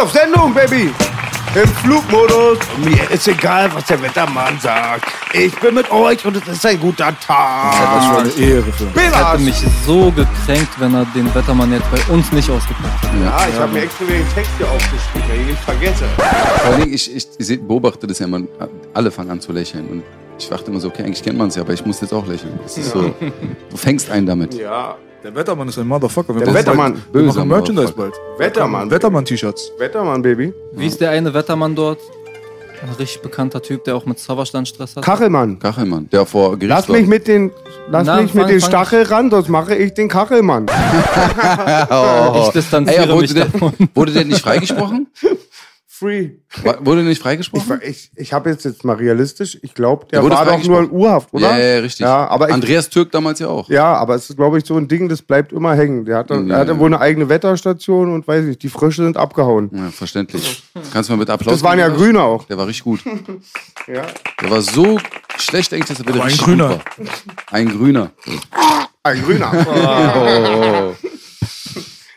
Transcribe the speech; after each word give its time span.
auf 0.00 0.12
Sendung, 0.12 0.54
Baby? 0.54 0.90
Im 1.54 1.68
Flugmodus. 1.68 2.58
Mir 2.84 3.10
ist 3.10 3.26
egal, 3.26 3.68
was 3.74 3.84
der 3.86 4.00
Wettermann 4.00 4.58
sagt. 4.60 5.04
Ich 5.32 5.54
bin 5.56 5.74
mit 5.74 5.90
euch 5.90 6.24
und 6.24 6.36
es 6.36 6.46
ist 6.46 6.64
ein 6.64 6.78
guter 6.78 7.06
Das 7.06 7.20
ist 7.20 7.26
Tag. 7.26 8.04
schon 8.04 8.18
eine 8.18 8.50
Ehre 8.52 8.62
für 8.72 8.84
mich. 8.84 8.94
Ich 8.94 9.02
hätte 9.02 9.10
Belas. 9.10 9.40
mich 9.40 9.62
so 9.84 10.12
gekränkt, 10.12 10.68
wenn 10.78 10.94
er 10.94 11.04
den 11.06 11.34
Wettermann 11.34 11.72
jetzt 11.72 11.90
bei 11.90 12.12
uns 12.12 12.30
nicht 12.32 12.48
ausgepackt 12.48 13.02
hätte. 13.02 13.24
Ja, 13.24 13.46
ich 13.52 13.58
habe 13.58 13.72
mir 13.72 13.82
extra 13.82 14.04
den 14.04 14.24
Text 14.34 14.52
hier 14.56 14.68
aufgeschrieben, 14.70 15.28
weil 15.28 15.40
ich 15.40 15.46
nicht 15.48 15.62
vergesse. 15.62 16.04
Vor 16.16 16.72
allem, 16.74 16.92
ich, 16.92 17.16
ich, 17.38 17.60
beobachte 17.60 18.06
das 18.06 18.20
ja 18.20 18.26
immer, 18.26 18.42
alle 18.94 19.10
fangen 19.10 19.30
an 19.30 19.40
zu 19.40 19.52
lächeln. 19.52 19.88
Und 19.88 20.02
ich 20.38 20.48
dachte 20.48 20.70
immer 20.70 20.80
so, 20.80 20.88
okay, 20.88 21.02
eigentlich 21.02 21.22
kennt 21.22 21.36
man 21.36 21.48
es 21.48 21.56
ja, 21.56 21.62
aber 21.62 21.72
ich 21.72 21.84
muss 21.84 22.00
jetzt 22.00 22.14
auch 22.14 22.26
lächeln. 22.26 22.58
Das 22.62 22.78
ist 22.78 22.90
so, 22.90 23.12
du 23.70 23.76
fängst 23.76 24.08
einen 24.10 24.26
damit. 24.26 24.54
Ja, 24.54 24.96
Der 25.22 25.34
Wettermann 25.34 25.68
ist 25.68 25.78
ein 25.78 25.86
Motherfucker. 25.86 26.34
Wir 26.34 26.44
Der 26.44 26.54
Wettermann. 26.54 26.92
Bald, 26.94 27.04
wir 27.14 27.22
Böser 27.22 27.38
machen 27.40 27.48
Merchandise 27.48 27.92
bald. 27.92 28.14
Wettermann. 28.38 28.90
Wettermann-T-Shirts. 28.90 29.72
Wettermann, 29.78 30.22
Baby. 30.22 30.52
Wie 30.72 30.86
ist 30.86 31.00
der 31.00 31.10
eine 31.10 31.32
Wettermann 31.34 31.74
dort? 31.74 31.98
Ein 32.82 32.88
richtig 32.98 33.20
bekannter 33.20 33.60
Typ, 33.60 33.84
der 33.84 33.94
auch 33.94 34.06
mit 34.06 34.18
Sauerstand 34.18 34.66
Stress 34.66 34.96
hat. 34.96 35.04
Kachelmann. 35.04 35.58
Kachelmann, 35.58 36.08
der 36.10 36.24
vor 36.24 36.52
Gericht 36.56 36.68
Lass 36.70 36.88
war. 36.88 36.96
mich 36.96 37.06
mit 37.06 37.28
den, 37.28 37.50
lass 37.90 38.06
Na, 38.06 38.22
mich 38.22 38.32
mit 38.32 38.44
fang- 38.44 38.50
den 38.50 38.60
fang- 38.60 38.68
Stachel 38.70 39.02
ran, 39.02 39.30
sonst 39.30 39.48
mache 39.50 39.74
ich 39.76 39.92
den 39.92 40.08
Kachelmann. 40.08 40.64
Oh. 41.90 42.44
Ich 42.46 42.52
distanziere 42.52 42.96
Ey, 43.04 43.10
aber 43.10 43.20
mich 43.20 43.34
wurde, 43.34 43.40
davon. 43.50 43.72
der, 43.78 43.88
wurde 43.94 44.12
der 44.12 44.24
nicht 44.24 44.40
freigesprochen? 44.40 45.08
Free. 46.00 46.30
Wa- 46.62 46.78
Wurde 46.80 47.02
nicht 47.02 47.18
Ich, 47.18 47.18
freigesprochen? 47.18 47.68
war- 47.68 47.82
ich, 47.82 48.10
ich 48.16 48.32
habe 48.32 48.48
jetzt 48.48 48.64
jetzt 48.64 48.84
mal 48.84 48.96
realistisch, 48.96 49.58
ich 49.60 49.74
glaube, 49.74 50.06
der 50.06 50.20
Der 50.20 50.22
wurde 50.24 50.34
war 50.34 50.46
doch 50.46 50.64
nur 50.64 50.80
in. 50.80 50.90
Urhaft, 50.90 51.28
oder? 51.34 51.50
Ja, 51.50 51.58
ja, 51.74 51.78
richtig. 51.80 52.00
Ja, 52.00 52.26
aber 52.26 52.48
ich, 52.48 52.54
Andreas 52.54 52.88
Türk 52.88 53.12
damals 53.12 53.38
ja 53.38 53.48
auch. 53.48 53.68
Ja, 53.68 53.92
aber 53.96 54.14
es 54.14 54.30
ist, 54.30 54.36
glaube 54.36 54.56
ich, 54.56 54.64
so 54.64 54.76
ein 54.78 54.88
Ding, 54.88 55.10
das 55.10 55.20
bleibt 55.20 55.52
immer 55.52 55.74
hängen. 55.74 56.06
Der 56.06 56.16
hatte, 56.16 56.34
Ja. 56.36 56.54
er 56.54 56.58
hatte 56.60 56.78
wohl 56.78 56.86
eine 56.86 57.00
eigene 57.02 57.28
Wetterstation 57.28 58.14
und 58.14 58.26
weiß 58.26 58.46
ich, 58.46 58.58
die 58.58 58.70
Frösche 58.70 59.02
sind 59.04 59.18
abgehauen. 59.18 59.68
Ja, 59.74 59.90
verständlich. 59.90 60.62
Kannst 60.90 61.10
du 61.10 61.12
mal 61.12 61.18
mit 61.18 61.28
Applaus 61.28 61.52
Das 61.52 61.62
waren 61.62 61.78
ja? 61.78 61.88
Grüne 61.88 62.22
auch. 62.22 62.44
Der 62.46 62.56
war 62.56 62.66
richtig 62.66 62.84
gut. 62.84 63.00
Ja. 63.86 64.02
Der 64.40 64.50
war 64.50 64.60
so 64.62 64.98
schlecht 65.36 65.72
eigentlich, 65.74 65.86
dass 65.88 65.98
er 66.00 66.06
wieder 66.06 66.14
Aber 66.16 66.22
ein 66.24 66.28
richtig 66.28 66.44
Grüner. 66.46 66.68
gut 66.96 67.08
war. 67.08 67.14
Ein 67.50 67.68
Grüner. 67.68 68.10
Ein 69.02 69.22
Grüner. 69.22 69.52
Oh. 70.94 70.94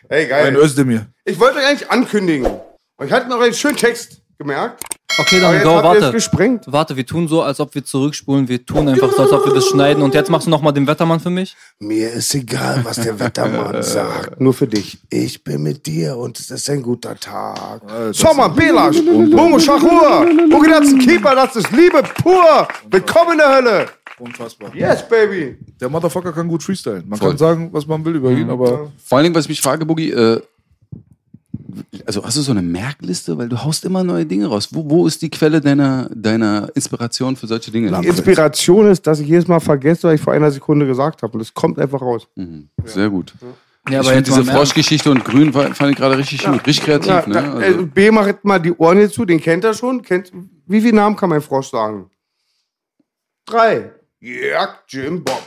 Hey, 0.10 0.24
Ein 0.26 0.30
geil. 0.30 0.56
Özdemir. 0.58 1.08
Ich 1.26 1.40
wollte 1.40 1.58
euch 1.58 1.66
eigentlich 1.68 1.90
ankündigen. 1.90 2.48
Ich 3.06 3.12
hatte 3.12 3.30
noch 3.30 3.40
einen 3.42 3.54
schönen 3.54 3.78
Text 3.78 4.22
gemerkt. 4.38 4.84
Okay, 5.20 5.40
dann 5.40 5.62
go, 5.62 5.76
warte. 5.84 6.12
gesprengt. 6.12 6.66
Warte, 6.68 6.96
wir 6.96 7.06
tun 7.06 7.28
so, 7.28 7.44
als 7.44 7.60
ob 7.60 7.76
wir 7.76 7.84
zurückspulen. 7.84 8.48
Wir 8.48 8.66
tun 8.66 8.88
einfach 8.88 9.12
so, 9.12 9.22
als 9.22 9.32
ob 9.32 9.46
wir 9.46 9.54
das 9.54 9.68
schneiden. 9.68 10.02
Und 10.02 10.16
jetzt 10.16 10.30
machst 10.30 10.48
du 10.48 10.52
nochmal 10.52 10.74
den 10.74 10.88
Wettermann 10.88 11.20
für 11.20 11.30
mich? 11.30 11.56
Mir 11.80 12.12
ist 12.12 12.34
egal, 12.34 12.80
was 12.84 12.96
der 12.96 13.20
Wettermann 13.20 13.84
sagt. 13.84 14.42
Nur 14.42 14.54
für 14.54 14.66
dich. 14.68 14.98
Ich 15.12 15.44
bin 15.44 15.62
mit 15.62 15.86
dir 15.86 16.18
und 16.18 16.40
es 16.40 16.50
ist 16.50 16.68
ein 16.70 16.82
guter 16.82 17.16
Tag. 17.16 17.82
Sommer, 18.12 18.50
Belasch, 18.50 19.02
Momo 19.04 19.60
Schachur, 19.60 20.26
Bugidatzen 20.50 20.98
Keeper, 21.00 21.36
das 21.36 21.56
ist 21.58 21.72
Liebe 21.72 22.02
pur. 22.24 22.68
Willkommen 22.90 23.34
in 23.34 23.38
der 23.38 23.56
Hölle. 23.56 23.86
Unfassbar. 24.20 24.76
Yes, 24.76 25.08
baby. 25.08 25.58
Der 25.80 25.90
Motherfucker 25.90 26.32
kann 26.32 26.48
gut 26.48 26.64
freestylen. 26.64 27.08
Man 27.08 27.20
Voll. 27.20 27.30
kann 27.30 27.38
sagen, 27.38 27.70
was 27.72 27.86
man 27.86 28.04
will 28.06 28.16
über 28.16 28.32
ihn, 28.32 28.50
aber 28.50 28.92
Vor 29.04 29.18
allen 29.18 29.26
Dingen, 29.26 29.36
was 29.36 29.46
ich 29.46 29.50
mich 29.50 29.62
frage, 29.62 29.86
Boogie, 29.86 30.12
äh, 30.12 30.42
also 32.06 32.24
hast 32.24 32.38
du 32.38 32.42
so 32.42 32.52
eine 32.52 32.62
Merkliste? 32.62 33.38
Weil 33.38 33.50
du 33.50 33.64
haust 33.64 33.86
immer 33.86 34.04
neue 34.04 34.26
Dinge 34.26 34.48
raus. 34.48 34.70
Wo, 34.72 34.90
wo 34.90 35.08
ist 35.08 35.22
die 35.22 35.30
Quelle 35.30 35.62
deiner, 35.62 36.10
deiner 36.14 36.70
Inspiration 36.76 37.36
für 37.36 37.48
solche 37.48 37.72
Dinge? 37.72 37.92
Die 38.02 38.08
Inspiration 38.08 38.88
ist, 38.88 39.06
dass 39.08 39.20
ich 39.20 39.28
jedes 39.28 39.48
Mal 39.48 39.60
vergesse, 39.60 40.08
was 40.08 40.16
ich 40.16 40.22
vor 40.22 40.34
einer 40.34 40.52
Sekunde 40.52 40.86
gesagt 40.86 41.24
habe. 41.24 41.34
Und 41.34 41.42
es 41.42 41.54
kommt 41.54 41.80
einfach 41.80 42.02
raus. 42.02 42.28
Mhm. 42.36 42.70
Sehr 42.86 43.10
gut. 43.10 43.34
Ja, 43.90 44.00
ich 44.00 44.08
finde 44.08 44.30
jetzt 44.30 44.38
diese. 44.40 44.46
Froschgeschichte 44.46 45.12
und 45.12 45.26
Grün 45.26 45.52
fand 45.52 45.82
ich 45.82 45.96
gerade 45.98 46.18
richtig 46.18 46.46
gut. 46.46 46.66
Richtig 46.66 46.86
kreativ, 46.86 47.08
Ja, 47.10 47.28
ne? 47.28 47.54
Also, 47.54 47.82
äh, 47.82 47.86
B 47.86 48.12
macht 48.12 48.46
mal 48.46 48.60
die 48.60 48.72
Ohren 48.72 48.98
hier 48.98 49.12
zu, 49.12 49.26
den 49.26 49.42
kennt 49.42 49.66
er 49.66 49.74
schon. 49.74 50.02
Kennt, 50.02 50.32
wie 50.68 50.82
viele 50.82 50.96
Namen 50.96 51.16
kann 51.18 51.30
mein 51.30 51.42
Frosch 51.42 51.70
sagen? 51.70 52.10
Drei. 53.46 53.92
Ja, 54.26 54.70
Jim 54.88 55.22
Bob. 55.22 55.44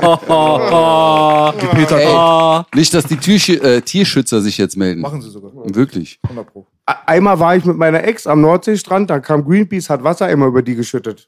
Oh, 0.00 0.16
oh, 0.28 0.60
oh. 0.70 1.52
die 1.60 1.66
Peter 1.74 1.98
Ey. 1.98 2.06
Oh. 2.06 2.62
nicht, 2.76 2.94
dass 2.94 3.04
die 3.06 3.16
Türsch 3.16 3.48
äh, 3.48 3.80
Tierschützer 3.80 4.40
sich 4.40 4.58
jetzt 4.58 4.76
melden. 4.76 5.00
Machen 5.00 5.20
sie 5.20 5.28
sogar. 5.28 5.50
Wirklich. 5.74 6.20
100 6.22 6.46
Pro. 6.46 6.68
Einmal 6.86 7.40
war 7.40 7.56
ich 7.56 7.64
mit 7.64 7.76
meiner 7.76 8.04
Ex 8.04 8.28
am 8.28 8.42
Nordseestrand, 8.42 9.10
da 9.10 9.18
kam 9.18 9.44
Greenpeace, 9.44 9.90
hat 9.90 10.04
Wasser 10.04 10.30
immer 10.30 10.46
über 10.46 10.62
die 10.62 10.76
geschüttet. 10.76 11.26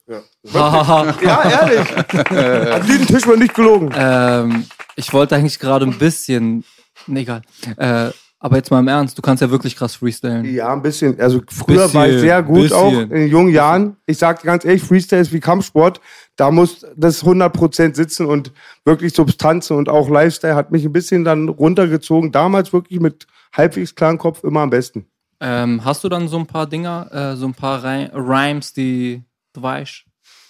Hahaha. 0.54 1.14
Ja, 1.22 1.50
ehrlich. 1.50 2.72
An 2.72 2.86
diesen 2.86 3.06
Tisch 3.08 3.26
wird 3.26 3.40
nicht 3.40 3.54
gelogen. 3.54 3.92
ähm, 3.96 4.66
ich 4.94 5.12
wollte 5.12 5.34
eigentlich 5.34 5.58
gerade 5.58 5.84
ein 5.84 5.98
bisschen. 5.98 6.62
Nee, 7.08 7.22
egal. 7.22 7.42
Äh, 7.76 8.10
aber 8.38 8.56
jetzt 8.56 8.70
mal 8.70 8.80
im 8.80 8.88
Ernst, 8.88 9.16
du 9.16 9.22
kannst 9.22 9.40
ja 9.40 9.50
wirklich 9.50 9.76
krass 9.76 9.94
freestylen. 9.96 10.44
Ja, 10.44 10.72
ein 10.72 10.82
bisschen. 10.82 11.18
Also 11.20 11.40
früher 11.48 11.84
Bisschen, 11.84 11.94
war 11.94 12.08
ich 12.08 12.20
sehr 12.20 12.42
gut 12.42 12.62
bisschen. 12.62 12.76
auch 12.76 12.92
in 12.92 13.08
den 13.10 13.28
jungen 13.28 13.52
Jahren. 13.52 13.96
Ich 14.06 14.18
sag 14.18 14.40
dir 14.40 14.46
ganz 14.46 14.64
ehrlich, 14.64 14.82
Freestyle 14.82 15.22
ist 15.22 15.32
wie 15.32 15.40
Kampfsport. 15.40 16.00
Da 16.36 16.50
muss 16.50 16.84
das 16.96 17.24
100% 17.24 17.94
sitzen 17.96 18.26
und 18.26 18.52
wirklich 18.84 19.14
Substanzen 19.14 19.76
und 19.76 19.88
auch 19.88 20.08
Lifestyle 20.10 20.54
hat 20.54 20.70
mich 20.70 20.84
ein 20.84 20.92
bisschen 20.92 21.24
dann 21.24 21.48
runtergezogen. 21.48 22.30
Damals 22.30 22.72
wirklich 22.72 23.00
mit 23.00 23.26
halbwegs 23.56 23.94
klaren 23.94 24.18
Kopf 24.18 24.44
immer 24.44 24.60
am 24.60 24.70
besten. 24.70 25.06
Ähm, 25.40 25.84
hast 25.84 26.04
du 26.04 26.08
dann 26.08 26.28
so 26.28 26.38
ein 26.38 26.46
paar 26.46 26.66
Dinger, 26.66 27.08
äh, 27.12 27.36
so 27.36 27.46
ein 27.46 27.54
paar 27.54 27.82
Rhy- 27.84 28.10
Rhymes, 28.14 28.72
die 28.72 29.22
du 29.54 29.62
weißt, 29.62 30.04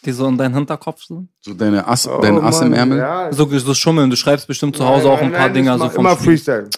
die 0.05 0.13
so 0.13 0.27
in 0.29 0.37
deinem 0.39 0.55
Hinterkopf 0.55 1.03
sind? 1.05 1.29
So 1.41 1.55
deine 1.55 1.87
Ass, 1.87 2.09
dein 2.23 2.39
Oh, 2.39 2.43
Ass 2.43 2.61
im 2.61 2.73
Ärmel. 2.73 2.99
Ja. 2.99 3.33
So, 3.33 3.49
so 3.59 3.75
schummeln, 3.75 4.11
du 4.11 4.17
schreibst 4.17 4.47
bestimmt 4.47 4.77
zu 4.77 4.85
Hause 4.87 5.09
auch 5.11 5.19
ein 5.19 5.31
Nein, 5.31 5.33
paar 5.33 5.47
nein, 5.47 5.55
Dinger 5.55 5.75
ich 5.77 5.83
so 5.83 5.89
vom 5.89 6.05
Immer 6.07 6.15
Spiel. 6.15 6.27
Freestyle. 6.27 6.71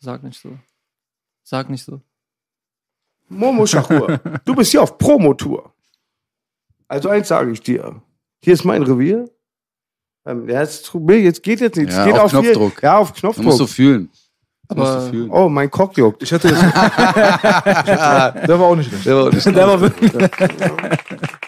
Sag 0.00 0.22
nicht 0.22 0.40
so. 0.40 0.56
Sag 1.42 1.68
nicht 1.70 1.84
so. 1.84 2.00
Momo 3.28 3.66
Schachur, 3.66 4.18
du 4.44 4.54
bist 4.54 4.70
hier 4.70 4.82
auf 4.82 4.96
Promotour. 4.98 5.72
Also 6.86 7.08
eins 7.10 7.28
sage 7.28 7.50
ich 7.52 7.60
dir. 7.60 8.00
Hier 8.42 8.54
ist 8.54 8.64
mein 8.64 8.82
Revier. 8.82 9.28
Ähm, 10.24 10.48
ja, 10.48 10.60
jetzt, 10.62 10.92
jetzt 10.94 11.42
geht 11.42 11.60
jetzt 11.60 11.76
nicht. 11.76 11.90
Es 11.90 11.96
Ja, 11.96 12.04
geht 12.06 12.14
auf 12.14 12.32
auf, 12.34 12.40
hier- 12.40 12.52
Knopfdruck. 12.52 12.82
Ja, 12.82 12.98
auf 12.98 13.12
Du 13.12 13.26
musst 13.26 13.36
so 13.36 13.42
Knopfdruck. 13.42 13.68
fühlen. 13.68 14.10
Du 14.68 14.74
musst 14.76 14.90
Aber- 14.92 15.00
so 15.02 15.10
fühlen. 15.10 15.30
Oh, 15.30 15.48
mein 15.48 15.70
Cock 15.70 15.96
juckt. 15.96 16.22
Ich 16.22 16.30
hätte 16.32 16.48
jetzt. 16.48 16.60
der 16.62 18.58
war 18.58 18.62
auch 18.62 18.76
nicht 18.76 18.88
schlecht. 18.88 19.06
Der 19.06 19.16
war 19.16 19.32
nicht 19.32 19.46
Der 19.46 19.66
war 19.66 19.80
wirklich. 19.80 20.12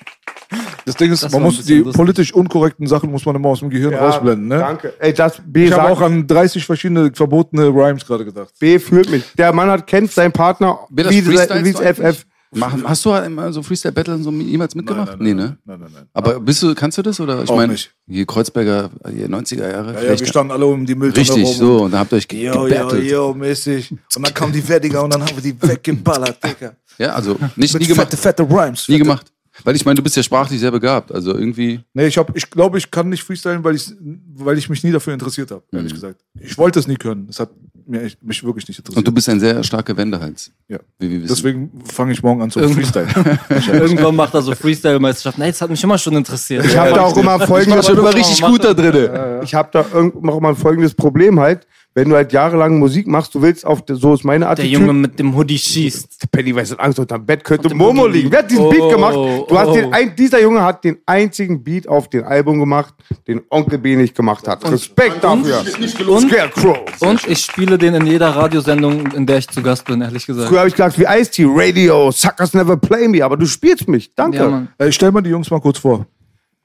Das 0.93 0.97
Ding 0.97 1.13
ist, 1.13 1.23
Das 1.23 1.33
man 1.33 1.43
muss 1.43 1.65
die 1.65 1.79
lustig. 1.79 1.95
politisch 1.97 2.35
unkorrekten 2.35 2.87
Sachen 2.87 3.11
muss 3.11 3.25
man 3.25 3.37
immer 3.37 3.49
aus 3.51 3.61
dem 3.61 3.71
Gehirn 3.71 3.95
rausblenden. 3.95 4.49
Ne? 4.49 4.59
Danke. 4.59 4.93
Ey, 4.99 5.13
das 5.15 5.41
B 5.47 5.67
Ich 5.67 5.73
habe 5.73 5.89
auch 5.91 6.01
an 6.01 6.27
30 6.27 6.65
verschiedene 6.65 7.11
verbotene 7.15 7.67
Rhymes 7.69 8.05
gerade 8.07 8.25
gedacht. 8.25 8.51
B 8.59 8.79
fühlt 8.79 9.11
mich. 9.11 9.25
Der 9.39 9.53
Mann 9.53 9.69
hat 9.71 9.87
kennt 9.87 10.11
seinen 10.13 10.33
Partner 10.33 10.79
wie 10.91 11.27
wie 11.27 11.73
FF. 11.73 12.27
Machen, 12.53 12.83
hast 12.85 13.05
du 13.05 13.15
immer 13.15 13.53
so 13.53 13.63
Freestyle 13.63 13.93
Battle 13.93 14.19
so 14.19 14.33
jemals 14.33 14.75
mitgemacht? 14.75 15.21
nee, 15.21 15.35
ne? 15.35 15.57
Nein, 15.65 15.79
nein, 15.83 15.91
nein. 15.95 16.03
Aber 16.13 16.41
bist 16.41 16.61
du, 16.65 16.75
kannst 16.75 16.99
du 16.99 17.03
das? 17.03 17.21
Oder 17.21 17.45
ich 17.45 17.51
meine, 17.51 17.71
nicht. 17.75 17.93
hier 18.09 18.27
Kreuzberger, 18.27 18.91
hier 19.15 19.29
90er 19.29 19.71
Jahre. 19.71 19.95
Ja, 19.95 20.03
ja, 20.13 20.19
wir 20.19 20.27
standen 20.27 20.51
alle 20.51 20.67
um 20.67 20.85
die 20.85 20.97
Mülltonne 20.97 21.21
richtig, 21.29 21.45
rum. 21.47 21.55
so. 21.55 21.83
Und 21.85 21.93
da 21.93 22.01
habt 22.01 22.13
ihr 22.13 22.17
euch 22.17 22.27
ge 22.27 22.47
Yo, 22.47 22.67
yo, 22.67 22.97
yo, 22.97 23.35
mäßig. 23.35 23.93
Und 23.93 24.27
dann 24.27 24.35
kamen 24.35 24.53
die 24.53 24.63
Fertiger 24.63 25.05
und 25.05 25.15
dann 25.15 25.23
haben 25.23 25.37
wir 25.37 25.43
die 25.45 25.55
weggeballert, 25.69 26.39
Digga. 26.43 26.73
Ja, 26.99 27.11
also 27.11 27.37
nicht 27.55 27.73
Mit 27.73 27.83
nie 27.83 27.87
gemacht. 27.89 28.09
fette, 28.11 28.17
fette 28.17 28.43
Rhymes. 28.43 28.89
Nie 28.89 28.97
fette- 28.97 29.05
gemacht. 29.05 29.33
Weil 29.65 29.77
ich 29.77 29.85
meine, 29.85 29.97
du 29.97 30.03
bist 30.03 30.17
ja 30.17 30.23
sprachlich 30.23 30.61
sehr 30.61 30.71
begabt. 30.71 31.13
Also 31.13 31.35
irgendwie. 31.35 31.81
Nee, 31.95 32.07
ich, 32.07 32.19
hab, 32.19 32.37
ich 32.37 32.49
glaube, 32.51 32.79
ich 32.79 32.91
kann 32.91 33.09
nicht 33.09 33.23
freestylen, 33.23 33.63
weil 33.65 33.75
ich, 33.77 33.93
weil 34.35 34.57
ich 34.59 34.69
mich 34.69 34.83
nie 34.85 34.93
dafür 34.93 35.13
interessiert 35.13 35.51
habe, 35.51 35.63
Mhm. 35.71 35.79
ehrlich 35.79 35.95
gesagt. 35.95 36.21
Ich 36.39 36.57
wollte 36.59 36.79
es 36.79 36.87
nie 36.89 36.97
können. 36.97 37.27
Es 37.29 37.41
hat 37.41 37.51
mir 37.87 38.03
echt, 38.03 38.23
mich 38.23 38.45
wirklich 38.45 38.69
nicht 38.69 38.79
interessiert. 38.79 38.99
Und 38.99 39.07
du 39.07 39.13
bist 39.13 39.29
ein 39.29 39.41
sehr 39.41 39.63
starker 39.65 39.97
Wendehals. 39.97 40.51
ja. 40.69 40.79
Wie 40.99 41.11
wir 41.11 41.23
wissen. 41.23 41.35
Deswegen 41.35 41.71
fange 41.85 42.13
ich 42.13 42.23
morgen 42.23 42.43
an 42.43 42.51
zu 42.51 42.61
Irgend- 42.61 42.77
Freestyle. 42.77 43.09
Irgendwann 43.73 44.15
macht 44.17 44.35
er 44.35 44.43
so 44.43 44.55
Freestyle-Meisterschaften. 44.55 45.41
Nee, 45.41 45.49
das 45.51 45.61
hat 45.61 45.71
mich 45.71 45.83
immer 45.83 45.99
schon 45.99 46.15
interessiert. 46.17 46.65
Ich 46.67 46.77
habe 46.77 46.91
da 46.93 47.01
auch 47.03 47.17
immer 47.17 47.35
ich 47.35 47.41
war 47.41 47.47
folgendes, 47.47 47.87
schon 47.87 47.99
immer 47.99 48.15
richtig 48.15 48.41
gut 48.43 48.63
da 48.65 48.75
drin. 48.75 49.41
ich 49.43 49.55
habe 49.55 49.69
da 49.73 49.85
noch 50.21 50.41
mal 50.41 50.55
folgendes 50.55 50.95
Problem 50.95 51.41
halt, 51.41 51.67
wenn 52.01 52.09
du 52.09 52.17
halt 52.17 52.33
jahrelang 52.33 52.79
Musik 52.79 53.07
machst, 53.07 53.35
du 53.35 53.43
willst 53.43 53.67
auf, 53.67 53.83
so 53.87 54.15
ist 54.15 54.25
meine 54.25 54.47
Der 54.47 54.53
Attitüde. 54.53 54.73
Junge 54.73 54.95
mit 54.95 55.19
dem 55.19 55.37
Hoodie 55.37 55.59
schießt. 55.59 56.33
Pennywise 56.33 56.73
hat 56.73 56.81
Angst 56.81 56.99
unterm 56.99 57.27
Bett 57.27 57.45
könnte 57.45 57.75
Momo 57.75 58.07
liegen. 58.07 58.33
Wer 58.33 58.39
hat 58.39 58.51
diesen 58.51 58.65
Oh, 58.65 58.71
Beat 58.71 58.91
gemacht? 58.91 59.15
Du 59.15 59.59
hast 59.59 59.69
oh. 59.69 59.75
den 59.75 59.93
ein, 59.93 60.17
dieser 60.17 60.41
Junge 60.41 60.65
hat 60.65 60.83
den 60.83 60.97
einzigen 61.05 61.63
Beat 61.63 61.87
auf 61.87 62.09
dem 62.09 62.25
Album 62.25 62.59
gemacht, 62.59 62.95
den 63.29 63.43
Onkel 63.51 63.77
B 63.77 63.97
nicht 63.97 64.15
gemacht 64.15 64.49
hat. 64.49 64.65
Respekt 64.73 65.23
dafür. 65.23 65.63
Und, 66.09 66.31
Scarecrow. 66.31 66.79
und 67.01 67.29
ich 67.29 67.41
spiele 67.41 67.77
den 67.77 67.93
in 67.93 68.07
jeder 68.07 68.31
Radiosendung, 68.31 69.13
in 69.13 69.27
der 69.27 69.37
ich 69.37 69.49
zu 69.49 69.61
Gast 69.63 69.85
bin, 69.85 70.01
ehrlich 70.01 70.25
gesagt. 70.25 70.49
Früher 70.49 70.61
habe 70.61 70.69
ich 70.69 70.75
gesagt, 70.75 70.99
wie 70.99 71.05
Ice-T, 71.05 71.45
Radio, 71.47 72.11
Suckers 72.11 72.55
Never 72.55 72.79
Play 72.79 73.09
Me, 73.09 73.23
aber 73.23 73.37
du 73.37 73.45
spielst 73.45 73.89
mich. 73.89 74.15
Danke. 74.15 74.39
Ja. 74.39 74.67
Äh, 74.79 74.91
stell 74.91 75.13
mal 75.13 75.21
die 75.21 75.29
Jungs 75.29 75.51
mal 75.51 75.61
kurz 75.61 75.77
vor. 75.77 76.07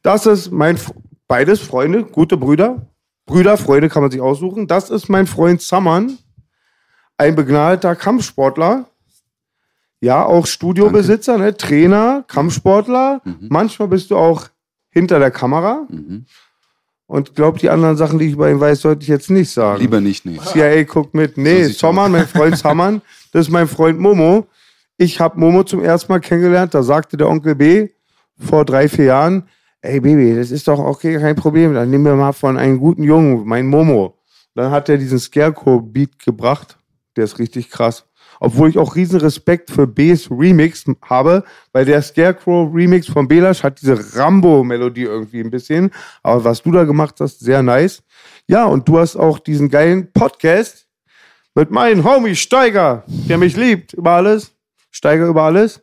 Das 0.01 0.25
ist 0.27 0.49
mein, 0.49 0.79
beides 1.27 1.59
Freunde, 1.59 2.03
gute 2.03 2.37
Brüder. 2.37 2.87
Brüder, 3.25 3.57
Freunde 3.57 3.89
kann 3.89 4.01
man 4.03 4.11
sich 4.11 4.21
aussuchen. 4.21 4.67
Das 4.67 4.89
ist 4.89 5.09
mein 5.09 5.27
Freund 5.27 5.61
Saman, 5.61 6.17
ein 7.17 7.35
begnadeter 7.35 7.95
Kampfsportler. 7.95 8.85
Ja, 9.99 10.23
auch 10.23 10.45
Studiobesitzer, 10.45 11.37
ne? 11.37 11.55
Trainer, 11.57 12.23
Kampfsportler. 12.27 13.21
Manchmal 13.39 13.87
bist 13.87 14.11
du 14.11 14.17
auch 14.17 14.49
hinter 14.89 15.19
der 15.19 15.31
Kamera. 15.31 15.87
Mhm. 15.89 16.25
Und 17.07 17.29
ich 17.29 17.35
glaube, 17.35 17.59
die 17.59 17.69
anderen 17.69 17.97
Sachen, 17.97 18.17
die 18.19 18.25
ich 18.25 18.33
über 18.33 18.49
ihn 18.49 18.59
weiß, 18.59 18.81
sollte 18.81 19.03
ich 19.03 19.07
jetzt 19.07 19.29
nicht 19.29 19.51
sagen. 19.51 19.79
Lieber 19.79 20.01
nicht, 20.01 20.25
nee. 20.25 20.39
CIA 20.39 20.83
guckt 20.83 21.13
mit. 21.13 21.37
Nee, 21.37 21.63
So 21.63 21.67
sieht's 21.67 21.79
Sommer, 21.79 22.09
mein 22.09 22.27
Freund 22.27 22.57
Saman, 22.57 23.01
das 23.31 23.47
ist 23.47 23.51
mein 23.51 23.67
Freund 23.67 23.99
Momo. 23.99 24.47
Ich 24.97 25.19
habe 25.19 25.39
Momo 25.39 25.63
zum 25.63 25.83
ersten 25.83 26.11
Mal 26.11 26.19
kennengelernt. 26.19 26.73
Da 26.73 26.81
sagte 26.81 27.17
der 27.17 27.27
Onkel 27.27 27.55
B 27.55 27.89
vor 28.39 28.65
drei, 28.65 28.89
vier 28.89 29.05
Jahren, 29.05 29.47
ey 29.85 29.99
Baby, 29.99 30.35
das 30.35 30.51
ist 30.51 30.67
doch 30.67 30.79
okay, 30.79 31.17
kein 31.17 31.35
Problem. 31.35 31.73
Dann 31.73 31.89
nehmen 31.89 32.05
wir 32.05 32.15
mal 32.15 32.33
von 32.33 32.57
einem 32.57 32.79
guten 32.79 33.03
Jungen, 33.03 33.45
mein 33.45 33.67
Momo. 33.67 34.17
Dann 34.55 34.71
hat 34.71 34.89
er 34.89 34.97
diesen 34.97 35.19
Scarecrow-Beat 35.19 36.19
gebracht. 36.19 36.77
Der 37.15 37.25
ist 37.25 37.39
richtig 37.39 37.69
krass. 37.69 38.05
Obwohl 38.39 38.69
ich 38.69 38.77
auch 38.77 38.95
riesen 38.95 39.19
Respekt 39.21 39.71
für 39.71 39.87
B's 39.87 40.29
Remix 40.29 40.85
habe, 41.03 41.43
weil 41.71 41.85
der 41.85 42.01
Scarecrow-Remix 42.01 43.09
von 43.09 43.27
Belash 43.27 43.63
hat 43.63 43.81
diese 43.81 44.17
Rambo-Melodie 44.17 45.03
irgendwie 45.03 45.39
ein 45.39 45.51
bisschen. 45.51 45.91
Aber 46.23 46.43
was 46.43 46.61
du 46.61 46.71
da 46.71 46.83
gemacht 46.83 47.15
hast, 47.19 47.39
sehr 47.39 47.63
nice. 47.63 48.03
Ja, 48.47 48.65
und 48.65 48.87
du 48.87 48.99
hast 48.99 49.15
auch 49.15 49.39
diesen 49.39 49.69
geilen 49.69 50.11
Podcast 50.11 50.87
mit 51.53 51.71
meinem 51.71 52.03
Homie 52.03 52.35
Steiger, 52.35 53.03
der 53.07 53.37
mich 53.37 53.55
liebt 53.55 53.93
über 53.93 54.11
alles. 54.11 54.51
Steiger 54.91 55.27
über 55.27 55.43
alles. 55.43 55.81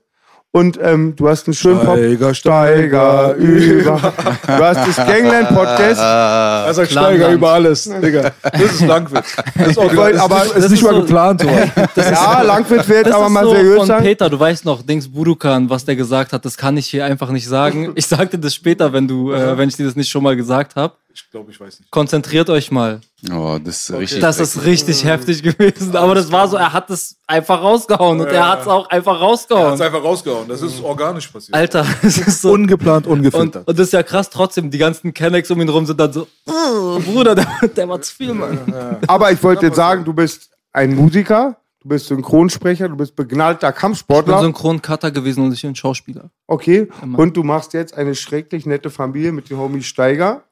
Und 0.54 0.78
ähm, 0.82 1.16
du 1.16 1.30
hast 1.30 1.46
einen 1.46 1.54
schönen 1.54 1.80
Pop. 1.80 1.96
Steiger, 1.96 2.34
Steiger 2.34 3.34
über. 3.36 4.12
Du 4.46 4.52
hast 4.64 4.86
das 4.86 4.96
Gangland 4.96 5.48
Podcast. 5.48 5.98
Er 6.00 6.74
sagt 6.74 6.90
Klar, 6.90 7.04
Steiger 7.06 7.32
über 7.32 7.52
alles. 7.52 7.84
Digga, 7.84 8.32
das 8.42 8.60
ist 8.60 8.80
Langwitz. 8.86 9.34
Das 9.56 9.68
ist, 9.68 9.78
auch, 9.78 9.90
ist, 9.90 10.18
aber 10.20 10.40
nicht, 10.44 10.56
das 10.56 10.64
ist 10.64 10.70
nicht 10.72 10.82
mal 10.82 10.94
so- 10.94 11.00
geplant. 11.00 11.40
So. 11.40 11.48
Ja, 12.02 12.42
Langwitz 12.42 12.86
wird 12.86 13.06
Das 13.06 13.14
aber 13.14 13.26
ist 13.26 13.32
mal 13.32 13.44
so 13.44 13.50
seriös 13.54 13.76
von 13.78 13.86
sein. 13.86 14.02
Peter, 14.02 14.28
du 14.28 14.38
weißt 14.38 14.66
noch, 14.66 14.82
Dings 14.82 15.08
Budukan, 15.08 15.70
was 15.70 15.86
der 15.86 15.96
gesagt 15.96 16.34
hat, 16.34 16.44
das 16.44 16.58
kann 16.58 16.76
ich 16.76 16.86
hier 16.86 17.06
einfach 17.06 17.30
nicht 17.30 17.48
sagen. 17.48 17.92
Ich 17.94 18.06
sagte 18.06 18.38
das 18.38 18.54
später, 18.54 18.92
wenn 18.92 19.08
du, 19.08 19.32
äh, 19.32 19.56
wenn 19.56 19.70
ich 19.70 19.76
dir 19.76 19.86
das 19.86 19.96
nicht 19.96 20.10
schon 20.10 20.22
mal 20.22 20.36
gesagt 20.36 20.76
habe. 20.76 20.92
Ich 21.14 21.30
glaube, 21.30 21.50
ich 21.50 21.58
weiß 21.58 21.80
nicht. 21.80 21.90
Konzentriert 21.90 22.50
euch 22.50 22.70
mal. 22.70 23.00
Oh, 23.30 23.56
das 23.62 23.88
ist 23.88 23.92
richtig. 23.96 24.20
Das 24.20 24.40
ist 24.40 24.64
richtig 24.64 25.04
heftig 25.04 25.42
gewesen. 25.44 25.94
Aber 25.94 26.14
das 26.16 26.32
war 26.32 26.48
so, 26.48 26.56
er 26.56 26.72
hat 26.72 26.90
es 26.90 27.16
einfach 27.28 27.62
rausgehauen 27.62 28.20
und 28.20 28.26
er 28.26 28.48
hat 28.48 28.62
es 28.62 28.66
auch 28.66 28.88
einfach 28.90 29.12
Er 29.14 29.20
hat 29.20 29.22
rausgehauen. 29.28 29.74
es 29.74 29.80
einfach 29.80 30.02
rausgehauen. 30.02 30.48
Das 30.48 30.60
ist 30.60 30.82
organisch 30.82 31.28
passiert. 31.28 31.54
Alter, 31.54 31.86
es 32.02 32.18
ist 32.18 32.42
so. 32.42 32.50
Ungeplant, 32.52 33.06
Und, 33.06 33.18
ungefiltert. 33.20 33.68
und 33.68 33.78
das 33.78 33.86
ist 33.88 33.92
ja 33.92 34.02
krass, 34.02 34.28
trotzdem, 34.28 34.70
die 34.72 34.78
ganzen 34.78 35.14
Kennex 35.14 35.50
um 35.52 35.60
ihn 35.60 35.68
rum 35.68 35.86
sind 35.86 36.00
dann 36.00 36.12
so, 36.12 36.26
"Oh, 36.46 36.98
Bruder, 36.98 37.36
der, 37.36 37.46
der 37.76 37.88
war 37.88 38.00
zu 38.00 38.12
viel, 38.12 38.34
Mann. 38.34 38.58
Aber 39.06 39.30
ich 39.30 39.40
wollte 39.42 39.66
jetzt 39.66 39.76
sagen, 39.76 40.04
du 40.04 40.12
bist 40.12 40.50
ein 40.72 40.96
Musiker, 40.96 41.56
du 41.80 41.88
bist 41.90 42.06
Synchronsprecher, 42.06 42.88
du 42.88 42.96
bist 42.96 43.14
begnadeter 43.14 43.68
Ich 43.68 43.74
bin 43.74 43.80
Kampfsportler. 43.82 44.40
Synchron-Cutter 44.40 45.12
gewesen 45.12 45.44
und 45.44 45.52
ich 45.52 45.62
bin 45.62 45.76
Schauspieler. 45.76 46.30
Okay. 46.48 46.88
Und 47.16 47.36
du 47.36 47.44
machst 47.44 47.72
jetzt 47.72 47.96
eine 47.96 48.16
schrecklich 48.16 48.66
nette 48.66 48.90
Familie 48.90 49.30
mit 49.30 49.48
dem 49.48 49.58
Homie 49.58 49.82
Steiger. 49.82 50.42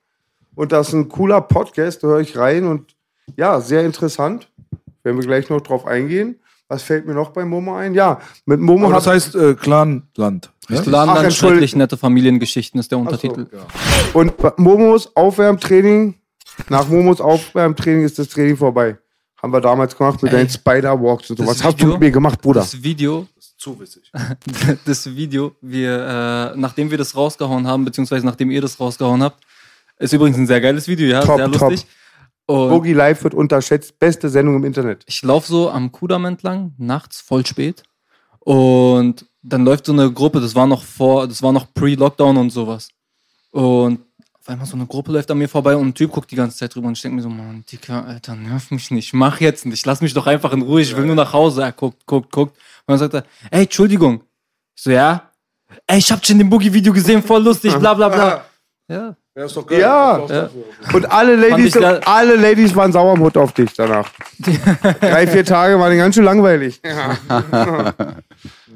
Und 0.54 0.72
das 0.72 0.88
ist 0.88 0.94
ein 0.94 1.08
cooler 1.08 1.40
Podcast, 1.40 2.02
da 2.02 2.08
höre 2.08 2.20
ich 2.20 2.36
rein 2.36 2.66
und 2.66 2.96
ja, 3.36 3.60
sehr 3.60 3.84
interessant. 3.84 4.50
Werden 5.02 5.18
wir 5.18 5.26
gleich 5.26 5.48
noch 5.48 5.60
drauf 5.60 5.86
eingehen. 5.86 6.40
Was 6.68 6.82
fällt 6.82 7.06
mir 7.06 7.14
noch 7.14 7.30
bei 7.30 7.44
Momo 7.44 7.74
ein? 7.74 7.94
Ja, 7.94 8.20
mit 8.46 8.60
Momo 8.60 8.86
Aber 8.86 8.94
das 8.94 9.06
heißt 9.06 9.34
äh, 9.34 9.54
Clanland. 9.54 10.50
Ne? 10.68 10.76
Entschuldigt. 10.76 11.36
schrecklich 11.36 11.76
nette 11.76 11.96
Familiengeschichten 11.96 12.78
ist 12.78 12.92
der 12.92 12.98
Untertitel. 12.98 13.48
und 14.12 14.36
bei 14.36 14.52
Momos 14.56 15.14
Aufwärmtraining, 15.16 16.14
nach 16.68 16.86
Momos 16.86 17.20
Aufwärmtraining 17.20 18.04
ist 18.04 18.20
das 18.20 18.28
Training 18.28 18.56
vorbei. 18.56 18.98
Haben 19.42 19.52
wir 19.52 19.60
damals 19.60 19.96
gemacht 19.96 20.22
mit 20.22 20.32
Ey, 20.32 20.38
deinen 20.38 20.50
Spider-Walks 20.50 21.30
und 21.30 21.38
so. 21.38 21.44
das 21.44 21.56
Was 21.56 21.64
hast 21.64 21.80
du 21.80 21.86
mit 21.86 22.00
mir 22.00 22.10
gemacht, 22.10 22.40
Bruder? 22.40 22.60
Das 22.60 22.80
Video, 22.80 23.26
Zu 23.56 23.80
witzig. 23.80 24.12
das 24.84 25.16
Video, 25.16 25.56
wir, 25.60 26.52
äh, 26.54 26.58
nachdem 26.58 26.90
wir 26.90 26.98
das 26.98 27.16
rausgehauen 27.16 27.66
haben, 27.66 27.84
beziehungsweise 27.84 28.24
nachdem 28.24 28.50
ihr 28.50 28.60
das 28.60 28.78
rausgehauen 28.78 29.22
habt, 29.22 29.42
ist 30.00 30.12
übrigens 30.12 30.38
ein 30.38 30.46
sehr 30.46 30.60
geiles 30.60 30.88
Video, 30.88 31.06
ja, 31.06 31.20
Top, 31.22 31.36
sehr 31.36 31.50
top. 31.50 31.70
lustig. 31.70 31.86
Und 32.46 32.68
Boogie 32.70 32.94
Live 32.94 33.22
wird 33.22 33.34
unterschätzt. 33.34 33.98
Beste 33.98 34.28
Sendung 34.28 34.56
im 34.56 34.64
Internet. 34.64 35.04
ich 35.06 35.22
laufe 35.22 35.46
so 35.46 35.70
am 35.70 35.92
Kudamm 35.92 36.24
entlang, 36.24 36.74
nachts, 36.78 37.20
voll 37.20 37.46
spät. 37.46 37.84
Und 38.40 39.26
dann 39.42 39.64
läuft 39.64 39.86
so 39.86 39.92
eine 39.92 40.10
Gruppe, 40.10 40.40
das 40.40 40.54
war 40.54 40.66
noch 40.66 40.82
vor, 40.82 41.28
das 41.28 41.42
war 41.42 41.52
noch 41.52 41.72
pre-Lockdown 41.72 42.36
und 42.36 42.50
sowas. 42.50 42.88
Und 43.50 44.00
auf 44.40 44.48
einmal 44.48 44.66
so 44.66 44.74
eine 44.74 44.86
Gruppe 44.86 45.12
läuft 45.12 45.30
an 45.30 45.38
mir 45.38 45.48
vorbei 45.48 45.76
und 45.76 45.88
ein 45.88 45.94
Typ 45.94 46.10
guckt 46.10 46.30
die 46.30 46.36
ganze 46.36 46.56
Zeit 46.56 46.74
drüber 46.74 46.88
und 46.88 46.96
ich 46.96 47.02
denke 47.02 47.16
mir 47.16 47.22
so, 47.22 47.28
Mann, 47.28 47.64
Dicker, 47.70 48.04
Alter, 48.04 48.34
nerv 48.34 48.70
mich 48.70 48.90
nicht, 48.90 49.12
mach 49.12 49.40
jetzt 49.40 49.66
nicht, 49.66 49.84
lass 49.86 50.00
mich 50.00 50.14
doch 50.14 50.26
einfach 50.26 50.52
in 50.52 50.62
Ruhe, 50.62 50.80
ich 50.80 50.96
will 50.96 51.04
nur 51.04 51.14
nach 51.14 51.32
Hause. 51.32 51.62
Er 51.62 51.72
guckt, 51.72 52.06
guckt, 52.06 52.32
guckt. 52.32 52.56
Und 52.86 52.92
dann 52.92 52.98
sagt 52.98 53.14
er, 53.14 53.24
ey, 53.50 53.62
Entschuldigung. 53.64 54.22
Ich 54.74 54.82
so, 54.82 54.90
ja? 54.90 55.30
Ey, 55.86 55.98
ich 55.98 56.10
hab 56.10 56.24
schon 56.26 56.38
den 56.38 56.50
Boogie-Video 56.50 56.92
gesehen, 56.92 57.22
voll 57.22 57.42
lustig, 57.42 57.74
bla 57.78 57.94
bla 57.94 58.08
bla. 58.08 58.44
Ja, 58.88 59.14
Ja, 59.40 59.46
ist 59.46 59.56
doch 59.56 59.66
geil. 59.66 59.80
Ja. 59.80 60.18
Doch- 60.18 60.94
Und 60.94 61.10
alle 61.10 61.34
Ladies, 61.34 61.72
ja- 61.74 61.98
alle 62.04 62.36
Ladies 62.36 62.76
waren 62.76 62.92
sauer 62.92 63.14
im 63.14 63.20
Hut 63.20 63.36
auf 63.38 63.52
dich 63.52 63.72
danach. 63.74 64.10
Drei, 65.00 65.26
vier 65.26 65.44
Tage 65.46 65.78
waren 65.78 65.96
ganz 65.96 66.14
schön 66.14 66.24
langweilig. 66.24 66.80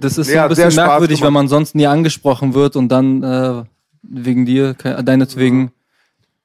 Das 0.00 0.18
ist 0.18 0.28
Ja, 0.28 0.34
so 0.34 0.40
ein 0.42 0.48
bisschen 0.68 0.74
merkwürdig, 0.86 1.22
wenn 1.22 1.32
man 1.32 1.48
sonst 1.48 1.74
nie 1.74 1.86
angesprochen 1.86 2.52
wird 2.54 2.76
und 2.76 2.88
dann 2.88 3.22
äh, 3.22 3.62
wegen 4.02 4.44
dir, 4.44 4.74
ke- 4.74 5.02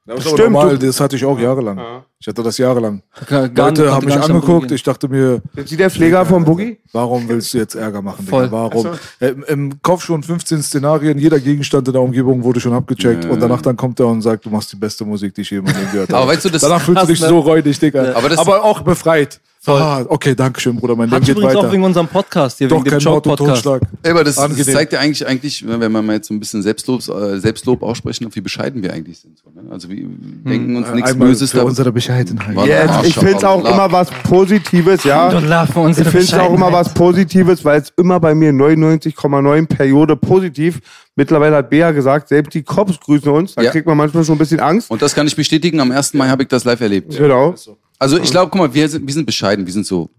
deinetwegen, 0.09 0.17
Das 0.17 0.25
ist 0.25 0.27
aber 0.27 0.37
Stimmt, 0.37 0.53
normal, 0.53 0.77
das 0.79 0.99
hatte 0.99 1.15
ich 1.15 1.25
auch 1.25 1.39
jahrelang. 1.39 1.79
Ich 2.19 2.27
hatte 2.27 2.43
das 2.43 2.57
jahrelang. 2.57 3.01
gar, 3.27 3.47
Leute 3.47 3.93
haben 3.93 4.05
mich 4.05 4.19
angeguckt, 4.19 4.71
ich 4.71 4.83
dachte 4.83 5.07
mir, 5.07 5.41
Sind 5.55 5.69
Sie 5.69 5.77
der 5.77 5.89
Pfleger 5.89 6.25
vom 6.25 6.43
Boogie? 6.43 6.77
warum 6.91 7.29
willst 7.29 7.53
du 7.53 7.59
jetzt 7.59 7.75
Ärger 7.75 8.01
machen? 8.01 8.25
Digga? 8.25 8.37
Voll. 8.37 8.51
Warum? 8.51 8.87
Äh, 9.19 9.27
Im, 9.29 9.43
Im 9.43 9.81
Kopf 9.81 10.03
schon 10.03 10.21
15 10.21 10.61
Szenarien, 10.63 11.17
jeder 11.17 11.39
Gegenstand 11.39 11.87
in 11.87 11.93
der 11.93 12.01
Umgebung 12.01 12.43
wurde 12.43 12.59
schon 12.59 12.73
abgecheckt 12.73 13.23
Ja. 13.25 13.31
und 13.31 13.39
danach 13.41 13.61
dann 13.61 13.77
kommt 13.77 13.99
er 13.99 14.07
und 14.07 14.21
sagt, 14.21 14.45
du 14.45 14.49
machst 14.49 14.71
die 14.73 14.75
beste 14.75 15.05
Musik, 15.05 15.33
die 15.35 15.41
ich 15.41 15.49
je 15.51 15.59
in 15.59 15.63
meinem 15.63 15.77
Leben 15.77 15.91
gehört 15.91 16.09
habe. 16.11 16.23
Aber 16.23 16.31
weißt 16.31 16.45
du, 16.45 16.49
das- 16.49 16.61
danach 16.61 16.81
fühlst 16.81 17.03
du 17.03 17.07
dich 17.07 17.21
ne? 17.21 17.27
so 17.29 17.39
räudig, 17.39 17.79
Digga. 17.79 18.13
Aber 18.15 18.27
das- 18.29 18.39
Aber 18.39 18.63
auch 18.63 18.81
befreit. 18.81 19.39
Ah, 19.67 20.05
okay, 20.07 20.35
danke 20.35 20.61
schön, 20.61 20.77
Bruder, 20.77 20.95
mein 20.95 21.11
Hat 21.11 21.19
Leben 21.19 21.25
geht 21.25 21.35
übrigens 21.37 21.55
auch 21.57 21.63
weiter. 21.63 21.73
wegen 21.73 21.83
unserem 21.83 22.07
Podcast 22.07 22.57
hier, 22.59 22.69
Doch 22.69 22.77
wegen 22.77 22.91
dem 22.91 22.99
Joke-Podcast. 22.99 23.63
Totschlag. 23.63 23.81
Aber 24.09 24.23
das, 24.23 24.35
das 24.35 24.65
zeigt 24.65 24.93
ja 24.93 24.99
eigentlich, 24.99 25.27
eigentlich, 25.27 25.65
wenn 25.67 25.91
man 25.91 26.05
mal 26.05 26.13
jetzt 26.13 26.29
so 26.29 26.33
ein 26.33 26.39
bisschen 26.39 26.61
Selbstlob, 26.61 27.01
äh, 27.09 27.39
Selbstlob 27.39 27.83
aussprechen 27.83 28.23
darf, 28.23 28.35
wie 28.35 28.41
bescheiden 28.41 28.81
wir 28.81 28.93
eigentlich 28.93 29.19
sind. 29.19 29.37
So, 29.37 29.49
ne? 29.49 29.69
Also 29.69 29.89
wir 29.89 29.97
denken 29.97 30.77
uns 30.77 30.89
nichts 30.93 31.11
Einmal 31.11 31.27
Böses 31.27 31.51
für 31.51 31.65
unsere 31.65 31.91
Bescheidenheit. 31.91 32.55
Jetzt, 32.65 33.05
ich 33.07 33.15
finde 33.15 33.35
es 33.35 33.43
auch 33.43 33.65
immer 33.65 33.91
was 33.91 34.09
Positives, 34.23 35.03
ja. 35.03 35.27
Ich 35.27 35.97
finde 35.97 36.19
es 36.19 36.33
auch 36.33 36.53
immer 36.53 36.71
was 36.71 36.93
Positives, 36.93 37.65
weil 37.65 37.81
es 37.81 37.91
immer 37.97 38.19
bei 38.21 38.33
mir 38.33 38.53
99,9 38.53 39.67
Periode 39.67 40.15
positiv. 40.15 40.79
Mittlerweile 41.15 41.57
hat 41.57 41.69
Bea 41.69 41.91
gesagt, 41.91 42.29
selbst 42.29 42.53
die 42.53 42.63
Cops 42.63 42.97
grüßen 42.97 43.29
uns. 43.29 43.55
Da 43.55 43.61
Ja. 43.63 43.71
kriegt 43.71 43.85
man 43.85 43.97
manchmal 43.97 44.23
schon 44.23 44.35
ein 44.35 44.39
bisschen 44.39 44.61
Angst. 44.61 44.89
Und 44.89 45.01
das 45.01 45.13
kann 45.13 45.27
ich 45.27 45.35
bestätigen, 45.35 45.81
am 45.81 45.91
1. 45.91 46.13
Mai 46.13 46.29
habe 46.29 46.43
ich 46.43 46.47
das 46.47 46.63
live 46.63 46.79
erlebt. 46.79 47.17
Genau. 47.17 47.53
Also 47.99 48.17
ich 48.17 48.31
glaube, 48.31 48.49
guck 48.49 48.59
mal, 48.59 48.73
wir 48.73 48.87
sind, 48.89 49.05
wir 49.05 49.13
sind 49.13 49.25
bescheiden, 49.25 49.65
wir 49.65 49.73
sind 49.73 49.85
so 49.85 50.09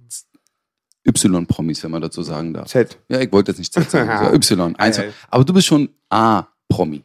Y-Promis, 1.06 1.82
wenn 1.82 1.90
man 1.90 2.02
dazu 2.02 2.22
sagen 2.22 2.52
darf. 2.52 2.68
Z. 2.68 2.98
Ja, 3.08 3.20
ich 3.20 3.32
wollte 3.32 3.52
jetzt 3.52 3.58
nicht 3.58 3.72
Z 3.72 3.90
sagen, 3.90 4.10
so 4.26 4.34
Y. 4.34 4.76
Eins. 4.76 4.98
Ei, 4.98 5.04
ei. 5.08 5.12
Aber 5.30 5.44
du 5.44 5.52
bist 5.54 5.66
schon 5.66 5.88
A-Promi. 6.10 7.02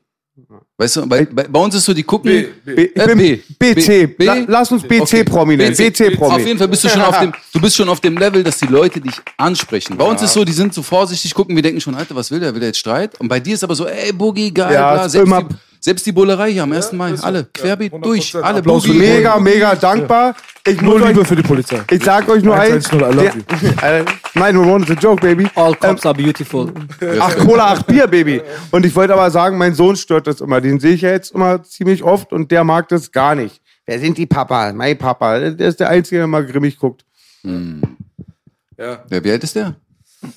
Weißt 0.78 0.98
du, 0.98 1.06
bei, 1.08 1.24
bei, 1.26 1.44
bei 1.48 1.60
uns 1.60 1.74
ist 1.76 1.86
so, 1.86 1.94
die 1.94 2.04
gucken. 2.04 2.30
B, 2.66 2.74
B, 2.76 2.82
ich 2.94 2.96
Äh, 3.02 3.08
bin 3.08 3.18
B. 3.18 3.40
BC. 3.58 4.18
B. 4.18 4.26
La, 4.26 4.36
lass 4.48 4.70
uns 4.70 4.84
BC-Promi 4.84 5.56
nennen. 5.56 5.74
BC. 5.74 5.94
BC-Promi. 6.12 6.34
Auf 6.34 6.46
jeden 6.46 6.60
Fall 6.60 6.68
bist 6.68 6.84
du 6.84 6.90
schon 6.90 7.02
auf 7.02 7.18
dem, 7.20 7.32
du 7.54 7.62
bist 7.62 7.76
schon 7.78 7.88
auf 7.88 8.02
dem 8.02 8.18
Level, 8.18 8.44
dass 8.44 8.58
die 8.58 8.66
Leute 8.66 9.00
dich 9.00 9.16
ansprechen. 9.38 9.96
Bei 9.96 10.04
uns 10.04 10.22
ist 10.22 10.34
so, 10.34 10.44
die 10.44 10.52
sind 10.52 10.74
so 10.74 10.84
vorsichtig, 10.84 11.34
gucken, 11.34 11.56
wir 11.56 11.64
denken 11.64 11.80
schon, 11.80 11.96
Alter, 11.96 12.16
was 12.16 12.30
will 12.32 12.42
der? 12.42 12.54
Will 12.54 12.60
der 12.60 12.70
jetzt 12.70 12.80
Streit? 12.80 13.18
Und 13.22 13.30
bei 13.30 13.40
dir 13.40 13.54
ist 13.54 13.64
aber 13.64 13.76
so, 13.76 13.88
ey, 13.88 14.12
Boogie, 14.12 14.54
geil, 14.54 14.74
Ja, 14.74 14.94
bla, 14.96 15.06
ist 15.06 15.14
selbst, 15.14 15.26
immer- 15.28 15.44
die, 15.44 15.56
Selbst 15.86 16.04
die 16.08 16.12
Bullerei 16.12 16.52
hier 16.52 16.64
am 16.64 16.72
1. 16.72 16.94
Mai, 16.94 17.14
alle, 17.22 17.44
querbeet 17.54 17.94
100%. 17.94 18.02
durch, 18.02 18.36
alle 18.36 18.58
Applaus 18.58 18.88
Boogie. 18.88 18.98
Mega, 18.98 19.38
mega 19.40 19.76
dankbar. 19.76 20.36
Ich 20.66 20.82
Nur 20.82 21.00
Liebe 21.00 21.20
euch, 21.20 21.28
für 21.28 21.36
die 21.36 21.44
Polizei. 21.44 21.80
ich 21.92 22.04
sag 22.04 22.28
euch 22.28 22.42
nur 22.42 22.56
eins. 22.56 22.92
110, 22.92 23.00
I 23.00 23.14
love 23.14 23.44
Der- 23.84 24.00
Äh, 24.00 24.06
Nein, 24.34 24.60
we 24.60 24.66
wanted 24.68 24.98
a 24.98 25.00
joke, 25.00 25.22
baby. 25.22 25.48
All 25.54 25.76
cops 25.76 26.04
are 26.04 26.16
beautiful. 26.16 26.72
Ach, 27.20 27.38
Cola, 27.38 27.66
ach, 27.74 27.84
Bier, 27.84 28.08
Baby. 28.08 28.42
Und 28.72 28.84
ich 28.84 28.96
wollte 28.96 29.14
aber 29.14 29.30
sagen, 29.30 29.60
mein 29.60 29.76
Sohn 29.76 29.96
stört 29.96 30.26
das 30.26 30.42
immer. 30.42 30.60
Den 30.60 30.80
sehe 30.80 30.94
ich 30.94 31.02
ja 31.02 31.12
jetzt 31.12 31.34
immer 31.36 31.62
ziemlich 31.62 32.02
oft 32.02 32.34
und 32.34 32.50
der 32.50 32.64
mag 32.64 32.90
das 32.90 33.12
gar 33.12 33.36
nicht. 33.36 33.62
Wer 33.86 34.00
sind 34.00 34.18
die 34.18 34.26
Papa? 34.26 34.74
Mein 34.74 34.98
Papa. 34.98 35.38
Der 35.52 35.68
ist 35.68 35.80
der 35.80 35.90
Einzige, 35.90 36.18
der 36.18 36.26
mal 36.28 36.44
grimmig 36.44 36.80
guckt. 36.80 37.06
Ja, 37.44 39.04
Ja, 39.10 39.24
wie 39.24 39.32
alt 39.32 39.44
ist 39.44 39.56
der? 39.56 39.76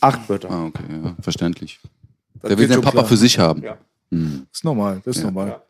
Acht 0.02 0.28
Wörter. 0.28 0.50
Ah, 0.50 0.66
okay, 0.66 0.82
ja, 1.02 1.14
verständlich. 1.22 1.80
das 2.42 2.50
Der 2.50 2.58
will 2.58 2.68
seinen 2.68 2.74
schon 2.74 2.82
Papa 2.84 2.98
klar. 2.98 3.06
für 3.06 3.16
sich 3.16 3.38
haben. 3.38 3.62
Ja. 3.62 3.78
Ist 4.10 4.64
normal, 4.64 5.00
das 5.04 5.16
ist 5.16 5.22
normal. 5.22 5.60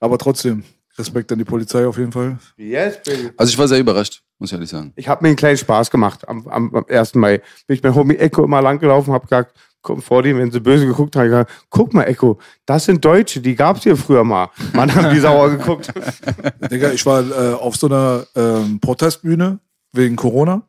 Aber 0.00 0.18
trotzdem, 0.18 0.62
Respekt 0.98 1.30
an 1.32 1.38
die 1.38 1.44
Polizei 1.44 1.86
auf 1.86 1.96
jeden 1.96 2.12
Fall. 2.12 2.38
Yes, 2.56 3.02
Baby. 3.02 3.30
Also 3.36 3.50
ich 3.50 3.58
war 3.58 3.68
sehr 3.68 3.78
überrascht, 3.78 4.22
muss 4.38 4.50
ich 4.50 4.54
ehrlich 4.54 4.68
sagen. 4.68 4.92
Ich 4.96 5.08
habe 5.08 5.22
mir 5.22 5.28
einen 5.28 5.36
kleinen 5.36 5.56
Spaß 5.56 5.90
gemacht 5.90 6.28
am, 6.28 6.46
am, 6.48 6.74
am 6.74 6.84
1. 6.88 7.14
Mai. 7.14 7.38
Bin 7.66 7.76
ich 7.76 7.82
bei 7.82 7.94
Homie 7.94 8.16
Echo 8.16 8.44
immer 8.44 8.60
langgelaufen, 8.60 9.12
habe 9.12 9.24
gesagt, 9.24 9.56
komm 9.80 10.02
vor 10.02 10.22
dem, 10.22 10.38
wenn 10.38 10.50
sie 10.50 10.60
böse 10.60 10.86
geguckt 10.86 11.14
haben, 11.16 11.26
gesagt, 11.26 11.50
guck 11.70 11.94
mal, 11.94 12.04
Echo, 12.04 12.38
das 12.66 12.84
sind 12.84 13.04
Deutsche, 13.04 13.40
die 13.40 13.54
gab's 13.54 13.84
hier 13.84 13.96
früher 13.96 14.24
mal. 14.24 14.50
Mann, 14.72 14.92
haben 14.94 15.14
die 15.14 15.20
sauer 15.20 15.50
geguckt. 15.50 15.92
Digga, 16.70 16.90
ich 16.90 17.04
war 17.06 17.22
äh, 17.22 17.54
auf 17.54 17.76
so 17.76 17.86
einer 17.86 18.26
ähm, 18.34 18.80
Protestbühne 18.80 19.60
wegen 19.92 20.16
Corona. 20.16 20.62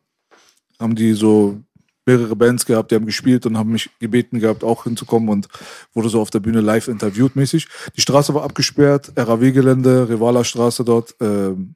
Haben 0.79 0.95
die 0.95 1.13
so 1.13 1.57
mehrere 2.09 2.35
Bands 2.35 2.65
gehabt, 2.65 2.89
die 2.89 2.95
haben 2.95 3.05
gespielt 3.05 3.45
und 3.45 3.57
haben 3.57 3.71
mich 3.71 3.89
gebeten 3.99 4.39
gehabt, 4.39 4.63
auch 4.63 4.85
hinzukommen 4.85 5.29
und 5.29 5.47
wurde 5.93 6.09
so 6.09 6.19
auf 6.19 6.31
der 6.31 6.39
Bühne 6.39 6.61
live 6.61 6.87
interviewt 6.87 7.35
mäßig. 7.35 7.67
Die 7.95 8.01
Straße 8.01 8.33
war 8.33 8.43
abgesperrt, 8.43 9.11
RAW-Gelände, 9.15 10.09
Rivala 10.09 10.43
Straße 10.43 10.83
dort. 10.83 11.15
Ähm, 11.21 11.75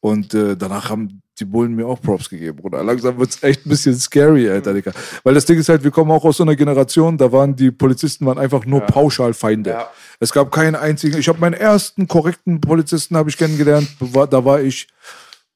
und 0.00 0.32
äh, 0.32 0.56
danach 0.56 0.88
haben 0.88 1.20
die 1.38 1.44
Bullen 1.44 1.74
mir 1.74 1.86
auch 1.86 2.00
Props 2.00 2.30
gegeben, 2.30 2.56
Bruder. 2.56 2.82
Langsam 2.84 3.18
wird's 3.18 3.42
echt 3.42 3.66
ein 3.66 3.70
bisschen 3.70 3.96
scary, 3.96 4.48
Alter, 4.48 4.72
Digga. 4.72 4.92
Weil 5.24 5.34
das 5.34 5.46
Ding 5.46 5.58
ist 5.58 5.68
halt, 5.68 5.82
wir 5.82 5.90
kommen 5.90 6.10
auch 6.10 6.24
aus 6.24 6.36
so 6.36 6.42
einer 6.42 6.56
Generation, 6.56 7.18
da 7.18 7.32
waren 7.32 7.56
die 7.56 7.70
Polizisten 7.70 8.24
waren 8.26 8.38
einfach 8.38 8.64
nur 8.64 8.80
pauschal 8.80 9.34
Feinde. 9.34 9.70
Ja. 9.70 9.90
Es 10.20 10.32
gab 10.32 10.52
keinen 10.52 10.76
einzigen. 10.76 11.18
Ich 11.18 11.28
habe 11.28 11.40
meinen 11.40 11.54
ersten 11.54 12.06
korrekten 12.08 12.60
Polizisten 12.60 13.16
habe 13.16 13.30
ich 13.30 13.36
kennengelernt. 13.36 13.88
Da 14.30 14.44
war 14.44 14.60
ich 14.60 14.88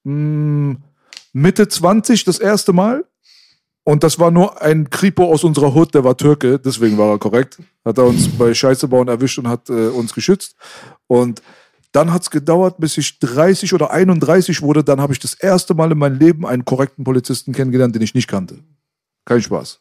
mh, 0.04 0.76
Mitte 1.32 1.68
20 1.68 2.24
das 2.24 2.38
erste 2.38 2.72
Mal. 2.72 3.04
Und 3.86 4.02
das 4.02 4.18
war 4.18 4.30
nur 4.30 4.62
ein 4.62 4.88
Kripo 4.88 5.30
aus 5.30 5.44
unserer 5.44 5.74
Hut, 5.74 5.94
der 5.94 6.04
war 6.04 6.16
Türke, 6.16 6.58
deswegen 6.58 6.96
war 6.96 7.10
er 7.10 7.18
korrekt. 7.18 7.58
Hat 7.84 7.98
er 7.98 8.04
uns 8.04 8.28
bei 8.28 8.54
Scheiße 8.54 8.88
bauen 8.88 9.08
erwischt 9.08 9.38
und 9.38 9.46
hat 9.48 9.68
äh, 9.68 9.88
uns 9.88 10.14
geschützt. 10.14 10.56
Und 11.06 11.42
dann 11.92 12.12
hat's 12.12 12.30
gedauert, 12.30 12.76
bis 12.78 12.96
ich 12.96 13.18
30 13.20 13.74
oder 13.74 13.90
31 13.90 14.62
wurde. 14.62 14.82
Dann 14.82 15.00
habe 15.02 15.12
ich 15.12 15.18
das 15.18 15.34
erste 15.34 15.74
Mal 15.74 15.92
in 15.92 15.98
meinem 15.98 16.18
Leben 16.18 16.46
einen 16.46 16.64
korrekten 16.64 17.04
Polizisten 17.04 17.52
kennengelernt, 17.52 17.94
den 17.94 18.02
ich 18.02 18.14
nicht 18.14 18.26
kannte. 18.26 18.58
Kein 19.26 19.42
Spaß. 19.42 19.80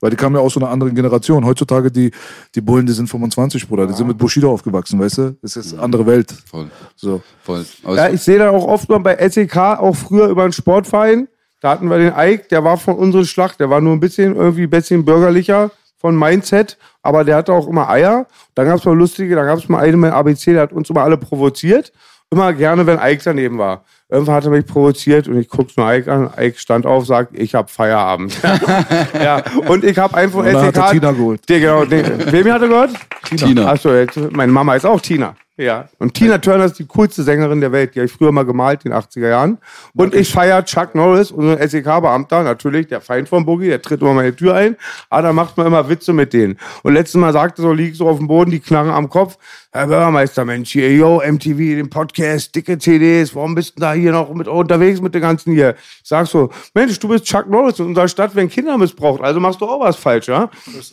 Weil 0.00 0.10
die 0.10 0.16
kamen 0.16 0.36
ja 0.36 0.40
aus 0.42 0.54
so 0.54 0.60
einer 0.60 0.68
anderen 0.70 0.94
Generation. 0.94 1.44
Heutzutage, 1.44 1.90
die, 1.90 2.10
die 2.54 2.60
Bullen, 2.60 2.86
die 2.86 2.92
sind 2.92 3.08
25, 3.08 3.66
Bruder. 3.66 3.86
Die 3.86 3.94
sind 3.94 4.06
mit 4.06 4.16
Bushido 4.18 4.52
aufgewachsen, 4.52 5.00
weißt 5.00 5.18
du? 5.18 5.36
Das 5.42 5.56
ist 5.56 5.72
eine 5.72 5.82
andere 5.82 6.06
Welt. 6.06 6.32
Voll, 6.48 6.70
So. 6.96 7.22
voll. 7.42 7.64
Ja, 7.84 8.06
es- 8.08 8.14
ich 8.14 8.20
sehe 8.22 8.38
da 8.38 8.50
auch 8.50 8.64
oft 8.66 8.88
mal 8.88 8.98
bei 8.98 9.16
SEK, 9.28 9.56
auch 9.56 9.96
früher 9.96 10.28
über 10.28 10.44
einen 10.44 10.52
Sportverein. 10.52 11.28
Da 11.60 11.70
hatten 11.70 11.88
wir 11.88 11.98
den 11.98 12.12
Ike, 12.16 12.48
der 12.50 12.62
war 12.64 12.76
von 12.76 12.94
unserer 12.94 13.24
Schlacht, 13.24 13.58
der 13.60 13.70
war 13.70 13.80
nur 13.80 13.92
ein 13.92 14.00
bisschen 14.00 14.36
irgendwie 14.36 14.64
ein 14.64 14.70
bisschen 14.70 15.04
bürgerlicher 15.04 15.70
von 16.00 16.16
Mindset, 16.16 16.78
aber 17.02 17.24
der 17.24 17.36
hatte 17.36 17.52
auch 17.52 17.66
immer 17.66 17.88
Eier. 17.88 18.26
Dann 18.54 18.66
gab 18.66 18.78
es 18.78 18.84
mal 18.84 18.96
lustige, 18.96 19.34
da 19.34 19.44
gab 19.44 19.58
es 19.58 19.68
mal 19.68 19.80
einen 19.80 20.00
mit 20.00 20.12
ABC, 20.12 20.52
der 20.52 20.62
hat 20.62 20.72
uns 20.72 20.88
immer 20.90 21.02
alle 21.02 21.16
provoziert. 21.16 21.92
Immer 22.30 22.52
gerne, 22.52 22.86
wenn 22.86 22.98
Ike 23.02 23.22
daneben 23.24 23.56
war. 23.58 23.84
Irgendwann 24.10 24.34
hat 24.36 24.44
er 24.44 24.50
mich 24.50 24.66
provoziert 24.66 25.28
und 25.28 25.38
ich 25.38 25.48
guck's 25.48 25.76
nur 25.76 25.90
Ike 25.90 26.12
an. 26.12 26.30
Ike 26.38 26.58
stand 26.58 26.84
auf, 26.86 27.06
sagt, 27.06 27.36
ich 27.36 27.54
hab 27.54 27.70
Feierabend. 27.70 28.38
ja, 29.14 29.42
und 29.66 29.82
ich 29.82 29.98
habe 29.98 30.14
einfach 30.14 30.44
er 30.44 30.72
SEK. 30.72 30.90
Tina 30.90 31.12
geholt. 31.12 31.48
Der, 31.48 31.60
genau, 31.60 31.84
den, 31.86 32.30
wem 32.30 32.52
hat 32.52 32.62
er 32.62 32.68
gehört? 32.68 32.90
Tina. 33.34 33.70
Achso, 33.70 33.92
jetzt, 33.92 34.18
meine 34.32 34.52
Mama 34.52 34.74
ist 34.76 34.84
auch 34.84 35.00
Tina. 35.00 35.34
Ja. 35.58 35.88
Und 35.98 36.14
Tina 36.14 36.38
Turner 36.38 36.66
ist 36.66 36.78
die 36.78 36.86
coolste 36.86 37.24
Sängerin 37.24 37.60
der 37.60 37.72
Welt. 37.72 37.94
Die 37.94 37.98
habe 37.98 38.06
ich 38.06 38.12
früher 38.12 38.30
mal 38.30 38.44
gemalt 38.44 38.84
in 38.84 38.92
den 38.92 39.00
80er 39.00 39.28
Jahren. 39.28 39.58
Und 39.92 40.14
ich 40.14 40.30
feiere 40.30 40.64
Chuck 40.64 40.94
Norris, 40.94 41.32
unseren 41.32 41.68
SEK-Beamter, 41.68 42.44
natürlich, 42.44 42.86
der 42.86 43.00
Feind 43.00 43.28
von 43.28 43.44
Boogie, 43.44 43.66
der 43.66 43.82
tritt 43.82 44.00
immer 44.00 44.14
meine 44.14 44.34
Tür 44.34 44.54
ein. 44.54 44.76
Aber 45.10 45.22
da 45.22 45.32
macht 45.32 45.56
man 45.56 45.66
immer 45.66 45.88
Witze 45.88 46.12
mit 46.12 46.32
denen. 46.32 46.58
Und 46.84 46.94
letztes 46.94 47.20
Mal 47.20 47.32
sagte 47.32 47.60
so, 47.60 47.72
liegt 47.72 47.96
so 47.96 48.08
auf 48.08 48.18
dem 48.18 48.28
Boden, 48.28 48.52
die 48.52 48.60
knarren 48.60 48.92
am 48.92 49.08
Kopf. 49.08 49.36
Herr 49.72 49.88
Bürgermeister, 49.88 50.44
Mensch, 50.44 50.70
hier, 50.70 50.94
yo, 50.94 51.20
MTV, 51.26 51.56
den 51.56 51.90
Podcast, 51.90 52.54
dicke 52.54 52.78
CDs, 52.78 53.34
warum 53.34 53.56
bist 53.56 53.76
du 53.76 53.80
da 53.80 53.94
hier 53.94 54.12
noch 54.12 54.32
mit 54.32 54.46
unterwegs 54.46 55.00
mit 55.00 55.14
den 55.14 55.22
ganzen 55.22 55.52
hier? 55.52 55.74
Ich 56.02 56.08
sag 56.08 56.28
so, 56.28 56.50
Mensch, 56.72 57.00
du 57.00 57.08
bist 57.08 57.24
Chuck 57.24 57.50
Norris 57.50 57.80
in 57.80 57.86
unserer 57.86 58.06
Stadt, 58.06 58.30
wenn 58.34 58.48
Kinder 58.48 58.78
missbraucht, 58.78 59.22
also 59.22 59.40
machst 59.40 59.60
du 59.60 59.66
auch 59.66 59.80
was 59.80 59.96
falsch, 59.96 60.28
ja? 60.28 60.48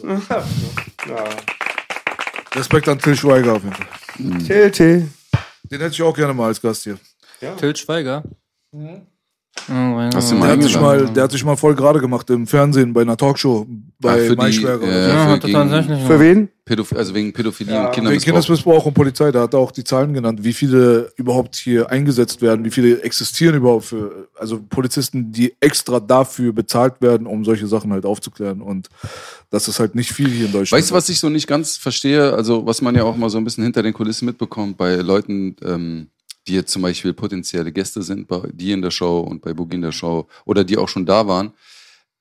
Respekt 2.55 2.89
an 2.89 3.00
Till 3.00 3.15
Schweiger 3.15 3.53
auf 3.53 3.63
jeden 3.63 3.75
Fall. 3.75 4.04
Till, 4.17 4.72
Till. 4.72 5.10
Den 5.63 5.81
hätte 5.81 5.93
ich 5.93 6.01
auch 6.01 6.15
gerne 6.15 6.34
mal 6.34 6.48
als 6.48 6.62
Gast 6.62 6.84
hier. 6.84 6.98
Till 7.57 7.75
Schweiger. 7.75 8.24
Hast 9.67 10.31
du 10.31 10.35
Der 10.35 10.47
hat, 10.50 10.62
sich 10.62 10.79
mal, 10.79 11.05
der 11.07 11.24
hat 11.24 11.31
sich 11.31 11.43
mal 11.43 11.55
voll 11.55 11.75
gerade 11.75 12.00
gemacht 12.00 12.29
im 12.29 12.45
Fernsehen 12.45 12.93
bei 12.93 13.01
einer 13.01 13.17
Talkshow 13.17 13.65
bei 14.00 14.12
Ah, 14.12 14.17
für 14.17 14.29
die, 14.29 14.35
Maischberger. 14.35 14.83
oder 14.83 14.91
äh, 14.91 15.03
so. 15.05 15.09
Ja, 15.09 15.25
für 15.25 15.31
er 15.31 15.65
gegen-. 15.88 16.07
Für 16.07 16.19
wen? 16.19 16.50
Pädoph 16.65 16.93
also 16.93 17.13
wegen 17.15 17.31
Pädophilie 17.31 17.74
und 17.74 17.79
Wegen 17.83 17.91
Kindermissbrauch. 17.93 18.25
Kindesmissbrauch 18.33 18.85
und 18.85 18.93
Polizei, 18.93 19.31
da 19.31 19.41
hat 19.43 19.53
er 19.53 19.59
auch 19.59 19.71
die 19.71 19.83
Zahlen 19.83 20.13
genannt, 20.13 20.43
wie 20.43 20.53
viele 20.53 21.12
überhaupt 21.15 21.55
hier 21.55 21.89
eingesetzt 21.89 22.41
werden, 22.41 22.65
wie 22.65 22.71
viele 22.71 23.01
existieren 23.01 23.55
überhaupt 23.55 23.85
für, 23.85 24.27
also 24.38 24.59
Polizisten, 24.69 25.31
die 25.31 25.53
extra 25.59 26.00
dafür 26.00 26.53
bezahlt 26.53 27.01
werden, 27.01 27.25
um 27.25 27.45
solche 27.45 27.67
Sachen 27.67 27.91
halt 27.93 28.05
aufzuklären. 28.05 28.62
Und 28.62 28.89
das 29.51 29.67
ist 29.67 29.79
halt 29.79 29.95
nicht 29.95 30.12
viel 30.12 30.29
hier 30.29 30.47
in 30.47 30.51
Deutschland. 30.51 30.79
Weißt 30.81 30.91
du, 30.91 30.95
was 30.95 31.07
ich 31.09 31.19
so 31.19 31.29
nicht 31.29 31.47
ganz 31.47 31.77
verstehe? 31.77 32.33
Also, 32.33 32.65
was 32.65 32.81
man 32.81 32.93
ja 32.95 33.03
auch 33.03 33.15
mal 33.15 33.29
so 33.29 33.38
ein 33.38 33.43
bisschen 33.43 33.63
hinter 33.63 33.83
den 33.83 33.93
Kulissen 33.93 34.25
mitbekommt 34.25 34.77
bei 34.77 34.95
Leuten, 34.95 35.55
ähm, 35.63 36.07
die 36.47 36.53
jetzt 36.53 36.71
zum 36.71 36.81
Beispiel 36.81 37.13
potenzielle 37.13 37.71
Gäste 37.71 38.01
sind, 38.01 38.27
bei 38.27 38.41
dir 38.53 38.73
in 38.73 38.81
der 38.81 38.91
Show 38.91 39.19
und 39.19 39.41
bei 39.41 39.53
Boogie 39.53 39.75
in 39.75 39.81
der 39.81 39.91
Show 39.91 40.27
oder 40.45 40.63
die 40.63 40.77
auch 40.77 40.89
schon 40.89 41.05
da 41.05 41.27
waren. 41.27 41.53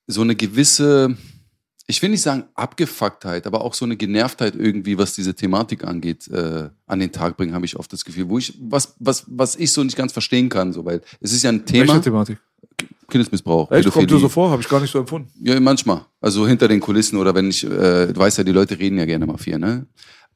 So 0.07 0.21
eine 0.21 0.35
gewisse, 0.35 1.15
ich 1.87 2.01
will 2.01 2.09
nicht 2.09 2.21
sagen 2.21 2.45
Abgefucktheit, 2.55 3.45
aber 3.47 3.61
auch 3.61 3.73
so 3.73 3.85
eine 3.85 3.97
Genervtheit 3.97 4.55
irgendwie, 4.55 4.97
was 4.97 5.13
diese 5.13 5.35
Thematik 5.35 5.83
angeht, 5.83 6.27
äh, 6.27 6.69
an 6.87 6.99
den 6.99 7.11
Tag 7.11 7.37
bringen, 7.37 7.53
habe 7.53 7.65
ich 7.65 7.77
oft 7.77 7.91
das 7.93 8.05
Gefühl, 8.05 8.29
wo 8.29 8.37
ich, 8.37 8.57
was, 8.61 8.95
was, 8.99 9.25
was 9.27 9.55
ich 9.55 9.71
so 9.71 9.83
nicht 9.83 9.97
ganz 9.97 10.11
verstehen 10.11 10.49
kann, 10.49 10.73
so, 10.73 10.85
weil 10.85 11.01
es 11.19 11.31
ist 11.31 11.43
ja 11.43 11.51
ein 11.51 11.65
Thema, 11.65 11.87
Welche 11.87 12.01
Thematik? 12.01 12.37
Kindesmissbrauch, 13.07 13.71
Echt? 13.71 13.89
Kommt 13.91 14.09
dir 14.09 14.17
so 14.17 14.29
vor? 14.29 14.49
Habe 14.49 14.61
ich 14.61 14.67
gar 14.67 14.79
nicht 14.81 14.91
so 14.91 14.99
empfunden. 14.99 15.29
Ja, 15.41 15.59
manchmal. 15.59 16.05
Also 16.19 16.47
hinter 16.47 16.67
den 16.67 16.79
Kulissen 16.79 17.17
oder 17.17 17.35
wenn 17.35 17.49
ich, 17.49 17.63
äh, 17.63 18.07
du 18.07 18.15
weißt 18.15 18.39
ja, 18.39 18.43
die 18.43 18.51
Leute 18.51 18.79
reden 18.79 18.97
ja 18.97 19.05
gerne 19.05 19.25
mal 19.27 19.37
viel, 19.37 19.59
ne? 19.59 19.85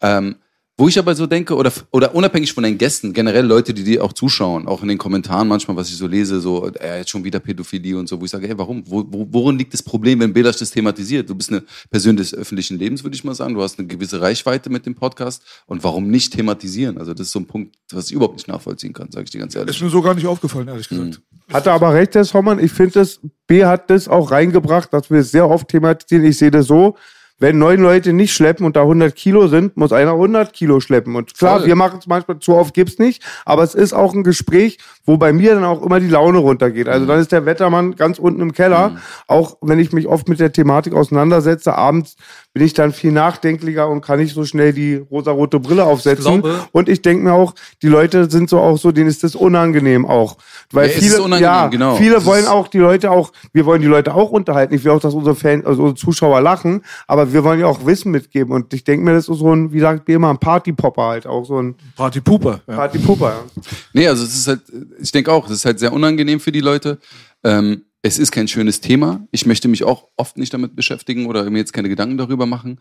Ähm, 0.02 0.36
wo 0.80 0.88
ich 0.88 0.98
aber 0.98 1.14
so 1.14 1.28
denke, 1.28 1.56
oder, 1.56 1.74
oder 1.92 2.16
unabhängig 2.16 2.54
von 2.54 2.64
den 2.64 2.78
Gästen, 2.78 3.12
generell 3.12 3.46
Leute, 3.46 3.74
die 3.74 3.84
dir 3.84 4.02
auch 4.02 4.14
zuschauen, 4.14 4.66
auch 4.66 4.82
in 4.82 4.88
den 4.88 4.98
Kommentaren 4.98 5.46
manchmal, 5.46 5.76
was 5.76 5.90
ich 5.90 5.98
so 5.98 6.08
lese, 6.08 6.40
so, 6.40 6.68
er 6.68 7.02
hat 7.02 7.10
schon 7.10 7.26
wieder 7.26 7.42
Pädophilie 7.42 7.98
und 7.98 8.08
so, 8.08 8.20
wo 8.22 8.24
ich 8.24 8.32
sage, 8.32 8.48
ey, 8.48 8.58
warum? 8.58 8.84
Wo, 8.86 9.06
wo, 9.10 9.28
worin 9.30 9.58
liegt 9.58 9.74
das 9.74 9.84
Problem, 9.84 10.22
wenn 10.22 10.32
Belasch 10.32 10.56
das 10.56 10.72
thematisiert? 10.72 11.30
Du 11.30 11.36
bist 11.36 11.52
eine 11.52 11.64
Person 11.92 12.16
des 12.16 12.34
öffentlichen 12.34 12.80
Lebens, 12.80 13.04
würde 13.04 13.14
ich 13.14 13.26
mal 13.26 13.36
sagen. 13.36 13.56
Du 13.56 13.62
hast 13.62 13.78
eine 13.78 13.90
gewisse 13.90 14.22
Reichweite 14.22 14.70
mit 14.70 14.86
dem 14.86 14.96
Podcast. 14.96 15.44
Und 15.66 15.84
warum 15.84 16.10
nicht 16.10 16.34
thematisieren? 16.34 16.98
Also, 16.98 17.14
das 17.14 17.28
ist 17.28 17.34
so 17.34 17.40
ein 17.40 17.46
Punkt, 17.46 17.76
was 17.92 18.08
ich 18.08 18.14
überhaupt 18.14 18.38
nicht 18.38 18.48
nachvollziehen 18.48 18.94
kann, 18.94 19.12
sage 19.12 19.26
ich 19.26 19.32
dir 19.32 19.40
ganz 19.40 19.56
ehrlich. 19.56 19.76
Ist 19.76 19.82
mir 19.82 19.90
so 19.90 20.02
gar 20.02 20.16
nicht 20.16 20.28
aufgefallen, 20.28 20.70
ehrlich 20.70 20.88
gesagt. 20.88 21.22
Hat 21.52 21.68
er 21.68 21.74
aber 21.74 21.94
recht, 21.94 22.16
Herr 22.16 22.24
Hoffmann. 22.24 22.64
Ich 22.64 22.72
finde 22.72 23.02
es, 23.02 23.20
B 23.48 23.66
hat 23.66 23.90
das 23.90 24.08
auch 24.08 24.32
reingebracht, 24.32 24.94
dass 24.94 25.10
wir 25.12 25.20
es 25.20 25.32
sehr 25.32 25.50
oft 25.50 25.68
thematisieren. 25.68 26.24
Ich 26.24 26.38
sehe 26.38 26.52
das 26.52 26.68
so, 26.68 26.96
wenn 27.40 27.58
neun 27.58 27.82
Leute 27.82 28.14
nicht 28.14 28.34
schleppen 28.34 28.66
und 28.66 28.76
da 28.76 28.82
100 28.82 29.16
Kilo 29.16 29.48
sind, 29.48 29.78
muss 29.78 29.92
einer 29.92 30.12
100 30.12 30.54
Kilo 30.54 30.80
schleppen. 30.80 31.16
Und 31.16 31.34
klar, 31.36 31.60
Voll. 31.60 31.68
wir 31.68 31.76
machen 31.76 32.00
es 32.00 32.08
manchmal, 32.08 32.40
zu 32.40 32.56
oft 32.56 32.74
gibt's 32.74 33.00
nicht, 33.00 33.24
aber 33.46 33.64
es 33.64 33.76
ist 33.76 33.94
auch 33.94 34.14
ein 34.14 34.24
Gespräch, 34.24 34.78
wo 35.06 35.18
bei 35.18 35.34
mir 35.34 35.56
dann 35.56 35.64
auch 35.64 35.82
immer 35.82 36.00
die 36.00 36.10
Laune 36.10 36.40
runtergeht. 36.40 36.88
Also 36.88 37.06
dann 37.06 37.20
ist 37.20 37.32
der 37.32 37.46
Wettermann 37.46 37.96
ganz 37.96 38.20
unten 38.20 38.42
im 38.42 38.54
Keller. 38.54 38.98
Auch 39.28 39.58
wenn 39.62 39.80
ich 39.80 39.92
mich 39.92 40.08
oft 40.08 40.28
mit 40.28 40.40
der 40.40 40.52
Thematik 40.52 40.94
auseinandersetze, 40.94 41.76
abends 41.76 42.16
bin 42.54 42.64
ich 42.64 42.74
dann 42.74 42.92
viel 42.94 43.12
nachdenklicher 43.12 43.88
und 43.88 44.02
kann 44.02 44.20
nicht 44.20 44.34
so 44.34 44.44
schnell 44.44 44.74
die 44.74 44.96
rosarote 44.96 45.60
Brille 45.60 45.84
aufsetzen. 45.86 46.42
glaube- 46.42 46.68
und 46.72 46.90
ich 46.90 47.02
denke 47.02 47.24
mir 47.24 47.34
auch, 47.34 47.54
die 47.84 47.88
Leute 47.88 48.30
sind 48.30 48.50
so 48.50 48.60
auch 48.60 48.78
so, 48.78 48.92
denen 48.92 49.08
ist 49.08 49.24
das 49.24 49.36
unangenehm 49.36 50.06
auch. 50.06 50.38
Weil 50.74 50.90
Ja, 50.90 50.94
viele, 50.98 51.40
ja, 51.40 51.68
genau. 51.68 51.96
viele 51.96 52.16
Das 52.16 52.26
wollen 52.26 52.48
auch 52.48 52.68
die 52.68 52.80
Leute 52.80 53.12
auch, 53.12 53.32
wir 53.54 53.66
wollen 53.68 53.82
die 53.82 53.88
Leute 53.88 54.16
auch 54.16 54.32
unterhalten. 54.32 54.74
Ich 54.74 54.84
will 54.84 54.92
auch, 54.92 55.00
dass 55.00 55.14
unsere 55.14 55.36
Fans, 55.36 55.64
also 55.66 55.84
unsere 55.84 55.96
Zuschauer 56.00 56.42
lachen, 56.42 56.82
aber 57.08 57.32
wir 57.32 57.44
wollen 57.44 57.60
ja 57.60 57.68
auch 57.68 57.86
Wissen 57.86 58.12
mitgeben. 58.12 58.52
Und 58.52 58.74
ich 58.74 58.84
denke 58.84 59.06
mir, 59.06 59.14
das 59.14 59.30
ist 59.30 59.38
so 59.38 59.54
ein, 59.56 59.72
wie 59.72 59.80
sagt 59.80 60.10
ihr 60.10 60.16
immer, 60.16 60.32
ein 60.32 60.40
Partypopper 60.40 61.04
halt, 61.04 61.28
auch 61.28 61.46
so 61.46 61.62
ein 61.62 61.76
Partypooper. 61.96 62.62
Ja. 62.68 62.76
Partypupper. 62.76 63.30
Ja. 63.30 63.62
Nee, 63.94 64.08
also 64.08 64.24
es 64.24 64.36
ist 64.36 64.48
halt, 64.48 64.62
ich 65.00 65.12
denke 65.12 65.32
auch, 65.32 65.46
es 65.46 65.52
ist 65.52 65.66
halt 65.66 65.80
sehr 65.80 65.94
unangenehm 65.94 66.40
für 66.40 66.52
die 66.52 66.62
Leute. 66.62 66.98
Ähm, 67.44 67.84
es 68.02 68.18
ist 68.18 68.32
kein 68.32 68.48
schönes 68.48 68.82
Thema. 68.82 69.28
Ich 69.32 69.46
möchte 69.46 69.68
mich 69.68 69.84
auch 69.84 70.08
oft 70.16 70.38
nicht 70.38 70.54
damit 70.54 70.76
beschäftigen 70.76 71.26
oder 71.26 71.50
mir 71.50 71.60
jetzt 71.60 71.74
keine 71.74 71.90
Gedanken 71.90 72.18
darüber 72.18 72.46
machen. 72.46 72.80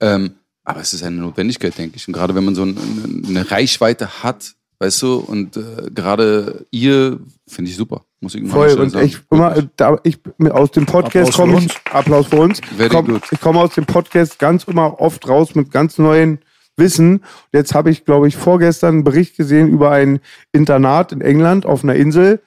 Ähm, 0.00 0.36
Aber 0.64 0.80
es 0.80 0.94
ist 0.94 1.02
eine 1.02 1.16
Notwendigkeit, 1.16 1.76
denke 1.76 1.96
ich. 1.96 2.06
Und 2.06 2.14
gerade 2.14 2.34
wenn 2.34 2.44
man 2.44 2.54
so 2.54 2.64
ein, 2.64 3.24
eine 3.28 3.50
Reichweite 3.50 4.22
hat, 4.22 4.54
weißt 4.78 5.02
du, 5.02 5.16
und 5.16 5.56
äh, 5.56 5.90
gerade 5.92 6.66
ihr, 6.70 7.20
finde 7.48 7.70
ich 7.70 7.76
super. 7.76 8.04
Muss 8.20 8.36
ich 8.36 8.48
Voll. 8.48 8.72
Und 8.78 8.90
sagen. 8.90 9.06
ich 9.06 9.18
immer, 9.30 9.56
äh, 9.56 9.66
da, 9.76 9.98
ich 10.04 10.18
aus 10.50 10.70
dem 10.70 10.86
Podcast 10.86 11.30
Applaus 11.30 11.34
für 11.34 11.40
komme 11.40 11.52
ich, 11.58 11.62
uns. 11.64 11.74
Applaus 11.90 12.26
für 12.28 12.40
uns. 12.40 12.60
Komm, 12.88 13.20
ich 13.30 13.40
komme 13.40 13.60
aus 13.60 13.74
dem 13.74 13.84
Podcast 13.84 14.38
ganz 14.38 14.64
immer 14.64 15.00
oft 15.00 15.28
raus 15.28 15.56
mit 15.56 15.72
ganz 15.72 15.98
neuen 15.98 16.38
Wissen. 16.76 17.22
Jetzt 17.52 17.74
habe 17.74 17.90
ich, 17.90 18.04
glaube 18.04 18.28
ich, 18.28 18.36
vorgestern 18.36 18.94
einen 18.94 19.04
Bericht 19.04 19.36
gesehen 19.36 19.68
über 19.68 19.90
ein 19.90 20.20
Internat 20.52 21.10
in 21.10 21.20
England 21.20 21.66
auf 21.66 21.82
einer 21.82 21.96
Insel, 21.96 22.40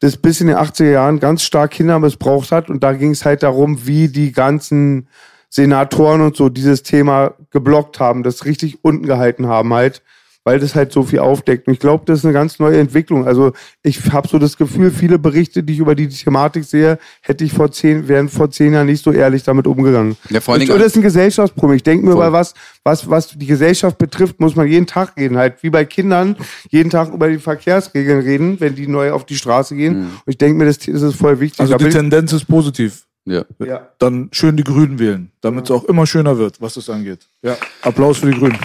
das 0.00 0.16
bis 0.16 0.40
in 0.40 0.46
den 0.46 0.56
80er 0.56 0.90
Jahren 0.90 1.20
ganz 1.20 1.42
stark 1.42 1.72
Kinder 1.72 1.98
missbraucht 1.98 2.52
hat. 2.52 2.70
Und 2.70 2.82
da 2.82 2.92
ging 2.92 3.10
es 3.10 3.24
halt 3.24 3.42
darum, 3.42 3.86
wie 3.86 4.08
die 4.08 4.32
ganzen 4.32 5.08
Senatoren 5.50 6.20
und 6.20 6.36
so 6.36 6.48
dieses 6.48 6.82
Thema 6.82 7.34
geblockt 7.50 8.00
haben, 8.00 8.22
das 8.22 8.44
richtig 8.44 8.84
unten 8.84 9.06
gehalten 9.06 9.46
haben 9.46 9.72
halt, 9.72 10.02
weil 10.48 10.58
das 10.58 10.74
halt 10.74 10.92
so 10.92 11.02
viel 11.02 11.18
aufdeckt. 11.18 11.66
Und 11.66 11.74
ich 11.74 11.78
glaube, 11.78 12.04
das 12.06 12.20
ist 12.20 12.24
eine 12.24 12.32
ganz 12.32 12.58
neue 12.58 12.78
Entwicklung. 12.78 13.26
Also 13.26 13.52
ich 13.82 14.00
habe 14.12 14.26
so 14.28 14.38
das 14.38 14.56
Gefühl, 14.56 14.90
viele 14.90 15.18
Berichte, 15.18 15.62
die 15.62 15.74
ich 15.74 15.78
über 15.78 15.94
die 15.94 16.08
Thematik 16.08 16.64
sehe, 16.64 16.98
hätte 17.20 17.44
ich 17.44 17.52
vor 17.52 17.70
zehn, 17.70 18.08
wären 18.08 18.30
vor 18.30 18.50
zehn 18.50 18.72
Jahren 18.72 18.86
nicht 18.86 19.04
so 19.04 19.12
ehrlich 19.12 19.42
damit 19.42 19.66
umgegangen. 19.66 20.16
Ja, 20.30 20.40
vor 20.40 20.54
allen 20.54 20.62
und, 20.62 20.68
Dingen- 20.68 20.72
und 20.76 20.78
das 20.78 20.92
ist 20.92 20.96
ein 20.96 21.02
Gesellschaftsproblem. 21.02 21.76
Ich 21.76 21.82
denke 21.82 22.06
mir 22.06 22.12
Voll. 22.12 22.24
bei 22.24 22.32
was, 22.32 22.54
was, 22.82 23.10
was 23.10 23.36
die 23.36 23.44
Gesellschaft 23.44 23.98
betrifft, 23.98 24.40
muss 24.40 24.56
man 24.56 24.66
jeden 24.66 24.86
Tag 24.86 25.18
reden. 25.18 25.36
Halt 25.36 25.62
wie 25.62 25.68
bei 25.68 25.84
Kindern 25.84 26.34
jeden 26.70 26.88
Tag 26.88 27.12
über 27.12 27.28
die 27.28 27.36
Verkehrsregeln 27.36 28.20
reden, 28.20 28.58
wenn 28.58 28.74
die 28.74 28.86
neu 28.86 29.12
auf 29.12 29.26
die 29.26 29.36
Straße 29.36 29.76
gehen. 29.76 29.96
Und 29.96 30.22
ich 30.24 30.38
denke 30.38 30.56
mir, 30.56 30.64
das, 30.64 30.78
das 30.78 31.02
ist 31.02 31.16
voll 31.16 31.40
wichtig. 31.40 31.60
Also 31.60 31.76
Da 31.76 31.84
die 31.84 31.90
Tendenz 31.90 32.32
ist 32.32 32.46
positiv. 32.46 33.04
Ja. 33.30 33.44
ja. 33.58 33.88
Dann 33.98 34.28
schön 34.32 34.56
die 34.56 34.64
Grünen 34.64 34.98
wählen, 34.98 35.30
damit 35.40 35.64
es 35.64 35.70
auch 35.70 35.84
immer 35.84 36.06
schöner 36.06 36.38
wird, 36.38 36.60
was 36.60 36.74
das 36.74 36.88
angeht. 36.90 37.26
Ja. 37.42 37.56
Applaus 37.82 38.18
für 38.18 38.30
die 38.30 38.38
Grünen. 38.38 38.58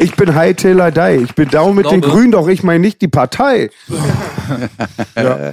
Ich 0.00 0.14
bin 0.14 0.34
Hightailor 0.34 0.90
Die. 0.92 1.24
Ich 1.24 1.34
bin 1.34 1.48
down 1.48 1.74
mit 1.74 1.90
den 1.90 2.00
glaube- 2.00 2.14
Grünen, 2.14 2.32
doch 2.32 2.46
ich 2.48 2.62
meine 2.62 2.80
nicht 2.80 3.00
die 3.00 3.08
Partei. 3.08 3.70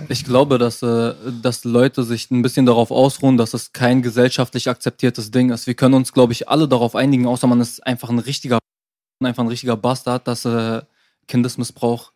Ich 0.07 0.23
glaube, 0.23 0.57
dass, 0.57 0.81
äh, 0.81 1.13
dass 1.41 1.65
Leute 1.65 2.03
sich 2.03 2.31
ein 2.31 2.41
bisschen 2.41 2.65
darauf 2.65 2.91
ausruhen, 2.91 3.35
dass 3.35 3.53
es 3.53 3.73
kein 3.73 4.01
gesellschaftlich 4.01 4.69
akzeptiertes 4.69 5.31
Ding 5.31 5.49
ist. 5.51 5.67
Wir 5.67 5.73
können 5.73 5.95
uns, 5.95 6.13
glaube 6.13 6.31
ich, 6.31 6.47
alle 6.47 6.67
darauf 6.69 6.95
einigen, 6.95 7.25
außer 7.25 7.45
man 7.47 7.59
ist 7.59 7.85
einfach 7.85 8.09
ein 8.09 8.19
richtiger, 8.19 8.59
einfach 9.21 9.43
ein 9.43 9.49
richtiger 9.49 9.75
Bastard, 9.75 10.27
dass 10.27 10.45
äh, 10.45 10.81
Kindesmissbrauch 11.27 12.13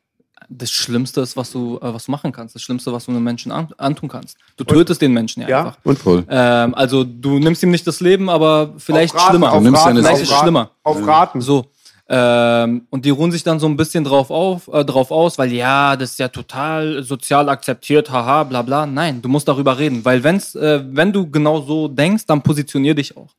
das 0.50 0.72
Schlimmste 0.72 1.22
ist, 1.22 1.38
was 1.38 1.52
du, 1.52 1.78
äh, 1.78 1.94
was 1.94 2.06
du 2.06 2.12
machen 2.12 2.32
kannst. 2.32 2.56
Das 2.56 2.62
Schlimmste, 2.62 2.92
was 2.92 3.06
du 3.06 3.12
einem 3.12 3.24
Menschen 3.24 3.52
an, 3.52 3.70
antun 3.78 4.10
kannst. 4.10 4.38
Du 4.58 4.64
tötest 4.64 5.02
den 5.02 5.14
Menschen 5.14 5.44
ja, 5.44 5.50
Ja, 5.50 5.60
einfach. 5.60 5.78
und 5.84 6.00
Voll. 6.00 6.26
Ähm, 6.30 6.74
also 6.76 7.04
du 7.04 7.40
nimmst 7.40 7.62
ihm 7.64 7.72
nicht 7.72 7.86
das 7.86 8.00
Leben, 8.02 8.30
aber 8.30 8.74
vielleicht 8.78 9.14
Auf 9.16 9.22
Raten, 9.22 9.30
schlimmer. 9.32 9.52
Auf 9.52 9.58
Du 9.60 9.64
nimmst 9.64 9.82
Raten, 9.86 9.98
auf 9.98 10.04
Vielleicht 10.04 10.22
ist 10.22 10.28
es 10.28 10.32
Raten, 10.34 10.44
schlimmer. 10.44 10.72
Auf 10.84 11.08
Raten. 11.08 11.42
So. 11.42 11.66
Ähm, 12.12 12.88
und 12.90 13.06
die 13.06 13.12
ruhen 13.12 13.32
sich 13.32 13.44
dann 13.44 13.60
so 13.60 13.68
ein 13.68 13.78
bisschen 13.78 14.04
drauf, 14.04 14.32
auf, 14.32 14.68
äh, 14.74 14.84
drauf 14.84 15.12
aus, 15.12 15.38
weil 15.38 15.54
ja, 15.54 15.96
das 15.96 16.12
ist 16.12 16.20
ja 16.20 16.30
total 16.30 17.04
sozial 17.04 17.48
akzeptiert, 17.50 18.10
haha, 18.10 18.44
bla 18.46 18.64
bla. 18.64 18.88
Nein, 18.88 19.22
du 19.22 19.30
musst 19.30 19.48
darüber 19.48 19.78
reden, 19.78 20.04
weil 20.04 20.24
wenn's, 20.24 20.56
äh, 20.56 20.84
wenn 20.88 21.14
du 21.14 21.30
genau 21.30 21.62
so 21.62 21.88
denkst, 21.88 22.26
dann 22.26 22.42
positionier 22.42 22.96
dich 22.96 23.16
auch. 23.16 23.36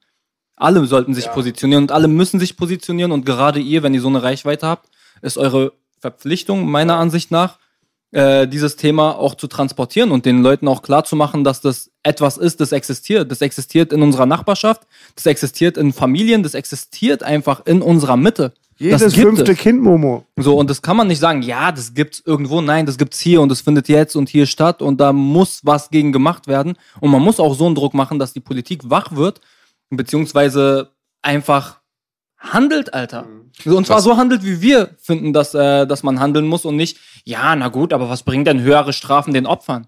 Alle 0.56 0.84
sollten 0.86 1.14
sich 1.14 1.28
positionieren 1.32 1.84
und 1.84 1.92
alle 1.92 2.06
müssen 2.06 2.38
sich 2.38 2.56
positionieren 2.56 3.10
und 3.10 3.26
gerade 3.26 3.58
ihr, 3.58 3.82
wenn 3.82 3.94
ihr 3.94 4.00
so 4.00 4.08
eine 4.08 4.22
Reichweite 4.22 4.68
habt, 4.68 4.88
ist 5.22 5.36
eure 5.36 5.72
Verpflichtung 6.00 6.70
meiner 6.70 6.96
Ansicht 6.96 7.30
nach, 7.30 7.58
äh, 8.12 8.48
dieses 8.48 8.76
Thema 8.76 9.16
auch 9.16 9.34
zu 9.34 9.46
transportieren 9.46 10.10
und 10.10 10.26
den 10.26 10.42
Leuten 10.42 10.66
auch 10.66 10.82
klar 10.82 11.04
zu 11.04 11.14
machen, 11.14 11.44
dass 11.44 11.60
das 11.60 11.90
etwas 12.02 12.36
ist, 12.36 12.60
das 12.60 12.72
existiert. 12.72 13.30
Das 13.30 13.40
existiert 13.40 13.92
in 13.92 14.02
unserer 14.02 14.26
Nachbarschaft, 14.26 14.82
das 15.14 15.26
existiert 15.26 15.76
in 15.76 15.92
Familien, 15.92 16.42
das 16.42 16.54
existiert 16.54 17.22
einfach 17.22 17.64
in 17.66 17.82
unserer 17.82 18.16
Mitte. 18.16 18.52
Jedes 18.80 19.14
fünfte 19.14 19.52
es. 19.52 19.58
Kind, 19.58 19.82
Momo. 19.82 20.24
So, 20.36 20.56
und 20.56 20.70
das 20.70 20.80
kann 20.80 20.96
man 20.96 21.06
nicht 21.06 21.18
sagen, 21.18 21.42
ja, 21.42 21.70
das 21.70 21.92
gibt's 21.92 22.22
irgendwo. 22.24 22.62
Nein, 22.62 22.86
das 22.86 22.96
gibt's 22.96 23.20
hier 23.20 23.42
und 23.42 23.50
das 23.50 23.60
findet 23.60 23.88
jetzt 23.88 24.16
und 24.16 24.30
hier 24.30 24.46
statt 24.46 24.80
und 24.80 24.98
da 24.98 25.12
muss 25.12 25.60
was 25.64 25.90
gegen 25.90 26.12
gemacht 26.12 26.46
werden. 26.46 26.78
Und 26.98 27.10
man 27.10 27.20
muss 27.20 27.40
auch 27.40 27.54
so 27.54 27.66
einen 27.66 27.74
Druck 27.74 27.92
machen, 27.92 28.18
dass 28.18 28.32
die 28.32 28.40
Politik 28.40 28.88
wach 28.88 29.14
wird, 29.14 29.42
beziehungsweise 29.90 30.92
einfach 31.20 31.79
handelt, 32.40 32.92
Alter. 32.94 33.26
So, 33.62 33.76
Und 33.76 33.86
zwar 33.86 33.98
Was- 33.98 34.04
so 34.04 34.16
handelt, 34.16 34.42
wie 34.44 34.60
wir 34.60 34.90
finden, 34.98 35.32
dass, 35.32 35.54
äh, 35.54 35.86
dass 35.86 36.02
man 36.02 36.18
handeln 36.20 36.46
muss 36.46 36.64
und 36.64 36.76
nicht, 36.76 36.98
ja, 37.24 37.54
na 37.54 37.68
gut, 37.68 37.92
aber 37.92 38.08
was 38.08 38.22
bringt 38.22 38.46
denn 38.46 38.60
höhere 38.60 38.92
Strafen 38.92 39.32
den 39.34 39.46
Opfern? 39.46 39.86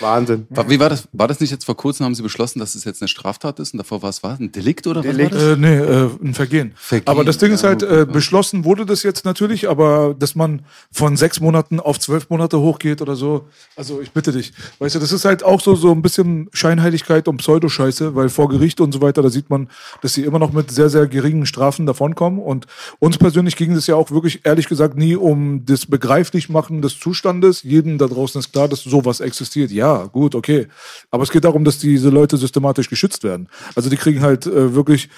Wahnsinn. 0.00 0.46
Wa- 0.50 0.64
Wie 0.68 0.80
war 0.80 0.88
das? 0.88 1.08
War 1.12 1.28
das 1.28 1.40
nicht 1.40 1.50
jetzt 1.50 1.64
vor 1.64 1.76
kurzem, 1.76 2.04
haben 2.06 2.14
Sie 2.14 2.22
beschlossen, 2.22 2.58
dass 2.58 2.74
es 2.74 2.84
jetzt 2.84 3.02
eine 3.02 3.08
Straftat 3.08 3.58
ist 3.60 3.74
und 3.74 3.78
davor 3.78 4.02
war 4.02 4.10
es 4.10 4.22
was? 4.22 4.40
Ein 4.40 4.50
Delikt 4.50 4.86
oder 4.86 5.02
Delikt. 5.02 5.34
was 5.34 5.42
war 5.42 5.48
das? 5.50 5.58
Äh, 5.58 5.60
nee, 5.60 5.76
äh, 5.76 6.10
ein 6.22 6.34
Vergehen. 6.34 6.72
Vergehen, 6.74 7.06
Aber 7.06 7.24
das 7.24 7.38
Ding 7.38 7.52
ist 7.52 7.64
halt, 7.64 7.82
äh, 7.82 8.06
beschlossen 8.10 8.64
wurde 8.64 8.86
das 8.86 9.02
jetzt 9.02 9.24
natürlich, 9.24 9.68
aber 9.68 10.14
dass 10.18 10.34
man 10.34 10.62
von 10.90 11.16
sechs 11.16 11.40
Monaten 11.40 11.80
auf 11.80 11.98
zwölf 12.00 12.30
Monate 12.30 12.58
hochgeht 12.60 13.02
oder 13.02 13.14
so. 13.16 13.46
Also 13.76 14.00
ich 14.00 14.10
bitte 14.12 14.32
dich. 14.32 14.52
Weißt 14.78 14.94
du, 14.94 14.98
das 15.00 15.12
ist 15.12 15.24
halt 15.24 15.42
auch 15.42 15.60
so, 15.60 15.74
so 15.74 15.92
ein 15.92 16.00
bisschen 16.02 16.48
Scheinheiligkeit 16.52 17.28
und 17.28 17.36
Pseudoscheiße, 17.36 18.14
weil 18.14 18.28
vor 18.30 18.48
Gericht 18.48 18.80
und 18.80 18.92
so 18.92 19.00
weiter, 19.02 19.22
da 19.22 19.28
sieht 19.30 19.50
man, 19.50 19.68
dass 20.00 20.14
sie 20.14 20.24
immer 20.24 20.38
noch 20.38 20.52
mit 20.52 20.70
sehr, 20.70 20.88
sehr 20.88 21.06
geringen 21.06 21.46
Strafen 21.46 21.84
davonkommen. 21.86 22.38
Und 22.40 22.66
uns 23.00 23.18
persönlich 23.18 23.56
ging 23.56 23.72
es 23.72 23.86
ja 23.86 23.96
auch 23.96 24.10
wirklich, 24.10 24.40
ehrlich 24.44 24.68
gesagt, 24.68 24.96
nie 24.96 25.14
um 25.16 25.64
das 25.66 25.86
Begreiflichmachen 25.86 26.80
des 26.82 26.98
Zustandes. 26.98 27.62
Jedem 27.62 27.98
da 27.98 28.06
draußen 28.06 28.38
ist 28.38 28.52
klar, 28.52 28.68
dass 28.68 28.82
sowas 28.82 29.20
existiert. 29.20 29.70
Ja, 29.74 30.06
gut, 30.06 30.34
okay. 30.34 30.68
Aber 31.10 31.22
es 31.22 31.30
geht 31.30 31.44
darum, 31.44 31.64
dass 31.64 31.78
diese 31.78 32.10
Leute 32.10 32.36
systematisch 32.36 32.88
geschützt 32.88 33.24
werden. 33.24 33.48
Also 33.74 33.90
die 33.90 33.96
kriegen 33.96 34.22
halt 34.22 34.46
äh, 34.46 34.74
wirklich 34.74 35.08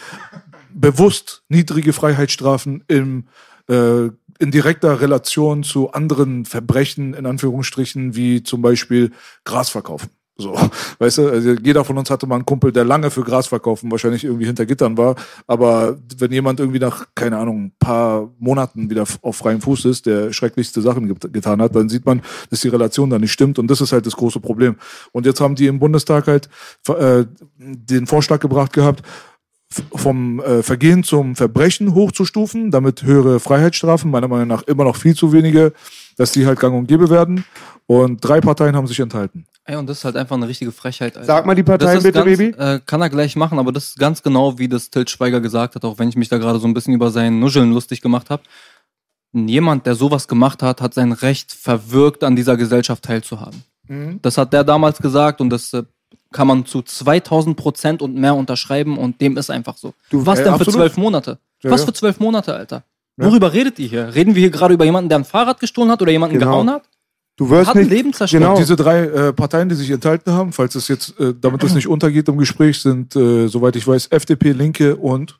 bewusst 0.72 1.42
niedrige 1.48 1.92
Freiheitsstrafen 1.92 2.84
im, 2.88 3.28
äh, 3.68 4.06
in 4.38 4.50
direkter 4.50 5.00
Relation 5.00 5.62
zu 5.62 5.92
anderen 5.92 6.44
Verbrechen, 6.44 7.14
in 7.14 7.26
Anführungsstrichen, 7.26 8.14
wie 8.16 8.42
zum 8.42 8.62
Beispiel 8.62 9.12
Gras 9.44 9.70
verkaufen. 9.70 10.10
So, 10.38 10.54
weißt 10.98 11.18
du, 11.18 11.28
also 11.28 11.52
jeder 11.52 11.84
von 11.84 11.96
uns 11.96 12.10
hatte 12.10 12.26
mal 12.26 12.36
einen 12.36 12.46
Kumpel, 12.46 12.70
der 12.70 12.84
lange 12.84 13.10
für 13.10 13.22
Gras 13.22 13.46
verkaufen 13.46 13.90
wahrscheinlich 13.90 14.24
irgendwie 14.24 14.46
hinter 14.46 14.66
Gittern 14.66 14.96
war. 14.98 15.16
Aber 15.46 15.96
wenn 16.18 16.32
jemand 16.32 16.60
irgendwie 16.60 16.78
nach, 16.78 17.06
keine 17.14 17.38
Ahnung, 17.38 17.64
ein 17.64 17.72
paar 17.78 18.30
Monaten 18.38 18.90
wieder 18.90 19.04
auf 19.22 19.36
freiem 19.36 19.60
Fuß 19.60 19.86
ist, 19.86 20.06
der 20.06 20.32
schrecklichste 20.32 20.82
Sachen 20.82 21.08
get 21.08 21.32
getan 21.32 21.62
hat, 21.62 21.74
dann 21.74 21.88
sieht 21.88 22.04
man, 22.04 22.22
dass 22.50 22.60
die 22.60 22.68
Relation 22.68 23.10
da 23.10 23.18
nicht 23.18 23.32
stimmt. 23.32 23.58
Und 23.58 23.70
das 23.70 23.80
ist 23.80 23.92
halt 23.92 24.06
das 24.06 24.16
große 24.16 24.40
Problem. 24.40 24.76
Und 25.12 25.26
jetzt 25.26 25.40
haben 25.40 25.54
die 25.54 25.66
im 25.66 25.78
Bundestag 25.78 26.26
halt 26.26 26.48
äh, 26.88 27.24
den 27.58 28.06
Vorschlag 28.06 28.40
gebracht 28.40 28.72
gehabt, 28.72 29.02
vom 29.94 30.40
äh, 30.40 30.62
Vergehen 30.62 31.02
zum 31.02 31.34
Verbrechen 31.34 31.94
hochzustufen, 31.94 32.70
damit 32.70 33.02
höhere 33.02 33.40
Freiheitsstrafen, 33.40 34.10
meiner 34.10 34.28
Meinung 34.28 34.48
nach 34.48 34.62
immer 34.62 34.84
noch 34.84 34.96
viel 34.96 35.14
zu 35.14 35.32
wenige, 35.32 35.72
dass 36.16 36.32
die 36.32 36.46
halt 36.46 36.60
gang 36.60 36.74
und 36.74 36.86
gäbe 36.86 37.10
werden. 37.10 37.44
Und 37.86 38.20
drei 38.20 38.40
Parteien 38.40 38.76
haben 38.76 38.86
sich 38.86 39.00
enthalten. 39.00 39.46
Ey, 39.68 39.76
und 39.76 39.88
das 39.88 39.98
ist 39.98 40.04
halt 40.04 40.16
einfach 40.16 40.36
eine 40.36 40.46
richtige 40.46 40.70
Frechheit, 40.70 41.16
Alter. 41.16 41.26
Sag 41.26 41.44
mal 41.44 41.54
die 41.56 41.64
Das 41.64 41.78
Partei 41.78 41.96
ist 41.96 42.02
bitte, 42.04 42.24
ganz, 42.24 42.38
Baby. 42.38 42.56
Äh, 42.56 42.80
kann 42.86 43.00
er 43.02 43.10
gleich 43.10 43.34
machen, 43.34 43.58
aber 43.58 43.72
das 43.72 43.88
ist 43.88 43.98
ganz 43.98 44.22
genau, 44.22 44.58
wie 44.58 44.68
das 44.68 44.90
Til 44.90 45.08
Schweiger 45.08 45.40
gesagt 45.40 45.74
hat, 45.74 45.84
auch 45.84 45.98
wenn 45.98 46.08
ich 46.08 46.14
mich 46.16 46.28
da 46.28 46.38
gerade 46.38 46.60
so 46.60 46.68
ein 46.68 46.74
bisschen 46.74 46.94
über 46.94 47.10
sein 47.10 47.40
Nuscheln 47.40 47.72
lustig 47.72 48.00
gemacht 48.00 48.30
habe. 48.30 48.42
Jemand, 49.32 49.84
der 49.86 49.94
sowas 49.96 50.28
gemacht 50.28 50.62
hat, 50.62 50.80
hat 50.80 50.94
sein 50.94 51.12
Recht 51.12 51.52
verwirkt, 51.52 52.22
an 52.24 52.36
dieser 52.36 52.56
Gesellschaft 52.56 53.02
teilzuhaben. 53.02 53.64
Das 54.22 54.38
hat 54.38 54.52
der 54.52 54.64
damals 54.64 54.98
gesagt 54.98 55.40
und 55.40 55.50
das 55.50 55.72
äh, 55.72 55.82
kann 56.32 56.46
man 56.48 56.64
zu 56.66 56.82
2000 56.82 57.56
Prozent 57.56 58.02
und 58.02 58.14
mehr 58.16 58.34
unterschreiben 58.34 58.98
und 58.98 59.20
dem 59.20 59.36
ist 59.36 59.50
einfach 59.50 59.76
so. 59.76 59.94
Du, 60.10 60.24
Was 60.26 60.38
äh, 60.40 60.44
denn 60.44 60.54
für 60.54 60.60
absolut. 60.60 60.74
zwölf 60.74 60.96
Monate? 60.96 61.38
Ja, 61.62 61.70
Was 61.70 61.80
ja. 61.82 61.86
für 61.86 61.92
zwölf 61.92 62.18
Monate, 62.18 62.54
Alter? 62.54 62.82
Worüber 63.16 63.52
redet 63.52 63.78
ihr 63.78 63.88
hier? 63.88 64.14
Reden 64.14 64.34
wir 64.34 64.40
hier 64.40 64.50
gerade 64.50 64.74
über 64.74 64.84
jemanden, 64.84 65.08
der 65.08 65.18
ein 65.18 65.24
Fahrrad 65.24 65.58
gestohlen 65.60 65.90
hat 65.90 66.02
oder 66.02 66.10
jemanden 66.12 66.38
Genau. 66.38 66.50
gehauen 66.50 66.70
hat? 66.70 66.82
Du 67.36 67.50
wirst 67.50 67.74
nicht. 67.74 67.90
Leben 67.90 68.12
zerstört. 68.12 68.42
Genau. 68.42 68.56
Diese 68.56 68.76
drei 68.76 69.04
äh, 69.04 69.32
Parteien, 69.32 69.68
die 69.68 69.74
sich 69.74 69.90
enthalten 69.90 70.32
haben, 70.32 70.52
falls 70.52 70.74
es 70.74 70.88
jetzt, 70.88 71.18
äh, 71.20 71.34
damit 71.38 71.62
es 71.62 71.74
nicht 71.74 71.86
untergeht 71.86 72.28
im 72.28 72.38
Gespräch, 72.38 72.80
sind, 72.80 73.14
äh, 73.14 73.46
soweit 73.46 73.76
ich 73.76 73.86
weiß, 73.86 74.06
FDP, 74.06 74.52
Linke 74.52 74.96
und 74.96 75.38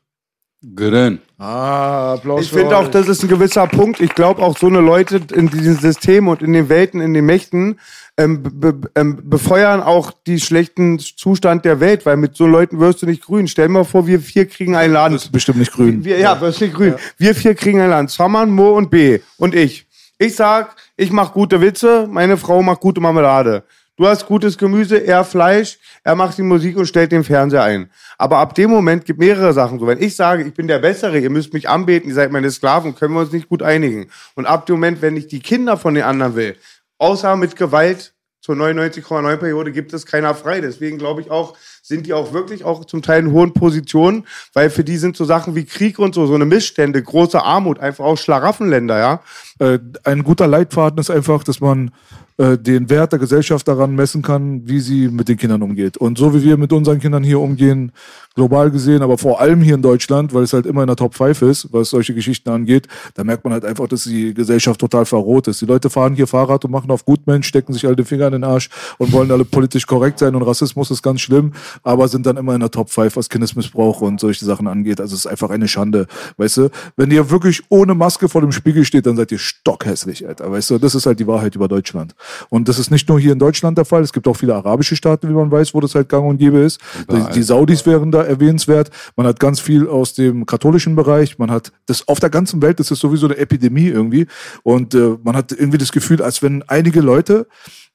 Grün. 0.75 1.19
Ah, 1.37 2.13
Applaus. 2.13 2.41
Ich 2.41 2.51
finde 2.51 2.77
auch, 2.77 2.87
das 2.87 3.07
ist 3.07 3.21
ein 3.23 3.27
gewisser 3.27 3.67
Punkt. 3.67 4.01
Ich 4.01 4.15
glaube 4.15 4.41
auch, 4.41 4.57
so 4.57 4.65
eine 4.65 4.79
Leute 4.79 5.21
in 5.33 5.49
diesem 5.49 5.77
System 5.77 6.27
und 6.27 6.41
in 6.41 6.51
den 6.51 6.67
Welten, 6.67 6.99
in 6.99 7.13
den 7.13 7.25
Mächten 7.25 7.79
ähm, 8.17 8.41
be 8.41 8.75
ähm, 8.95 9.19
befeuern 9.23 9.83
auch 9.83 10.11
die 10.25 10.39
schlechten 10.39 10.97
Zustand 10.97 11.63
der 11.63 11.79
Welt, 11.79 12.07
weil 12.07 12.17
mit 12.17 12.35
so 12.35 12.47
Leuten 12.47 12.79
wirst 12.79 13.03
du 13.03 13.05
nicht 13.05 13.23
grün. 13.23 13.47
Stell 13.47 13.67
dir 13.67 13.73
mal 13.73 13.83
vor, 13.83 14.07
wir 14.07 14.19
vier 14.19 14.47
kriegen 14.47 14.75
ein 14.75 14.93
Das 14.93 15.01
Land. 15.03 15.15
ist 15.15 15.31
bestimmt 15.31 15.59
nicht 15.59 15.71
grün. 15.71 16.03
Wir, 16.03 16.17
ja, 16.17 16.41
wirst 16.41 16.59
nicht 16.59 16.73
grün. 16.73 16.95
Wir 17.19 17.35
vier 17.35 17.53
kriegen 17.53 17.79
ein 17.79 17.91
Land. 17.91 18.09
Saman, 18.09 18.49
Mo 18.49 18.71
und 18.71 18.89
B. 18.89 19.19
Und 19.37 19.53
ich. 19.53 19.86
Ich 20.19 20.35
sag, 20.35 20.75
ich 20.95 21.11
mach 21.11 21.31
gute 21.31 21.61
Witze, 21.61 22.07
meine 22.09 22.37
Frau 22.37 22.63
macht 22.63 22.79
gute 22.79 22.99
Marmelade. 22.99 23.63
Du 23.97 24.07
hast 24.07 24.25
gutes 24.25 24.57
Gemüse, 24.57 24.97
er 24.97 25.23
Fleisch, 25.23 25.77
er 26.03 26.15
macht 26.15 26.39
die 26.39 26.41
Musik 26.41 26.75
und 26.75 26.87
stellt 26.87 27.11
den 27.11 27.23
Fernseher 27.23 27.61
ein. 27.61 27.91
Aber 28.17 28.39
ab 28.39 28.55
dem 28.55 28.71
Moment 28.71 29.05
gibt 29.05 29.19
mehrere 29.19 29.53
Sachen 29.53 29.77
so. 29.77 29.85
Wenn 29.85 30.01
ich 30.01 30.15
sage, 30.15 30.41
ich 30.41 30.55
bin 30.55 30.67
der 30.67 30.79
Bessere, 30.79 31.19
ihr 31.19 31.29
müsst 31.29 31.53
mich 31.53 31.69
anbeten, 31.69 32.09
ihr 32.09 32.15
seid 32.15 32.31
meine 32.31 32.49
Sklaven, 32.49 32.95
können 32.95 33.13
wir 33.13 33.19
uns 33.19 33.31
nicht 33.31 33.47
gut 33.47 33.61
einigen. 33.61 34.09
Und 34.33 34.47
ab 34.47 34.65
dem 34.65 34.77
Moment, 34.77 35.03
wenn 35.03 35.15
ich 35.17 35.27
die 35.27 35.39
Kinder 35.39 35.77
von 35.77 35.93
den 35.93 36.03
anderen 36.03 36.35
will, 36.35 36.55
außer 36.97 37.35
mit 37.35 37.55
Gewalt 37.55 38.15
zur 38.41 38.55
99,9 38.55 39.37
Periode 39.37 39.71
gibt 39.71 39.93
es 39.93 40.07
keiner 40.07 40.33
frei. 40.33 40.61
Deswegen 40.61 40.97
glaube 40.97 41.21
ich 41.21 41.29
auch, 41.29 41.55
sind 41.87 42.05
die 42.05 42.11
auch 42.11 42.33
wirklich 42.33 42.65
auch 42.65 42.83
zum 42.83 43.01
Teil 43.01 43.21
in 43.23 43.31
hohen 43.31 43.53
Positionen, 43.53 44.25
weil 44.51 44.69
für 44.69 44.83
die 44.83 44.97
sind 44.97 45.15
so 45.15 45.23
Sachen 45.23 45.55
wie 45.55 45.63
Krieg 45.63 45.99
und 45.99 46.13
so, 46.13 46.25
so 46.27 46.35
eine 46.35 46.45
Missstände, 46.45 47.01
große 47.01 47.41
Armut, 47.41 47.79
einfach 47.79 48.03
auch 48.03 48.17
Schlaraffenländer, 48.17 48.99
ja. 48.99 49.21
Äh, 49.59 49.79
ein 50.03 50.23
guter 50.23 50.47
Leitfaden 50.47 50.99
ist 50.99 51.09
einfach, 51.09 51.45
dass 51.45 51.61
man 51.61 51.91
äh, 52.37 52.57
den 52.57 52.87
Wert 52.91 53.13
der 53.13 53.19
Gesellschaft 53.19 53.67
daran 53.67 53.95
messen 53.95 54.21
kann, 54.21 54.67
wie 54.67 54.79
sie 54.79 55.07
mit 55.07 55.27
den 55.27 55.37
Kindern 55.37 55.63
umgeht. 55.63 55.97
Und 55.97 56.19
so 56.19 56.35
wie 56.35 56.43
wir 56.43 56.55
mit 56.57 56.71
unseren 56.71 56.99
Kindern 56.99 57.23
hier 57.23 57.39
umgehen, 57.39 57.91
global 58.35 58.69
gesehen, 58.69 59.01
aber 59.01 59.17
vor 59.17 59.41
allem 59.41 59.63
hier 59.63 59.73
in 59.73 59.81
Deutschland, 59.81 60.35
weil 60.35 60.43
es 60.43 60.53
halt 60.53 60.67
immer 60.67 60.81
in 60.83 60.87
der 60.87 60.95
Top 60.95 61.15
5 61.15 61.41
ist, 61.41 61.73
was 61.73 61.89
solche 61.89 62.13
Geschichten 62.13 62.51
angeht, 62.51 62.87
da 63.15 63.23
merkt 63.23 63.43
man 63.43 63.53
halt 63.53 63.65
einfach, 63.65 63.87
dass 63.87 64.03
die 64.03 64.35
Gesellschaft 64.35 64.79
total 64.79 65.05
verroht 65.05 65.47
ist. 65.47 65.61
Die 65.61 65.65
Leute 65.65 65.89
fahren 65.89 66.13
hier 66.13 66.27
Fahrrad 66.27 66.63
und 66.63 66.69
machen 66.69 66.91
auf 66.91 67.03
Gutmensch, 67.05 67.47
stecken 67.47 67.73
sich 67.73 67.87
alle 67.87 67.95
den 67.95 68.05
Finger 68.05 68.27
in 68.27 68.33
den 68.33 68.43
Arsch 68.43 68.69
und 68.99 69.11
wollen 69.11 69.31
alle 69.31 69.43
politisch 69.43 69.87
korrekt 69.87 70.19
sein 70.19 70.35
und 70.35 70.43
Rassismus 70.43 70.91
ist 70.91 71.01
ganz 71.01 71.21
schlimm, 71.21 71.53
aber 71.83 72.07
sind 72.07 72.25
dann 72.25 72.37
immer 72.37 72.53
in 72.53 72.59
der 72.59 72.71
Top 72.71 72.89
5, 72.89 73.15
was 73.15 73.29
Kindesmissbrauch 73.29 74.01
und 74.01 74.19
solche 74.19 74.45
Sachen 74.45 74.67
angeht. 74.67 74.99
Also 74.99 75.15
es 75.15 75.21
ist 75.21 75.27
einfach 75.27 75.49
eine 75.49 75.67
Schande. 75.67 76.07
Weißt 76.37 76.57
du, 76.57 76.69
wenn 76.95 77.11
ihr 77.11 77.29
wirklich 77.29 77.63
ohne 77.69 77.95
Maske 77.95 78.29
vor 78.29 78.41
dem 78.41 78.51
Spiegel 78.51 78.85
steht, 78.85 79.05
dann 79.05 79.15
seid 79.15 79.31
ihr 79.31 79.39
stockhässlich, 79.39 80.27
Alter. 80.27 80.51
Weißt 80.51 80.69
du, 80.69 80.77
das 80.77 80.95
ist 80.95 81.05
halt 81.05 81.19
die 81.19 81.27
Wahrheit 81.27 81.55
über 81.55 81.67
Deutschland. 81.67 82.15
Und 82.49 82.67
das 82.67 82.79
ist 82.79 82.91
nicht 82.91 83.07
nur 83.09 83.19
hier 83.19 83.33
in 83.33 83.39
Deutschland 83.39 83.77
der 83.77 83.85
Fall, 83.85 84.01
es 84.01 84.13
gibt 84.13 84.27
auch 84.27 84.35
viele 84.35 84.55
arabische 84.55 84.95
Staaten, 84.95 85.29
wie 85.29 85.33
man 85.33 85.51
weiß, 85.51 85.73
wo 85.73 85.79
das 85.79 85.95
halt 85.95 86.09
gang 86.09 86.27
und 86.27 86.37
gäbe 86.37 86.59
ist. 86.59 86.79
Die, 87.11 87.33
die 87.33 87.43
Saudis 87.43 87.85
wären 87.85 88.11
da 88.11 88.23
erwähnenswert. 88.23 88.89
Man 89.15 89.27
hat 89.27 89.39
ganz 89.39 89.59
viel 89.59 89.87
aus 89.87 90.13
dem 90.13 90.45
katholischen 90.45 90.95
Bereich. 90.95 91.37
Man 91.37 91.51
hat 91.51 91.71
das 91.85 92.07
auf 92.07 92.19
der 92.19 92.29
ganzen 92.29 92.61
Welt, 92.61 92.79
das 92.79 92.91
ist 92.91 92.99
sowieso 92.99 93.27
eine 93.27 93.37
Epidemie 93.37 93.87
irgendwie. 93.87 94.27
Und 94.63 94.93
äh, 94.93 95.17
man 95.23 95.35
hat 95.35 95.51
irgendwie 95.51 95.77
das 95.77 95.91
Gefühl, 95.91 96.21
als 96.21 96.41
wenn 96.41 96.63
einige 96.63 97.01
Leute 97.01 97.47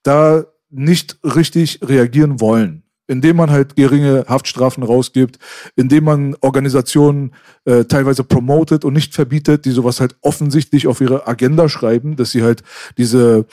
da 0.03 0.45
nicht 0.71 1.18
richtig 1.23 1.81
reagieren 1.83 2.40
wollen 2.40 2.83
indem 3.12 3.37
man 3.37 3.51
halt 3.51 3.77
geringe 3.77 4.25
Haftstrafen 4.29 4.83
rausgibt, 4.83 5.38
indem 5.77 6.05
man 6.05 6.35
Organisationen 6.40 7.33
äh, 7.64 7.85
teilweise 7.85 8.25
promotet 8.25 8.85
und 8.85 8.94
nicht 8.94 9.14
verbietet, 9.14 9.64
die 9.66 9.70
sowas 9.70 10.01
halt 10.01 10.16
offensichtlich 10.22 10.87
auf 10.88 11.01
ihre 11.01 11.29
Agenda 11.29 11.68
schreiben, 11.68 12.16
dass 12.16 12.33
sie 12.33 12.42
halt 12.42 12.62
diese 12.96 13.46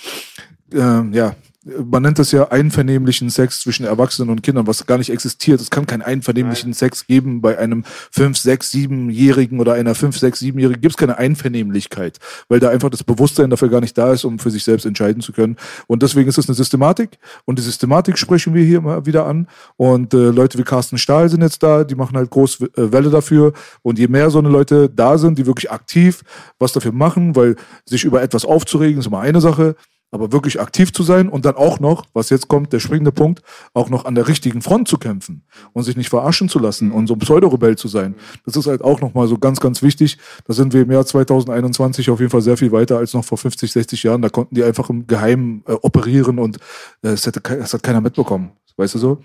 äh, 0.73 1.01
ja 1.11 1.35
man 1.65 2.03
nennt 2.03 2.19
das 2.19 2.31
ja 2.31 2.47
einvernehmlichen 2.49 3.29
Sex 3.29 3.59
zwischen 3.59 3.85
Erwachsenen 3.85 4.29
und 4.29 4.43
Kindern, 4.43 4.65
was 4.65 4.85
gar 4.85 4.97
nicht 4.97 5.09
existiert. 5.09 5.59
Es 5.59 5.69
kann 5.69 5.85
keinen 5.85 6.01
einvernehmlichen 6.01 6.69
Nein. 6.69 6.73
Sex 6.73 7.05
geben 7.05 7.41
bei 7.41 7.57
einem 7.57 7.83
5, 8.11 8.37
6, 8.37 8.71
7-Jährigen 8.71 9.59
oder 9.59 9.73
einer 9.73 9.93
5, 9.93 10.17
6, 10.17 10.39
7-Jährigen. 10.39 10.81
Gibt 10.81 10.93
es 10.93 10.97
keine 10.97 11.17
Einvernehmlichkeit, 11.17 12.19
weil 12.47 12.61
da 12.61 12.69
einfach 12.69 12.89
das 12.89 13.03
Bewusstsein 13.03 13.49
dafür 13.49 13.67
gar 13.67 13.81
nicht 13.81 13.97
da 13.97 14.13
ist, 14.13 14.23
um 14.23 14.39
für 14.39 14.51
sich 14.51 14.63
selbst 14.63 14.85
entscheiden 14.85 15.21
zu 15.21 15.33
können. 15.33 15.57
Und 15.87 16.01
deswegen 16.01 16.29
ist 16.29 16.37
es 16.37 16.47
eine 16.47 16.55
Systematik. 16.55 17.17
Und 17.43 17.59
die 17.59 17.63
Systematik 17.63 18.17
sprechen 18.17 18.53
wir 18.53 18.63
hier 18.63 18.79
mal 18.79 19.05
wieder 19.05 19.25
an. 19.25 19.47
Und 19.75 20.13
äh, 20.13 20.29
Leute 20.29 20.57
wie 20.57 20.63
Carsten 20.63 20.97
Stahl 20.97 21.27
sind 21.27 21.41
jetzt 21.41 21.61
da, 21.61 21.83
die 21.83 21.95
machen 21.95 22.15
halt 22.15 22.29
groß 22.29 22.61
äh, 22.61 22.91
Welle 22.93 23.09
dafür. 23.09 23.51
Und 23.81 23.99
je 23.99 24.07
mehr 24.07 24.29
so 24.29 24.39
eine 24.39 24.49
Leute 24.49 24.89
da 24.89 25.17
sind, 25.17 25.37
die 25.37 25.45
wirklich 25.45 25.69
aktiv 25.69 26.21
was 26.57 26.71
dafür 26.71 26.93
machen, 26.93 27.35
weil 27.35 27.57
sich 27.85 28.05
über 28.05 28.21
etwas 28.21 28.45
aufzuregen, 28.45 28.99
ist 28.99 29.07
immer 29.07 29.19
eine 29.19 29.41
Sache 29.41 29.75
aber 30.11 30.31
wirklich 30.31 30.59
aktiv 30.59 30.91
zu 30.91 31.03
sein 31.03 31.29
und 31.29 31.45
dann 31.45 31.55
auch 31.55 31.79
noch, 31.79 32.05
was 32.13 32.29
jetzt 32.29 32.47
kommt, 32.47 32.73
der 32.73 32.79
springende 32.79 33.11
Punkt, 33.11 33.41
auch 33.73 33.89
noch 33.89 34.05
an 34.05 34.15
der 34.15 34.27
richtigen 34.27 34.61
Front 34.61 34.87
zu 34.87 34.97
kämpfen 34.97 35.43
und 35.73 35.83
sich 35.83 35.95
nicht 35.95 36.09
verarschen 36.09 36.49
zu 36.49 36.59
lassen 36.59 36.91
und 36.91 37.07
so 37.07 37.13
ein 37.13 37.19
Pseudorebell 37.19 37.77
zu 37.77 37.87
sein. 37.87 38.15
Das 38.45 38.55
ist 38.55 38.67
halt 38.67 38.81
auch 38.81 39.01
nochmal 39.01 39.27
so 39.27 39.37
ganz, 39.37 39.59
ganz 39.59 39.81
wichtig. 39.81 40.17
Da 40.45 40.53
sind 40.53 40.73
wir 40.73 40.81
im 40.81 40.91
Jahr 40.91 41.05
2021 41.05 42.09
auf 42.09 42.19
jeden 42.19 42.31
Fall 42.31 42.41
sehr 42.41 42.57
viel 42.57 42.71
weiter 42.71 42.97
als 42.97 43.13
noch 43.13 43.25
vor 43.25 43.37
50, 43.37 43.71
60 43.71 44.03
Jahren. 44.03 44.21
Da 44.21 44.29
konnten 44.29 44.55
die 44.55 44.63
einfach 44.63 44.89
im 44.89 45.05
Geheimen 45.07 45.63
äh, 45.67 45.73
operieren 45.73 46.39
und 46.39 46.57
äh, 47.03 47.09
es, 47.09 47.25
hätte, 47.25 47.41
es 47.55 47.73
hat 47.73 47.83
keiner 47.83 48.01
mitbekommen. 48.01 48.51
Weißt 48.77 48.95
du 48.95 48.99
so? 48.99 49.21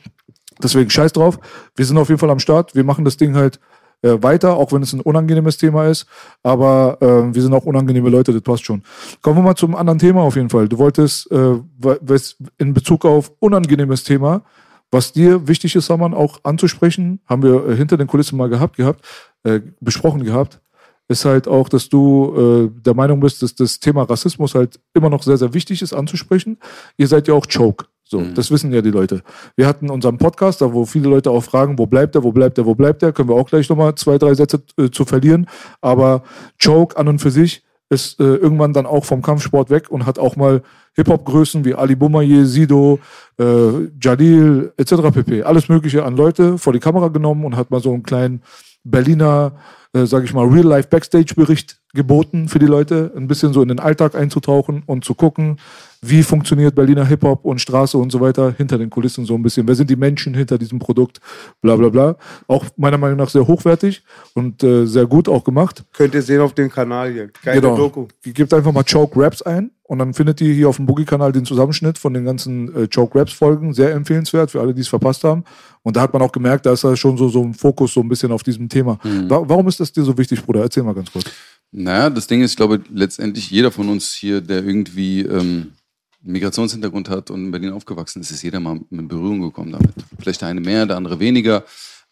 Deswegen 0.62 0.90
scheiß 0.90 1.12
drauf. 1.12 1.38
Wir 1.74 1.84
sind 1.84 1.98
auf 1.98 2.08
jeden 2.08 2.18
Fall 2.18 2.30
am 2.30 2.38
Start. 2.38 2.74
Wir 2.74 2.84
machen 2.84 3.04
das 3.04 3.16
Ding 3.16 3.34
halt 3.34 3.58
äh, 4.04 4.22
weiter, 4.22 4.56
auch 4.56 4.72
wenn 4.72 4.82
es 4.82 4.92
ein 4.92 5.00
unangenehmes 5.00 5.56
Thema 5.56 5.86
ist. 5.86 6.06
Aber 6.42 6.98
äh, 7.00 7.34
wir 7.34 7.42
sind 7.42 7.54
auch 7.54 7.64
unangenehme 7.64 8.10
Leute, 8.10 8.32
das 8.32 8.42
passt 8.42 8.64
schon. 8.64 8.82
Kommen 9.22 9.38
wir 9.38 9.42
mal 9.42 9.56
zum 9.56 9.74
anderen 9.74 9.98
Thema 9.98 10.22
auf 10.22 10.36
jeden 10.36 10.50
Fall. 10.50 10.68
Du 10.68 10.78
wolltest 10.78 11.30
äh, 11.32 11.56
in 12.58 12.74
Bezug 12.74 13.04
auf 13.04 13.32
unangenehmes 13.40 14.04
Thema, 14.04 14.42
was 14.90 15.12
dir 15.12 15.48
wichtig 15.48 15.74
ist, 15.74 15.86
Saman, 15.86 16.14
auch 16.14 16.40
anzusprechen, 16.44 17.20
haben 17.26 17.42
wir 17.42 17.66
äh, 17.66 17.76
hinter 17.76 17.96
den 17.96 18.06
Kulissen 18.06 18.36
mal 18.36 18.48
gehabt, 18.48 18.76
gehabt, 18.76 19.04
äh, 19.42 19.60
besprochen 19.80 20.22
gehabt, 20.22 20.60
ist 21.08 21.24
halt 21.24 21.48
auch, 21.48 21.68
dass 21.68 21.88
du 21.88 22.70
äh, 22.76 22.80
der 22.82 22.94
Meinung 22.94 23.20
bist, 23.20 23.42
dass 23.42 23.54
das 23.54 23.80
Thema 23.80 24.02
Rassismus 24.02 24.54
halt 24.54 24.80
immer 24.94 25.10
noch 25.10 25.22
sehr, 25.22 25.36
sehr 25.36 25.52
wichtig 25.52 25.82
ist 25.82 25.92
anzusprechen. 25.92 26.58
Ihr 26.96 27.08
seid 27.08 27.26
ja 27.28 27.34
auch 27.34 27.46
Choke. 27.46 27.86
So, 28.14 28.20
mhm. 28.20 28.34
das 28.34 28.52
wissen 28.52 28.72
ja 28.72 28.80
die 28.80 28.92
Leute. 28.92 29.22
Wir 29.56 29.66
hatten 29.66 29.90
unseren 29.90 30.18
Podcast, 30.18 30.60
da 30.60 30.72
wo 30.72 30.84
viele 30.84 31.08
Leute 31.08 31.32
auch 31.32 31.42
fragen, 31.42 31.78
wo 31.78 31.86
bleibt 31.86 32.14
er, 32.14 32.22
wo 32.22 32.30
bleibt 32.30 32.56
er, 32.58 32.64
wo 32.64 32.76
bleibt 32.76 33.02
er, 33.02 33.12
können 33.12 33.28
wir 33.28 33.34
auch 33.34 33.48
gleich 33.48 33.68
nochmal 33.68 33.96
zwei, 33.96 34.18
drei 34.18 34.34
Sätze 34.34 34.62
äh, 34.78 34.88
zu 34.88 35.04
verlieren. 35.04 35.48
Aber 35.80 36.22
Choke 36.62 36.96
an 36.96 37.08
und 37.08 37.18
für 37.18 37.32
sich 37.32 37.64
ist 37.90 38.20
äh, 38.20 38.36
irgendwann 38.36 38.72
dann 38.72 38.86
auch 38.86 39.04
vom 39.04 39.20
Kampfsport 39.20 39.68
weg 39.68 39.90
und 39.90 40.06
hat 40.06 40.20
auch 40.20 40.36
mal 40.36 40.62
Hip-Hop-Größen 40.94 41.64
wie 41.64 41.74
Ali 41.74 41.96
Boumaier, 41.96 42.46
Sido, 42.46 43.00
äh, 43.36 43.44
Jalil 44.00 44.72
etc. 44.76 44.94
pp. 45.12 45.42
Alles 45.42 45.68
Mögliche 45.68 46.04
an 46.04 46.16
Leute 46.16 46.56
vor 46.56 46.72
die 46.72 46.78
Kamera 46.78 47.08
genommen 47.08 47.44
und 47.44 47.56
hat 47.56 47.72
mal 47.72 47.80
so 47.80 47.92
einen 47.92 48.04
kleinen 48.04 48.42
Berliner, 48.84 49.56
äh, 49.92 50.06
sage 50.06 50.24
ich 50.26 50.32
mal, 50.32 50.46
Real-Life-Backstage-Bericht 50.46 51.80
geboten 51.94 52.48
für 52.48 52.60
die 52.60 52.66
Leute, 52.66 53.10
ein 53.16 53.26
bisschen 53.26 53.52
so 53.52 53.60
in 53.60 53.68
den 53.68 53.80
Alltag 53.80 54.14
einzutauchen 54.14 54.84
und 54.86 55.04
zu 55.04 55.14
gucken, 55.14 55.58
wie 56.08 56.22
funktioniert 56.22 56.74
Berliner 56.74 57.06
Hip-Hop 57.06 57.44
und 57.44 57.60
Straße 57.60 57.96
und 57.96 58.10
so 58.10 58.20
weiter 58.20 58.54
hinter 58.56 58.78
den 58.78 58.90
Kulissen 58.90 59.24
so 59.24 59.34
ein 59.34 59.42
bisschen. 59.42 59.66
Wer 59.66 59.74
sind 59.74 59.90
die 59.90 59.96
Menschen 59.96 60.34
hinter 60.34 60.58
diesem 60.58 60.78
Produkt? 60.78 61.20
Bla 61.62 61.76
bla 61.76 61.88
bla. 61.88 62.16
Auch 62.46 62.66
meiner 62.76 62.98
Meinung 62.98 63.18
nach 63.18 63.30
sehr 63.30 63.46
hochwertig 63.46 64.02
und 64.34 64.62
äh, 64.62 64.86
sehr 64.86 65.06
gut 65.06 65.28
auch 65.28 65.44
gemacht. 65.44 65.84
Könnt 65.92 66.14
ihr 66.14 66.22
sehen 66.22 66.40
auf 66.40 66.54
dem 66.54 66.70
Kanal 66.70 67.12
hier. 67.12 67.30
Geile 67.42 67.60
genau. 67.60 67.76
Doku. 67.76 68.06
Gebt 68.22 68.52
einfach 68.52 68.72
mal 68.72 68.84
Choke 68.84 69.20
Raps 69.20 69.42
ein 69.42 69.70
und 69.82 69.98
dann 69.98 70.14
findet 70.14 70.40
ihr 70.40 70.52
hier 70.52 70.68
auf 70.68 70.76
dem 70.76 70.86
Boogie-Kanal 70.86 71.32
den 71.32 71.44
Zusammenschnitt 71.44 71.98
von 71.98 72.14
den 72.14 72.24
ganzen 72.24 72.74
äh, 72.74 72.88
Choke 72.88 73.18
Raps-Folgen. 73.18 73.74
Sehr 73.74 73.92
empfehlenswert 73.92 74.50
für 74.50 74.60
alle, 74.60 74.74
die 74.74 74.80
es 74.80 74.88
verpasst 74.88 75.24
haben. 75.24 75.44
Und 75.82 75.96
da 75.96 76.00
hat 76.00 76.12
man 76.12 76.22
auch 76.22 76.32
gemerkt, 76.32 76.64
da 76.66 76.72
ist 76.72 76.84
da 76.84 76.96
schon 76.96 77.18
so, 77.18 77.28
so 77.28 77.42
ein 77.42 77.52
Fokus 77.52 77.92
so 77.92 78.00
ein 78.00 78.08
bisschen 78.08 78.32
auf 78.32 78.42
diesem 78.42 78.68
Thema. 78.68 78.98
Mhm. 79.04 79.28
Warum 79.28 79.68
ist 79.68 79.80
das 79.80 79.92
dir 79.92 80.02
so 80.02 80.16
wichtig, 80.16 80.42
Bruder? 80.42 80.62
Erzähl 80.62 80.82
mal 80.82 80.94
ganz 80.94 81.12
kurz. 81.12 81.26
Naja, 81.70 82.08
das 82.08 82.26
Ding 82.26 82.40
ist, 82.40 82.52
ich 82.52 82.56
glaube, 82.56 82.80
letztendlich 82.92 83.50
jeder 83.50 83.70
von 83.70 83.88
uns 83.88 84.12
hier, 84.12 84.40
der 84.40 84.64
irgendwie 84.64 85.22
ähm, 85.22 85.72
Migrationshintergrund 86.24 87.08
hat 87.08 87.30
und 87.30 87.44
in 87.46 87.50
Berlin 87.50 87.72
aufgewachsen 87.72 88.20
ist, 88.20 88.30
ist 88.30 88.42
jeder 88.42 88.60
mal 88.60 88.80
in 88.90 89.08
Berührung 89.08 89.42
gekommen 89.42 89.72
damit. 89.72 89.92
Vielleicht 90.18 90.40
der 90.40 90.48
eine 90.48 90.60
mehr, 90.60 90.86
der 90.86 90.96
andere 90.96 91.20
weniger. 91.20 91.64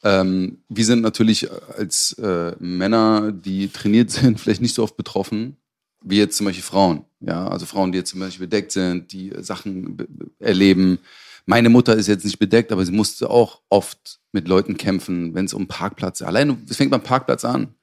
Ähm, 0.05 0.59
wir 0.69 0.85
sind 0.85 1.03
natürlich 1.03 1.49
als 1.77 2.13
äh, 2.19 2.53
Männer, 2.59 3.33
die 3.33 3.69
trainiert 3.69 4.11
sind, 4.13 4.41
vielleicht 4.41 4.63
nicht 4.63 4.75
so 4.75 4.83
oft 4.83 4.97
betroffen, 4.97 5.57
wie 6.03 6.19
jetzt 6.19 6.37
zum 6.37 6.47
Beispiel 6.47 6.65
Frauen. 6.65 7.05
Ja, 7.21 7.49
also 7.49 7.67
Frauen, 7.67 7.93
die 7.93 7.99
jetzt 7.99 8.11
zum 8.11 8.21
Beispiel 8.21 8.47
bedeckt 8.47 8.73
sind, 8.73 9.13
die 9.13 9.33
Sachen 9.39 9.97
erleben. 10.41 10.99
Meine 11.47 11.69
Mutter 11.69 11.95
ist 11.95 12.09
jetzt 12.09 12.25
nicht 12.25 12.39
bedeckt, 12.39 12.73
aber 12.73 12.85
sie 12.85 12.93
musste 12.93 13.31
auch 13.31 13.63
oft 13.69 14.21
mit 14.33 14.49
Leuten 14.49 14.77
kämpfen, 14.77 15.35
wenn 15.35 15.45
es 15.45 15.55
um 15.55 15.69
Parkplatz. 15.69 16.23
Allein, 16.23 16.65
es 16.69 16.77
fängt 16.77 16.91
beim 16.91 17.03
Parkplatz 17.03 17.45
an. 17.45 17.75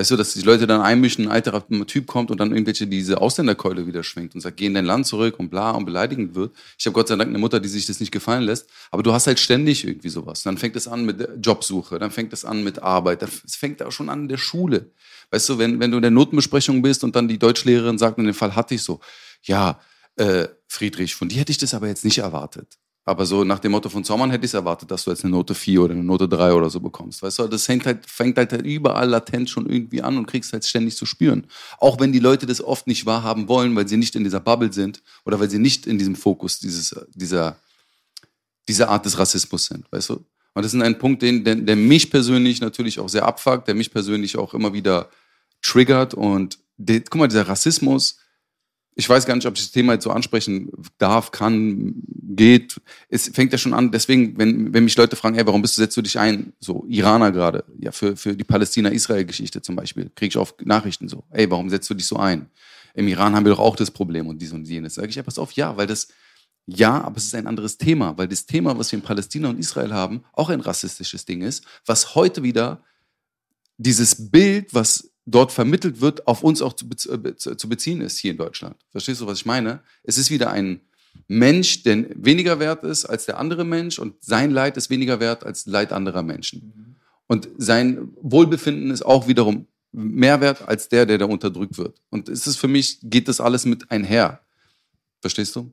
Weißt 0.00 0.12
du, 0.12 0.16
dass 0.16 0.32
die 0.32 0.40
Leute 0.40 0.66
dann 0.66 0.80
einmischen, 0.80 1.26
ein 1.26 1.30
alter 1.30 1.62
Typ 1.86 2.06
kommt 2.06 2.30
und 2.30 2.40
dann 2.40 2.52
irgendwelche 2.52 2.86
diese 2.86 3.20
Ausländerkeule 3.20 3.86
wieder 3.86 4.02
schwenkt 4.02 4.34
und 4.34 4.40
sagt, 4.40 4.56
geh 4.56 4.64
in 4.64 4.72
dein 4.72 4.86
Land 4.86 5.06
zurück 5.06 5.38
und 5.38 5.50
bla 5.50 5.72
und 5.72 5.84
beleidigend 5.84 6.34
wird. 6.34 6.56
Ich 6.78 6.86
habe 6.86 6.94
Gott 6.94 7.08
sei 7.08 7.16
Dank 7.16 7.28
eine 7.28 7.36
Mutter, 7.36 7.60
die 7.60 7.68
sich 7.68 7.84
das 7.84 8.00
nicht 8.00 8.10
gefallen 8.10 8.44
lässt. 8.44 8.70
Aber 8.90 9.02
du 9.02 9.12
hast 9.12 9.26
halt 9.26 9.38
ständig 9.38 9.86
irgendwie 9.86 10.08
sowas. 10.08 10.42
Dann 10.42 10.56
fängt 10.56 10.74
es 10.74 10.88
an 10.88 11.04
mit 11.04 11.28
Jobsuche, 11.42 11.98
dann 11.98 12.10
fängt 12.10 12.32
es 12.32 12.46
an 12.46 12.64
mit 12.64 12.82
Arbeit, 12.82 13.22
es 13.22 13.56
fängt 13.56 13.82
auch 13.82 13.92
schon 13.92 14.08
an 14.08 14.22
in 14.22 14.28
der 14.28 14.38
Schule. 14.38 14.86
Weißt 15.32 15.50
du, 15.50 15.58
wenn, 15.58 15.78
wenn 15.80 15.90
du 15.90 15.98
in 15.98 16.02
der 16.02 16.10
Notenbesprechung 16.10 16.80
bist 16.80 17.04
und 17.04 17.14
dann 17.14 17.28
die 17.28 17.38
Deutschlehrerin 17.38 17.98
sagt, 17.98 18.16
in 18.16 18.24
dem 18.24 18.32
Fall 18.32 18.56
hatte 18.56 18.76
ich 18.76 18.82
so, 18.82 19.00
ja, 19.42 19.78
äh, 20.16 20.48
Friedrich, 20.66 21.14
von 21.14 21.28
dir 21.28 21.40
hätte 21.40 21.52
ich 21.52 21.58
das 21.58 21.74
aber 21.74 21.88
jetzt 21.88 22.06
nicht 22.06 22.20
erwartet. 22.20 22.78
Aber 23.04 23.24
so 23.24 23.44
nach 23.44 23.58
dem 23.58 23.72
Motto 23.72 23.88
von 23.88 24.04
Zommern 24.04 24.30
hätte 24.30 24.44
ich 24.44 24.50
es 24.50 24.54
erwartet, 24.54 24.90
dass 24.90 25.04
du 25.04 25.10
jetzt 25.10 25.24
eine 25.24 25.32
Note 25.32 25.54
4 25.54 25.82
oder 25.82 25.94
eine 25.94 26.04
Note 26.04 26.28
3 26.28 26.52
oder 26.52 26.68
so 26.68 26.80
bekommst. 26.80 27.22
Weißt 27.22 27.38
du, 27.38 27.48
das 27.48 27.68
halt, 27.68 28.06
fängt 28.06 28.36
halt, 28.36 28.52
halt 28.52 28.64
überall 28.64 29.08
latent 29.08 29.48
schon 29.48 29.68
irgendwie 29.68 30.02
an 30.02 30.18
und 30.18 30.26
kriegst 30.26 30.52
halt 30.52 30.64
ständig 30.64 30.96
zu 30.96 31.06
spüren. 31.06 31.46
Auch 31.78 31.98
wenn 31.98 32.12
die 32.12 32.18
Leute 32.18 32.46
das 32.46 32.62
oft 32.62 32.86
nicht 32.86 33.06
wahrhaben 33.06 33.48
wollen, 33.48 33.74
weil 33.74 33.88
sie 33.88 33.96
nicht 33.96 34.14
in 34.16 34.24
dieser 34.24 34.40
Bubble 34.40 34.72
sind 34.72 35.02
oder 35.24 35.40
weil 35.40 35.50
sie 35.50 35.58
nicht 35.58 35.86
in 35.86 35.98
diesem 35.98 36.14
Fokus 36.14 36.60
dieses, 36.60 36.94
dieser, 37.14 37.56
dieser 38.68 38.90
Art 38.90 39.06
des 39.06 39.18
Rassismus 39.18 39.66
sind, 39.66 39.90
weißt 39.90 40.10
du? 40.10 40.24
Und 40.54 40.64
das 40.64 40.74
ist 40.74 40.80
ein 40.80 40.98
Punkt, 40.98 41.22
den, 41.22 41.44
der, 41.44 41.54
der 41.54 41.76
mich 41.76 42.10
persönlich 42.10 42.60
natürlich 42.60 42.98
auch 43.00 43.08
sehr 43.08 43.24
abfuckt, 43.24 43.66
der 43.66 43.74
mich 43.74 43.90
persönlich 43.90 44.36
auch 44.36 44.52
immer 44.52 44.72
wieder 44.72 45.08
triggert 45.62 46.12
und 46.14 46.58
der, 46.76 47.00
guck 47.00 47.16
mal, 47.16 47.28
dieser 47.28 47.48
Rassismus, 47.48 48.18
ich 49.00 49.08
weiß 49.08 49.26
gar 49.26 49.34
nicht, 49.34 49.46
ob 49.46 49.56
ich 49.56 49.62
das 49.62 49.72
Thema 49.72 49.94
jetzt 49.94 50.04
so 50.04 50.10
ansprechen 50.10 50.70
darf, 50.98 51.32
kann, 51.32 51.94
geht. 52.06 52.80
Es 53.08 53.28
fängt 53.28 53.50
ja 53.50 53.58
schon 53.58 53.74
an, 53.74 53.90
deswegen, 53.90 54.38
wenn, 54.38 54.72
wenn 54.72 54.84
mich 54.84 54.96
Leute 54.96 55.16
fragen, 55.16 55.34
hey, 55.34 55.46
warum 55.46 55.62
bist 55.62 55.76
du, 55.76 55.82
setzt 55.82 55.96
du 55.96 56.02
dich 56.02 56.18
ein, 56.18 56.52
so 56.60 56.84
Iraner 56.88 57.32
gerade, 57.32 57.64
ja, 57.78 57.92
für, 57.92 58.16
für 58.16 58.36
die 58.36 58.44
Palästina-Israel-Geschichte 58.44 59.62
zum 59.62 59.74
Beispiel, 59.74 60.10
kriege 60.14 60.28
ich 60.28 60.36
oft 60.36 60.64
Nachrichten 60.64 61.08
so, 61.08 61.24
ey, 61.30 61.50
warum 61.50 61.70
setzt 61.70 61.88
du 61.90 61.94
dich 61.94 62.06
so 62.06 62.16
ein? 62.16 62.50
Im 62.94 63.08
Iran 63.08 63.34
haben 63.34 63.44
wir 63.44 63.52
doch 63.52 63.58
auch 63.58 63.76
das 63.76 63.90
Problem 63.90 64.28
und 64.28 64.40
dies 64.40 64.52
und 64.52 64.68
jenes. 64.68 64.94
Sage 64.94 65.08
ich 65.08 65.14
ja, 65.14 65.22
pass 65.22 65.38
auf, 65.38 65.52
ja, 65.52 65.76
weil 65.76 65.86
das, 65.86 66.08
Ja, 66.66 67.00
aber 67.02 67.16
es 67.16 67.24
ist 67.24 67.34
ein 67.34 67.46
anderes 67.46 67.78
Thema, 67.78 68.16
weil 68.18 68.28
das 68.28 68.46
Thema, 68.46 68.78
was 68.78 68.92
wir 68.92 68.98
in 68.98 69.04
Palästina 69.04 69.48
und 69.48 69.58
Israel 69.58 69.92
haben, 69.92 70.24
auch 70.32 70.50
ein 70.50 70.60
rassistisches 70.60 71.24
Ding 71.24 71.42
ist, 71.42 71.64
was 71.86 72.14
heute 72.14 72.42
wieder 72.42 72.84
dieses 73.78 74.30
Bild, 74.30 74.74
was 74.74 75.10
dort 75.30 75.52
vermittelt 75.52 76.00
wird, 76.00 76.26
auf 76.26 76.42
uns 76.42 76.62
auch 76.62 76.72
zu, 76.74 76.86
äh, 76.86 77.36
zu 77.36 77.68
beziehen 77.68 78.00
ist 78.00 78.18
hier 78.18 78.32
in 78.32 78.36
Deutschland. 78.38 78.76
Verstehst 78.90 79.20
du, 79.20 79.26
was 79.26 79.38
ich 79.38 79.46
meine? 79.46 79.80
Es 80.02 80.18
ist 80.18 80.30
wieder 80.30 80.50
ein 80.50 80.80
Mensch, 81.28 81.82
der 81.82 82.06
weniger 82.14 82.58
wert 82.60 82.84
ist 82.84 83.04
als 83.04 83.26
der 83.26 83.38
andere 83.38 83.64
Mensch 83.64 83.98
und 83.98 84.14
sein 84.20 84.50
Leid 84.50 84.76
ist 84.76 84.90
weniger 84.90 85.20
wert 85.20 85.44
als 85.44 85.66
Leid 85.66 85.92
anderer 85.92 86.22
Menschen. 86.22 86.96
Und 87.26 87.48
sein 87.58 88.08
Wohlbefinden 88.20 88.90
ist 88.90 89.02
auch 89.02 89.28
wiederum 89.28 89.66
mehr 89.92 90.40
wert 90.40 90.66
als 90.68 90.88
der, 90.88 91.06
der 91.06 91.18
da 91.18 91.24
unterdrückt 91.26 91.78
wird. 91.78 92.00
Und 92.10 92.28
es 92.28 92.46
ist 92.46 92.56
für 92.56 92.68
mich, 92.68 92.98
geht 93.02 93.28
das 93.28 93.40
alles 93.40 93.64
mit 93.66 93.90
einher. 93.90 94.40
Verstehst 95.20 95.54
du? 95.54 95.70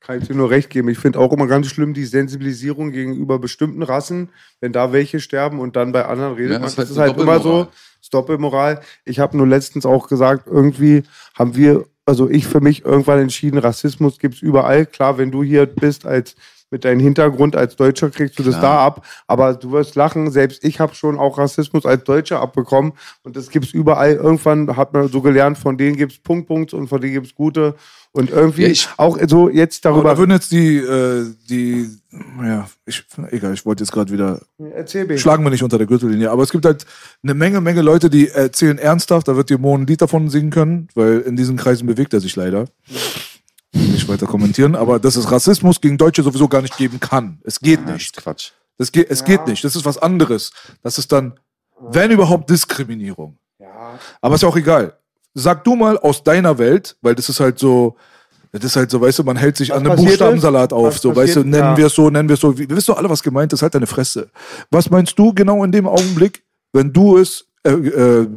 Kann 0.00 0.20
ich 0.20 0.26
dir 0.26 0.34
nur 0.34 0.50
recht 0.50 0.70
geben. 0.70 0.88
Ich 0.88 0.98
finde 0.98 1.18
auch 1.18 1.32
immer 1.32 1.46
ganz 1.46 1.68
schlimm 1.68 1.94
die 1.94 2.06
Sensibilisierung 2.06 2.90
gegenüber 2.90 3.38
bestimmten 3.38 3.82
Rassen, 3.82 4.30
wenn 4.60 4.72
da 4.72 4.92
welche 4.92 5.20
sterben 5.20 5.60
und 5.60 5.76
dann 5.76 5.92
bei 5.92 6.04
anderen 6.06 6.34
redet 6.34 6.52
Ja, 6.52 6.58
man. 6.58 6.62
das 6.64 6.72
ist 6.72 6.78
Das 6.90 6.98
halt 6.98 7.12
ist 7.12 7.16
halt 7.18 7.22
immer 7.22 7.40
so, 7.40 7.68
Doppelmoral. 8.12 8.80
Ich 9.04 9.18
habe 9.18 9.36
nur 9.36 9.46
letztens 9.46 9.86
auch 9.86 10.08
gesagt, 10.08 10.46
irgendwie 10.46 11.02
haben 11.38 11.56
wir, 11.56 11.86
also 12.04 12.28
ich 12.28 12.46
für 12.46 12.60
mich 12.60 12.84
irgendwann 12.84 13.20
entschieden, 13.20 13.58
Rassismus 13.58 14.18
gibt's 14.18 14.42
überall. 14.42 14.86
Klar, 14.86 15.18
wenn 15.18 15.30
du 15.30 15.42
hier 15.42 15.66
bist 15.66 16.06
als 16.06 16.36
mit 16.72 16.84
deinem 16.84 16.98
Hintergrund 16.98 17.54
als 17.54 17.76
Deutscher 17.76 18.10
kriegst 18.10 18.36
du 18.38 18.42
das 18.42 18.58
Klar. 18.58 18.62
da 18.78 18.86
ab, 18.86 19.06
aber 19.28 19.54
du 19.54 19.70
wirst 19.70 19.94
lachen, 19.94 20.32
selbst 20.32 20.64
ich 20.64 20.80
habe 20.80 20.94
schon 20.96 21.18
auch 21.18 21.38
Rassismus 21.38 21.86
als 21.86 22.02
Deutscher 22.02 22.40
abbekommen 22.40 22.94
und 23.22 23.36
das 23.36 23.50
gibt's 23.50 23.70
überall. 23.72 24.14
Irgendwann 24.14 24.76
hat 24.76 24.92
man 24.92 25.06
so 25.08 25.20
gelernt, 25.20 25.58
von 25.58 25.78
denen 25.78 25.96
gibt's 25.96 26.18
Punkt, 26.18 26.48
Punkt 26.48 26.74
und 26.74 26.88
von 26.88 27.00
denen 27.00 27.12
gibt's 27.14 27.34
gute 27.36 27.76
und 28.12 28.30
irgendwie 28.30 28.62
Ja, 28.62 28.68
ich- 28.68 28.88
auch 28.96 29.18
so 29.28 29.48
jetzt 29.48 29.86
Aber 29.86 29.94
darüber 29.96 30.10
da 30.14 30.18
würden 30.18 30.30
jetzt 30.32 30.50
die, 30.50 30.78
äh, 30.78 31.26
die, 31.48 31.88
ja, 32.42 32.66
ich, 32.86 33.04
egal, 33.30 33.54
ich 33.54 33.64
wollte 33.64 33.84
jetzt 33.84 33.92
gerade 33.92 34.12
wieder, 34.12 34.40
Erzähl 34.74 35.06
mir. 35.06 35.18
schlagen 35.18 35.44
wir 35.44 35.50
nicht 35.50 35.62
unter 35.62 35.78
der 35.78 35.86
Gürtellinie, 35.86 36.30
aber 36.30 36.42
es 36.42 36.50
gibt 36.50 36.64
halt 36.64 36.84
eine 37.22 37.34
Menge, 37.34 37.60
Menge 37.60 37.82
Leute, 37.82 38.10
die 38.10 38.28
erzählen 38.28 38.78
ernsthaft, 38.78 39.28
da 39.28 39.36
wird 39.36 39.50
dir 39.50 39.58
Mo 39.58 39.76
ein 39.76 39.86
Lied 39.86 40.00
davon 40.02 40.28
singen 40.30 40.50
können, 40.50 40.88
weil 40.94 41.20
in 41.20 41.36
diesen 41.36 41.56
Kreisen 41.58 41.86
bewegt 41.86 42.12
er 42.14 42.20
sich 42.20 42.34
leider. 42.36 42.64
Nicht 43.92 44.08
weiter 44.08 44.26
kommentieren, 44.26 44.74
aber 44.74 44.98
dass 44.98 45.16
es 45.16 45.30
Rassismus 45.30 45.80
gegen 45.80 45.98
Deutsche 45.98 46.22
sowieso 46.22 46.48
gar 46.48 46.62
nicht 46.62 46.76
geben 46.76 46.98
kann. 47.00 47.38
Es 47.44 47.60
geht 47.60 47.80
Ja, 47.80 47.84
das 47.86 47.94
nicht. 47.94 48.16
ist 48.16 48.22
Quatsch. 48.22 48.50
Das 48.78 48.90
geht, 48.90 49.10
es 49.10 49.22
geht 49.24 49.46
nicht. 49.46 49.62
Das 49.64 49.76
ist 49.76 49.84
was 49.84 49.98
anderes. 49.98 50.50
Das 50.82 50.98
ist 50.98 51.12
dann, 51.12 51.34
wenn 51.78 52.10
überhaupt, 52.10 52.48
Diskriminierung. 52.50 53.36
Aber 54.20 54.34
ist 54.34 54.42
ja 54.42 54.48
auch 54.48 54.56
egal. 54.56 54.96
Sag 55.34 55.64
du 55.64 55.74
mal 55.76 55.96
aus 55.98 56.22
deiner 56.24 56.58
Welt, 56.58 56.96
weil 57.02 57.14
das 57.14 57.28
ist 57.28 57.38
halt 57.40 57.58
so, 57.58 57.96
das 58.50 58.64
ist 58.64 58.76
halt 58.76 58.90
so, 58.90 59.00
weißt 59.00 59.18
du, 59.20 59.24
man 59.24 59.36
hält 59.36 59.56
sich 59.56 59.70
Was 59.70 59.76
an 59.78 59.86
einem 59.86 59.96
passiert 59.96 60.10
Buchstabensalat 60.18 60.72
ist? 60.72 60.76
auf. 60.76 60.86
Was 60.86 61.00
So, 61.02 61.08
weißt 61.10 61.36
du, 61.36 61.40
passiert? 61.40 61.46
nennen 61.46 61.62
Ja. 61.70 61.76
wir 61.76 61.86
es 61.86 61.94
so, 61.94 62.10
nennen 62.10 62.28
wir 62.28 62.34
es 62.34 62.40
so. 62.40 62.56
Wir 62.58 62.68
wissen 62.70 62.86
doch 62.92 62.98
alle, 62.98 63.08
was 63.10 63.22
gemeint 63.22 63.52
ist. 63.52 63.62
Halt 63.62 63.74
deine 63.74 63.86
Fresse. 63.86 64.30
Was 64.70 64.90
meinst 64.90 65.18
du 65.18 65.32
genau 65.32 65.62
in 65.64 65.72
dem 65.72 65.86
Augenblick, 65.86 66.42
wenn 66.72 66.92
du 66.92 67.18
es, 67.18 67.46
äh, 67.64 67.70
äh, 67.70 68.28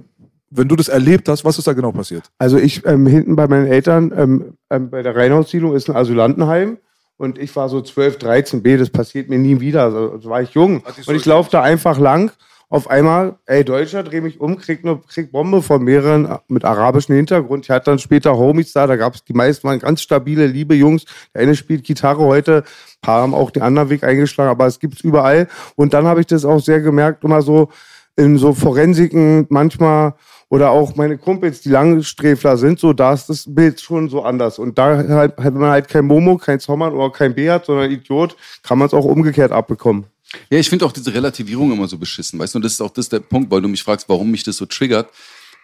wenn 0.50 0.68
du 0.68 0.76
das 0.76 0.88
erlebt 0.88 1.28
hast, 1.30 1.44
was 1.44 1.58
ist 1.58 1.68
da 1.68 1.74
genau 1.74 1.92
passiert? 1.92 2.30
Also 2.38 2.58
ich 2.58 2.86
ähm, 2.86 3.08
hinten 3.08 3.36
bei 3.36 3.48
meinen 3.48 3.68
Eltern 3.68 4.14
ähm, 4.16 4.54
ähm, 4.70 4.90
bei 4.90 5.02
der 5.02 5.16
Rheinhaussiedlung 5.16 5.76
ist 5.76 5.90
ein 5.90 5.96
Asylantenheim 5.96 6.78
und 7.18 7.38
ich 7.38 7.56
war 7.56 7.70
so 7.70 7.82
12, 7.82 8.18
13 8.18 8.64
B, 8.64 8.78
das 8.78 8.90
passiert 8.90 9.30
mir 9.30 9.40
nie 9.40 9.60
wieder. 9.60 9.84
Also, 9.84 10.12
also 10.12 10.30
war 10.30 10.42
ich 10.42 10.52
jung 10.52 10.84
und 11.08 11.16
ich 11.16 11.26
laufe 11.26 11.50
da 11.52 11.62
einfach 11.62 11.98
lang. 11.98 12.32
Auf 12.68 12.90
einmal, 12.90 13.38
ey, 13.46 13.64
Deutscher, 13.64 14.02
dreh 14.02 14.22
mich 14.22 14.42
um, 14.42 14.58
krieg 14.58 14.80
eine 14.84 14.98
krieg 15.08 15.32
Bombe 15.32 15.62
von 15.62 15.84
mehreren 15.84 16.26
äh, 16.26 16.40
mit 16.48 16.66
arabischem 16.66 17.16
Hintergrund. 17.16 17.66
Ich 17.66 17.70
hatte 17.70 17.92
dann 17.92 18.00
später 18.00 18.38
Homies 18.38 18.74
da, 18.74 18.88
da 18.88 18.96
gab's 18.96 19.24
die 19.24 19.34
meisten 19.34 19.68
waren 19.68 19.80
ganz 19.80 20.02
stabile, 20.02 20.48
liebe 20.48 20.74
Jungs. 20.74 21.06
Der 21.34 21.44
eine 21.44 21.56
spielt 21.56 21.84
Gitarre 21.84 22.24
heute, 22.24 22.64
ein 22.64 23.02
paar 23.02 23.22
haben 23.22 23.36
auch 23.36 23.52
den 23.52 23.62
anderen 23.62 23.92
Weg 23.92 24.04
eingeschlagen, 24.04 24.50
aber 24.50 24.66
es 24.66 24.80
gibt's 24.80 25.02
überall. 25.02 25.48
Und 25.76 25.94
dann 25.94 26.06
habe 26.06 26.22
ich 26.22 26.28
das 26.28 26.44
auch 26.44 26.60
sehr 26.60 26.82
gemerkt, 26.82 27.24
immer 27.24 27.44
so 27.44 27.70
in 28.16 28.38
so 28.38 28.54
Forensiken 28.54 29.46
manchmal 29.50 30.16
oder 30.56 30.72
auch 30.72 30.96
meine 30.96 31.18
Kumpels, 31.18 31.60
die 31.60 31.70
Langsträfler 31.70 32.56
sind, 32.56 32.80
so 32.80 32.94
da 32.94 33.12
ist 33.12 33.28
das 33.28 33.44
Bild 33.46 33.82
schon 33.82 34.08
so 34.08 34.24
anders. 34.24 34.58
Und 34.58 34.78
da 34.78 34.96
halt, 34.96 35.38
hat 35.38 35.54
man 35.54 35.70
halt 35.70 35.90
kein 35.90 36.06
Momo, 36.06 36.38
kein 36.38 36.62
Zommern 36.62 36.94
oder 36.94 37.12
kein 37.12 37.36
Beat, 37.36 37.66
sondern 37.66 37.92
Idiot, 37.92 38.38
kann 38.64 38.78
man 38.78 38.88
es 38.88 38.94
auch 38.94 39.04
umgekehrt 39.04 39.52
abbekommen. 39.52 40.06
Ja, 40.50 40.58
ich 40.58 40.70
finde 40.70 40.86
auch 40.86 40.94
diese 40.94 41.14
Relativierung 41.14 41.74
immer 41.74 41.90
so 41.90 41.98
beschissen, 41.98 42.40
weißt 42.40 42.56
du, 42.56 42.60
und 42.60 42.66
das 42.66 42.72
ist 42.72 42.82
auch 42.82 42.90
das 42.90 43.10
der 43.10 43.20
Punkt, 43.20 43.52
weil 43.52 43.62
du 43.62 43.68
mich 43.68 43.84
fragst, 43.84 44.08
warum 44.08 44.32
mich 44.32 44.44
das 44.44 44.56
so 44.56 44.66
triggert, 44.66 45.10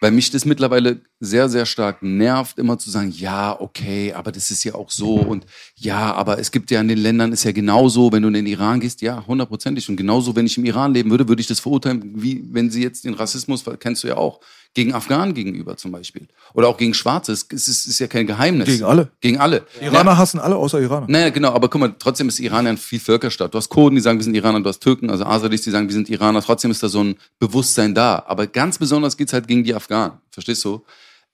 weil 0.01 0.11
mich 0.11 0.31
das 0.31 0.45
mittlerweile 0.45 0.99
sehr, 1.19 1.47
sehr 1.47 1.65
stark 1.65 2.01
nervt, 2.01 2.57
immer 2.57 2.77
zu 2.77 2.89
sagen, 2.89 3.11
ja, 3.11 3.59
okay, 3.59 4.13
aber 4.13 4.31
das 4.31 4.49
ist 4.51 4.63
ja 4.63 4.73
auch 4.75 4.89
so 4.89 5.15
und 5.15 5.45
ja, 5.75 6.13
aber 6.13 6.39
es 6.39 6.51
gibt 6.51 6.71
ja 6.71 6.81
in 6.81 6.87
den 6.87 6.97
Ländern, 6.97 7.31
ist 7.31 7.43
ja 7.43 7.51
genauso, 7.51 8.11
wenn 8.11 8.23
du 8.23 8.27
in 8.27 8.33
den 8.33 8.47
Iran 8.47 8.79
gehst, 8.79 9.01
ja, 9.01 9.25
hundertprozentig 9.25 9.87
und 9.87 9.95
genauso, 9.95 10.35
wenn 10.35 10.47
ich 10.47 10.57
im 10.57 10.65
Iran 10.65 10.93
leben 10.93 11.11
würde, 11.11 11.29
würde 11.29 11.41
ich 11.41 11.47
das 11.47 11.59
verurteilen, 11.59 12.13
wie 12.15 12.43
wenn 12.51 12.69
sie 12.71 12.83
jetzt 12.83 13.05
den 13.05 13.13
Rassismus, 13.13 13.63
kennst 13.79 14.03
du 14.03 14.07
ja 14.07 14.17
auch, 14.17 14.41
gegen 14.73 14.93
Afghanen 14.93 15.33
gegenüber 15.33 15.75
zum 15.75 15.91
Beispiel 15.91 16.27
oder 16.53 16.67
auch 16.67 16.77
gegen 16.77 16.93
Schwarze, 16.93 17.33
es 17.33 17.43
ist, 17.43 17.67
es 17.67 17.85
ist 17.87 17.99
ja 17.99 18.07
kein 18.07 18.25
Geheimnis. 18.25 18.67
Gegen 18.67 18.83
alle. 18.83 19.11
Gegen 19.19 19.37
alle. 19.37 19.65
Iraner 19.81 20.17
hassen 20.17 20.39
alle 20.39 20.55
außer 20.55 20.79
Iraner. 20.79 21.07
Naja, 21.09 21.29
genau, 21.29 21.51
aber 21.51 21.69
guck 21.69 21.81
mal, 21.81 21.95
trotzdem 21.99 22.29
ist 22.29 22.39
Iran 22.39 22.65
ja 22.65 22.71
ein 22.71 22.77
Vielvölkerstaat. 22.77 23.53
Du 23.53 23.57
hast 23.57 23.69
Kurden, 23.69 23.95
die 23.95 24.01
sagen, 24.01 24.19
wir 24.19 24.23
sind 24.23 24.35
Iraner, 24.35 24.61
du 24.61 24.69
hast 24.69 24.79
Türken, 24.79 25.09
also 25.09 25.25
Aseris, 25.25 25.61
die 25.63 25.71
sagen, 25.71 25.87
wir 25.87 25.93
sind 25.93 26.09
Iraner. 26.09 26.41
Trotzdem 26.41 26.71
ist 26.71 26.81
da 26.81 26.89
so 26.89 27.03
ein 27.03 27.15
Bewusstsein 27.39 27.93
da. 27.93 28.23
Aber 28.27 28.47
ganz 28.47 28.77
besonders 28.77 29.17
geht's 29.17 29.33
halt 29.33 29.47
gegen 29.47 29.63
die 29.63 29.75
Afghanen. 29.75 30.19
Verstehst 30.29 30.63
du? 30.63 30.83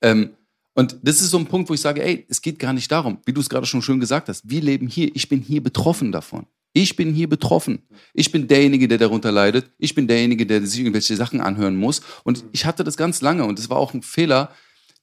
Ähm, 0.01 0.31
und 0.73 0.97
das 1.01 1.21
ist 1.21 1.31
so 1.31 1.37
ein 1.39 1.47
Punkt, 1.47 1.69
wo 1.69 1.73
ich 1.73 1.81
sage, 1.81 2.03
ey, 2.03 2.25
es 2.29 2.41
geht 2.41 2.59
gar 2.59 2.73
nicht 2.73 2.91
darum, 2.91 3.19
wie 3.25 3.33
du 3.33 3.41
es 3.41 3.49
gerade 3.49 3.65
schon 3.65 3.81
schön 3.81 3.99
gesagt 3.99 4.29
hast. 4.29 4.47
Wir 4.47 4.61
leben 4.61 4.87
hier, 4.87 5.09
ich 5.15 5.27
bin 5.27 5.41
hier 5.41 5.61
betroffen 5.61 6.11
davon. 6.11 6.45
Ich 6.79 6.95
bin 6.95 7.11
hier 7.11 7.27
betroffen. 7.27 7.79
Ich 8.13 8.31
bin 8.31 8.47
derjenige, 8.47 8.87
der 8.87 8.99
darunter 8.99 9.31
leidet. 9.31 9.71
Ich 9.79 9.95
bin 9.95 10.07
derjenige, 10.07 10.45
der 10.45 10.63
sich 10.63 10.79
irgendwelche 10.79 11.15
Sachen 11.15 11.41
anhören 11.41 11.75
muss. 11.75 12.01
Und 12.23 12.43
ich 12.51 12.67
hatte 12.67 12.83
das 12.83 12.97
ganz 12.97 13.21
lange 13.21 13.45
und 13.45 13.57
das 13.57 13.71
war 13.71 13.77
auch 13.77 13.95
ein 13.95 14.03
Fehler, 14.03 14.51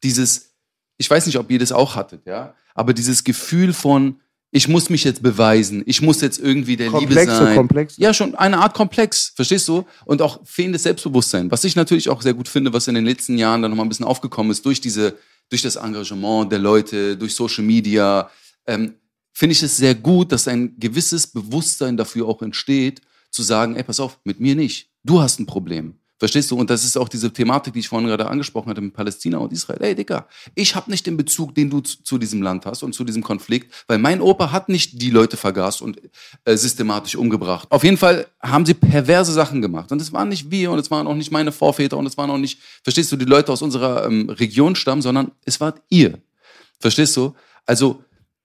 dieses, 0.04 0.54
ich 0.98 1.10
weiß 1.10 1.26
nicht, 1.26 1.36
ob 1.36 1.50
ihr 1.50 1.58
das 1.58 1.72
auch 1.72 1.96
hattet, 1.96 2.26
ja, 2.26 2.54
aber 2.76 2.94
dieses 2.94 3.24
Gefühl 3.24 3.72
von, 3.72 4.20
ich 4.52 4.68
muss 4.68 4.88
mich 4.88 5.02
jetzt 5.02 5.20
beweisen, 5.20 5.82
ich 5.86 6.00
muss 6.00 6.20
jetzt 6.20 6.38
irgendwie 6.38 6.76
der 6.76 6.86
Liebe 6.86 6.98
Komplexe, 6.98 7.36
sein. 7.38 7.56
komplex. 7.56 7.96
Ja, 7.96 8.14
schon 8.14 8.36
eine 8.36 8.58
Art 8.58 8.74
Komplex, 8.74 9.32
verstehst 9.34 9.66
du? 9.66 9.84
Und 10.04 10.22
auch 10.22 10.42
fehlendes 10.44 10.84
Selbstbewusstsein, 10.84 11.50
was 11.50 11.64
ich 11.64 11.74
natürlich 11.74 12.08
auch 12.08 12.22
sehr 12.22 12.34
gut 12.34 12.46
finde, 12.46 12.72
was 12.72 12.86
in 12.86 12.94
den 12.94 13.04
letzten 13.04 13.36
Jahren 13.36 13.62
dann 13.62 13.72
nochmal 13.72 13.86
ein 13.86 13.88
bisschen 13.88 14.06
aufgekommen 14.06 14.52
ist 14.52 14.64
durch 14.64 14.80
diese, 14.80 15.16
durch 15.48 15.62
das 15.62 15.74
Engagement 15.74 16.52
der 16.52 16.60
Leute, 16.60 17.16
durch 17.16 17.34
Social 17.34 17.64
Media, 17.64 18.30
ähm, 18.68 18.94
finde 19.34 19.52
ich 19.52 19.62
es 19.62 19.76
sehr 19.76 19.94
gut, 19.94 20.32
dass 20.32 20.48
ein 20.48 20.78
gewisses 20.78 21.26
Bewusstsein 21.26 21.96
dafür 21.96 22.26
auch 22.26 22.40
entsteht, 22.40 23.02
zu 23.30 23.42
sagen, 23.42 23.76
ey, 23.76 23.82
pass 23.82 24.00
auf, 24.00 24.18
mit 24.24 24.40
mir 24.40 24.54
nicht. 24.54 24.88
Du 25.02 25.20
hast 25.20 25.40
ein 25.40 25.46
Problem. 25.46 25.96
Verstehst 26.16 26.50
du? 26.52 26.56
Und 26.56 26.70
das 26.70 26.84
ist 26.84 26.96
auch 26.96 27.08
diese 27.08 27.32
Thematik, 27.32 27.72
die 27.74 27.80
ich 27.80 27.88
vorhin 27.88 28.08
gerade 28.08 28.26
angesprochen 28.28 28.70
hatte 28.70 28.80
mit 28.80 28.94
Palästina 28.94 29.38
und 29.38 29.52
Israel. 29.52 29.82
Ey, 29.82 29.96
Dicker, 29.96 30.28
ich 30.54 30.76
habe 30.76 30.88
nicht 30.90 31.04
den 31.06 31.16
Bezug, 31.16 31.54
den 31.56 31.68
du 31.68 31.80
zu, 31.80 32.02
zu 32.04 32.18
diesem 32.18 32.40
Land 32.40 32.64
hast 32.66 32.84
und 32.84 32.94
zu 32.94 33.02
diesem 33.02 33.22
Konflikt, 33.22 33.70
weil 33.88 33.98
mein 33.98 34.20
Opa 34.20 34.52
hat 34.52 34.68
nicht 34.68 35.02
die 35.02 35.10
Leute 35.10 35.36
vergast 35.36 35.82
und 35.82 36.00
äh, 36.44 36.56
systematisch 36.56 37.16
umgebracht. 37.16 37.66
Auf 37.70 37.82
jeden 37.82 37.96
Fall 37.96 38.28
haben 38.40 38.64
sie 38.64 38.74
perverse 38.74 39.32
Sachen 39.32 39.60
gemacht. 39.60 39.90
Und 39.90 40.00
es 40.00 40.12
waren 40.12 40.28
nicht 40.28 40.52
wir 40.52 40.70
und 40.70 40.78
es 40.78 40.90
waren 40.90 41.08
auch 41.08 41.16
nicht 41.16 41.32
meine 41.32 41.50
Vorväter 41.50 41.98
und 41.98 42.06
es 42.06 42.16
waren 42.16 42.30
auch 42.30 42.38
nicht, 42.38 42.60
verstehst 42.84 43.10
du, 43.10 43.16
die 43.16 43.24
Leute 43.24 43.52
aus 43.52 43.60
unserer 43.60 44.06
ähm, 44.06 44.30
Region 44.30 44.76
stammen, 44.76 45.02
sondern 45.02 45.32
es 45.44 45.60
wart 45.60 45.82
ihr. 45.88 46.20
Verstehst 46.78 47.16
du? 47.16 47.34
Also, 47.66 48.04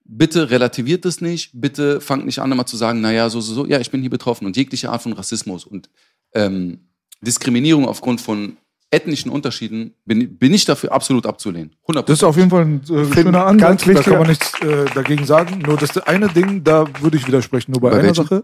bitte 0.09 0.49
relativiert 0.49 1.05
es 1.05 1.21
nicht, 1.21 1.51
bitte 1.53 2.01
fangt 2.01 2.25
nicht 2.25 2.39
an, 2.39 2.51
immer 2.51 2.65
zu 2.65 2.77
sagen, 2.77 2.99
naja, 2.99 3.29
so, 3.29 3.39
so, 3.41 3.53
so, 3.53 3.65
ja, 3.65 3.79
ich 3.79 3.91
bin 3.91 4.01
hier 4.01 4.09
betroffen. 4.09 4.45
Und 4.45 4.57
jegliche 4.57 4.89
Art 4.89 5.03
von 5.03 5.13
Rassismus 5.13 5.65
und 5.65 5.89
ähm, 6.33 6.89
Diskriminierung 7.21 7.87
aufgrund 7.87 8.19
von 8.19 8.57
ethnischen 8.91 9.29
Unterschieden 9.31 9.93
bin, 10.05 10.37
bin 10.37 10.53
ich 10.53 10.65
dafür 10.65 10.91
absolut 10.91 11.25
abzulehnen. 11.25 11.75
100%. 11.87 12.01
Das 12.03 12.09
ist 12.19 12.23
auf 12.23 12.37
jeden 12.37 12.49
Fall 12.49 12.65
ein 12.65 12.81
äh, 12.83 13.13
schöner 13.13 13.31
ganz 13.53 13.61
Ansatz, 13.61 13.81
da 13.83 13.87
wichtiger- 13.87 14.01
kann 14.03 14.19
man 14.19 14.27
nichts 14.27 14.51
äh, 14.61 14.85
dagegen 14.95 15.25
sagen. 15.25 15.59
Nur 15.65 15.77
das 15.77 15.95
eine 15.99 16.27
Ding, 16.29 16.63
da 16.63 16.85
würde 17.01 17.17
ich 17.17 17.27
widersprechen, 17.27 17.71
nur 17.71 17.81
bei, 17.81 17.89
Bei 17.91 17.95
einer 17.99 18.07
welchem? 18.07 18.23
Sache. 18.23 18.43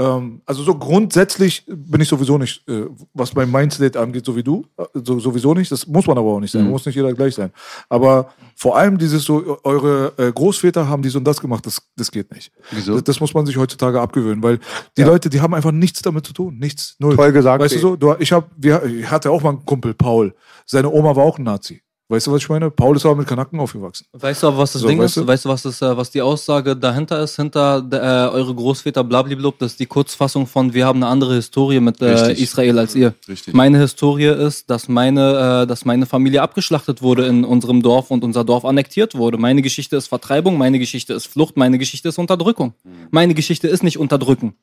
Ähm, 0.00 0.42
also 0.46 0.62
so 0.62 0.76
grundsätzlich 0.76 1.64
bin 1.66 2.00
ich 2.00 2.06
sowieso 2.08 2.38
nicht, 2.38 2.62
äh, 2.68 2.84
was 3.14 3.34
mein 3.34 3.50
Mindset 3.50 3.96
angeht, 3.96 4.24
so 4.24 4.36
wie 4.36 4.44
du, 4.44 4.64
äh, 4.76 4.84
so, 4.94 5.18
sowieso 5.18 5.54
nicht. 5.54 5.72
Das 5.72 5.88
muss 5.88 6.06
man 6.06 6.16
aber 6.16 6.28
auch 6.34 6.38
nicht 6.38 6.52
sein, 6.52 6.62
Mhm. 6.66 6.70
muss 6.70 6.86
nicht 6.86 6.94
jeder 6.94 7.12
gleich 7.14 7.34
sein. 7.34 7.50
Aber 7.88 8.28
vor 8.54 8.76
allem 8.76 8.96
dieses 8.96 9.24
so, 9.24 9.58
eure 9.64 10.12
äh, 10.16 10.30
Großväter 10.30 10.86
haben 10.88 11.02
dies 11.02 11.16
und 11.16 11.24
das 11.24 11.40
gemacht, 11.40 11.66
das, 11.66 11.82
das 11.96 12.12
geht 12.12 12.32
nicht. 12.32 12.52
Wieso? 12.70 12.92
Das, 12.94 13.02
das 13.04 13.20
muss 13.20 13.34
man 13.34 13.44
sich 13.44 13.56
heutzutage 13.56 14.00
abgewöhnen, 14.00 14.40
weil 14.40 14.60
die 14.96 15.02
Leute, 15.02 15.30
die 15.30 15.40
haben 15.40 15.52
einfach 15.52 15.72
nichts 15.72 16.00
damit 16.00 16.24
zu 16.24 16.32
tun, 16.32 16.58
nichts, 16.58 16.94
null. 17.00 17.16
Toll 17.16 17.32
gesagt, 17.32 17.60
Weißt 17.60 17.72
du 17.74 17.76
ey. 17.78 17.82
so, 17.82 17.96
du, 17.96 18.14
ich, 18.20 18.30
hab, 18.30 18.48
wir, 18.56 18.84
ich 18.84 19.10
hatte 19.10 19.32
auch 19.32 19.42
mal 19.42 19.50
einen 19.50 19.64
Kumpel, 19.78 19.94
Paul, 19.94 20.34
seine 20.66 20.90
Oma 20.90 21.14
war 21.14 21.24
auch 21.24 21.38
ein 21.38 21.44
Nazi. 21.44 21.82
Weißt 22.10 22.26
du, 22.26 22.32
was 22.32 22.40
ich 22.40 22.48
meine? 22.48 22.70
Paul 22.70 22.96
ist 22.96 23.04
aber 23.04 23.16
mit 23.16 23.28
Kanaken 23.28 23.60
aufgewachsen. 23.60 24.06
Weißt 24.12 24.42
du 24.42 24.56
was 24.56 24.72
das 24.72 24.80
So, 24.80 24.88
Ding 24.88 24.98
weißt 24.98 25.18
ist? 25.18 25.22
du? 25.22 25.26
Weißt 25.26 25.44
du, 25.44 25.50
was, 25.50 25.62
das, 25.62 25.82
äh, 25.82 25.94
was 25.94 26.10
die 26.10 26.22
Aussage 26.22 26.74
dahinter 26.74 27.22
ist? 27.22 27.36
Hinter 27.36 27.86
äh, 27.92 28.34
eure 28.34 28.54
Großväter 28.54 29.04
blablablub, 29.04 29.58
das 29.58 29.72
ist 29.72 29.80
die 29.80 29.86
Kurzfassung 29.86 30.46
von 30.46 30.72
wir 30.72 30.86
haben 30.86 31.02
eine 31.02 31.12
andere 31.12 31.34
Historie 31.34 31.80
mit 31.80 32.00
äh. 32.00 32.32
Israel 32.32 32.78
als 32.78 32.94
ihr. 32.94 33.12
Richtig. 33.28 33.52
Meine 33.52 33.78
Historie 33.78 34.24
ist, 34.28 34.70
dass 34.70 34.88
meine, 34.88 35.64
äh, 35.64 35.66
dass 35.66 35.84
meine 35.84 36.06
Familie 36.06 36.40
abgeschlachtet 36.40 37.02
wurde 37.02 37.26
in 37.26 37.44
unserem 37.44 37.82
Dorf 37.82 38.10
und 38.10 38.24
unser 38.24 38.42
Dorf 38.42 38.64
annektiert 38.64 39.14
wurde. 39.14 39.36
Meine 39.36 39.60
Geschichte 39.60 39.96
ist 39.96 40.06
Vertreibung, 40.06 40.56
meine 40.56 40.78
Geschichte 40.78 41.12
ist 41.12 41.26
Flucht, 41.26 41.58
meine 41.58 41.76
Geschichte 41.76 42.08
ist 42.08 42.18
Unterdrückung. 42.18 42.72
Meine 43.10 43.34
Geschichte 43.34 43.68
ist 43.68 43.82
nicht 43.82 43.98
Unterdrücken. 43.98 44.54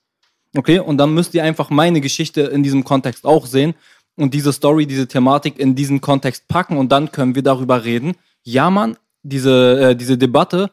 Okay, 0.58 0.80
und 0.80 0.98
dann 0.98 1.14
müsst 1.14 1.34
ihr 1.34 1.44
einfach 1.44 1.70
meine 1.70 2.02
Geschichte 2.02 2.42
in 2.42 2.64
diesem 2.64 2.84
Kontext 2.84 3.26
auch 3.26 3.46
sehen 3.46 3.76
und 4.16 4.34
diese 4.34 4.54
Story, 4.54 4.86
diese 4.86 5.08
Thematik 5.08 5.60
in 5.60 5.76
diesen 5.76 6.02
Kontext 6.02 6.48
packen 6.48 6.78
und 6.78 6.92
dann 6.92 7.12
können 7.12 7.36
wir 7.36 7.44
darüber 7.44 7.84
reden. 7.84 8.16
Ja, 8.44 8.70
Mann, 8.70 8.98
diese, 9.24 9.80
äh, 9.92 9.96
diese 9.96 10.18
Debatte, 10.18 10.72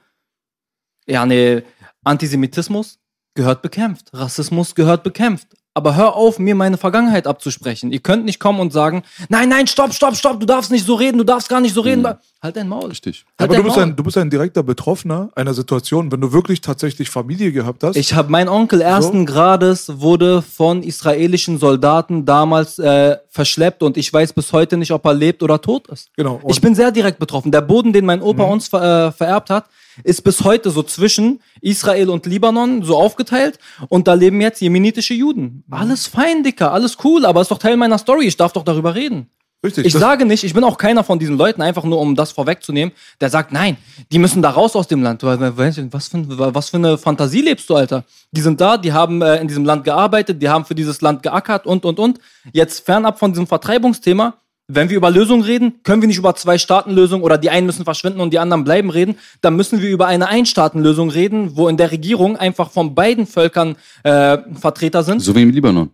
ja, 1.07 1.27
ne, 1.27 1.65
Antisemitismus 2.05 2.99
gehört 3.35 3.63
bekämpft, 3.63 4.13
Rassismus 4.13 4.75
gehört 4.75 5.03
bekämpft. 5.03 5.49
Aber 5.75 5.97
hör 5.97 6.17
auf, 6.17 6.39
mir 6.39 6.55
meine 6.55 6.77
Vergangenheit 6.77 7.27
abzusprechen. 7.27 7.93
Ihr 7.93 8.01
könnt 8.01 8.27
nicht 8.27 8.39
kommen 8.39 8.61
und 8.61 8.73
sagen, 8.73 9.05
nein, 9.31 9.49
nein, 9.49 9.67
stopp, 9.67 9.95
stopp, 9.95 10.17
stopp, 10.17 10.39
du 10.39 10.45
darfst 10.45 10.71
nicht 10.71 10.85
so 10.85 10.95
reden, 10.95 11.17
du 11.17 11.25
darfst 11.25 11.49
gar 11.49 11.63
nicht 11.63 11.75
so 11.75 11.81
reden. 11.81 12.07
Halt 12.43 12.57
dein 12.57 12.69
Maul. 12.69 12.87
Richtig. 12.87 13.25
Halt 13.39 13.51
aber 13.51 13.57
du 13.57 13.65
bist, 13.65 13.77
Maul. 13.77 13.87
ein, 13.87 13.97
du 13.97 14.03
bist 14.03 14.19
ein 14.19 14.29
direkter 14.29 14.63
Betroffener 14.63 15.31
einer 15.35 15.55
Situation, 15.55 16.13
wenn 16.13 16.21
du 16.21 16.33
wirklich 16.33 16.61
tatsächlich 16.61 17.09
Familie 17.09 17.53
gehabt 17.53 17.85
hast. 17.85 17.97
Ich 17.97 18.15
habe 18.15 18.31
mein 18.31 18.49
Onkel 18.49 18.83
ersten 18.83 19.25
Grades 19.25 20.01
wurde 20.01 20.43
von 20.43 20.83
israelischen 20.83 21.59
Soldaten 21.59 22.27
damals 22.27 22.79
äh, 22.79 23.17
verschleppt 23.31 23.83
und 23.83 23.97
ich 23.97 24.13
weiß 24.13 24.35
bis 24.35 24.53
heute 24.53 24.77
nicht, 24.77 24.91
ob 24.91 25.07
er 25.07 25.15
lebt 25.15 25.43
oder 25.43 25.61
tot 25.61 25.87
ist. 25.89 26.11
Genau, 26.17 26.41
Ich 26.49 26.61
bin 26.61 26.75
sehr 26.75 26.91
direkt 26.91 27.19
betroffen. 27.19 27.51
Der 27.51 27.63
Boden, 27.63 27.93
den 27.95 28.05
mein 28.05 28.21
Opa 28.21 28.43
uns 28.43 28.69
ver 28.69 29.07
äh, 29.09 29.13
vererbt 29.13 29.49
hat, 29.49 29.67
ist 30.05 30.23
bis 30.23 30.45
heute 30.45 30.71
so 30.71 30.83
zwischen 30.83 31.41
Israel 31.61 32.11
und 32.11 32.27
Libanon 32.27 32.83
so 32.83 32.97
aufgeteilt 32.97 33.59
und 33.89 34.09
da 34.09 34.15
leben 34.15 34.41
jetzt 34.41 34.61
jemenitische 34.61 35.15
Juden. 35.15 35.65
Alles 35.71 36.07
fein, 36.07 36.43
Dicker, 36.43 36.73
alles 36.73 36.97
cool, 37.05 37.27
aber 37.27 37.41
ist 37.41 37.51
doch 37.51 37.59
Teil 37.59 37.77
meiner 37.77 37.99
Story. 37.99 38.27
Ich 38.27 38.37
darf 38.37 38.53
doch 38.53 38.65
darüber 38.65 38.95
reden. 38.95 39.29
Richtig. 39.65 39.87
Ich 39.87 39.93
sage 39.93 40.25
nicht, 40.25 40.43
ich 40.43 40.55
bin 40.55 40.65
auch 40.65 40.77
keiner 40.77 41.05
von 41.05 41.21
diesen 41.21 41.39
Leuten, 41.39 41.63
einfach 41.63 41.85
nur 41.85 42.01
um 42.01 42.17
das 42.17 42.33
vorwegzunehmen, 42.33 42.93
der 43.21 43.31
sagt, 43.31 43.53
nein, 43.53 43.77
die 44.11 44.19
müssen 44.19 44.43
da 44.43 44.51
raus 44.51 44.75
aus 44.75 44.89
dem 44.89 45.03
Land. 45.03 45.23
Was 45.23 46.09
für, 46.09 46.55
was 46.55 46.71
für 46.71 46.79
eine 46.79 46.99
Fantasie 46.99 47.43
lebst 47.43 47.71
du, 47.71 47.77
Alter? 47.77 48.05
Die 48.33 48.41
sind 48.41 48.61
da, 48.61 48.77
die 48.77 48.93
haben 48.93 49.23
äh, 49.23 49.37
in 49.37 49.47
diesem 49.47 49.65
Land 49.65 49.85
gearbeitet, 49.85 50.43
die 50.43 50.49
haben 50.49 50.65
für 50.65 50.75
dieses 50.75 51.01
Land 51.01 51.23
geackert 51.23 51.65
und, 51.65 51.85
und, 51.85 52.01
und. 52.01 52.19
Jetzt 52.53 52.85
fernab 52.85 53.21
von 53.21 53.33
diesem 53.33 53.47
Vertreibungsthema, 53.47 54.35
wenn 54.75 54.91
wir 54.91 54.97
über 54.97 55.11
Lösungen 55.11 55.43
reden, 55.43 55.75
können 55.83 56.03
wir 56.03 56.09
nicht 56.09 56.19
über 56.19 56.35
Zwei-Staaten-Lösung 56.35 57.23
oder 57.23 57.39
die 57.39 57.51
einen 57.51 57.67
müssen 57.67 57.85
verschwinden 57.85 58.21
und 58.21 58.33
die 58.33 58.39
anderen 58.39 58.65
bleiben 58.65 58.91
reden. 58.91 59.17
Dann 59.41 59.57
müssen 59.57 59.81
wir 59.81 59.91
über 59.91 60.07
eine 60.07 60.29
Ein-Staaten-Lösung 60.29 61.11
reden, 61.11 61.57
wo 61.57 61.69
in 61.69 61.77
der 61.77 61.91
Regierung 61.91 62.37
einfach 62.37 62.71
von 62.71 62.95
beiden 62.95 63.27
Völkern 63.27 63.77
äh, 64.03 64.39
Vertreter 64.55 65.03
sind. 65.03 65.21
So 65.21 65.35
wie 65.35 65.43
im 65.43 65.51
Libanon. 65.51 65.91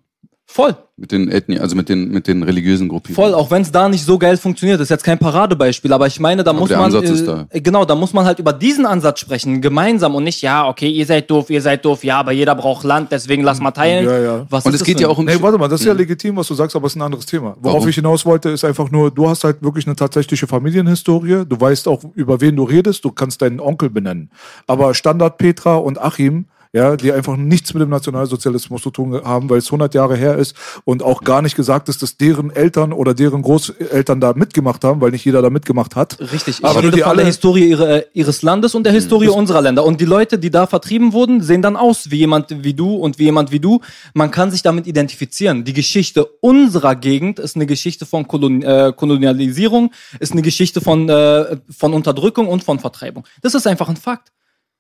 Voll. 0.51 0.75
Mit 0.97 1.13
den 1.13 1.31
Ethnien, 1.31 1.61
also 1.61 1.77
mit 1.77 1.91
den, 1.91 2.11
mit 2.11 2.27
den 2.27 2.43
religiösen 2.43 2.89
Gruppierungen. 2.89 3.33
Voll, 3.33 3.39
auch 3.39 3.51
wenn 3.51 3.61
es 3.61 3.71
da 3.71 3.87
nicht 3.87 4.03
so 4.03 4.19
geil 4.19 4.39
funktioniert. 4.39 4.81
Das 4.81 4.87
ist 4.87 4.91
jetzt 4.91 5.05
kein 5.05 5.19
Paradebeispiel, 5.19 5.93
aber 5.93 6.07
ich 6.07 6.19
meine, 6.21 6.43
da 6.43 6.55
muss 6.55 6.71
der 6.71 6.79
man. 6.79 6.87
Ansatz 6.87 7.11
ist 7.11 7.21
äh, 7.21 7.27
da. 7.27 7.47
Genau, 7.53 7.85
da 7.85 7.95
muss 7.95 8.15
man 8.15 8.25
halt 8.25 8.39
über 8.39 8.55
diesen 8.55 8.87
Ansatz 8.87 9.21
sprechen, 9.21 9.61
gemeinsam 9.61 10.15
und 10.15 10.25
nicht, 10.25 10.41
ja, 10.41 10.67
okay, 10.67 10.89
ihr 10.89 11.05
seid 11.05 11.31
doof, 11.31 11.51
ihr 11.51 11.61
seid 11.61 11.85
doof, 11.85 12.03
ja, 12.03 12.19
aber 12.19 12.33
jeder 12.33 12.55
braucht 12.55 12.83
Land, 12.83 13.13
deswegen 13.13 13.43
lass 13.43 13.61
mal 13.61 13.73
teilen. 13.73 14.07
Ja, 14.07 14.19
ja. 14.19 14.47
Was 14.49 14.65
Und 14.65 14.71
ist 14.71 14.77
es 14.77 14.81
das 14.81 14.87
geht 14.87 14.97
denn? 14.97 15.03
ja 15.03 15.09
auch 15.09 15.19
um. 15.19 15.27
Nee, 15.27 15.37
warte 15.39 15.59
mal, 15.59 15.69
das 15.69 15.81
ist 15.81 15.87
ja 15.87 15.93
legitim, 15.93 16.37
was 16.37 16.49
du 16.49 16.55
sagst, 16.55 16.75
aber 16.75 16.87
es 16.87 16.93
ist 16.93 16.97
ein 16.97 17.03
anderes 17.03 17.27
Thema. 17.27 17.55
Worauf 17.61 17.77
Warum? 17.77 17.89
ich 17.91 17.97
hinaus 17.97 18.25
wollte, 18.25 18.49
ist 18.49 18.65
einfach 18.65 18.91
nur, 18.91 19.11
du 19.11 19.29
hast 19.29 19.45
halt 19.45 19.63
wirklich 19.63 19.87
eine 19.87 19.97
tatsächliche 19.97 20.47
Familienhistorie, 20.47 21.45
du 21.47 21.61
weißt 21.61 21.87
auch, 21.89 22.03
über 22.15 22.41
wen 22.41 22.57
du 22.57 22.65
redest, 22.65 23.05
du 23.05 23.13
kannst 23.13 23.43
deinen 23.43 23.61
Onkel 23.61 23.91
benennen. 23.91 24.31
Aber 24.67 24.95
Standard 24.95 25.37
Petra 25.37 25.77
und 25.77 26.01
Achim, 26.01 26.47
ja, 26.73 26.97
die 26.97 27.13
einfach 27.13 27.37
nichts 27.37 27.73
mit 27.75 27.83
dem 27.83 27.91
Nationalsozialismus 27.91 28.83
zu 28.83 28.91
tun 28.91 29.23
haben, 29.25 29.49
weil 29.49 29.59
es 29.59 29.67
100 29.67 29.95
Jahre 29.95 30.17
her 30.17 30.37
ist 30.37 30.55
und 30.85 31.03
auch 31.03 31.23
gar 31.23 31.43
nicht 31.43 31.57
gesagt 31.57 31.89
ist, 31.89 32.03
dass 32.03 32.17
deren 32.17 32.51
Eltern 32.51 32.93
oder 32.93 33.15
deren 33.15 33.43
Großeltern 33.43 34.21
da 34.21 34.33
mitgemacht 34.35 34.85
haben, 34.85 35.01
weil 35.01 35.11
nicht 35.11 35.25
jeder 35.25 35.43
da 35.43 35.51
mitgemacht 35.51 35.97
hat. 35.97 36.19
Richtig, 36.21 36.59
ich 36.59 36.65
Aber 36.65 36.83
rede 36.83 36.97
die 36.97 37.03
von 37.03 37.17
der 37.17 37.27
Historie 37.27 37.71
ihre, 37.71 38.07
ihres 38.13 38.43
Landes 38.43 38.75
und 38.75 38.85
der 38.85 38.93
Historie 38.93 39.29
unserer 39.29 39.63
Länder. 39.63 39.85
Und 39.85 40.01
die 40.01 40.05
Leute, 40.05 40.39
die 40.39 40.51
da 40.51 40.67
vertrieben 40.67 41.13
wurden, 41.13 41.43
sehen 41.43 41.63
dann 41.63 41.77
aus 41.77 42.11
wie 42.11 42.17
jemand 42.17 42.65
wie 42.65 42.75
du 42.75 42.95
und 42.97 43.19
wie 43.19 43.25
jemand 43.25 43.51
wie 43.51 43.61
du. 43.61 43.81
Man 44.15 44.31
kann 44.31 44.51
sich 44.51 44.63
damit 44.63 44.87
identifizieren. 44.87 45.65
Die 45.65 45.73
Geschichte 45.73 46.27
unserer 46.41 46.97
Gegend 46.97 47.39
ist 47.39 47.57
eine 47.57 47.67
Geschichte 47.67 48.07
von 48.07 48.29
Kolon 48.29 48.63
äh, 48.63 48.93
Kolonialisierung, 48.95 49.93
ist 50.21 50.33
eine 50.33 50.43
Geschichte 50.43 50.81
von, 50.81 51.09
äh, 51.09 51.57
von 51.71 51.95
Unterdrückung 51.95 52.49
und 52.49 52.65
von 52.65 52.79
Vertreibung. 52.79 53.25
Das 53.43 53.55
ist 53.55 53.67
einfach 53.67 53.89
ein 53.89 53.97
Fakt. 53.97 54.33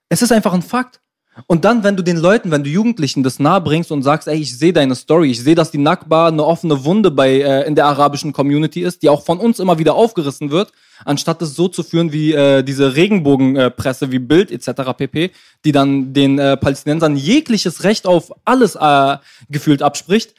Es 0.08 0.22
ist 0.22 0.32
einfach 0.32 0.52
ein 0.52 0.62
Fakt. 0.62 1.00
Und 1.46 1.64
dann, 1.64 1.84
wenn 1.84 1.96
du 1.96 2.02
den 2.02 2.16
Leuten, 2.16 2.50
wenn 2.50 2.64
du 2.64 2.70
Jugendlichen 2.70 3.22
das 3.22 3.38
nahebringst 3.38 3.92
und 3.92 4.02
sagst, 4.02 4.28
ey, 4.28 4.38
ich 4.38 4.56
sehe 4.56 4.72
deine 4.72 4.94
Story, 4.94 5.30
ich 5.30 5.42
sehe, 5.42 5.54
dass 5.54 5.70
die 5.70 5.78
Nakba 5.78 6.28
eine 6.28 6.44
offene 6.44 6.84
Wunde 6.84 7.10
bei 7.10 7.40
äh, 7.40 7.66
in 7.66 7.74
der 7.74 7.86
arabischen 7.86 8.32
Community 8.32 8.82
ist, 8.82 9.02
die 9.02 9.08
auch 9.08 9.24
von 9.24 9.38
uns 9.38 9.58
immer 9.58 9.78
wieder 9.78 9.94
aufgerissen 9.94 10.50
wird, 10.50 10.72
anstatt 11.04 11.40
es 11.42 11.54
so 11.54 11.68
zu 11.68 11.82
führen 11.82 12.12
wie 12.12 12.32
äh, 12.32 12.62
diese 12.62 12.96
Regenbogenpresse 12.96 14.10
wie 14.10 14.18
Bild 14.18 14.50
etc. 14.50 14.92
pp, 14.96 15.30
die 15.64 15.72
dann 15.72 16.12
den 16.12 16.38
äh, 16.38 16.56
Palästinensern 16.56 17.16
jegliches 17.16 17.84
Recht 17.84 18.06
auf 18.06 18.32
alles 18.44 18.74
äh, 18.74 19.16
gefühlt 19.48 19.82
abspricht, 19.82 20.34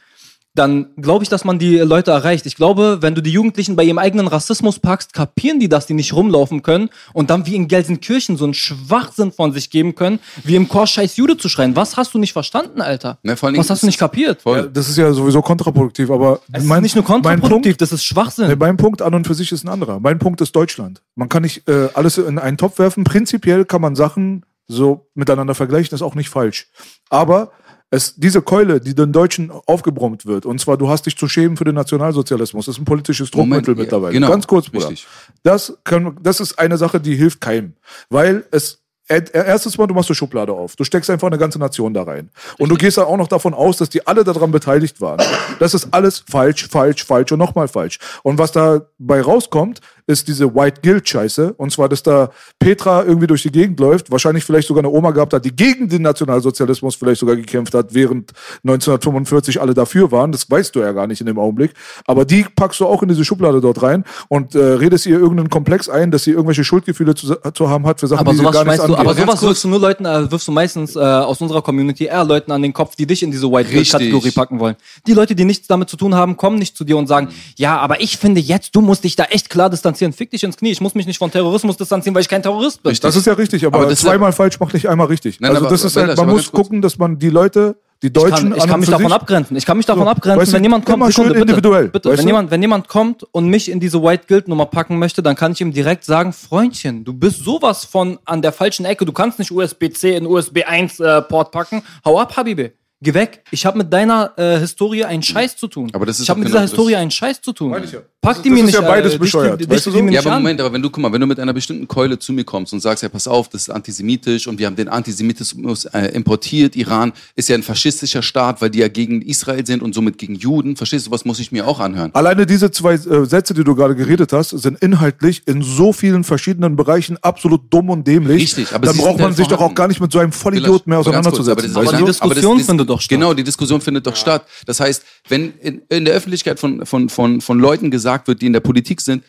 dann 0.55 0.87
glaube 0.97 1.23
ich, 1.23 1.29
dass 1.29 1.45
man 1.45 1.59
die 1.59 1.77
Leute 1.77 2.11
erreicht. 2.11 2.45
Ich 2.45 2.55
glaube, 2.55 2.97
wenn 3.01 3.15
du 3.15 3.21
die 3.21 3.31
Jugendlichen 3.31 3.75
bei 3.75 3.83
ihrem 3.83 3.99
eigenen 3.99 4.27
Rassismus 4.27 4.79
packst, 4.79 5.13
kapieren 5.13 5.59
die, 5.59 5.69
dass 5.69 5.85
die 5.85 5.93
nicht 5.93 6.13
rumlaufen 6.13 6.63
können 6.63 6.89
und 7.13 7.29
dann 7.29 7.45
wie 7.45 7.55
in 7.55 7.67
Gelsenkirchen 7.67 8.35
so 8.35 8.45
einen 8.45 8.55
Schwachsinn 8.55 9.31
von 9.31 9.53
sich 9.53 9.69
geben 9.69 9.95
können, 9.95 10.19
wie 10.43 10.55
im 10.55 10.67
Chor 10.67 10.87
Scheiß 10.87 11.17
Jude 11.17 11.37
zu 11.37 11.49
schreien. 11.49 11.75
Was 11.75 11.97
hast 11.97 12.13
du 12.13 12.17
nicht 12.19 12.33
verstanden, 12.33 12.81
Alter? 12.81 13.19
Ne, 13.23 13.35
Was 13.39 13.69
hast 13.69 13.83
du 13.83 13.85
nicht 13.87 13.99
kapiert? 13.99 14.41
Voll. 14.41 14.57
Ja, 14.57 14.65
das 14.65 14.89
ist 14.89 14.97
ja 14.97 15.13
sowieso 15.13 15.41
kontraproduktiv, 15.41 16.09
aber 16.09 16.39
Es 16.51 16.63
ist 16.63 16.81
nicht 16.81 16.95
nur 16.95 17.03
mein 17.03 17.21
Punkt, 17.21 17.25
kontraproduktiv, 17.25 17.77
das 17.77 17.91
ist 17.91 18.03
Schwachsinn. 18.03 18.57
Mein 18.57 18.77
Punkt 18.77 19.01
an 19.01 19.13
und 19.13 19.27
für 19.27 19.35
sich 19.35 19.51
ist 19.51 19.63
ein 19.63 19.69
anderer. 19.69 19.99
Mein 19.99 20.19
Punkt 20.19 20.41
ist 20.41 20.55
Deutschland. 20.55 21.01
Man 21.15 21.29
kann 21.29 21.43
nicht 21.43 21.67
äh, 21.67 21.89
alles 21.93 22.17
in 22.17 22.39
einen 22.39 22.57
Topf 22.57 22.79
werfen. 22.79 23.03
Prinzipiell 23.03 23.65
kann 23.65 23.81
man 23.81 23.95
Sachen 23.95 24.45
so 24.67 25.09
miteinander 25.15 25.55
vergleichen, 25.55 25.93
ist 25.95 26.01
auch 26.01 26.15
nicht 26.15 26.29
falsch. 26.29 26.67
Aber 27.09 27.51
es, 27.91 28.15
diese 28.15 28.41
Keule, 28.41 28.79
die 28.79 28.93
den 28.93 29.11
Deutschen 29.11 29.51
aufgebrummt 29.51 30.25
wird, 30.25 30.45
und 30.45 30.61
zwar 30.61 30.77
du 30.77 30.89
hast 30.89 31.05
dich 31.05 31.17
zu 31.17 31.27
schämen 31.27 31.57
für 31.57 31.63
den 31.63 31.75
Nationalsozialismus, 31.75 32.67
ist 32.67 32.77
ein 32.77 32.85
politisches 32.85 33.33
Moment, 33.33 33.67
Druckmittel 33.67 33.75
ja, 33.75 33.81
mittlerweile. 33.83 34.13
genau, 34.13 34.29
Ganz 34.29 34.45
kurz, 34.45 34.69
Bruder. 34.69 34.89
richtig. 34.89 35.07
Das, 35.43 35.77
kann, 35.83 36.17
das 36.21 36.39
ist 36.39 36.59
eine 36.59 36.77
Sache, 36.77 36.99
die 36.99 37.15
hilft 37.15 37.41
keinem. 37.41 37.73
Weil 38.09 38.45
es 38.51 38.79
Erstes 39.09 39.75
Mal, 39.75 39.87
du 39.87 39.95
machst 39.95 40.11
eine 40.11 40.15
Schublade 40.15 40.53
auf. 40.53 40.75
Du 40.75 40.83
steckst 40.83 41.09
einfach 41.09 41.27
eine 41.27 41.39
ganze 41.39 41.57
Nation 41.57 41.95
da 41.95 42.03
rein. 42.03 42.29
Und 42.59 42.69
du 42.69 42.75
gehst 42.75 42.99
dann 42.99 43.05
auch 43.05 43.17
noch 43.17 43.27
davon 43.27 43.55
aus, 43.55 43.77
dass 43.77 43.89
die 43.89 44.05
alle 44.05 44.23
daran 44.23 44.51
beteiligt 44.51 45.01
waren. 45.01 45.19
Das 45.57 45.73
ist 45.73 45.87
alles 45.91 46.23
falsch, 46.29 46.67
falsch, 46.69 47.03
falsch 47.05 47.31
und 47.31 47.39
nochmal 47.39 47.67
falsch. 47.67 47.97
Und 48.21 48.37
was 48.37 48.51
dabei 48.51 49.21
rauskommt, 49.21 49.81
ist 50.09 50.27
diese 50.27 50.53
White 50.55 50.81
Guild 50.81 51.07
Scheiße. 51.07 51.53
Und 51.53 51.71
zwar, 51.71 51.87
dass 51.87 52.01
da 52.03 52.31
Petra 52.57 53.03
irgendwie 53.03 53.27
durch 53.27 53.43
die 53.43 53.51
Gegend 53.51 53.79
läuft, 53.79 54.11
wahrscheinlich 54.11 54.43
vielleicht 54.43 54.67
sogar 54.67 54.83
eine 54.83 54.91
Oma 54.91 55.11
gehabt 55.11 55.33
hat, 55.33 55.45
die 55.45 55.55
gegen 55.55 55.87
den 55.87 56.01
Nationalsozialismus 56.01 56.95
vielleicht 56.95 57.19
sogar 57.19 57.35
gekämpft 57.35 57.73
hat, 57.75 57.93
während 57.93 58.31
1945 58.63 59.61
alle 59.61 59.73
dafür 59.73 60.11
waren. 60.11 60.31
Das 60.31 60.49
weißt 60.49 60.75
du 60.75 60.79
ja 60.79 60.91
gar 60.91 61.05
nicht 61.05 61.21
in 61.21 61.27
dem 61.27 61.37
Augenblick. 61.37 61.73
Aber 62.07 62.25
die 62.25 62.45
packst 62.55 62.79
du 62.79 62.87
auch 62.87 63.03
in 63.03 63.09
diese 63.09 63.23
Schublade 63.23 63.61
dort 63.61 63.81
rein 63.83 64.03
und 64.27 64.55
äh, 64.55 64.59
redest 64.59 65.05
ihr 65.05 65.19
irgendeinen 65.19 65.49
Komplex 65.49 65.89
ein, 65.89 66.09
dass 66.09 66.23
sie 66.23 66.31
irgendwelche 66.31 66.63
Schuldgefühle 66.63 67.13
zu, 67.13 67.35
zu 67.53 67.69
haben 67.69 67.85
hat 67.85 67.99
für 67.99 68.07
Sachen, 68.07 68.21
Aber 68.21 68.31
die 68.31 68.37
sie 68.37 68.43
gar 68.43 68.65
du, 68.65 68.71
angeht. 68.71 68.97
aber 68.97 69.13
sowas 69.13 69.41
wirfst 69.43 69.63
du 69.63 69.67
nur 69.67 69.79
Leuten, 69.79 70.05
äh, 70.05 70.31
wirfst 70.31 70.47
du 70.47 70.51
meistens 70.51 70.95
äh, 70.95 70.99
aus 70.99 71.39
unserer 71.39 71.61
Community 71.61 72.05
eher 72.05 72.23
Leuten 72.23 72.51
an 72.51 72.61
den 72.63 72.73
Kopf, 72.73 72.95
die 72.95 73.05
dich 73.05 73.21
in 73.21 73.31
diese 73.31 73.51
White 73.51 73.69
Guild. 73.69 73.89
Kategorie 73.89 74.31
packen 74.31 74.59
wollen. 74.59 74.75
Die 75.05 75.13
Leute, 75.13 75.35
die 75.35 75.45
nichts 75.45 75.67
damit 75.67 75.89
zu 75.89 75.97
tun 75.97 76.15
haben, 76.15 76.37
kommen 76.37 76.57
nicht 76.57 76.75
zu 76.75 76.83
dir 76.83 76.97
und 76.97 77.07
sagen, 77.07 77.29
ja, 77.57 77.77
aber 77.77 78.01
ich 78.01 78.17
finde 78.17 78.41
jetzt, 78.41 78.75
du 78.75 78.81
musst 78.81 79.03
dich 79.03 79.15
da 79.15 79.25
echt 79.25 79.49
klar 79.49 79.69
distanzieren. 79.69 79.98
Fick 80.13 80.31
dich 80.31 80.43
ins 80.43 80.57
Knie. 80.57 80.71
Ich 80.71 80.81
muss 80.81 80.95
mich 80.95 81.05
nicht 81.05 81.17
von 81.17 81.29
Terrorismus 81.31 81.77
distanzieren, 81.77 82.15
weil 82.15 82.21
ich 82.21 82.29
kein 82.29 82.41
Terrorist 82.41 82.81
bin. 82.81 82.89
Richtig. 82.89 83.01
Das 83.01 83.15
ist 83.15 83.25
ja 83.27 83.33
richtig, 83.33 83.65
aber, 83.65 83.77
Aber 83.79 83.85
das 83.89 83.99
ist 83.99 84.03
ja- 84.03 84.09
zweimal 84.11 84.31
falsch 84.31 84.59
macht 84.59 84.73
nicht 84.73 84.87
einmal 84.89 85.07
richtig. 85.07 85.39
Nein, 85.39 85.51
also 85.51 85.65
aber- 85.65 85.71
das 85.71 85.83
ist 85.83 85.95
halt, 85.95 86.15
man 86.17 86.27
mal 86.27 86.33
muss 86.33 86.51
gucken, 86.51 86.81
dass 86.81 86.97
man 86.97 87.19
die 87.19 87.29
Leute, 87.29 87.75
die 88.01 88.07
Ich 88.07 88.13
Deutschen 88.13 88.49
kann, 88.49 88.55
ich 88.55 88.63
an 88.63 88.69
kann 88.69 88.79
mich 88.79 88.89
davon 88.89 89.11
abgrenzen. 89.11 89.57
Ich 89.57 89.65
kann 89.65 89.75
mich 89.75 89.85
davon 89.85 90.03
So, 90.05 90.09
abgrenzen, 90.09 90.39
weißt 90.41 90.51
du, 90.53 90.55
wenn 90.55 90.63
jemand 90.63 90.85
kommt, 90.85 90.95
immer 90.97 91.11
schön 91.11 91.27
bitte, 91.27 91.39
individuell, 91.41 91.89
bitte, 91.89 92.07
weißt 92.09 92.17
wenn 92.19 92.25
du? 92.25 92.29
jemand, 92.29 92.51
wenn 92.51 92.61
jemand 92.61 92.87
kommt 92.87 93.23
und 93.31 93.47
mich 93.47 93.69
in 93.69 93.81
diese 93.81 94.01
White 94.01 94.23
Guild 94.27 94.47
Nummer 94.47 94.67
packen 94.67 94.97
möchte, 94.99 95.21
dann 95.21 95.35
kann 95.35 95.51
ich 95.51 95.59
ihm 95.59 95.73
direkt 95.73 96.05
sagen, 96.05 96.31
Freundchen, 96.31 97.03
du 97.03 97.11
bist 97.13 97.43
sowas 97.43 97.83
von 97.83 98.17
an 98.23 98.41
der 98.41 98.53
falschen 98.53 98.85
Ecke. 98.85 99.03
Du 99.05 99.11
kannst 99.11 99.37
nicht 99.37 99.51
USB-C 99.51 100.15
in 100.15 100.25
USB 100.25 100.63
1 100.65 101.01
äh, 101.01 101.21
Port 101.23 101.51
packen. 101.51 101.81
Hau 102.05 102.17
ab, 102.19 102.37
Habibi. 102.37 102.71
Geh 103.01 103.13
weg. 103.13 103.43
Ich 103.51 103.65
habe 103.65 103.77
mit 103.77 103.93
deiner 103.93 104.33
äh, 104.37 104.59
Historie 104.59 105.05
einen 105.05 105.23
Scheiß 105.23 105.55
zu 105.55 105.67
tun. 105.67 105.89
Aber 105.93 106.05
das 106.05 106.17
ist 106.17 106.23
ich 106.23 106.29
habe 106.29 106.39
mit 106.39 106.49
dieser 106.49 106.57
genau 106.59 106.63
das- 106.65 106.71
Historie 106.71 106.95
einen 106.97 107.11
Scheiß 107.11 107.41
zu 107.41 107.53
tun. 107.53 107.69
Meine 107.71 107.85
ich 107.85 107.93
ja. 107.93 107.99
Pack 108.21 108.43
die 108.43 108.49
das 108.49 108.53
mir 108.53 108.59
ist 108.59 108.65
nicht 108.65 108.75
ja 108.75 108.81
beides 108.81 109.13
äh, 109.13 109.17
bescheuert, 109.17 109.61
dicht- 109.61 109.69
weißt 109.69 109.85
du 109.85 109.91
so? 109.91 110.03
mir 110.03 110.11
Ja, 110.11 110.19
aber. 110.19 110.31
Moment, 110.31 110.59
aber 110.59 110.73
wenn 110.73 110.81
du, 110.81 110.89
guck 110.89 111.01
mal, 111.01 111.13
wenn 111.13 111.21
du 111.21 111.27
mit 111.27 111.39
einer 111.39 111.53
bestimmten 111.53 111.87
Keule 111.87 112.19
zu 112.19 112.33
mir 112.33 112.43
kommst 112.43 112.73
und 112.73 112.81
sagst, 112.81 113.01
ja, 113.01 113.07
pass 113.07 113.29
auf, 113.29 113.47
das 113.47 113.61
ist 113.61 113.69
antisemitisch 113.69 114.45
und 114.45 114.59
wir 114.59 114.65
haben 114.65 114.75
den 114.75 114.89
Antisemitismus 114.89 115.85
äh, 115.85 116.07
importiert, 116.07 116.75
Iran 116.75 117.13
ist 117.37 117.47
ja 117.47 117.55
ein 117.55 117.63
faschistischer 117.63 118.21
Staat, 118.21 118.61
weil 118.61 118.71
die 118.71 118.79
ja 118.79 118.89
gegen 118.89 119.21
Israel 119.21 119.65
sind 119.65 119.81
und 119.81 119.95
somit 119.95 120.17
gegen 120.17 120.35
Juden, 120.35 120.75
verstehst 120.75 121.07
du, 121.07 121.11
was 121.11 121.23
muss 121.23 121.39
ich 121.39 121.53
mir 121.53 121.65
auch 121.65 121.79
anhören? 121.79 122.09
Alleine 122.13 122.45
diese 122.45 122.71
zwei 122.71 122.95
äh, 122.95 123.25
Sätze, 123.25 123.53
die 123.53 123.63
du 123.63 123.73
gerade 123.73 123.95
geredet 123.95 124.33
hast, 124.33 124.49
sind 124.49 124.79
inhaltlich 124.83 125.43
in 125.45 125.61
so 125.61 125.93
vielen 125.93 126.25
verschiedenen 126.25 126.75
Bereichen 126.75 127.15
absolut 127.21 127.61
dumm 127.73 127.89
und 127.89 128.05
dämlich. 128.05 128.41
Richtig, 128.41 128.73
aber 128.73 128.87
dann 128.87 128.97
braucht 128.97 129.19
man 129.19 129.31
ja 129.31 129.37
sich 129.37 129.47
doch 129.47 129.61
auch 129.61 129.73
gar 129.73 129.87
nicht 129.87 130.01
mit 130.01 130.11
so 130.11 130.19
einem 130.19 130.33
Vollidiot 130.33 130.87
mehr 130.87 130.99
auseinanderzusetzen. 130.99 131.73
aber 131.73 131.93
die 131.95 132.03
Diskussion 132.03 132.57
das- 132.57 132.67
findet 132.67 132.89
doch 132.89 132.99
statt. 132.99 133.17
Genau, 133.17 133.33
die 133.33 133.43
Diskussion 133.45 133.79
findet 133.79 134.05
doch 134.05 134.17
statt. 134.17 134.43
Das 134.65 134.81
heißt, 134.81 135.03
wenn 135.29 135.53
in, 135.61 135.81
in 135.87 136.03
der 136.03 136.15
Öffentlichkeit 136.15 136.59
von, 136.59 136.85
von, 136.85 137.07
von, 137.07 137.39
von 137.39 137.59
Leuten 137.59 137.89
gesagt 137.89 138.08
wird, 138.27 138.41
die 138.41 138.47
in 138.47 138.53
der 138.53 138.59
Politik 138.59 139.01
sind, 139.01 139.23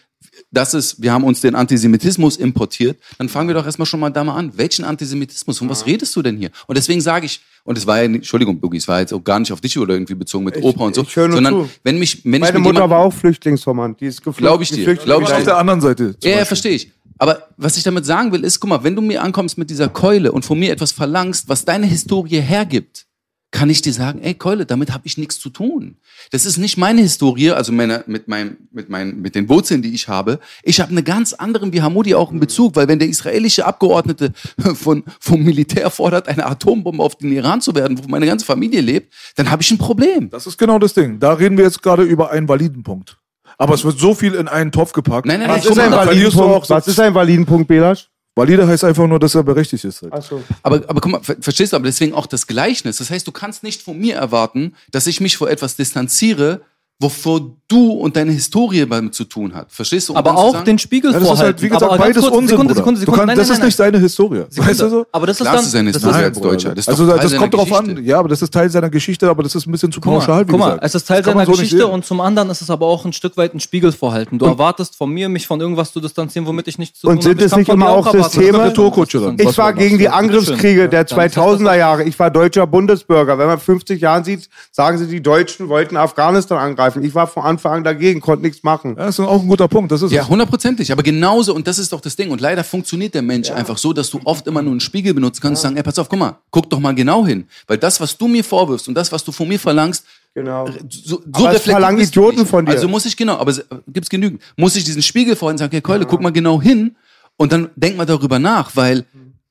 das 0.51 0.74
ist, 0.74 1.01
wir 1.03 1.12
haben 1.12 1.24
uns 1.24 1.41
den 1.41 1.55
Antisemitismus 1.55 2.37
importiert, 2.37 2.99
dann 3.18 3.28
fangen 3.28 3.49
wir 3.49 3.55
doch 3.55 3.64
erstmal 3.64 3.87
schon 3.87 4.01
mal 4.01 4.11
da 4.11 4.22
mal 4.24 4.35
an. 4.37 4.53
Welchen 4.57 4.85
Antisemitismus? 4.85 5.59
Von 5.59 5.68
was 5.68 5.87
redest 5.87 6.14
du 6.16 6.22
denn 6.22 6.37
hier? 6.37 6.51
Und 6.66 6.76
deswegen 6.76 7.01
sage 7.01 7.26
ich, 7.26 7.41
und 7.64 7.78
es 7.78 7.87
war 7.87 8.03
ja, 8.03 8.09
nicht- 8.09 8.18
Entschuldigung, 8.20 8.59
Boogie, 8.61 8.78
es 8.78 8.89
war 8.89 9.01
jetzt 9.01 9.12
auch 9.12 9.22
gar 9.24 9.39
nicht 9.39 9.53
auf 9.53 9.61
dich 9.61 9.78
oder 9.78 9.95
irgendwie 9.95 10.14
bezogen 10.14 10.45
mit 10.45 10.57
Opa 10.62 10.85
und 10.85 10.95
so, 10.95 11.03
ich 11.03 11.11
sondern 11.12 11.53
zu. 11.55 11.70
wenn 11.85 11.99
mich, 11.99 12.24
wenn 12.24 12.35
ich 12.35 12.41
Meine 12.41 12.53
mit 12.55 12.62
Mutter 12.62 12.74
jemandem- 12.81 12.91
war 12.91 12.99
auch 12.99 13.12
Flüchtlingsvermann. 13.12 13.97
Die 13.99 14.07
ist 14.07 14.18
geflogen. 14.22 14.43
Glaub 14.45 14.61
ich 14.61 14.70
dir, 14.70 14.78
geflüchtet 14.78 15.05
glaub 15.07 15.22
ich 15.22 15.33
auf 15.33 15.45
der 15.45 15.57
anderen 15.59 15.81
Seite. 15.81 16.05
Ja, 16.22 16.31
ja, 16.31 16.37
Beispiel. 16.37 16.47
verstehe 16.47 16.72
ich. 16.72 16.93
Aber 17.18 17.49
was 17.59 17.76
ich 17.76 17.83
damit 17.83 18.07
sagen 18.07 18.33
will, 18.33 18.45
ist, 18.45 18.61
guck 18.61 18.70
mal, 18.70 18.83
wenn 18.83 18.97
du 18.97 19.03
mir 19.03 19.22
ankommst 19.22 19.59
mit 19.59 19.68
dieser 19.68 19.89
Keule 19.89 20.33
und 20.33 20.45
von 20.45 20.59
mir 20.59 20.72
etwas 20.72 20.93
verlangst, 20.93 21.49
was 21.49 21.64
deine 21.66 21.87
Historie 21.87 22.41
hergibt, 22.41 23.07
kann 23.51 23.68
ich 23.68 23.82
dir 23.82 23.92
sagen, 23.92 24.20
ey 24.22 24.34
Keule, 24.34 24.64
damit 24.64 24.92
habe 24.92 25.07
ich 25.07 25.18
nichts 25.18 25.40
zu 25.40 25.51
tun. 25.51 25.96
Das 26.30 26.46
ist 26.46 26.57
nicht 26.57 26.76
meine 26.76 27.01
Historie, 27.01 27.51
also 27.51 27.72
meine, 27.72 28.05
mit, 28.07 28.28
meinem, 28.28 28.57
mit, 28.70 28.88
meinen, 28.88 29.20
mit 29.20 29.34
den 29.34 29.48
Wurzeln, 29.48 29.82
die 29.82 29.92
ich 29.92 30.09
habe. 30.09 30.38
Ich 30.62 30.80
habe 30.80 30.92
eine 30.92 31.03
ganz 31.03 31.32
andere, 31.32 31.72
wie 31.72 31.82
Hamudi 31.82 32.14
auch 32.14 32.30
einen 32.30 32.38
Bezug, 32.38 32.76
weil 32.76 32.86
wenn 32.86 33.01
der 33.01 33.09
israelische 33.09 33.66
Abgeordnete 33.66 34.32
von, 34.74 35.05
vom 35.18 35.42
Militär 35.42 35.90
fordert, 35.90 36.28
eine 36.28 36.46
Atombombe 36.46 37.03
auf 37.03 37.16
den 37.16 37.32
Iran 37.32 37.61
zu 37.61 37.74
werden, 37.74 37.98
wo 38.03 38.09
meine 38.09 38.26
ganze 38.26 38.46
Familie 38.46 38.80
lebt, 38.80 39.12
dann 39.34 39.51
habe 39.51 39.62
ich 39.62 39.70
ein 39.70 39.78
Problem. 39.78 40.30
Das 40.30 40.46
ist 40.46 40.57
genau 40.57 40.78
das 40.78 40.94
Ding. 40.94 41.18
Da 41.18 41.32
reden 41.32 41.57
wir 41.57 41.64
jetzt 41.64 41.82
gerade 41.82 42.05
über 42.05 42.30
einen 42.30 42.48
validen 42.48 42.84
Punkt. 42.84 43.16
Aber 43.59 43.74
es 43.74 43.84
wird 43.84 43.98
so 43.98 44.14
viel 44.14 44.34
in 44.34 44.48
einen 44.48 44.72
Topf 44.72 44.92
gepackt. 44.92 45.26
Nein, 45.26 45.40
nein, 45.40 45.51
Was 45.51 45.64
nein, 45.64 45.72
ist 45.72 45.78
ein 45.78 45.92
auch 46.40 46.70
Was 46.70 46.86
ist 46.86 47.01
ein 47.01 47.14
Validenpunkt, 47.14 47.68
Belasch? 47.68 48.09
Valide 48.37 48.66
heißt 48.66 48.85
einfach 48.85 49.07
nur, 49.07 49.18
dass 49.18 49.35
er 49.35 49.43
berechtigt 49.43 49.85
ist. 49.85 50.03
Halt. 50.03 50.12
Achso. 50.12 50.43
Aber, 50.62 50.76
aber 50.89 51.01
guck 51.01 51.12
mal, 51.12 51.22
ver 51.22 51.37
verstehst 51.41 51.72
du, 51.72 51.76
aber 51.76 51.87
deswegen 51.87 52.14
auch 52.14 52.26
das 52.26 52.47
Gleichnis. 52.47 52.99
Das 52.99 53.11
heißt, 53.11 53.26
du 53.26 53.33
kannst 53.33 53.62
nicht 53.62 53.83
von 53.83 53.99
mir 53.99 54.14
erwarten, 54.16 54.74
dass 54.93 55.07
ich 55.07 55.20
mich 55.20 55.37
vor 55.37 55.51
etwas 55.51 55.76
distanziere, 55.76 56.62
wovor 57.01 57.57
du 57.66 57.92
und 57.92 58.16
deine 58.16 58.32
Historie 58.32 58.84
damit 58.86 59.14
zu 59.14 59.24
tun 59.24 59.55
hat. 59.55 59.70
Verstehst 59.72 60.09
du? 60.09 60.12
Um 60.12 60.16
Aber 60.18 60.36
auch 60.36 60.53
sagen, 60.53 60.64
den 60.66 60.78
Spiegel 60.78 61.12
Ja, 61.12 61.18
das 61.18 61.22
ist 61.22 61.28
vorhalten. 61.28 61.46
halt, 61.55 61.62
wie 61.62 61.68
gesagt, 61.68 61.82
aber 61.84 61.98
beides 61.98 62.22
kurz, 62.22 62.34
Unsinn, 62.36 62.48
Sekunde. 62.48 62.74
Sekunde, 62.74 63.01
Du 63.01 63.01
Sekunde. 63.07 63.18
kannst, 63.20 63.26
Nein, 63.28 63.36
das 63.38 63.46
nein, 63.48 63.53
ist 63.55 63.59
nein, 63.61 63.66
nicht 63.68 63.76
seine 63.76 63.98
Historie. 64.01 64.44
Sekunde. 64.51 64.70
Weißt 64.70 64.80
du 64.80 64.88
so? 64.90 65.07
Aber 65.12 65.26
das 65.26 65.36
ist 65.36 65.42
Klar, 65.42 65.53
dann, 65.55 65.61
es 65.61 65.66
ist 65.66 65.72
seine 65.72 65.92
das 65.92 66.03
Historie 66.03 66.14
Nein, 66.16 66.24
als 66.24 66.38
Bruder. 66.38 66.51
Deutscher. 66.51 66.68
Das 66.74 66.78
ist 66.80 66.88
also 66.88 67.07
das 67.07 67.36
kommt 67.36 67.55
drauf 67.55 67.68
Geschichte. 67.70 67.98
an. 68.01 68.05
Ja, 68.05 68.18
aber 68.18 68.28
das 68.28 68.42
ist 68.42 68.53
Teil 68.53 68.70
seiner 68.70 68.90
Geschichte, 68.90 69.30
aber 69.30 69.42
das 69.44 69.55
ist 69.55 69.66
ein 69.66 69.72
bisschen 69.72 69.92
zu 69.92 70.01
Guck 70.01 70.12
mal, 70.12 70.18
pauschal, 70.18 70.46
wie 70.46 70.51
guck 70.51 70.61
mal, 70.61 70.78
es 70.82 70.94
ist 70.94 71.05
Teil 71.07 71.18
Das 71.22 71.26
kann 71.26 71.34
seiner 71.34 71.46
so 71.46 71.53
nicht 71.53 71.61
Geschichte 71.70 71.86
und 71.86 72.05
zum 72.05 72.20
anderen 72.20 72.51
ist 72.51 72.61
es 72.61 72.70
aber 72.70 72.86
auch 72.86 73.05
ein 73.05 73.12
Stück 73.12 73.36
weit 73.36 73.55
ein 73.55 73.61
Spiegel 73.61 73.92
vorhalten. 73.92 74.38
Du 74.38 74.46
erwartest 74.46 74.96
von 74.96 75.09
mir, 75.11 75.28
mich 75.28 75.46
von 75.46 75.61
irgendwas 75.61 75.92
zu 75.92 76.01
distanzieren, 76.01 76.46
womit 76.48 76.66
ich 76.68 76.76
nichts 76.76 76.98
zu 77.01 77.07
Und 77.07 77.22
tun 77.22 77.22
sind 77.22 77.30
habe. 77.34 77.40
Ich 77.40 77.46
es 77.46 77.51
kann 77.53 77.61
nicht 77.61 77.68
immer 77.68 77.90
auch 77.90 78.12
Systeme? 78.12 78.72
das. 78.74 79.51
Ich 79.53 79.59
war 79.59 79.72
gegen 79.74 79.96
die 79.98 80.09
Angriffskriege 80.09 80.88
der 80.88 81.07
2000er 81.07 81.76
Jahre. 81.76 82.03
Ich 82.05 82.18
war 82.18 82.30
deutscher 82.30 82.66
Bundesbürger. 82.66 83.38
Wenn 83.38 83.46
man 83.46 83.59
50 83.61 84.01
Jahren 84.01 84.24
sieht, 84.24 84.48
sagen 84.72 84.98
sie, 84.98 85.07
die 85.07 85.22
Deutschen 85.22 85.68
wollten 85.68 85.96
Afghanistan 85.96 86.59
angreifen. 86.59 86.89
Ich 86.97 87.14
war 87.14 87.26
von 87.26 87.45
Anfang 87.45 87.72
an 87.78 87.84
dagegen, 87.84 88.20
konnte 88.20 88.45
nichts 88.45 88.62
machen. 88.62 88.97
Ja, 88.99 89.07
das 89.07 89.18
ist 89.18 89.24
auch 89.24 89.43
ein 89.43 89.49
guter 89.49 89.68
Punkt. 89.68 89.91
Das 89.93 90.03
ist 90.03 90.12
Ja, 90.12 90.26
hundertprozentig. 90.28 90.93
Aber 90.93 91.03
genauso, 91.03 91.55
und 91.55 91.66
das 91.66 91.78
ist 91.78 91.93
doch 91.93 92.01
das 92.01 92.16
Ding. 92.16 92.30
Und 92.30 92.41
leider 92.41 92.64
funktioniert 92.64 93.14
der 93.14 93.22
Mensch 93.22 93.51
einfach 93.51 93.78
so, 93.78 93.93
dass 93.93 94.11
du 94.11 94.20
oft 94.24 94.47
immer 94.47 94.62
nur 94.62 94.72
einen 94.72 94.80
Spiegel 94.80 95.14
benutzen 95.14 95.41
kannst 95.41 95.61
und 95.61 95.68
sagen, 95.68 95.76
ey, 95.76 95.82
pass 95.82 95.99
auf, 95.99 96.09
guck 96.09 96.18
mal, 96.18 96.38
guck 96.51 96.68
doch 96.70 96.80
mal 96.80 96.95
genau 96.95 97.26
hin. 97.26 97.47
Weil 97.66 97.78
das, 97.78 98.01
was 98.01 98.16
du 98.16 98.28
mir 98.28 98.45
vorwirfst 98.45 98.88
und 98.88 98.95
das, 98.95 99.11
was 99.12 99.24
du 99.24 99.32
von 99.32 99.49
mir 99.49 99.59
verlangst, 99.59 100.05
Genau. 100.34 100.66
so, 100.88 101.20
so 101.34 101.47
Aber 101.47 101.59
verlangen 101.59 102.01
Idioten 102.01 102.47
von 102.47 102.64
dir. 102.64 102.72
Also 102.72 102.86
muss 102.86 103.05
ich 103.05 103.16
genau, 103.16 103.36
aber 103.38 103.51
es, 103.51 103.64
gibt's 103.88 104.09
genügend. 104.09 104.41
Muss 104.57 104.76
ich 104.76 104.84
diesen 104.84 105.03
Spiegel 105.03 105.34
vorhin 105.34 105.59
sagen, 105.59 105.70
okay, 105.70 105.80
Keule, 105.80 106.07
guck 106.07 106.20
mal 106.20 106.30
genau 106.30 106.62
hin 106.62 106.95
und 107.36 107.51
dann 107.53 107.70
denk 107.74 107.97
mal 107.97 108.07
darüber 108.07 108.38
nach, 108.38 108.76
weil, 108.76 109.05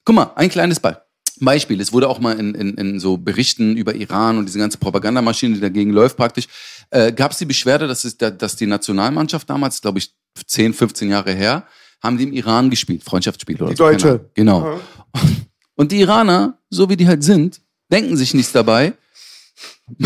guck 0.05 0.15
mal, 0.15 0.31
ein 0.35 0.49
kleines 0.49 0.79
Be 0.79 1.01
Beispiel. 1.45 1.79
Es 1.81 1.91
wurde 1.93 2.07
auch 2.09 2.19
mal 2.19 2.37
in, 2.39 2.53
in, 2.55 2.73
in 2.75 2.99
so 2.99 3.17
Berichten 3.17 3.75
über 3.77 3.95
Iran 3.95 4.37
und 4.37 4.45
diese 4.45 4.59
ganze 4.59 4.77
Propagandamaschine, 4.77 5.55
die 5.55 5.61
dagegen 5.61 5.91
läuft 5.91 6.17
praktisch, 6.17 6.47
äh, 6.91 7.11
gab 7.11 7.31
es 7.31 7.37
die 7.37 7.45
Beschwerde, 7.45 7.87
dass, 7.87 8.03
es, 8.03 8.17
da- 8.17 8.29
dass 8.31 8.55
die 8.55 8.65
Nationalmannschaft 8.67 9.49
damals, 9.49 9.81
glaube 9.81 9.99
ich, 9.99 10.13
10, 10.45 10.73
15 10.73 11.09
Jahre 11.09 11.33
her, 11.33 11.63
haben 12.01 12.17
die 12.17 12.23
im 12.25 12.33
Iran 12.33 12.69
gespielt, 12.69 13.03
Freundschaftsspiel 13.03 13.57
oder 13.61 13.71
Die 13.71 13.75
so. 13.75 13.83
Deutsche. 13.83 14.29
Genau. 14.33 14.79
Und 15.75 15.91
die 15.91 15.99
Iraner, 16.01 16.57
so 16.69 16.89
wie 16.89 16.95
die 16.97 17.07
halt 17.07 17.23
sind, 17.23 17.59
denken 17.91 18.15
sich 18.17 18.33
nichts 18.33 18.51
dabei, 18.51 18.93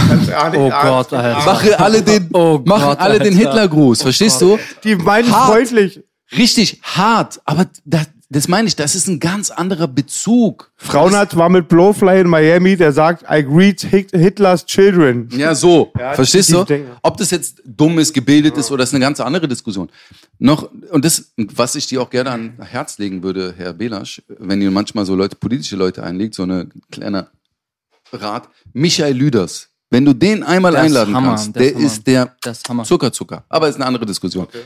Oh 0.56 0.70
Gott, 0.70 1.14
Alter. 1.14 1.46
machen 1.46 1.74
alle 1.76 2.02
den, 2.02 2.30
Oh 2.34 2.62
machen 2.66 2.84
Gott, 2.86 3.00
alle 3.00 3.20
den. 3.20 3.36
Hitlergruß, 3.36 4.02
verstehst 4.02 4.42
du? 4.42 4.58
Die 4.84 4.96
meinen 4.96 5.32
Hart. 5.32 5.52
freundlich. 5.52 6.02
Richtig 6.38 6.80
hart, 6.82 7.42
aber 7.46 7.68
das, 7.86 8.08
das 8.34 8.48
meine 8.48 8.68
ich, 8.68 8.76
das 8.76 8.96
ist 8.96 9.08
ein 9.08 9.20
ganz 9.20 9.50
anderer 9.50 9.88
Bezug. 9.88 10.72
Frauenarzt 10.76 11.36
war 11.38 11.50
mit 11.50 11.68
Blowfly 11.70 12.22
in 12.22 12.28
Miami, 12.28 12.76
der 12.76 12.92
sagt, 12.92 13.24
I 13.30 13.44
greet 13.44 13.82
Hit- 13.82 14.12
Hitler's 14.12 14.66
children. 14.66 15.30
Ja, 15.32 15.56
so. 15.56 15.92
Ja, 15.98 16.14
Verstehst 16.14 16.52
du? 16.52 16.66
Ob 17.02 17.18
das 17.18 17.32
jetzt 17.32 17.62
dumm 17.66 18.00
ist, 18.00 18.14
gebildet 18.14 18.58
ist 18.58 18.72
oder 18.72 18.84
ist 18.84 18.94
eine 18.94 19.00
ganz 19.04 19.20
andere 19.20 19.48
Diskussion. 19.48 19.90
Noch, 20.40 20.70
und 20.92 21.06
das, 21.06 21.34
was 21.38 21.76
ich 21.76 21.88
dir 21.88 22.02
auch 22.02 22.10
gerne 22.10 22.32
an 22.32 22.54
Herz 22.60 22.98
legen 22.98 23.24
würde, 23.24 23.54
Herr 23.58 23.74
Belasch, 23.74 24.22
wenn 24.28 24.62
ihr 24.62 24.72
manchmal 24.72 25.06
so 25.06 25.16
Leute, 25.16 25.36
politische 25.36 25.76
Leute 25.76 26.04
einlegt, 26.04 26.36
so 26.36 26.44
eine 26.44 26.68
kleiner 26.92 27.28
Rat, 28.12 28.50
Michael 28.74 29.16
Lüders. 29.16 29.70
Wenn 29.90 30.06
du 30.06 30.14
den 30.14 30.44
einmal 30.44 30.74
ist 30.74 30.80
einladen 30.80 31.16
Hammer, 31.16 31.28
kannst, 31.30 31.56
der 31.56 31.76
Hammer. 31.76 31.86
ist 31.86 32.08
der 32.08 32.36
Das. 32.42 32.62
Zuckerzucker. 32.84 33.44
Aber 33.50 33.68
ist 33.70 33.76
eine 33.76 33.86
andere 33.86 34.06
Diskussion. 34.06 34.48
Ähm, 34.54 34.62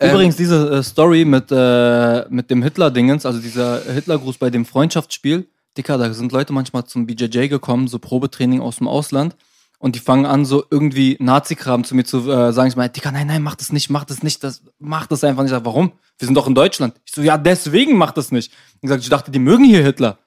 Übrigens, 0.00 0.36
diese 0.36 0.78
äh, 0.78 0.82
Story 0.82 1.24
mit, 1.24 1.50
äh, 1.50 2.24
mit 2.30 2.50
dem 2.50 2.62
Hitler-Dingens, 2.62 3.26
also 3.26 3.38
dieser 3.38 3.82
Hitlergruß 3.82 4.38
bei 4.38 4.48
dem 4.48 4.64
Freundschaftsspiel, 4.64 5.46
Dicker, 5.76 5.98
da 5.98 6.12
sind 6.12 6.32
Leute 6.32 6.52
manchmal 6.52 6.84
zum 6.84 7.06
BJJ 7.06 7.48
gekommen, 7.48 7.86
so 7.86 7.98
Probetraining 7.98 8.60
aus 8.60 8.76
dem 8.76 8.88
Ausland. 8.88 9.36
Und 9.78 9.94
die 9.94 10.00
fangen 10.00 10.26
an, 10.26 10.44
so 10.44 10.64
irgendwie 10.70 11.16
Nazi-Kram 11.20 11.84
zu 11.84 11.94
mir 11.94 12.04
zu 12.04 12.30
äh, 12.30 12.52
sagen. 12.52 12.68
Ich 12.68 12.76
meine, 12.76 12.90
Dicker, 12.90 13.12
nein, 13.12 13.26
nein, 13.26 13.42
mach 13.42 13.54
das 13.54 13.72
nicht, 13.72 13.88
mach 13.88 14.04
das 14.04 14.22
nicht, 14.22 14.44
das, 14.44 14.62
mach 14.78 15.06
das 15.06 15.24
einfach 15.24 15.42
nicht. 15.42 15.52
Ich 15.52 15.56
sag, 15.56 15.64
warum? 15.64 15.92
Wir 16.18 16.26
sind 16.26 16.34
doch 16.34 16.46
in 16.46 16.54
Deutschland. 16.54 16.94
Ich 17.06 17.12
so, 17.12 17.22
ja, 17.22 17.38
deswegen 17.38 17.96
mach 17.96 18.12
das 18.12 18.30
nicht. 18.30 18.52
Und 18.74 18.88
gesagt, 18.88 19.02
ich 19.02 19.08
dachte, 19.08 19.30
die 19.30 19.38
mögen 19.38 19.64
hier 19.64 19.82
Hitler. 19.82 20.18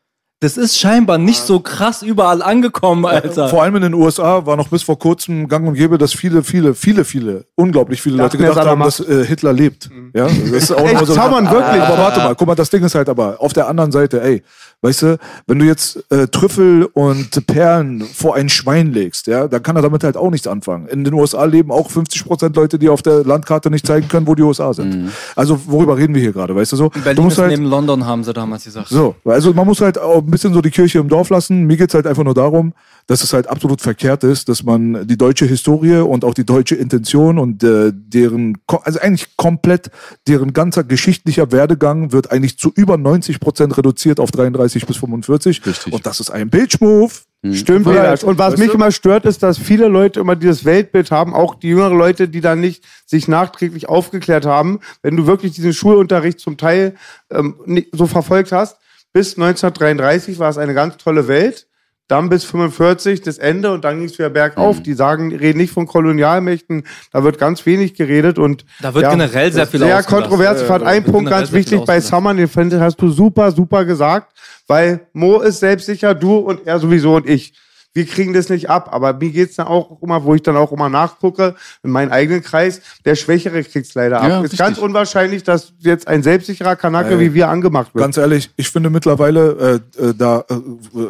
Das 0.44 0.58
ist 0.58 0.78
scheinbar 0.78 1.18
nicht 1.20 1.42
so 1.42 1.62
krass 1.62 2.02
überall 2.02 2.42
angekommen, 2.42 3.06
Alter. 3.06 3.48
Vor 3.48 3.64
allem 3.64 3.78
in 3.78 3.82
den 3.84 3.94
USA 3.94 4.46
war 4.46 4.58
noch 4.58 4.68
bis 4.68 4.84
vor 4.84 5.00
kurzem 5.00 5.48
gang 5.48 5.66
und 5.66 5.76
gäbe, 5.76 5.98
dass 5.98 6.12
viele, 6.12 6.44
viele, 6.44 6.74
viele, 6.74 7.06
viele, 7.06 7.46
unglaublich 7.56 8.02
viele 8.02 8.18
Dachten, 8.18 8.40
Leute 8.40 8.50
gedacht 8.50 8.68
haben, 8.68 8.82
dass 8.82 9.00
äh, 9.00 9.24
Hitler 9.24 9.54
lebt. 9.54 9.90
Ja, 10.14 10.26
das 10.26 10.52
ist 10.52 10.72
auch 10.74 10.80
Echt, 10.86 11.06
so, 11.06 11.14
zaubern, 11.14 11.50
wirklich. 11.50 11.82
Aber 11.82 11.98
warte 11.98 12.20
mal, 12.20 12.36
guck 12.36 12.46
mal, 12.46 12.56
das 12.56 12.70
Ding 12.70 12.84
ist 12.84 12.94
halt 12.94 13.08
aber 13.08 13.40
auf 13.40 13.54
der 13.54 13.70
anderen 13.70 13.94
Seite, 13.94 14.22
ey, 14.22 14.44
weißt 14.82 15.02
du, 15.04 15.18
wenn 15.48 15.60
du 15.60 15.66
jetzt 15.66 16.04
äh, 16.12 16.28
Trüffel 16.28 16.90
und 16.92 17.48
Perlen 17.48 18.02
vor 18.02 18.36
ein 18.36 18.50
Schwein 18.50 18.92
legst, 18.92 19.28
ja, 19.28 19.48
dann 19.48 19.64
kann 19.64 19.78
er 19.78 19.82
damit 19.82 20.04
halt 20.04 20.18
auch 20.18 20.30
nichts 20.30 20.46
anfangen. 20.46 20.88
In 20.90 21.06
den 21.06 21.14
USA 21.14 21.46
leben 21.46 21.72
auch 21.72 21.90
50 21.90 22.26
Prozent 22.26 22.58
Leute, 22.58 22.78
die 22.78 22.90
auf 22.90 23.02
der 23.02 23.24
Landkarte 23.24 23.70
nicht 23.70 23.88
zeigen 23.88 24.10
können, 24.10 24.28
wo 24.28 24.36
die 24.36 24.44
USA 24.44 24.74
sind. 24.74 25.10
Also 25.38 25.58
worüber 25.68 25.98
reden 25.98 26.14
wir 26.14 26.22
hier 26.22 26.34
gerade, 26.34 26.54
weißt 26.54 26.74
du 26.74 26.76
so? 26.76 26.90
du 26.90 27.00
Berlin 27.00 27.24
musst 27.24 27.38
ist 27.38 27.42
halt, 27.42 27.52
neben 27.52 27.64
London, 27.70 28.06
haben 28.06 28.26
sie 28.26 28.34
damals 28.34 28.66
gesagt. 28.66 28.90
so, 28.90 29.16
also 29.24 29.54
man 29.54 29.66
muss 29.66 29.80
halt 29.80 29.98
auch 29.98 30.22
bisschen 30.34 30.54
so 30.54 30.62
die 30.62 30.72
Kirche 30.72 31.00
im 31.00 31.08
Dorf 31.08 31.30
lassen. 31.30 31.64
Mir 31.66 31.78
geht's 31.78 31.94
halt 31.94 32.06
einfach 32.08 32.24
nur 32.24 32.34
darum, 32.34 32.74
dass 33.08 33.24
es 33.24 33.32
halt 33.34 33.48
absolut 33.48 33.82
verkehrt 33.82 34.24
ist, 34.24 34.50
dass 34.50 34.64
man 34.64 35.08
die 35.08 35.18
deutsche 35.18 35.46
Historie 35.46 35.98
und 35.98 36.26
auch 36.26 36.34
die 36.34 36.46
deutsche 36.46 36.76
Intention 36.76 37.38
und 37.38 37.64
äh, 37.64 37.92
deren, 37.94 38.58
also 38.68 39.00
eigentlich 39.00 39.38
komplett 39.38 39.92
deren 40.28 40.54
ganzer 40.54 40.84
geschichtlicher 40.84 41.52
Werdegang 41.52 42.12
wird 42.12 42.32
eigentlich 42.32 42.58
zu 42.58 42.72
über 42.76 42.98
90 42.98 43.40
Prozent 43.40 43.78
reduziert 43.78 44.20
auf 44.20 44.32
33 44.32 44.86
bis 44.86 44.98
45. 44.98 45.66
Richtig. 45.66 45.94
Und 45.94 46.06
das 46.06 46.20
ist 46.20 46.30
ein 46.32 46.50
Bitch-Move. 46.50 47.12
Stimmt, 47.52 47.86
Weil- 47.86 47.96
Belasch. 47.96 48.24
Und 48.24 48.38
was 48.38 48.54
weißt 48.54 48.60
mich 48.60 48.70
du? 48.70 48.76
immer 48.76 48.92
stört, 48.92 49.26
ist, 49.26 49.44
dass 49.44 49.58
viele 49.58 49.90
Leute 49.90 50.22
immer 50.22 50.38
dieses 50.38 50.64
Weltbild 50.64 51.12
haben, 51.12 51.34
auch 51.34 51.56
die 51.56 51.68
jüngeren 51.68 51.98
Leute, 51.98 52.30
die 52.30 52.40
dann 52.40 52.62
nicht 52.62 52.86
sich 53.06 53.28
nachträglich 53.28 53.90
aufgeklärt 53.90 54.46
haben. 54.46 54.80
Wenn 55.02 55.18
du 55.18 55.28
wirklich 55.28 55.52
diesen 55.52 55.74
Schulunterricht 55.74 56.40
zum 56.40 56.56
Teil 56.56 56.96
ähm, 57.30 57.56
nicht 57.66 57.90
so 57.92 58.08
verfolgt 58.08 58.54
hast, 58.54 58.78
bis 59.14 59.36
1933 59.38 60.40
war 60.40 60.50
es 60.50 60.58
eine 60.58 60.74
ganz 60.74 60.98
tolle 60.98 61.28
Welt. 61.28 61.68
Dann 62.10 62.28
bis 62.28 62.44
45 62.44 63.22
das 63.22 63.38
Ende 63.38 63.72
und 63.72 63.86
dann 63.86 63.98
ging 63.98 64.08
es 64.08 64.20
wieder 64.20 64.30
bergauf. 64.30 64.80
Mhm. 64.80 64.84
Die 64.84 64.94
sagen, 64.94 65.34
reden 65.34 65.58
nicht 65.60 65.72
von 65.72 65.88
Kolonialmächten, 65.88 66.84
da 67.14 67.24
wird 67.24 67.38
ganz 67.38 67.66
wenig 67.66 67.94
geredet 67.94 68.38
und 68.38 68.66
Da 68.82 68.94
wird 68.94 69.10
generell 69.10 69.54
sehr 69.54 69.66
viel 69.66 69.80
Sehr 69.80 70.04
kontrovers. 70.04 70.62
Ich 70.62 70.68
fand 70.68 70.84
Äh, 70.84 70.88
einen 70.88 71.06
Punkt 71.06 71.30
ganz 71.30 71.54
wichtig 71.54 71.80
bei. 71.86 72.02
Summer, 72.02 72.34
den 72.34 72.50
hast 72.82 72.98
du 73.02 73.10
super, 73.10 73.52
super 73.54 73.86
gesagt, 73.86 74.34
weil 74.68 75.08
Mo 75.14 75.40
ist 75.40 75.62
selbstsicher, 75.62 76.14
du 76.14 76.36
und 76.40 76.68
er 76.68 76.78
sowieso 76.80 77.16
und 77.16 77.28
ich. 77.28 77.54
Wir 77.94 78.06
kriegen 78.06 78.34
das 78.34 78.50
nicht 78.50 78.70
ab. 78.70 78.90
Aber 78.92 79.14
mir 79.14 79.32
geht's 79.32 79.56
dann 79.56 79.68
auch 79.68 80.02
immer, 80.02 80.24
wo 80.24 80.36
ich 80.36 80.42
dann 80.42 80.58
auch 80.58 80.72
immer 80.72 80.90
nachgucke, 80.90 81.56
in 81.84 81.92
meinem 81.92 82.12
eigenen 82.12 82.42
Kreis, 82.42 82.82
der 83.06 83.16
Schwächere 83.16 83.64
kriegt's 83.64 83.94
leider 83.94 84.22
ab. 84.22 84.30
Ja, 84.30 84.38
ist 84.38 84.44
richtig. 84.44 84.60
ganz 84.60 84.78
unwahrscheinlich, 84.78 85.44
dass 85.44 85.74
jetzt 85.80 86.08
ein 86.08 86.24
selbstsicherer 86.24 86.76
Kanake 86.76 87.16
Äh, 87.16 87.20
wie 87.20 87.34
wir 87.34 87.50
angemacht 87.50 87.94
wird. 87.94 88.04
Ganz 88.04 88.18
ehrlich, 88.18 88.52
ich 88.56 88.70
finde 88.70 88.90
mittlerweile, 88.90 89.82
äh, 89.98 90.10
äh, 90.10 90.14
da 90.16 90.46
äh, 90.50 90.56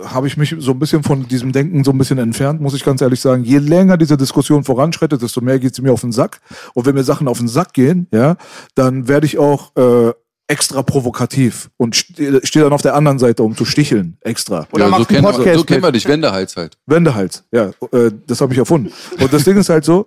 habe 0.06 0.28
ich 0.28 0.38
mich 0.38 0.56
so 0.60 0.72
ein 0.72 0.80
bisschen 0.80 1.04
von 1.04 1.28
diesem 1.28 1.52
Denken 1.52 1.84
so 1.84 1.92
ein 1.92 1.98
bisschen 1.98 2.18
entfernt, 2.18 2.62
muss 2.62 2.74
ich 2.74 2.84
ganz 2.84 3.02
ehrlich 3.02 3.22
sagen. 3.22 3.44
Je 3.44 3.60
länger 3.60 3.98
diese 3.98 4.18
Diskussion 4.18 4.64
voranschreitet, 4.64 5.22
desto 5.22 5.42
mehr 5.42 5.60
geht 5.60 5.76
sie 5.76 5.82
mir 5.82 5.94
auf 5.94 6.02
den 6.02 6.12
Sack. 6.12 6.42
Und 6.74 6.86
wenn 6.86 6.96
mir 6.96 7.04
Sachen 7.04 7.28
auf 7.28 7.38
den 7.38 7.48
Sack 7.48 7.74
gehen, 7.74 8.08
ja, 8.12 8.36
dann 8.76 9.08
werde 9.08 9.26
ich 9.26 9.38
auch 9.38 9.76
äh, 9.76 10.14
extra 10.54 10.84
provokativ 10.84 11.72
und 11.78 11.95
stehe 11.95 12.39
steh 12.43 12.60
dann 12.60 12.74
auf 12.74 12.84
der 12.84 12.93
anderen 12.93 13.18
Seite, 13.18 13.41
um 13.41 13.58
zu 13.58 13.66
sticheln, 13.66 14.18
extra. 14.22 14.68
Oder 14.72 14.86
ja, 14.86 14.91
so 14.91 14.97
macht 14.99 15.10
kennen, 15.10 15.24
wir, 15.24 15.32
Podcast 15.32 15.58
so 15.58 15.64
kennen 15.66 15.84
wir 15.84 15.91
dich, 15.91 16.08
Wendehals 16.08 16.56
halt. 16.56 16.78
Wendehals, 16.86 17.43
ja, 17.51 17.72
äh, 17.91 18.12
das 18.28 18.39
habe 18.39 18.54
ich 18.54 18.60
erfunden. 18.60 18.93
Und 19.20 19.34
das 19.34 19.43
Ding 19.43 19.58
ist 19.58 19.70
halt 19.70 19.84
so, 19.84 20.06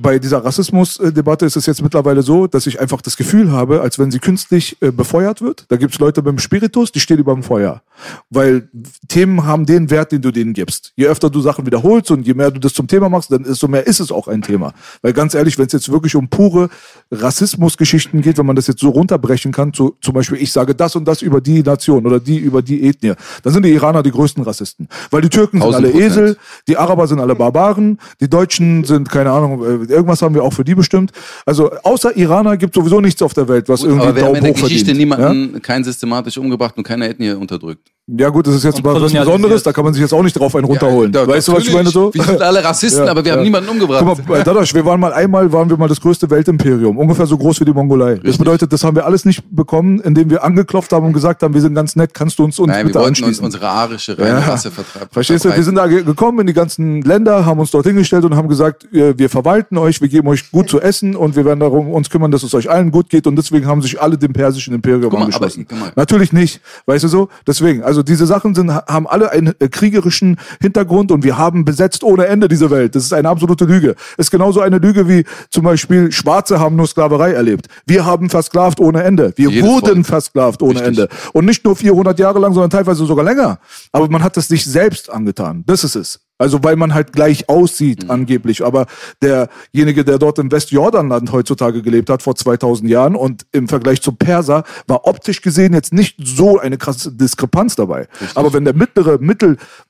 bei 0.00 0.20
dieser 0.20 0.44
Rassismus-Debatte 0.44 1.44
ist 1.44 1.56
es 1.56 1.66
jetzt 1.66 1.82
mittlerweile 1.82 2.22
so, 2.22 2.46
dass 2.46 2.68
ich 2.68 2.80
einfach 2.80 3.02
das 3.02 3.16
Gefühl 3.16 3.50
habe, 3.50 3.80
als 3.80 3.98
wenn 3.98 4.12
sie 4.12 4.20
künstlich 4.20 4.80
äh, 4.80 4.92
befeuert 4.92 5.42
wird. 5.42 5.64
Da 5.68 5.76
gibt's 5.76 5.98
Leute 5.98 6.22
mit 6.22 6.28
dem 6.30 6.38
Spiritus, 6.38 6.92
die 6.92 7.00
stehen 7.00 7.18
über 7.18 7.34
dem 7.34 7.42
Feuer. 7.42 7.82
Weil 8.30 8.68
Themen 9.08 9.44
haben 9.44 9.66
den 9.66 9.90
Wert, 9.90 10.12
den 10.12 10.22
du 10.22 10.30
denen 10.30 10.52
gibst. 10.52 10.92
Je 10.94 11.06
öfter 11.06 11.30
du 11.30 11.40
Sachen 11.40 11.66
wiederholst 11.66 12.12
und 12.12 12.24
je 12.24 12.34
mehr 12.34 12.52
du 12.52 12.60
das 12.60 12.74
zum 12.74 12.86
Thema 12.86 13.08
machst, 13.08 13.32
dann 13.32 13.42
desto 13.42 13.66
mehr 13.66 13.88
ist 13.88 13.98
es 13.98 14.12
auch 14.12 14.28
ein 14.28 14.40
Thema. 14.40 14.72
Weil 15.02 15.12
ganz 15.12 15.34
ehrlich, 15.34 15.58
wenn 15.58 15.66
es 15.66 15.72
jetzt 15.72 15.90
wirklich 15.90 16.14
um 16.14 16.28
pure 16.28 16.68
Rassismusgeschichten 17.10 18.22
geht, 18.22 18.38
wenn 18.38 18.46
man 18.46 18.54
das 18.54 18.68
jetzt 18.68 18.80
so 18.80 18.90
runterbrechen 18.90 19.50
kann, 19.50 19.72
zu, 19.72 19.96
zum 20.00 20.14
Beispiel 20.14 20.40
ich 20.40 20.52
sage 20.52 20.76
das 20.76 20.94
und 20.94 21.06
das 21.06 21.22
über 21.22 21.40
die 21.40 21.64
Nation 21.64 22.06
oder 22.06 22.20
die 22.20 22.38
über 22.38 22.62
die 22.62 22.84
Ethnie, 22.84 23.14
dann 23.42 23.52
sind 23.52 23.64
die 23.64 23.72
Iraner 23.72 24.04
die 24.04 24.12
größten 24.12 24.44
Rassisten. 24.44 24.86
Weil 25.10 25.22
die 25.22 25.28
Türken 25.28 25.60
sind 25.60 25.74
alle 25.74 25.88
1000%. 25.88 26.00
Esel, 26.00 26.36
die 26.68 26.76
Araber 26.76 27.08
sind 27.08 27.18
alle 27.18 27.34
Barbaren, 27.34 27.98
die 28.20 28.30
Deutschen 28.30 28.84
sind, 28.84 29.10
keine 29.10 29.32
Ahnung, 29.32 29.64
äh, 29.64 29.87
irgendwas 29.90 30.22
haben 30.22 30.34
wir 30.34 30.42
auch 30.42 30.52
für 30.52 30.64
die 30.64 30.74
bestimmt. 30.74 31.12
Also 31.46 31.70
außer 31.82 32.16
Iraner 32.16 32.56
gibt 32.56 32.74
sowieso 32.74 33.00
nichts 33.00 33.20
auf 33.22 33.34
der 33.34 33.48
Welt, 33.48 33.68
was 33.68 33.80
Gut, 33.80 33.90
irgendwie 33.90 34.06
aber 34.06 34.16
wir 34.16 34.22
haben 34.24 34.28
in 34.36 34.42
Daumen 34.42 34.54
der 34.54 34.62
Geschichte 34.62 34.86
verdient. 34.94 35.10
Ja? 35.10 35.18
niemanden 35.32 35.62
kein 35.62 35.84
systematisch 35.84 36.38
umgebracht 36.38 36.74
und 36.76 36.84
keine 36.84 37.08
Ethnie 37.08 37.30
unterdrückt. 37.32 37.88
ja 38.06 38.28
gut, 38.28 38.46
das 38.46 38.54
ist 38.54 38.64
jetzt 38.64 38.82
mal 38.82 39.00
was. 39.00 39.12
Besonderes, 39.12 39.62
da 39.62 39.72
kann 39.72 39.84
man 39.84 39.92
sich 39.94 40.00
jetzt 40.02 40.12
auch 40.14 40.22
nicht 40.22 40.38
drauf 40.38 40.54
einen 40.54 40.64
runterholen. 40.64 41.12
Ja, 41.12 41.24
da- 41.26 41.32
weißt 41.32 41.48
du, 41.48 41.52
was 41.54 41.64
ich 41.64 41.72
meine 41.72 41.90
so? 41.90 42.12
Wir 42.14 42.22
sind 42.24 42.40
alle 42.42 42.62
Rassisten, 42.64 43.04
Ja, 43.04 43.10
aber 43.10 43.24
wir 43.24 43.32
haben 43.32 43.42
niemanden 43.42 43.68
umgebracht. 43.70 44.04
Guck 44.06 44.28
mal, 44.28 44.40
äh, 44.40 44.44
Dadasch, 44.44 44.72
wir 44.74 44.84
waren 44.84 44.98
mal 45.00 45.12
einmal, 45.12 45.52
waren 45.52 45.68
wir 45.68 45.76
mal 45.76 45.88
das 45.88 46.00
größte 46.00 46.28
Weltimperium, 46.30 46.96
ungefähr 46.98 47.26
so 47.26 47.36
groß 47.36 47.60
wie 47.60 47.64
die 47.66 47.72
Mongolei. 47.72 48.14
Das 48.14 48.24
Richtig. 48.24 48.38
bedeutet, 48.38 48.72
das 48.72 48.82
haben 48.84 48.96
wir 48.96 49.04
alles 49.06 49.24
nicht 49.24 49.42
bekommen, 49.50 50.00
indem 50.00 50.30
wir 50.30 50.42
angeklopft 50.44 50.92
haben 50.92 51.06
und 51.06 51.12
gesagt 51.12 51.42
haben, 51.42 51.52
wir 51.54 51.60
sind 51.60 51.74
ganz 51.74 51.96
nett, 51.96 52.14
kannst 52.14 52.38
du 52.38 52.44
uns 52.44 52.58
uns 52.58 52.68
Nein, 52.68 52.78
wir 52.78 52.84
bitte 52.86 52.98
wollten 52.98 53.08
uns 53.10 53.18
anschließen? 53.20 53.44
unsere 53.44 53.68
arische 53.68 54.18
reine 54.18 54.30
Ja. 54.30 54.38
Rasse 54.40 54.70
vertreiben. 54.70 55.08
Verstehst 55.10 55.44
du? 55.44 55.54
Wir 55.54 55.62
sind 55.62 55.74
da 55.76 55.86
ge- 55.86 56.02
gekommen 56.02 56.40
in 56.40 56.46
die 56.46 56.52
ganzen 56.54 57.02
Länder, 57.02 57.44
haben 57.46 57.60
uns 57.60 57.70
dort 57.70 57.86
hingestellt 57.86 58.24
und 58.24 58.34
haben 58.36 58.48
gesagt, 58.48 58.84
äh, 58.92 59.16
wir 59.18 59.28
verwalten 59.30 59.77
euch, 59.80 60.00
wir 60.00 60.08
geben 60.08 60.28
euch 60.28 60.50
gut 60.50 60.68
zu 60.68 60.80
essen 60.80 61.16
und 61.16 61.36
wir 61.36 61.44
werden 61.44 61.60
darum 61.60 61.90
uns 61.90 62.10
kümmern, 62.10 62.30
dass 62.30 62.42
es 62.42 62.54
euch 62.54 62.70
allen 62.70 62.90
gut 62.90 63.10
geht 63.10 63.26
und 63.26 63.36
deswegen 63.36 63.66
haben 63.66 63.82
sich 63.82 64.00
alle 64.00 64.18
dem 64.18 64.32
persischen 64.32 64.74
Imperium 64.74 65.12
mal, 65.12 65.20
angeschlossen. 65.22 65.66
aber-. 65.70 65.92
Natürlich 65.96 66.32
nicht, 66.32 66.60
weißt 66.86 67.04
du 67.04 67.08
so? 67.08 67.28
Deswegen, 67.46 67.82
also 67.82 68.02
diese 68.02 68.26
Sachen 68.26 68.54
sind, 68.54 68.70
haben 68.72 69.06
alle 69.06 69.30
einen 69.30 69.54
äh, 69.58 69.68
kriegerischen 69.68 70.38
Hintergrund 70.60 71.12
und 71.12 71.24
wir 71.24 71.38
haben 71.38 71.64
besetzt 71.64 72.04
ohne 72.04 72.26
Ende 72.26 72.48
diese 72.48 72.70
Welt. 72.70 72.94
Das 72.94 73.04
ist 73.04 73.12
eine 73.12 73.28
absolute 73.28 73.64
Lüge. 73.64 73.94
Ist 74.16 74.30
genauso 74.30 74.60
eine 74.60 74.78
Lüge 74.78 75.08
wie 75.08 75.24
zum 75.50 75.64
Beispiel 75.64 76.12
Schwarze 76.12 76.60
haben 76.60 76.76
nur 76.76 76.86
Sklaverei 76.86 77.32
erlebt. 77.32 77.66
Wir 77.86 78.04
haben 78.04 78.30
versklavt 78.30 78.80
ohne 78.80 79.02
Ende. 79.02 79.32
Wir 79.36 79.50
Jedes 79.50 79.68
wurden 79.68 80.04
Volk. 80.04 80.06
versklavt 80.06 80.62
ohne 80.62 80.74
Richtig. 80.80 80.88
Ende. 80.88 81.08
Und 81.32 81.44
nicht 81.44 81.64
nur 81.64 81.76
400 81.76 82.18
Jahre 82.18 82.38
lang, 82.38 82.52
sondern 82.52 82.70
teilweise 82.70 83.04
sogar 83.06 83.24
länger. 83.24 83.58
Aber 83.92 84.08
man 84.08 84.22
hat 84.22 84.36
es 84.36 84.48
sich 84.48 84.64
selbst 84.64 85.10
angetan. 85.10 85.64
Das 85.66 85.84
ist 85.84 85.94
es. 85.96 86.20
Also 86.38 86.62
weil 86.62 86.76
man 86.76 86.94
halt 86.94 87.12
gleich 87.12 87.48
aussieht, 87.48 88.04
Mhm. 88.04 88.10
angeblich. 88.10 88.64
Aber 88.64 88.86
derjenige, 89.22 90.04
der 90.04 90.18
dort 90.18 90.38
im 90.38 90.50
Westjordanland 90.50 91.32
heutzutage 91.32 91.82
gelebt 91.82 92.10
hat, 92.10 92.22
vor 92.22 92.34
2000 92.36 92.88
Jahren 92.90 93.16
und 93.16 93.44
im 93.52 93.68
Vergleich 93.68 94.00
zum 94.02 94.16
Perser, 94.16 94.62
war 94.86 95.06
optisch 95.06 95.42
gesehen 95.42 95.74
jetzt 95.74 95.92
nicht 95.92 96.16
so 96.22 96.58
eine 96.58 96.78
krasse 96.78 97.12
Diskrepanz 97.12 97.76
dabei. 97.76 98.06
Aber 98.34 98.52
wenn 98.52 98.64
der 98.64 98.74
mittlere, 98.74 99.18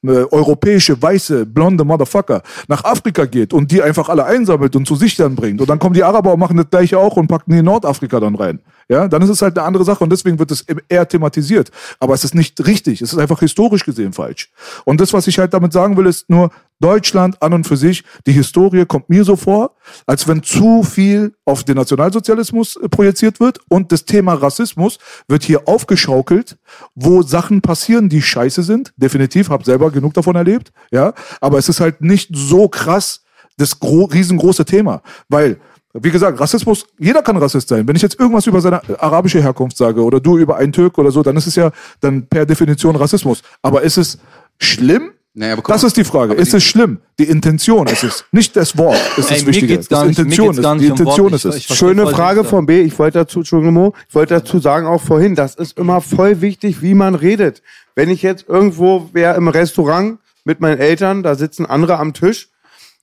mitteleuropäische, 0.03 1.01
weiße, 1.01 1.47
blonde 1.47 1.85
Motherfucker 1.85 2.43
nach 2.69 2.85
Afrika 2.85 3.27
geht 3.27 3.53
und 3.53 3.71
die 3.71 3.83
einfach 3.83 4.09
alle 4.09 4.25
einsammelt 4.25 4.75
und 4.77 4.87
zu 4.87 4.95
sich 4.97 5.17
dann 5.17 5.35
bringt 5.35 5.61
und 5.61 5.69
dann 5.69 5.79
kommen 5.79 5.95
die 5.95 6.03
Araber 6.05 6.33
und 6.33 6.41
machen 6.41 6.57
das 6.57 6.71
gleiche 6.71 6.99
auch 6.99 7.17
und 7.17 7.29
packen 7.29 7.53
die 7.53 7.59
in 7.59 7.65
Nordafrika 7.65 8.21
dann 8.21 8.35
rein. 8.35 8.61
Ja, 8.89 9.07
dann 9.07 9.23
ist 9.23 9.29
es 9.29 9.43
halt 9.43 9.59
eine 9.59 9.67
andere 9.67 9.85
Sache 9.85 10.03
und 10.03 10.11
deswegen 10.11 10.39
wird 10.39 10.51
es 10.51 10.65
eher 10.89 11.07
thematisiert. 11.07 11.71
Aber 12.01 12.15
es 12.15 12.25
ist 12.25 12.35
nicht 12.35 12.67
richtig. 12.67 13.03
Es 13.03 13.13
ist 13.13 13.19
einfach 13.19 13.41
historisch 13.41 13.85
gesehen 13.85 14.13
falsch. 14.13 14.51
Und 14.85 15.01
das, 15.01 15.13
was 15.13 15.27
ich 15.27 15.39
halt 15.39 15.53
damit 15.53 15.73
sagen 15.73 15.97
will, 15.97 16.07
ist 16.07 16.31
nur, 16.31 16.51
Deutschland 16.81 17.43
an 17.43 17.53
und 17.53 17.67
für 17.67 17.77
sich, 17.77 18.05
die 18.27 18.33
Historie 18.33 18.85
kommt 18.87 19.09
mir 19.09 19.25
so 19.25 19.37
vor, 19.37 19.73
als 20.07 20.29
wenn 20.29 20.43
zu 20.43 20.83
viel 20.83 21.35
auf 21.45 21.65
den 21.65 21.77
Nationalsozialismus 21.77 22.77
äh, 22.77 22.89
projiziert 22.89 23.41
wird 23.41 23.59
und 23.69 23.91
das 23.91 24.05
Thema 24.05 24.35
Rassismus 24.35 24.99
wird 25.27 25.43
hier 25.43 25.67
aufgeschaukelt, 25.67 26.57
wo 26.95 27.23
Sachen 27.23 27.61
passieren, 27.61 28.09
die 28.09 28.23
scheiße 28.23 28.63
sind. 28.63 28.93
Definitiv, 28.97 29.51
hab 29.51 29.65
selber 29.65 29.91
genug 29.91 30.15
davon 30.15 30.37
erlebt, 30.37 30.73
ja. 30.91 31.15
Aber 31.41 31.59
es 31.59 31.69
ist 31.69 31.81
halt 31.81 32.01
nicht 32.01 32.31
so 32.33 32.69
krass 32.69 33.25
das 33.57 33.81
gro 33.81 34.05
riesengroße 34.05 34.65
Thema, 34.65 35.03
weil 35.29 35.59
wie 35.95 36.11
gesagt, 36.11 36.39
Rassismus, 36.39 36.87
jeder 36.99 37.23
kann 37.23 37.37
Rassist 37.39 37.69
sein. 37.69 37.89
Wenn 37.89 37.97
ich 37.97 38.03
jetzt 38.03 38.19
irgendwas 38.21 38.47
über 38.47 38.61
seine 38.61 38.81
arabische 39.01 39.43
Herkunft 39.43 39.77
sage 39.77 40.03
oder 40.03 40.21
du 40.21 40.37
über 40.39 40.57
einen 40.57 40.73
Türk 40.73 40.99
oder 40.99 41.11
so, 41.11 41.23
dann 41.23 41.37
ist 41.37 41.47
es 41.47 41.57
ja 41.57 41.71
dann 42.01 42.27
per 42.27 42.45
Definition 42.47 42.95
Rassismus. 42.97 43.43
Aber 43.63 43.83
ist 43.83 43.97
es 43.97 44.19
schlimm? 44.59 45.13
Naja, 45.35 45.57
Das 45.69 45.85
ist 45.85 45.97
die 45.97 46.03
Frage. 46.05 46.35
Ist 46.35 46.53
die- 46.53 46.57
es 46.57 46.65
schlimm? 46.65 46.99
Die 47.21 47.25
Intention 47.25 47.87
ist 47.87 48.03
es. 48.03 48.25
Nicht 48.33 48.57
das 48.57 48.77
Wort 48.77 48.97
ist 49.17 49.31
Ey, 49.31 49.37
das 49.37 49.43
mir 49.43 49.47
Wichtige. 49.49 49.67
geht's 49.77 49.89
gar 49.89 50.01
das 50.01 50.09
nicht- 50.09 50.19
mir 50.19 50.25
Intention 50.25 50.51
ist, 50.51 50.81
die 50.81 50.87
Intention 50.89 51.33
ist 51.33 51.45
Ich- 51.45 51.51
es. 51.51 51.57
ich 51.59 51.67
verstehe 51.69 51.89
Schöne 51.91 52.07
Frage 52.09 52.43
von 52.45 52.67
B. 52.67 52.81
Ich 52.81 52.99
wollte 52.99 53.19
dazu, 53.21 53.41
Entschuldigung, 53.41 53.75
Mo, 53.75 53.95
ich 54.09 54.15
wollte 54.17 54.35
dazu 54.35 54.59
sagen, 54.59 54.87
auch 54.87 55.01
vorhin, 55.01 55.37
das 55.37 55.55
ist 55.55 55.79
immer 55.79 56.01
voll 56.01 56.41
wichtig, 56.41 56.83
wie 56.83 56.95
man 56.95 57.15
redet. 57.15 57.63
Wenn 57.95 58.09
ich 58.11 58.23
jetzt 58.23 58.47
irgendwo 58.49 59.11
wäre 59.13 59.37
im 59.37 59.47
Restaurant 59.49 60.19
mit 60.45 60.61
meinen 60.61 60.79
Eltern, 60.79 61.23
da 61.23 61.35
sitzen 61.37 61.67
andere 61.67 61.99
am 61.99 62.15
Tisch 62.15 62.49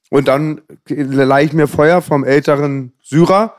und 0.09 0.27
dann 0.27 0.61
leih 0.87 1.43
ich 1.45 1.53
mir 1.53 1.67
Feuer 1.67 2.01
vom 2.01 2.23
älteren 2.23 2.93
Syrer 3.03 3.55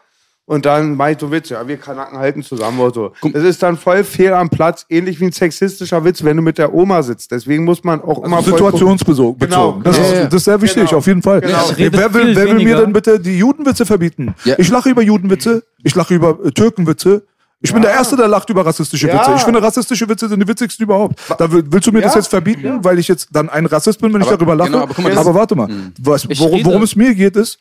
und 0.48 0.64
dann 0.64 0.94
mach 0.96 1.08
ich 1.08 1.18
so 1.18 1.32
Witze, 1.32 1.54
ja, 1.54 1.66
wir 1.66 1.76
Kanaken 1.76 2.18
halten 2.18 2.42
zusammen 2.44 2.78
oder 2.78 2.94
so. 2.94 3.12
Das 3.32 3.42
ist 3.42 3.60
dann 3.64 3.76
voll 3.76 4.04
fehl 4.04 4.32
am 4.32 4.48
Platz, 4.48 4.86
ähnlich 4.88 5.20
wie 5.20 5.24
ein 5.24 5.32
sexistischer 5.32 6.04
Witz, 6.04 6.22
wenn 6.22 6.36
du 6.36 6.42
mit 6.42 6.56
der 6.58 6.72
Oma 6.72 7.02
sitzt. 7.02 7.32
Deswegen 7.32 7.64
muss 7.64 7.82
man 7.82 8.00
auch 8.00 8.22
immer 8.22 8.40
voll 8.42 8.52
Situationsbezogen. 8.52 9.40
Genau, 9.40 9.72
bezogen. 9.72 9.82
Das, 9.82 9.96
genau. 9.96 10.06
ist, 10.06 10.12
Ja, 10.12 10.18
ja. 10.20 10.24
das 10.26 10.34
ist 10.34 10.44
sehr 10.44 10.62
wichtig, 10.62 10.84
Genau. 10.84 10.98
auf 10.98 11.06
jeden 11.08 11.22
Fall. 11.22 11.40
Genau. 11.40 11.70
Wer, 11.76 12.14
will, 12.14 12.36
wer 12.36 12.44
will 12.44 12.64
mir 12.64 12.76
denn 12.76 12.92
bitte 12.92 13.18
die 13.18 13.38
Judenwitze 13.38 13.84
verbieten? 13.84 14.36
Ja. 14.44 14.54
Ich 14.58 14.68
lache 14.68 14.88
über 14.88 15.02
Judenwitze, 15.02 15.64
ich 15.82 15.96
lache 15.96 16.14
über 16.14 16.38
äh, 16.44 16.52
Türkenwitze. 16.52 17.26
Ich 17.62 17.72
bin 17.72 17.80
der 17.82 17.90
Erste, 17.92 18.16
der 18.16 18.28
lacht 18.28 18.50
über 18.50 18.64
rassistische 18.66 19.08
Ja. 19.08 19.14
Witze. 19.18 19.32
Ich 19.36 19.42
finde, 19.42 19.62
rassistische 19.62 20.08
Witze 20.08 20.28
sind 20.28 20.40
die 20.40 20.46
witzigsten 20.48 20.84
überhaupt. 20.84 21.18
Da 21.38 21.50
will, 21.50 21.64
willst 21.70 21.86
du 21.86 21.92
mir 21.92 22.02
das 22.02 22.14
Ja. 22.14 22.20
jetzt 22.20 22.28
verbieten, 22.28 22.84
weil 22.84 22.98
ich 22.98 23.08
jetzt 23.08 23.28
dann 23.32 23.48
ein 23.48 23.64
Rassist 23.66 24.00
bin, 24.00 24.12
wenn 24.12 24.20
ich 24.20 24.26
Aber- 24.28 24.36
darüber 24.36 24.54
lache? 24.54 24.70
genau, 24.70 24.82
aber 24.82 24.94
guck 24.94 25.04
mal, 25.04 25.10
das 25.10 25.18
aber 25.18 25.34
warte 25.34 25.56
mal, 25.56 25.68
was, 26.00 26.26
Ich 26.28 26.38
worum, 26.38 26.64
worum 26.64 26.82
es 26.82 26.94
mir 26.96 27.14
geht, 27.14 27.34
ist, 27.36 27.58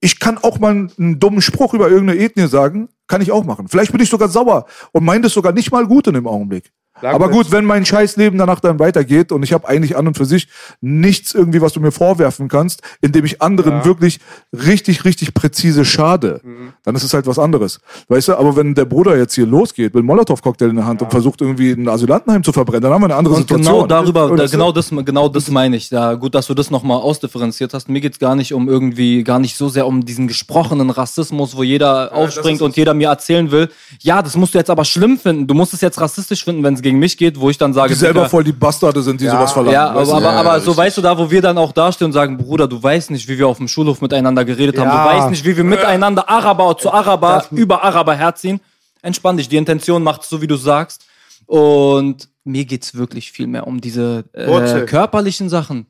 ich 0.00 0.18
kann 0.18 0.38
auch 0.38 0.58
mal 0.58 0.88
einen 0.98 1.20
dummen 1.20 1.40
Spruch 1.40 1.72
über 1.74 1.88
irgendeine 1.88 2.18
Ethnie 2.20 2.48
sagen, 2.48 2.88
kann 3.06 3.20
ich 3.20 3.30
auch 3.30 3.44
machen. 3.44 3.68
Vielleicht 3.68 3.92
bin 3.92 4.00
ich 4.00 4.08
sogar 4.10 4.28
sauer 4.28 4.66
und 4.90 5.04
meine 5.04 5.26
es 5.28 5.32
sogar 5.34 5.52
nicht 5.52 5.70
mal 5.70 5.86
gut 5.86 6.08
in 6.08 6.14
dem 6.14 6.26
Augenblick. 6.26 6.72
Sag 7.02 7.14
Aber 7.14 7.28
gut, 7.30 7.50
wenn 7.50 7.64
mein 7.64 7.84
Scheißleben 7.84 8.38
danach 8.38 8.60
dann 8.60 8.78
weitergeht 8.78 9.32
und 9.32 9.42
ich 9.42 9.52
habe 9.52 9.68
eigentlich 9.68 9.96
an 9.96 10.06
und 10.06 10.16
für 10.16 10.24
sich 10.24 10.46
nichts 10.80 11.34
irgendwie, 11.34 11.60
was 11.60 11.72
du 11.72 11.80
mir 11.80 11.90
vorwerfen 11.90 12.46
kannst, 12.48 12.80
indem 13.00 13.24
ich 13.24 13.42
anderen 13.42 13.84
wirklich 13.84 14.20
richtig, 14.52 15.04
richtig 15.04 15.34
präzise 15.34 15.84
schade, 15.84 16.40
Mhm. 16.44 16.72
dann 16.84 16.94
ist 16.94 17.02
es 17.02 17.12
halt 17.12 17.26
was 17.26 17.38
anderes. 17.38 17.80
Weißt 18.08 18.28
du, 18.28 18.36
aber 18.36 18.54
wenn 18.56 18.74
der 18.74 18.84
Bruder 18.84 19.16
jetzt 19.16 19.34
hier 19.34 19.46
losgeht 19.46 19.94
mit 19.94 20.00
einem 20.00 20.06
Molotow-Cocktail 20.06 20.70
in 20.70 20.76
der 20.76 20.86
Hand 20.86 21.02
und 21.02 21.10
versucht 21.10 21.40
irgendwie 21.40 21.72
ein 21.72 21.88
Asylantenheim 21.88 22.44
zu 22.44 22.52
verbrennen, 22.52 22.82
dann 22.82 22.92
haben 22.92 23.02
wir 23.02 23.06
eine 23.06 23.16
andere 23.16 23.34
Und 23.34 23.40
Situation. 23.42 23.74
genau 23.74 23.86
darüber, 23.86 24.28
da, 24.28 24.36
das- 24.36 24.50
genau 24.52 24.70
das, 24.72 24.90
genau 24.90 25.28
das 25.28 25.50
meine 25.50 25.76
ich. 25.76 25.90
Ja, 25.90 26.14
gut, 26.14 26.34
dass 26.36 26.46
du 26.46 26.54
das 26.54 26.70
nochmal 26.70 26.98
ausdifferenziert 27.00 27.74
hast. 27.74 27.88
Mir 27.88 28.00
geht's 28.00 28.18
gar 28.20 28.36
nicht 28.36 28.54
um 28.54 28.68
irgendwie, 28.68 29.24
gar 29.24 29.40
nicht 29.40 29.56
so 29.56 29.68
sehr 29.68 29.86
um 29.88 30.04
diesen 30.04 30.28
gesprochenen 30.28 30.90
Rassismus, 30.90 31.56
wo 31.56 31.62
jeder 31.64 32.12
aufspringt 32.14 32.56
ist 32.60 32.62
und 32.62 32.76
jeder 32.76 32.94
mir 32.94 33.08
erzählen 33.08 33.50
will, 33.50 33.68
ja, 34.00 34.22
das 34.22 34.36
musst 34.36 34.54
du 34.54 34.58
jetzt 34.58 34.70
aber 34.70 34.84
schlimm 34.84 35.18
finden. 35.18 35.46
Du 35.48 35.54
musst 35.54 35.74
es 35.74 35.80
jetzt 35.80 36.00
rassistisch 36.00 36.44
finden, 36.44 36.62
wenn 36.62 36.74
es 36.74 36.82
gegen 36.82 36.91
mich 36.98 37.16
geht, 37.16 37.38
wo 37.38 37.50
ich 37.50 37.58
dann 37.58 37.72
sage, 37.72 37.90
die 37.94 37.98
selber 37.98 38.20
Digga, 38.20 38.28
voll 38.30 38.44
die 38.44 38.52
Bastarde 38.52 39.02
sind, 39.02 39.20
die 39.20 39.24
Ja. 39.26 39.32
sowas 39.32 39.52
verlangen. 39.52 39.74
ja, 39.74 39.90
aber, 39.90 40.00
aber, 40.00 40.20
Ja, 40.22 40.30
aber 40.40 40.52
ja, 40.54 40.60
so 40.60 40.76
weißt 40.76 40.96
du 40.98 41.02
da, 41.02 41.16
wo 41.16 41.30
wir 41.30 41.40
dann 41.42 41.58
auch 41.58 41.72
dastehen 41.72 42.06
und 42.06 42.12
sagen, 42.12 42.36
Bruder, 42.38 42.66
du 42.68 42.82
weißt 42.82 43.10
nicht, 43.10 43.28
wie 43.28 43.38
wir 43.38 43.48
auf 43.48 43.58
dem 43.58 43.68
Schulhof 43.68 44.00
miteinander 44.00 44.44
geredet 44.44 44.78
haben. 44.78 44.88
Ja. 44.88 45.04
Du 45.04 45.16
weißt 45.18 45.30
nicht, 45.30 45.44
wie 45.44 45.56
wir 45.56 45.64
miteinander 45.64 46.28
Araber 46.28 46.76
zu 46.78 46.92
Araber 46.92 47.44
über 47.50 47.82
Araber 47.82 48.14
herziehen. 48.14 48.60
Entspann 49.02 49.36
dich, 49.36 49.48
die 49.48 49.56
Intention 49.56 50.02
macht 50.02 50.24
so, 50.24 50.40
wie 50.40 50.46
du 50.46 50.56
sagst. 50.56 51.04
Und 51.46 52.28
mir 52.44 52.64
geht's 52.64 52.94
wirklich 52.94 53.32
viel 53.32 53.46
mehr 53.46 53.66
um 53.66 53.80
diese 53.80 54.24
äh, 54.32 54.80
körperlichen 54.86 55.48
Sachen. 55.48 55.86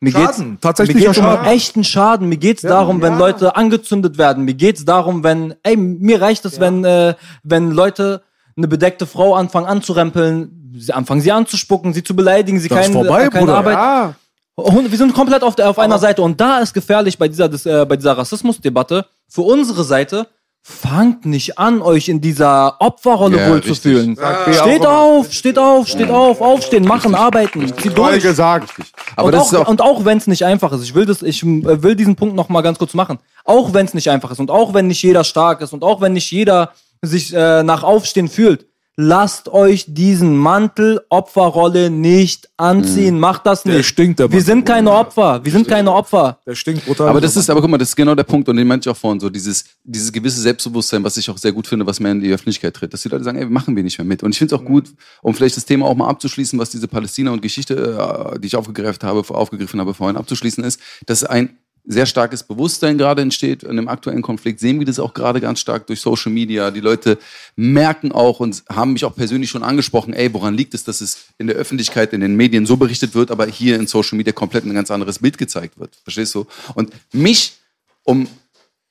Mir 0.00 0.12
Schaden, 0.12 0.50
geht's, 0.52 0.60
tatsächlicher 0.60 0.98
mir 0.98 1.06
geht's 1.06 1.18
um 1.18 1.24
Schaden. 1.24 1.46
echten 1.46 1.84
Schaden. 1.84 2.28
Mir 2.28 2.36
geht's 2.36 2.62
darum, 2.62 3.00
wenn 3.00 3.14
ja. 3.14 3.18
Leute 3.18 3.56
angezündet 3.56 4.18
werden. 4.18 4.44
Mir 4.44 4.54
geht's 4.54 4.84
darum, 4.84 5.24
wenn, 5.24 5.54
ey, 5.62 5.76
mir 5.76 6.20
reicht 6.20 6.44
es, 6.44 6.60
wenn, 6.60 6.84
äh, 6.84 7.14
wenn 7.42 7.70
Leute 7.70 8.22
eine 8.56 8.68
bedeckte 8.68 9.06
Frau 9.06 9.34
anfangen 9.34 9.66
anzurempeln, 9.66 10.74
sie 10.78 10.92
anfangen 10.92 11.20
sie 11.20 11.32
anzuspucken, 11.32 11.92
sie 11.92 12.02
zu 12.02 12.14
beleidigen, 12.16 12.58
sie 12.58 12.68
ist 12.68 12.74
keine, 12.74 12.92
vorbei, 12.92 13.28
keine 13.28 13.46
Bruder. 13.46 13.56
Arbeit. 13.58 13.74
Ja. 13.74 14.14
Hund- 14.58 14.90
Wir 14.90 14.98
sind 14.98 15.12
komplett 15.14 15.42
auf, 15.42 15.54
der, 15.56 15.68
auf 15.68 15.78
einer 15.78 15.98
Seite 15.98 16.22
und 16.22 16.40
da 16.40 16.58
ist 16.60 16.72
gefährlich 16.72 17.18
bei 17.18 17.28
dieser, 17.28 17.46
äh, 17.66 17.84
bei 17.84 17.96
dieser 17.96 18.16
Rassismusdebatte 18.16 19.06
für 19.28 19.42
unsere 19.42 19.84
Seite. 19.84 20.26
Fangt 20.68 21.24
nicht 21.26 21.58
an, 21.60 21.80
euch 21.80 22.08
in 22.08 22.20
dieser 22.20 22.80
Opferrolle 22.80 23.38
Ja, 23.38 23.50
wohlzufühlen. 23.50 24.18
richtig. 24.18 24.46
Mir 24.48 24.54
Steht 24.54 24.84
auf, 24.86 25.32
steht 25.32 25.58
auf, 25.60 25.86
steht 25.86 26.10
auf, 26.10 26.40
aufstehen, 26.40 26.84
machen, 26.84 27.14
arbeiten, 27.14 27.68
zieht 27.68 27.94
Toll 27.94 28.10
durch. 28.12 28.24
gesagt. 28.24 28.74
Aber 29.14 29.26
und, 29.26 29.32
das 29.32 29.42
auch, 29.42 29.52
ist 29.52 29.58
auch, 29.60 29.68
und 29.68 29.80
auch 29.80 30.04
wenn 30.04 30.18
es 30.18 30.26
nicht 30.26 30.44
einfach 30.44 30.72
ist, 30.72 30.82
ich 30.82 30.92
will 30.96 31.06
das, 31.06 31.22
ich 31.22 31.40
äh, 31.44 31.82
will 31.84 31.94
diesen 31.94 32.16
Punkt 32.16 32.34
noch 32.34 32.48
mal 32.48 32.62
ganz 32.62 32.78
kurz 32.78 32.94
machen. 32.94 33.18
Auch 33.44 33.74
wenn 33.74 33.86
es 33.86 33.94
nicht 33.94 34.10
einfach 34.10 34.32
ist 34.32 34.40
und 34.40 34.50
auch 34.50 34.74
wenn 34.74 34.88
nicht 34.88 35.00
jeder 35.04 35.22
stark 35.22 35.60
ist 35.60 35.72
und 35.72 35.84
auch 35.84 36.00
wenn 36.00 36.14
nicht 36.14 36.32
jeder 36.32 36.72
sich 37.06 37.32
äh, 37.34 37.62
nach 37.62 37.82
Aufstehen 37.82 38.28
fühlt, 38.28 38.66
lasst 38.98 39.48
euch 39.48 39.84
diesen 39.88 40.36
Mantel 40.36 41.02
Opferrolle 41.10 41.90
nicht 41.90 42.48
anziehen. 42.56 43.20
Macht 43.20 43.44
das 43.44 43.62
Der 43.62 43.76
nicht. 43.76 43.86
stinkt, 43.86 44.18
der 44.18 44.32
Wir 44.32 44.40
sind 44.40 44.64
keine 44.64 44.90
Opfer. 44.90 45.44
Wir 45.44 45.52
sind 45.52 45.68
keine 45.68 45.92
Opfer. 45.92 46.40
Der 46.46 46.54
stinkt 46.54 46.86
brutal. 46.86 47.08
aber 47.08 47.20
das 47.20 47.36
ist, 47.36 47.50
aber 47.50 47.60
guck 47.60 47.68
mal, 47.70 47.76
das 47.76 47.90
ist 47.90 47.96
genau 47.96 48.14
der 48.14 48.24
Punkt, 48.24 48.48
und 48.48 48.56
den 48.56 48.66
meinte 48.66 48.88
ich 48.88 48.94
auch 48.94 48.98
vorhin, 48.98 49.20
so 49.20 49.28
dieses, 49.28 49.64
dieses 49.84 50.10
gewisse 50.10 50.40
Selbstbewusstsein, 50.40 51.04
was 51.04 51.16
ich 51.18 51.28
auch 51.28 51.36
sehr 51.36 51.52
gut 51.52 51.66
finde, 51.66 51.86
was 51.86 52.00
mehr 52.00 52.12
in 52.12 52.20
die 52.22 52.32
Öffentlichkeit 52.32 52.74
tritt, 52.74 52.94
dass 52.94 53.02
die 53.02 53.10
Leute 53.10 53.24
sagen, 53.24 53.38
ey, 53.38 53.44
machen 53.44 53.76
wir 53.76 53.82
nicht 53.82 53.98
mehr 53.98 54.06
mit. 54.06 54.22
Und 54.22 54.32
ich 54.32 54.38
finde 54.38 54.54
es 54.54 54.60
auch 54.60 54.64
gut, 54.64 54.88
um 55.20 55.34
vielleicht 55.34 55.58
das 55.58 55.66
Thema 55.66 55.84
auch 55.86 55.94
mal 55.94 56.08
abzuschließen, 56.08 56.58
was 56.58 56.70
diese 56.70 56.88
Palästina 56.88 57.30
und 57.32 57.42
Geschichte, 57.42 58.32
äh, 58.34 58.40
die 58.40 58.46
ich 58.46 58.56
aufgegriffen 58.56 59.02
habe, 59.06 59.22
aufgegriffen 59.28 59.78
habe 59.78 59.92
vorhin 59.92 60.16
abzuschließen 60.16 60.64
ist, 60.64 60.80
dass 61.04 61.22
ein 61.22 61.58
sehr 61.86 62.06
starkes 62.06 62.42
Bewusstsein 62.42 62.98
gerade 62.98 63.22
entsteht 63.22 63.62
in 63.62 63.76
dem 63.76 63.88
aktuellen 63.88 64.22
Konflikt. 64.22 64.58
Sehen 64.58 64.80
wir 64.80 64.86
das 64.86 64.98
auch 64.98 65.14
gerade 65.14 65.40
ganz 65.40 65.60
stark 65.60 65.86
durch 65.86 66.00
Social 66.00 66.32
Media. 66.32 66.70
Die 66.72 66.80
Leute 66.80 67.18
merken 67.54 68.10
auch 68.10 68.40
und 68.40 68.64
haben 68.68 68.92
mich 68.92 69.04
auch 69.04 69.14
persönlich 69.14 69.50
schon 69.50 69.62
angesprochen, 69.62 70.12
ey, 70.12 70.32
woran 70.34 70.54
liegt 70.54 70.74
es, 70.74 70.82
dass 70.82 71.00
es 71.00 71.28
in 71.38 71.46
der 71.46 71.56
Öffentlichkeit, 71.56 72.12
in 72.12 72.20
den 72.20 72.34
Medien 72.34 72.66
so 72.66 72.76
berichtet 72.76 73.14
wird, 73.14 73.30
aber 73.30 73.46
hier 73.46 73.76
in 73.76 73.86
Social 73.86 74.16
Media 74.16 74.32
komplett 74.32 74.64
ein 74.64 74.74
ganz 74.74 74.90
anderes 74.90 75.20
Bild 75.20 75.38
gezeigt 75.38 75.78
wird. 75.78 75.96
Verstehst 76.02 76.34
du? 76.34 76.46
Und 76.74 76.90
mich, 77.12 77.54
um 78.02 78.26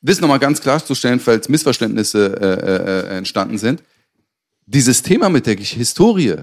das 0.01 0.21
nochmal 0.21 0.39
ganz 0.39 0.61
klarzustellen, 0.61 1.19
falls 1.19 1.49
Missverständnisse 1.49 2.37
äh, 2.39 3.13
äh, 3.13 3.17
entstanden 3.17 3.57
sind, 3.57 3.83
dieses 4.65 5.01
Thema 5.01 5.29
mit 5.29 5.45
der 5.47 5.57
Historie 5.57 6.35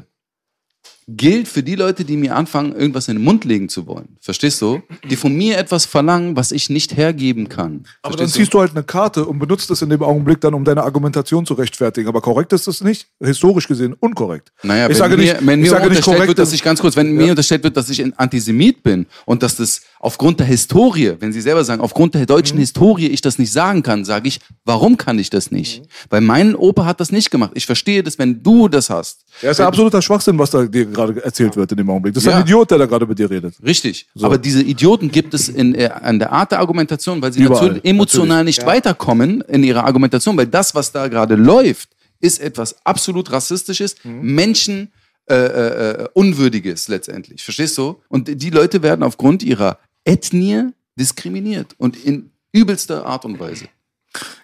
gilt 1.09 1.49
für 1.49 1.63
die 1.63 1.75
Leute, 1.75 2.05
die 2.05 2.17
mir 2.17 2.37
anfangen, 2.37 2.75
irgendwas 2.75 3.09
in 3.09 3.17
den 3.17 3.25
Mund 3.25 3.45
legen 3.45 3.69
zu 3.69 3.87
wollen. 3.87 4.17
Verstehst 4.21 4.61
du? 4.63 4.83
Die 5.11 5.17
von 5.17 5.35
mir 5.35 5.59
etwas 5.59 5.85
verlangen, 5.85 6.37
was 6.37 6.53
ich 6.53 6.71
nicht 6.71 6.97
hergeben 6.97 7.49
kann. 7.49 7.85
Aber 8.03 8.17
dann 8.17 8.29
Verstehst 8.29 8.35
ziehst 8.35 8.55
du 8.55 8.61
halt 8.61 8.73
eine 8.73 8.83
Karte 8.85 9.25
und 9.27 9.39
benutzt 9.39 9.71
es 9.71 9.83
in 9.83 9.91
dem 9.91 10.03
Augenblick 10.03 10.41
dann, 10.41 10.55
um 10.55 10.65
deine 10.65 10.83
Argumentation 10.83 11.45
zu 11.47 11.55
rechtfertigen. 11.55 12.09
Aber 12.09 12.21
korrekt 12.21 12.53
ist 12.53 12.67
das 12.67 12.83
nicht. 12.83 13.09
Historisch 13.23 13.69
gesehen 13.69 13.95
unkorrekt. 13.99 14.53
Naja, 14.63 14.85
ich 14.85 14.91
wenn 14.91 14.97
sage 14.97 15.17
mir, 15.17 15.35
nicht, 15.35 15.47
wenn 15.47 15.61
mir 15.61 15.71
sage 15.71 15.83
unterstellt 15.89 16.05
korrekt. 16.05 16.29
wird, 16.29 16.39
dass 16.39 16.53
ich 16.53 16.63
ganz 16.63 16.81
kurz, 16.81 16.97
wenn 16.97 17.13
mir 17.13 17.31
unterstellt 17.31 17.65
wird, 17.65 17.77
dass 17.77 17.91
ich 17.91 18.03
ein 18.03 18.17
Antisemit 18.19 18.83
bin 18.83 19.07
und 19.27 19.43
dass 19.43 19.57
das 19.57 19.83
aufgrund 20.01 20.41
der 20.41 20.47
Historie, 20.47 21.15
wenn 21.21 21.33
Sie 21.33 21.41
selber 21.41 21.65
sagen, 21.65 21.81
aufgrund 21.81 22.15
der 22.15 22.27
deutschen 22.27 22.57
Mhm. 22.57 22.61
Historie 22.63 23.07
ich 23.07 23.21
das 23.21 23.39
nicht 23.39 23.53
sagen 23.53 23.83
kann, 23.83 24.05
sage 24.05 24.29
ich, 24.29 24.41
warum 24.65 24.97
kann 24.97 25.19
ich 25.19 25.31
das 25.31 25.51
nicht? 25.51 25.81
Mhm. 25.83 25.87
Weil 26.11 26.21
mein 26.21 26.55
Opa 26.57 26.85
hat 26.85 27.01
das 27.01 27.13
nicht 27.13 27.31
gemacht. 27.31 27.53
Ich 27.55 27.67
verstehe 27.67 28.03
das, 28.03 28.19
wenn 28.19 28.43
du 28.43 28.69
das 28.69 28.91
hast. 28.91 29.25
ja, 29.43 29.51
ist 29.51 29.59
ja 29.59 29.67
absoluter 29.67 30.03
Schwachsinn, 30.03 30.39
was 30.39 30.51
da 30.51 30.65
dir 30.65 30.87
gerade 30.93 31.25
erzählt 31.25 31.57
wird 31.57 31.71
in 31.73 31.79
dem 31.79 31.91
Augenblick. 31.91 32.15
Das 32.15 32.23
ist 32.23 32.31
Ja. 32.31 32.37
ein 32.37 32.43
Idiot, 32.43 32.71
der 32.71 32.79
da 32.79 32.87
gerade 32.87 33.07
mit 33.07 33.19
dir 33.19 33.29
redet. 33.31 33.55
Richtig. 33.65 34.07
Aber 34.21 34.39
diese 34.39 34.63
Idioten 34.63 35.11
gibt 35.11 35.35
es 35.35 35.49
in, 35.49 35.75
äh, 35.75 35.87
an 35.89 36.19
der 36.19 36.31
Art 36.33 36.53
der 36.53 36.61
Argumentation, 36.61 37.21
weil 37.23 37.33
sie 37.33 37.43
Überall. 37.43 37.67
natürlich 37.69 37.85
emotional 37.85 38.45
nicht 38.45 38.65
weiterkommen 38.67 39.41
in 39.43 39.65
ihrer 39.65 39.85
Argumentation, 39.85 40.37
weil 40.37 40.47
das, 40.47 40.75
was 40.75 40.93
da 40.93 41.09
gerade 41.09 41.35
läuft, 41.35 41.89
ist 42.21 42.41
etwas 42.41 42.77
absolut 42.87 43.33
rassistisches, 43.33 43.97
Mhm. 44.05 44.21
Menschen 44.35 44.93
äh, 45.29 45.35
äh, 45.35 45.91
äh, 46.03 46.09
unwürdiges 46.15 46.89
letztendlich. 46.89 47.43
Verstehst 47.45 47.79
du? 47.79 48.01
Und 48.09 48.29
die 48.43 48.51
Leute 48.51 48.83
werden 48.83 49.03
aufgrund 49.05 49.43
ihrer 49.45 49.79
Ethnie 50.05 50.71
diskriminiert 50.99 51.75
und 51.79 51.97
in 52.05 52.31
übelster 52.53 53.07
Art 53.07 53.25
und 53.25 53.39
Weise. 53.41 53.67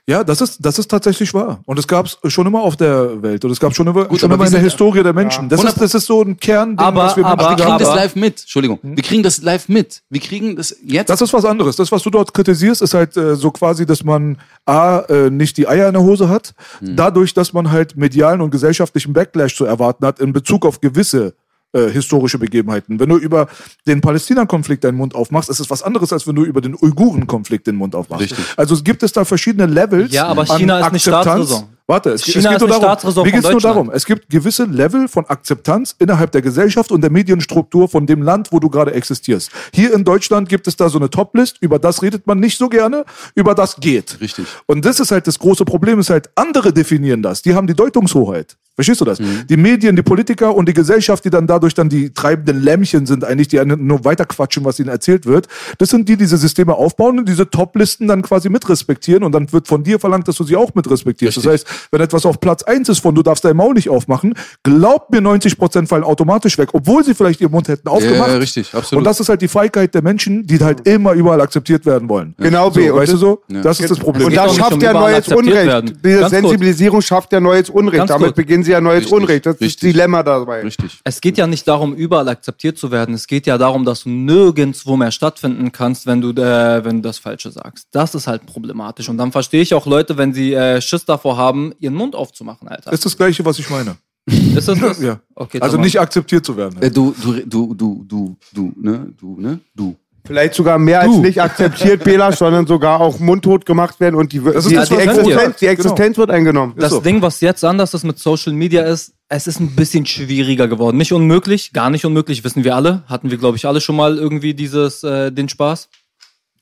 Ja, 0.07 0.25
das 0.25 0.41
ist, 0.41 0.65
das 0.65 0.79
ist 0.79 0.91
tatsächlich 0.91 1.35
wahr. 1.35 1.61
Und 1.67 1.79
es 1.79 1.87
gab 1.87 2.07
es 2.07 2.17
schon 2.33 2.47
immer 2.47 2.63
auf 2.63 2.77
der 2.77 3.21
Welt. 3.23 3.45
Und 3.45 3.51
es 3.51 3.61
gab 3.61 3.75
schon 3.75 3.87
immer, 3.87 4.07
Gut, 4.07 4.21
schon 4.21 4.29
aber 4.33 4.37
immer 4.37 4.47
in 4.47 4.53
der 4.53 4.63
Historie 4.63 5.03
der 5.03 5.13
Menschen. 5.13 5.51
Das, 5.51 5.63
ist, 5.63 5.79
das 5.79 5.95
ist 5.95 6.07
so 6.07 6.23
ein 6.23 6.39
Kernding, 6.39 6.79
Aber- 6.79 7.03
was 7.05 7.17
wir 7.19 7.27
aber- 7.27 7.51
Wir 7.51 7.57
kriegen 7.57 7.73
haben. 7.73 7.79
das 7.85 7.95
live 7.95 8.17
mit. 8.17 8.41
Entschuldigung. 8.41 8.79
Wir 8.83 9.03
kriegen 9.03 9.23
das 9.23 9.43
live 9.43 9.69
mit. 9.69 10.01
Wir 10.09 10.21
kriegen 10.23 10.57
das 10.57 10.75
jetzt. 10.83 11.11
Das 11.11 11.21
ist 11.21 11.33
was 11.35 11.45
anderes. 11.45 11.77
Das, 11.77 11.93
was 11.93 12.03
du 12.03 12.09
dort 12.09 12.33
kritisierst, 12.33 12.81
ist 12.81 12.95
halt 12.95 13.17
äh, 13.19 13.37
so 13.37 13.51
quasi, 13.51 13.85
dass 13.85 14.03
man 14.03 14.39
A, 14.65 15.01
äh, 15.01 15.29
nicht 15.29 15.59
die 15.59 15.69
Eier 15.69 15.89
in 15.89 15.93
der 15.93 16.03
Hose 16.03 16.31
hat, 16.31 16.55
dadurch, 16.81 17.35
dass 17.35 17.53
man 17.53 17.71
halt 17.71 17.97
medialen 17.97 18.41
und 18.41 18.51
gesellschaftlichen 18.51 19.13
Backlash 19.13 19.55
zu 19.57 19.67
erwarten 19.67 20.07
hat 20.07 20.21
in 20.21 20.33
Bezug 20.33 20.65
auf 20.65 20.81
gewisse 20.81 21.35
äh, 21.73 21.89
historische 21.89 22.39
Begebenheiten. 22.39 22.99
Wenn 22.99 23.09
du 23.09 23.17
über 23.17 23.49
den 23.87 24.01
Palästina-Konflikt 24.01 24.85
deinen 24.85 24.97
Mund 24.97 25.15
aufmachst, 25.15 25.51
ist 25.51 25.61
es 25.61 25.71
was 25.71 25.83
anderes, 25.83 26.13
als 26.13 26.27
wenn 26.27 26.35
du 26.35 26.45
über 26.45 26.61
den 26.61 26.75
Uiguren-Konflikt 26.75 27.67
den 27.67 27.77
Mund 27.77 27.95
aufmachst. 27.95 28.23
Richtig. 28.23 28.45
Also 28.57 28.75
es 28.75 28.85
gibt 28.85 29.03
es 29.03 29.13
da 29.13 29.25
verschiedene 29.25 29.67
Levels. 29.67 30.13
Ja, 30.13 30.27
aber 30.27 30.51
an 30.51 30.59
China 30.59 30.81
ist 30.81 30.93
nicht 30.93 31.09
Akzeptanz. 31.09 31.49
Staatsräson. 31.49 31.78
Warte, 31.91 32.11
es, 32.11 32.23
China 32.23 32.37
es 32.37 32.45
geht 32.45 32.53
ist 32.53 32.61
nur 32.61 32.69
darum, 32.69 32.99
mir 33.03 33.13
von 33.13 33.25
geht's 33.25 33.51
nur 33.51 33.61
darum, 33.61 33.91
es 33.91 34.07
gibt 34.07 34.31
gewisse 34.31 34.65
Level 34.65 35.09
von 35.09 35.27
Akzeptanz 35.27 35.97
innerhalb 35.99 36.31
der 36.31 36.43
Gesellschaft 36.43 36.93
und 36.93 37.01
der 37.01 37.11
Medienstruktur 37.11 37.89
von 37.89 38.07
dem 38.07 38.23
Land, 38.23 38.53
wo 38.53 38.61
du 38.61 38.69
gerade 38.69 38.93
existierst. 38.93 39.51
Hier 39.73 39.93
in 39.93 40.05
Deutschland 40.05 40.49
gibt 40.49 40.67
es 40.69 40.77
da 40.77 40.89
so 40.89 40.99
eine 40.99 41.11
Toplist, 41.11 41.57
über 41.61 41.81
das 41.81 42.03
redet 42.03 42.27
man 42.27 42.39
nicht 42.39 42.59
so 42.59 42.69
gerne, 42.69 43.05
über 43.35 43.55
das 43.57 43.77
geht. 43.77 44.21
Richtig. 44.21 44.47
Und 44.67 44.85
das 44.85 45.01
ist 45.01 45.11
halt 45.11 45.27
das 45.27 45.41
große 45.41 45.65
Problem, 45.65 45.99
ist 45.99 46.11
halt, 46.11 46.31
andere 46.37 46.73
definieren 46.73 47.23
das, 47.23 47.43
die 47.43 47.55
haben 47.55 47.67
die 47.67 47.75
Deutungshoheit. 47.75 48.57
Verstehst 48.75 49.01
du 49.01 49.05
das? 49.05 49.19
Die 49.19 49.57
Medien, 49.57 49.97
die 49.97 50.05
Politiker 50.05 50.55
und 50.55 50.69
die 50.69 50.73
Gesellschaft, 50.73 51.25
die 51.25 51.31
dann 51.31 51.49
dadurch 51.49 51.75
dann 51.75 51.89
die 51.89 52.15
treibenden 52.15 52.63
Lämmchen 52.63 53.07
sind, 53.07 53.25
eigentlich, 53.25 53.49
die 53.49 53.59
nur 53.65 54.05
weiterquatschen, 54.05 54.65
was 54.65 54.79
ihnen 54.79 54.89
erzählt 54.89 55.27
wird. 55.27 55.49
Das 55.79 55.89
sind 55.89 56.09
die, 56.09 56.17
die 56.17 56.29
diese 56.29 56.37
Systeme 56.37 56.75
aufbauen 56.75 57.19
und 57.19 57.29
diese 57.29 57.49
Top-Listen 57.49 58.07
dann 58.07 58.23
quasi 58.23 58.51
mit 58.51 58.69
respektieren 58.69 59.25
und 59.25 59.33
dann 59.33 59.51
wird 59.53 59.67
von 59.67 59.83
dir 59.83 59.99
verlangt, 59.99 60.29
dass 60.29 60.37
du 60.37 60.45
sie 60.45 60.57
auch 60.57 60.75
mit 60.75 60.89
respektierst. 60.89 61.39
Das 61.39 61.47
heißt, 61.47 61.67
wenn 61.91 62.01
etwas 62.01 62.27
auf 62.27 62.41
Platz 62.41 62.63
eins 62.63 62.89
ist 62.89 63.01
von 63.01 63.15
du 63.15 63.23
darfst 63.23 63.45
dein 63.45 63.57
Maul 63.57 63.75
nicht 63.75 63.89
aufmachen, 63.89 64.35
glaubt 64.63 65.11
mir 65.11 65.21
90% 65.21 65.87
fallen 65.87 66.05
automatisch 66.05 66.59
weg, 66.59 66.71
obwohl 66.73 67.05
sie 67.05 67.15
vielleicht 67.15 67.41
ihren 67.41 67.53
Mund 67.53 67.69
hätten 67.69 67.89
aufgemacht. 67.89 68.31
ja, 68.31 68.37
richtig, 68.37 68.75
absolut. 68.75 69.01
Und 69.01 69.05
das 69.05 69.21
ist 69.21 69.29
halt 69.29 69.43
die 69.43 69.49
Feigheit 69.49 69.95
der 69.95 70.03
Menschen, 70.03 70.47
die 70.47 70.59
halt 70.59 70.87
immer 70.87 71.13
überall 71.13 71.41
akzeptiert 71.41 71.87
werden 71.87 72.09
wollen. 72.09 72.35
Genau, 72.39 72.71
so, 72.71 72.81
B. 72.81 72.93
Weißt 72.93 73.13
du 73.13 73.17
so? 73.17 73.43
Ja. 73.49 73.63
Das 73.63 73.81
ist 73.81 73.91
das 73.91 73.99
Problem. 73.99 74.27
Und 74.27 74.37
das 74.37 74.55
schafft 74.57 74.83
ja 74.83 74.93
neues 74.93 75.29
Unrecht. 75.29 75.67
werden. 75.67 75.99
Diese 76.05 76.21
Ganz 76.21 76.21
kurz. 76.21 76.31
Sensibilisierung 76.31 77.01
schafft 77.03 77.33
ja 77.33 77.41
neues 77.41 77.71
Unrecht. 77.71 77.99
Ganz 77.99 78.09
Damit 78.11 78.27
kurz. 78.29 78.37
beginnen 78.37 78.65
sie 78.65 78.73
ja 78.73 78.81
neues 78.81 79.05
Richtig, 79.05 79.13
Unrecht. 79.13 79.47
Das 79.47 79.55
ist 79.57 79.61
richtig. 79.61 79.81
das 79.81 79.93
Dilemma 79.93 80.23
dabei. 80.23 80.63
Richtig. 80.63 81.01
Es 81.05 81.21
geht 81.21 81.39
ja 81.39 81.47
nicht 81.47 81.67
darum, 81.67 81.95
überall 81.95 82.29
akzeptiert 82.29 82.79
zu 82.79 82.91
werden. 82.91 83.15
Es 83.15 83.27
geht 83.27 83.47
ja 83.47 83.59
darum, 83.59 83.85
dass 83.85 84.05
du 84.05 84.11
nirgendwo 84.11 84.97
mehr 84.97 85.11
stattfinden 85.11 85.73
kannst, 85.73 86.07
wenn 86.07 86.21
du, 86.21 86.31
äh, 86.31 86.85
wenn 86.85 86.97
du 86.97 87.09
das 87.09 87.19
Falsche 87.19 87.51
sagst. 87.51 87.89
Das 87.93 88.15
ist 88.15 88.27
halt 88.27 88.47
problematisch. 88.47 89.09
Und 89.09 89.19
dann 89.19 89.33
verstehe 89.33 89.63
ich 89.63 89.75
auch 89.75 89.87
Leute, 89.87 90.17
wenn 90.19 90.33
sie 90.33 90.55
äh, 90.55 90.81
Schiss 90.81 91.05
davor 91.05 91.37
haben, 91.37 91.68
ihren 91.79 91.95
Mund 91.95 92.15
aufzumachen, 92.15 92.69
Alter. 92.69 92.91
Das 92.91 93.01
ist 93.01 93.07
das 93.07 93.17
Gleiche, 93.17 93.45
was 93.45 93.59
ich 93.59 93.69
meine. 93.71 93.97
Ist 94.27 94.69
das 94.69 94.79
das? 94.79 95.01
Ja. 95.03 95.21
Okay, 95.35 95.61
Also 95.61 95.79
nicht 95.79 95.99
akzeptiert 95.99 96.45
zu 96.45 96.57
werden. 96.57 96.81
Äh, 96.83 96.91
du, 96.91 97.15
du, 97.23 97.33
du, 97.47 97.75
du, 97.75 98.05
du, 98.07 98.37
du, 98.53 98.73
ne? 98.77 99.15
Du, 99.19 99.41
ne? 99.41 99.61
Du. 99.75 99.97
Vielleicht 100.29 100.53
sogar 100.53 100.79
mehr 100.79 101.01
als 101.01 101.17
nicht 101.17 101.41
akzeptiert, 101.41 102.05
Bela, 102.05 102.33
sondern 102.37 102.67
sogar 102.67 103.01
auch 103.01 103.19
mundtot 103.19 103.65
gemacht 103.65 103.99
werden 103.99 104.15
und 104.15 104.31
die, 104.33 104.41
Das 104.41 104.67
ist 104.67 104.71
die, 104.71 104.75
das, 104.75 104.91
die. 104.91 104.97
Existenz, 104.97 105.57
die 105.57 105.67
Existenz 105.67 106.19
wird 106.19 106.31
eingenommen. 106.31 106.75
Das 106.77 106.91
so. 106.91 107.01
Ding, 107.01 107.23
was 107.23 107.41
jetzt 107.41 107.65
anders 107.65 107.95
ist 107.95 108.05
mit 108.05 108.19
Social 108.19 108.53
Media, 108.53 108.83
ist, 108.83 109.15
es 109.31 109.47
ist 109.47 109.59
ein 109.59 109.75
bisschen 109.75 110.05
schwieriger 110.05 110.69
geworden. 110.69 110.99
Nicht 110.99 111.13
unmöglich, 111.13 111.73
gar 111.73 111.89
nicht 111.89 112.05
unmöglich, 112.05 112.45
wissen 112.45 112.63
wir 112.63 112.77
alle. 112.77 113.05
Hatten 113.07 113.31
wir, 113.31 113.39
glaube 113.39 113.57
ich, 113.57 113.65
alle 113.65 113.81
schon 113.81 113.97
mal 113.97 114.19
irgendwie 114.19 114.53
dieses, 114.53 115.03
äh, 115.03 115.33
den 115.33 115.49
Spaß. 115.49 115.89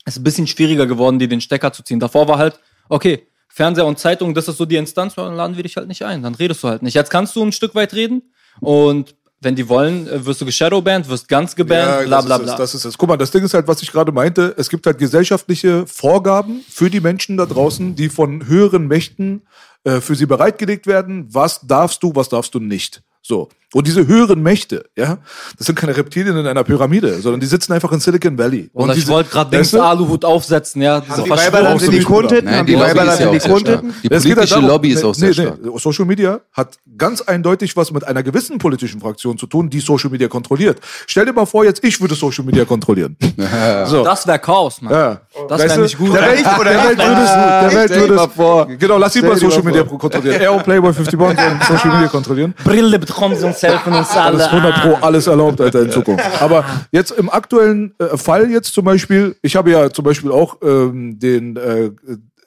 Es 0.05 0.13
ist 0.13 0.21
ein 0.21 0.23
bisschen 0.23 0.47
schwieriger 0.47 0.87
geworden, 0.87 1.19
dir 1.19 1.27
den 1.27 1.41
Stecker 1.41 1.73
zu 1.73 1.83
ziehen. 1.83 1.99
Davor 1.99 2.29
war 2.29 2.37
halt, 2.37 2.57
okay, 2.87 3.27
Fernseher 3.47 3.85
und 3.85 3.99
Zeitung, 3.99 4.33
das 4.33 4.47
ist 4.47 4.57
so 4.57 4.65
die 4.65 4.75
Instanz, 4.75 5.15
dann 5.15 5.35
laden 5.35 5.55
wir 5.55 5.63
dich 5.63 5.77
halt 5.77 5.87
nicht 5.87 6.03
ein. 6.03 6.23
Dann 6.23 6.35
redest 6.35 6.63
du 6.63 6.67
halt 6.67 6.83
nicht. 6.83 6.93
Jetzt 6.93 7.09
kannst 7.09 7.35
du 7.35 7.43
ein 7.43 7.51
Stück 7.51 7.75
weit 7.75 7.93
reden 7.93 8.23
und 8.59 9.15
wenn 9.39 9.55
die 9.55 9.69
wollen, 9.69 10.07
äh, 10.07 10.25
wirst 10.25 10.41
du 10.41 10.45
geshadowbanned, 10.45 11.09
wirst 11.09 11.27
ganz 11.27 11.55
gebannt, 11.55 12.07
bla 12.07 12.21
bla 12.21 12.37
das 12.37 12.43
bla. 12.43 12.53
Ist, 12.53 12.59
das 12.59 12.75
ist 12.75 12.85
es. 12.85 12.97
Guck 12.97 13.09
mal, 13.09 13.17
das 13.17 13.31
Ding 13.31 13.43
ist 13.43 13.53
halt, 13.53 13.67
was 13.67 13.81
ich 13.81 13.91
gerade 13.91 14.11
meinte. 14.11 14.55
Es 14.57 14.69
gibt 14.69 14.85
halt 14.87 14.97
gesellschaftliche 14.97 15.85
Vorgaben 15.85 16.63
für 16.67 16.89
die 16.89 16.99
Menschen 16.99 17.37
da 17.37 17.45
draußen, 17.45 17.95
die 17.95 18.09
von 18.09 18.47
höheren 18.47 18.87
Mächten 18.87 19.43
äh, 19.83 20.01
für 20.01 20.15
sie 20.15 20.25
bereitgelegt 20.25 20.87
werden. 20.87 21.27
Was 21.31 21.61
darfst 21.67 22.01
du, 22.01 22.15
was 22.15 22.29
darfst 22.29 22.55
du 22.55 22.59
nicht? 22.59 23.03
So. 23.27 23.49
Und 23.73 23.85
diese 23.85 24.07
höheren 24.07 24.41
Mächte, 24.41 24.85
ja, 24.95 25.17
das 25.57 25.67
sind 25.67 25.75
keine 25.77 25.95
Reptilien 25.95 26.37
in 26.37 26.47
einer 26.47 26.63
Pyramide, 26.63 27.19
sondern 27.19 27.41
die 27.41 27.45
sitzen 27.47 27.73
einfach 27.73 27.91
in 27.91 27.99
Silicon 27.99 28.37
Valley. 28.37 28.69
und 28.71 28.89
ich 28.91 28.95
diese- 28.95 29.07
wollte 29.09 29.29
gerade 29.29 29.59
weißt 29.59 29.73
den 29.73 29.79
du? 29.81 29.85
Aluhut 29.85 30.23
aufsetzen, 30.23 30.81
ja. 30.81 31.01
Diese 31.01 31.11
Haben 31.17 31.23
die 31.25 31.29
Weiber 31.31 31.61
dann 31.63 31.77
sind 31.77 31.91
die 31.91 31.99
Verschwörungstheorie, 31.99 32.03
Kunden? 32.29 32.45
Nein, 32.45 32.55
Haben 32.59 32.65
die 32.65 32.71
die 32.71 32.77
Lobby 32.79 32.89
Weiber 32.91 33.05
dann 33.05 33.17
sind 33.17 33.25
die 33.27 33.39
geht 33.39 33.43
halt 33.43 34.23
politische 34.23 34.47
darum- 34.53 34.67
Lobby 34.69 34.89
ist 34.91 35.03
nee, 35.03 35.09
auch 35.09 35.13
sehr 35.15 35.27
nee, 35.27 35.33
stark. 35.33 35.57
Nee. 35.61 35.79
Social 35.79 36.05
Media 36.05 36.39
hat 36.53 36.77
ganz 36.97 37.21
eindeutig 37.23 37.75
was 37.75 37.91
mit 37.91 38.07
einer 38.07 38.23
gewissen 38.23 38.57
politischen 38.57 39.01
Fraktion 39.01 39.37
zu 39.37 39.47
tun, 39.47 39.69
die 39.69 39.81
Social 39.81 40.09
Media 40.11 40.29
kontrolliert. 40.29 40.79
Stell 41.05 41.25
dir 41.25 41.33
mal 41.33 41.45
vor, 41.45 41.65
jetzt 41.65 41.83
ich 41.83 41.99
würde 41.99 42.15
Social 42.15 42.45
Media 42.45 42.63
kontrollieren. 42.63 43.17
so. 43.85 44.01
Das 44.05 44.25
wäre 44.25 44.39
Chaos, 44.39 44.81
Mann. 44.81 44.93
ja. 44.93 45.21
Das 45.49 45.61
wäre 45.61 45.81
nicht 45.81 45.97
gut. 45.97 46.13
Der 46.15 46.21
Welt, 46.21 46.39
der 46.45 46.65
Welt 46.65 46.97
würde 46.97 47.21
es, 47.21 47.29
der 47.29 47.71
Welt 47.73 47.89
Stell 47.91 47.99
würde 47.99 48.13
dir 48.15 48.21
es, 48.21 48.27
mal 48.27 48.29
vor. 48.29 48.65
Genau, 48.79 48.97
lass 48.97 49.13
ihn 49.17 49.27
mal 49.27 49.35
Social 49.37 49.61
Media 49.63 49.83
kontrollieren. 49.83 50.39
Er 50.41 50.53
und 50.53 50.63
Playboy 50.63 50.87
51 50.91 51.19
wollen 51.19 51.37
Social 51.67 51.91
Media 51.93 52.07
kontrollieren. 52.07 52.53
Brille 52.63 52.97
kommen 53.17 53.35
sie 53.35 53.45
uns 53.45 53.61
helfen 53.61 53.93
uns 53.93 54.09
alle. 54.15 54.37
Das 54.37 54.47
ist 54.47 54.53
100 54.53 54.81
Pro 54.81 55.05
alles 55.05 55.27
erlaubt, 55.27 55.59
Alter, 55.59 55.81
in 55.81 55.91
Zukunft. 55.91 56.23
Aber 56.41 56.63
jetzt 56.91 57.11
im 57.11 57.29
aktuellen 57.29 57.93
äh, 57.99 58.15
Fall 58.17 58.49
jetzt 58.49 58.73
zum 58.73 58.85
Beispiel, 58.85 59.35
ich 59.41 59.55
habe 59.55 59.71
ja 59.71 59.89
zum 59.89 60.05
Beispiel 60.05 60.31
auch 60.31 60.57
ähm, 60.61 61.19
den, 61.19 61.57
äh, 61.57 61.91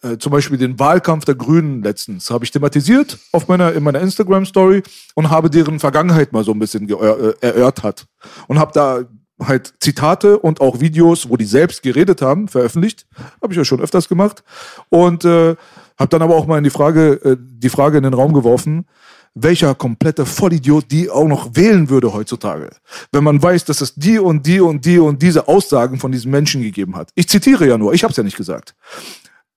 äh, 0.03 0.17
zum 0.19 0.33
Beispiel 0.33 0.57
den 0.57 0.79
Wahlkampf 0.79 1.27
der 1.27 1.35
Grünen 1.35 1.83
letztens, 1.83 2.31
habe 2.31 2.45
ich 2.45 2.51
thematisiert 2.51 3.19
auf 3.33 3.49
meiner, 3.49 3.73
in 3.73 3.83
meiner 3.83 4.01
Instagram-Story 4.01 4.83
und 5.15 5.29
habe 5.29 5.51
deren 5.51 5.79
Vergangenheit 5.79 6.33
mal 6.33 6.45
so 6.45 6.53
ein 6.53 6.59
bisschen 6.59 6.87
geör- 6.89 7.35
äh, 7.43 7.47
erörtert. 7.47 8.07
Und 8.49 8.59
habe 8.59 8.73
da 8.73 9.01
halt 9.47 9.73
Zitate 9.81 10.39
und 10.39 10.61
auch 10.61 10.81
Videos, 10.81 11.29
wo 11.29 11.37
die 11.37 11.45
selbst 11.45 11.83
geredet 11.83 12.23
haben, 12.23 12.49
veröffentlicht. 12.49 13.07
Habe 13.43 13.53
ich 13.53 13.57
ja 13.59 13.65
schon 13.65 13.81
öfters 13.81 14.09
gemacht. 14.09 14.43
Und 14.91 15.25
äh, 15.25 15.57
habe 15.99 16.09
dann 16.09 16.23
aber 16.23 16.37
auch 16.37 16.47
mal 16.47 16.59
in 16.59 16.65
die 16.65 16.71
Frage, 16.71 17.13
äh, 17.25 17.37
die 17.39 17.69
Frage 17.69 17.99
in 17.99 18.05
den 18.05 18.15
Raum 18.15 18.33
geworfen, 18.33 18.87
welcher 19.35 19.75
komplette 19.75 20.27
Vollidiot 20.27 20.91
die 20.91 21.09
auch 21.09 21.27
noch 21.27 21.55
wählen 21.55 21.89
würde 21.89 22.13
heutzutage. 22.13 22.71
Wenn 23.13 23.25
man 23.25 23.43
weiß, 23.43 23.65
dass 23.65 23.81
es 23.81 23.95
die 23.95 24.19
und 24.19 24.47
die 24.47 24.61
und 24.61 24.85
die 24.85 24.99
und 24.99 25.23
diese 25.23 25.49
Aussagen 25.49 25.99
von 25.99 26.13
diesen 26.13 26.31
Menschen 26.31 26.63
gegeben 26.63 26.97
hat. 26.97 27.11
Ich 27.15 27.29
zitiere 27.29 27.67
ja 27.67 27.79
nur, 27.79 27.93
ich 27.95 28.03
habe 28.03 28.11
es 28.11 28.17
ja 28.17 28.23
nicht 28.23 28.37
gesagt. 28.37 28.75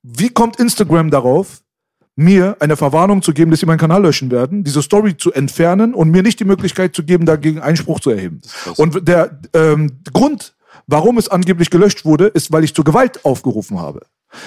Wie 0.04 0.30
kommt 0.30 0.60
Instagram 0.60 1.10
darauf, 1.10 1.62
mir 2.16 2.58
eine 2.60 2.78
Verwarnung 2.78 3.22
zu 3.24 3.34
geben, 3.34 3.50
dass 3.52 3.60
sie 3.60 3.66
meinen 3.66 3.80
Kanal 3.80 4.04
löschen 4.04 4.30
werden, 4.30 4.64
diese 4.64 4.84
Story 4.84 5.18
zu 5.18 5.34
entfernen 5.34 5.96
und 5.96 6.12
mir 6.12 6.22
nicht 6.22 6.40
die 6.40 6.46
Möglichkeit 6.46 6.96
zu 6.96 7.04
geben, 7.04 7.26
dagegen 7.26 7.60
Einspruch 7.60 8.00
zu 8.00 8.12
erheben? 8.12 8.42
Und 8.78 9.08
der 9.08 9.40
ähm, 9.54 10.00
Grund, 10.14 10.56
warum 10.86 11.18
es 11.18 11.30
angeblich 11.30 11.72
gelöscht 11.72 12.06
wurde, 12.06 12.28
ist, 12.28 12.52
weil 12.52 12.64
ich 12.64 12.76
zur 12.76 12.86
Gewalt 12.86 13.26
aufgerufen 13.26 13.80
habe. 13.80 14.02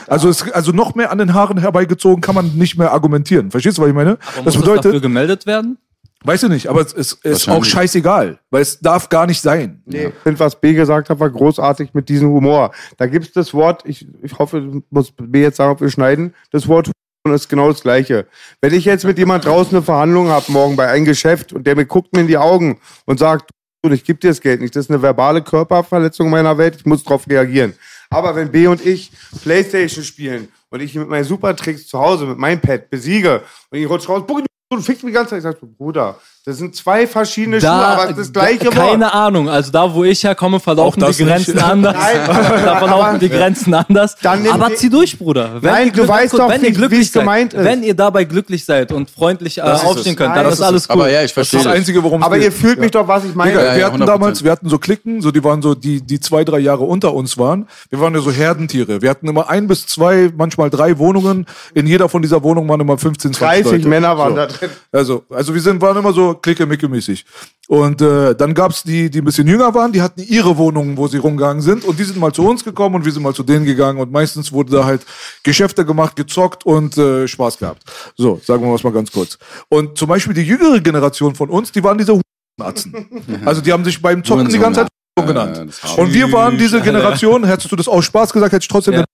Also, 0.06 0.28
es, 0.28 0.50
also 0.52 0.72
noch 0.72 0.94
mehr 0.94 1.10
an 1.10 1.18
den 1.18 1.34
Haaren 1.34 1.58
herbeigezogen 1.58 2.20
kann 2.20 2.34
man 2.34 2.56
nicht 2.56 2.78
mehr 2.78 2.92
argumentieren. 2.92 3.50
Verstehst 3.50 3.78
du, 3.78 3.82
was 3.82 3.88
ich 3.88 3.94
meine? 3.94 4.18
Aber 4.34 4.44
das 4.44 4.54
muss 4.54 4.64
bedeutet, 4.64 4.86
dafür 4.86 5.00
gemeldet 5.00 5.46
werden? 5.46 5.78
Weiß 6.24 6.42
ich 6.42 6.48
nicht, 6.48 6.68
aber 6.68 6.80
es 6.80 6.92
ist, 6.92 7.24
ist 7.24 7.48
auch 7.48 7.64
scheißegal, 7.64 8.40
weil 8.50 8.62
es 8.62 8.80
darf 8.80 9.08
gar 9.10 9.26
nicht 9.26 9.40
sein. 9.40 9.82
Nee. 9.84 10.06
Ich 10.06 10.14
finde, 10.22 10.40
was 10.40 10.60
B 10.60 10.72
gesagt 10.72 11.08
hat, 11.08 11.20
war 11.20 11.30
großartig 11.30 11.94
mit 11.94 12.08
diesem 12.08 12.30
Humor. 12.30 12.72
Da 12.96 13.06
gibt 13.06 13.26
es 13.26 13.32
das 13.32 13.54
Wort, 13.54 13.82
ich, 13.84 14.08
ich 14.22 14.36
hoffe, 14.38 14.60
du 14.60 14.82
musst 14.90 15.12
B 15.16 15.42
jetzt 15.42 15.58
sagen, 15.58 15.72
ob 15.72 15.80
wir 15.80 15.90
schneiden, 15.90 16.34
das 16.50 16.66
Wort 16.66 16.90
ist 17.32 17.48
genau 17.48 17.68
das 17.68 17.82
Gleiche. 17.82 18.26
Wenn 18.60 18.74
ich 18.74 18.84
jetzt 18.84 19.04
mit 19.04 19.18
jemand 19.18 19.44
draußen 19.44 19.76
eine 19.76 19.82
Verhandlung 19.82 20.28
habe 20.28 20.50
morgen 20.50 20.74
bei 20.74 20.88
einem 20.88 21.04
Geschäft 21.04 21.52
und 21.52 21.66
der 21.66 21.76
mir 21.76 21.86
guckt 21.86 22.14
mir 22.14 22.22
in 22.22 22.28
die 22.28 22.38
Augen 22.38 22.80
und 23.04 23.18
sagt, 23.18 23.50
ich 23.88 24.04
gebe 24.04 24.18
dir 24.18 24.28
das 24.28 24.40
Geld 24.40 24.60
nicht, 24.60 24.74
das 24.74 24.86
ist 24.86 24.90
eine 24.90 25.02
verbale 25.02 25.42
Körperverletzung 25.42 26.28
meiner 26.28 26.58
Welt, 26.58 26.76
ich 26.76 26.86
muss 26.86 27.04
darauf 27.04 27.28
reagieren. 27.28 27.74
Aber 28.10 28.34
wenn 28.34 28.50
B 28.50 28.66
und 28.66 28.84
ich 28.84 29.10
Playstation 29.42 30.04
spielen 30.04 30.48
und 30.70 30.80
ich 30.80 30.94
mit 30.94 31.08
meinen 31.08 31.24
Supertricks 31.24 31.86
zu 31.86 31.98
Hause, 31.98 32.26
mit 32.26 32.38
meinem 32.38 32.60
Pad 32.60 32.90
besiege 32.90 33.42
und 33.70 33.78
ich 33.78 33.88
rutsche 33.88 34.08
raus, 34.08 34.24
du 34.26 34.80
fickst 34.80 35.04
mich 35.04 35.12
die 35.12 35.14
ganze 35.14 35.30
Zeit, 35.30 35.38
ich 35.38 35.42
sag, 35.44 35.60
du, 35.60 35.66
Bruder, 35.66 36.18
das 36.48 36.58
sind 36.58 36.76
zwei 36.76 37.08
verschiedene 37.08 37.60
Schuhe, 37.60 37.68
aber 37.70 38.12
das 38.12 38.32
gleiche 38.32 38.66
da, 38.66 38.70
keine 38.70 39.02
Wort. 39.06 39.14
Ahnung. 39.14 39.48
Also 39.50 39.72
da, 39.72 39.92
wo 39.92 40.04
ich 40.04 40.22
herkomme, 40.22 40.60
verlaufen 40.60 41.04
die 41.04 41.24
Grenzen 41.24 41.54
nicht. 41.56 41.64
anders. 41.64 41.96
Nein, 41.96 42.20
da 42.64 42.76
verlaufen 42.76 43.18
die 43.18 43.28
Grenzen 43.28 43.74
anders. 43.74 44.14
Aber 44.24 44.72
zieh 44.76 44.88
durch, 44.88 45.18
Bruder. 45.18 45.60
Wenn 45.60 45.72
Nein, 45.72 45.86
ihr 45.88 45.92
du 45.92 46.06
weißt 46.06 46.34
doch, 46.34 46.48
wenn 46.48 46.62
wie- 46.62 46.66
ihr 46.66 46.72
glücklich 46.72 47.10
seid, 47.10 47.22
gemeint 47.22 47.52
ist. 47.52 47.64
Wenn 47.64 47.82
ihr 47.82 47.94
dabei 47.94 48.22
glücklich 48.22 48.64
seid 48.64 48.92
und 48.92 49.10
freundlich 49.10 49.58
äh, 49.58 49.62
aufstehen 49.62 50.12
es. 50.12 50.16
könnt, 50.16 50.18
Nein, 50.18 50.34
dann 50.36 50.44
das 50.44 50.54
ist 50.54 50.60
alles 50.60 50.82
es. 50.84 50.88
cool. 50.88 50.94
Aber 50.94 51.10
ja, 51.10 51.24
ich 51.24 51.34
Das 51.34 51.42
ist 51.46 51.50
verstehe. 51.50 51.64
das 51.64 51.78
Einzige, 51.80 52.04
worum 52.04 52.20
es 52.20 52.26
Aber 52.26 52.36
geht. 52.36 52.44
ihr 52.44 52.52
fühlt 52.52 52.78
mich 52.78 52.92
doch, 52.92 53.08
was 53.08 53.24
ich 53.24 53.34
meine. 53.34 53.52
Ja, 53.52 53.74
wir 53.74 53.78
ja, 53.80 53.86
hatten 53.86 54.02
100%. 54.04 54.06
damals, 54.06 54.44
wir 54.44 54.52
hatten 54.52 54.68
so 54.68 54.78
Klicken, 54.78 55.20
so 55.22 55.32
die 55.32 55.42
waren 55.42 55.60
so, 55.62 55.74
die, 55.74 56.00
die 56.00 56.20
zwei, 56.20 56.44
drei 56.44 56.60
Jahre 56.60 56.84
unter 56.84 57.12
uns 57.12 57.36
waren. 57.38 57.66
Wir 57.90 57.98
waren 58.00 58.14
ja 58.14 58.20
so 58.20 58.30
Herdentiere. 58.30 59.02
Wir 59.02 59.10
hatten 59.10 59.26
immer 59.26 59.50
ein 59.50 59.66
bis 59.66 59.84
zwei, 59.88 60.30
manchmal 60.36 60.70
drei 60.70 60.96
Wohnungen. 60.98 61.44
In 61.74 61.88
jeder 61.88 62.08
von 62.08 62.22
dieser 62.22 62.40
Wohnungen 62.44 62.68
waren 62.68 62.78
immer 62.82 62.96
15, 62.96 63.32
20 63.32 63.38
30 63.64 63.72
Leute. 63.78 63.88
Männer 63.88 64.16
waren 64.16 64.30
so. 64.30 64.36
da 64.36 64.46
drin. 64.46 64.70
Also, 64.92 65.24
also 65.28 65.52
wir 65.52 65.60
sind, 65.60 65.82
waren 65.82 65.96
immer 65.96 66.12
so 66.12 66.35
klicke-micke-mäßig. 66.42 67.24
Und 67.68 68.00
äh, 68.00 68.34
dann 68.34 68.54
gab's 68.54 68.82
die, 68.82 69.10
die 69.10 69.20
ein 69.20 69.24
bisschen 69.24 69.46
jünger 69.46 69.74
waren, 69.74 69.92
die 69.92 70.02
hatten 70.02 70.20
ihre 70.22 70.56
Wohnungen, 70.56 70.96
wo 70.96 71.08
sie 71.08 71.18
rumgegangen 71.18 71.62
sind. 71.62 71.84
Und 71.84 71.98
die 71.98 72.04
sind 72.04 72.18
mal 72.18 72.32
zu 72.32 72.46
uns 72.46 72.62
gekommen 72.64 72.94
und 72.96 73.04
wir 73.04 73.12
sind 73.12 73.22
mal 73.22 73.34
zu 73.34 73.42
denen 73.42 73.64
gegangen. 73.64 73.98
Und 73.98 74.12
meistens 74.12 74.52
wurde 74.52 74.72
da 74.72 74.84
halt 74.84 75.04
Geschäfte 75.42 75.84
gemacht, 75.84 76.16
gezockt 76.16 76.64
und 76.64 76.96
äh, 76.98 77.26
Spaß 77.26 77.58
gehabt. 77.58 77.82
So, 78.16 78.40
sagen 78.44 78.62
wir 78.62 78.78
mal 78.82 78.92
ganz 78.92 79.10
kurz. 79.10 79.38
Und 79.68 79.98
zum 79.98 80.08
Beispiel 80.08 80.34
die 80.34 80.42
jüngere 80.42 80.80
Generation 80.80 81.34
von 81.34 81.50
uns, 81.50 81.72
die 81.72 81.82
waren 81.82 81.98
diese 81.98 82.20
Atzen. 82.60 83.06
Also 83.44 83.60
die 83.60 83.72
haben 83.72 83.84
sich 83.84 84.00
beim 84.00 84.24
Zocken 84.24 84.48
die 84.48 84.58
ganze 84.58 84.80
Zeit 84.80 84.88
genannt. 85.26 85.58
Und 85.96 86.12
wir 86.12 86.30
waren 86.32 86.56
diese 86.58 86.80
Generation, 86.80 87.44
hättest 87.44 87.70
du 87.72 87.76
das 87.76 87.88
aus 87.88 88.04
Spaß 88.04 88.32
gesagt, 88.32 88.52
hätte 88.52 88.62
ich 88.62 88.68
trotzdem 88.68 88.94
Ja. 88.94 89.04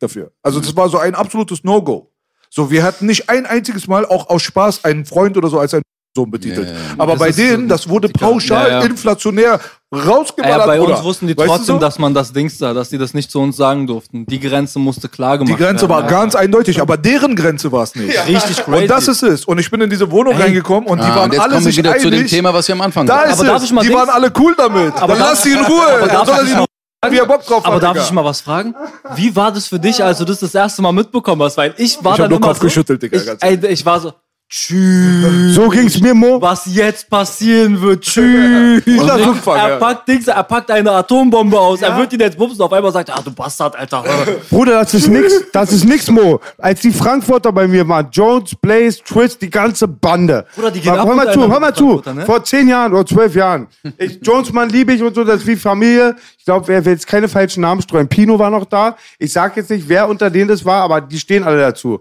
dafür. 0.00 0.32
Also 0.42 0.60
das 0.60 0.74
war 0.76 0.88
so 0.88 0.98
ein 0.98 1.14
absolutes 1.14 1.64
No-Go. 1.64 2.10
So, 2.48 2.70
wir 2.70 2.82
hatten 2.82 3.06
nicht 3.06 3.30
ein 3.30 3.46
einziges 3.46 3.86
Mal 3.86 4.04
auch 4.04 4.28
aus 4.28 4.42
Spaß 4.42 4.84
einen 4.84 5.04
Freund 5.06 5.36
oder 5.36 5.48
so 5.48 5.58
als 5.60 5.72
ein 5.74 5.82
Sohn 6.16 6.28
betitelt. 6.30 6.68
Ja. 6.68 6.74
Aber 6.98 7.12
Das 7.12 7.20
bei 7.20 7.30
denen, 7.30 7.62
so- 7.62 7.68
das 7.68 7.88
wurde 7.88 8.08
pauschal, 8.08 8.68
Ja, 8.68 8.80
ja. 8.80 8.84
inflationär 8.84 9.60
rausgeballert. 9.94 10.58
Ja, 10.60 10.66
bei 10.66 10.80
uns 10.80 11.02
wussten 11.04 11.28
die 11.28 11.36
Weißt 11.36 11.48
trotzdem, 11.48 11.76
so? 11.76 11.78
dass 11.78 12.00
man 12.00 12.12
das 12.14 12.32
Dings 12.32 12.58
da, 12.58 12.74
dass 12.74 12.88
die 12.88 12.98
das 12.98 13.14
nicht 13.14 13.30
zu 13.30 13.38
uns 13.40 13.56
sagen 13.56 13.86
durften. 13.86 14.26
Die 14.26 14.40
Grenze 14.40 14.80
musste 14.80 15.08
klar 15.08 15.38
gemacht 15.38 15.56
Die 15.56 15.62
Grenze 15.62 15.88
war 15.88 15.98
werden. 16.02 16.10
ganz 16.10 16.34
eindeutig, 16.34 16.80
aber 16.80 16.96
deren 16.96 17.36
Grenze 17.36 17.70
war 17.70 17.84
es 17.84 17.94
nicht. 17.94 18.08
richtig 18.26 18.56
crazy. 18.64 18.82
Und 18.82 18.90
das 18.90 19.06
ist 19.06 19.22
es. 19.22 19.44
Und 19.44 19.58
ich 19.60 19.70
bin 19.70 19.80
in 19.82 19.88
diese 19.90 20.10
Wohnung 20.10 20.34
reingekommen 20.36 20.88
und 20.88 20.98
die 20.98 21.04
Ah, 21.04 21.14
waren 21.14 21.24
und 21.26 21.32
jetzt 21.32 21.42
alle 21.42 21.52
kommen 21.54 21.64
wir 21.64 21.70
sich 21.70 21.78
wieder 21.78 21.90
einig. 21.92 22.02
zu 22.02 22.10
dem 22.10 22.26
Thema, 22.26 22.52
was 22.54 22.66
wir 22.66 22.74
am 22.74 22.80
Anfang 22.80 23.06
da 23.06 23.18
hatten. 23.18 23.30
ist 23.30 23.38
Aber 23.40 23.44
darf 23.48 23.56
es. 23.58 23.64
ich 23.64 23.72
mal 23.72 23.82
Die 23.82 23.88
Dings- 23.88 24.00
waren 24.00 24.08
alle 24.10 24.32
cool 24.38 24.54
damit. 24.56 24.94
Aber 24.96 25.06
Dann 25.14 25.18
darf- 25.18 25.30
lass 25.30 25.42
sie 25.44 25.52
in 25.52 25.58
Ruhe. 25.64 25.86
aber 25.96 26.06
darf 26.08 26.28
er 26.28 26.44
mal- 26.56 26.66
wie 27.12 27.18
er 27.18 27.26
Bock 27.26 27.46
drauf 27.46 27.64
Aber 27.64 27.76
hat, 27.76 27.82
darf 27.84 27.92
Digga. 27.94 28.04
ich 28.04 28.12
mal 28.12 28.24
was 28.24 28.40
fragen? 28.40 28.74
Wie 29.14 29.34
war 29.36 29.52
das 29.52 29.68
für 29.68 29.78
dich, 29.78 30.02
als 30.02 30.18
du 30.18 30.24
das 30.24 30.40
das 30.40 30.54
erste 30.54 30.82
Mal 30.82 30.92
mitbekommen 30.92 31.40
hast? 31.42 31.56
Weil 31.56 31.72
ich 31.78 31.96
war 32.04 32.14
Ich 32.14 32.20
hab 32.20 32.24
dann 32.24 32.30
nur 32.30 32.38
immer 32.38 32.48
Kopf 32.48 32.58
so, 32.58 32.64
geschüttelt, 32.64 33.00
Digga, 33.02 33.16
Ich, 33.16 33.24
ganz 33.26 33.42
ey, 33.42 33.58
ich 33.68 33.86
war 33.86 34.00
so, 34.00 34.12
tschüss. 34.50 35.54
So 35.54 35.68
ging's 35.68 36.00
mir, 36.00 36.12
Mo. 36.12 36.40
Was 36.42 36.66
jetzt 36.66 37.08
passieren 37.08 37.80
wird, 37.80 38.02
tschüss. 38.02 38.82
Und 38.86 39.06
das 39.06 39.20
er, 39.20 39.28
Anfang, 39.28 39.56
ja. 39.56 39.76
packt 39.76 40.08
Dings, 40.08 40.26
er 40.26 40.42
packt 40.42 40.70
eine 40.70 40.90
Atombombe 40.90 41.58
aus. 41.58 41.80
Er 41.80 41.96
wird 41.96 42.12
ihn 42.12 42.20
jetzt 42.20 42.36
bumsen. 42.36 42.60
Auf 42.60 42.72
einmal 42.72 42.92
sagt, 42.92 43.08
er, 43.08 43.18
ah, 43.18 43.22
du 43.24 43.30
Bastard, 43.30 43.76
Alter. 43.76 44.04
Bruder, 44.50 44.80
das 44.80 44.92
ist 44.94 45.08
nix, 45.08 45.32
das 45.52 45.72
ist 45.72 45.84
nix, 45.84 46.10
Mo. 46.10 46.40
Als 46.58 46.80
die 46.80 46.90
Frankfurter 46.90 47.52
bei 47.52 47.66
mir 47.66 47.88
waren, 47.88 48.08
Jones, 48.10 48.54
Blaze, 48.54 49.02
Twist, 49.02 49.40
die 49.40 49.50
ganze 49.50 49.86
Bande. 49.86 50.44
Bruder, 50.54 50.70
die 50.70 50.80
gehen 50.80 50.92
hör 50.92 51.00
ab 51.00 51.14
mal 51.14 51.32
zu, 51.32 51.50
hör 51.50 51.60
mal 51.60 51.74
zu. 51.74 52.02
Ne? 52.12 52.26
Vor 52.26 52.42
zehn 52.44 52.68
Jahren 52.68 52.92
oder 52.92 53.06
zwölf 53.06 53.34
Jahren. 53.34 53.68
Ich, 53.96 54.18
Jones, 54.22 54.52
Mann, 54.52 54.68
liebe 54.68 54.92
ich 54.92 55.02
und 55.02 55.14
so, 55.14 55.24
das 55.24 55.42
ist 55.42 55.46
wie 55.46 55.56
Familie. 55.56 56.16
Ich 56.38 56.44
glaube, 56.44 56.66
wer 56.68 56.84
will 56.84 56.92
jetzt 56.92 57.06
keine 57.06 57.28
falschen 57.28 57.60
Namen 57.60 57.82
streuen. 57.82 58.08
Pino 58.08 58.38
war 58.38 58.50
noch 58.50 58.64
da. 58.64 58.96
Ich 59.18 59.32
sag 59.32 59.56
jetzt 59.56 59.70
nicht, 59.70 59.88
wer 59.88 60.08
unter 60.08 60.28
denen 60.28 60.48
das 60.48 60.64
war, 60.64 60.82
aber 60.82 61.00
die 61.00 61.18
stehen 61.18 61.44
alle 61.44 61.60
dazu. 61.60 62.00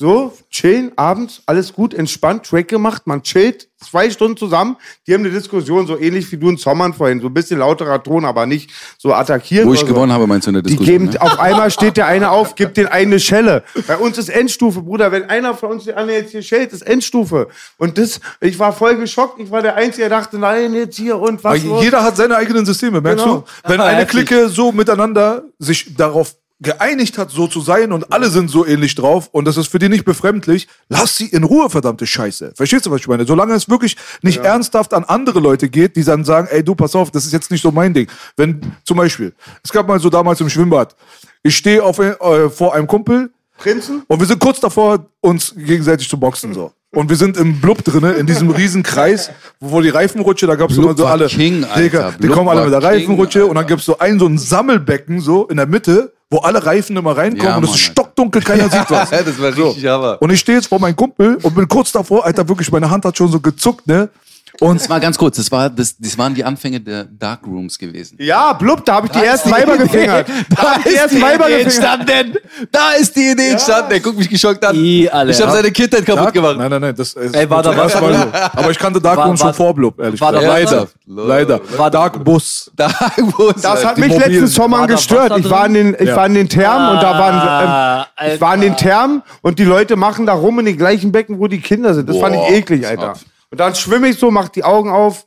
So, 0.00 0.32
chillen, 0.48 0.92
abends, 0.94 1.42
alles 1.46 1.72
gut, 1.72 1.92
entspannt, 1.92 2.46
Track 2.46 2.68
gemacht, 2.68 3.02
man 3.08 3.20
chillt, 3.24 3.66
zwei 3.84 4.08
Stunden 4.10 4.36
zusammen. 4.36 4.76
Die 5.08 5.12
haben 5.12 5.24
eine 5.24 5.30
Diskussion, 5.34 5.88
so 5.88 5.98
ähnlich 5.98 6.30
wie 6.30 6.36
du 6.36 6.46
und 6.46 6.60
Zommern 6.60 6.94
vorhin, 6.94 7.20
so 7.20 7.26
ein 7.26 7.34
bisschen 7.34 7.58
lauterer 7.58 8.00
Ton, 8.00 8.24
aber 8.24 8.46
nicht 8.46 8.70
so 8.96 9.12
attackieren. 9.12 9.68
Wo 9.68 9.74
ich 9.74 9.80
so. 9.80 9.86
gewonnen 9.86 10.12
habe, 10.12 10.28
meinst 10.28 10.46
du 10.46 10.50
in 10.50 10.54
der 10.54 10.62
Die 10.62 10.68
Diskussion? 10.76 10.98
geben, 11.00 11.10
ne? 11.14 11.20
auf 11.20 11.40
einmal 11.40 11.68
steht 11.72 11.96
der 11.96 12.06
eine 12.06 12.30
auf, 12.30 12.54
gibt 12.54 12.76
den 12.76 12.86
eine 12.86 13.18
Schelle. 13.18 13.64
Bei 13.88 13.96
uns 13.96 14.18
ist 14.18 14.28
Endstufe, 14.28 14.82
Bruder. 14.82 15.10
Wenn 15.10 15.24
einer 15.28 15.54
von 15.54 15.72
uns 15.72 15.82
den 15.84 15.96
anderen 15.96 16.20
jetzt 16.20 16.30
hier 16.30 16.42
schält, 16.42 16.72
ist 16.72 16.82
Endstufe. 16.82 17.48
Und 17.76 17.98
das, 17.98 18.20
ich 18.40 18.56
war 18.56 18.72
voll 18.72 18.94
geschockt. 18.98 19.40
Ich 19.40 19.50
war 19.50 19.62
der 19.62 19.74
Einzige, 19.74 20.08
der 20.08 20.16
dachte, 20.20 20.38
nein, 20.38 20.74
jetzt 20.74 20.96
hier 20.96 21.18
und 21.18 21.42
was. 21.42 21.58
Aber 21.60 21.70
los? 21.70 21.82
jeder 21.82 22.04
hat 22.04 22.16
seine 22.16 22.36
eigenen 22.36 22.64
Systeme, 22.64 23.00
merkst 23.00 23.24
Genau. 23.24 23.38
du? 23.64 23.68
Wenn 23.68 23.80
eine. 23.80 24.06
Clique 24.06 24.48
so 24.48 24.70
miteinander 24.70 25.42
sich 25.58 25.96
darauf 25.96 26.36
geeinigt 26.60 27.18
hat, 27.18 27.30
so 27.30 27.46
zu 27.46 27.60
sein 27.60 27.92
und 27.92 28.12
alle 28.12 28.30
sind 28.30 28.50
so 28.50 28.66
ähnlich 28.66 28.94
drauf 28.94 29.28
und 29.30 29.44
das 29.46 29.56
ist 29.56 29.68
für 29.68 29.78
die 29.78 29.88
nicht 29.88 30.04
befremdlich, 30.04 30.66
lass 30.88 31.16
sie 31.16 31.26
in 31.26 31.44
Ruhe, 31.44 31.70
verdammte 31.70 32.06
Scheiße. 32.06 32.52
Verstehst 32.56 32.86
du, 32.86 32.90
was 32.90 33.00
ich 33.00 33.08
meine? 33.08 33.24
Solange 33.26 33.54
es 33.54 33.68
wirklich 33.68 33.96
nicht 34.22 34.38
ernsthaft 34.38 34.92
an 34.92 35.04
andere 35.04 35.38
Leute 35.38 35.68
geht, 35.68 35.94
die 35.94 36.02
dann 36.02 36.24
sagen, 36.24 36.48
ey, 36.50 36.64
du, 36.64 36.74
pass 36.74 36.96
auf, 36.96 37.10
das 37.12 37.26
ist 37.26 37.32
jetzt 37.32 37.50
nicht 37.50 37.62
so 37.62 37.70
mein 37.70 37.94
Ding. 37.94 38.10
Wenn, 38.36 38.60
zum 38.84 38.96
Beispiel, 38.96 39.32
es 39.62 39.70
gab 39.70 39.86
mal 39.86 40.00
so 40.00 40.10
damals 40.10 40.40
im 40.40 40.48
Schwimmbad, 40.48 40.96
ich 41.44 41.56
stehe 41.56 41.82
auf, 41.82 42.00
äh, 42.00 42.50
vor 42.50 42.74
einem 42.74 42.88
Kumpel, 42.88 43.30
Prinzen? 43.56 44.02
und 44.08 44.18
wir 44.18 44.26
sind 44.26 44.40
kurz 44.40 44.58
davor, 44.58 45.06
uns 45.20 45.54
gegenseitig 45.56 46.08
zu 46.08 46.18
boxen 46.18 46.54
so. 46.54 46.72
Und 46.90 47.10
wir 47.10 47.16
sind 47.16 47.36
im 47.36 47.60
Blub 47.60 47.84
drinne, 47.84 48.12
in 48.12 48.26
diesem 48.26 48.48
riesen 48.50 48.82
Kreis, 48.82 49.30
wo 49.60 49.82
die 49.82 49.90
Reifenrutsche, 49.90 50.46
da 50.46 50.54
gab's 50.54 50.76
immer 50.76 50.96
so 50.96 51.04
alle. 51.04 51.26
King, 51.26 51.64
Alter. 51.64 51.82
Digga, 51.82 52.10
die 52.12 52.26
Blub 52.26 52.36
kommen 52.36 52.48
alle 52.48 52.64
mit 52.64 52.72
der 52.72 52.80
King, 52.80 52.88
Reifenrutsche 52.88 53.42
und 53.42 53.50
dann 53.50 53.58
Alter. 53.58 53.68
gibt's 53.68 53.84
so 53.84 53.98
ein 53.98 54.18
so 54.18 54.26
ein 54.26 54.38
Sammelbecken 54.38 55.20
so 55.20 55.46
in 55.48 55.58
der 55.58 55.66
Mitte, 55.66 56.14
wo 56.30 56.38
alle 56.38 56.64
Reifen 56.64 56.96
immer 56.96 57.16
reinkommen 57.16 57.46
Ja, 57.46 57.56
und 57.56 57.64
es 57.64 57.70
ist 57.70 57.80
stockdunkel, 57.80 58.42
keiner 58.42 58.64
sieht 58.70 58.90
was. 58.90 59.10
das 59.10 59.40
war 59.40 59.56
richtig 59.56 59.86
Hammer. 59.86 60.20
Und 60.20 60.30
ich 60.30 60.40
stehe 60.40 60.58
jetzt 60.58 60.68
vor 60.68 60.78
meinem 60.78 60.96
Kumpel 60.96 61.36
und 61.42 61.54
bin 61.54 61.66
kurz 61.68 61.92
davor, 61.92 62.24
Alter, 62.26 62.48
wirklich, 62.48 62.70
meine 62.70 62.90
Hand 62.90 63.04
hat 63.04 63.16
schon 63.16 63.30
so 63.30 63.40
gezuckt, 63.40 63.86
ne? 63.86 64.08
Und 64.60 64.80
Das 64.80 64.90
war 64.90 64.98
ganz 64.98 65.16
kurz, 65.16 65.36
das, 65.36 65.52
war, 65.52 65.70
das, 65.70 65.96
das 65.98 66.18
waren 66.18 66.34
die 66.34 66.42
Anfänge 66.42 66.80
der 66.80 67.04
Darkrooms 67.04 67.78
gewesen. 67.78 68.16
Ja, 68.20 68.52
blub, 68.54 68.84
da 68.84 68.94
habe 68.96 69.06
ich 69.06 69.12
die 69.12 69.24
ersten 69.24 69.50
Weiber 69.52 69.76
gefingert. 69.78 70.26
Da 70.50 70.56
habe 70.74 70.80
ich 70.80 70.92
die 70.92 70.94
ersten 70.96 71.22
Weiber 71.22 71.48
entstanden. 71.50 72.34
Da 72.72 72.92
ist 72.98 73.14
die 73.14 73.30
Idee 73.30 73.50
entstanden. 73.50 73.90
Der 73.90 74.00
guckt 74.00 74.18
mich 74.18 74.28
geschockt 74.28 74.64
an. 74.64 74.74
I, 74.74 75.08
alle. 75.08 75.30
Ich 75.30 75.40
habe 75.40 75.52
seine 75.52 75.70
Kindheit 75.70 76.04
kaputt 76.04 76.24
Dark, 76.24 76.34
gemacht. 76.34 76.56
Nein, 76.58 76.70
nein, 76.70 76.80
nein, 76.80 76.94
das 76.96 77.12
ist 77.12 77.36
Ey, 77.36 77.48
war 77.48 77.62
da 77.62 77.76
was- 77.76 77.94
Mal 78.00 78.12
so. 78.14 78.28
Aber 78.58 78.70
ich 78.70 78.78
kannte 78.78 79.00
Darkroom 79.00 79.30
War- 79.30 79.36
schon 79.36 79.46
war- 79.46 79.54
vor 79.54 79.74
Blub, 79.74 80.00
ehrlich 80.00 80.20
war 80.20 80.32
da 80.32 80.40
gesagt. 80.60 80.92
Leider, 81.06 81.58
leider. 81.58 81.78
War- 81.78 81.90
Dark 81.90 82.24
Bus. 82.24 82.70
Darkrooms. 82.74 83.62
Das 83.62 83.84
hat 83.84 83.96
mich 83.98 84.12
letzten 84.16 84.46
Sommer 84.48 84.80
da 84.80 84.94
gestört. 84.94 85.38
Ich 85.38 85.48
war 85.48 85.66
in 85.66 85.74
den, 85.74 85.94
ich 85.98 86.08
Ja. 86.08 86.16
war 86.16 86.26
in 86.26 86.34
den 86.34 86.48
Thermen 86.48 86.96
und 86.96 87.02
da 87.02 87.16
waren, 87.18 88.06
ähm, 88.18 88.34
ich 88.34 88.40
war 88.40 88.54
in 88.54 88.60
den 88.62 88.76
Thermen 88.76 89.22
und 89.42 89.58
die 89.58 89.64
Leute 89.64 89.94
machen 89.96 90.26
da 90.26 90.32
rum 90.32 90.58
in 90.58 90.66
den 90.66 90.76
gleichen 90.76 91.12
Becken, 91.12 91.38
wo 91.38 91.46
die 91.46 91.60
Kinder 91.60 91.94
sind. 91.94 92.08
Das 92.08 92.16
fand 92.18 92.34
ich 92.34 92.56
eklig, 92.56 92.86
Alter. 92.86 93.14
Und 93.50 93.58
dann 93.60 93.74
schwimme 93.74 94.08
ich 94.08 94.18
so, 94.18 94.30
mach 94.30 94.48
die 94.48 94.64
Augen 94.64 94.90
auf, 94.90 95.26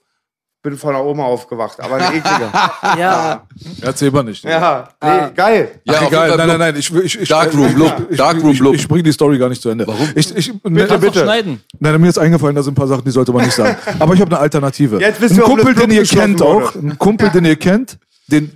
bin 0.63 0.77
von 0.77 0.93
der 0.93 1.03
Oma 1.03 1.23
aufgewacht. 1.23 1.79
Aber 1.79 1.95
ein 1.95 2.13
ekliger. 2.17 2.51
Ja. 2.97 3.47
Erzähl 3.81 4.11
mal 4.11 4.23
nicht. 4.23 4.43
ja, 4.43 4.89
nee, 5.01 5.31
geil. 5.33 5.79
Ja, 5.85 5.93
Ach, 5.97 6.07
egal, 6.07 6.37
nein, 6.37 6.47
nein, 6.47 6.59
nein, 6.59 6.75
ich, 6.75 6.93
ich, 6.93 7.21
ich, 7.21 7.29
Darkroom, 7.29 7.67
ich, 8.09 8.17
Darkroom, 8.17 8.51
ich, 8.51 8.59
Blub. 8.59 8.75
ich, 8.75 8.81
ich 8.81 8.87
bringe 8.87 9.03
die 9.03 9.11
Story 9.11 9.37
gar 9.39 9.49
nicht 9.49 9.61
zu 9.61 9.69
Ende. 9.69 9.87
Warum? 9.87 10.07
Ich, 10.13 10.35
ich, 10.35 10.51
Bitte, 10.61 10.99
bitte. 10.99 11.21
schneiden. 11.21 11.63
Nein, 11.79 11.99
mir 12.01 12.09
ist 12.09 12.17
eingefallen, 12.19 12.55
da 12.55 12.61
sind 12.63 12.73
ein 12.73 12.75
paar 12.75 12.87
Sachen, 12.87 13.03
die 13.05 13.11
sollte 13.11 13.31
man 13.31 13.45
nicht 13.45 13.55
sagen. 13.55 13.77
Aber 13.99 14.13
ich 14.13 14.21
habe 14.21 14.31
eine 14.31 14.39
Alternative. 14.39 14.99
Jetzt 14.99 15.21
wisst 15.21 15.35
ein 15.35 15.41
Kumpel, 15.41 15.73
den 15.73 15.89
ihr 15.91 16.03
kennt 16.03 16.41
auch, 16.41 16.75
ein 16.75 16.97
Kumpel, 16.99 17.29
den 17.29 17.45
ihr 17.45 17.55
kennt, 17.55 17.97
den 18.27 18.51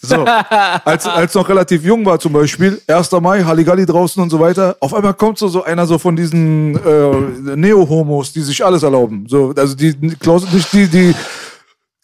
so, 0.00 0.24
als, 0.84 1.06
als 1.06 1.34
noch 1.34 1.48
relativ 1.48 1.84
jung 1.84 2.04
war 2.06 2.18
zum 2.18 2.32
Beispiel, 2.32 2.80
1. 2.86 3.10
Mai, 3.20 3.42
Halligalli 3.42 3.84
draußen 3.86 4.22
und 4.22 4.30
so 4.30 4.40
weiter, 4.40 4.76
auf 4.80 4.94
einmal 4.94 5.14
kommt 5.14 5.38
so, 5.38 5.48
so 5.48 5.62
einer 5.64 5.86
so 5.86 5.98
von 5.98 6.16
diesen 6.16 6.74
äh, 6.76 7.56
Neo-Homos, 7.56 8.32
die 8.32 8.40
sich 8.42 8.64
alles 8.64 8.82
erlauben. 8.82 9.26
So, 9.28 9.52
also 9.56 9.74
die, 9.76 9.94
Klaus- 10.18 10.50
nicht 10.52 10.72
die, 10.72 10.86
die, 10.88 11.14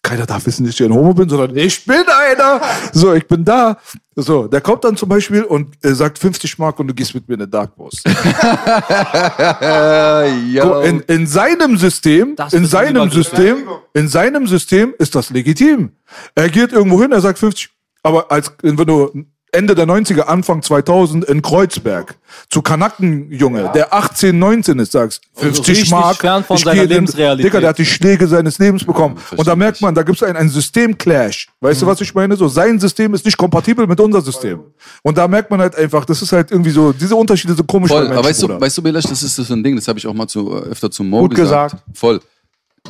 keiner 0.03 0.25
darf 0.25 0.45
wissen, 0.45 0.65
dass 0.65 0.75
ich 0.75 0.83
ein 0.85 0.93
Homo 0.93 1.13
bin, 1.13 1.27
sondern 1.27 1.57
ich 1.57 1.83
bin 1.83 2.03
einer. 2.29 2.61
So, 2.93 3.13
ich 3.13 3.27
bin 3.27 3.43
da. 3.43 3.77
So, 4.15 4.47
der 4.47 4.61
kommt 4.61 4.85
dann 4.85 4.95
zum 4.95 5.09
Beispiel 5.09 5.43
und 5.43 5.75
äh, 5.83 5.93
sagt 5.93 6.17
50 6.17 6.57
Mark 6.59 6.79
und 6.79 6.87
du 6.87 6.93
gehst 6.93 7.13
mit 7.13 7.27
mir 7.27 7.35
in. 7.35 8.01
Äh, 8.05 8.09
ja. 10.51 10.63
Guck, 10.63 10.85
In, 10.85 11.01
in 11.01 11.27
seinem 11.27 11.77
System, 11.77 12.35
Das 12.35 12.53
in 12.53 12.63
ist 12.63 12.71
seinem. 12.71 13.09
System, 13.11 13.57
in 13.93 14.07
seinem 14.07 14.47
System 14.47 14.93
ist 14.97 15.13
das 15.13 15.29
legitim. 15.29 15.91
Er 16.35 16.49
geht 16.49 16.71
irgendwo 16.71 17.01
hin, 17.01 17.11
er 17.11 17.21
sagt 17.21 17.37
50, 17.39 17.69
aber 18.03 18.31
als, 18.31 18.51
wenn 18.61 18.75
du 18.77 19.25
Ende 19.53 19.75
der 19.75 19.87
90er, 19.87 20.23
Anfang 20.23 20.61
2000 20.61 21.23
in 21.23 21.41
Kreuzberg 21.41 22.15
zu 22.49 22.61
Kanakenjunge, 22.61 23.71
der 23.73 23.93
18, 23.93 24.37
19 24.37 24.77
ist, 24.79 24.91
sagst 24.91 25.21
50 25.35 25.79
Also 25.79 25.95
Mark. 25.95 26.17
fern 26.17 26.43
von 26.43 26.57
ich 26.57 26.63
seiner 26.63 26.75
gehe 26.75 26.85
Lebensrealität. 26.95 27.45
Digga, 27.45 27.59
der 27.61 27.69
hat 27.69 27.77
die 27.77 27.85
Schläge 27.85 28.27
seines 28.27 28.59
Lebens 28.59 28.83
bekommen. 28.83 29.15
und 29.37 29.47
da 29.47 29.55
merkt 29.55 29.81
man, 29.81 29.95
da 29.95 30.03
gibt 30.03 30.17
es 30.17 30.23
einen, 30.23 30.35
einen 30.35 30.49
Systemclash. 30.49 31.47
Weißt 31.61 31.81
du, 31.81 31.87
was 31.87 32.01
ich 32.01 32.13
meine? 32.13 32.35
So, 32.35 32.49
sein 32.49 32.77
System 32.79 33.13
ist 33.13 33.23
nicht 33.25 33.37
kompatibel 33.37 33.87
mit 33.87 33.99
unser 33.99 34.21
System. 34.21 34.59
Und 35.01 35.17
da 35.17 35.27
merkt 35.29 35.49
man 35.49 35.61
halt 35.61 35.75
einfach, 35.77 36.03
das 36.03 36.21
ist 36.21 36.33
halt 36.33 36.51
irgendwie 36.51 36.71
so, 36.71 36.91
diese 36.91 37.15
Unterschiede 37.15 37.53
sind 37.53 37.67
komisch 37.67 37.89
Voll, 37.89 37.99
bei 38.01 38.03
Menschen, 38.09 38.19
aber 38.19 38.27
weißt 38.29 38.41
du, 38.43 38.47
Bruder. 38.47 38.61
weißt 38.61 38.77
du, 38.77 38.81
Belasch, 38.83 39.05
das 39.05 39.23
ist 39.23 39.35
so 39.37 39.53
ein 39.53 39.63
Ding, 39.63 39.75
das 39.77 39.87
habe 39.87 39.97
ich 39.97 40.05
auch 40.05 40.13
mal 40.13 40.27
zu, 40.27 40.51
äh, 40.55 40.69
öfter 40.71 40.91
zu 40.91 41.03
Mo 41.03 41.21
Gut 41.21 41.35
gesagt. 41.35 41.77
Voll. 41.93 42.19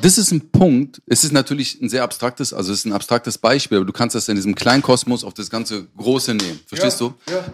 Das 0.01 0.17
ist 0.17 0.31
ein 0.31 0.51
Punkt, 0.51 1.01
es 1.07 1.23
ist 1.23 1.33
natürlich 1.33 1.81
ein 1.81 1.89
sehr 1.89 2.03
abstraktes, 2.03 2.53
also 2.53 2.71
es 2.71 2.79
ist 2.79 2.85
ein 2.85 2.93
abstraktes 2.93 3.37
Beispiel, 3.37 3.77
aber 3.77 3.85
du 3.85 3.93
kannst 3.93 4.15
das 4.15 4.29
in 4.29 4.35
diesem 4.35 4.55
kleinen 4.55 4.81
Kosmos 4.81 5.23
auf 5.23 5.33
das 5.33 5.49
ganze 5.49 5.87
Große 5.97 6.33
nehmen. 6.35 6.59
Verstehst 6.67 7.01
du? 7.01 7.13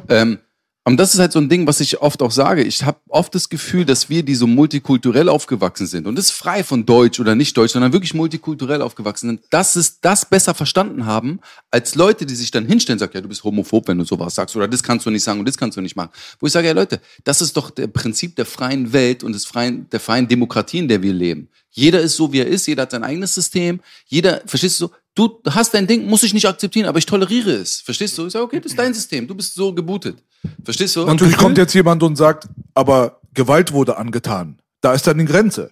Ähm, 0.09 0.39
und 0.85 0.97
das 0.97 1.13
ist 1.13 1.19
halt 1.21 1.31
so 1.31 1.39
ein 1.39 1.47
Ding, 1.47 1.65
was 1.65 1.79
ich 1.79 2.01
oft 2.01 2.21
auch 2.21 2.31
sage. 2.31 2.61
Ich 2.61 2.83
habe 2.83 2.99
oft 3.07 3.33
das 3.33 3.47
Gefühl, 3.47 3.85
dass 3.85 4.09
wir, 4.09 4.23
die 4.23 4.35
so 4.35 4.47
multikulturell 4.47 5.29
aufgewachsen 5.29 5.87
sind, 5.87 6.07
und 6.07 6.17
das 6.17 6.29
frei 6.29 6.63
von 6.63 6.85
Deutsch 6.85 7.21
oder 7.21 7.35
nicht 7.35 7.55
Deutsch, 7.55 7.71
sondern 7.71 7.93
wirklich 7.93 8.13
multikulturell 8.13 8.81
aufgewachsen 8.81 9.29
sind, 9.29 9.41
dass 9.49 9.77
es 9.77 10.01
das 10.01 10.25
besser 10.25 10.53
verstanden 10.53 11.05
haben, 11.05 11.39
als 11.71 11.95
Leute, 11.95 12.25
die 12.25 12.35
sich 12.35 12.51
dann 12.51 12.65
hinstellen 12.65 12.97
und 12.97 12.99
sagen, 12.99 13.13
ja, 13.13 13.21
du 13.21 13.29
bist 13.29 13.45
homophob, 13.45 13.87
wenn 13.87 13.97
du 13.97 14.03
sowas 14.03 14.35
sagst, 14.35 14.57
oder 14.57 14.67
das 14.67 14.83
kannst 14.83 15.05
du 15.05 15.09
nicht 15.09 15.23
sagen 15.23 15.39
und 15.39 15.47
das 15.47 15.57
kannst 15.57 15.77
du 15.77 15.81
nicht 15.81 15.95
machen. 15.95 16.09
Wo 16.39 16.47
ich 16.47 16.51
sage, 16.51 16.67
ja 16.67 16.73
Leute, 16.73 16.99
das 17.23 17.41
ist 17.41 17.55
doch 17.55 17.69
der 17.69 17.87
Prinzip 17.87 18.35
der 18.35 18.45
freien 18.45 18.91
Welt 18.91 19.23
und 19.23 19.31
des 19.31 19.45
freien, 19.45 19.89
der 19.89 20.01
freien 20.01 20.27
Demokratie, 20.27 20.79
in 20.79 20.89
der 20.89 21.01
wir 21.01 21.13
leben. 21.13 21.47
Jeder 21.71 22.01
ist 22.01 22.17
so, 22.17 22.33
wie 22.33 22.39
er 22.39 22.47
ist, 22.47 22.67
jeder 22.67 22.83
hat 22.83 22.91
sein 22.91 23.05
eigenes 23.05 23.33
System, 23.33 23.79
jeder, 24.05 24.41
verstehst 24.45 24.81
du 24.81 24.87
so, 24.87 24.93
du 25.15 25.39
hast 25.49 25.73
dein 25.73 25.87
Ding, 25.87 26.07
muss 26.07 26.23
ich 26.23 26.33
nicht 26.33 26.45
akzeptieren, 26.45 26.87
aber 26.87 26.99
ich 26.99 27.05
toleriere 27.05 27.53
es. 27.53 27.79
Verstehst 27.79 28.17
du? 28.17 28.27
Ich 28.27 28.33
sage, 28.33 28.43
okay, 28.43 28.59
das 28.59 28.73
ist 28.73 28.77
dein 28.77 28.93
System, 28.93 29.25
du 29.27 29.33
bist 29.33 29.53
so 29.55 29.73
gebootet. 29.73 30.17
Verstehst 30.63 30.95
du? 30.95 31.05
Natürlich 31.05 31.37
kommt 31.37 31.57
jetzt 31.57 31.73
jemand 31.73 32.03
und 32.03 32.15
sagt, 32.15 32.47
aber 32.73 33.19
Gewalt 33.33 33.73
wurde 33.73 33.97
angetan. 33.97 34.59
Da 34.81 34.93
ist 34.93 35.07
dann 35.07 35.17
die 35.17 35.25
Grenze. 35.25 35.71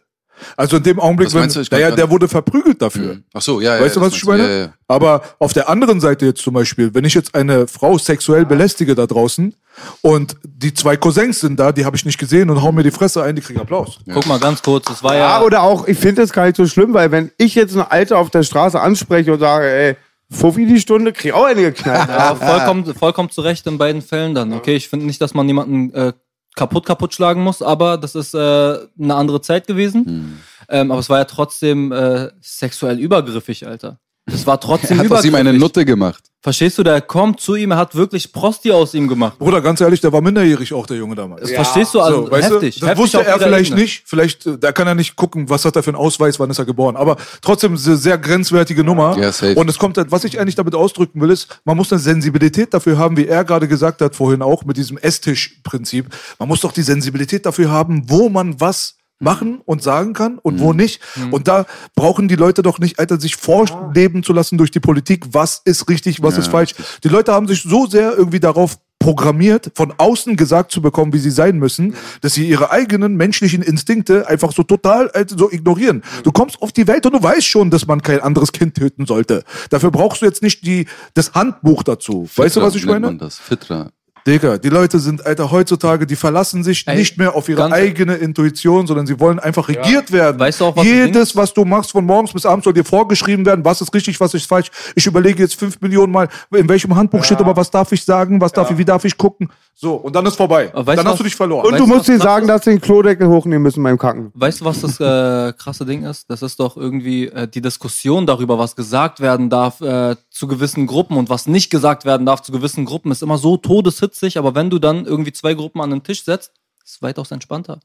Also 0.57 0.77
in 0.77 0.83
dem 0.83 0.99
Augenblick, 0.99 1.33
wenn, 1.33 1.49
du? 1.49 1.61
Ich 1.61 1.71
naja, 1.71 1.91
der 1.91 2.09
wurde 2.09 2.27
verprügelt 2.27 2.81
dafür. 2.81 3.19
Ach 3.33 3.41
so, 3.41 3.61
ja, 3.61 3.75
ja. 3.75 3.81
Weißt 3.81 3.95
du, 3.95 3.99
ja, 3.99 4.05
was 4.05 4.13
ich 4.13 4.25
meine? 4.25 4.43
du. 4.43 4.49
Ja, 4.49 4.59
ja. 4.59 4.73
Aber 4.87 5.21
auf 5.39 5.53
der 5.53 5.69
anderen 5.69 5.99
Seite 5.99 6.25
jetzt 6.25 6.41
zum 6.41 6.53
Beispiel, 6.53 6.93
wenn 6.93 7.05
ich 7.05 7.13
jetzt 7.13 7.35
eine 7.35 7.67
Frau 7.67 7.97
sexuell 7.97 8.45
belästige 8.45 8.95
da 8.95 9.05
draußen 9.05 9.53
und 10.01 10.35
die 10.43 10.73
zwei 10.73 10.97
Cousins 10.97 11.39
sind 11.39 11.59
da, 11.59 11.71
die 11.71 11.85
habe 11.85 11.95
ich 11.95 12.05
nicht 12.05 12.17
gesehen 12.17 12.49
und 12.49 12.61
hauen 12.61 12.75
mir 12.75 12.83
die 12.83 12.91
Fresse 12.91 13.23
ein, 13.23 13.35
die 13.35 13.41
kriegen 13.41 13.59
Applaus. 13.59 13.99
Guck 14.11 14.25
mal 14.25 14.39
ganz 14.39 14.61
kurz, 14.61 14.85
das 14.85 15.03
war 15.03 15.13
Ja, 15.13 15.19
ja. 15.19 15.41
oder 15.41 15.63
auch, 15.63 15.87
ich 15.87 15.97
finde 15.97 16.21
das 16.21 16.33
gar 16.33 16.45
nicht 16.45 16.57
so 16.57 16.65
schlimm, 16.65 16.93
weil 16.93 17.11
wenn 17.11 17.31
ich 17.37 17.55
jetzt 17.55 17.73
eine 17.73 17.91
Alte 17.91 18.17
auf 18.17 18.29
der 18.29 18.43
Straße 18.43 18.79
anspreche 18.79 19.33
und 19.33 19.39
sage, 19.39 19.69
ey, 19.69 19.97
Fuffi 20.31 20.65
die 20.65 20.79
Stunde, 20.79 21.11
krieg 21.11 21.25
ich 21.25 21.33
auch 21.33 21.43
eine 21.43 21.61
geknallt. 21.61 22.07
Ja, 22.07 22.35
vollkommen, 22.35 22.95
vollkommen 22.95 23.29
zu 23.29 23.41
Recht 23.41 23.67
in 23.67 23.77
beiden 23.77 24.01
Fällen 24.01 24.33
dann. 24.33 24.53
Okay, 24.53 24.75
ich 24.75 24.87
finde 24.87 25.05
nicht, 25.05 25.21
dass 25.21 25.33
man 25.33 25.47
jemanden 25.47 25.93
äh, 25.93 26.13
kaputt 26.55 26.85
kaputt 26.85 27.13
schlagen 27.13 27.43
muss, 27.43 27.61
aber 27.61 27.97
das 27.97 28.15
ist 28.15 28.33
äh, 28.33 28.37
eine 28.37 29.15
andere 29.15 29.41
Zeit 29.41 29.67
gewesen. 29.67 30.05
Hm. 30.05 30.37
Ähm, 30.69 30.91
aber 30.91 31.01
es 31.01 31.09
war 31.09 31.19
ja 31.19 31.25
trotzdem 31.25 31.91
äh, 31.91 32.29
sexuell 32.39 32.97
übergriffig, 32.97 33.67
Alter. 33.67 33.99
Es 34.25 34.45
war 34.45 34.59
trotzdem 34.59 34.99
Er 34.99 35.05
hat 35.05 35.11
aus 35.11 35.25
ihm 35.25 35.35
eine. 35.35 35.53
Nutte 35.53 35.83
gemacht. 35.85 36.23
Verstehst 36.43 36.79
du, 36.79 36.83
der 36.83 37.01
kommt 37.01 37.39
zu 37.39 37.53
ihm, 37.53 37.69
er 37.69 37.77
hat 37.77 37.93
wirklich 37.93 38.33
Prosti 38.33 38.71
aus 38.71 38.95
ihm 38.95 39.07
gemacht. 39.07 39.37
Bruder, 39.37 39.61
ganz 39.61 39.79
ehrlich, 39.79 40.01
der 40.01 40.11
war 40.11 40.21
minderjährig 40.21 40.73
auch, 40.73 40.87
der 40.87 40.97
Junge 40.97 41.13
damals. 41.13 41.41
Das 41.41 41.51
Verstehst 41.51 41.93
du? 41.93 42.01
Also 42.01 42.25
So, 42.25 42.31
weißt 42.31 42.49
heftig. 42.51 42.75
du, 42.75 42.79
das 42.81 42.89
heftig 42.89 43.03
wusste 43.03 43.19
auf 43.19 43.27
er 43.27 43.33
jeder 43.35 43.45
vielleicht 43.45 43.69
Ebene. 43.71 43.81
nicht. 43.83 44.03
Vielleicht, 44.07 44.45
äh, 44.47 44.57
da 44.57 44.71
kann 44.71 44.87
er 44.87 44.95
nicht 44.95 45.15
gucken, 45.15 45.49
was 45.49 45.65
hat 45.65 45.75
er 45.75 45.83
für 45.83 45.91
einen 45.91 45.97
Ausweis, 45.97 46.39
wann 46.39 46.49
ist 46.49 46.57
er 46.57 46.65
geboren. 46.65 46.95
Aber 46.95 47.17
trotzdem 47.43 47.77
sehr, 47.77 47.95
sehr 47.95 48.17
grenzwertige 48.17 48.83
Nummer. 48.83 49.15
Ja, 49.19 49.31
safe. 49.31 49.53
Und 49.53 49.69
es 49.69 49.77
kommt, 49.77 49.99
halt- 49.99 50.11
was 50.11 50.23
ich 50.23 50.39
eigentlich 50.39 50.55
damit 50.55 50.73
ausdrücken 50.73 51.21
will, 51.21 51.29
ist, 51.29 51.59
man 51.63 51.77
muss 51.77 51.91
eine 51.91 51.99
Sensibilität 51.99 52.73
dafür 52.73 52.97
haben, 52.97 53.17
wie 53.17 53.27
er 53.27 53.43
gerade 53.43 53.67
gesagt 53.67 54.01
hat 54.01 54.15
vorhin 54.15 54.41
auch 54.41 54.65
mit 54.65 54.77
diesem 54.77 54.97
Esstisch-Prinzip. 54.97 56.07
Man 56.39 56.47
muss 56.47 56.61
doch 56.61 56.71
die 56.71 56.81
Sensibilität 56.83 57.45
dafür 57.45 57.69
haben, 57.69 58.03
wo 58.09 58.29
man 58.29 58.59
was 58.59 58.95
machen 59.21 59.61
und 59.65 59.83
sagen 59.83 60.13
kann 60.13 60.37
und 60.39 60.59
wo 60.59 60.73
nicht. 60.73 61.01
Und 61.31 61.47
da 61.47 61.65
brauchen 61.95 62.27
die 62.27 62.35
Leute 62.35 62.61
doch 62.61 62.79
nicht, 62.79 62.99
Alter, 62.99 63.19
sich 63.19 63.35
vorleben 63.35 64.23
zu 64.23 64.33
lassen 64.33 64.57
durch 64.57 64.71
die 64.71 64.79
Politik, 64.79 65.25
was 65.31 65.61
ist 65.65 65.89
richtig, 65.89 66.21
was 66.21 66.37
ist 66.37 66.47
falsch. 66.47 66.73
Die 67.03 67.09
Leute 67.09 67.33
haben 67.33 67.47
sich 67.47 67.63
so 67.63 67.85
sehr 67.85 68.15
irgendwie 68.17 68.39
darauf 68.39 68.77
programmiert, 69.01 69.71
von 69.75 69.93
außen 69.97 70.35
gesagt 70.35 70.71
zu 70.71 70.81
bekommen, 70.81 71.11
wie 71.11 71.17
sie 71.17 71.31
sein 71.31 71.57
müssen, 71.57 71.95
dass 72.21 72.35
sie 72.35 72.47
ihre 72.47 72.71
eigenen 72.71 73.15
menschlichen 73.15 73.63
Instinkte 73.63 74.27
einfach 74.27 74.51
so 74.51 74.63
total 74.63 75.09
äh, 75.13 75.25
so 75.27 75.51
ignorieren. 75.51 76.03
Du 76.23 76.31
kommst 76.31 76.61
auf 76.61 76.71
die 76.71 76.87
Welt 76.87 77.05
und 77.07 77.13
du 77.13 77.23
weißt 77.23 77.47
schon, 77.47 77.71
dass 77.71 77.87
man 77.87 78.01
kein 78.03 78.19
anderes 78.19 78.51
Kind 78.51 78.75
töten 78.75 79.07
sollte. 79.07 79.43
Dafür 79.71 79.89
brauchst 79.89 80.21
du 80.21 80.27
jetzt 80.27 80.43
nicht 80.43 80.65
die, 80.65 80.85
das 81.15 81.33
Handbuch 81.33 81.81
dazu. 81.83 82.29
weißt 82.35 82.37
du, 82.37 82.43
Fitra 82.43 82.61
was 82.61 82.75
ich 82.75 82.85
meine? 82.85 83.07
Man 83.07 83.17
das. 83.17 83.39
Fitra. 83.39 83.89
Digga, 84.27 84.57
die 84.59 84.69
Leute 84.69 84.99
sind, 84.99 85.25
Alter, 85.25 85.49
heutzutage, 85.51 86.05
die 86.05 86.15
verlassen 86.15 86.63
sich 86.63 86.87
Ey, 86.87 86.95
nicht 86.95 87.17
mehr 87.17 87.33
auf 87.35 87.49
ihre 87.49 87.57
ganz- 87.61 87.73
eigene 87.73 88.15
Intuition, 88.15 88.85
sondern 88.85 89.07
sie 89.07 89.19
wollen 89.19 89.39
einfach 89.39 89.67
regiert 89.67 90.11
werden. 90.11 90.39
Weißt 90.39 90.61
du 90.61 90.65
auch, 90.65 90.75
was 90.75 90.83
das 90.83 90.91
Ding 90.91 91.05
Jedes, 91.07 91.35
was 91.35 91.53
du 91.53 91.65
machst 91.65 91.91
von 91.91 92.05
morgens 92.05 92.31
bis 92.33 92.45
abends, 92.45 92.65
soll 92.65 92.73
dir 92.73 92.83
vorgeschrieben 92.85 93.45
werden, 93.45 93.65
was 93.65 93.81
ist 93.81 93.93
richtig, 93.93 94.19
was 94.19 94.33
ist 94.33 94.45
falsch. 94.47 94.69
Ich 94.95 95.05
überlege 95.07 95.41
jetzt 95.41 95.55
fünf 95.55 95.81
Millionen 95.81 96.11
Mal, 96.11 96.27
in 96.55 96.69
welchem 96.69 96.95
Handbuch 96.95 97.23
steht 97.23 97.39
aber, 97.39 97.55
was 97.55 97.71
darf 97.71 97.91
ich 97.91 98.03
sagen, 98.03 98.39
was 98.39 98.51
darf 98.51 98.69
ich, 98.69 98.77
wie 98.77 98.85
darf 98.85 99.05
ich 99.05 99.17
gucken. 99.17 99.49
So, 99.73 99.95
und 99.95 100.15
dann 100.15 100.25
ist 100.27 100.35
vorbei. 100.35 100.71
Weißt 100.73 100.75
dann 100.75 100.85
du 100.85 100.99
hast 101.03 101.05
was- 101.05 101.17
du 101.17 101.23
dich 101.23 101.35
verloren. 101.35 101.65
Und 101.65 101.71
Weißt 101.73 101.81
du 101.81 101.87
musst 101.87 102.07
dir 102.07 102.19
sagen, 102.19 102.43
ist? 102.45 102.49
dass 102.49 102.63
sie 102.65 102.69
den 102.71 102.81
Klodeckel 102.81 103.27
hochnehmen 103.27 103.63
müssen 103.63 103.81
beim 103.81 103.97
Kacken. 103.97 104.31
Weißt 104.35 104.61
du, 104.61 104.65
was 104.65 104.81
das 104.81 104.99
äh, 104.99 105.53
krasse 105.57 105.85
Ding 105.85 106.03
ist? 106.03 106.29
Das 106.29 106.43
ist 106.43 106.59
doch 106.59 106.77
irgendwie 106.77 107.27
äh, 107.27 107.47
die 107.47 107.61
Diskussion 107.61 108.27
darüber, 108.27 108.59
was 108.59 108.75
gesagt 108.75 109.21
werden 109.21 109.49
darf 109.49 109.81
äh, 109.81 110.15
zu 110.29 110.47
gewissen 110.47 110.85
Gruppen 110.85 111.17
und 111.17 111.29
was 111.29 111.47
nicht 111.47 111.71
gesagt 111.71 112.05
werden 112.05 112.25
darf 112.27 112.41
zu 112.43 112.51
gewissen 112.51 112.85
Gruppen, 112.85 113.11
ist 113.11 113.23
immer 113.23 113.37
so 113.39 113.57
todeshitzig, 113.57 114.37
aber 114.37 114.53
wenn 114.53 114.69
du 114.69 114.77
dann 114.77 115.05
irgendwie 115.05 115.31
zwei 115.33 115.55
Gruppen 115.55 115.81
an 115.81 115.89
den 115.89 116.03
Tisch 116.03 116.23
setzt, 116.25 116.51
ist 116.85 116.95
es 116.95 117.01
weitaus 117.01 117.31
entspannter. 117.31 117.79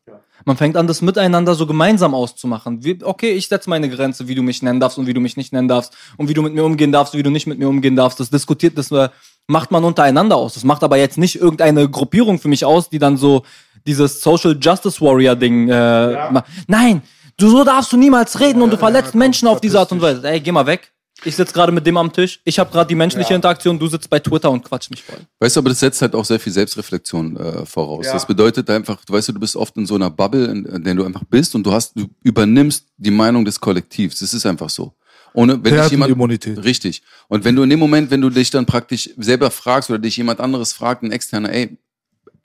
Man 0.45 0.57
fängt 0.57 0.76
an, 0.76 0.87
das 0.87 1.01
miteinander 1.01 1.55
so 1.55 1.66
gemeinsam 1.66 2.14
auszumachen. 2.14 2.84
Wie, 2.84 2.99
okay, 3.03 3.30
ich 3.32 3.49
setze 3.49 3.70
meine 3.70 3.89
Grenze, 3.89 4.28
wie 4.28 4.34
du 4.34 4.43
mich 4.43 4.62
nennen 4.62 4.80
darfst 4.80 4.99
und 4.99 5.07
wie 5.07 5.14
du 5.14 5.20
mich 5.20 5.37
nicht 5.39 5.53
nennen 5.53 5.68
darfst 5.68 5.97
und 6.18 6.28
wie 6.28 6.34
du 6.34 6.43
mit 6.43 6.53
mir 6.55 6.64
umgehen 6.64 6.93
darfst, 6.93 7.14
wie 7.14 7.22
du 7.22 7.30
nicht 7.30 7.47
mit 7.47 7.59
mir 7.59 7.68
umgehen 7.68 7.97
darfst. 7.97 8.20
Das 8.20 8.28
diskutiert, 8.30 8.76
das 8.76 8.91
äh, 8.91 9.09
macht 9.47 9.70
man 9.70 9.84
untereinander 9.84 10.36
aus. 10.36 10.55
Das 10.55 10.64
macht 10.64 10.82
aber 10.82 10.97
jetzt 10.97 11.18
nicht 11.18 11.36
irgendeine 11.36 11.88
Gruppierung 11.88 12.38
für 12.38 12.49
mich 12.49 12.64
aus, 12.64 12.88
die 12.88 12.99
dann 12.99 13.16
so 13.16 13.42
dieses 13.86 14.20
Social 14.20 14.57
Justice 14.61 15.01
Warrior 15.01 15.36
Ding 15.36 15.68
äh, 15.68 16.30
macht. 16.30 16.47
Nein, 16.66 17.03
du 17.36 17.49
so 17.49 17.64
darfst 17.64 17.92
du 17.92 17.97
niemals 17.97 18.38
reden 18.40 18.62
und 18.62 18.70
du 18.70 18.76
verletzt 18.76 19.14
Menschen 19.14 19.49
auf 19.49 19.61
diese 19.61 19.78
Art 19.78 19.92
und 19.92 20.03
Weise. 20.03 20.28
Ey, 20.28 20.40
geh 20.40 20.53
mal 20.53 20.66
weg. 20.66 20.92
Ich 21.24 21.34
sitze 21.34 21.55
gerade 21.55 21.72
mit 21.72 21.86
dem 21.86 21.97
am 21.97 22.12
Tisch. 22.12 22.40
Ich 22.44 22.59
habe 22.59 22.70
gerade 22.70 22.88
die 22.88 22.94
menschliche 22.94 23.32
Interaktion. 23.32 23.78
Du 23.78 23.86
sitzt 23.86 24.11
bei 24.11 24.18
Twitter 24.18 24.51
und 24.51 24.62
quatsch 24.62 24.90
mich 24.90 25.03
voll. 25.03 25.18
Weißt 25.40 25.57
du, 25.57 25.61
aber 25.61 25.70
das 25.70 25.80
setzt 25.80 26.03
halt 26.03 26.14
auch 26.14 26.24
sehr 26.24 26.38
viel 26.38 26.53
Selbstreflexion 26.53 27.36
äh, 27.36 27.64
voraus. 27.64 28.07
Das 28.12 28.26
bedeutet 28.26 28.68
einfach, 28.68 29.03
du 29.05 29.14
weißt 29.14 29.28
du, 29.28 29.32
du 29.32 29.40
bist 29.40 29.57
oft 29.57 29.76
in 29.78 29.86
so 29.86 29.94
einer 29.94 30.11
Bubble, 30.11 30.44
in, 30.47 30.66
in 30.66 30.84
der 30.84 30.94
du 30.94 31.05
einfach 31.05 31.24
bist 31.24 31.55
und 31.55 31.64
du 31.64 31.72
hast, 31.72 31.97
du 31.97 32.07
übernimmst 32.22 32.88
die 32.99 33.11
Meinung 33.11 33.47
des 33.47 33.59
Kollektivs. 33.59 34.18
Das 34.18 34.34
ist 34.34 34.44
einfach 34.44 34.68
so. 34.68 34.92
Ohne, 35.37 35.53
wenn 35.53 35.62
dich 35.62 35.72
jemand, 35.72 35.91
Herdenimmunität. 35.91 36.64
richtig. 36.64 37.03
Und 37.28 37.45
wenn 37.45 37.55
du 37.55 37.62
in 37.62 37.70
dem 37.70 37.78
Moment, 37.78 38.11
wenn 38.11 38.20
du 38.20 38.30
dich 38.30 38.51
dann 38.51 38.66
praktisch 38.66 39.11
selber 39.18 39.51
fragst 39.51 39.91
oder 39.91 39.99
dich 39.99 40.16
jemand 40.16 40.41
anderes 40.41 40.72
fragt, 40.72 41.03
ein 41.03 41.12
externer, 41.12 41.53
ey, 41.53 41.76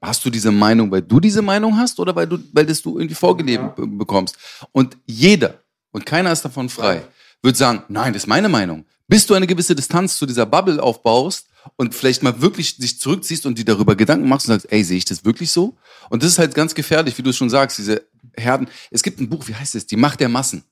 hast 0.01 0.25
du 0.25 0.29
diese 0.29 0.51
Meinung, 0.51 0.91
weil 0.91 1.01
du 1.01 1.19
diese 1.19 1.41
Meinung 1.41 1.77
hast 1.77 1.99
oder 1.99 2.15
weil 2.15 2.27
du, 2.27 2.37
weil 2.53 2.65
das 2.65 2.81
du 2.81 2.97
irgendwie 2.97 3.15
vorgelebt 3.15 3.75
be- 3.75 3.87
bekommst? 3.87 4.37
Und 4.71 4.97
jeder, 5.05 5.55
und 5.91 6.05
keiner 6.05 6.31
ist 6.31 6.43
davon 6.43 6.69
frei, 6.69 7.03
wird 7.41 7.55
sagen, 7.57 7.83
nein, 7.87 8.13
das 8.13 8.23
ist 8.23 8.27
meine 8.27 8.49
Meinung. 8.49 8.85
Bis 9.07 9.25
du 9.25 9.33
eine 9.33 9.47
gewisse 9.47 9.75
Distanz 9.75 10.17
zu 10.17 10.25
dieser 10.25 10.45
Bubble 10.45 10.81
aufbaust 10.81 11.47
und 11.75 11.93
vielleicht 11.93 12.23
mal 12.23 12.41
wirklich 12.41 12.77
dich 12.77 12.99
zurückziehst 12.99 13.45
und 13.45 13.57
dir 13.57 13.65
darüber 13.65 13.95
Gedanken 13.95 14.27
machst 14.27 14.47
und 14.47 14.53
sagst, 14.55 14.71
ey, 14.71 14.83
sehe 14.83 14.97
ich 14.97 15.05
das 15.05 15.23
wirklich 15.25 15.51
so? 15.51 15.77
Und 16.09 16.23
das 16.23 16.31
ist 16.31 16.39
halt 16.39 16.55
ganz 16.55 16.73
gefährlich, 16.75 17.17
wie 17.17 17.21
du 17.21 17.29
es 17.29 17.37
schon 17.37 17.49
sagst, 17.49 17.77
diese 17.77 18.03
Herden. 18.35 18.67
Es 18.89 19.03
gibt 19.03 19.19
ein 19.19 19.29
Buch, 19.29 19.47
wie 19.47 19.55
heißt 19.55 19.75
es? 19.75 19.85
Die 19.85 19.97
Macht 19.97 20.19
der 20.19 20.29
Massen. 20.29 20.63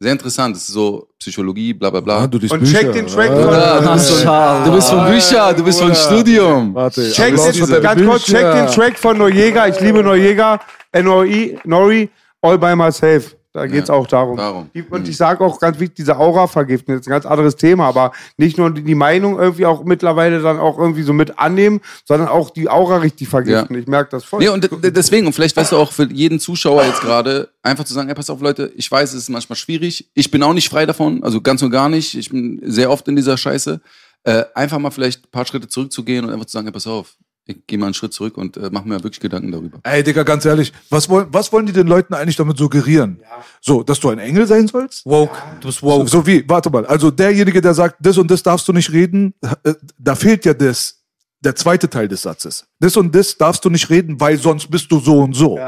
Sehr 0.00 0.12
interessant. 0.12 0.54
Das 0.54 0.62
ist 0.62 0.74
so 0.74 1.08
Psychologie, 1.18 1.72
bla 1.74 1.90
bla 1.90 2.00
bla. 2.00 2.18
Ah, 2.20 2.26
du 2.28 2.38
Und 2.38 2.60
Bücher. 2.60 2.78
check 2.80 2.92
den 2.92 3.06
Track 3.08 3.30
Ah. 3.30 3.34
von- 3.34 3.44
Bruder, 3.44 3.80
du, 3.82 3.92
bist 3.94 4.10
von, 4.22 4.64
du 4.64 4.72
bist 4.72 4.90
von 4.90 5.06
Bücher, 5.06 5.54
du 5.54 5.64
bist 5.64 5.80
von. 5.80 5.94
Studium. 5.94 6.74
Warte, 6.74 7.10
Check 7.10 7.34
den, 7.34 7.82
ganz 7.82 8.04
kurz, 8.06 8.24
check 8.24 8.52
den 8.52 8.66
Track 8.68 8.96
von 8.98 9.18
Noriega. 9.18 9.66
Ich 9.66 9.80
liebe 9.80 10.02
Noriega. 10.02 10.60
N-O-I, 10.92 11.58
Nori, 11.64 12.08
All 12.40 12.56
by 12.58 12.76
Myself. 12.76 13.34
Da 13.54 13.66
geht's 13.66 13.88
Ja, 13.88 13.94
auch 13.94 14.06
darum. 14.06 14.36
darum. 14.36 14.70
Die, 14.74 14.82
und 14.82 15.08
ich 15.08 15.16
sage 15.16 15.42
auch 15.42 15.58
ganz 15.58 15.78
wichtig, 15.80 15.96
diese 15.96 16.18
Aura-Vergiftung, 16.18 16.94
das 16.94 17.00
ist 17.00 17.06
ein 17.08 17.12
ganz 17.12 17.24
anderes 17.24 17.56
Thema, 17.56 17.86
aber 17.86 18.12
nicht 18.36 18.58
nur 18.58 18.70
die, 18.70 18.94
Meinung 18.94 19.38
irgendwie 19.38 19.64
auch 19.64 19.84
mittlerweile 19.84 20.42
dann 20.42 20.58
auch 20.58 20.78
irgendwie 20.78 21.02
so 21.02 21.14
mit 21.14 21.38
annehmen, 21.38 21.80
sondern 22.04 22.28
auch 22.28 22.50
die 22.50 22.68
Aura 22.68 22.98
richtig 22.98 23.28
vergiften. 23.28 23.74
Ja. 23.74 23.80
Ich 23.80 23.86
merke 23.86 24.10
das 24.10 24.24
voll. 24.24 24.40
Nee, 24.40 24.48
und 24.48 24.68
deswegen, 24.82 25.26
und 25.26 25.32
vielleicht 25.32 25.56
weißt 25.56 25.72
du 25.72 25.76
auch 25.76 25.92
für 25.92 26.04
jeden 26.12 26.40
Zuschauer 26.40 26.84
jetzt 26.84 27.00
gerade, 27.00 27.48
einfach 27.62 27.84
zu 27.84 27.94
sagen, 27.94 28.08
ey, 28.10 28.14
pass 28.14 28.28
auf, 28.28 28.40
Leute, 28.40 28.70
ich 28.76 28.90
weiß, 28.90 29.14
es 29.14 29.22
ist 29.22 29.28
manchmal 29.30 29.56
schwierig. 29.56 30.10
Ich 30.14 30.30
bin 30.30 30.42
auch 30.42 30.52
nicht 30.52 30.68
frei 30.68 30.84
davon, 30.84 31.22
also 31.24 31.40
ganz 31.40 31.62
und 31.62 31.70
gar 31.70 31.88
nicht. 31.88 32.14
Ich 32.16 32.28
bin 32.30 32.60
sehr 32.64 32.90
oft 32.90 33.08
in 33.08 33.16
dieser 33.16 33.36
Scheiße. 33.38 33.80
Äh, 34.24 34.44
einfach 34.54 34.78
mal 34.78 34.90
vielleicht 34.90 35.24
ein 35.24 35.30
paar 35.30 35.46
Schritte 35.46 35.68
zurückzugehen 35.68 36.24
und 36.24 36.32
einfach 36.32 36.46
zu 36.46 36.52
sagen, 36.52 36.66
ey, 36.66 36.72
pass 36.72 36.86
auf, 36.86 37.16
ich 37.48 37.66
gehe 37.66 37.78
mal 37.78 37.86
einen 37.86 37.94
Schritt 37.94 38.12
zurück 38.12 38.36
und 38.36 38.58
äh, 38.58 38.68
mach 38.70 38.84
mir 38.84 39.02
wirklich 39.02 39.20
Gedanken 39.20 39.50
darüber. 39.50 39.78
Ey, 39.82 40.02
Digga, 40.02 40.22
ganz 40.22 40.44
ehrlich, 40.44 40.72
was 40.90 41.08
wollen, 41.08 41.28
was 41.30 41.50
wollen 41.50 41.64
die 41.64 41.72
den 41.72 41.86
Leuten 41.86 42.12
eigentlich 42.12 42.36
damit 42.36 42.58
suggerieren? 42.58 43.20
So, 43.62 43.82
dass 43.82 43.98
du 44.00 44.10
ein 44.10 44.18
Engel 44.18 44.46
sein 44.46 44.68
sollst? 44.68 45.06
Woke. 45.06 45.34
Du 45.60 45.68
bist 45.68 45.82
woke. 45.82 46.08
So 46.08 46.26
wie, 46.26 46.46
warte 46.46 46.68
mal, 46.68 46.84
also 46.84 47.10
derjenige, 47.10 47.62
der 47.62 47.72
sagt, 47.72 47.96
das 48.00 48.18
und 48.18 48.30
das 48.30 48.42
darfst 48.42 48.68
du 48.68 48.74
nicht 48.74 48.92
reden, 48.92 49.32
äh, 49.64 49.72
da 49.98 50.14
fehlt 50.14 50.44
ja 50.44 50.52
das, 50.52 51.02
der 51.40 51.56
zweite 51.56 51.88
Teil 51.88 52.06
des 52.06 52.20
Satzes. 52.20 52.66
Das 52.80 52.96
und 52.98 53.14
das 53.14 53.38
darfst 53.38 53.64
du 53.64 53.70
nicht 53.70 53.88
reden, 53.88 54.20
weil 54.20 54.36
sonst 54.36 54.70
bist 54.70 54.92
du 54.92 55.00
so 55.00 55.20
und 55.20 55.34
so. 55.34 55.58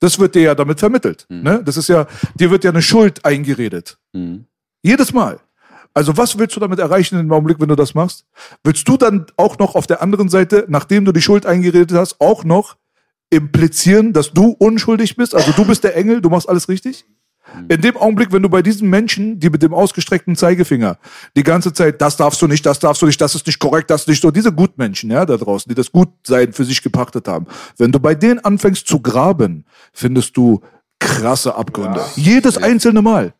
Das 0.00 0.18
wird 0.18 0.34
dir 0.34 0.42
ja 0.42 0.54
damit 0.54 0.80
vermittelt. 0.80 1.26
Ne? 1.28 1.62
Das 1.64 1.76
ist 1.76 1.88
ja, 1.88 2.06
dir 2.34 2.50
wird 2.50 2.64
ja 2.64 2.70
eine 2.70 2.82
Schuld 2.82 3.24
eingeredet. 3.24 3.98
Mhm. 4.12 4.46
Jedes 4.82 5.12
Mal. 5.12 5.38
Also 5.94 6.16
was 6.16 6.38
willst 6.38 6.56
du 6.56 6.60
damit 6.60 6.78
erreichen 6.78 7.18
im 7.18 7.32
Augenblick, 7.32 7.60
wenn 7.60 7.68
du 7.68 7.76
das 7.76 7.94
machst? 7.94 8.24
Willst 8.64 8.88
du 8.88 8.96
dann 8.96 9.26
auch 9.36 9.58
noch 9.58 9.74
auf 9.74 9.86
der 9.86 10.02
anderen 10.02 10.28
Seite, 10.28 10.64
nachdem 10.68 11.04
du 11.04 11.12
die 11.12 11.22
Schuld 11.22 11.46
eingeredet 11.46 11.92
hast, 11.92 12.20
auch 12.20 12.44
noch 12.44 12.76
implizieren, 13.30 14.12
dass 14.12 14.32
du 14.32 14.56
unschuldig 14.58 15.16
bist? 15.16 15.34
Also 15.34 15.52
du 15.52 15.64
bist 15.64 15.84
der 15.84 15.96
Engel, 15.96 16.20
du 16.20 16.30
machst 16.30 16.48
alles 16.48 16.68
richtig? 16.68 17.04
In 17.68 17.80
dem 17.80 17.96
Augenblick, 17.96 18.32
wenn 18.32 18.42
du 18.42 18.48
bei 18.48 18.62
diesen 18.62 18.88
Menschen, 18.88 19.38
die 19.38 19.50
mit 19.50 19.62
dem 19.62 19.74
ausgestreckten 19.74 20.36
Zeigefinger 20.36 20.98
die 21.36 21.42
ganze 21.42 21.72
Zeit, 21.72 22.00
das 22.00 22.16
darfst 22.16 22.40
du 22.40 22.46
nicht, 22.46 22.64
das 22.64 22.78
darfst 22.78 23.02
du 23.02 23.06
nicht, 23.06 23.20
das 23.20 23.34
ist 23.34 23.46
nicht 23.46 23.58
korrekt, 23.58 23.90
das 23.90 24.02
ist 24.02 24.08
nicht 24.08 24.22
so, 24.22 24.30
diese 24.30 24.52
Gutmenschen, 24.52 25.10
ja, 25.10 25.26
da 25.26 25.36
draußen, 25.36 25.68
die 25.68 25.74
das 25.74 25.92
Gutsein 25.92 26.52
für 26.52 26.64
sich 26.64 26.82
gepachtet 26.82 27.28
haben, 27.28 27.46
wenn 27.78 27.92
du 27.92 27.98
bei 28.00 28.14
denen 28.14 28.38
anfängst 28.38 28.86
zu 28.86 29.00
graben, 29.00 29.66
findest 29.92 30.36
du 30.36 30.62
krasse 30.98 31.54
Abgründe. 31.54 32.00
Jedes 32.14 32.56
einzelne 32.56 33.02
Mal. 33.02 33.34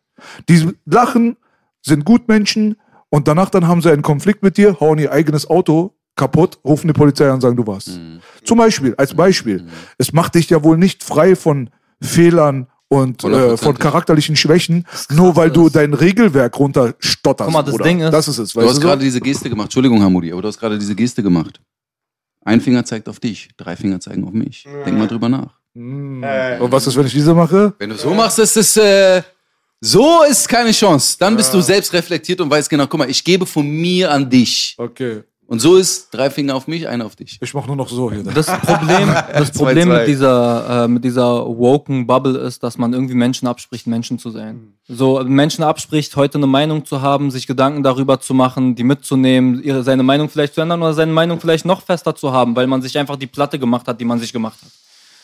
Die 0.48 0.68
lachen, 0.84 1.36
sind 1.82 2.04
Gutmenschen 2.04 2.76
und 3.10 3.28
danach 3.28 3.50
dann 3.50 3.66
haben 3.68 3.82
sie 3.82 3.90
einen 3.92 4.02
Konflikt 4.02 4.42
mit 4.42 4.56
dir, 4.56 4.78
hauen 4.80 4.98
ihr 4.98 5.12
eigenes 5.12 5.48
Auto 5.48 5.94
kaputt, 6.16 6.58
rufen 6.64 6.86
die 6.88 6.92
Polizei 6.92 7.26
an 7.28 7.34
und 7.34 7.40
sagen, 7.40 7.56
du 7.56 7.66
warst. 7.66 7.98
Zum 8.44 8.58
Beispiel, 8.58 8.94
als 8.96 9.14
Beispiel. 9.14 9.66
Es 9.98 10.12
macht 10.12 10.34
dich 10.34 10.48
ja 10.50 10.62
wohl 10.62 10.76
nicht 10.78 11.02
frei 11.02 11.34
von 11.36 11.70
Fehlern 12.02 12.66
und 12.88 13.24
äh, 13.24 13.56
von 13.56 13.78
charakterlichen 13.78 14.36
Schwächen, 14.36 14.86
nur 15.10 15.34
weil 15.36 15.50
du 15.50 15.70
dein 15.70 15.94
Regelwerk 15.94 16.58
runterstotterst. 16.58 17.46
Guck 17.50 17.52
mal, 17.54 17.62
das. 17.62 17.76
Ding 17.78 18.00
ist- 18.00 18.12
das 18.12 18.28
ist 18.28 18.38
es. 18.38 18.52
Du 18.52 18.60
hast 18.68 18.80
gerade 18.80 19.00
so? 19.00 19.04
diese 19.06 19.20
Geste 19.20 19.48
gemacht. 19.48 19.66
Entschuldigung, 19.66 20.02
Hamudi, 20.02 20.30
aber 20.32 20.42
du 20.42 20.48
hast 20.48 20.58
gerade 20.58 20.78
diese 20.78 20.94
Geste 20.94 21.22
gemacht. 21.22 21.60
Ein 22.44 22.60
Finger 22.60 22.84
zeigt 22.84 23.08
auf 23.08 23.18
dich, 23.20 23.48
drei 23.56 23.76
Finger 23.76 23.98
zeigen 24.00 24.24
auf 24.24 24.32
mich. 24.32 24.66
Denk 24.84 24.98
mal 24.98 25.06
drüber 25.08 25.28
nach. 25.30 25.54
Und 26.60 26.70
was 26.72 26.86
ist, 26.86 26.96
wenn 26.96 27.06
ich 27.06 27.12
diese 27.14 27.32
mache? 27.34 27.72
Wenn 27.78 27.88
du 27.90 27.96
so 27.96 28.12
machst, 28.12 28.38
ist 28.38 28.56
es 28.58 28.76
äh, 28.76 29.22
so 29.84 30.22
ist 30.22 30.48
keine 30.48 30.70
Chance. 30.70 31.16
Dann 31.18 31.36
bist 31.36 31.52
du 31.52 31.60
selbst 31.60 31.92
reflektiert 31.92 32.40
und 32.40 32.48
weißt 32.48 32.70
genau, 32.70 32.86
guck 32.86 32.98
mal, 33.00 33.10
ich 33.10 33.24
gebe 33.24 33.44
von 33.44 33.68
mir 33.68 34.12
an 34.12 34.30
dich. 34.30 34.76
Okay. 34.78 35.24
Und 35.48 35.58
so 35.58 35.76
ist 35.76 36.08
drei 36.12 36.30
Finger 36.30 36.54
auf 36.54 36.68
mich, 36.68 36.88
einer 36.88 37.04
auf 37.04 37.16
dich. 37.16 37.38
Ich 37.42 37.52
mach 37.52 37.66
nur 37.66 37.74
noch 37.74 37.88
so 37.88 38.10
hier. 38.10 38.22
Das 38.22 38.46
Problem, 38.46 39.12
das 39.32 39.50
Problem 39.50 39.88
mit 39.88 40.06
dieser, 40.06 40.84
äh, 40.84 40.88
mit 40.88 41.02
dieser 41.04 41.44
woken 41.44 42.06
Bubble 42.06 42.38
ist, 42.38 42.62
dass 42.62 42.78
man 42.78 42.92
irgendwie 42.92 43.14
Menschen 43.14 43.48
abspricht, 43.48 43.88
Menschen 43.88 44.20
zu 44.20 44.30
sein. 44.30 44.72
So 44.86 45.22
Menschen 45.24 45.64
abspricht, 45.64 46.14
heute 46.14 46.38
eine 46.38 46.46
Meinung 46.46 46.84
zu 46.84 47.02
haben, 47.02 47.32
sich 47.32 47.48
Gedanken 47.48 47.82
darüber 47.82 48.20
zu 48.20 48.34
machen, 48.34 48.76
die 48.76 48.84
mitzunehmen, 48.84 49.62
ihre, 49.62 49.82
seine 49.82 50.04
Meinung 50.04 50.28
vielleicht 50.28 50.54
zu 50.54 50.60
ändern 50.60 50.80
oder 50.80 50.94
seine 50.94 51.12
Meinung 51.12 51.40
vielleicht 51.40 51.66
noch 51.66 51.82
fester 51.82 52.14
zu 52.14 52.32
haben, 52.32 52.54
weil 52.54 52.68
man 52.68 52.80
sich 52.80 52.96
einfach 52.96 53.16
die 53.16 53.26
Platte 53.26 53.58
gemacht 53.58 53.88
hat, 53.88 54.00
die 54.00 54.04
man 54.04 54.20
sich 54.20 54.32
gemacht 54.32 54.58
hat. 54.62 54.70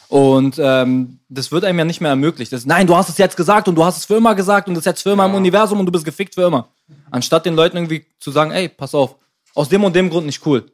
Und 0.09 0.59
ähm, 0.59 1.19
das 1.29 1.53
wird 1.53 1.65
einem 1.65 1.79
ja 1.79 1.85
nicht 1.85 2.01
mehr 2.01 2.11
ermöglicht. 2.11 2.53
Das, 2.53 2.65
nein, 2.65 2.87
du 2.87 2.97
hast 2.97 3.11
es 3.11 3.19
jetzt 3.19 3.37
gesagt 3.37 3.69
und 3.69 3.75
du 3.75 3.85
hast 3.85 3.99
es 3.99 4.05
für 4.07 4.17
immer 4.17 4.35
gesagt 4.35 4.69
und 4.69 4.75
das 4.75 4.83
ist 4.83 4.87
jetzt 4.87 5.03
für 5.03 5.11
immer 5.11 5.27
im 5.27 5.35
Universum 5.35 5.79
und 5.79 5.87
du 5.87 5.93
bist 5.93 6.05
gefickt 6.05 6.35
für 6.35 6.47
immer. 6.47 6.69
Anstatt 7.11 7.45
den 7.45 7.55
Leuten 7.55 7.77
irgendwie 7.77 8.07
zu 8.19 8.31
sagen, 8.31 8.51
ey, 8.51 8.69
pass 8.69 8.95
auf, 8.95 9.17
aus 9.55 9.69
dem 9.69 9.85
und 9.85 9.95
dem 9.95 10.09
Grund 10.09 10.27
nicht 10.27 10.45
cool 10.47 10.65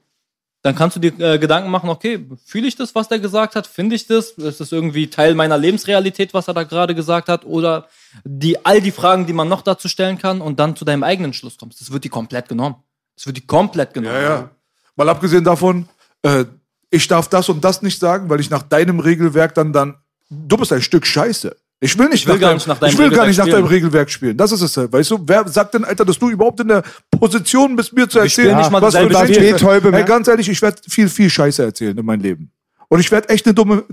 dann 0.64 0.74
kannst 0.74 0.97
du 0.97 1.01
dir 1.01 1.12
äh, 1.20 1.39
Gedanken 1.39 1.70
machen, 1.70 1.91
okay, 1.91 2.26
fühle 2.43 2.66
ich 2.66 2.74
das, 2.74 2.95
was 2.95 3.07
der 3.07 3.18
gesagt 3.18 3.55
hat? 3.55 3.66
Finde 3.66 3.95
ich 3.95 4.07
das? 4.07 4.30
Ist 4.30 4.61
das 4.61 4.72
irgendwie 4.72 5.09
Teil 5.09 5.35
meiner 5.35 5.59
Lebensrealität, 5.59 6.32
was 6.32 6.49
er 6.49 6.55
da 6.55 6.62
gerade 6.62 6.95
gesagt 6.95 7.28
hat? 7.28 7.45
Oder 7.45 7.87
die, 8.24 8.64
all 8.64 8.80
die 8.80 8.91
Fragen, 8.91 9.26
die 9.26 9.35
man 9.35 9.47
noch 9.47 9.61
dazu 9.61 9.89
stellen 9.89 10.16
kann 10.16 10.41
und 10.41 10.59
dann 10.59 10.74
zu 10.74 10.87
deinem 10.87 11.03
eigenen 11.03 11.35
Schluss 11.35 11.59
kommst. 11.59 11.82
Das 11.82 11.93
wird 11.93 12.05
die 12.05 12.09
komplett 12.09 12.49
genommen. 12.49 12.76
Das 13.14 13.26
wird 13.26 13.37
die 13.37 13.47
komplett 13.47 13.93
genommen. 13.93 14.14
Ja, 14.14 14.22
ja. 14.22 14.51
Mal 14.97 15.11
abgesehen 15.11 15.45
davon, 15.45 15.87
äh, 16.22 16.47
ich 16.91 17.09
darf 17.09 17.28
das 17.28 17.49
und 17.49 17.64
das 17.64 17.82
nicht 17.82 17.99
sagen, 17.99 18.28
weil 18.30 18.41
ich 18.41 18.51
nach 18.51 18.62
deinem 18.62 19.01
Regelwerk 19.01 19.55
dann 19.55 19.72
dann. 19.72 19.95
Du 20.30 20.57
bist 20.57 20.72
ein 20.72 20.82
Stück 20.82 21.07
Scheiße. 21.07 21.55
Ich 21.80 21.99
will 21.99 22.09
nicht, 22.09 22.26
will 22.26 22.35
nach, 22.35 22.41
gar 22.41 22.49
deinem, 22.51 22.57
nicht 22.57 22.66
nach 22.68 22.78
deinem 22.78 22.93
ich 22.93 22.99
will 22.99 23.11
gar 23.11 23.26
Regelwerk 23.26 23.28
nicht 23.28 23.39
nach 23.39 23.45
spielen. 23.45 23.57
deinem 23.57 23.68
Regelwerk 23.68 24.11
spielen. 24.11 24.37
Das 24.39 24.53
ist 24.53 24.62
es 24.62 24.76
halt. 24.76 24.93
Weißt 24.93 25.11
du, 25.11 25.18
wer 25.26 25.47
sagt 25.49 25.74
denn, 25.74 25.85
Alter, 25.85 26.05
dass 26.05 26.18
du 26.18 26.30
überhaupt 26.30 26.61
in 26.61 26.68
der 26.68 26.82
Position 27.11 27.76
bist, 27.76 27.93
mir 27.93 28.09
zu 28.09 28.20
erzählen, 28.20 28.57
nicht 28.57 28.70
mal 28.70 28.80
was 28.80 28.95
für 28.97 29.07
dieselbe 29.09 29.18
ein 29.18 29.26
Spiel. 29.35 29.41
Mensch- 29.51 29.61
Betäube, 29.61 29.89
Ey, 29.89 30.01
ne? 30.01 30.05
ganz 30.05 30.28
ehrlich, 30.28 30.49
ich 30.49 30.62
werde 30.62 30.80
viel, 30.89 31.09
viel 31.09 31.28
Scheiße 31.28 31.62
erzählen 31.62 31.97
in 31.99 32.07
meinem 32.07 32.22
Leben. 32.22 32.53
Und 32.89 33.01
ich 33.01 33.11
werde 33.11 33.28
echt 33.28 33.47
eine 33.47 33.55
dumme, 33.55 33.85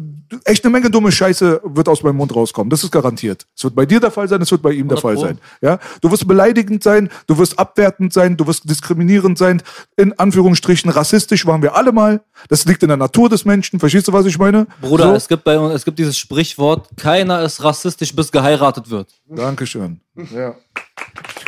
echt 0.46 0.64
eine 0.64 0.72
Menge 0.72 0.89
dumme 0.89 1.12
Scheiße 1.12 1.62
wird 1.64 1.88
aus 1.88 2.04
meinem 2.04 2.18
Mund 2.18 2.36
rauskommen. 2.36 2.70
Das 2.70 2.84
ist 2.84 2.92
garantiert. 2.92 3.46
Es 3.56 3.64
wird 3.64 3.76
bei 3.76 3.86
dir 3.86 4.00
der 4.00 4.12
Fall 4.12 4.28
sein, 4.28 4.42
es 4.42 4.52
wird 4.52 4.62
bei 4.62 4.72
ihm 4.72 4.88
der 4.88 4.98
100 4.98 5.02
Fall 5.02 5.18
sein. 5.18 5.39
Ja, 5.62 5.80
du 6.02 6.12
wirst 6.12 6.28
beleidigend 6.28 6.84
sein, 6.84 7.10
du 7.28 7.38
wirst 7.38 7.58
abwertend 7.58 8.14
sein, 8.14 8.38
du 8.38 8.48
wirst 8.48 8.70
diskriminierend 8.70 9.38
sein, 9.38 9.62
in 9.98 10.18
Anführungsstrichen 10.18 10.89
rassistisch 10.92 11.46
waren 11.46 11.62
wir 11.62 11.76
alle 11.76 11.92
mal. 11.92 12.22
Das 12.50 12.66
liegt 12.66 12.84
in 12.84 12.89
der 12.89 12.98
Natur 12.98 13.30
des 13.30 13.46
Menschen. 13.46 13.80
Verstehst 13.80 14.08
du, 14.08 14.14
was 14.14 14.26
ich 14.26 14.38
meine? 14.38 14.68
Bruder, 14.82 15.10
so? 15.10 15.14
es 15.14 15.28
gibt 15.28 15.44
bei 15.44 15.58
uns, 15.58 15.74
es 15.74 15.86
gibt 15.86 16.00
dieses 16.00 16.18
Sprichwort, 16.18 16.89
keiner 16.98 17.42
ist 17.42 17.64
rassistisch, 17.64 18.16
bis 18.16 18.32
geheiratet 18.32 18.89
wird. 18.89 19.10
Dankeschön. 19.28 20.02
Ja. 20.16 20.55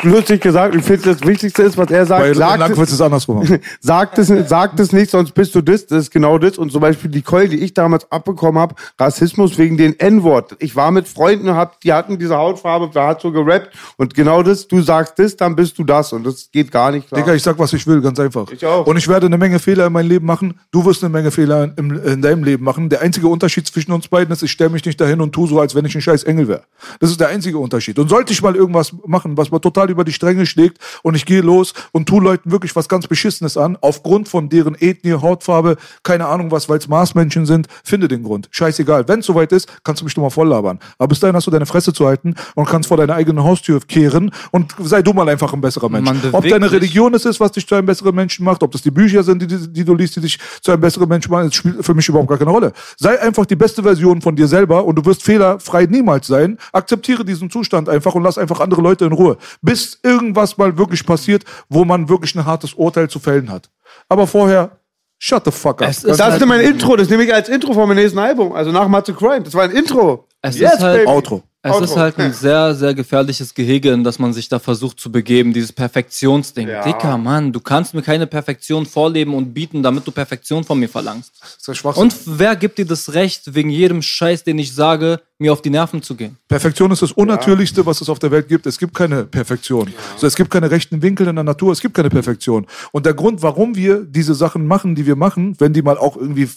Lustig 0.02 0.42
gesagt, 0.42 0.74
ich 0.74 0.82
finde, 0.84 1.14
das 1.14 1.26
Wichtigste 1.26 1.62
ist, 1.62 1.78
was 1.78 1.90
er 1.90 2.04
sagt. 2.04 2.22
Bei 2.22 2.34
sagt 2.34 2.58
Lang 2.58 2.72
es- 2.72 2.76
wird 2.78 2.88
es 2.90 3.00
andersrum. 3.00 3.42
Sagt 3.80 4.18
es, 4.18 4.28
sagt 4.48 4.78
es 4.80 4.92
nicht, 4.92 5.10
sonst 5.10 5.32
bist 5.32 5.54
du 5.54 5.62
das, 5.62 5.86
das 5.86 6.04
ist 6.04 6.10
genau 6.10 6.36
das. 6.38 6.58
Und 6.58 6.70
zum 6.72 6.80
Beispiel 6.82 7.10
die 7.10 7.22
Keule, 7.22 7.48
die 7.48 7.60
ich 7.60 7.72
damals 7.74 8.10
abbekommen 8.10 8.60
habe, 8.60 8.74
Rassismus 8.98 9.56
wegen 9.56 9.76
den 9.76 9.98
N-Wort. 9.98 10.56
Ich 10.58 10.76
war 10.76 10.90
mit 10.90 11.08
Freunden, 11.08 11.48
und 11.48 11.54
hab, 11.56 11.80
die 11.80 11.92
hatten 11.92 12.18
diese 12.18 12.36
Hautfarbe, 12.36 12.90
da 12.92 13.08
hat 13.08 13.20
so 13.22 13.30
gerappt. 13.32 13.70
Und 13.96 14.14
genau 14.14 14.42
das, 14.42 14.68
du 14.68 14.82
sagst 14.82 15.18
das, 15.18 15.36
dann 15.36 15.56
bist 15.56 15.78
du 15.78 15.84
das. 15.84 16.12
Und 16.12 16.24
das 16.26 16.50
geht 16.52 16.70
gar 16.70 16.90
nicht 16.90 17.08
klar. 17.08 17.20
Digga, 17.20 17.34
ich 17.34 17.42
sag, 17.42 17.58
was 17.58 17.72
ich 17.72 17.86
will, 17.86 18.00
ganz 18.02 18.18
einfach. 18.20 18.50
Ich 18.50 18.64
auch. 18.66 18.86
Und 18.86 18.96
ich 18.98 19.08
werde 19.08 19.26
eine 19.26 19.38
Menge 19.38 19.58
Fehler 19.58 19.86
in 19.86 19.92
meinem 19.92 20.08
Leben 20.08 20.26
machen. 20.26 20.58
Du 20.70 20.84
wirst 20.84 21.02
eine 21.02 21.12
Menge 21.12 21.30
Fehler 21.30 21.72
in, 21.76 21.90
in 21.98 22.20
deinem 22.22 22.44
Leben 22.44 22.64
machen. 22.64 22.88
Der 22.90 23.00
einzige 23.00 23.28
Unterschied 23.28 23.66
zwischen 23.66 23.92
uns 23.92 24.08
beiden 24.08 24.32
ist, 24.32 24.42
ich 24.42 24.50
stelle 24.52 24.70
mich 24.70 24.84
nicht 24.84 25.00
dahin 25.00 25.20
und 25.22 25.32
tu 25.32 25.46
so, 25.46 25.60
als 25.60 25.74
wenn 25.74 25.84
ich 25.84 25.94
ein 25.94 26.02
scheiß 26.02 26.24
Engel 26.24 26.48
wäre. 26.48 26.62
Das 27.00 27.10
ist 27.10 27.20
der 27.20 27.28
einzige 27.28 27.58
Unterschied. 27.58 27.98
Und 27.98 28.08
sollte 28.08 28.32
ich 28.32 28.42
mal 28.42 28.53
irgendwas 28.54 28.94
machen, 29.06 29.36
was 29.36 29.50
mal 29.50 29.58
total 29.58 29.90
über 29.90 30.04
die 30.04 30.12
Stränge 30.12 30.46
schlägt 30.46 30.78
und 31.02 31.14
ich 31.14 31.26
gehe 31.26 31.40
los 31.40 31.74
und 31.92 32.08
tu 32.08 32.20
Leuten 32.20 32.50
wirklich 32.50 32.74
was 32.76 32.88
ganz 32.88 33.06
Beschissenes 33.06 33.56
an, 33.56 33.76
aufgrund 33.80 34.28
von 34.28 34.48
deren 34.48 34.74
Ethnie, 34.74 35.12
Hautfarbe, 35.12 35.76
keine 36.02 36.26
Ahnung 36.26 36.50
was, 36.50 36.68
weil 36.68 36.78
es 36.78 36.88
Marsmenschen 36.88 37.46
sind, 37.46 37.68
finde 37.82 38.08
den 38.08 38.22
Grund. 38.22 38.48
Scheißegal. 38.50 39.08
Wenn 39.08 39.20
es 39.20 39.26
soweit 39.26 39.52
ist, 39.52 39.68
kannst 39.84 40.00
du 40.00 40.04
mich 40.04 40.16
nur 40.16 40.26
mal 40.26 40.30
voll 40.30 40.48
labern. 40.48 40.78
Aber 40.98 41.08
bis 41.08 41.20
dahin 41.20 41.36
hast 41.36 41.46
du 41.46 41.50
deine 41.50 41.66
Fresse 41.66 41.92
zu 41.92 42.06
halten 42.06 42.34
und 42.54 42.68
kannst 42.68 42.88
vor 42.88 42.96
deine 42.96 43.14
eigene 43.14 43.42
Haustür 43.42 43.80
kehren 43.80 44.30
und 44.50 44.74
sei 44.80 45.02
du 45.02 45.12
mal 45.12 45.28
einfach 45.28 45.52
ein 45.52 45.60
besserer 45.60 45.88
Mensch. 45.88 46.08
Man 46.08 46.20
Ob 46.32 46.48
deine 46.48 46.70
Religion 46.70 47.14
es 47.14 47.24
ist, 47.24 47.40
was 47.40 47.52
dich 47.52 47.66
zu 47.66 47.74
einem 47.74 47.86
besseren 47.86 48.14
Menschen 48.14 48.44
macht, 48.44 48.62
ob 48.62 48.72
das 48.72 48.82
die 48.82 48.90
Bücher 48.90 49.22
sind, 49.22 49.42
die, 49.42 49.46
die, 49.46 49.72
die 49.72 49.84
du 49.84 49.94
liest, 49.94 50.16
die 50.16 50.20
dich 50.20 50.38
zu 50.60 50.72
einem 50.72 50.80
besseren 50.80 51.08
Menschen 51.08 51.30
machen, 51.30 51.46
das 51.46 51.54
spielt 51.54 51.84
für 51.84 51.94
mich 51.94 52.08
überhaupt 52.08 52.28
gar 52.28 52.38
keine 52.38 52.50
Rolle. 52.50 52.72
Sei 52.96 53.20
einfach 53.20 53.46
die 53.46 53.56
beste 53.56 53.82
Version 53.82 54.20
von 54.20 54.36
dir 54.36 54.48
selber 54.48 54.84
und 54.84 54.96
du 54.96 55.04
wirst 55.04 55.22
fehlerfrei 55.22 55.86
niemals 55.86 56.26
sein. 56.26 56.58
Akzeptiere 56.72 57.24
diesen 57.24 57.50
Zustand 57.50 57.88
einfach 57.88 58.14
und 58.14 58.22
lass 58.22 58.38
einfach 58.38 58.43
andere 58.60 58.80
Leute 58.82 59.04
in 59.04 59.12
Ruhe. 59.12 59.36
Bis 59.62 59.98
irgendwas 60.02 60.56
mal 60.58 60.76
wirklich 60.78 61.04
passiert, 61.06 61.44
wo 61.68 61.84
man 61.84 62.08
wirklich 62.08 62.34
ein 62.34 62.44
hartes 62.44 62.74
Urteil 62.74 63.08
zu 63.08 63.18
fällen 63.18 63.50
hat. 63.50 63.70
Aber 64.08 64.26
vorher, 64.26 64.78
shut 65.18 65.44
the 65.44 65.50
fuck 65.50 65.82
up. 65.82 65.88
Es 65.88 65.98
ist 66.04 66.18
das 66.18 66.20
halt- 66.20 66.40
ist 66.42 66.46
mein 66.46 66.60
Intro, 66.60 66.96
das 66.96 67.08
nehme 67.08 67.24
ich 67.24 67.32
als 67.34 67.48
Intro 67.48 67.72
von 67.72 67.88
meinem 67.88 67.98
nächsten 67.98 68.18
Album. 68.18 68.52
Also 68.52 68.72
nach 68.72 68.88
Matze 68.88 69.14
Crime. 69.14 69.42
Das 69.42 69.54
war 69.54 69.64
ein 69.64 69.70
Intro. 69.70 70.26
Es 70.42 70.58
Yes, 70.58 70.74
ist 70.74 70.80
halt, 70.80 70.98
baby. 71.04 71.10
Outro. 71.10 71.42
Es 71.66 71.72
Outro. 71.72 71.84
ist 71.84 71.96
halt 71.96 72.18
ein 72.18 72.34
sehr, 72.34 72.74
sehr 72.74 72.92
gefährliches 72.92 73.54
Gehege, 73.54 73.90
in 73.90 74.04
das 74.04 74.18
man 74.18 74.34
sich 74.34 74.50
da 74.50 74.58
versucht 74.58 75.00
zu 75.00 75.10
begeben, 75.10 75.54
dieses 75.54 75.72
Perfektionsding. 75.72 76.68
Ja. 76.68 76.84
Dicker 76.84 77.16
Mann, 77.16 77.54
du 77.54 77.60
kannst 77.60 77.94
mir 77.94 78.02
keine 78.02 78.26
Perfektion 78.26 78.84
vorleben 78.84 79.32
und 79.34 79.54
bieten, 79.54 79.82
damit 79.82 80.06
du 80.06 80.10
Perfektion 80.10 80.62
von 80.62 80.78
mir 80.78 80.90
verlangst. 80.90 81.32
Das 81.40 81.56
ist 81.56 81.66
ja 81.66 81.74
Schwachsinn. 81.74 82.02
Und 82.02 82.14
wer 82.26 82.54
gibt 82.56 82.76
dir 82.76 82.84
das 82.84 83.14
Recht, 83.14 83.54
wegen 83.54 83.70
jedem 83.70 84.02
Scheiß, 84.02 84.44
den 84.44 84.58
ich 84.58 84.74
sage, 84.74 85.22
mir 85.38 85.54
auf 85.54 85.62
die 85.62 85.70
Nerven 85.70 86.02
zu 86.02 86.14
gehen? 86.16 86.36
Perfektion 86.48 86.90
ist 86.90 87.00
das 87.00 87.12
Unnatürlichste, 87.12 87.86
was 87.86 88.02
es 88.02 88.10
auf 88.10 88.18
der 88.18 88.30
Welt 88.30 88.46
gibt. 88.46 88.66
Es 88.66 88.76
gibt 88.76 88.92
keine 88.92 89.24
Perfektion. 89.24 89.90
So, 90.18 90.26
es 90.26 90.36
gibt 90.36 90.50
keine 90.50 90.70
rechten 90.70 91.00
Winkel 91.00 91.26
in 91.28 91.34
der 91.34 91.44
Natur, 91.44 91.72
es 91.72 91.80
gibt 91.80 91.94
keine 91.94 92.10
Perfektion. 92.10 92.66
Und 92.92 93.06
der 93.06 93.14
Grund, 93.14 93.40
warum 93.40 93.74
wir 93.74 94.04
diese 94.04 94.34
Sachen 94.34 94.66
machen, 94.66 94.94
die 94.96 95.06
wir 95.06 95.16
machen, 95.16 95.56
wenn 95.58 95.72
die 95.72 95.80
mal 95.80 95.96
auch 95.96 96.18
irgendwie, 96.18 96.50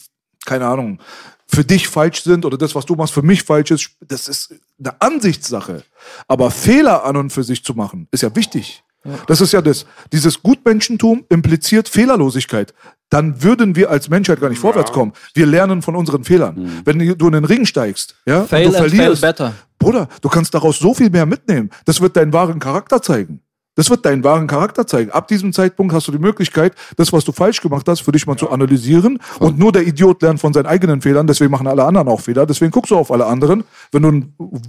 keine 0.45 0.67
Ahnung, 0.67 0.99
für 1.47 1.63
dich 1.63 1.87
falsch 1.87 2.23
sind 2.23 2.45
oder 2.45 2.57
das, 2.57 2.75
was 2.75 2.85
du 2.85 2.95
machst, 2.95 3.13
für 3.13 3.21
mich 3.21 3.43
falsch 3.43 3.71
ist, 3.71 3.91
das 4.05 4.27
ist 4.27 4.53
eine 4.79 5.01
Ansichtssache. 5.01 5.83
Aber 6.27 6.51
Fehler 6.51 7.05
an 7.05 7.15
und 7.17 7.31
für 7.31 7.43
sich 7.43 7.63
zu 7.63 7.73
machen, 7.73 8.07
ist 8.11 8.23
ja 8.23 8.35
wichtig. 8.35 8.83
Das 9.27 9.41
ist 9.41 9.53
ja 9.53 9.61
das. 9.61 9.85
Dieses 10.11 10.43
Gutmenschentum 10.43 11.23
impliziert 11.29 11.87
Fehlerlosigkeit. 11.87 12.73
Dann 13.09 13.41
würden 13.41 13.75
wir 13.75 13.89
als 13.89 14.09
Menschheit 14.09 14.41
gar 14.41 14.49
nicht 14.49 14.59
vorwärts 14.59 14.91
kommen. 14.91 15.13
Wir 15.33 15.45
lernen 15.45 15.81
von 15.81 15.95
unseren 15.95 16.25
Fehlern. 16.25 16.81
Wenn 16.83 16.99
du 16.99 17.27
in 17.27 17.33
den 17.33 17.45
Ring 17.45 17.65
steigst, 17.65 18.15
ja, 18.25 18.41
und 18.41 18.49
Fail 18.49 18.63
du 18.63 18.69
and 18.69 18.77
fail 18.77 18.89
verlierst, 18.89 19.21
better. 19.21 19.53
Bruder, 19.79 20.09
du 20.21 20.27
kannst 20.27 20.53
daraus 20.53 20.79
so 20.79 20.93
viel 20.93 21.09
mehr 21.09 21.25
mitnehmen. 21.25 21.69
Das 21.85 22.01
wird 22.01 22.17
deinen 22.17 22.33
wahren 22.33 22.59
Charakter 22.59 23.01
zeigen. 23.01 23.39
Das 23.77 23.89
wird 23.89 24.05
deinen 24.05 24.23
wahren 24.23 24.47
Charakter 24.47 24.85
zeigen. 24.87 25.11
Ab 25.11 25.27
diesem 25.27 25.53
Zeitpunkt 25.53 25.93
hast 25.93 26.07
du 26.07 26.11
die 26.11 26.17
Möglichkeit, 26.19 26.73
das, 26.97 27.13
was 27.13 27.23
du 27.23 27.31
falsch 27.31 27.61
gemacht 27.61 27.87
hast, 27.87 28.01
für 28.01 28.11
dich 28.11 28.25
mal 28.27 28.35
zu 28.35 28.49
analysieren. 28.49 29.19
Und 29.39 29.57
nur 29.59 29.71
der 29.71 29.85
Idiot 29.87 30.21
lernt 30.23 30.39
von 30.41 30.51
seinen 30.51 30.65
eigenen 30.65 31.01
Fehlern. 31.01 31.27
Deswegen 31.27 31.51
machen 31.51 31.67
alle 31.67 31.83
anderen 31.85 32.07
auch 32.07 32.19
Fehler. 32.19 32.45
Deswegen 32.45 32.71
guckst 32.71 32.91
du 32.91 32.97
auf 32.97 33.11
alle 33.11 33.25
anderen, 33.27 33.63
wenn 33.91 34.01
du, 34.01 34.23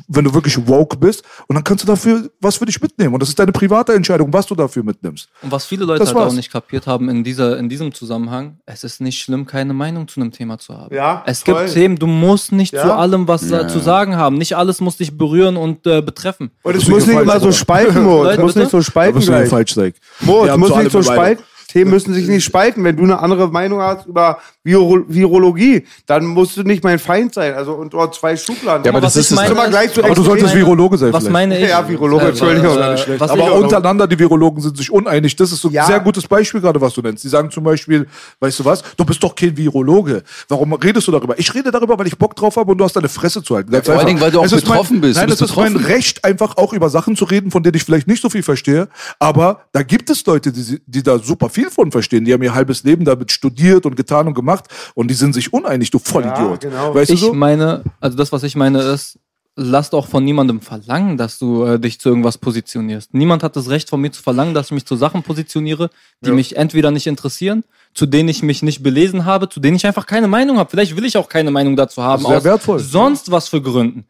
wenn 0.09 0.24
du 0.24 0.34
wirklich 0.34 0.56
woke 0.68 0.98
bist. 0.98 1.24
Und 1.46 1.56
dann 1.56 1.64
kannst 1.64 1.84
du 1.84 1.86
dafür 1.88 2.30
was 2.40 2.56
für 2.56 2.66
dich 2.66 2.80
mitnehmen. 2.80 3.14
Und 3.14 3.20
das 3.20 3.30
ist 3.30 3.38
deine 3.38 3.50
private 3.52 3.94
Entscheidung, 3.94 4.32
was 4.32 4.46
du 4.46 4.54
dafür 4.54 4.82
mitnimmst. 4.84 5.28
Und 5.42 5.50
was 5.50 5.64
viele 5.64 5.86
Leute 5.86 6.00
Das 6.00 6.09
halt 6.11 6.18
war's. 6.18 6.32
auch 6.32 6.36
nicht 6.36 6.52
kapiert 6.52 6.86
haben 6.86 7.09
in, 7.09 7.24
dieser, 7.24 7.59
in 7.59 7.70
diesem 7.70 7.94
Zusammenhang, 7.94 8.59
es 8.66 8.84
ist 8.84 9.00
nicht 9.00 9.18
schlimm, 9.22 9.46
keine 9.46 9.72
Meinung 9.72 10.06
zu 10.06 10.20
einem 10.20 10.32
Thema 10.32 10.59
zu 10.59 10.76
haben. 10.76 10.94
Ja, 10.94 11.22
es 11.26 11.42
voll. 11.42 11.54
gibt 11.62 11.72
Themen, 11.72 11.96
du 11.96 12.06
musst 12.06 12.52
nicht 12.52 12.74
Ja. 12.74 12.82
zu 12.82 12.92
allem 12.92 13.26
was 13.26 13.50
äh, 13.50 13.66
zu 13.68 13.78
sagen 13.78 14.16
haben. 14.16 14.36
Nicht 14.36 14.54
alles 14.56 14.82
muss 14.82 14.98
dich 14.98 15.16
berühren 15.16 15.56
und 15.56 15.86
äh, 15.86 16.02
betreffen. 16.02 16.50
Und 16.62 16.76
es 16.76 16.86
muss 16.88 17.06
nicht 17.06 17.18
immer 17.18 17.40
so 17.40 17.52
spalten. 17.52 18.06
Es 18.26 18.38
muss 18.38 18.54
nicht 18.54 18.70
so 18.70 18.78
Da 18.78 18.97
spalten 19.07 19.20
du 19.20 19.26
gleich. 19.38 19.49
falsch, 19.49 19.70
Steak. 19.72 19.94
Mo, 20.20 20.40
Wir 20.40 20.44
es 20.44 20.51
haben 20.51 20.61
muss 20.61 20.68
zu 20.70 20.76
nicht 20.78 20.90
so 20.92 20.99
Meinung. 20.99 21.14
spalten. 21.14 21.44
Themen 21.69 21.91
müssen 21.91 22.14
sich 22.14 22.27
nicht 22.29 22.45
spalten. 22.45 22.83
Wenn 22.83 22.97
du 22.97 23.05
eine 23.05 23.19
andere 23.21 23.49
Meinung 23.49 23.81
hast 23.81 24.07
über 24.07 24.39
Viro 24.64 25.05
Virologie, 25.07 25.87
dann 26.07 26.25
musst 26.25 26.57
du 26.57 26.62
nicht 26.62 26.83
mein 26.83 26.99
Feind 26.99 27.35
sein. 27.35 27.53
Also 27.55 27.73
und 27.75 27.93
dort 27.93 28.14
zwei 28.14 28.37
Schubladen. 28.37 28.85
Ja, 28.85 28.91
aber 28.91 29.03
das 29.03 29.16
ist 29.16 29.31
meine- 29.33 29.53
immer 29.53 29.69
gleich 29.69 29.91
so 29.93 30.03
Aber 30.03 30.14
du 30.14 30.23
solltest 30.23 30.49
meine- 30.55 30.61
Virologe 30.61 30.97
sein 30.97 31.12
Was 31.12 31.25
vielleicht. 31.25 31.33
meine 31.33 31.59
ich? 31.61 31.69
Ja, 31.69 31.87
Virologe, 31.87 32.25
Äh, 32.25 32.29
Entschuldigung. 32.31 32.77
äh, 32.79 33.21
was 33.21 33.31
Aber 33.31 33.53
untereinander, 33.55 34.07
die 34.07 34.19
Virologen 34.19 34.62
sind 34.62 34.77
sich 34.79 34.91
uneinig. 34.91 35.37
Das 35.37 35.53
ist 35.53 35.61
so 35.61 35.69
ein 35.69 35.75
Ja. 35.75 35.85
sehr 35.85 36.01
gutes 36.01 36.27
Beispiel 36.27 36.61
gerade, 36.62 36.81
was 36.81 36.95
du 36.95 37.03
nennst. 37.03 37.23
Die 37.25 37.29
sagen 37.29 37.51
zum 37.51 37.64
Beispiel, 37.64 38.07
weißt 38.41 38.61
du 38.61 38.64
was, 38.64 38.83
du 38.97 39.05
bist 39.05 39.23
doch 39.23 39.35
kein 39.35 39.55
Virologe. 39.57 40.23
Warum 40.49 40.73
redest 40.73 41.07
du 41.07 41.12
darüber? 41.12 41.39
Ich 41.39 41.55
rede 41.55 41.71
darüber, 41.71 41.99
weil 41.99 42.07
ich 42.07 42.16
Bock 42.16 42.35
drauf 42.35 42.57
habe 42.57 42.73
und 42.73 42.79
du 42.79 42.85
hast 42.85 42.97
deine 42.97 43.09
Fresse 43.11 43.43
zu 43.43 43.55
halten. 43.55 43.71
Ganz 43.71 43.85
vor 43.87 43.95
allen. 43.97 44.07
Dingen, 44.07 44.21
weil 44.23 44.31
du 44.31 44.41
auch 44.41 44.45
Es 44.47 44.53
betroffen 44.53 44.95
mein, 44.97 45.01
bist. 45.03 45.21
Nein, 45.21 45.29
es 45.31 45.41
ist 45.41 45.55
mein. 45.55 45.77
Recht, 45.77 46.25
einfach 46.25 46.57
auch 46.57 46.73
über 46.73 46.89
Sachen 46.89 47.14
zu 47.14 47.25
reden, 47.27 47.51
von 47.51 47.62
denen 47.62 47.75
ich 47.77 47.85
vielleicht 47.85 48.09
nicht 48.09 48.23
so 48.23 48.31
viel 48.31 48.43
verstehe. 48.43 48.89
Aber 49.19 49.61
da 49.73 49.83
gibt 49.83 50.09
es 50.09 50.25
Leute, 50.25 50.51
die, 50.51 50.81
die 50.87 51.03
da 51.03 51.19
super 51.19 51.49
viel 51.51 51.57
von 51.66 51.90
verstehen. 51.92 52.24
Die 52.24 52.32
haben 52.32 52.42
ihr 52.42 52.54
halbes 52.54 52.84
Leben 52.84 53.04
damit 53.04 53.30
studiert 53.32 53.86
und 53.86 53.96
getan 53.96 54.26
und 54.26 54.34
gemacht 54.34 54.64
und 54.94 55.09
die 55.09 55.14
sind 55.14 55.34
sich 55.34 55.52
uneinig, 55.52 55.90
du 55.90 55.98
Vollidiot. 55.98 56.64
Ja, 56.64 56.70
genau. 56.70 56.94
Weißt 56.94 57.11
ich 57.11 57.20
du 57.20 57.26
so? 57.26 57.32
meine, 57.34 57.82
also 58.00 58.16
das, 58.16 58.32
was 58.32 58.42
ich 58.42 58.56
meine, 58.56 58.80
ist, 58.80 59.18
lass 59.61 59.90
doch 59.90 60.06
von 60.06 60.24
niemandem 60.24 60.61
verlangen, 60.61 61.16
dass 61.16 61.38
du 61.38 61.64
äh, 61.64 61.80
dich 61.80 61.98
zu 62.00 62.09
irgendwas 62.11 62.38
positionierst. 62.38 63.12
Niemand 63.12 63.42
hat 63.42 63.56
das 63.56 63.68
Recht 63.68 63.88
von 63.90 64.00
mir 64.00 64.12
zu 64.12 64.22
verlangen, 64.22 64.54
dass 64.54 64.66
ich 64.66 64.72
mich 64.72 64.86
zu 64.86 64.94
Sachen 64.94 65.22
positioniere, 65.24 65.90
die 66.20 66.30
mich 66.30 66.56
entweder 66.56 66.92
nicht 66.92 67.09
interessieren, 67.09 67.64
zu 67.92 68.06
denen 68.06 68.28
ich 68.28 68.42
mich 68.44 68.62
nicht 68.62 68.82
belesen 68.84 69.24
habe, 69.24 69.48
zu 69.48 69.59
denen 69.59 69.76
ich 69.76 69.84
einfach 69.84 70.06
keine 70.06 70.28
Meinung 70.28 70.59
habe. 70.59 70.70
Vielleicht 70.70 70.96
will 70.96 71.04
ich 71.04 71.16
auch 71.16 71.28
keine 71.28 71.50
Meinung 71.50 71.74
dazu 71.74 72.02
haben. 72.02 72.24
Sehr 72.24 72.36
aus 72.36 72.44
wertvoll. 72.44 72.78
Sonst 72.78 73.32
was 73.32 73.48
für 73.48 73.61
Gründen. 73.61 74.04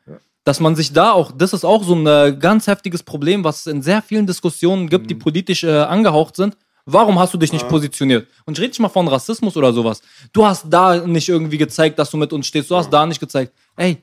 Dass 0.45 0.61
man 0.61 0.77
sich 0.77 0.93
da 0.93 1.13
auch, 1.13 1.33
das 1.33 1.53
ist 1.53 1.65
auch 1.65 1.83
so 1.83 1.95
ein 1.95 2.07
äh, 2.07 2.37
ganz 2.39 2.67
heftiges 2.67 3.03
Problem, 3.03 3.43
was 3.45 3.61
es 3.61 3.67
in 3.67 3.81
sehr 3.83 4.03
vielen 4.03 4.27
Diskussionen 4.27 4.89
gibt, 4.89 5.09
die 5.11 5.15
Mhm. 5.15 5.19
politisch 5.21 5.65
äh, 5.65 5.71
angehaucht 5.71 6.37
sind. 6.37 6.57
Warum 6.91 7.19
hast 7.19 7.35
du 7.35 7.39
dich 7.39 7.53
nicht 7.53 7.69
positioniert? 7.69 8.27
Und 8.47 8.57
ich 8.57 8.63
rede 8.63 8.71
nicht 8.71 8.81
mal 8.81 8.89
von 8.89 9.07
Rassismus 9.09 9.55
oder 9.59 9.75
sowas. 9.75 10.01
Du 10.33 10.47
hast 10.47 10.65
da 10.71 10.97
nicht 11.07 11.29
irgendwie 11.29 11.59
gezeigt, 11.59 11.99
dass 11.99 12.11
du 12.11 12.17
mit 12.17 12.33
uns 12.33 12.47
stehst. 12.47 12.71
Du 12.71 12.77
hast 12.77 12.89
da 12.89 13.05
nicht 13.05 13.21
gezeigt. 13.21 13.53
Ey, 13.77 13.99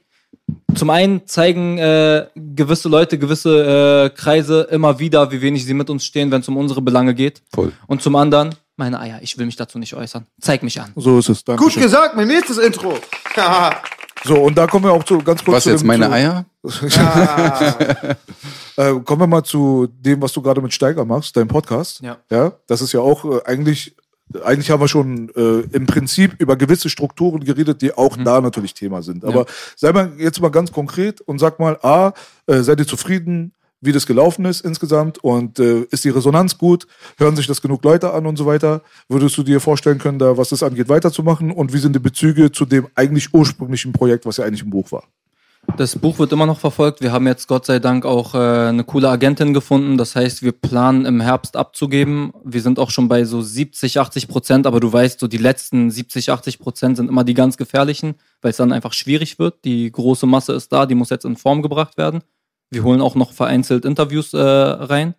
zum 0.75 0.91
einen 0.91 1.25
zeigen 1.25 1.79
äh, 1.79 2.27
gewisse 2.35 2.87
Leute, 2.87 3.17
gewisse 3.17 4.11
äh, 4.13 4.15
Kreise 4.15 4.67
immer 4.69 4.99
wieder, 4.99 5.31
wie 5.31 5.41
wenig 5.41 5.65
sie 5.65 5.73
mit 5.73 5.89
uns 5.89 6.05
stehen, 6.05 6.29
wenn 6.29 6.41
es 6.41 6.47
um 6.47 6.57
unsere 6.57 6.83
Belange 6.83 7.15
geht. 7.15 7.41
Voll. 7.51 7.71
Und 7.87 8.03
zum 8.03 8.15
anderen, 8.15 8.53
meine 8.75 8.99
Eier, 8.99 9.17
ich 9.23 9.35
will 9.39 9.47
mich 9.47 9.55
dazu 9.55 9.79
nicht 9.79 9.95
äußern. 9.95 10.27
Zeig 10.39 10.61
mich 10.61 10.79
an. 10.79 10.91
So 10.95 11.17
ist 11.17 11.29
es. 11.29 11.43
Danke 11.43 11.63
Gut 11.63 11.73
gesagt, 11.73 12.15
mein 12.15 12.27
nächstes 12.27 12.59
Intro. 12.59 12.93
So, 14.25 14.35
und 14.35 14.57
da 14.57 14.65
kommen 14.65 14.85
wir 14.85 14.91
auch 14.91 15.03
zu 15.03 15.19
ganz 15.19 15.43
kurz 15.43 15.57
Was 15.57 15.63
zu 15.65 15.69
jetzt, 15.69 15.83
meine 15.83 16.05
zu, 16.05 16.11
Eier? 16.11 16.45
Äh, 18.77 18.99
kommen 19.05 19.21
wir 19.21 19.27
mal 19.27 19.43
zu 19.43 19.87
dem, 19.87 20.21
was 20.21 20.33
du 20.33 20.41
gerade 20.41 20.61
mit 20.61 20.73
Steiger 20.73 21.05
machst, 21.05 21.37
dein 21.37 21.47
Podcast. 21.47 22.01
Ja. 22.01 22.17
Ja, 22.29 22.51
das 22.67 22.81
ist 22.81 22.91
ja 22.91 22.99
auch 22.99 23.23
äh, 23.23 23.39
eigentlich, 23.45 23.95
eigentlich 24.43 24.69
haben 24.69 24.81
wir 24.81 24.89
schon 24.89 25.29
äh, 25.29 25.61
im 25.73 25.85
Prinzip 25.85 26.35
über 26.39 26.57
gewisse 26.57 26.89
Strukturen 26.89 27.45
geredet, 27.45 27.81
die 27.81 27.93
auch 27.93 28.17
da 28.17 28.41
natürlich 28.41 28.73
Thema 28.73 29.01
sind. 29.01 29.23
Aber 29.23 29.45
sei 29.77 29.93
mal 29.93 30.11
jetzt 30.17 30.41
mal 30.41 30.49
ganz 30.49 30.73
konkret 30.73 31.21
und 31.21 31.39
sag 31.39 31.57
mal, 31.57 31.79
A, 31.83 32.11
äh, 32.47 32.63
seid 32.63 32.79
ihr 32.79 32.87
zufrieden, 32.87 33.53
wie 33.79 33.91
das 33.91 34.05
gelaufen 34.05 34.45
ist 34.45 34.61
insgesamt 34.61 35.23
und 35.23 35.59
äh, 35.59 35.81
ist 35.91 36.03
die 36.03 36.09
Resonanz 36.09 36.57
gut? 36.57 36.87
Hören 37.17 37.35
sich 37.35 37.47
das 37.47 37.61
genug 37.61 37.83
Leute 37.83 38.13
an 38.13 38.25
und 38.25 38.35
so 38.37 38.45
weiter? 38.45 38.81
Würdest 39.07 39.37
du 39.37 39.43
dir 39.43 39.61
vorstellen 39.61 39.99
können, 39.99 40.19
da 40.19 40.37
was 40.37 40.49
das 40.49 40.63
angeht, 40.63 40.89
weiterzumachen? 40.89 41.51
Und 41.51 41.71
wie 41.71 41.77
sind 41.77 41.95
die 41.95 41.99
Bezüge 41.99 42.51
zu 42.51 42.65
dem 42.65 42.87
eigentlich 42.95 43.33
ursprünglichen 43.33 43.93
Projekt, 43.93 44.25
was 44.25 44.37
ja 44.37 44.45
eigentlich 44.45 44.63
ein 44.63 44.69
Buch 44.69 44.91
war? 44.91 45.03
Das 45.77 45.97
Buch 45.97 46.19
wird 46.19 46.31
immer 46.31 46.45
noch 46.45 46.59
verfolgt. 46.59 47.01
Wir 47.01 47.11
haben 47.11 47.27
jetzt 47.27 47.47
Gott 47.47 47.65
sei 47.65 47.79
Dank 47.79 48.05
auch 48.05 48.33
äh, 48.33 48.37
eine 48.37 48.85
coole 48.85 49.09
Agentin 49.09 49.53
gefunden. 49.53 49.97
Das 49.97 50.15
heißt, 50.15 50.41
wir 50.41 50.53
planen 50.53 51.05
im 51.05 51.19
Herbst 51.19 51.57
abzugeben. 51.57 52.31
Wir 52.45 52.61
sind 52.61 52.79
auch 52.79 52.91
schon 52.91 53.09
bei 53.09 53.25
so 53.25 53.41
70, 53.41 53.99
80 53.99 54.29
Prozent, 54.29 54.67
aber 54.67 54.79
du 54.79 54.93
weißt, 54.93 55.19
so 55.19 55.27
die 55.27 55.37
letzten 55.37 55.91
70, 55.91 56.31
80 56.31 56.59
Prozent 56.59 56.95
sind 56.95 57.09
immer 57.09 57.25
die 57.25 57.33
ganz 57.33 57.57
gefährlichen, 57.57 58.15
weil 58.41 58.51
es 58.51 58.57
dann 58.57 58.71
einfach 58.71 58.93
schwierig 58.93 59.37
wird. 59.37 59.65
Die 59.65 59.91
große 59.91 60.25
Masse 60.25 60.53
ist 60.53 60.71
da, 60.71 60.85
die 60.85 60.95
muss 60.95 61.09
jetzt 61.09 61.25
in 61.25 61.35
Form 61.35 61.61
gebracht 61.61 61.97
werden. 61.97 62.21
Wir 62.71 62.83
holen 62.83 63.01
auch 63.01 63.15
noch 63.15 63.33
vereinzelt 63.33 63.83
Interviews 63.83 64.33
äh, 64.33 64.39
rein. 64.39 65.13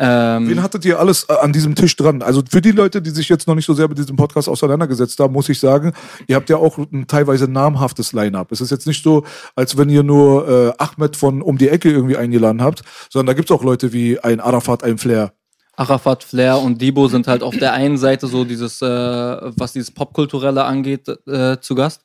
Ähm, 0.00 0.48
Wen 0.48 0.62
hattet 0.62 0.84
ihr 0.84 1.00
alles 1.00 1.24
äh, 1.28 1.32
an 1.32 1.52
diesem 1.52 1.74
Tisch 1.74 1.96
dran? 1.96 2.22
Also 2.22 2.42
für 2.48 2.60
die 2.60 2.70
Leute, 2.70 3.02
die 3.02 3.10
sich 3.10 3.28
jetzt 3.28 3.48
noch 3.48 3.56
nicht 3.56 3.66
so 3.66 3.74
sehr 3.74 3.88
mit 3.88 3.98
diesem 3.98 4.14
Podcast 4.14 4.48
auseinandergesetzt 4.48 5.18
haben, 5.18 5.32
muss 5.32 5.48
ich 5.48 5.58
sagen, 5.58 5.92
ihr 6.28 6.36
habt 6.36 6.48
ja 6.48 6.56
auch 6.56 6.78
ein 6.78 7.08
teilweise 7.08 7.50
namhaftes 7.50 8.12
Line-Up. 8.12 8.52
Es 8.52 8.60
ist 8.60 8.70
jetzt 8.70 8.86
nicht 8.86 9.02
so, 9.02 9.24
als 9.56 9.76
wenn 9.76 9.90
ihr 9.90 10.04
nur 10.04 10.48
äh, 10.48 10.72
Ahmed 10.78 11.16
von 11.16 11.42
um 11.42 11.58
die 11.58 11.68
Ecke 11.68 11.90
irgendwie 11.90 12.16
eingeladen 12.16 12.62
habt, 12.62 12.82
sondern 13.10 13.26
da 13.26 13.32
gibt's 13.32 13.50
auch 13.50 13.64
Leute 13.64 13.92
wie 13.92 14.20
ein 14.20 14.38
Arafat, 14.38 14.84
ein 14.84 14.98
Flair. 14.98 15.32
Arafat, 15.74 16.22
Flair 16.22 16.58
und 16.58 16.80
Debo 16.80 17.08
sind 17.08 17.26
halt 17.26 17.42
auf 17.42 17.56
der 17.56 17.72
einen 17.72 17.98
Seite 17.98 18.28
so 18.28 18.44
dieses, 18.44 18.80
äh, 18.80 18.86
was 18.86 19.72
dieses 19.72 19.90
Popkulturelle 19.90 20.64
angeht, 20.64 21.08
äh, 21.26 21.58
zu 21.60 21.74
Gast. 21.74 22.04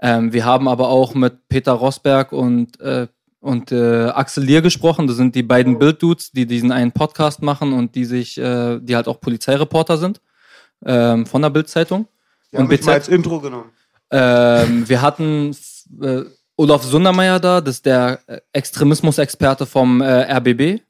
Ähm, 0.00 0.32
wir 0.32 0.44
haben 0.44 0.66
aber 0.66 0.88
auch 0.88 1.14
mit 1.14 1.48
Peter 1.48 1.72
Rosberg 1.72 2.32
und, 2.32 2.80
äh, 2.80 3.06
und 3.42 3.72
äh, 3.72 4.06
Axel 4.06 4.44
Lier 4.44 4.62
gesprochen. 4.62 5.06
Das 5.06 5.16
sind 5.16 5.34
die 5.34 5.42
beiden 5.42 5.78
Bilddudes, 5.78 6.30
die 6.30 6.46
diesen 6.46 6.72
einen 6.72 6.92
Podcast 6.92 7.42
machen 7.42 7.72
und 7.72 7.94
die 7.94 8.04
sich, 8.04 8.38
äh, 8.38 8.78
die 8.80 8.94
halt 8.96 9.08
auch 9.08 9.20
Polizeireporter 9.20 9.98
sind 9.98 10.20
ähm, 10.86 11.26
von 11.26 11.42
der 11.42 11.50
Bildzeitung. 11.50 12.06
Wir 12.50 12.60
haben 12.60 12.66
Und 12.66 12.70
mich 12.70 12.84
mal 12.84 12.94
BZ 12.94 12.94
als 12.94 13.08
Intro 13.08 13.40
genommen. 13.40 13.70
ähm, 14.10 14.88
wir 14.88 15.02
hatten 15.02 15.54
äh, 16.00 16.22
Olaf 16.56 16.84
Sundermeier 16.84 17.40
da, 17.40 17.60
das 17.60 17.76
ist 17.76 17.86
der 17.86 18.20
Extremismusexperte 18.52 19.66
vom 19.66 20.00
äh, 20.00 20.32
RBB. 20.32 20.80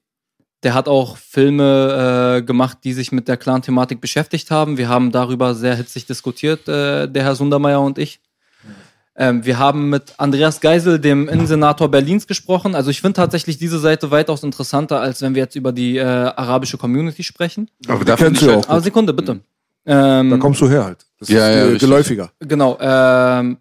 Der 0.63 0.75
hat 0.75 0.89
auch 0.89 1.17
Filme 1.17 2.37
äh, 2.39 2.43
gemacht, 2.43 2.79
die 2.85 2.93
sich 2.93 3.13
mit 3.13 3.29
der 3.29 3.37
Clan-Thematik 3.37 4.01
beschäftigt 4.01 4.51
haben. 4.51 4.77
Wir 4.77 4.89
haben 4.89 5.11
darüber 5.11 5.55
sehr 5.55 5.75
hitzig 5.75 6.07
diskutiert, 6.07 6.69
äh, 6.69 7.09
der 7.09 7.25
Herr 7.25 7.35
Sundermeier 7.35 7.81
und 7.81 7.99
ich. 7.99 8.21
Ähm, 9.15 9.45
wir 9.45 9.59
haben 9.59 9.91
mit 9.91 10.15
Andreas 10.17 10.61
Geisel, 10.61 10.99
dem 10.99 11.29
Innensenator 11.29 11.91
Berlins, 11.91 12.27
gesprochen. 12.27 12.75
Also 12.75 12.91
ich 12.91 13.01
finde 13.01 13.15
tatsächlich 13.17 13.59
diese 13.59 13.79
Seite 13.79 14.11
weitaus 14.11 14.43
interessanter, 14.43 15.01
als 15.01 15.21
wenn 15.21 15.35
wir 15.35 15.43
jetzt 15.43 15.55
über 15.57 15.73
die 15.73 15.99
äh, 15.99 16.03
arabische 16.03 16.79
Community 16.79 17.23
sprechen. 17.23 17.69
Aber 17.89 18.05
da 18.05 18.17
kennst 18.17 18.25
finde 18.25 18.41
du 18.41 18.47
ich 18.47 18.53
halt, 18.53 18.65
auch. 18.67 18.71
Aber 18.71 18.81
Sekunde, 18.81 19.13
bitte. 19.13 19.41
Ähm, 19.85 20.31
Da 20.31 20.37
kommst 20.39 20.61
du 20.61 20.69
her 20.69 20.85
halt. 20.85 21.05
Das 21.19 21.29
Ja, 21.29 21.49
ist 21.51 21.73
ja, 21.73 21.79
geläufiger. 21.79 22.31
Genau. 22.41 22.79
Ähm, 22.81 23.59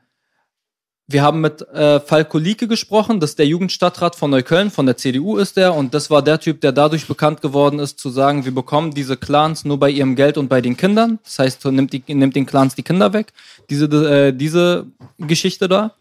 wir 1.11 1.21
haben 1.21 1.41
mit 1.41 1.61
äh, 1.69 1.99
Falko 1.99 2.37
Lieke 2.37 2.67
gesprochen, 2.67 3.19
das 3.19 3.31
ist 3.31 3.39
der 3.39 3.47
Jugendstadtrat 3.47 4.15
von 4.15 4.31
Neukölln, 4.31 4.71
von 4.71 4.85
der 4.85 4.97
CDU 4.97 5.37
ist 5.37 5.57
der. 5.57 5.73
Und 5.73 5.93
das 5.93 6.09
war 6.09 6.21
der 6.21 6.39
Typ, 6.39 6.61
der 6.61 6.71
dadurch 6.71 7.07
bekannt 7.07 7.41
geworden 7.41 7.79
ist, 7.79 7.99
zu 7.99 8.09
sagen, 8.09 8.45
wir 8.45 8.53
bekommen 8.53 8.91
diese 8.91 9.17
Clans 9.17 9.65
nur 9.65 9.79
bei 9.79 9.89
ihrem 9.89 10.15
Geld 10.15 10.37
und 10.37 10.47
bei 10.47 10.61
den 10.61 10.77
Kindern. 10.77 11.19
Das 11.23 11.39
heißt, 11.39 11.65
nimmt, 11.65 11.93
die, 11.93 12.03
nimmt 12.07 12.35
den 12.35 12.45
Clans 12.45 12.75
die 12.75 12.83
Kinder 12.83 13.13
weg. 13.13 13.33
Diese, 13.69 13.85
äh, 13.85 14.33
diese 14.33 14.87
Geschichte 15.17 15.67
da. 15.67 15.95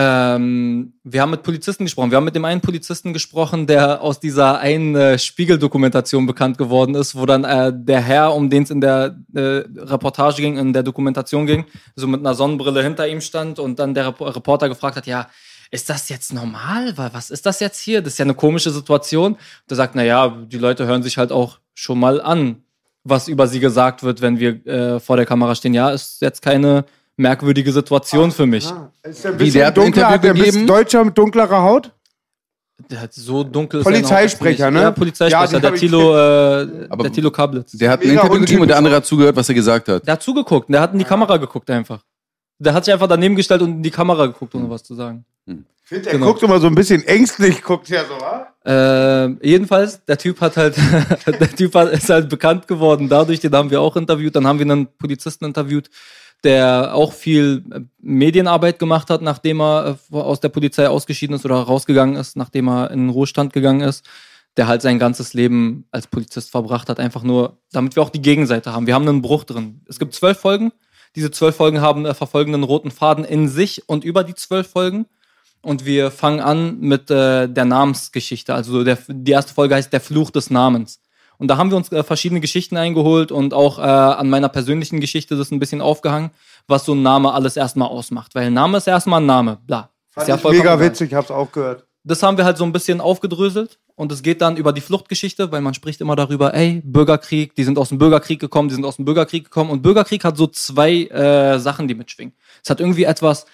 Ähm, 0.00 0.92
wir 1.02 1.22
haben 1.22 1.30
mit 1.32 1.42
Polizisten 1.42 1.84
gesprochen. 1.84 2.12
Wir 2.12 2.18
haben 2.18 2.24
mit 2.24 2.36
dem 2.36 2.44
einen 2.44 2.60
Polizisten 2.60 3.12
gesprochen, 3.12 3.66
der 3.66 4.00
aus 4.00 4.20
dieser 4.20 4.60
einen 4.60 4.94
äh, 4.94 5.18
Spiegeldokumentation 5.18 6.24
bekannt 6.24 6.56
geworden 6.56 6.94
ist, 6.94 7.16
wo 7.16 7.26
dann 7.26 7.42
äh, 7.42 7.72
der 7.74 8.00
Herr, 8.00 8.32
um 8.32 8.48
den 8.48 8.62
es 8.62 8.70
in 8.70 8.80
der 8.80 9.16
äh, 9.34 9.64
Reportage 9.76 10.40
ging, 10.40 10.56
in 10.56 10.72
der 10.72 10.84
Dokumentation 10.84 11.46
ging, 11.46 11.64
so 11.96 12.06
mit 12.06 12.20
einer 12.20 12.34
Sonnenbrille 12.34 12.80
hinter 12.84 13.08
ihm 13.08 13.20
stand 13.20 13.58
und 13.58 13.80
dann 13.80 13.92
der 13.92 14.06
Rep 14.06 14.20
Reporter 14.20 14.68
gefragt 14.68 14.96
hat, 14.96 15.06
ja, 15.08 15.26
ist 15.72 15.90
das 15.90 16.08
jetzt 16.08 16.32
normal? 16.32 16.96
Wa- 16.96 17.10
Was 17.12 17.30
ist 17.30 17.44
das 17.44 17.58
jetzt 17.58 17.80
hier? 17.80 18.00
Das 18.00 18.12
ist 18.12 18.18
ja 18.20 18.24
eine 18.24 18.34
komische 18.34 18.70
Situation. 18.70 19.32
Und 19.32 19.40
er 19.68 19.76
sagt, 19.76 19.96
na 19.96 20.04
ja, 20.04 20.28
die 20.28 20.58
Leute 20.58 20.86
hören 20.86 21.02
sich 21.02 21.18
halt 21.18 21.32
auch 21.32 21.58
schon 21.74 21.98
mal 21.98 22.20
an, 22.20 22.62
was 23.02 23.26
über 23.26 23.48
sie 23.48 23.58
gesagt 23.58 24.04
wird, 24.04 24.20
wenn 24.20 24.38
wir 24.38 24.64
äh, 24.64 25.00
vor 25.00 25.16
der 25.16 25.26
Kamera 25.26 25.56
stehen. 25.56 25.74
Ja, 25.74 25.90
ist 25.90 26.22
jetzt 26.22 26.40
keine 26.40 26.84
merkwürdige 27.18 27.72
Situation 27.72 28.30
für 28.32 28.46
mich. 28.46 28.64
Ist 29.02 29.24
der 29.24 29.32
ein 29.32 29.38
Wie, 29.38 29.44
bisschen 29.44 29.58
der 29.58 29.66
hat 29.66 29.78
ein 29.78 29.84
dunkler, 29.84 30.02
Interview 30.02 30.14
hat 30.14 30.24
der 30.24 30.30
ein 30.30 30.34
bisschen 30.36 30.52
gegeben? 30.52 30.66
Deutscher 30.66 31.04
mit 31.04 31.18
dunklerer 31.18 31.62
Haut? 31.62 31.92
Der 32.90 33.00
hat 33.02 33.12
so 33.12 33.42
dunkel. 33.42 33.80
er 33.80 33.84
Polizeisprecher, 33.84 34.70
ne? 34.70 34.82
Ja, 34.82 34.90
Polizeisprecher, 34.92 35.52
Ja, 35.52 35.58
der 35.60 35.74
Tilo, 35.74 36.16
äh, 36.16 36.86
Aber- 36.88 37.02
der 37.02 37.12
Tilo 37.12 37.30
Kablitz. 37.30 37.72
Der 37.72 37.90
hat 37.90 38.02
ein 38.02 38.10
Interview 38.10 38.38
gegeben 38.40 38.62
und 38.62 38.68
der 38.68 38.76
andere 38.78 38.94
hat 38.96 39.04
zugehört, 39.04 39.34
was 39.34 39.48
er 39.48 39.54
gesagt 39.56 39.88
hat. 39.88 40.06
Der 40.06 40.12
hat 40.14 40.22
zugeguckt, 40.22 40.72
der 40.72 40.80
hat 40.80 40.92
in 40.92 40.98
die 41.00 41.04
Kamera 41.04 41.36
geguckt 41.38 41.68
einfach. 41.70 42.00
Der 42.60 42.72
hat 42.74 42.84
sich 42.84 42.94
einfach 42.94 43.08
daneben 43.08 43.34
gestellt 43.36 43.62
und 43.62 43.70
in 43.70 43.82
die 43.82 43.90
Kamera 43.90 44.26
geguckt, 44.26 44.54
ohne 44.54 44.70
was 44.70 44.82
zu 44.84 44.94
sagen. 44.94 45.24
Ich 45.46 45.54
finde, 45.82 46.04
der 46.04 46.12
Genau. 46.14 46.26
guckt 46.26 46.42
immer 46.42 46.60
so 46.60 46.66
ein 46.68 46.74
bisschen 46.74 47.02
ängstlich, 47.04 47.62
guckt 47.62 47.88
ja 47.88 48.02
so, 48.04 48.14
wa? 48.20 48.46
Äh, 48.64 49.36
jedenfalls, 49.46 50.04
der 50.04 50.18
Typ 50.18 50.40
hat 50.40 50.56
halt, 50.56 50.76
der 51.26 51.50
Typ 51.56 51.74
hat, 51.74 51.90
ist 51.92 52.08
halt 52.10 52.28
bekannt 52.28 52.68
geworden 52.68 53.08
dadurch, 53.08 53.40
den 53.40 53.52
haben 53.54 53.70
wir 53.70 53.80
auch 53.80 53.96
interviewt. 53.96 54.36
Dann 54.36 54.46
haben 54.46 54.58
wir 54.58 54.66
einen 54.66 54.86
Polizisten 54.98 55.46
interviewt, 55.46 55.88
der 56.44 56.94
auch 56.94 57.12
viel 57.12 57.64
äh, 57.72 57.80
Medienarbeit 58.00 58.78
gemacht 58.78 59.10
hat, 59.10 59.22
nachdem 59.22 59.60
er 59.60 59.98
äh, 60.12 60.16
aus 60.16 60.40
der 60.40 60.48
Polizei 60.48 60.88
ausgeschieden 60.88 61.34
ist 61.34 61.44
oder 61.44 61.56
rausgegangen 61.56 62.16
ist, 62.16 62.36
nachdem 62.36 62.68
er 62.68 62.90
in 62.90 63.00
den 63.00 63.10
Ruhestand 63.10 63.52
gegangen 63.52 63.80
ist. 63.80 64.04
Der 64.56 64.66
halt 64.66 64.82
sein 64.82 64.98
ganzes 64.98 65.34
Leben 65.34 65.86
als 65.92 66.08
Polizist 66.08 66.50
verbracht 66.50 66.88
hat, 66.88 66.98
einfach 66.98 67.22
nur, 67.22 67.58
damit 67.70 67.94
wir 67.94 68.02
auch 68.02 68.10
die 68.10 68.22
Gegenseite 68.22 68.72
haben. 68.72 68.86
Wir 68.86 68.94
haben 68.94 69.06
einen 69.06 69.22
Bruch 69.22 69.44
drin. 69.44 69.82
Es 69.86 69.98
gibt 69.98 70.14
zwölf 70.14 70.38
Folgen. 70.38 70.72
Diese 71.14 71.30
zwölf 71.30 71.56
Folgen 71.56 71.80
haben 71.80 72.06
äh, 72.06 72.14
verfolgen 72.14 72.54
einen 72.54 72.64
roten 72.64 72.90
Faden 72.90 73.24
in 73.24 73.48
sich 73.48 73.88
und 73.88 74.04
über 74.04 74.24
die 74.24 74.34
zwölf 74.34 74.68
Folgen. 74.68 75.06
Und 75.60 75.84
wir 75.84 76.10
fangen 76.10 76.40
an 76.40 76.78
mit 76.80 77.10
äh, 77.10 77.48
der 77.48 77.64
Namensgeschichte. 77.64 78.54
Also 78.54 78.84
der, 78.84 78.98
die 79.08 79.32
erste 79.32 79.54
Folge 79.54 79.74
heißt 79.74 79.92
Der 79.92 80.00
Fluch 80.00 80.30
des 80.30 80.50
Namens. 80.50 81.00
Und 81.38 81.48
da 81.48 81.56
haben 81.56 81.70
wir 81.70 81.76
uns 81.76 81.90
äh, 81.92 82.02
verschiedene 82.02 82.40
Geschichten 82.40 82.76
eingeholt 82.76 83.30
und 83.32 83.54
auch 83.54 83.78
äh, 83.78 83.82
an 83.82 84.28
meiner 84.28 84.48
persönlichen 84.48 85.00
Geschichte 85.00 85.36
das 85.36 85.50
ein 85.50 85.60
bisschen 85.60 85.80
aufgehangen, 85.80 86.30
was 86.66 86.84
so 86.84 86.94
ein 86.94 87.02
Name 87.02 87.32
alles 87.32 87.56
erstmal 87.56 87.88
ausmacht. 87.88 88.34
Weil 88.34 88.48
ein 88.48 88.54
Name 88.54 88.78
ist 88.78 88.88
erstmal 88.88 89.20
ein 89.20 89.26
Name. 89.26 89.58
Bla. 89.66 89.90
Fand 90.10 90.28
ist 90.28 90.42
ja 90.42 90.50
ich 90.50 90.58
mega 90.58 90.80
witzig, 90.80 91.14
hab's 91.14 91.30
auch 91.30 91.50
gehört. 91.52 91.84
Das 92.04 92.22
haben 92.22 92.36
wir 92.38 92.44
halt 92.44 92.56
so 92.56 92.64
ein 92.64 92.72
bisschen 92.72 93.00
aufgedröselt. 93.00 93.78
Und 93.94 94.12
es 94.12 94.22
geht 94.22 94.40
dann 94.40 94.56
über 94.56 94.72
die 94.72 94.80
Fluchtgeschichte, 94.80 95.50
weil 95.50 95.60
man 95.60 95.74
spricht 95.74 96.00
immer 96.00 96.14
darüber, 96.14 96.54
ey, 96.54 96.80
Bürgerkrieg, 96.84 97.54
die 97.56 97.64
sind 97.64 97.78
aus 97.78 97.88
dem 97.88 97.98
Bürgerkrieg 97.98 98.38
gekommen, 98.38 98.68
die 98.68 98.76
sind 98.76 98.84
aus 98.84 98.96
dem 98.96 99.04
Bürgerkrieg 99.04 99.44
gekommen. 99.44 99.70
Und 99.70 99.82
Bürgerkrieg 99.82 100.24
hat 100.24 100.36
so 100.36 100.46
zwei 100.46 101.04
äh, 101.06 101.58
Sachen, 101.58 101.88
die 101.88 101.94
mitschwingen. 101.94 102.32
Es 102.62 102.70
hat 102.70 102.80
irgendwie 102.80 103.04
etwas 103.04 103.46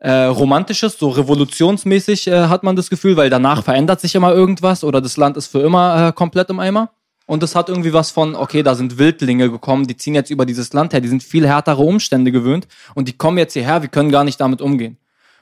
äh, 0.00 0.24
Romantisches, 0.24 0.98
so 0.98 1.10
revolutionsmäßig 1.10 2.26
äh, 2.28 2.46
hat 2.46 2.62
man 2.62 2.76
das 2.76 2.90
Gefühl, 2.90 3.16
weil 3.16 3.30
danach 3.30 3.62
verändert 3.62 4.00
sich 4.00 4.14
immer 4.14 4.32
irgendwas 4.32 4.82
oder 4.84 5.00
das 5.00 5.16
Land 5.16 5.36
ist 5.36 5.48
für 5.48 5.60
immer 5.60 6.08
äh, 6.08 6.12
komplett 6.12 6.50
im 6.50 6.58
Eimer. 6.58 6.90
Und 7.26 7.42
es 7.42 7.54
hat 7.54 7.68
irgendwie 7.68 7.92
was 7.92 8.10
von, 8.10 8.34
okay, 8.34 8.62
da 8.62 8.74
sind 8.74 8.98
Wildlinge 8.98 9.50
gekommen, 9.50 9.86
die 9.86 9.96
ziehen 9.96 10.14
jetzt 10.14 10.30
über 10.30 10.44
dieses 10.44 10.72
Land 10.72 10.92
her, 10.92 11.00
die 11.00 11.08
sind 11.08 11.22
viel 11.22 11.46
härtere 11.46 11.82
Umstände 11.82 12.32
gewöhnt 12.32 12.66
und 12.94 13.08
die 13.08 13.16
kommen 13.16 13.38
jetzt 13.38 13.52
hierher, 13.52 13.82
wir 13.82 13.88
können 13.88 14.10
gar 14.10 14.24
nicht 14.24 14.40
damit 14.40 14.60
umgehen. 14.60 14.98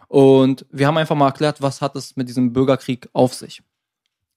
Und 0.08 0.66
wir 0.70 0.86
haben 0.86 0.96
einfach 0.96 1.16
mal 1.16 1.26
erklärt, 1.26 1.62
was 1.62 1.80
hat 1.80 1.96
es 1.96 2.16
mit 2.16 2.28
diesem 2.28 2.52
Bürgerkrieg 2.52 3.08
auf 3.12 3.32
sich. 3.32 3.62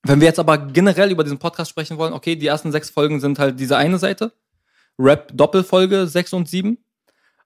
Wenn 0.03 0.19
wir 0.19 0.27
jetzt 0.27 0.39
aber 0.39 0.57
generell 0.57 1.11
über 1.11 1.23
diesen 1.23 1.39
Podcast 1.39 1.71
sprechen 1.71 1.97
wollen, 1.97 2.13
okay, 2.13 2.35
die 2.35 2.47
ersten 2.47 2.71
sechs 2.71 2.89
Folgen 2.89 3.19
sind 3.19 3.39
halt 3.39 3.59
diese 3.59 3.77
eine 3.77 3.97
Seite. 3.97 4.33
Rap-Doppelfolge 4.99 6.07
6 6.07 6.33
und 6.33 6.49
7. 6.49 6.77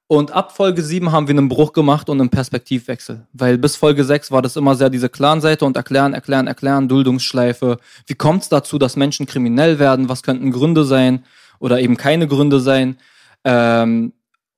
Und 0.10 0.32
ab 0.32 0.56
Folge 0.56 0.82
7 0.82 1.12
haben 1.12 1.28
wir 1.28 1.34
einen 1.34 1.50
Bruch 1.50 1.74
gemacht 1.74 2.10
und 2.10 2.22
einen 2.22 2.30
Perspektivwechsel. 2.30 3.28
Weil 3.34 3.58
bis 3.58 3.76
Folge 3.76 4.06
6 4.06 4.32
war 4.32 4.42
das 4.42 4.56
immer 4.56 4.76
sehr 4.76 4.90
diese 4.90 5.10
Clan-Seite 5.10 5.66
und 5.66 5.76
erklären, 5.76 6.14
erklären, 6.14 6.48
erklären, 6.48 6.88
Duldungsschleife. 6.88 7.78
Wie 8.06 8.16
kommt 8.16 8.44
es 8.44 8.50
dazu, 8.50 8.78
dass 8.78 8.96
Menschen 8.96 9.26
kriminell 9.26 9.80
werden? 9.80 10.08
Was 10.08 10.24
könnten 10.24 10.52
Gründe 10.52 10.86
sein 10.86 11.26
oder 11.60 11.82
eben 11.82 11.98
keine 11.98 12.26
Gründe 12.28 12.62
sein? 12.62 12.98
Ähm, 13.44 14.14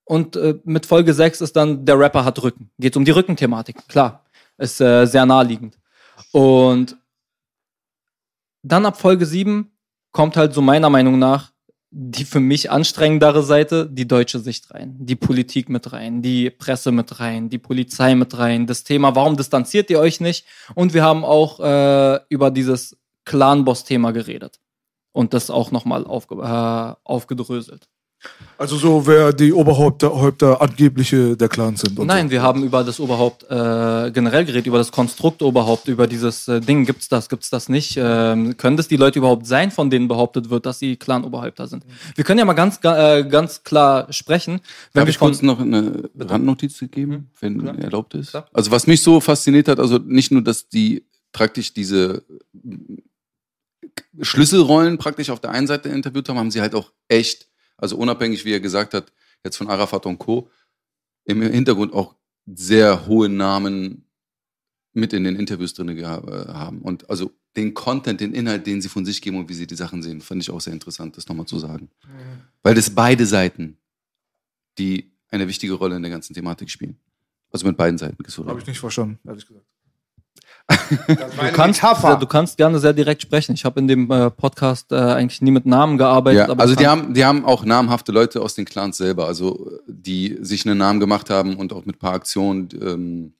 und 0.06 0.36
äh, 0.36 0.60
mit 0.66 0.86
Folge 0.86 1.16
6 1.16 1.42
ist 1.42 1.56
dann, 1.56 1.84
der 1.84 1.98
Rapper 1.98 2.26
hat 2.26 2.42
Rücken. 2.44 2.70
Geht 2.78 2.96
um 2.96 3.06
die 3.06 3.12
Rückenthematik, 3.12 3.88
klar. 3.88 4.26
Ist 4.60 4.80
äh, 4.82 5.06
sehr 5.08 5.26
naheliegend. 5.26 5.80
Und 6.32 6.96
dann 8.62 8.86
ab 8.86 9.00
Folge 9.00 9.26
7 9.26 9.72
kommt 10.12 10.38
halt 10.38 10.54
so 10.54 10.62
meiner 10.62 10.90
Meinung 10.92 11.18
nach 11.18 11.52
die 11.92 12.26
für 12.26 12.40
mich 12.40 12.70
anstrengendere 12.70 13.42
Seite, 13.44 13.90
die 13.90 14.08
deutsche 14.08 14.40
Sicht 14.40 14.72
rein, 14.72 14.96
die 15.00 15.16
Politik 15.16 15.70
mit 15.70 15.92
rein, 15.92 16.22
die 16.22 16.50
Presse 16.52 16.92
mit 16.92 17.20
rein, 17.20 17.50
die 17.50 17.58
Polizei 17.58 18.14
mit 18.16 18.38
rein, 18.38 18.68
das 18.68 18.84
Thema, 18.84 19.16
warum 19.16 19.38
distanziert 19.38 19.90
ihr 19.90 20.00
euch 20.00 20.20
nicht? 20.20 20.46
Und 20.76 20.94
wir 20.94 21.04
haben 21.04 21.26
auch 21.26 21.60
äh, 21.60 22.20
über 22.30 22.52
dieses 22.52 22.98
Clan-Boss-Thema 23.26 24.12
geredet 24.12 24.60
und 25.14 25.34
das 25.34 25.50
auch 25.50 25.72
nochmal 25.72 26.06
aufge 26.06 26.36
äh, 26.36 26.96
aufgedröselt. 27.04 27.90
Also 28.58 28.76
so, 28.76 29.08
wer 29.08 29.32
die 29.32 29.54
Oberhäupter 29.54 30.14
Häupter 30.14 30.62
angebliche 30.62 31.38
der 31.38 31.48
Clans 31.48 31.80
sind. 31.80 31.98
Und 31.98 32.08
Nein, 32.08 32.26
so. 32.28 32.32
wir 32.32 32.42
haben 32.42 32.64
über 32.64 32.84
das 32.84 33.00
Oberhaupt 33.00 33.44
äh, 33.44 34.12
generell 34.12 34.44
geredet, 34.44 34.68
über 34.68 34.78
das 34.78 34.92
Konstrukt 34.92 35.42
Oberhaupt, 35.42 35.88
über 35.88 36.08
dieses 36.08 36.48
äh, 36.50 36.60
Ding, 36.60 36.86
gibt's 36.86 37.08
das, 37.08 37.30
gibt's 37.30 37.50
das 37.50 37.70
nicht? 37.70 37.96
Ähm, 37.98 38.58
können 38.58 38.76
das 38.76 38.90
die 38.90 38.98
Leute 38.98 39.20
überhaupt 39.20 39.46
sein, 39.48 39.72
von 39.72 39.90
denen 39.90 40.10
behauptet 40.10 40.50
wird, 40.50 40.66
dass 40.66 40.80
sie 40.80 40.98
Clan-Oberhäupter 40.98 41.68
sind? 41.68 41.86
Wir 42.16 42.26
können 42.26 42.40
ja 42.40 42.44
mal 42.46 42.52
ganz, 42.54 42.82
ga- 42.82 43.20
äh, 43.20 43.24
ganz 43.24 43.64
klar 43.64 44.12
sprechen, 44.12 44.60
wenn 44.94 45.00
Darf 45.02 45.06
wir 45.06 45.12
ich 45.12 45.20
kurz 45.20 45.42
noch 45.42 45.62
eine 45.62 46.10
Randnotiz 46.20 46.84
geben, 46.92 47.30
wenn 47.40 47.60
Klar. 47.62 47.80
erlaubt 47.80 48.14
ist? 48.16 48.32
Klar. 48.32 48.50
Also 48.52 48.72
was 48.72 48.86
mich 48.88 49.02
so 49.02 49.22
fasziniert 49.22 49.70
hat, 49.70 49.80
also 49.80 49.98
nicht 50.00 50.32
nur, 50.32 50.42
dass 50.42 50.68
die 50.68 51.06
praktisch 51.32 51.74
diese 51.74 52.24
Schlüsselrollen 54.22 54.98
praktisch 54.98 55.30
auf 55.30 55.40
der 55.40 55.52
einen 55.52 55.68
Seite 55.68 55.90
interviewt 55.90 56.28
haben, 56.30 56.38
haben 56.38 56.52
sie 56.52 56.62
halt 56.62 56.76
auch 56.76 56.92
echt, 57.08 57.48
also 57.82 57.98
unabhängig, 57.98 58.46
wie 58.46 58.54
er 58.54 58.60
gesagt 58.60 58.94
hat, 58.94 59.12
jetzt 59.44 59.58
von 59.58 59.70
Arafat 59.70 60.06
und 60.06 60.18
Co., 60.18 60.50
im 61.26 61.42
Hintergrund 61.42 61.94
auch 61.94 62.16
sehr 62.46 63.06
hohe 63.06 63.30
Namen 63.30 64.06
mit 64.94 65.14
in 65.14 65.24
den 65.24 65.36
Interviews 65.36 65.74
drin 65.74 66.06
haben. 66.06 66.82
Und 66.82 67.10
also 67.10 67.32
den 67.56 67.74
Content, 67.74 68.20
den 68.22 68.34
Inhalt, 68.34 68.66
den 68.66 68.82
sie 68.82 68.90
von 68.90 69.06
sich 69.06 69.22
geben 69.22 69.38
und 69.38 69.50
wie 69.50 69.54
sie 69.54 69.68
die 69.68 69.76
Sachen 69.76 70.02
sehen, 70.02 70.22
fand 70.22 70.42
ich 70.42 70.50
auch 70.50 70.62
sehr 70.62 70.74
interessant, 70.74 71.18
das 71.18 71.28
nochmal 71.28 71.46
zu 71.46 71.60
sagen. 71.60 71.90
Weil 72.64 72.74
das 72.76 72.90
beide 72.90 73.26
Seiten, 73.26 73.78
die 74.78 75.12
eine 75.30 75.48
wichtige 75.48 75.74
Rolle 75.74 75.96
in 75.96 76.02
der 76.02 76.12
ganzen 76.12 76.34
Thematik 76.34 76.70
spielen. 76.72 76.98
Also 77.52 77.68
mit 77.68 77.78
beiden 77.78 77.98
Seiten. 77.98 78.18
Habe 78.48 78.60
ich 78.60 78.68
nicht 78.68 78.80
verstanden, 78.80 79.20
ehrlich 79.28 79.46
gesagt. 79.46 79.66
Du 80.68 81.52
kannst, 81.54 81.82
du 81.84 82.26
kannst 82.28 82.58
gerne 82.58 82.80
sehr 82.80 82.94
direkt 82.94 83.22
sprechen. 83.22 83.54
Ich 83.54 83.66
habe 83.66 83.80
in 83.80 83.88
dem 83.88 84.10
äh, 84.12 84.30
Podcast 84.30 84.92
äh, 84.92 84.96
eigentlich 84.96 85.42
nie 85.42 85.52
mit 85.52 85.66
Namen 85.66 85.98
gearbeitet. 85.98 86.40
Ja, 86.48 86.50
aber 86.50 86.62
also 86.62 86.76
die 86.76 86.88
haben, 86.88 87.14
die 87.14 87.26
haben 87.26 87.46
auch 87.46 87.66
namhafte 87.66 88.12
Leute 88.12 88.42
aus 88.42 88.54
den 88.56 88.66
Clans 88.66 88.98
selber, 88.98 89.26
also 89.26 89.72
die 89.88 90.38
sich 90.42 90.66
einen 90.66 90.78
Namen 90.78 91.00
gemacht 91.00 91.30
haben 91.30 91.56
und 91.58 91.74
auch 91.74 91.86
mit 91.86 91.96
ein 91.98 92.00
paar 92.00 92.14
Aktionen. 92.14 92.70
Ähm, 92.82 93.34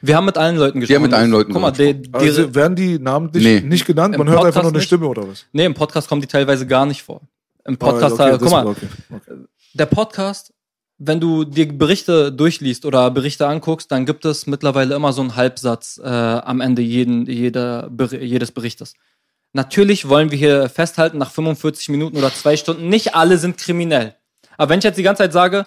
wir 0.00 0.16
haben 0.16 0.24
mit 0.26 0.36
allen 0.36 0.56
Leuten 0.56 0.80
gesprochen. 0.80 0.96
haben 0.96 1.02
mit 1.10 1.14
allen 1.14 1.30
Leuten 1.30 1.52
Guck 1.52 1.62
mal, 1.62 1.70
die, 1.70 1.94
die, 2.02 2.12
Also 2.12 2.54
werden 2.54 2.74
die 2.74 2.98
namentlich 2.98 3.44
Nee. 3.44 3.60
nicht 3.60 3.86
genannt? 3.86 4.16
Man 4.18 4.26
Im 4.26 4.32
hört 4.32 4.44
einfach 4.46 4.62
Podcast 4.62 4.64
nur 4.64 4.70
eine 4.72 4.78
nicht. 4.78 4.86
Stimme 4.86 5.06
oder 5.06 5.28
was? 5.28 5.46
nee, 5.52 5.64
im 5.64 5.74
Podcast 5.74 6.08
kommen 6.08 6.20
die 6.20 6.26
teilweise 6.26 6.66
gar 6.66 6.86
nicht 6.86 7.02
vor. 7.02 7.20
Im 7.64 7.76
Podcast, 7.76 8.18
Ah, 8.20 8.28
äh, 8.28 8.30
das- 8.32 8.40
guck 8.42 8.50
mal, 8.50 8.66
okay, 8.66 8.88
okay. 9.14 9.32
der 9.74 9.86
Podcast, 9.86 10.52
wenn 11.04 11.20
du 11.20 11.44
die 11.44 11.66
Berichte 11.66 12.30
durchliest 12.32 12.84
oder 12.86 13.10
Berichte 13.10 13.46
anguckst, 13.46 13.90
dann 13.90 14.06
gibt 14.06 14.24
es 14.24 14.46
mittlerweile 14.46 14.94
immer 14.94 15.12
so 15.12 15.20
einen 15.20 15.34
Halbsatz 15.34 16.00
äh, 16.02 16.08
am 16.08 16.60
Ende 16.60 16.82
jeden, 16.82 17.26
jeder, 17.26 17.90
jedes 18.12 18.52
Berichtes. 18.52 18.94
Natürlich 19.52 20.08
wollen 20.08 20.30
wir 20.30 20.38
hier 20.38 20.68
festhalten, 20.68 21.18
nach 21.18 21.30
45 21.30 21.88
Minuten 21.88 22.16
oder 22.16 22.32
zwei 22.32 22.56
Stunden, 22.56 22.88
nicht 22.88 23.14
alle 23.14 23.36
sind 23.36 23.58
kriminell. 23.58 24.14
Aber 24.56 24.70
wenn 24.70 24.78
ich 24.78 24.84
jetzt 24.84 24.96
die 24.96 25.02
ganze 25.02 25.24
Zeit 25.24 25.32
sage, 25.32 25.66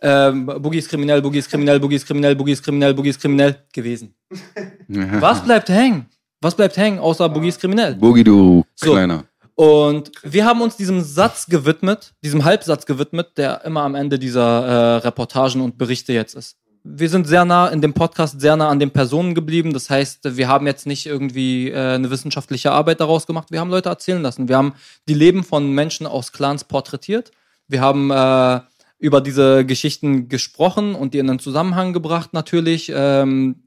ähm, 0.00 0.46
Boogie 0.46 0.78
ist 0.78 0.90
kriminell, 0.90 1.22
Boogie 1.22 1.38
ist 1.38 1.48
kriminell, 1.48 1.80
Boogie 1.80 1.96
ist 1.96 2.06
kriminell, 2.06 2.34
Boogie 2.34 2.52
ist 2.52 2.62
kriminell, 2.62 2.94
Boogie 2.94 3.10
ist 3.10 3.20
kriminell, 3.20 3.56
gewesen. 3.72 4.14
Was 4.88 5.42
bleibt 5.42 5.70
hängen? 5.70 6.06
Was 6.42 6.54
bleibt 6.54 6.76
hängen, 6.76 6.98
außer 6.98 7.28
Boogie 7.30 7.48
ist 7.48 7.60
kriminell? 7.60 7.94
Bogi, 7.94 8.22
du 8.22 8.62
So. 8.74 8.92
Kleiner. 8.92 9.24
Und 9.56 10.12
wir 10.22 10.44
haben 10.44 10.60
uns 10.60 10.76
diesem 10.76 11.02
Satz 11.02 11.46
gewidmet, 11.46 12.12
diesem 12.22 12.44
Halbsatz 12.44 12.84
gewidmet, 12.84 13.38
der 13.38 13.64
immer 13.64 13.82
am 13.82 13.94
Ende 13.94 14.18
dieser 14.18 14.42
äh, 14.42 14.96
Reportagen 14.98 15.62
und 15.62 15.78
Berichte 15.78 16.12
jetzt 16.12 16.34
ist. 16.34 16.58
Wir 16.84 17.08
sind 17.08 17.26
sehr 17.26 17.46
nah 17.46 17.68
in 17.68 17.80
dem 17.80 17.94
Podcast, 17.94 18.38
sehr 18.38 18.54
nah 18.54 18.68
an 18.68 18.78
den 18.78 18.90
Personen 18.90 19.34
geblieben. 19.34 19.72
Das 19.72 19.88
heißt, 19.88 20.36
wir 20.36 20.46
haben 20.46 20.66
jetzt 20.66 20.86
nicht 20.86 21.06
irgendwie 21.06 21.70
äh, 21.70 21.94
eine 21.94 22.10
wissenschaftliche 22.10 22.70
Arbeit 22.70 23.00
daraus 23.00 23.26
gemacht. 23.26 23.50
Wir 23.50 23.58
haben 23.60 23.70
Leute 23.70 23.88
erzählen 23.88 24.20
lassen. 24.20 24.46
Wir 24.46 24.58
haben 24.58 24.74
die 25.08 25.14
Leben 25.14 25.42
von 25.42 25.72
Menschen 25.72 26.06
aus 26.06 26.32
Clans 26.32 26.64
porträtiert. 26.64 27.32
Wir 27.66 27.80
haben 27.80 28.10
äh, 28.10 28.60
über 28.98 29.22
diese 29.22 29.64
Geschichten 29.64 30.28
gesprochen 30.28 30.94
und 30.94 31.14
die 31.14 31.18
in 31.18 31.30
einen 31.30 31.38
Zusammenhang 31.38 31.94
gebracht 31.94 32.34
natürlich, 32.34 32.92
ähm, 32.94 33.62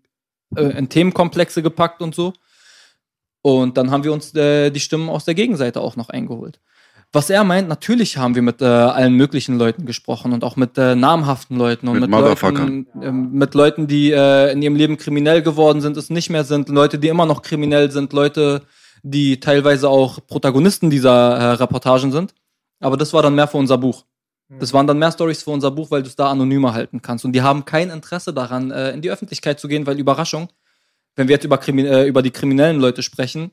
äh, 0.56 0.66
in 0.78 0.88
Themenkomplexe 0.88 1.64
gepackt 1.64 2.03
und 2.03 2.14
so. 2.14 2.34
Und 3.41 3.78
dann 3.78 3.91
haben 3.91 4.03
wir 4.03 4.14
uns 4.14 4.34
äh, 4.36 4.70
die 4.70 4.80
Stimmen 4.80 5.10
aus 5.10 5.26
der 5.26 5.36
Gegenseite 5.36 5.82
auch 5.82 5.95
noch 5.95 6.10
eingeholt. 6.10 6.60
Was 7.11 7.32
er 7.32 7.44
meint, 7.44 7.68
natürlich 7.68 8.18
haben 8.18 8.36
wir 8.36 8.44
mit 8.44 8.61
äh, 8.61 8.66
allen 8.66 9.14
möglichen 9.14 9.57
Leuten 9.57 9.88
gesprochen 9.88 10.32
und 10.32 10.44
auch 10.44 10.56
mit 10.56 10.78
äh, 10.78 10.94
namhaften 10.94 11.57
Leuten 11.57 11.88
und 11.88 11.99
Mit 11.99 12.10
mit, 12.10 12.20
Leuten, 12.20 12.88
ähm, 13.02 13.32
mit 13.32 13.56
Leuten, 13.56 13.88
die 13.88 14.11
äh, 14.11 14.52
in 14.52 14.61
ihrem 14.61 14.76
Leben 14.76 14.98
kriminell 14.98 15.41
geworden 15.41 15.82
sind, 15.82 15.98
es 15.98 16.11
nicht 16.11 16.30
mehr 16.30 16.44
sind, 16.44 16.70
Leute, 16.70 16.99
die 16.99 17.07
immer 17.07 17.26
noch 17.26 17.41
kriminell 17.41 17.90
sind, 17.90 18.14
Leute, 18.14 18.61
die 19.02 19.40
teilweise 19.40 19.90
auch 19.90 20.20
Protagonisten 20.28 20.91
dieser 20.91 21.36
äh, 21.36 21.52
Reportagen 21.53 22.11
sind. 22.11 22.36
Aber 22.80 22.95
das 22.95 23.11
war 23.11 23.24
dann 23.24 23.34
mehr 23.34 23.48
für 23.48 23.57
unser 23.57 23.80
Buch. 23.80 24.06
Das 24.57 24.74
waren 24.74 24.88
dann 24.88 24.98
mehr 24.98 25.11
Stories 25.11 25.44
für 25.44 25.52
unser 25.52 25.70
Buch, 25.70 25.91
weil 25.91 26.02
du 26.02 26.07
es 26.07 26.16
da 26.16 26.32
anonymer 26.32 26.74
halten 26.74 27.03
kannst. 27.03 27.24
Und 27.24 27.34
die 27.34 27.44
haben 27.44 27.66
kein 27.66 27.91
Interesse 27.91 28.34
daran, 28.34 28.72
äh, 28.72 28.91
in 28.91 29.02
die 29.02 29.11
Öffentlichkeit 29.11 29.60
zu 29.60 29.68
gehen, 29.68 29.86
weil 29.86 29.99
Überraschung, 29.99 30.49
wenn 31.20 31.28
wir 31.28 31.36
jetzt 31.36 31.44
über, 31.44 31.58
Krimi 31.58 31.84
äh, 31.84 32.08
über 32.08 32.22
die 32.22 32.32
kriminellen 32.32 32.80
Leute 32.80 33.04
sprechen, 33.04 33.52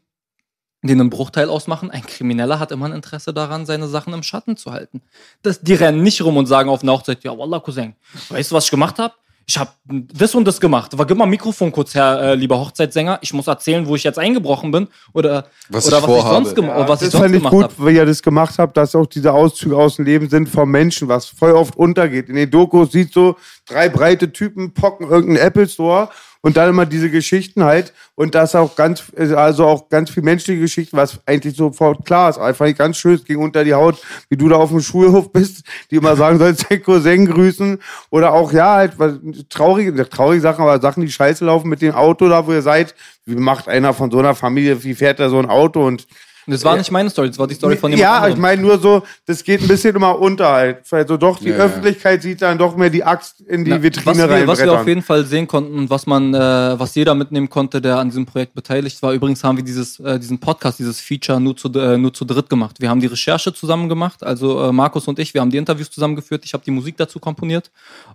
die 0.83 0.93
einen 0.93 1.11
Bruchteil 1.11 1.51
ausmachen, 1.51 1.91
ein 1.91 2.07
Krimineller 2.07 2.61
hat 2.61 2.71
immer 2.71 2.87
ein 2.87 2.93
Interesse 2.93 3.35
daran, 3.35 3.67
seine 3.67 3.89
Sachen 3.89 4.15
im 4.15 4.23
Schatten 4.23 4.57
zu 4.57 4.71
halten. 4.71 5.03
Das, 5.43 5.61
die 5.61 5.75
rennen 5.75 6.03
nicht 6.03 6.23
rum 6.23 6.37
und 6.37 6.47
sagen 6.47 6.71
auf 6.71 6.83
einer 6.83 6.93
Hochzeit, 6.93 7.25
ja, 7.25 7.37
Wallah, 7.37 7.59
Cousin, 7.59 7.97
weißt 8.29 8.53
du, 8.53 8.55
was 8.55 8.67
ich 8.67 8.71
gemacht 8.71 9.01
habe? 9.01 9.15
Ich 9.49 9.59
habe 9.59 9.71
das 9.89 10.35
und 10.35 10.45
das 10.45 10.61
gemacht. 10.61 10.93
Aber 10.93 11.07
gib 11.07 11.17
mal 11.17 11.27
Mikrofon 11.27 11.71
kurz 11.71 11.95
her, 11.95 12.19
äh, 12.21 12.35
lieber 12.35 12.59
Hochzeitssänger. 12.59 13.21
Ich 13.21 13.33
muss 13.33 13.47
erzählen, 13.47 13.87
wo 13.87 13.95
ich 13.95 14.03
jetzt 14.03 14.19
eingebrochen 14.19 14.73
bin 14.73 14.89
oder 15.13 15.47
Was 15.69 15.87
oder 15.87 15.99
ich 15.99 16.03
was 16.03 16.17
ich 16.17 16.23
sonst, 16.25 16.55
gem 16.57 16.65
Ja, 16.65 16.89
was 16.89 17.03
ich 17.03 17.07
das 17.07 17.13
sonst 17.13 17.23
fand 17.23 17.35
ich 17.35 17.41
gemacht 17.41 17.53
gut, 17.53 17.63
habe. 17.63 17.87
wie 17.87 17.95
ihr 17.95 18.07
das 18.07 18.23
gemacht 18.23 18.59
habt, 18.59 18.77
dass 18.77 18.97
auch 18.97 19.07
diese 19.07 19.33
Auszüge 19.33 19.77
aus 19.77 19.97
dem 19.97 20.05
Leben 20.05 20.29
sind 20.29 20.49
vom 20.49 20.69
Menschen, 20.69 21.07
was 21.07 21.27
voll 21.27 21.53
oft 21.53 21.77
untergeht. 21.77 22.29
In 22.29 22.35
den 22.35 22.51
Dokus 22.51 22.91
sieht 22.91 23.13
so 23.13 23.37
drei 23.67 23.89
breite 23.89 24.33
Typen 24.33 24.75
pocken 24.75 25.09
irgendeinen 25.09 25.47
Apple 25.47 25.69
Store 25.69 26.09
und 26.47 26.57
dann 26.57 26.69
immer 26.69 26.87
diese 26.87 27.11
Geschichten 27.11 27.65
halt 27.65 27.93
und 28.15 28.37
das 28.37 28.55
auch 28.55 28.77
ganz, 28.77 29.03
also 29.17 29.67
auch 29.67 29.89
ganz 29.89 30.11
viel 30.11 30.23
menschliche 30.23 30.61
Geschichten, 30.61 30.97
was 30.97 31.19
eigentlich 31.27 31.57
sofort 31.57 32.05
klar 32.07 32.31
ist. 32.31 32.39
Einfach 32.39 32.67
nicht 32.67 32.79
ganz 32.79 32.99
schön, 32.99 33.15
es 33.17 33.25
ging 33.25 33.39
unter 33.39 33.65
die 33.65 33.75
Haut, 33.75 34.01
wie 34.29 34.37
du 34.37 34.49
da 34.49 34.55
auf 34.55 34.71
dem 34.71 34.81
Schulhof 34.81 35.33
bist, 35.33 35.65
die 35.91 35.97
immer 35.97 36.15
sagen 36.15 36.39
sollst, 36.39 36.71
dein 36.71 36.85
Cousin 36.85 37.27
grüßen 37.27 37.81
oder 38.11 38.33
auch, 38.33 38.53
ja, 38.53 38.77
halt, 38.77 38.97
was, 38.97 39.15
traurige, 39.49 40.09
traurige 40.09 40.41
Sachen, 40.41 40.63
aber 40.63 40.81
Sachen, 40.81 41.01
die 41.01 41.11
scheiße 41.11 41.45
laufen 41.45 41.69
mit 41.69 41.83
dem 41.83 41.97
Auto 41.97 42.29
da, 42.29 42.47
wo 42.47 42.53
ihr 42.53 42.63
seid. 42.63 42.95
Wie 43.25 43.35
macht 43.35 43.67
einer 43.67 43.93
von 43.93 44.13
so 44.13 44.21
einer 44.21 44.37
Familie, 44.37 44.85
wie 44.85 44.95
fährt 44.95 45.19
er 45.19 45.31
so 45.31 45.41
ein 45.41 45.51
Auto 45.51 45.85
und 45.85 46.07
Das 46.47 46.65
war 46.65 46.77
nicht 46.77 46.91
meine 46.93 47.11
Story, 47.11 47.29
das 47.29 47.39
war 47.39 47.47
die 47.47 47.55
Story 47.55 47.77
von 47.77 47.91
dem 47.91 47.99
ja, 47.99 48.17
anderen. 48.17 48.33
ich 48.35 48.39
meine 48.39 48.63
nur 48.63 48.79
so, 48.79 49.03
das 49.25 49.43
geht 49.43 49.63
ein 49.63 49.69
bisschen 49.69 49.97
immer 49.97 50.19
unter 50.19 50.49
halt. 50.53 50.93
Also 50.93 51.17
doch, 51.17 51.39
die 51.39 51.49
Ja, 51.49 51.59
ja. 51.59 51.65
Öffentlichkeit 51.65 52.23
sieht 52.23 52.41
dann 52.43 52.57
doch 52.57 52.77
mehr 52.77 52.91
die 52.91 53.03
Axt 53.03 53.41
in 53.41 53.65
die 53.65 53.71
Na, 53.73 53.83
Vitrine 53.83 54.07
was 54.07 54.17
wir, 54.19 54.47
was 54.47 54.63
wir 54.63 54.73
auf 54.73 54.87
jeden 54.87 55.03
Fall 55.03 55.25
sehen 55.25 55.49
konnten 55.49 55.77
und 55.77 55.91
was 55.91 56.07
man, 56.07 56.33
äh, 56.35 56.39
was 56.39 56.95
jeder 56.95 57.15
mitnehmen 57.15 57.49
konnte, 57.51 57.81
der 57.81 57.99
an 57.99 58.09
diesem 58.09 58.27
Projekt 58.27 58.55
beteiligt 58.55 59.03
war. 59.03 59.13
Übrigens 59.13 59.43
haben 59.43 59.57
wir 59.57 59.65
dieses, 59.65 59.99
äh, 60.01 60.19
diesen 60.19 60.39
Podcast, 60.39 60.79
dieses 60.79 61.01
Feature 61.01 61.41
nur 61.41 61.57
zu, 61.57 61.69
äh, 61.73 61.99
nur 61.99 62.15
zu 62.15 62.25
dritt 62.25 62.49
gemacht. 62.49 62.77
Wir 62.81 62.91
haben 62.91 63.01
die 63.01 63.07
Recherche 63.07 63.53
zusammen 63.53 63.89
gemacht, 63.89 64.23
also 64.23 64.69
äh, 64.69 64.73
Markus 64.73 65.09
und 65.09 65.19
ich, 65.19 65.35
wir 65.35 65.41
haben 65.41 65.51
die 65.51 65.59
Interviews 65.59 65.91
zusammengeführt. 65.91 66.45
Ich 66.45 66.53
habe 66.53 66.65
die 66.65 66.71
Musik 66.71 66.97
dazu 66.97 67.19
komponiert 67.19 67.71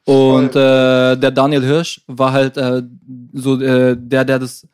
und 0.05 0.55
äh, 0.55 1.17
der 1.17 1.31
Daniel 1.31 1.63
Hirsch 1.63 2.01
war 2.07 2.31
halt 2.31 2.57
äh, 2.57 2.81
so 3.33 3.59
äh, 3.59 3.97
der, 3.97 4.23
der 4.23 4.39
das 4.39 4.65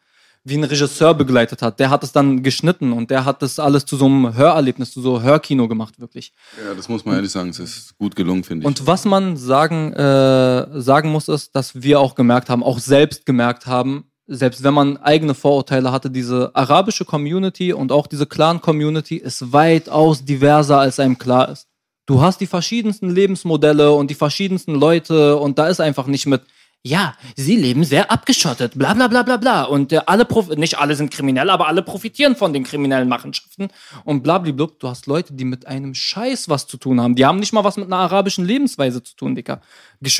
wie 0.47 0.57
ein 0.57 0.63
Regisseur 0.63 1.13
begleitet 1.13 1.61
hat. 1.61 1.79
Der 1.79 1.89
hat 1.89 2.03
es 2.03 2.11
dann 2.11 2.41
geschnitten 2.41 2.93
und 2.93 3.11
der 3.11 3.25
hat 3.25 3.41
das 3.41 3.59
alles 3.59 3.85
zu 3.85 3.97
so 3.97 4.05
einem 4.05 4.35
Hörerlebnis, 4.35 4.91
zu 4.91 5.01
so 5.01 5.21
Hörkino 5.21 5.67
gemacht, 5.67 5.99
wirklich. 5.99 6.31
Ja, 6.63 6.73
das 6.73 6.87
muss 6.87 7.03
man 7.03 7.15
ehrlich 7.15 7.31
sagen. 7.31 7.49
Es 7.49 7.59
ist 7.59 7.97
gut 7.97 8.15
gelungen, 8.15 8.43
finde 8.43 8.63
ich. 8.63 8.67
Und 8.67 8.87
was 8.87 9.03
man 9.03 9.35
sagen, 9.35 9.91
äh, 9.93 10.79
sagen 10.79 11.09
muss, 11.11 11.27
ist, 11.27 11.55
dass 11.55 11.81
wir 11.81 11.99
auch 11.99 12.15
gemerkt 12.15 12.49
haben, 12.49 12.63
auch 12.63 12.79
selbst 12.79 13.25
gemerkt 13.25 13.67
haben, 13.67 14.05
selbst 14.27 14.63
wenn 14.63 14.73
man 14.73 14.97
eigene 14.97 15.33
Vorurteile 15.33 15.91
hatte, 15.91 16.09
diese 16.09 16.51
arabische 16.53 17.05
Community 17.05 17.73
und 17.73 17.91
auch 17.91 18.07
diese 18.07 18.25
Clan-Community 18.25 19.17
ist 19.17 19.51
weitaus 19.53 20.23
diverser, 20.23 20.79
als 20.79 20.99
einem 20.99 21.17
klar 21.17 21.49
ist. 21.49 21.67
Du 22.05 22.21
hast 22.21 22.39
die 22.39 22.47
verschiedensten 22.47 23.09
Lebensmodelle 23.09 23.91
und 23.91 24.09
die 24.09 24.15
verschiedensten 24.15 24.75
Leute 24.75 25.35
und 25.35 25.59
da 25.59 25.67
ist 25.67 25.81
einfach 25.81 26.07
nicht 26.07 26.25
mit, 26.25 26.41
ja, 26.87 27.15
sie 27.35 27.55
leben 27.55 27.83
sehr 27.83 28.11
abgeschottet, 28.11 28.73
bla 28.75 28.93
bla 28.93 29.07
bla 29.07 29.23
bla 29.23 29.37
bla. 29.37 29.63
Und 29.63 29.91
äh, 29.91 30.01
alle, 30.05 30.25
prof 30.25 30.49
nicht 30.49 30.77
alle 30.79 30.95
sind 30.95 31.11
kriminell, 31.11 31.49
aber 31.49 31.67
alle 31.67 31.81
profitieren 31.81 32.35
von 32.35 32.53
den 32.53 32.63
kriminellen 32.63 33.09
Machenschaften. 33.09 33.67
Und 34.05 34.23
blablablub, 34.23 34.79
du 34.79 34.87
hast 34.87 35.05
Leute, 35.05 35.33
die 35.33 35.45
mit 35.45 35.67
einem 35.67 35.93
Scheiß 35.93 36.49
was 36.49 36.67
zu 36.67 36.77
tun 36.77 37.01
haben. 37.01 37.15
Die 37.15 37.25
haben 37.25 37.39
nicht 37.39 37.53
mal 37.53 37.63
was 37.63 37.77
mit 37.77 37.87
einer 37.87 37.97
arabischen 37.97 38.45
Lebensweise 38.45 39.03
zu 39.03 39.15
tun, 39.15 39.35
Dicker. 39.35 39.61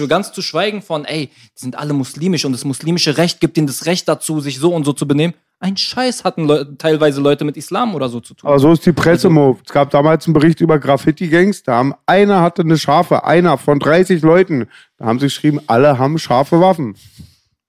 Ganz 0.08 0.32
zu 0.32 0.42
schweigen 0.42 0.82
von, 0.82 1.06
ey, 1.06 1.28
die 1.28 1.60
sind 1.60 1.78
alle 1.78 1.94
muslimisch 1.94 2.46
und 2.46 2.52
das 2.52 2.66
muslimische 2.66 3.18
Recht 3.18 3.40
gibt 3.40 3.58
ihnen 3.58 3.68
das 3.68 3.86
Recht 3.86 4.08
dazu, 4.08 4.40
sich 4.40 4.60
so 4.60 4.74
und 4.74 4.84
so 4.84 4.94
zu 4.94 5.08
benehmen. 5.08 5.34
Ein 5.60 5.76
Scheiß 5.76 6.24
hatten 6.24 6.46
Leu 6.46 6.64
teilweise 6.78 7.20
Leute 7.20 7.44
mit 7.44 7.58
Islam 7.58 7.96
oder 7.96 8.10
so 8.10 8.20
zu 8.20 8.36
tun. 8.36 8.48
Aber 8.48 8.60
so 8.60 8.72
ist 8.72 8.86
die 8.86 8.92
Presse-Move. 8.92 9.58
Es 9.66 9.74
gab 9.74 9.90
damals 9.90 10.28
einen 10.28 10.34
Bericht 10.36 10.62
über 10.62 10.78
Graffiti-Gangs. 10.78 11.64
Da 11.64 11.74
haben 11.78 11.96
einer 12.06 12.42
hatte 12.42 12.62
eine 12.62 12.78
Schafe, 12.78 13.24
einer 13.26 13.58
von 13.58 13.80
30 13.80 14.22
Leuten. 14.22 14.68
Da 14.98 15.06
haben 15.06 15.18
sie 15.20 15.26
geschrieben, 15.26 15.60
alle 15.66 15.98
haben 15.98 16.20
scharfe 16.20 16.62
Waffen. 16.62 16.96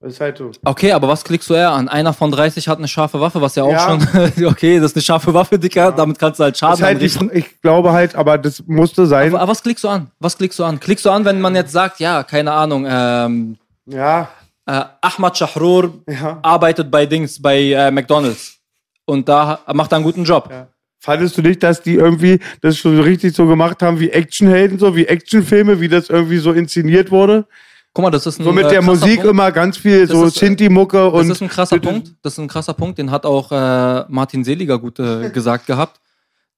Das 0.01 0.13
ist 0.13 0.21
halt 0.21 0.39
so. 0.39 0.53
Okay, 0.65 0.93
aber 0.93 1.09
was 1.09 1.25
klickst 1.25 1.49
du 1.51 1.55
eher 1.55 1.73
an? 1.73 1.89
Einer 1.89 2.13
von 2.13 2.31
30 2.31 2.69
hat 2.69 2.79
eine 2.79 2.87
scharfe 2.87 3.21
Waffe, 3.21 3.41
was 3.41 3.57
ja 3.57 3.65
auch 3.65 3.73
Ja. 3.73 3.99
schon, 3.99 4.45
okay, 4.47 4.79
das 4.79 4.93
ist 4.93 4.97
eine 4.97 5.03
scharfe 5.03 5.35
Waffe, 5.35 5.59
Dicker, 5.59 5.91
damit 5.91 6.19
kannst 6.21 6.39
du 6.39 6.45
halt 6.45 6.57
Schaden 6.59 6.85
halt 6.85 6.97
anrichten. 6.99 7.31
ich 7.33 7.61
glaube 7.63 7.91
halt, 7.93 8.15
aber 8.15 8.39
das 8.39 8.63
musste 8.67 9.07
sein. 9.07 9.31
Aber, 9.31 9.41
aber 9.41 9.51
was 9.51 9.63
klickst 9.63 9.83
du 9.83 9.89
an? 9.89 10.09
Was 10.21 10.37
klickst 10.39 10.59
du 10.59 10.63
an? 10.65 10.79
Klickst 10.79 11.05
du 11.05 11.11
an, 11.11 11.25
wenn 11.25 11.41
man 11.41 11.55
jetzt 11.57 11.73
sagt, 11.73 11.99
ja, 11.99 12.23
keine 12.23 12.53
Ahnung, 12.53 12.87
ähm, 12.89 13.57
ja, 13.87 14.29
äh, 14.69 14.85
Ahmad 15.01 15.37
Shahrur 15.39 16.03
Ja. 16.09 16.39
arbeitet 16.43 16.91
bei 16.91 17.07
Dings, 17.07 17.41
bei 17.41 17.59
äh, 17.73 17.91
McDonalds. 17.91 18.59
Und 19.07 19.29
da 19.29 19.61
macht 19.73 19.93
er 19.93 19.97
einen 19.97 20.05
guten 20.05 20.25
Job. 20.25 20.53
Fandest 21.01 21.39
du 21.39 21.43
nicht, 21.43 21.63
dass 21.63 21.81
die 21.81 21.95
irgendwie 21.95 22.39
das 22.61 22.77
schon 22.77 22.95
so 22.97 23.03
richtig 23.03 23.35
so 23.35 23.47
gemacht 23.47 23.81
haben 23.83 23.99
wie 24.01 24.11
Actionhelden, 24.11 24.79
so 24.79 24.95
wie 24.95 25.07
Actionfilme, 25.07 25.81
wie 25.81 25.89
das 25.89 26.11
irgendwie 26.11 26.39
so 26.39 26.53
inszeniert 26.53 27.11
wurde? 27.11 27.47
Guck 27.95 28.03
mal, 28.03 28.11
das 28.11 28.27
ist 28.27 28.39
ein 28.39 28.45
So 28.45 28.53
mit 28.53 28.67
äh, 28.67 28.71
der 28.71 28.83
Musik 28.83 29.17
Punkt. 29.21 29.31
immer 29.31 29.51
ganz 29.51 29.79
viel 29.79 30.07
so 30.07 30.25
ist, 30.27 30.37
äh, 30.37 30.41
Sinti-Mucke 30.47 30.99
Das 30.99 31.13
und. 31.15 31.31
ist 31.31 31.41
ein 31.41 31.49
krasser 31.49 31.79
Punkt. 31.79 32.15
Das 32.23 32.35
ist 32.35 32.39
ein 32.39 32.49
krasser 32.49 32.75
Punkt. 32.75 32.99
Den 32.99 33.11
hat 33.11 33.25
auch 33.25 33.51
äh, 33.51 34.05
Martin 34.09 34.45
Seliger 34.45 34.79
gut 34.79 34.99
äh, 34.99 35.31
gesagt 35.33 35.67
gehabt. 35.67 35.99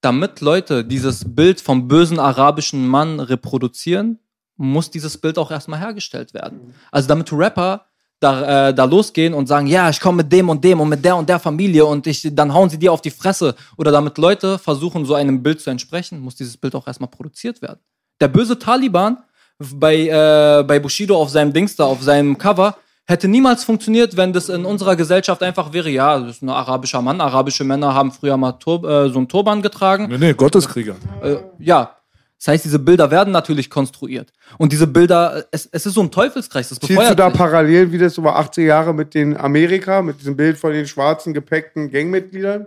Damit 0.01 0.41
Leute 0.41 0.83
dieses 0.83 1.23
Bild 1.33 1.61
vom 1.61 1.87
bösen 1.87 2.19
arabischen 2.19 2.85
Mann 2.87 3.19
reproduzieren, 3.19 4.19
muss 4.57 4.91
dieses 4.91 5.17
Bild 5.17 5.37
auch 5.37 5.51
erstmal 5.51 5.79
hergestellt 5.79 6.33
werden. 6.33 6.73
Also 6.91 7.07
damit 7.07 7.31
Rapper 7.31 7.85
da, 8.21 8.69
äh, 8.69 8.73
da 8.73 8.85
losgehen 8.85 9.33
und 9.33 9.47
sagen, 9.47 9.65
ja, 9.67 9.89
ich 9.89 9.99
komme 9.99 10.17
mit 10.17 10.31
dem 10.31 10.47
und 10.47 10.63
dem 10.63 10.79
und 10.79 10.89
mit 10.89 11.03
der 11.03 11.17
und 11.17 11.27
der 11.27 11.39
Familie 11.39 11.85
und 11.85 12.05
ich, 12.05 12.29
dann 12.31 12.53
hauen 12.53 12.69
sie 12.69 12.77
dir 12.77 12.93
auf 12.93 13.01
die 13.01 13.09
Fresse. 13.09 13.55
Oder 13.77 13.91
damit 13.91 14.17
Leute 14.17 14.59
versuchen, 14.59 15.05
so 15.05 15.15
einem 15.15 15.41
Bild 15.41 15.59
zu 15.59 15.71
entsprechen, 15.71 16.19
muss 16.19 16.35
dieses 16.35 16.55
Bild 16.55 16.75
auch 16.75 16.85
erstmal 16.85 17.09
produziert 17.09 17.61
werden. 17.63 17.79
Der 18.21 18.27
böse 18.27 18.59
Taliban 18.59 19.17
bei, 19.57 20.07
äh, 20.07 20.63
bei 20.63 20.79
Bushido 20.79 21.19
auf 21.19 21.29
seinem 21.29 21.51
Dings 21.51 21.75
da, 21.75 21.85
auf 21.85 22.03
seinem 22.03 22.37
Cover, 22.37 22.77
hätte 23.07 23.27
niemals 23.27 23.63
funktioniert, 23.63 24.15
wenn 24.15 24.31
das 24.31 24.49
in 24.49 24.65
unserer 24.65 24.95
Gesellschaft 24.95 25.41
einfach 25.41 25.73
wäre, 25.73 25.89
ja, 25.89 26.19
das 26.19 26.37
ist 26.37 26.41
ein 26.43 26.49
arabischer 26.49 27.01
Mann, 27.01 27.19
arabische 27.19 27.63
Männer 27.63 27.93
haben 27.93 28.11
früher 28.11 28.37
mal 28.37 28.53
Tur 28.53 28.83
äh, 28.83 29.09
so 29.09 29.17
einen 29.17 29.27
Turban 29.27 29.63
getragen. 29.63 30.07
Nee, 30.09 30.17
nee, 30.19 30.33
Gotteskrieger. 30.33 30.95
Äh, 31.23 31.37
ja. 31.57 31.95
Das 32.41 32.47
heißt, 32.47 32.65
diese 32.65 32.79
Bilder 32.79 33.11
werden 33.11 33.31
natürlich 33.31 33.69
konstruiert. 33.69 34.33
Und 34.57 34.71
diese 34.71 34.87
Bilder, 34.87 35.45
es, 35.51 35.69
es 35.71 35.85
ist 35.85 35.93
so 35.93 36.01
ein 36.01 36.09
Teufelskreis, 36.09 36.69
das 36.69 36.79
Siehst 36.81 37.11
du 37.11 37.15
da 37.15 37.29
sich. 37.29 37.37
Parallelen, 37.37 37.91
wie 37.91 37.99
das 37.99 38.17
über 38.17 38.35
80 38.35 38.65
Jahre 38.65 38.95
mit 38.95 39.13
den 39.13 39.37
Amerika, 39.37 40.01
mit 40.01 40.19
diesem 40.19 40.35
Bild 40.35 40.57
von 40.57 40.73
den 40.73 40.87
schwarzen, 40.87 41.35
gepackten 41.35 41.91
Gangmitgliedern? 41.91 42.65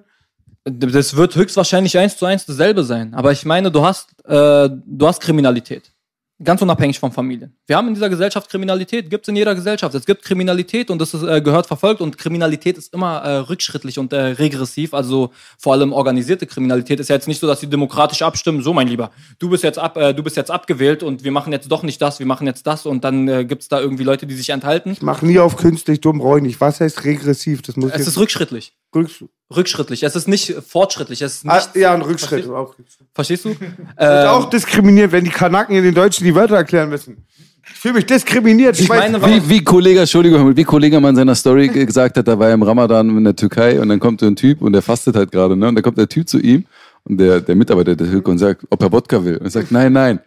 Das 0.63 1.17
wird 1.17 1.35
höchstwahrscheinlich 1.35 1.99
eins 1.99 2.17
zu 2.17 2.25
eins 2.25 2.47
dasselbe 2.47 2.85
sein. 2.85 3.15
Aber 3.15 3.33
ich 3.33 3.45
meine, 3.45 3.73
du 3.73 3.85
hast, 3.85 4.11
äh, 4.25 4.69
du 4.87 5.09
hast 5.09 5.21
Kriminalität. 5.21 5.91
Ganz 6.43 6.61
unabhängig 6.61 6.99
von 6.99 7.13
Familien. 7.13 7.57
Wir 7.69 7.77
haben 7.77 7.87
in 7.87 7.95
dieser 7.95 8.09
Gesellschaft 8.09 8.51
Kriminalität, 8.51 9.09
gibt 9.09 9.25
es 9.25 9.29
in 9.29 9.37
jeder 9.37 9.55
Gesellschaft. 9.55 9.95
Es 9.95 10.05
gibt 10.05 10.25
Kriminalität 10.25 10.91
und 10.91 10.99
das 10.99 11.15
ist, 11.15 11.23
äh, 11.23 11.41
gehört 11.41 11.67
verfolgt 11.67 12.01
und 12.01 12.19
Kriminalität 12.19 12.77
ist 12.77 12.93
immer 12.93 13.19
äh, 13.19 13.37
rückschrittlich 13.37 14.01
und 14.01 14.13
äh, 14.13 14.17
regressiv. 14.17 14.95
Also 14.95 15.31
vor 15.59 15.75
allem 15.75 15.93
organisierte 15.93 16.47
Kriminalität 16.49 16.99
ist 16.99 17.09
ja 17.09 17.15
jetzt 17.15 17.29
nicht 17.29 17.39
so, 17.39 17.47
dass 17.47 17.61
sie 17.61 17.69
demokratisch 17.69 18.23
abstimmen. 18.23 18.63
So, 18.63 18.73
mein 18.73 18.89
Lieber, 18.89 19.13
du 19.39 19.49
bist 19.49 19.63
jetzt 19.63 19.79
ab, 19.79 19.97
äh, 19.97 20.13
du 20.13 20.25
bist 20.25 20.37
jetzt 20.37 20.51
abgewählt 20.51 21.05
und 21.05 21.23
wir 21.23 21.31
machen 21.31 21.53
jetzt 21.53 21.71
doch 21.71 21.85
nicht 21.85 22.03
das, 22.03 22.19
wir 22.19 22.27
machen 22.27 22.49
jetzt 22.49 22.67
das 22.67 22.85
und 22.85 23.05
dann 23.05 23.29
äh, 23.29 23.45
gibt 23.45 23.63
es 23.63 23.69
da 23.69 23.81
irgendwie 23.81 24.03
Leute, 24.03 24.27
die 24.27 24.35
sich 24.35 24.51
enthalten. 24.51 24.97
Mach 25.03 25.23
nie 25.23 25.39
auf 25.39 25.57
künstlich 25.57 26.01
dumm, 26.01 26.21
ich 26.37 26.43
nicht. 26.43 26.61
Was 26.61 26.81
heißt 26.81 27.05
regressiv? 27.05 27.63
Das 27.63 27.77
muss 27.77 27.93
Es 27.93 28.09
ist 28.09 28.19
rückschrittlich. 28.19 28.73
Rücks- 28.95 29.25
Rückschrittlich. 29.55 30.03
Es 30.03 30.17
ist 30.17 30.27
nicht 30.29 30.55
fortschrittlich. 30.67 31.21
Es 31.23 31.37
ist 31.37 31.45
nicht, 31.45 31.55
ah, 31.55 31.69
ja, 31.79 31.95
ein 31.95 32.03
Rückschritt. 32.03 32.45
Verstehst- 32.45 32.51
Auch, 32.51 32.75
Verstehst 33.15 33.45
du? 33.45 33.49
ist 33.51 33.59
auch 33.99 34.45
Ähm, 34.45 34.51
diskriminierend, 34.51 35.13
wenn 35.13 35.25
die 35.25 35.31
Kanaken 35.31 35.77
in 35.77 35.85
den 35.85 35.95
Deutschen 35.95 36.25
die 36.25 36.35
Wörter 36.35 36.57
erklären 36.57 36.89
müssen. 36.89 37.25
Ich 37.67 37.81
fühle 37.81 37.95
mich 37.95 38.07
diskriminiert. 38.07 38.79
Ich 38.79 38.87
weiß- 38.91 39.11
meine, 39.13 39.25
Wie, 39.27 39.49
wie 39.49 39.65
Kollege, 39.65 40.01
Entschuldigung, 40.01 40.55
wie 40.57 40.65
Kollege 40.65 41.01
mal 41.01 41.11
in 41.11 41.17
seiner 41.17 41.35
Story 41.35 41.69
ge- 41.69 41.85
gesagt 41.87 42.17
hat, 42.17 42.27
da 42.29 42.39
war 42.39 42.49
er 42.49 42.55
im 42.55 42.63
Ramadan 42.63 43.09
in 43.17 43.25
der 43.25 43.35
Türkei 43.37 43.81
und 43.81 43.89
dann 43.89 44.01
kommt 44.01 44.21
so 44.21 44.27
ein 44.27 44.37
Typ 44.37 44.61
und 44.61 44.73
der 44.75 44.83
fastet 44.83 45.17
halt 45.17 45.31
gerade, 45.33 45.57
ne? 45.57 45.69
Und 45.69 45.75
dann 45.77 45.83
kommt 45.83 45.97
der 45.99 46.09
Typ 46.09 46.29
zu 46.29 46.39
ihm 46.41 46.65
und 47.05 47.17
der, 47.19 47.41
der 47.41 47.55
Mitarbeiter 47.55 47.97
der 47.97 48.11
Türke 48.11 48.31
und 48.31 48.39
sagt, 48.39 48.65
ob 48.71 48.83
er 48.83 48.93
Wodka 48.93 49.25
will. 49.25 49.37
Und 49.39 49.45
er 49.47 49.51
sagt, 49.51 49.71
nein, 49.73 49.93
nein. 49.93 50.21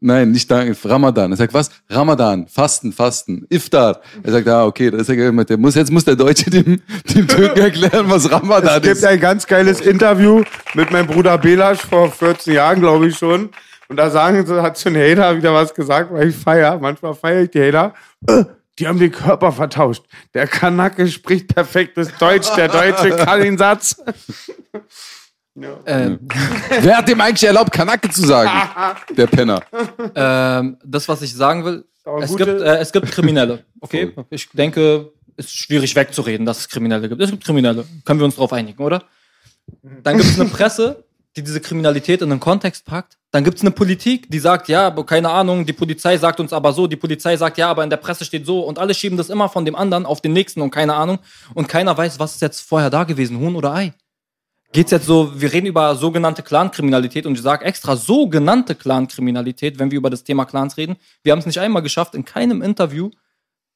Nein, 0.00 0.30
nicht 0.30 0.50
danken, 0.50 0.76
Ramadan. 0.84 1.30
Er 1.32 1.36
sagt, 1.36 1.54
was? 1.54 1.70
Ramadan, 1.88 2.46
Fasten, 2.48 2.92
Fasten, 2.92 3.46
Iftar. 3.50 4.00
Er 4.22 4.32
sagt, 4.32 4.48
ah, 4.48 4.64
okay, 4.66 4.90
das 4.90 5.08
ist 5.08 5.16
ja. 5.16 5.30
Der 5.30 5.58
muss, 5.58 5.74
jetzt 5.74 5.92
muss 5.92 6.04
der 6.04 6.16
Deutsche 6.16 6.50
dem, 6.50 6.80
dem 7.14 7.28
Türken 7.28 7.60
erklären, 7.60 8.08
was 8.08 8.30
Ramadan 8.30 8.76
Es 8.78 8.82
gibt 8.82 8.96
ist. 8.96 9.04
ein 9.04 9.20
ganz 9.20 9.46
geiles 9.46 9.80
Interview 9.80 10.42
mit 10.74 10.90
meinem 10.90 11.06
Bruder 11.06 11.38
Belasch 11.38 11.82
vor 11.82 12.10
14 12.10 12.54
Jahren, 12.54 12.80
glaube 12.80 13.08
ich 13.08 13.16
schon. 13.18 13.50
Und 13.88 13.96
da 13.96 14.10
sagen 14.10 14.44
sie, 14.46 14.62
hat 14.62 14.78
so 14.78 14.88
ein 14.88 14.96
Hater 14.96 15.36
wieder 15.36 15.52
was 15.52 15.74
gesagt, 15.74 16.12
weil 16.12 16.28
ich 16.28 16.36
feier. 16.36 16.78
Manchmal 16.80 17.14
feiere 17.14 17.42
ich 17.42 17.50
die 17.50 17.62
Hater. 17.62 17.94
Äh, 18.26 18.44
die 18.78 18.88
haben 18.88 18.98
den 18.98 19.12
Körper 19.12 19.52
vertauscht. 19.52 20.02
Der 20.32 20.46
Kanake 20.48 21.06
spricht 21.06 21.54
perfektes 21.54 22.08
Deutsch, 22.18 22.48
der 22.56 22.68
Deutsche 22.68 23.10
kann 23.10 23.40
den 23.42 23.56
Satz. 23.58 23.96
Ähm, 25.56 26.18
Wer 26.80 26.96
hat 26.98 27.08
dem 27.08 27.20
eigentlich 27.20 27.44
erlaubt, 27.44 27.72
Kanake 27.72 28.10
zu 28.10 28.26
sagen? 28.26 28.50
Der 29.16 29.26
Penner. 29.26 29.62
ähm, 30.14 30.78
das, 30.84 31.08
was 31.08 31.22
ich 31.22 31.34
sagen 31.34 31.64
will, 31.64 31.84
es 32.20 32.36
gibt, 32.36 32.48
äh, 32.48 32.78
es 32.78 32.92
gibt 32.92 33.10
Kriminelle. 33.10 33.64
Okay, 33.80 34.14
ich 34.30 34.48
denke, 34.50 35.12
es 35.36 35.44
ist 35.44 35.58
schwierig 35.58 35.94
wegzureden, 35.94 36.46
dass 36.46 36.60
es 36.60 36.68
Kriminelle 36.70 37.06
gibt. 37.06 37.20
Es 37.20 37.30
gibt 37.30 37.44
Kriminelle. 37.44 37.84
Können 38.06 38.18
wir 38.18 38.24
uns 38.24 38.36
darauf 38.36 38.54
einigen, 38.54 38.82
oder? 38.82 39.02
Dann 40.02 40.16
gibt 40.16 40.30
es 40.30 40.40
eine 40.40 40.48
Presse, 40.48 41.04
die 41.36 41.42
diese 41.42 41.60
Kriminalität 41.60 42.22
in 42.22 42.30
einen 42.30 42.40
Kontext 42.40 42.86
packt. 42.86 43.18
Dann 43.30 43.44
gibt 43.44 43.58
es 43.58 43.62
eine 43.62 43.72
Politik, 43.72 44.30
die 44.30 44.38
sagt, 44.38 44.68
ja, 44.68 44.86
aber 44.86 45.04
keine 45.04 45.28
Ahnung, 45.28 45.66
die 45.66 45.74
Polizei 45.74 46.16
sagt 46.16 46.40
uns 46.40 46.54
aber 46.54 46.72
so, 46.72 46.86
die 46.86 46.96
Polizei 46.96 47.36
sagt, 47.36 47.58
ja, 47.58 47.68
aber 47.68 47.84
in 47.84 47.90
der 47.90 47.96
Presse 47.98 48.24
steht 48.24 48.46
so 48.46 48.60
und 48.60 48.78
alle 48.78 48.94
schieben 48.94 49.18
das 49.18 49.28
immer 49.28 49.50
von 49.50 49.66
dem 49.66 49.74
anderen 49.74 50.06
auf 50.06 50.20
den 50.22 50.32
nächsten 50.32 50.62
und 50.62 50.70
keine 50.70 50.94
Ahnung. 50.94 51.18
Und 51.52 51.68
keiner 51.68 51.94
weiß, 51.94 52.18
was 52.18 52.36
ist 52.36 52.42
jetzt 52.42 52.60
vorher 52.62 52.88
da 52.88 53.04
gewesen, 53.04 53.38
Huhn 53.38 53.54
oder 53.56 53.74
Ei. 53.74 53.92
Geht's 54.74 54.90
jetzt 54.90 55.06
so, 55.06 55.30
wir 55.40 55.52
reden 55.52 55.66
über 55.66 55.94
sogenannte 55.94 56.42
Clankriminalität 56.42 57.26
und 57.26 57.34
ich 57.36 57.42
sage 57.42 57.64
extra 57.64 57.94
sogenannte 57.94 58.74
Clankriminalität, 58.74 59.78
wenn 59.78 59.92
wir 59.92 59.98
über 59.98 60.10
das 60.10 60.24
Thema 60.24 60.44
Clans 60.46 60.76
reden. 60.76 60.96
Wir 61.22 61.30
haben 61.30 61.38
es 61.38 61.46
nicht 61.46 61.58
einmal 61.60 61.80
geschafft, 61.80 62.16
in 62.16 62.24
keinem 62.24 62.60
Interview 62.60 63.10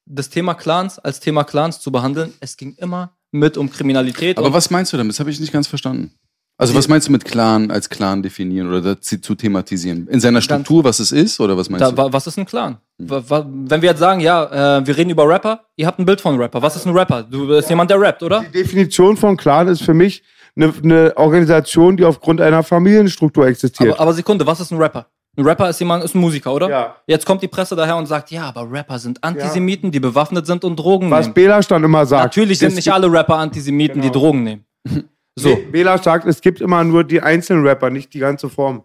das 0.05 0.29
Thema 0.29 0.55
Clans 0.55 0.99
als 0.99 1.21
Thema 1.21 1.45
Clans 1.45 1.79
zu 1.79 1.91
behandeln. 1.93 2.33
Es 2.41 2.57
ging 2.57 2.75
immer 2.77 3.11
mit 3.31 3.57
um 3.57 3.69
Kriminalität. 3.71 4.37
Aber 4.37 4.51
was 4.51 4.69
meinst 4.71 4.91
du 4.91 4.97
damit? 4.97 5.13
Das 5.13 5.21
habe 5.21 5.29
ich 5.31 5.39
nicht 5.39 5.53
ganz 5.53 5.67
verstanden. 5.67 6.11
Also 6.57 6.75
was 6.75 6.89
meinst 6.89 7.07
du 7.07 7.13
mit 7.13 7.23
Clan 7.23 7.71
als 7.71 7.87
Clan 7.89 8.21
definieren 8.21 8.67
oder 8.67 8.81
dazu 8.81 9.17
zu 9.19 9.35
thematisieren? 9.35 10.09
In 10.09 10.19
seiner 10.19 10.41
Struktur, 10.41 10.83
was 10.83 10.99
es 10.99 11.13
ist 11.13 11.39
oder 11.39 11.55
was 11.55 11.69
meinst 11.69 11.81
da, 11.85 11.91
du? 11.91 11.95
wa- 11.95 12.09
was 12.11 12.27
ist 12.27 12.37
ein 12.37 12.45
Clan? 12.45 12.77
Wa- 12.97 13.47
Wenn 13.49 13.81
wir 13.81 13.91
jetzt 13.91 13.99
sagen, 13.99 14.19
ja, 14.19 14.79
äh, 14.79 14.85
wir 14.85 14.97
reden 14.97 15.11
über 15.11 15.25
Rapper, 15.25 15.61
ihr 15.77 15.87
habt 15.87 15.99
ein 15.99 16.05
Bild 16.05 16.19
von 16.19 16.33
einem 16.33 16.41
Rapper. 16.41 16.61
Was 16.61 16.75
ist 16.75 16.85
ein 16.85 16.91
Rapper? 16.91 17.23
Du 17.23 17.47
bist 17.47 17.69
jemand, 17.69 17.89
der 17.89 18.01
rappt, 18.01 18.21
oder? 18.23 18.41
Die 18.43 18.51
Definition 18.51 19.15
von 19.15 19.37
Clan 19.37 19.69
ist 19.69 19.83
für 19.83 19.93
mich 19.93 20.21
eine, 20.55 20.73
eine 20.83 21.17
Organisation, 21.17 21.97
die 21.97 22.03
aufgrund 22.05 22.41
einer 22.41 22.63
Familienstruktur 22.63 23.47
existiert. 23.47 23.91
Aber, 23.93 24.01
aber 24.01 24.13
Sekunde, 24.13 24.45
was 24.45 24.59
ist 24.59 24.71
ein 24.71 24.77
Rapper? 24.77 25.07
Ein 25.37 25.45
Rapper 25.45 25.69
ist 25.69 25.79
jemand, 25.79 26.03
ist 26.03 26.15
ein 26.15 26.19
Musiker, 26.19 26.53
oder? 26.53 26.69
Ja. 26.69 26.95
Jetzt 27.07 27.25
kommt 27.25 27.41
die 27.41 27.47
Presse 27.47 27.75
daher 27.75 27.95
und 27.95 28.07
sagt, 28.07 28.31
ja, 28.31 28.43
aber 28.43 28.69
Rapper 28.69 28.99
sind 28.99 29.23
Antisemiten, 29.23 29.91
die 29.91 29.99
bewaffnet 29.99 30.45
sind 30.45 30.63
und 30.65 30.75
Drogen 30.77 31.09
was 31.11 31.27
nehmen. 31.27 31.33
Belasch 31.35 31.67
dann 31.67 31.83
immer 31.83 32.05
sagt. 32.05 32.23
Natürlich 32.23 32.59
sind 32.59 32.75
nicht 32.75 32.91
alle 32.91 33.09
Rapper 33.11 33.35
Antisemiten, 33.37 34.01
die 34.01 34.07
Genau. 34.09 34.19
Drogen 34.19 34.43
nehmen. 34.43 34.65
So, 35.35 35.49
Nee, 35.49 35.67
Belasch 35.71 36.01
sagt, 36.01 36.25
es 36.27 36.41
gibt 36.41 36.59
immer 36.59 36.83
nur 36.83 37.05
die 37.05 37.21
einzelnen 37.21 37.65
Rapper, 37.65 37.89
nicht 37.89 38.13
die 38.13 38.19
ganze 38.19 38.49
Form. 38.49 38.83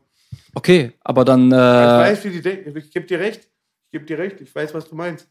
okay, 0.55 0.93
aber 1.01 1.25
dann, 1.25 1.49
Ich 1.49 1.55
äh, 1.55 1.57
weiß, 1.59 2.25
wie 2.25 2.31
die 2.31 2.43
denken. 2.43 2.77
Ich 2.77 2.93
gebe 2.93 3.07
dir 3.07 3.19
recht. 3.19 3.49
Ich 3.87 3.91
gebe 3.91 4.05
dir 4.05 4.19
recht. 4.19 4.41
Ich 4.41 4.55
weiß, 4.55 4.73
was 4.73 4.89
du 4.89 4.95
meinst. 4.95 5.27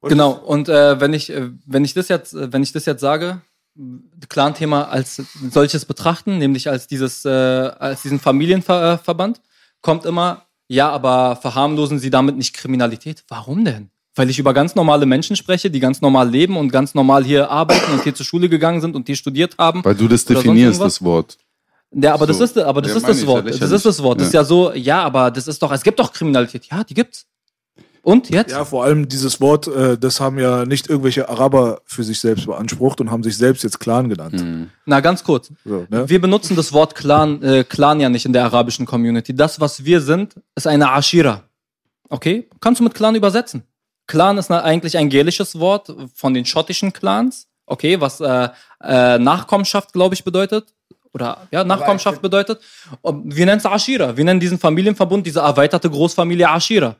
Und 0.00 0.08
genau. 0.08 0.30
Und 0.32 0.70
äh, 0.70 0.98
wenn 1.00 1.12
ich, 1.12 1.30
äh, 1.30 1.50
wenn 1.66 1.84
ich 1.84 1.92
das 1.92 2.08
jetzt, 2.08 2.32
äh, 2.32 2.50
wenn 2.50 2.62
ich 2.62 2.72
das 2.72 2.86
jetzt 2.86 3.00
sage, 3.02 3.42
Clan-Thema 4.28 4.88
als 4.88 5.20
solches 5.50 5.84
betrachten, 5.84 6.38
nämlich 6.38 6.68
als 6.68 6.86
dieses, 6.86 7.24
äh, 7.24 7.28
als 7.28 8.02
diesen 8.02 8.20
Familienverband, 8.20 9.40
kommt 9.80 10.04
immer, 10.04 10.42
ja, 10.68 10.90
aber 10.90 11.36
verharmlosen 11.36 11.98
Sie 11.98 12.10
damit 12.10 12.36
nicht 12.36 12.54
Kriminalität? 12.54 13.24
Warum 13.28 13.64
denn? 13.64 13.90
Weil 14.14 14.30
ich 14.30 14.38
über 14.38 14.54
ganz 14.54 14.76
normale 14.76 15.06
Menschen 15.06 15.34
spreche, 15.34 15.70
die 15.70 15.80
ganz 15.80 16.00
normal 16.00 16.30
leben 16.30 16.56
und 16.56 16.70
ganz 16.70 16.94
normal 16.94 17.24
hier 17.24 17.50
arbeiten 17.50 17.92
und 17.92 18.04
hier 18.04 18.14
zur 18.14 18.24
Schule 18.24 18.48
gegangen 18.48 18.80
sind 18.80 18.94
und 18.94 19.06
hier 19.08 19.16
studiert 19.16 19.56
haben. 19.58 19.84
Weil 19.84 19.96
du 19.96 20.06
das 20.06 20.24
definierst, 20.24 20.80
das 20.80 21.02
Wort. 21.02 21.36
Ja, 21.90 22.14
aber 22.14 22.26
das 22.26 22.38
So. 22.38 22.44
ist, 22.44 22.58
aber 22.58 22.80
das 22.80 22.92
Ja, 22.92 22.96
ist 22.98 23.08
das 23.08 23.26
Wort. 23.26 23.46
ja 23.46 23.56
Das 23.58 23.70
ist 23.70 23.84
das 23.86 24.02
Wort. 24.02 24.20
Das 24.20 24.28
ist 24.28 24.32
ja 24.32 24.44
so, 24.44 24.72
ja, 24.72 25.02
aber 25.02 25.30
das 25.30 25.48
ist 25.48 25.60
doch, 25.62 25.72
es 25.72 25.82
gibt 25.82 25.98
doch 25.98 26.12
Kriminalität. 26.12 26.66
Ja, 26.70 26.84
die 26.84 26.94
gibt's. 26.94 27.26
Und 28.04 28.28
jetzt? 28.28 28.52
Ja, 28.52 28.66
vor 28.66 28.84
allem 28.84 29.08
dieses 29.08 29.40
Wort, 29.40 29.66
äh, 29.66 29.96
das 29.96 30.20
haben 30.20 30.38
ja 30.38 30.66
nicht 30.66 30.90
irgendwelche 30.90 31.26
Araber 31.30 31.80
für 31.86 32.04
sich 32.04 32.20
selbst 32.20 32.44
beansprucht 32.44 33.00
und 33.00 33.10
haben 33.10 33.22
sich 33.22 33.36
selbst 33.38 33.64
jetzt 33.64 33.80
Clan 33.80 34.10
genannt. 34.10 34.38
Hm. 34.38 34.70
Na, 34.84 35.00
ganz 35.00 35.24
kurz. 35.24 35.50
So, 35.64 35.86
ne? 35.88 36.06
Wir 36.06 36.20
benutzen 36.20 36.54
das 36.54 36.74
Wort 36.74 36.94
Clan, 36.94 37.42
äh, 37.42 37.64
Clan 37.64 38.00
ja 38.00 38.10
nicht 38.10 38.26
in 38.26 38.34
der 38.34 38.44
arabischen 38.44 38.84
Community. 38.84 39.34
Das, 39.34 39.58
was 39.58 39.86
wir 39.86 40.02
sind, 40.02 40.34
ist 40.54 40.66
eine 40.66 40.92
Ashira. 40.92 41.44
Okay? 42.10 42.46
Kannst 42.60 42.80
du 42.80 42.84
mit 42.84 42.92
Clan 42.92 43.14
übersetzen? 43.14 43.62
Clan 44.06 44.36
ist 44.36 44.50
eigentlich 44.50 44.98
ein 44.98 45.08
gälisches 45.08 45.58
Wort 45.58 45.90
von 46.14 46.34
den 46.34 46.44
schottischen 46.44 46.92
Clans. 46.92 47.48
Okay, 47.64 47.98
was 47.98 48.20
äh, 48.20 48.50
äh, 48.82 49.18
Nachkommenschaft, 49.18 49.94
glaube 49.94 50.14
ich, 50.14 50.22
bedeutet. 50.22 50.74
Oder 51.14 51.38
ja, 51.50 51.64
Nachkommenschaft 51.64 52.20
bedeutet. 52.20 52.60
Wir 53.02 53.46
nennen 53.46 53.58
es 53.58 53.64
Ashira. 53.64 54.14
Wir 54.14 54.24
nennen 54.24 54.40
diesen 54.40 54.58
Familienverbund, 54.58 55.26
diese 55.26 55.40
erweiterte 55.40 55.88
Großfamilie 55.88 56.46
Ashira. 56.46 56.96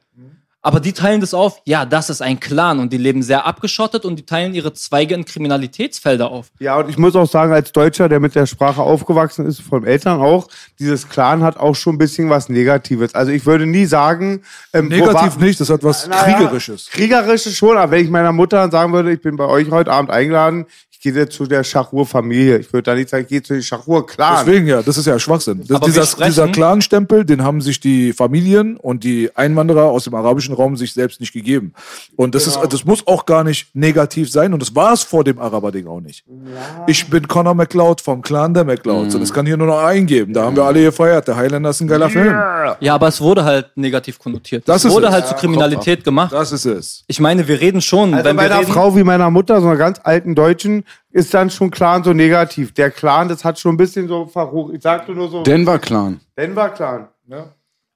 Aber 0.66 0.80
die 0.80 0.94
teilen 0.94 1.20
das 1.20 1.34
auf. 1.34 1.60
Ja, 1.66 1.84
das 1.84 2.08
ist 2.08 2.22
ein 2.22 2.40
Clan 2.40 2.80
und 2.80 2.90
die 2.90 2.96
leben 2.96 3.22
sehr 3.22 3.44
abgeschottet 3.44 4.06
und 4.06 4.16
die 4.16 4.24
teilen 4.24 4.54
ihre 4.54 4.72
Zweige 4.72 5.14
in 5.14 5.26
Kriminalitätsfelder 5.26 6.30
auf. 6.30 6.46
Ja, 6.58 6.78
und 6.78 6.88
ich 6.88 6.96
muss 6.96 7.14
auch 7.16 7.28
sagen, 7.28 7.52
als 7.52 7.70
Deutscher, 7.70 8.08
der 8.08 8.18
mit 8.18 8.34
der 8.34 8.46
Sprache 8.46 8.80
aufgewachsen 8.80 9.44
ist, 9.44 9.60
von 9.60 9.84
Eltern 9.84 10.20
auch, 10.22 10.48
dieses 10.78 11.06
Clan 11.10 11.42
hat 11.42 11.58
auch 11.58 11.74
schon 11.74 11.96
ein 11.96 11.98
bisschen 11.98 12.30
was 12.30 12.48
Negatives. 12.48 13.14
Also 13.14 13.30
ich 13.30 13.44
würde 13.44 13.66
nie 13.66 13.84
sagen, 13.84 14.40
ähm, 14.72 14.88
Negativ 14.88 15.36
war- 15.36 15.42
nicht, 15.44 15.60
das 15.60 15.68
hat 15.68 15.84
was 15.84 16.08
Naja, 16.08 16.38
Kriegerisches. 16.38 16.88
Kriegerisches 16.90 17.54
schon, 17.56 17.76
aber 17.76 17.92
wenn 17.92 18.04
ich 18.04 18.10
meiner 18.10 18.32
Mutter 18.32 18.70
sagen 18.70 18.92
würde, 18.94 19.12
ich 19.12 19.20
bin 19.20 19.36
bei 19.36 19.44
euch 19.44 19.70
heute 19.70 19.92
Abend 19.92 20.10
eingeladen, 20.10 20.64
ich 20.90 20.93
gehe 21.04 21.28
zu 21.28 21.46
der 21.46 21.62
Schachur-Familie. 21.62 22.58
Ich 22.58 22.72
würde 22.72 22.82
da 22.90 22.94
nicht 22.94 23.08
sagen, 23.10 23.22
ich 23.24 23.28
gehe 23.28 23.42
zu 23.42 23.52
den 23.52 23.62
Schachur-Clan. 23.62 24.44
Deswegen 24.44 24.66
ja, 24.66 24.82
das 24.82 24.96
ist 24.98 25.06
ja 25.06 25.18
Schwachsinn. 25.18 25.60
Das, 25.66 25.76
Aber 25.76 25.86
dieser, 25.86 26.26
dieser 26.26 26.48
Clan-Stempel, 26.48 27.24
den 27.24 27.44
haben 27.44 27.60
sich 27.60 27.78
die 27.78 28.12
Familien 28.12 28.76
und 28.76 29.04
die 29.04 29.30
Einwanderer 29.36 29.84
aus 29.84 30.04
dem 30.04 30.14
arabischen 30.14 30.54
Raum 30.54 30.76
sich 30.76 30.92
selbst 30.92 31.20
nicht 31.20 31.32
gegeben. 31.32 31.74
Und 32.16 32.34
das, 32.34 32.46
ist, 32.46 32.58
das 32.70 32.84
muss 32.84 33.06
auch 33.06 33.26
gar 33.26 33.44
nicht 33.44 33.74
negativ 33.74 34.30
sein 34.30 34.52
und 34.52 34.60
das 34.60 34.74
war 34.74 34.92
es 34.92 35.02
vor 35.02 35.22
dem 35.24 35.38
Araber-Ding 35.38 35.86
auch 35.86 36.00
nicht. 36.00 36.24
Ich 36.86 37.08
bin 37.08 37.28
Conor 37.28 37.54
McLeod 37.54 38.00
vom 38.00 38.22
Clan 38.22 38.54
der 38.54 38.64
McLeods 38.64 39.14
und 39.14 39.20
das 39.20 39.32
kann 39.32 39.46
hier 39.46 39.56
nur 39.56 39.66
noch 39.66 39.82
eingeben. 39.84 40.32
Da 40.32 40.44
haben 40.44 40.56
wir 40.56 40.64
alle 40.64 40.82
gefeiert. 40.82 41.28
Der 41.28 41.36
Highlander 41.36 41.70
ist 41.70 41.80
ein 41.80 41.88
geiler 41.88 42.08
Film. 42.08 42.32
Ja, 42.80 42.94
aber 42.94 43.08
es 43.08 43.20
wurde 43.20 43.44
halt 43.44 43.76
negativ 43.76 44.18
konnotiert. 44.18 44.66
Das 44.66 44.78
es 44.78 44.84
ist 44.86 44.92
wurde 44.92 45.06
es. 45.08 45.12
halt 45.12 45.26
zu 45.26 45.34
Kriminalität 45.34 46.02
gemacht. 46.02 46.32
Das 46.32 46.50
ist 46.52 46.64
es. 46.64 47.04
Ich 47.06 47.20
meine, 47.20 47.46
wir 47.46 47.60
reden 47.60 47.80
schon, 47.80 48.14
Also 48.14 48.24
wenn 48.24 48.36
bei 48.36 48.44
wir 48.44 48.52
einer 48.52 48.60
reden, 48.62 48.72
Frau 48.72 48.96
wie 48.96 49.04
meiner 49.04 49.30
Mutter, 49.30 49.60
so 49.60 49.66
einer 49.66 49.76
ganz 49.76 50.00
alten 50.02 50.34
Deutschen, 50.34 50.84
ist 51.10 51.32
dann 51.32 51.50
schon 51.50 51.70
Clan 51.70 52.02
so 52.02 52.12
negativ. 52.12 52.72
Der 52.74 52.90
Clan, 52.90 53.28
das 53.28 53.44
hat 53.44 53.58
schon 53.58 53.74
ein 53.74 53.76
bisschen 53.76 54.08
so 54.08 54.26
verrucht. 54.26 54.74
Ich 54.74 54.82
sagte 54.82 55.12
nur 55.12 55.28
so, 55.28 55.42
Denver 55.42 55.78
Clan. 55.78 56.20
Denver 56.36 56.70
Clan. 56.70 57.08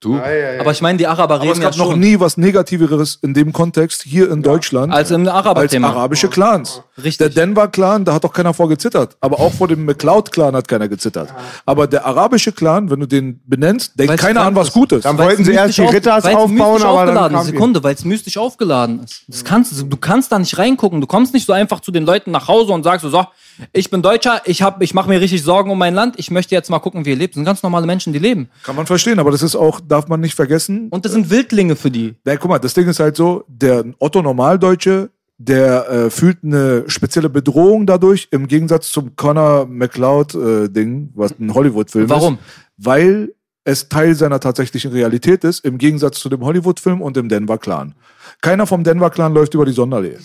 Du? 0.01 0.15
Ja, 0.15 0.31
ja, 0.31 0.53
ja. 0.55 0.61
aber 0.61 0.71
ich 0.71 0.81
meine, 0.81 0.97
die 0.97 1.09
Araber 1.09 1.35
Aber 1.35 1.43
es 1.45 1.51
reden 1.51 1.63
ja 1.63 1.71
gab 1.71 1.77
noch 1.77 1.91
schon 1.91 1.99
nie 1.99 2.21
was 2.21 2.37
Negativeres 2.37 3.19
in 3.21 3.35
dem 3.35 3.53
Kontext 3.53 4.03
hier 4.05 4.31
in 4.31 4.45
Deutschland 4.45 4.93
als 4.93 5.11
im 5.11 5.23
als 5.27 5.31
Araber-Thema. 5.35 5.89
arabische 5.89 6.29
Clans. 6.29 6.83
Richtig. 6.99 7.17
Der 7.19 7.29
Denver-Clan, 7.31 8.05
da 8.05 8.15
hat 8.15 8.23
doch 8.23 8.33
keiner 8.33 8.55
vor 8.55 8.69
gezittert. 8.69 9.17
Aber 9.21 9.41
auch 9.41 9.53
vor 9.53 9.67
dem 9.67 9.85
McLeod-Clan 9.85 10.55
hat 10.55 10.69
keiner 10.69 10.87
gezittert. 10.89 11.35
Aber 11.67 11.89
der 11.89 12.07
arabische 12.07 12.53
Clan, 12.53 12.91
wenn 12.91 13.01
du 13.01 13.07
den 13.07 13.41
benennst, 13.47 13.99
denkt 13.99 14.11
Weil's 14.13 14.21
keiner 14.21 14.43
an 14.43 14.55
was 14.55 14.69
ist. 14.69 14.75
Gutes. 14.75 15.03
Dann 15.03 15.19
wollten 15.19 15.45
sie 15.45 15.53
erst 15.53 15.77
die 15.79 15.83
auf- 15.83 15.93
Ritters 15.93 16.23
weil's 16.23 16.37
aufbauen, 16.37 16.83
aber 16.83 17.07
dann 17.07 17.09
aufgeladen 17.19 17.37
kam 17.37 17.47
Sekunde, 17.47 17.83
weil 17.83 17.95
es 17.95 18.05
mystisch 18.05 18.39
aufgeladen 18.39 19.03
ist. 19.03 19.25
Das 19.27 19.45
kannst, 19.45 19.73
du 19.81 19.97
kannst 19.97 20.31
da 20.31 20.39
nicht 20.39 20.57
reingucken. 20.59 21.01
Du 21.01 21.09
kommst 21.09 21.35
nicht 21.35 21.45
so 21.47 21.53
einfach 21.53 21.81
zu 21.81 21.91
den 21.91 22.07
Leuten 22.07 22.31
nach 22.31 22.47
Hause 22.47 22.73
und 22.73 22.85
sagst 22.85 23.03
so, 23.03 23.11
so 23.11 23.27
ich 23.73 23.91
bin 23.91 24.03
Deutscher, 24.03 24.43
ich, 24.45 24.63
hab, 24.63 24.81
ich 24.83 24.95
mache 24.95 25.09
mir 25.09 25.21
richtig 25.21 25.43
Sorgen 25.43 25.73
um 25.73 25.79
mein 25.79 25.93
Land, 25.95 26.15
ich 26.19 26.31
möchte 26.31 26.55
jetzt 26.55 26.71
mal 26.71 26.79
gucken, 26.79 27.05
wie 27.05 27.11
ihr 27.11 27.17
lebt. 27.17 27.35
Das 27.35 27.39
sind 27.39 27.45
ganz 27.45 27.65
normale 27.65 27.87
Menschen, 27.87 28.13
die 28.13 28.21
leben. 28.21 28.49
Kann 28.63 28.77
man 28.77 28.87
verstehen, 28.87 29.19
aber 29.19 29.33
das 29.33 29.43
ist 29.43 29.57
auch, 29.57 29.81
darf 29.89 30.09
man 30.09 30.21
nicht 30.21 30.35
vergessen. 30.35 30.89
Und 30.91 31.05
das 31.05 31.13
sind 31.13 31.31
Wildlinge 31.31 31.77
für 31.77 31.91
die. 31.91 32.15
Ja, 32.27 32.37
guck 32.37 32.51
mal, 32.51 32.59
das 32.59 32.75
Ding 32.75 32.89
ist 32.89 33.01
halt 33.01 33.17
so, 33.17 33.45
der 33.49 33.85
Otto 33.99 34.23
Normaldeutsche, 34.23 35.11
der 35.39 35.89
äh, 35.89 36.11
fühlt 36.11 36.39
eine 36.43 36.85
spezielle 36.89 37.29
Bedrohung 37.29 37.87
dadurch, 37.87 38.29
im 38.31 38.49
Gegensatz 38.49 38.91
zum 38.91 39.15
Connor 39.17 39.67
McLeod-Ding, 39.67 41.11
was 41.15 41.39
ein 41.39 41.55
Hollywood-Film 41.55 42.09
Warum? 42.11 42.35
ist. 42.35 42.41
Weil 42.77 43.35
es 43.65 43.89
Teil 43.89 44.15
seiner 44.15 44.41
tatsächlichen 44.41 44.93
Realität 44.93 45.45
ist, 45.45 45.65
im 45.65 45.79
Gegensatz 45.79 46.21
zu 46.21 46.29
dem 46.29 46.43
Hollywood-Film 46.45 47.03
und 47.03 47.17
dem 47.17 47.29
Denver-Clan. 47.29 47.95
Keiner 48.41 48.67
vom 48.67 48.83
Denver-Clan 48.83 49.33
läuft 49.35 49.55
über 49.55 49.65
die 49.65 49.73
Sonderlehe. 49.73 50.19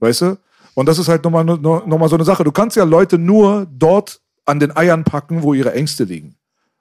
Weißt 0.00 0.22
du? 0.22 0.38
Und 0.74 0.86
das 0.86 0.98
ist 0.98 1.08
halt 1.08 1.24
nochmal 1.24 1.44
noch 1.44 1.58
noch 1.58 1.98
mal 1.98 2.08
so 2.08 2.16
eine 2.16 2.24
Sache. 2.24 2.44
Du 2.44 2.52
kannst 2.52 2.76
ja 2.76 2.84
Leute 2.84 3.18
nur 3.18 3.66
dort 3.70 4.20
an 4.44 4.60
den 4.60 4.76
Eiern 4.76 5.04
packen, 5.04 5.42
wo 5.42 5.54
ihre 5.54 5.72
Ängste 5.72 6.04
liegen. 6.04 6.36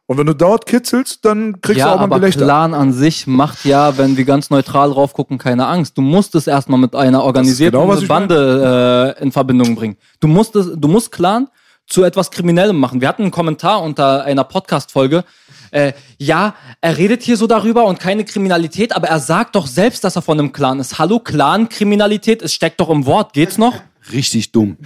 Und 0.10 0.18
wenn 0.18 0.26
du 0.26 0.34
dort 0.34 0.66
kitzelst, 0.66 1.24
dann 1.24 1.62
kriegst 1.62 1.78
Ja, 1.78 1.86
du 1.86 1.92
auch 1.92 1.96
mal 1.98 2.06
ein 2.06 2.12
aber 2.12 2.20
Gelächter. 2.22 2.46
Clan 2.46 2.74
an 2.74 2.94
sich 2.94 3.28
macht 3.28 3.64
ja, 3.64 3.96
wenn 4.00 4.18
wir 4.18 4.26
ganz 4.26 4.50
neutral 4.50 4.90
drauf 4.90 5.14
gucken, 5.14 5.38
keine 5.38 5.68
Angst. 5.68 6.00
Du 6.00 6.02
musst 6.02 6.34
es 6.34 6.48
erstmal 6.48 6.80
mit 6.80 6.96
einer 6.96 7.24
organisierten 7.24 7.80
genau, 7.80 7.94
was 7.94 8.02
ich 8.02 8.08
Bande 8.08 9.16
äh, 9.20 9.22
in 9.22 9.32
Verbindung 9.32 9.76
bringen. 9.76 9.98
Du 10.20 10.28
musst, 10.28 10.56
es, 10.56 10.72
du 10.76 10.88
musst 10.88 11.12
Clan 11.12 11.48
zu 11.86 12.04
etwas 12.04 12.32
Kriminellem 12.32 12.80
machen. 12.80 13.02
Wir 13.02 13.08
hatten 13.08 13.22
einen 13.22 13.30
Kommentar 13.32 13.84
unter 13.84 14.24
einer 14.24 14.46
Podcast-Folge. 14.46 15.26
Äh, 15.70 15.94
ja, 16.18 16.56
er 16.82 16.98
redet 16.98 17.22
hier 17.22 17.38
so 17.38 17.46
darüber 17.46 17.86
und 17.86 18.00
keine 18.00 18.26
Kriminalität, 18.26 18.96
aber 18.96 19.10
er 19.10 19.20
sagt 19.20 19.56
doch 19.56 19.68
selbst, 19.68 20.04
dass 20.04 20.16
er 20.16 20.24
von 20.24 20.40
einem 20.40 20.54
Clan 20.54 20.80
ist. 20.80 20.98
Hallo, 20.98 21.20
Clan-Kriminalität, 21.20 22.42
es 22.42 22.52
steckt 22.56 22.80
doch 22.80 22.90
im 22.90 23.06
Wort. 23.06 23.34
Geht's 23.34 23.60
noch? 23.60 23.76
Richtig 24.12 24.54
dumm. 24.54 24.78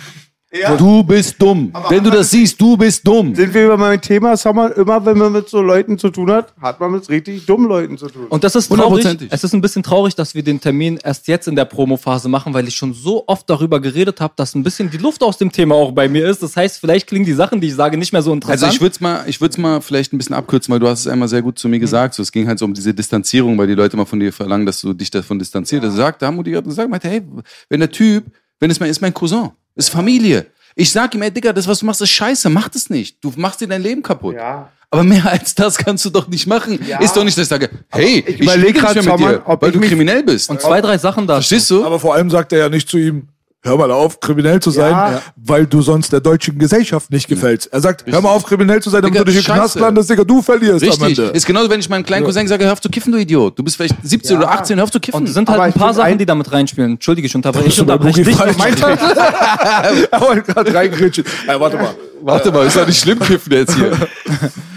Du 0.78 1.04
bist 1.04 1.42
dumm. 1.42 1.74
Wenn 1.90 2.04
du 2.04 2.12
das 2.12 2.30
siehst, 2.30 2.62
du 2.62 2.78
bist 2.78 3.08
dumm. 3.08 3.34
Sind 3.34 3.54
wir 3.56 3.66
über 3.66 3.78
mein 3.78 4.00
Thema, 4.00 4.38
Summer, 4.38 4.76
immer 4.78 5.04
wenn 5.04 5.18
man 5.18 5.32
mit 5.34 5.50
so 5.50 5.64
Leuten 5.64 5.98
zu 5.98 6.12
tun 6.12 6.30
hat, 6.30 6.54
hat 6.62 6.80
man 6.80 6.92
mit 6.92 7.10
richtig 7.10 7.48
dummen 7.48 7.68
Leuten 7.68 7.98
zu 7.98 8.08
tun. 8.08 8.28
Und 8.30 8.44
das 8.44 8.56
ist 8.56 8.70
traurig. 8.70 9.04
Es 9.32 9.44
ist 9.44 9.54
ein 9.54 9.62
bisschen 9.62 9.82
traurig, 9.82 10.14
dass 10.14 10.36
wir 10.36 10.44
den 10.44 10.62
Termin 10.62 11.00
erst 11.04 11.28
jetzt 11.28 11.48
in 11.48 11.56
der 11.56 11.66
Promophase 11.66 12.30
machen, 12.30 12.54
weil 12.54 12.68
ich 12.68 12.76
schon 12.76 12.94
so 12.94 13.24
oft 13.26 13.50
darüber 13.50 13.80
geredet 13.80 14.22
habe, 14.22 14.34
dass 14.36 14.54
ein 14.54 14.62
bisschen 14.62 14.92
die 14.92 14.98
Luft 14.98 15.24
aus 15.24 15.40
dem 15.40 15.52
Thema 15.52 15.74
auch 15.74 15.92
bei 15.92 16.08
mir 16.08 16.30
ist. 16.30 16.44
Das 16.44 16.56
heißt, 16.56 16.80
vielleicht 16.80 17.08
klingen 17.08 17.26
die 17.26 17.34
Sachen, 17.34 17.60
die 17.60 17.68
ich 17.68 17.76
sage, 17.76 17.98
nicht 17.98 18.14
mehr 18.14 18.22
so 18.22 18.32
interessant. 18.32 18.62
Also 18.62 18.76
ich 18.76 18.80
würde 18.80 18.94
es 18.94 19.02
mal, 19.02 19.24
ich 19.26 19.42
würde 19.42 19.60
mal 19.60 19.82
vielleicht 19.82 20.14
ein 20.14 20.20
bisschen 20.20 20.36
abkürzen, 20.36 20.72
weil 20.72 20.80
du 20.80 20.88
hast 20.88 21.00
es 21.00 21.08
einmal 21.08 21.28
sehr 21.28 21.42
gut 21.42 21.58
zu 21.58 21.68
mir 21.68 21.80
gesagt. 21.80 22.14
So, 22.14 22.22
es 22.22 22.32
ging 22.32 22.48
halt 22.48 22.60
so 22.60 22.66
um 22.66 22.76
diese 22.76 22.94
Distanzierung, 22.94 23.58
weil 23.58 23.68
die 23.68 23.76
Leute 23.76 23.98
mal 23.98 24.06
von 24.06 24.20
dir 24.20 24.32
verlangen, 24.32 24.68
dass 24.68 24.82
du 24.82 24.94
dich 24.94 25.10
davon 25.10 25.40
distanzierst. 25.40 25.84
Also 25.84 25.98
sagt, 25.98 26.22
da 26.22 26.28
haben 26.28 26.44
die 26.44 26.52
gerade 26.52 26.68
gesagt, 26.68 26.92
meinte, 26.92 27.10
hey, 27.10 27.24
wenn 27.70 27.80
der 27.80 27.90
Typ, 27.90 28.26
wenn 28.60 28.70
es 28.70 28.80
mein, 28.80 28.92
ist 28.92 29.02
mein 29.02 29.16
Cousin, 29.16 29.50
ist 29.76 29.90
Familie. 29.90 30.48
Ich 30.76 30.91
sag 30.91 31.14
ihm, 31.14 31.22
ey 31.22 31.32
Digga, 31.32 31.54
das 31.54 31.68
was 31.68 31.80
du 31.80 31.86
machst, 31.86 32.02
ist 32.02 32.10
scheiße, 32.10 32.50
mach 32.50 32.68
das 32.70 32.90
nicht. 32.90 33.24
Du 33.24 33.32
machst 33.36 33.62
dir 33.62 33.68
dein 33.68 33.82
Leben 33.84 34.02
kaputt. 34.02 34.36
Ja. 34.36 34.72
Aber 34.90 35.04
mehr 35.04 35.26
als 35.28 35.56
das 35.56 35.76
kannst 35.78 36.06
du 36.06 36.10
doch 36.12 36.28
nicht 36.28 36.45
machen. 36.48 36.80
Ja. 36.88 37.00
Ist 37.00 37.14
doch 37.16 37.24
nicht, 37.24 37.36
dass 37.38 37.44
ich 37.44 37.50
sage, 37.50 37.70
hey, 37.90 38.24
ich, 38.28 38.40
überleg 38.40 38.70
spiele 38.70 38.74
grad, 38.80 38.95
nicht 38.95 39.06
mehr 39.06 39.18
mit 39.18 39.28
dir, 39.28 39.41
ob 39.45 39.62
weil 39.62 39.70
ich 39.70 39.74
du 39.74 39.80
mich- 39.80 39.90
kriminell 39.90 40.24
bist. 40.24 40.50
und 40.50 40.62
zwei, 40.62 40.82
drei 40.82 40.98
Sachen 41.00 41.26
da. 41.28 41.36
Verstehst 41.36 41.70
du? 41.72 41.84
Aber 41.84 42.00
vor 42.00 42.14
allem 42.14 42.30
sagt 42.30 42.54
er 42.54 42.60
ja 42.60 42.70
nicht 42.70 42.88
zu 42.88 42.98
ihm, 42.98 43.28
hör 43.64 43.77
mal 43.77 43.90
auf, 43.91 44.19
kriminell 44.19 44.60
zu 44.60 44.69
sein, 44.72 44.91
Ja. 44.91 45.22
weil 45.38 45.65
du 45.65 45.81
sonst 45.81 46.11
der 46.11 46.19
deutschen 46.19 46.60
Gesellschaft 46.60 47.10
nicht 47.11 47.27
gefällst. 47.27 47.68
Er 47.72 47.80
sagt, 47.81 48.03
hör 48.06 48.22
mal 48.22 48.30
auf, 48.30 48.44
kriminell 48.45 48.81
zu 48.81 48.90
sein, 48.90 49.02
damit 49.02 49.15
Digga, 49.15 49.23
du 49.23 49.31
dich 49.31 49.40
in 49.40 49.45
den 49.45 49.56
Knast 49.60 49.80
landest, 49.80 50.10
Digga, 50.10 50.23
du 50.23 50.41
verlierst 50.41 50.84
am 50.84 50.90
Richtig. 50.90 51.19
Ende. 51.19 51.31
Ist 51.31 51.45
genauso, 51.45 51.69
wenn 51.69 51.80
ich 51.80 51.90
meinem 51.90 52.03
kleinen 52.06 52.26
Cousin 52.26 52.48
sage, 52.48 52.65
hör 52.65 52.73
auf 52.73 52.81
zu 52.81 52.90
kiffen, 52.90 53.11
du 53.14 53.18
Idiot. 53.19 53.57
Du 53.57 53.64
bist 53.64 53.77
vielleicht 53.77 53.95
17 54.03 54.38
oder 54.38 54.52
18, 54.52 54.77
hör 54.77 54.84
auf 54.84 54.91
zu 54.91 54.99
kiffen. 54.99 55.18
Und 55.22 55.27
es 55.27 55.34
sind 55.34 55.48
halt 55.48 55.57
Aber 55.57 55.65
ein 55.65 55.73
paar 55.73 55.94
Sachen, 55.94 56.11
ein- 56.11 56.18
die 56.18 56.26
damit 56.26 56.52
reinspielen. 56.52 56.91
Entschuldige, 56.94 57.26
ich 57.27 57.35
unterbreche, 57.35 57.68
ich 57.68 57.80
unterbreche 57.80 58.23
dich. 58.23 58.38
er 60.11 60.22
wollte 60.22 60.41
gerade 60.53 60.73
reingrätschen. 60.73 61.23
Ey, 61.48 61.60
warte 61.60 61.77
mal. 61.77 61.95
Warte 62.22 62.52
mal, 62.52 62.65
ist 62.68 62.76
doch 62.77 62.88
nicht 62.88 62.99
schlimm 63.02 63.19
kiffen 63.19 63.52
jetzt 63.53 63.76
hier. 63.76 63.91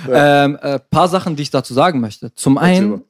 Ähm, 0.09 0.57
äh, 0.63 0.79
paar 0.79 1.09
Sachen, 1.09 1.35
die 1.35 1.43
ich 1.43 1.51
dazu 1.51 1.75
sagen 1.75 1.99
möchte. 2.01 2.33
Zum 2.37 2.59
einen, 2.59 3.03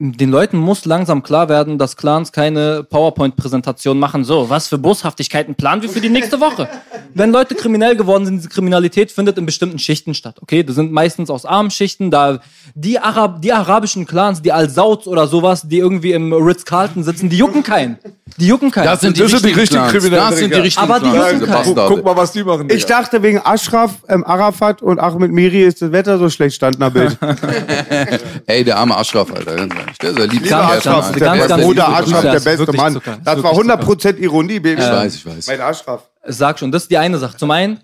den 0.00 0.30
Leuten 0.30 0.56
muss 0.58 0.84
langsam 0.86 1.22
klar 1.22 1.48
werden, 1.48 1.78
dass 1.78 1.96
Clans 1.96 2.32
keine 2.32 2.82
PowerPoint-Präsentation 2.82 3.96
machen. 3.96 4.24
So, 4.24 4.50
was 4.50 4.66
für 4.66 4.76
Boshaftigkeiten 4.76 5.54
planen 5.54 5.82
wir 5.82 5.88
für 5.88 6.00
die 6.00 6.08
nächste 6.08 6.40
Woche? 6.40 6.68
Wenn 7.14 7.30
Leute 7.30 7.54
kriminell 7.54 7.94
geworden 7.94 8.26
sind, 8.26 8.38
diese 8.38 8.48
Kriminalität 8.48 9.12
findet 9.12 9.38
in 9.38 9.46
bestimmten 9.46 9.78
Schichten 9.78 10.14
statt. 10.14 10.38
Okay, 10.42 10.64
das 10.64 10.74
sind 10.74 10.90
meistens 10.90 11.30
aus 11.30 11.46
armen 11.46 11.70
Schichten. 11.70 12.10
Da 12.10 12.40
die, 12.74 12.98
Arab, 12.98 13.40
die 13.40 13.52
arabischen 13.52 14.04
Clans, 14.04 14.42
die 14.42 14.50
Al-Sauds 14.50 15.06
oder 15.06 15.28
sowas, 15.28 15.68
die 15.68 15.78
irgendwie 15.78 16.10
im 16.10 16.32
Ritz-Carlton 16.32 17.04
sitzen, 17.04 17.28
die 17.28 17.36
jucken 17.36 17.62
keinen. 17.62 17.98
Die 18.36 18.48
jucken 18.48 18.72
keinen. 18.72 18.86
Das 18.86 19.00
sind 19.00 19.16
die 19.16 19.22
Das 19.22 19.30
sind 19.30 19.44
die 19.44 19.52
richtigen 19.52 19.84
richtigen. 19.84 20.00
Kriminellen, 20.00 20.30
Das 20.30 20.38
sind 20.40 20.54
die 20.54 20.58
richtigen 20.58 20.90
Aber 20.90 20.98
die 20.98 21.10
Clans, 21.10 21.32
jucken 21.34 21.46
keinen. 21.46 21.64
Guck, 21.66 21.74
Bastarde. 21.76 21.94
guck 21.94 22.04
mal, 22.04 22.16
was 22.16 22.32
die 22.32 22.42
machen. 22.42 22.68
Ich 22.68 22.84
Digga. 22.84 23.00
dachte, 23.00 23.22
wegen 23.22 23.40
Ashraf, 23.44 23.92
ähm, 24.08 24.24
Arafat 24.24 24.82
und 24.82 24.98
Ahmed 24.98 25.30
Miri 25.30 25.62
ist 25.62 25.82
das 25.82 25.92
Wetter 25.92 26.18
so 26.18 26.28
schlecht, 26.28 26.56
stand 26.56 26.80
Bild. 26.92 27.16
Ey, 28.46 28.64
der 28.64 28.78
arme 28.78 28.96
Aschraf, 28.96 29.30
Alter. 29.32 29.68
Ehrlich. 29.84 29.98
Der 29.98 30.10
ist 30.10 30.18
ja 30.18 30.24
lieb. 30.24 30.42
Lieber 30.42 30.68
Alter. 30.68 31.12
der 31.12 31.20
ganz, 31.20 31.38
beste 31.38 31.48
ganz 31.48 31.64
Bruder 31.64 32.02
Grüße. 32.02 32.22
der 32.22 32.40
beste 32.40 32.72
Mann. 32.72 33.00
Das 33.24 33.42
war 33.42 33.54
Zucker. 33.54 33.80
100% 33.80 34.16
Ironie, 34.18 34.60
Baby. 34.60 34.82
Ich 34.82 34.88
weiß, 34.88 35.14
ich 35.14 35.26
weiß. 35.26 35.46
Mein 35.46 35.60
Ashraf. 35.60 36.02
Sag 36.26 36.58
schon, 36.58 36.72
das 36.72 36.82
ist 36.82 36.90
die 36.90 36.98
eine 36.98 37.18
Sache. 37.18 37.36
Zum 37.36 37.50
einen, 37.50 37.80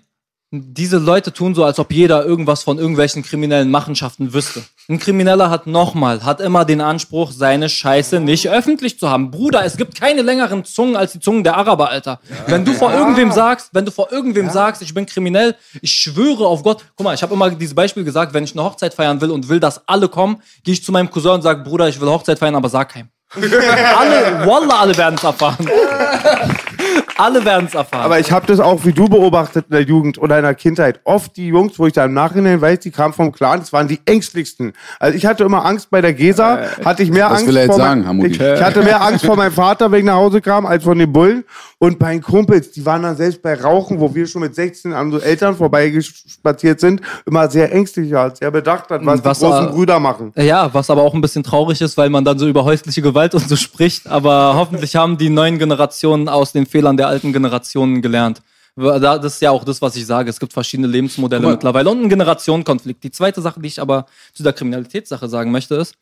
diese 0.53 0.97
Leute 0.97 1.31
tun 1.31 1.55
so, 1.55 1.63
als 1.63 1.79
ob 1.79 1.93
jeder 1.93 2.25
irgendwas 2.25 2.63
von 2.63 2.77
irgendwelchen 2.77 3.23
kriminellen 3.23 3.71
Machenschaften 3.71 4.33
wüsste. 4.33 4.61
Ein 4.89 4.99
Krimineller 4.99 5.49
hat 5.49 5.65
nochmal, 5.65 6.25
hat 6.25 6.41
immer 6.41 6.65
den 6.65 6.81
Anspruch, 6.81 7.31
seine 7.31 7.69
Scheiße 7.69 8.19
nicht 8.19 8.49
öffentlich 8.49 8.99
zu 8.99 9.09
haben. 9.09 9.31
Bruder, 9.31 9.63
es 9.63 9.77
gibt 9.77 9.97
keine 9.97 10.23
längeren 10.23 10.65
Zungen 10.65 10.97
als 10.97 11.13
die 11.13 11.21
Zungen 11.21 11.45
der 11.45 11.55
Araber, 11.55 11.89
Alter. 11.89 12.19
Wenn 12.47 12.65
du 12.65 12.73
vor 12.73 12.91
irgendwem 12.91 13.31
sagst, 13.31 13.69
wenn 13.71 13.85
du 13.85 13.91
vor 13.91 14.11
irgendwem 14.11 14.49
sagst, 14.49 14.81
ich 14.81 14.93
bin 14.93 15.05
kriminell, 15.05 15.55
ich 15.81 15.93
schwöre 15.93 16.45
auf 16.45 16.63
Gott. 16.63 16.83
Guck 16.97 17.05
mal, 17.05 17.15
ich 17.15 17.23
habe 17.23 17.33
immer 17.33 17.49
dieses 17.51 17.73
Beispiel 17.73 18.03
gesagt, 18.03 18.33
wenn 18.33 18.43
ich 18.43 18.51
eine 18.51 18.65
Hochzeit 18.65 18.93
feiern 18.93 19.21
will 19.21 19.31
und 19.31 19.47
will, 19.47 19.61
dass 19.61 19.87
alle 19.87 20.09
kommen, 20.09 20.41
gehe 20.65 20.73
ich 20.73 20.83
zu 20.83 20.91
meinem 20.91 21.09
Cousin 21.09 21.31
und 21.31 21.43
sage, 21.43 21.63
Bruder, 21.63 21.87
ich 21.87 22.01
will 22.01 22.09
Hochzeit 22.09 22.39
feiern, 22.39 22.55
aber 22.55 22.67
sag 22.67 22.89
keinem. 22.89 23.07
alle, 23.35 24.45
Wallah, 24.45 24.81
alle 24.81 24.97
werden 24.97 25.15
es 25.15 25.23
erfahren. 25.23 25.65
alle 27.17 27.43
werden 27.45 27.67
es 27.67 27.75
erfahren. 27.75 28.03
Aber 28.05 28.19
ich 28.19 28.31
habe 28.31 28.45
das 28.47 28.59
auch 28.59 28.83
wie 28.85 28.93
du 28.93 29.07
beobachtet 29.07 29.65
in 29.69 29.73
der 29.73 29.83
Jugend 29.83 30.17
oder 30.21 30.37
in 30.37 30.43
der 30.43 30.55
Kindheit. 30.55 30.99
Oft 31.03 31.35
die 31.37 31.47
Jungs, 31.47 31.77
wo 31.77 31.87
ich 31.87 31.93
da 31.93 32.05
im 32.05 32.13
Nachhinein 32.13 32.59
weiß, 32.61 32.79
die 32.79 32.91
kamen 32.91 33.13
vom 33.13 33.31
Clan, 33.31 33.59
das 33.59 33.71
waren 33.73 33.87
die 33.87 33.99
ängstlichsten. 34.05 34.73
Also 34.99 35.15
ich 35.17 35.25
hatte 35.25 35.43
immer 35.43 35.65
Angst 35.65 35.89
bei 35.89 36.01
der 36.01 36.13
Gesa, 36.13 36.59
hatte 36.83 37.03
ich 37.03 37.11
mehr 37.11 37.25
was 37.29 37.33
Angst 37.39 37.47
will 37.47 37.57
er 37.57 37.63
jetzt 37.63 37.71
vor 37.75 37.77
sagen, 37.79 38.03
mein- 38.05 38.25
ich, 38.31 38.39
ich 38.39 38.61
hatte 38.61 38.81
mehr 38.81 39.01
Angst 39.01 39.25
vor 39.25 39.35
meinem 39.35 39.51
Vater, 39.51 39.91
wenn 39.91 39.99
ich 39.99 40.05
nach 40.05 40.15
Hause 40.15 40.41
kam, 40.41 40.65
als 40.65 40.83
von 40.83 40.97
den 40.97 41.11
Bullen. 41.11 41.43
Und 41.77 41.97
bei 41.97 42.11
den 42.13 42.21
Kumpels, 42.21 42.71
die 42.71 42.85
waren 42.85 43.01
dann 43.03 43.15
selbst 43.17 43.41
bei 43.41 43.55
Rauchen, 43.55 43.99
wo 43.99 44.13
wir 44.13 44.27
schon 44.27 44.41
mit 44.41 44.53
16 44.53 44.93
an 44.93 45.07
unsere 45.07 45.23
Eltern 45.25 45.55
vorbeigespaziert 45.55 46.79
sind, 46.79 47.01
immer 47.25 47.49
sehr 47.49 47.71
ängstlich, 47.73 48.13
sehr 48.39 48.51
bedacht 48.51 48.89
hat, 48.89 49.05
was, 49.05 49.23
Was, 49.23 49.39
die 49.39 49.45
großen 49.45 49.67
äh, 49.67 49.71
Brüder 49.71 49.99
machen. 49.99 50.31
Ja, 50.35 50.71
was 50.73 50.89
aber 50.89 51.01
auch 51.01 51.13
ein 51.13 51.21
bisschen 51.21 51.43
traurig 51.43 51.81
ist, 51.81 51.97
weil 51.97 52.09
man 52.09 52.23
dann 52.23 52.37
so 52.37 52.47
über 52.47 52.63
häusliche 52.65 53.01
Gewalt 53.01 53.33
und 53.33 53.47
so 53.47 53.55
spricht. 53.55 54.07
Aber 54.07 54.53
hoffentlich 54.55 54.95
haben 54.95 55.17
die 55.17 55.29
neuen 55.29 55.57
Generationen 55.59 56.29
aus 56.29 56.51
den 56.51 56.65
Fehlern 56.65 56.97
der 57.01 57.07
alten 57.07 57.33
Generationen 57.33 58.01
gelernt. 58.01 58.41
Da- 58.75 59.17
Das 59.17 59.33
ist 59.35 59.41
ja 59.41 59.51
auch 59.51 59.65
das, 59.65 59.81
was 59.81 59.95
ich 59.95 60.05
sage. 60.05 60.29
Es 60.29 60.39
gibt 60.39 60.53
verschiedene 60.53 60.87
Lebensmodelle 60.87 61.43
mal. 61.43 61.51
mittlerweile 61.51 61.89
und 61.89 61.97
einen 61.99 62.09
Generationenkonflikt. 62.09 63.03
Die 63.03 63.11
zweite 63.11 63.41
Sache, 63.41 63.59
die 63.59 63.67
ich 63.67 63.81
aber 63.81 64.05
zu 64.33 64.43
der 64.43 64.53
Kriminalitätssache 64.53 65.27
sagen 65.27 65.51
möchte, 65.51 65.75
ist, 65.75 65.95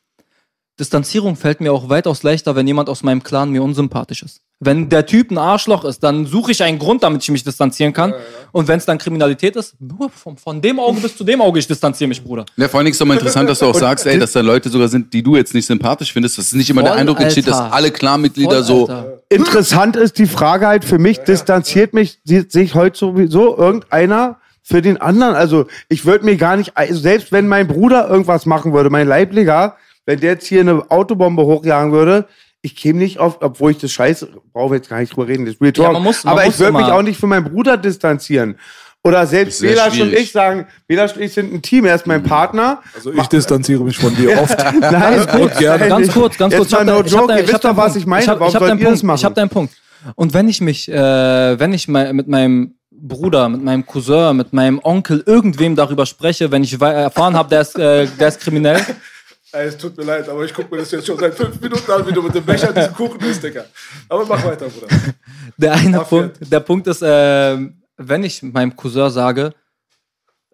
Distanzierung 0.80 1.36
fällt 1.36 1.60
mir 1.62 1.74
auch 1.74 1.90
weitaus 1.90 2.24
leichter, 2.24 2.56
wenn 2.56 2.68
jemand 2.68 2.90
aus 2.90 3.04
meinem 3.04 3.24
Clan 3.24 3.50
mir 3.50 3.64
unsympathisch 3.64 4.24
ist. 4.24 4.42
Wenn 4.62 4.90
der 4.90 5.06
Typ 5.06 5.32
ein 5.32 5.38
Arschloch 5.38 5.86
ist, 5.86 6.04
dann 6.04 6.26
suche 6.26 6.52
ich 6.52 6.62
einen 6.62 6.80
Grund, 6.80 7.02
damit 7.04 7.24
ich 7.24 7.32
mich 7.32 7.46
distanzieren 7.46 7.94
kann. 7.94 8.14
Und 8.52 8.68
wenn 8.68 8.78
es 8.78 8.86
dann 8.86 8.98
Kriminalität 8.98 9.56
ist, 9.56 9.76
nur 9.80 10.10
von, 10.10 10.36
von 10.36 10.62
dem 10.62 10.82
Auge 10.82 11.00
bis 11.00 11.16
zu 11.16 11.24
dem 11.24 11.40
Auge, 11.40 11.60
ich 11.60 11.68
distanziere 11.68 12.10
mich, 12.10 12.22
Bruder. 12.22 12.46
Ja, 12.58 12.68
vor 12.68 12.80
allen 12.80 12.86
Dingen 12.86 12.92
ist 12.92 13.00
doch 13.00 13.06
mal 13.06 13.14
interessant, 13.14 13.50
dass 13.50 13.60
du 13.60 13.68
auch 13.68 13.76
sagst, 13.76 14.06
ey, 14.06 14.20
dass 14.20 14.34
da 14.34 14.42
Leute 14.42 14.70
sogar 14.70 14.90
sind, 14.90 15.14
die 15.14 15.24
du 15.24 15.38
jetzt 15.38 15.54
nicht 15.54 15.66
sympathisch 15.66 16.12
findest, 16.12 16.38
dass 16.38 16.52
nicht 16.52 16.70
immer 16.70 16.84
der 16.84 16.92
Voll, 16.92 17.00
Eindruck 17.00 17.22
entsteht, 17.22 17.48
dass 17.48 17.58
alle 17.58 17.90
Clanmitglieder 17.90 18.62
so. 18.64 18.90
Interessant 19.30 19.96
ist 19.96 20.18
die 20.18 20.26
Frage 20.26 20.68
halt 20.68 20.84
für 20.84 21.00
mich, 21.00 21.20
distanziert 21.20 21.94
mich 21.94 22.20
sich 22.26 22.76
heute 22.76 22.98
sowieso 22.98 23.58
irgendeiner 23.58 24.40
für 24.62 24.82
den 24.82 24.98
anderen? 24.98 25.36
Also 25.36 25.68
ich 25.88 26.06
würde 26.06 26.26
mir 26.26 26.36
gar 26.36 26.58
nicht, 26.58 26.76
also 26.76 27.00
selbst 27.00 27.32
wenn 27.32 27.48
mein 27.48 27.68
Bruder 27.68 28.10
irgendwas 28.10 28.46
machen 28.46 28.74
würde, 28.74 28.90
mein 28.90 29.08
Leiblicher, 29.08 29.78
wenn 30.06 30.20
der 30.20 30.34
jetzt 30.34 30.48
hier 30.48 30.62
eine 30.62 30.90
Autobombe 30.92 31.44
hochjagen 31.44 31.92
würde, 31.92 32.28
ich 32.62 32.76
käme 32.76 33.00
nicht 33.00 33.20
auf, 33.20 33.38
obwohl 33.42 33.72
ich 33.72 33.78
das 33.78 33.92
Scheiße, 33.92 34.28
brauche 34.54 34.76
jetzt 34.76 34.90
gar 34.90 35.00
nicht 35.00 35.16
drüber 35.16 35.28
reden, 35.28 35.46
das 35.46 35.56
ist 35.56 35.62
Real 35.62 35.74
Ja, 35.76 35.84
Talk. 35.84 35.94
man 35.94 36.04
muss- 36.04 36.24
man 36.24 36.34
aber 36.34 36.46
muss 36.46 36.54
ich 36.56 36.60
würde 36.60 36.74
mich 36.78 36.86
auch 36.88 37.02
nicht 37.02 37.20
für 37.20 37.28
meinen 37.28 37.46
Bruder 37.46 37.78
distanzieren. 37.78 38.58
Oder 39.02 39.26
selbst 39.26 39.62
Belasch 39.62 39.94
und 40.02 40.08
schwierig. 40.10 40.20
ich 40.24 40.32
sagen, 40.34 40.68
Belasch 40.86 41.16
und 41.16 41.22
ich 41.22 41.32
sind 41.32 41.54
ein 41.54 41.62
Team, 41.62 41.86
er 41.86 41.96
ist 41.96 42.06
mein 42.06 42.22
Partner. 42.22 42.82
Also 42.94 43.14
ich 43.14 43.28
distanziere 43.28 43.82
mich 43.82 43.98
von 43.98 44.14
dir 44.14 44.38
oft. 44.42 44.58
Nein, 44.82 45.22
Und 45.40 45.58
gerne. 45.58 45.88
Ganz 45.88 46.12
kurz, 46.12 46.38
ganz 46.38 46.54
Jetzt 46.54 46.60
kurz. 46.70 46.72
mal 46.74 46.84
no 46.84 47.02
Ich 47.06 47.14
hab 47.14 47.22
joke, 47.22 47.34
ihr 47.34 47.40
ich 47.40 47.44
wisst 47.48 47.54
doch, 47.56 47.62
deinen 47.62 47.78
was 47.78 47.86
Punkt. 47.86 47.98
ich 48.00 48.06
meine. 48.06 48.24
Ich 48.24 48.28
hab, 48.30 48.40
Warum 48.42 48.50
ich 48.50 48.56
hab 48.56 48.60
sollt 48.60 48.72
deinen 48.72 48.80
ihr 48.80 48.84
das 48.86 48.92
Punkt. 49.00 49.04
machen? 49.06 49.18
Ich 49.20 49.24
habe 49.26 49.36
deinen 49.36 49.50
Punkt. 49.50 49.74
Und 50.16 50.34
wenn 50.34 50.50
ich 50.50 50.60
mich, 50.60 50.90
äh, 50.92 50.94
wenn 51.60 51.72
ich 51.72 51.88
mein, 51.88 52.14
mit 52.14 52.28
meinem 52.28 52.74
Bruder, 52.92 53.48
mit 53.48 53.64
meinem 53.64 53.86
Cousin, 53.86 54.36
mit 54.36 54.52
meinem 54.52 54.82
Onkel, 54.84 55.24
irgendwem 55.26 55.78
darüber 55.78 56.06
spreche, 56.06 56.52
wenn 56.52 56.66
ich 56.66 56.74
erfahren 56.82 57.36
habe, 57.38 57.48
der, 57.48 57.62
ist, 57.62 57.80
äh, 57.80 58.06
der 58.20 58.28
ist 58.28 58.42
kriminell, 58.42 58.82
es 59.52 59.78
tut 59.78 59.98
mir 59.98 60.04
leid, 60.04 60.28
aber 60.30 60.44
ich 60.46 60.54
gucke 60.54 60.74
mir 60.74 60.82
das 60.82 60.92
jetzt 60.92 61.08
schon 61.08 61.18
seit 61.18 61.34
fünf 61.34 61.60
Minuten 61.60 61.92
an, 61.92 62.06
wie 62.08 62.12
du 62.12 62.22
mit 62.22 62.36
dem 62.36 62.44
Becher 62.46 62.72
diesen 62.72 62.94
Kuchen 62.94 63.20
isst, 63.22 63.44
Digga. 63.44 63.66
Aber 64.08 64.26
mach 64.26 64.44
weiter, 64.46 64.68
Bruder. 64.68 64.88
Der 65.58 65.74
eine 65.74 65.98
Mafia. 65.98 66.04
Punkt, 66.22 66.38
der 66.52 66.60
Punkt 66.60 66.88
ist, 66.88 67.02
äh, 67.02 67.58
wenn 67.98 68.24
ich 68.24 68.44
meinem 68.44 68.76
Cousin 68.76 69.10
sage, 69.10 69.54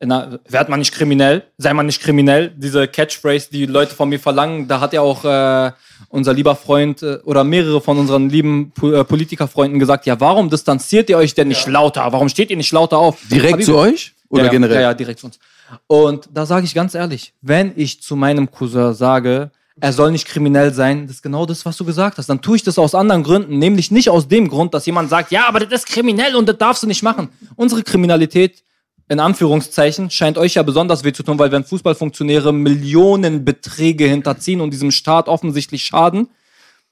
na, 0.01 0.39
werd 0.49 0.67
man 0.69 0.79
nicht 0.79 0.93
kriminell, 0.93 1.43
sei 1.57 1.73
man 1.73 1.85
nicht 1.85 2.01
kriminell, 2.01 2.49
diese 2.55 2.87
Catchphrase, 2.87 3.49
die 3.51 3.65
Leute 3.65 3.95
von 3.95 4.09
mir 4.09 4.19
verlangen, 4.19 4.67
da 4.67 4.79
hat 4.81 4.93
ja 4.93 5.01
auch 5.01 5.23
äh, 5.23 5.71
unser 6.09 6.33
lieber 6.33 6.55
Freund 6.55 7.01
äh, 7.01 7.17
oder 7.23 7.43
mehrere 7.43 7.79
von 7.81 7.97
unseren 7.97 8.29
lieben 8.29 8.71
Po- 8.75 8.91
äh, 8.91 9.03
Politikerfreunden 9.05 9.79
gesagt, 9.79 10.05
ja, 10.05 10.19
warum 10.19 10.49
distanziert 10.49 11.09
ihr 11.09 11.17
euch 11.17 11.33
denn 11.33 11.47
nicht 11.47 11.65
lauter? 11.67 12.11
Warum 12.11 12.27
steht 12.29 12.49
ihr 12.49 12.57
nicht 12.57 12.73
lauter 12.73 12.97
auf? 12.97 13.17
Direkt 13.31 13.55
Habibi- 13.55 13.65
zu 13.65 13.77
euch? 13.77 14.13
Oder 14.29 14.45
ja, 14.45 14.51
generell? 14.51 14.75
Ja, 14.75 14.81
ja, 14.81 14.93
direkt 14.93 15.19
zu 15.19 15.27
uns. 15.27 15.39
Und 15.87 16.29
da 16.33 16.45
sage 16.45 16.65
ich 16.65 16.73
ganz 16.73 16.95
ehrlich, 16.95 17.33
wenn 17.41 17.73
ich 17.75 18.01
zu 18.01 18.15
meinem 18.15 18.51
Cousin 18.51 18.93
sage, 18.93 19.51
er 19.79 19.91
soll 19.91 20.11
nicht 20.11 20.27
kriminell 20.27 20.73
sein, 20.73 21.07
das 21.07 21.17
ist 21.17 21.21
genau 21.21 21.45
das, 21.45 21.65
was 21.65 21.75
du 21.75 21.83
gesagt 21.83 22.17
hast. 22.17 22.27
Dann 22.27 22.41
tue 22.41 22.55
ich 22.55 22.63
das 22.63 22.79
aus 22.79 22.95
anderen 22.95 23.23
Gründen, 23.23 23.59
nämlich 23.59 23.91
nicht 23.91 24.09
aus 24.09 24.27
dem 24.27 24.47
Grund, 24.47 24.73
dass 24.73 24.85
jemand 24.85 25.09
sagt, 25.09 25.31
ja, 25.31 25.47
aber 25.47 25.59
das 25.59 25.81
ist 25.81 25.87
kriminell 25.87 26.35
und 26.35 26.47
das 26.47 26.57
darfst 26.57 26.83
du 26.83 26.87
nicht 26.87 27.03
machen. 27.03 27.29
Unsere 27.55 27.83
Kriminalität, 27.83 28.63
in 29.09 29.19
Anführungszeichen, 29.19 30.09
scheint 30.09 30.37
euch 30.37 30.53
ja 30.53 30.63
besonders 30.63 31.03
weh 31.03 31.11
zu 31.11 31.23
tun, 31.23 31.37
weil 31.37 31.51
wenn 31.51 31.65
Fußballfunktionäre 31.65 32.53
Millionenbeträge 32.53 34.07
hinterziehen 34.07 34.61
und 34.61 34.71
diesem 34.71 34.91
Staat 34.91 35.27
offensichtlich 35.27 35.83
schaden, 35.83 36.29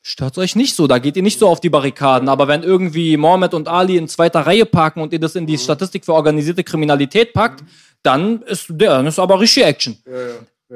stört 0.03 0.37
euch 0.37 0.55
nicht 0.55 0.75
so, 0.75 0.85
da 0.85 0.99
geht 0.99 1.15
ihr 1.15 1.23
nicht 1.23 1.39
so 1.39 1.47
auf 1.47 1.61
die 1.61 1.69
Barrikaden. 1.69 2.29
Aber 2.29 2.47
wenn 2.47 2.61
irgendwie 2.61 3.17
Mohammed 3.17 3.53
und 3.53 3.67
Ali 3.67 3.97
in 3.97 4.07
zweiter 4.07 4.41
Reihe 4.41 4.65
parken 4.65 5.01
und 5.01 5.13
ihr 5.13 5.19
das 5.19 5.35
in 5.35 5.47
die 5.47 5.57
Statistik 5.57 6.05
für 6.05 6.13
organisierte 6.13 6.63
Kriminalität 6.63 7.33
packt, 7.33 7.63
dann 8.03 8.41
ist 8.43 8.65
der, 8.69 8.91
dann 8.91 9.07
ist 9.07 9.17
aber 9.17 9.39
richtig 9.39 9.63
Action. 9.63 9.97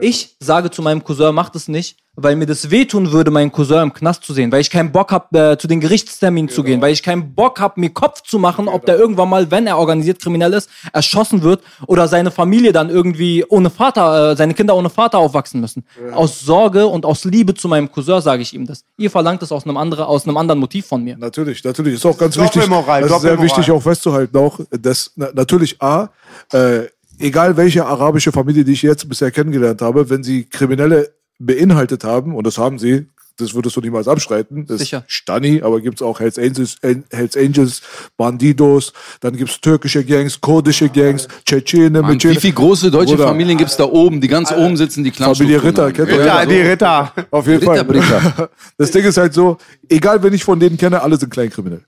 Ich 0.02 0.36
sage 0.40 0.70
zu 0.70 0.82
meinem 0.82 1.04
Cousin, 1.04 1.34
macht 1.34 1.56
es 1.56 1.68
nicht, 1.68 1.98
weil 2.16 2.36
mir 2.36 2.48
das 2.48 2.72
wehtun 2.72 3.12
würde, 3.12 3.30
meinen 3.30 3.52
Cousin 3.52 3.84
im 3.84 3.94
Knast 3.94 4.24
zu 4.24 4.34
sehen, 4.34 4.52
weil 4.52 4.62
ich 4.62 4.72
keinen 4.72 4.92
Bock 4.92 5.12
habe, 5.12 5.52
äh, 5.52 5.58
zu 5.58 5.68
den 5.68 5.80
Gerichtsterminen 5.80 6.50
zu 6.50 6.64
gehen, 6.64 6.82
weil 6.82 6.92
ich 6.92 7.04
keinen 7.04 7.36
Bock 7.36 7.60
habe, 7.60 7.80
mir 7.80 7.92
Kopf 7.92 8.24
zu 8.24 8.40
machen, 8.40 8.68
ob 8.68 8.86
der 8.88 8.98
irgendwann 8.98 9.30
mal, 9.30 9.52
wenn 9.52 9.68
er 9.68 9.78
organisiert 9.78 10.20
kriminell 10.20 10.54
ist, 10.54 10.68
erschossen 10.94 11.44
wird 11.44 11.62
oder 11.86 12.08
seine 12.08 12.32
Familie 12.32 12.74
dann 12.74 12.90
irgendwie 12.90 13.46
ohne 13.48 13.70
Vater, 13.70 14.32
äh, 14.32 14.36
seine 14.36 14.56
Kinder 14.56 14.76
ohne 14.76 14.90
Vater 14.90 15.20
aufwachsen 15.20 15.62
müssen. 15.62 15.86
Aus 16.12 16.40
Sorge 16.42 16.88
und 16.88 17.06
aus 17.06 17.24
Liebe 17.24 17.54
zu 17.54 17.68
meinem 17.68 17.92
Cousin 17.92 18.20
sage 18.22 18.42
ich 18.42 18.54
ihm 18.54 18.66
das. 18.66 18.84
Ihr 18.98 19.12
verlangt 19.12 19.44
es 19.44 19.52
aus 19.52 19.66
einem, 19.66 19.78
andere, 19.78 20.08
aus 20.08 20.26
einem 20.26 20.38
anderen 20.38 20.60
Motiv 20.60 20.88
von 20.88 21.04
mir. 21.04 21.18
Natürlich, 21.18 21.64
natürlich. 21.64 21.96
Ist 21.96 22.06
auch 22.06 22.18
ganz 22.18 22.34
Doppelmoral, 22.36 23.02
wichtig. 23.04 23.10
das 23.10 23.18
ist 23.18 23.22
sehr 23.22 23.32
Doppelmoral. 23.32 23.58
wichtig 23.58 23.72
auch 23.72 23.82
festzuhalten, 23.82 24.38
auch, 24.38 24.60
dass 24.72 25.12
na, 25.16 25.30
natürlich 25.34 25.80
A, 25.82 26.10
äh, 26.52 26.86
egal 27.20 27.58
welche 27.58 27.86
arabische 27.86 28.32
Familie, 28.32 28.64
die 28.64 28.74
ich 28.74 28.82
jetzt 28.82 29.08
bisher 29.08 29.32
kennengelernt 29.32 29.82
habe, 29.82 30.10
wenn 30.10 30.24
sie 30.24 30.46
Kriminelle 30.46 31.14
beinhaltet 31.40 32.04
haben, 32.04 32.36
und 32.36 32.46
das 32.48 32.58
haben 32.58 32.80
sie, 32.80 33.08
das 33.38 33.54
würdest 33.54 33.76
du 33.76 33.82
niemals 33.82 34.08
abstreiten. 34.08 34.66
Das 34.66 34.80
Sicher. 34.80 35.04
ist 35.08 35.14
Stani, 35.14 35.62
aber 35.62 35.80
gibt's 35.80 36.02
auch 36.02 36.20
Hells 36.20 36.40
Angels, 36.40 36.78
Hells 36.82 37.38
Angels, 37.38 37.82
Bandidos, 38.18 38.94
dann 39.20 39.38
gibt's 39.38 39.62
türkische 39.62 40.04
Gangs, 40.04 40.42
kurdische 40.42 40.90
Gangs, 40.90 41.28
Tschetschene, 41.46 42.02
Mann, 42.02 42.22
wie 42.22 42.36
viele 42.36 42.54
große 42.54 42.90
deutsche 42.90 43.16
Bruder. 43.16 43.28
Familien 43.28 43.58
gibt's 43.58 43.78
da 43.78 43.86
oben, 43.86 44.22
die 44.22 44.28
ganz 44.28 44.52
oben 44.52 44.76
sitzen, 44.76 45.04
die 45.04 45.12
klatschen. 45.12 45.36
Familie 45.36 45.64
Ritter, 45.64 45.92
kennt 45.92 46.10
ihr? 46.10 46.20
Ritter, 46.20 46.46
die 46.48 46.62
Ritter. 46.62 47.14
Auf 47.30 47.46
jeden 47.46 47.60
Ritter, 47.60 47.76
Fall. 47.76 47.86
Britta. 47.86 48.50
Das 48.78 48.92
Ding 48.92 49.04
ist 49.04 49.18
halt 49.18 49.34
so, 49.34 49.58
egal 49.88 50.22
wen 50.24 50.34
ich 50.34 50.44
von 50.44 50.60
denen 50.60 50.78
kenne, 50.78 51.02
alle 51.02 51.18
sind 51.18 51.32
Kleinkriminell. 51.32 51.84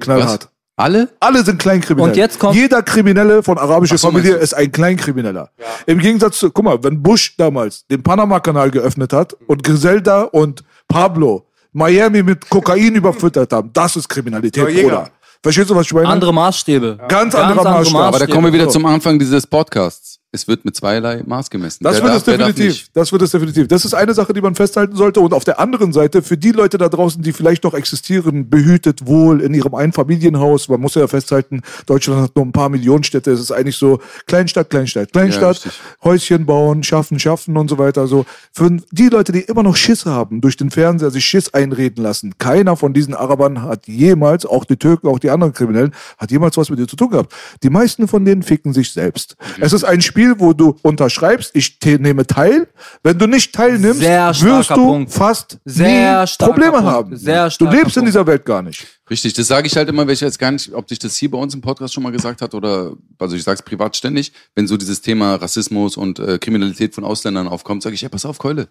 Knallhart. 0.00 0.50
Alle? 0.76 1.08
Alle 1.20 1.42
sind 1.42 1.58
Kleinkriminell. 1.58 2.10
Und 2.10 2.16
jetzt 2.16 2.38
kommt- 2.38 2.54
Jeder 2.54 2.82
Kriminelle 2.82 3.42
von 3.42 3.56
arabischer 3.56 3.94
Ach 3.94 3.98
so, 3.98 4.08
Familie 4.08 4.34
ist 4.36 4.52
ein 4.54 4.70
Kleinkrimineller. 4.70 5.50
Im 5.86 5.98
Gegensatz 5.98 6.38
zu, 6.38 6.50
guck 6.50 6.64
mal, 6.64 6.78
wenn 6.84 7.02
Bush 7.02 7.34
damals 7.36 7.86
den 7.86 8.02
Panama-Kanal 8.02 8.70
geöffnet 8.70 9.12
hat 9.14 9.34
und 9.46 9.62
Griselda 9.62 10.22
und 10.24 10.62
Pablo 10.86 11.46
Miami 11.72 12.22
mit 12.22 12.48
Kokain 12.48 12.94
überfüttert 12.94 13.52
haben, 13.52 13.70
das 13.72 13.96
ist 13.96 14.08
Kriminalität, 14.08 14.68
Ja. 14.68 14.82
Bruder. 14.82 15.10
Verstehst 15.42 15.70
du, 15.70 15.74
was 15.76 15.86
ich 15.86 15.92
meine? 15.94 16.08
Andere 16.08 16.32
Maßstäbe. 16.34 16.98
Ganz 17.08 17.34
anderer 17.34 17.62
Maßstab. 17.64 18.02
Aber 18.02 18.18
da 18.18 18.26
kommen 18.26 18.46
wir 18.46 18.52
wieder 18.52 18.64
So. 18.64 18.70
zum 18.72 18.86
Anfang 18.86 19.18
dieses 19.18 19.46
Podcasts. 19.46 20.18
Es 20.36 20.46
wird 20.46 20.66
mit 20.66 20.76
zweierlei 20.76 21.22
Maß 21.24 21.48
gemessen. 21.48 21.82
Das 21.82 21.94
Wer 21.94 22.02
wird 22.02 22.12
darf, 22.12 22.18
es 22.18 22.24
definitiv. 22.24 22.88
Das 22.92 23.10
wird 23.10 23.22
es 23.22 23.30
definitiv. 23.30 23.68
Das 23.68 23.86
ist 23.86 23.94
eine 23.94 24.12
Sache, 24.12 24.34
die 24.34 24.42
man 24.42 24.54
festhalten 24.54 24.94
sollte. 24.94 25.20
Und 25.20 25.32
auf 25.32 25.44
der 25.44 25.58
anderen 25.58 25.94
Seite, 25.94 26.20
für 26.20 26.36
die 26.36 26.52
Leute 26.52 26.76
da 26.76 26.90
draußen, 26.90 27.22
die 27.22 27.32
vielleicht 27.32 27.64
noch 27.64 27.72
existieren, 27.72 28.50
behütet 28.50 29.06
wohl 29.06 29.40
in 29.40 29.54
ihrem 29.54 29.74
Einfamilienhaus, 29.74 30.68
man 30.68 30.82
muss 30.82 30.94
ja 30.94 31.06
festhalten, 31.06 31.62
Deutschland 31.86 32.20
hat 32.20 32.36
nur 32.36 32.44
ein 32.44 32.52
paar 32.52 32.68
Millionen 32.68 33.02
Städte. 33.02 33.30
Es 33.30 33.40
ist 33.40 33.50
eigentlich 33.50 33.78
so 33.78 33.98
Kleinstadt, 34.26 34.68
Kleinstadt, 34.68 35.10
Kleinstadt, 35.12 35.56
richtig. 35.56 35.72
Häuschen 36.04 36.44
bauen, 36.44 36.82
schaffen, 36.82 37.18
schaffen 37.18 37.56
und 37.56 37.70
so 37.70 37.78
weiter. 37.78 38.02
Also 38.02 38.26
für 38.52 38.70
die 38.90 39.08
Leute, 39.08 39.32
die 39.32 39.40
immer 39.40 39.62
noch 39.62 39.76
Schiss 39.76 40.04
haben, 40.04 40.42
durch 40.42 40.58
den 40.58 40.70
Fernseher 40.70 41.10
sich 41.10 41.24
Schiss 41.24 41.54
einreden 41.54 42.04
lassen. 42.04 42.34
Keiner 42.36 42.76
von 42.76 42.92
diesen 42.92 43.14
Arabern 43.14 43.62
hat 43.62 43.88
jemals, 43.88 44.44
auch 44.44 44.66
die 44.66 44.76
Türken, 44.76 45.08
auch 45.08 45.18
die 45.18 45.30
anderen 45.30 45.54
Kriminellen, 45.54 45.94
hat 46.18 46.30
jemals 46.30 46.58
was 46.58 46.68
mit 46.68 46.78
dir 46.78 46.86
zu 46.86 46.96
tun 46.96 47.08
gehabt. 47.08 47.32
Die 47.62 47.70
meisten 47.70 48.06
von 48.06 48.22
denen 48.22 48.42
ficken 48.42 48.74
sich 48.74 48.92
selbst. 48.92 49.36
Es 49.60 49.72
ist 49.72 49.84
ein 49.84 50.02
Spiel, 50.02 50.25
wo 50.38 50.52
du 50.52 50.76
unterschreibst, 50.82 51.50
ich 51.54 51.78
te- 51.78 51.98
nehme 51.98 52.26
teil. 52.26 52.68
Wenn 53.02 53.18
du 53.18 53.26
nicht 53.26 53.54
teilnimmst, 53.54 54.00
wirst 54.00 54.70
du 54.70 54.74
Punkt. 54.74 55.12
fast 55.12 55.58
Sehr 55.64 56.26
Probleme 56.38 56.72
Punkt. 56.72 56.86
haben. 56.86 57.16
Sehr 57.16 57.48
du 57.50 57.64
lebst 57.66 57.96
in 57.96 58.02
Punkt. 58.02 58.08
dieser 58.08 58.26
Welt 58.26 58.44
gar 58.44 58.62
nicht. 58.62 58.86
Richtig, 59.08 59.34
das 59.34 59.46
sage 59.46 59.66
ich 59.66 59.76
halt 59.76 59.88
immer, 59.88 60.06
weil 60.06 60.14
ich 60.14 60.20
jetzt 60.20 60.38
gar 60.38 60.50
nicht, 60.50 60.72
ob 60.72 60.86
dich 60.86 60.98
das 60.98 61.16
hier 61.16 61.30
bei 61.30 61.38
uns 61.38 61.54
im 61.54 61.60
Podcast 61.60 61.94
schon 61.94 62.02
mal 62.02 62.10
gesagt 62.12 62.42
hat 62.42 62.54
oder, 62.54 62.92
also 63.18 63.36
ich 63.36 63.44
sage 63.44 63.56
es 63.58 63.62
privat 63.62 63.96
ständig, 63.96 64.32
wenn 64.54 64.66
so 64.66 64.76
dieses 64.76 65.00
Thema 65.00 65.36
Rassismus 65.36 65.96
und 65.96 66.18
äh, 66.18 66.38
Kriminalität 66.38 66.94
von 66.94 67.04
Ausländern 67.04 67.46
aufkommt, 67.48 67.82
sage 67.82 67.94
ich, 67.94 68.00
ja, 68.02 68.08
pass 68.08 68.24
auf, 68.26 68.38
Keule. 68.38 68.68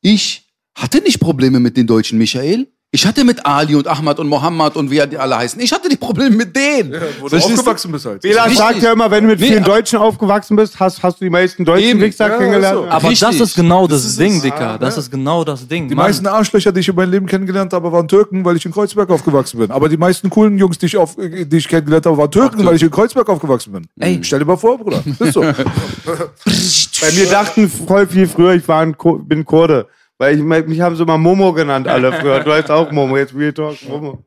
Ich 0.00 0.46
hatte 0.74 1.00
nicht 1.00 1.20
Probleme 1.20 1.60
mit 1.60 1.76
den 1.76 1.86
Deutschen, 1.86 2.18
Michael. 2.18 2.68
Ich 2.92 3.04
hatte 3.04 3.24
mit 3.24 3.44
Ali 3.44 3.74
und 3.74 3.86
Ahmad 3.88 4.18
und 4.20 4.28
Mohammed 4.28 4.76
und 4.76 4.90
wie 4.90 5.02
die 5.06 5.18
alle 5.18 5.36
heißen. 5.36 5.60
Ich 5.60 5.70
hatte 5.72 5.88
die 5.88 5.96
Probleme 5.96 6.34
mit 6.34 6.54
denen. 6.56 6.94
Wo 7.20 7.28
du 7.28 7.36
aufgewachsen 7.36 7.92
bist 7.92 8.06
halt. 8.06 8.22
Bela 8.22 8.48
sagt 8.48 8.80
ja 8.80 8.92
immer, 8.92 9.10
wenn 9.10 9.24
du 9.24 9.30
mit 9.30 9.40
Nee, 9.40 9.48
vielen 9.48 9.64
aber- 9.64 9.74
Deutschen 9.74 9.98
aufgewachsen 9.98 10.56
bist, 10.56 10.78
hast, 10.80 11.02
hast 11.02 11.20
du 11.20 11.24
die 11.24 11.30
meisten 11.30 11.64
deutschen. 11.64 12.00
Wichser 12.00 12.28
Ja, 12.28 12.38
kennengelernt. 12.38 12.78
so. 12.78 12.84
Aber 12.88 13.10
Richtig. 13.10 13.28
das 13.28 13.40
ist 13.40 13.54
genau 13.56 13.86
das, 13.86 14.02
Das 14.02 14.10
ist 14.12 14.20
Ding. 14.20 14.40
Dicker. 14.40 14.78
Das 14.78 14.96
ist 14.96 15.10
genau 15.10 15.44
das 15.44 15.66
Ding. 15.68 15.88
Die 15.88 15.94
Mann. 15.94 16.06
meisten 16.06 16.26
Arschlöcher, 16.26 16.72
die 16.72 16.80
ich 16.80 16.88
in 16.88 16.94
meinem 16.94 17.10
Leben 17.10 17.26
kennengelernt 17.26 17.72
habe, 17.74 17.90
waren 17.92 18.06
Türken, 18.08 18.44
weil 18.44 18.56
ich 18.56 18.64
in 18.64 18.72
Kreuzberg 18.72 19.10
aufgewachsen 19.10 19.58
bin. 19.58 19.70
Aber 19.72 19.88
die 19.90 19.96
meisten 19.98 20.30
coolen 20.30 20.56
Jungs, 20.56 20.78
die 20.78 20.86
ich, 20.86 20.96
auf, 20.96 21.16
die 21.16 21.56
ich 21.56 21.68
kennengelernt 21.68 22.06
habe, 22.06 22.16
waren 22.16 22.30
Türken, 22.30 22.64
weil 22.64 22.76
ich 22.76 22.82
in 22.82 22.90
Kreuzberg 22.90 23.28
aufgewachsen 23.28 23.72
bin. 23.72 23.86
Ey. 23.98 24.20
Stell 24.22 24.38
dir 24.38 24.44
mal 24.46 24.56
vor, 24.56 24.78
Bruder. 24.78 25.02
Ist 25.18 25.34
so. 25.34 25.40
Bei 27.00 27.12
mir 27.12 27.26
dachten 27.30 27.68
voll 27.68 28.06
viel 28.06 28.26
früher, 28.28 28.54
ich 28.54 28.66
war 28.66 28.80
ein 28.80 28.96
Ko 28.96 29.18
bin 29.18 29.44
Kurde. 29.44 29.86
Weil 30.18 30.36
ich, 30.38 30.42
mich 30.42 30.80
haben 30.80 30.96
sie 30.96 31.02
immer 31.02 31.18
Momo 31.18 31.52
genannt, 31.52 31.86
alle 31.88 32.12
früher. 32.12 32.40
Du 32.40 32.52
heißt 32.52 32.70
auch 32.70 32.90
Momo, 32.90 33.16
jetzt 33.16 33.34
Real 33.34 33.52
Talk, 33.52 33.76
Momo. 33.88 34.22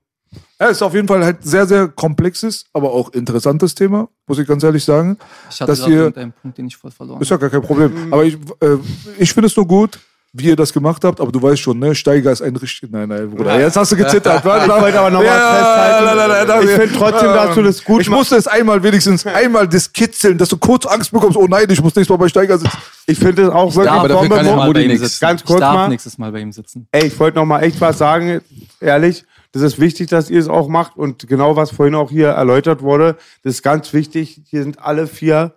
Ja, 0.59 0.67
ist 0.67 0.83
auf 0.83 0.93
jeden 0.93 1.07
Fall 1.07 1.23
halt 1.23 1.37
sehr, 1.43 1.65
sehr 1.65 1.87
komplexes, 1.87 2.65
aber 2.73 2.91
auch 2.91 3.11
interessantes 3.13 3.73
Thema, 3.73 4.07
muss 4.27 4.37
ich 4.37 4.47
ganz 4.47 4.61
ehrlich 4.63 4.83
sagen. 4.83 5.17
Ich 5.49 5.59
hatte 5.61 5.71
dass 5.71 5.79
gerade 5.79 5.91
ihr- 5.93 5.99
irgendeinen 6.01 6.33
Punkt, 6.33 6.57
den 6.57 6.67
ich 6.67 6.75
voll 6.77 6.91
verloren 6.91 7.21
Ist 7.21 7.31
ja 7.31 7.37
gar 7.37 7.49
kein 7.49 7.61
Problem. 7.61 7.91
Aber 8.11 8.23
ich, 8.25 8.35
äh, 8.61 8.75
ich 9.17 9.33
finde 9.33 9.47
es 9.47 9.55
nur 9.55 9.65
gut, 9.65 9.97
wie 10.33 10.49
ihr 10.49 10.55
das 10.55 10.71
gemacht 10.71 11.03
habt, 11.03 11.19
aber 11.21 11.31
du 11.31 11.41
weißt 11.41 11.59
schon, 11.59 11.79
ne, 11.79 11.95
Steiger 11.95 12.31
ist 12.31 12.41
ein 12.43 12.55
richtig. 12.55 12.91
Nein, 12.91 13.09
nein, 13.09 13.31
Bruder. 13.31 13.59
Jetzt 13.59 13.75
hast 13.77 13.91
du 13.91 13.95
gezittert. 13.95 14.45
Warte, 14.45 14.65
Ich 14.65 14.81
wollte 14.81 14.99
aber 14.99 15.09
noch 15.09 15.23
mal 15.23 15.55
festhalten. 15.55 16.63
Ich 16.69 16.75
finde 16.75 16.95
trotzdem, 16.99 17.29
dass 17.33 17.55
du 17.55 17.63
das 17.63 17.83
gut 17.83 18.01
Ich 18.01 18.09
musste 18.09 18.35
es 18.35 18.45
einmal 18.45 18.83
wenigstens 18.83 19.25
einmal 19.25 19.67
das 19.67 19.91
kitzeln, 19.91 20.37
dass 20.37 20.49
du 20.49 20.57
kurz 20.57 20.85
Angst 20.85 21.11
bekommst. 21.11 21.35
Oh 21.35 21.47
nein, 21.47 21.65
ich 21.69 21.81
muss 21.81 21.95
nächstes 21.95 22.09
Mal 22.09 22.17
bei 22.17 22.27
Steiger 22.29 22.59
sitzen. 22.59 22.77
Ich 23.09 23.19
finde 23.19 23.43
es 23.43 23.49
auch 23.49 23.69
Ich 23.69 23.75
wirklich 23.75 23.91
aber 23.91 24.07
Bombe. 24.09 24.35
kann 24.35 24.45
Mo- 24.45 24.55
mal 24.57 24.73
bei 24.73 24.83
ihm 24.83 24.97
sitzen. 24.97 25.19
Ganz 25.21 25.41
ich 25.41 25.47
kurz 25.47 25.59
darf 25.59 25.73
mal. 25.73 25.89
nächstes 25.89 26.17
Mal 26.17 26.31
bei 26.31 26.39
ihm 26.39 26.51
sitzen. 26.51 26.87
Ey, 26.91 27.07
ich 27.07 27.19
wollte 27.19 27.37
noch 27.37 27.45
mal 27.45 27.61
echt 27.61 27.79
was 27.81 27.97
sagen, 27.97 28.41
ehrlich. 28.79 29.25
Das 29.51 29.63
ist 29.63 29.79
wichtig, 29.79 30.09
dass 30.09 30.29
ihr 30.29 30.39
es 30.39 30.47
auch 30.47 30.67
macht 30.67 30.95
und 30.95 31.27
genau 31.27 31.55
was 31.55 31.71
vorhin 31.71 31.95
auch 31.95 32.11
hier 32.11 32.27
erläutert 32.29 32.83
wurde, 32.83 33.17
das 33.43 33.55
ist 33.55 33.63
ganz 33.63 33.91
wichtig. 33.93 34.41
Hier 34.45 34.61
sind 34.61 34.79
alle 34.79 35.07
vier, 35.07 35.55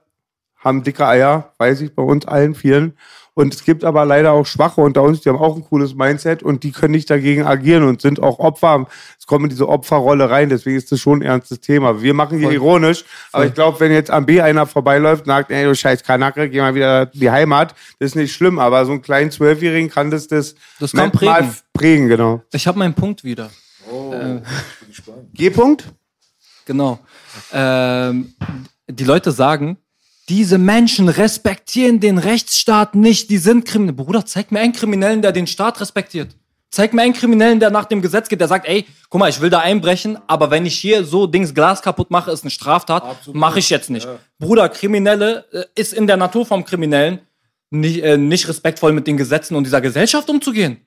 haben 0.57 0.83
dicke 0.83 1.07
Eier, 1.07 1.53
weiß 1.59 1.83
ich, 1.83 1.95
bei 1.95 2.03
uns 2.03 2.25
allen 2.27 2.55
vieren. 2.55 2.95
Und 3.35 3.55
es 3.55 3.65
gibt 3.65 3.83
aber 3.83 4.05
leider 4.05 4.33
auch 4.33 4.45
Schwache 4.45 4.83
unter 4.83 5.03
uns, 5.03 5.23
die 5.23 5.31
haben 5.31 5.39
auch 5.39 5.57
ein 5.57 5.65
cooles 5.65 5.95
Mindset 5.95 6.43
und 6.43 6.65
die 6.65 6.71
können 6.71 6.93
nicht 6.93 7.09
dagegen 7.09 7.45
agieren 7.45 7.85
und 7.85 8.03
sind 8.03 8.23
auch 8.23 8.39
Opfer. 8.39 8.87
Es 9.19 9.27
kommen 9.27 9.45
in 9.47 9.51
diese 9.51 9.69
Opferrolle 9.69 10.29
rein, 10.29 10.51
deswegen 10.51 10.77
ist 10.77 10.93
das 10.93 11.01
schon 11.01 11.21
ein 11.21 11.23
ernstes 11.23 11.61
Thema. 11.61 12.03
Wir 12.03 12.13
machen 12.13 12.39
hier 12.39 12.51
ironisch, 12.51 13.05
aber 13.33 13.47
ich 13.47 13.55
glaube, 13.55 13.81
wenn 13.81 13.91
jetzt 13.91 14.11
am 14.11 14.27
B 14.27 14.43
einer 14.43 14.67
vorbeiläuft 14.67 15.23
und 15.23 15.29
sagt, 15.29 15.51
ey, 15.51 15.65
du 15.65 15.75
scheiß 15.75 16.03
Kanacke, 16.03 16.51
geh 16.51 16.61
mal 16.61 16.75
wieder 16.75 17.11
in 17.15 17.21
die 17.21 17.31
Heimat, 17.31 17.75
das 17.99 18.11
ist 18.11 18.17
nicht 18.17 18.35
schlimm, 18.35 18.59
aber 18.59 18.85
so 18.85 18.93
einen 18.93 19.01
kleinen 19.01 19.31
Zwölfjährigen 19.31 19.89
kann 19.89 20.11
das 20.11 20.29
das, 20.29 20.55
Das 20.79 20.93
kann 20.93 21.11
prägen. 21.11 21.55
prägen, 21.73 22.09
genau. 22.09 22.43
Ich 22.53 22.67
habe 22.67 22.79
meinen 22.79 22.95
Punkt 22.95 23.25
wieder. 23.25 23.51
G-Punkt? 25.33 25.85
Genau. 26.67 26.99
Ähm, 27.53 28.35
die 28.89 29.05
Leute 29.05 29.33
sagen, 29.33 29.79
diese 30.33 30.57
Menschen 30.57 31.11
respektieren 31.11 32.01
den 32.01 32.17
Rechtsstaat 32.17 32.95
nicht, 32.95 33.29
die 33.29 33.37
sind 33.37 33.67
kriminell. 33.67 33.93
Bruder, 33.95 34.25
zeig 34.25 34.51
mir 34.51 34.61
einen 34.61 34.73
Kriminellen, 34.73 35.21
der 35.21 35.31
den 35.31 35.47
Staat 35.47 35.79
respektiert. 35.79 36.35
Zeig 36.71 36.95
mir 36.95 37.03
einen 37.03 37.13
Kriminellen, 37.13 37.61
der 37.61 37.71
nach 37.71 37.85
dem 37.85 38.01
Gesetz 38.01 38.31
geht, 38.31 38.41
der 38.41 38.49
sagt, 38.49 38.67
ey, 38.67 38.87
guck 39.11 39.19
mal, 39.19 39.29
ich 39.29 39.43
will 39.43 39.51
da 39.51 39.59
einbrechen, 39.59 40.17
aber 40.27 40.51
wenn 40.51 40.65
ich 40.65 40.79
hier 40.79 41.05
so 41.05 41.27
Dings 41.27 41.53
Glas 41.53 41.83
kaputt 41.83 42.11
mache, 42.11 42.31
ist 42.31 42.45
eine 42.45 42.51
Straftat, 42.51 43.29
mache 43.35 43.59
ich 43.59 43.69
jetzt 43.69 43.91
nicht. 43.91 44.09
Bruder, 44.39 44.71
Kriminelle 44.71 45.45
äh, 45.53 45.65
ist 45.75 45.93
in 45.93 46.07
der 46.07 46.17
Natur 46.17 46.47
vom 46.47 46.65
Kriminellen 46.65 47.21
nicht, 47.69 48.03
äh, 48.03 48.17
nicht 48.17 48.49
respektvoll 48.49 48.93
mit 48.95 49.07
den 49.07 49.19
Gesetzen 49.19 49.55
und 49.55 49.65
dieser 49.65 49.83
Gesellschaft 49.83 50.31
umzugehen. 50.31 50.79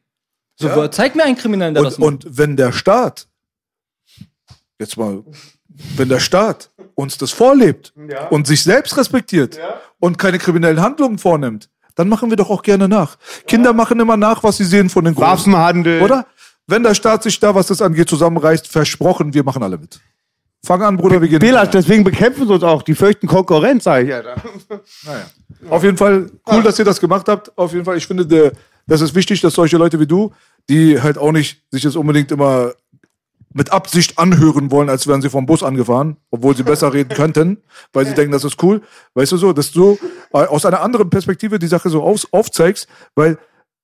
So, 0.56 0.68
Ja. 0.70 0.90
zeig 0.90 1.14
mir 1.16 1.24
einen 1.24 1.38
Kriminellen, 1.38 1.76
der 1.76 1.84
das 1.84 2.00
Und, 2.00 2.02
macht. 2.02 2.26
und 2.26 2.38
wenn 2.40 2.58
der 2.58 2.72
Staat, 2.72 3.28
jetzt 4.80 4.98
mal, 4.98 5.24
wenn 5.96 6.10
der 6.10 6.20
Staat 6.20 6.70
uns 6.96 7.18
das 7.18 7.32
vorlebt 7.32 7.94
und 8.30 8.48
sich 8.48 8.64
selbst 8.64 8.98
respektiert 8.98 9.60
und 10.00 10.18
keine 10.18 10.38
kriminellen 10.38 10.82
Handlungen 10.82 11.18
vornimmt, 11.18 11.70
dann 11.96 12.10
machen 12.10 12.30
wir 12.30 12.38
doch 12.38 12.50
auch 12.50 12.62
gerne 12.62 12.88
nach. 12.88 13.18
Kinder 13.48 13.74
machen 13.74 14.00
immer 14.00 14.18
nach, 14.18 14.44
was 14.44 14.58
sie 14.58 14.66
sehen 14.66 14.90
von 14.90 15.06
den 15.06 15.16
Großen. 15.16 15.54
Waffenhandel. 15.54 16.02
Oder? 16.02 16.26
Wenn 16.68 16.84
der 16.84 16.94
Staat 16.94 17.24
sich 17.24 17.40
da, 17.40 17.54
was 17.56 17.68
das 17.68 17.82
angeht, 17.82 18.10
zusammenreißt, 18.10 18.68
versprochen, 18.68 19.34
wir 19.34 19.44
machen 19.44 19.64
alle 19.64 19.78
mit. 19.78 20.00
Fang 20.66 20.82
an, 20.82 20.98
Bruder, 20.98 21.22
wir 21.22 21.28
gehen. 21.28 21.40
Belasch, 21.40 21.70
deswegen 21.70 22.04
bekämpfen 22.04 22.48
sie 22.48 22.54
uns 22.54 22.64
auch. 22.64 22.82
Die 22.82 22.96
fürchten 22.96 23.28
Konkurrenz, 23.28 23.84
sag 23.84 24.04
ich. 24.04 24.14
Alter. 24.14 24.36
Naja. 25.06 25.26
Auf 25.70 25.84
jeden 25.84 25.96
Fall 25.96 26.32
cool, 26.52 26.64
dass 26.64 26.80
ihr 26.80 26.86
das 26.86 27.00
gemacht 27.00 27.28
habt. 27.28 27.56
Auf 27.58 27.72
jeden 27.74 27.86
Fall, 27.86 27.98
ich 27.98 28.08
finde, 28.08 28.26
der, 28.26 28.52
das 28.88 29.02
ist 29.02 29.14
wichtig, 29.14 29.42
dass 29.42 29.54
solche 29.54 29.78
Leute 29.78 30.00
wie 30.00 30.08
du, 30.08 30.34
die 30.68 31.00
halt 31.00 31.20
auch 31.20 31.32
nicht 31.32 31.62
sich 31.70 31.84
jetzt 31.84 31.96
unbedingt 31.96 32.32
immer 32.32 32.72
mit 33.56 33.72
Absicht 33.72 34.20
anhören 34.20 34.70
wollen, 34.70 34.90
als 34.90 35.08
wären 35.08 35.22
sie 35.22 35.30
vom 35.30 35.46
Bus 35.46 35.64
angefahren, 35.64 36.18
obwohl 36.30 36.58
sie 36.58 36.64
besser 36.64 36.94
reden 36.94 37.10
könnten, 37.16 37.58
weil 37.94 38.06
sie 38.06 38.14
denken, 38.14 38.34
das 38.34 38.44
ist 38.44 38.62
cool. 38.62 38.82
Weißt 39.14 39.32
du 39.32 39.38
so, 39.38 39.54
dass 39.54 39.72
du 39.72 39.98
äh, 40.34 40.40
aus 40.40 40.66
einer 40.66 40.82
anderen 40.82 41.10
Perspektive 41.10 41.58
die 41.58 41.68
Sache 41.68 41.90
so 41.90 42.04
auf, 42.04 42.28
aufzeigst, 42.32 42.88
weil 43.16 43.40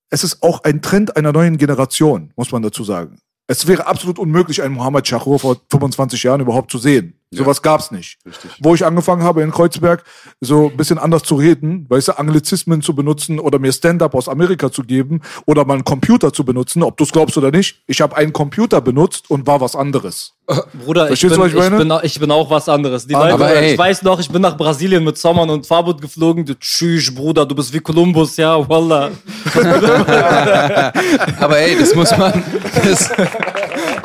es 0.10 0.26
ist 0.26 0.44
auch 0.44 0.66
ein 0.66 0.82
Trend 0.82 1.16
einer 1.16 1.32
neuen 1.32 1.58
Generation, 1.58 2.34
muss 2.36 2.52
man 2.52 2.62
dazu 2.62 2.84
sagen. 2.84 3.20
Es 3.48 3.66
wäre 3.66 3.88
absolut 3.88 4.20
unmöglich, 4.20 4.62
einen 4.62 4.76
Mohammed 4.76 5.08
Shahur 5.08 5.40
vor 5.40 5.62
25 5.70 6.22
Jahren 6.24 6.42
überhaupt 6.42 6.70
zu 6.70 6.78
sehen. 6.78 7.21
Sowas 7.34 7.62
gab's 7.62 7.92
nicht. 7.92 8.18
Wo 8.60 8.76
ich 8.76 8.86
angefangen 8.86 9.24
habe 9.24 9.42
in 9.42 9.52
Kreuzberg, 9.52 10.04
so 10.42 10.68
ein 10.70 10.76
bisschen 10.76 10.98
anders 10.98 11.24
zu 11.24 11.36
reden, 11.36 11.86
weißt 11.90 12.10
du, 12.10 12.20
Anglizismen 12.20 12.82
zu 12.82 12.94
benutzen 12.94 13.40
oder 13.40 13.58
mir 13.58 13.72
Stand-up 13.72 14.14
aus 14.16 14.28
Amerika 14.28 14.70
zu 14.70 14.84
geben 14.84 15.22
oder 15.46 15.64
mal 15.64 15.76
einen 15.76 15.86
Computer 15.86 16.34
zu 16.34 16.44
benutzen, 16.44 16.84
ob 16.84 16.98
du 16.98 17.06
es 17.06 17.12
glaubst 17.14 17.38
oder 17.38 17.50
nicht. 17.52 17.84
Ich 17.88 18.02
habe 18.02 18.18
einen 18.18 18.34
Computer 18.34 18.82
benutzt 18.82 19.30
und 19.30 19.48
war 19.48 19.62
was 19.62 19.78
anderes. 19.78 20.34
Bruder, 20.86 21.04
ich 21.10 21.20
Verstehst 21.22 21.36
bin, 21.36 21.40
du, 21.52 21.58
was 21.58 21.66
ich 21.72 21.78
bin, 21.78 21.92
auch- 21.92 22.04
ich 22.04 22.20
bin 22.20 22.32
auch 22.32 22.50
was 22.50 22.68
anderes. 22.68 23.08
Die 23.08 23.16
Aber 23.16 23.30
Leute, 23.30 23.56
ey. 23.56 23.72
ich 23.74 23.78
weiß 23.80 24.02
noch, 24.04 24.20
ich 24.20 24.30
bin 24.30 24.42
nach 24.42 24.58
Brasilien 24.58 25.04
mit 25.06 25.18
Sommern 25.18 25.50
und 25.50 25.66
Farbut 25.66 26.02
geflogen. 26.02 26.46
Du, 26.46 26.54
tschüss, 26.60 27.16
Bruder, 27.16 27.46
du 27.46 27.56
bist 27.56 27.72
wie 27.74 27.80
Kolumbus, 27.80 28.36
ja, 28.36 28.68
wallah. 28.68 29.12
Aber 31.40 31.58
ey, 31.60 31.78
das 31.80 31.96
muss 31.96 32.12
man. 32.18 32.44
Das, 32.84 33.10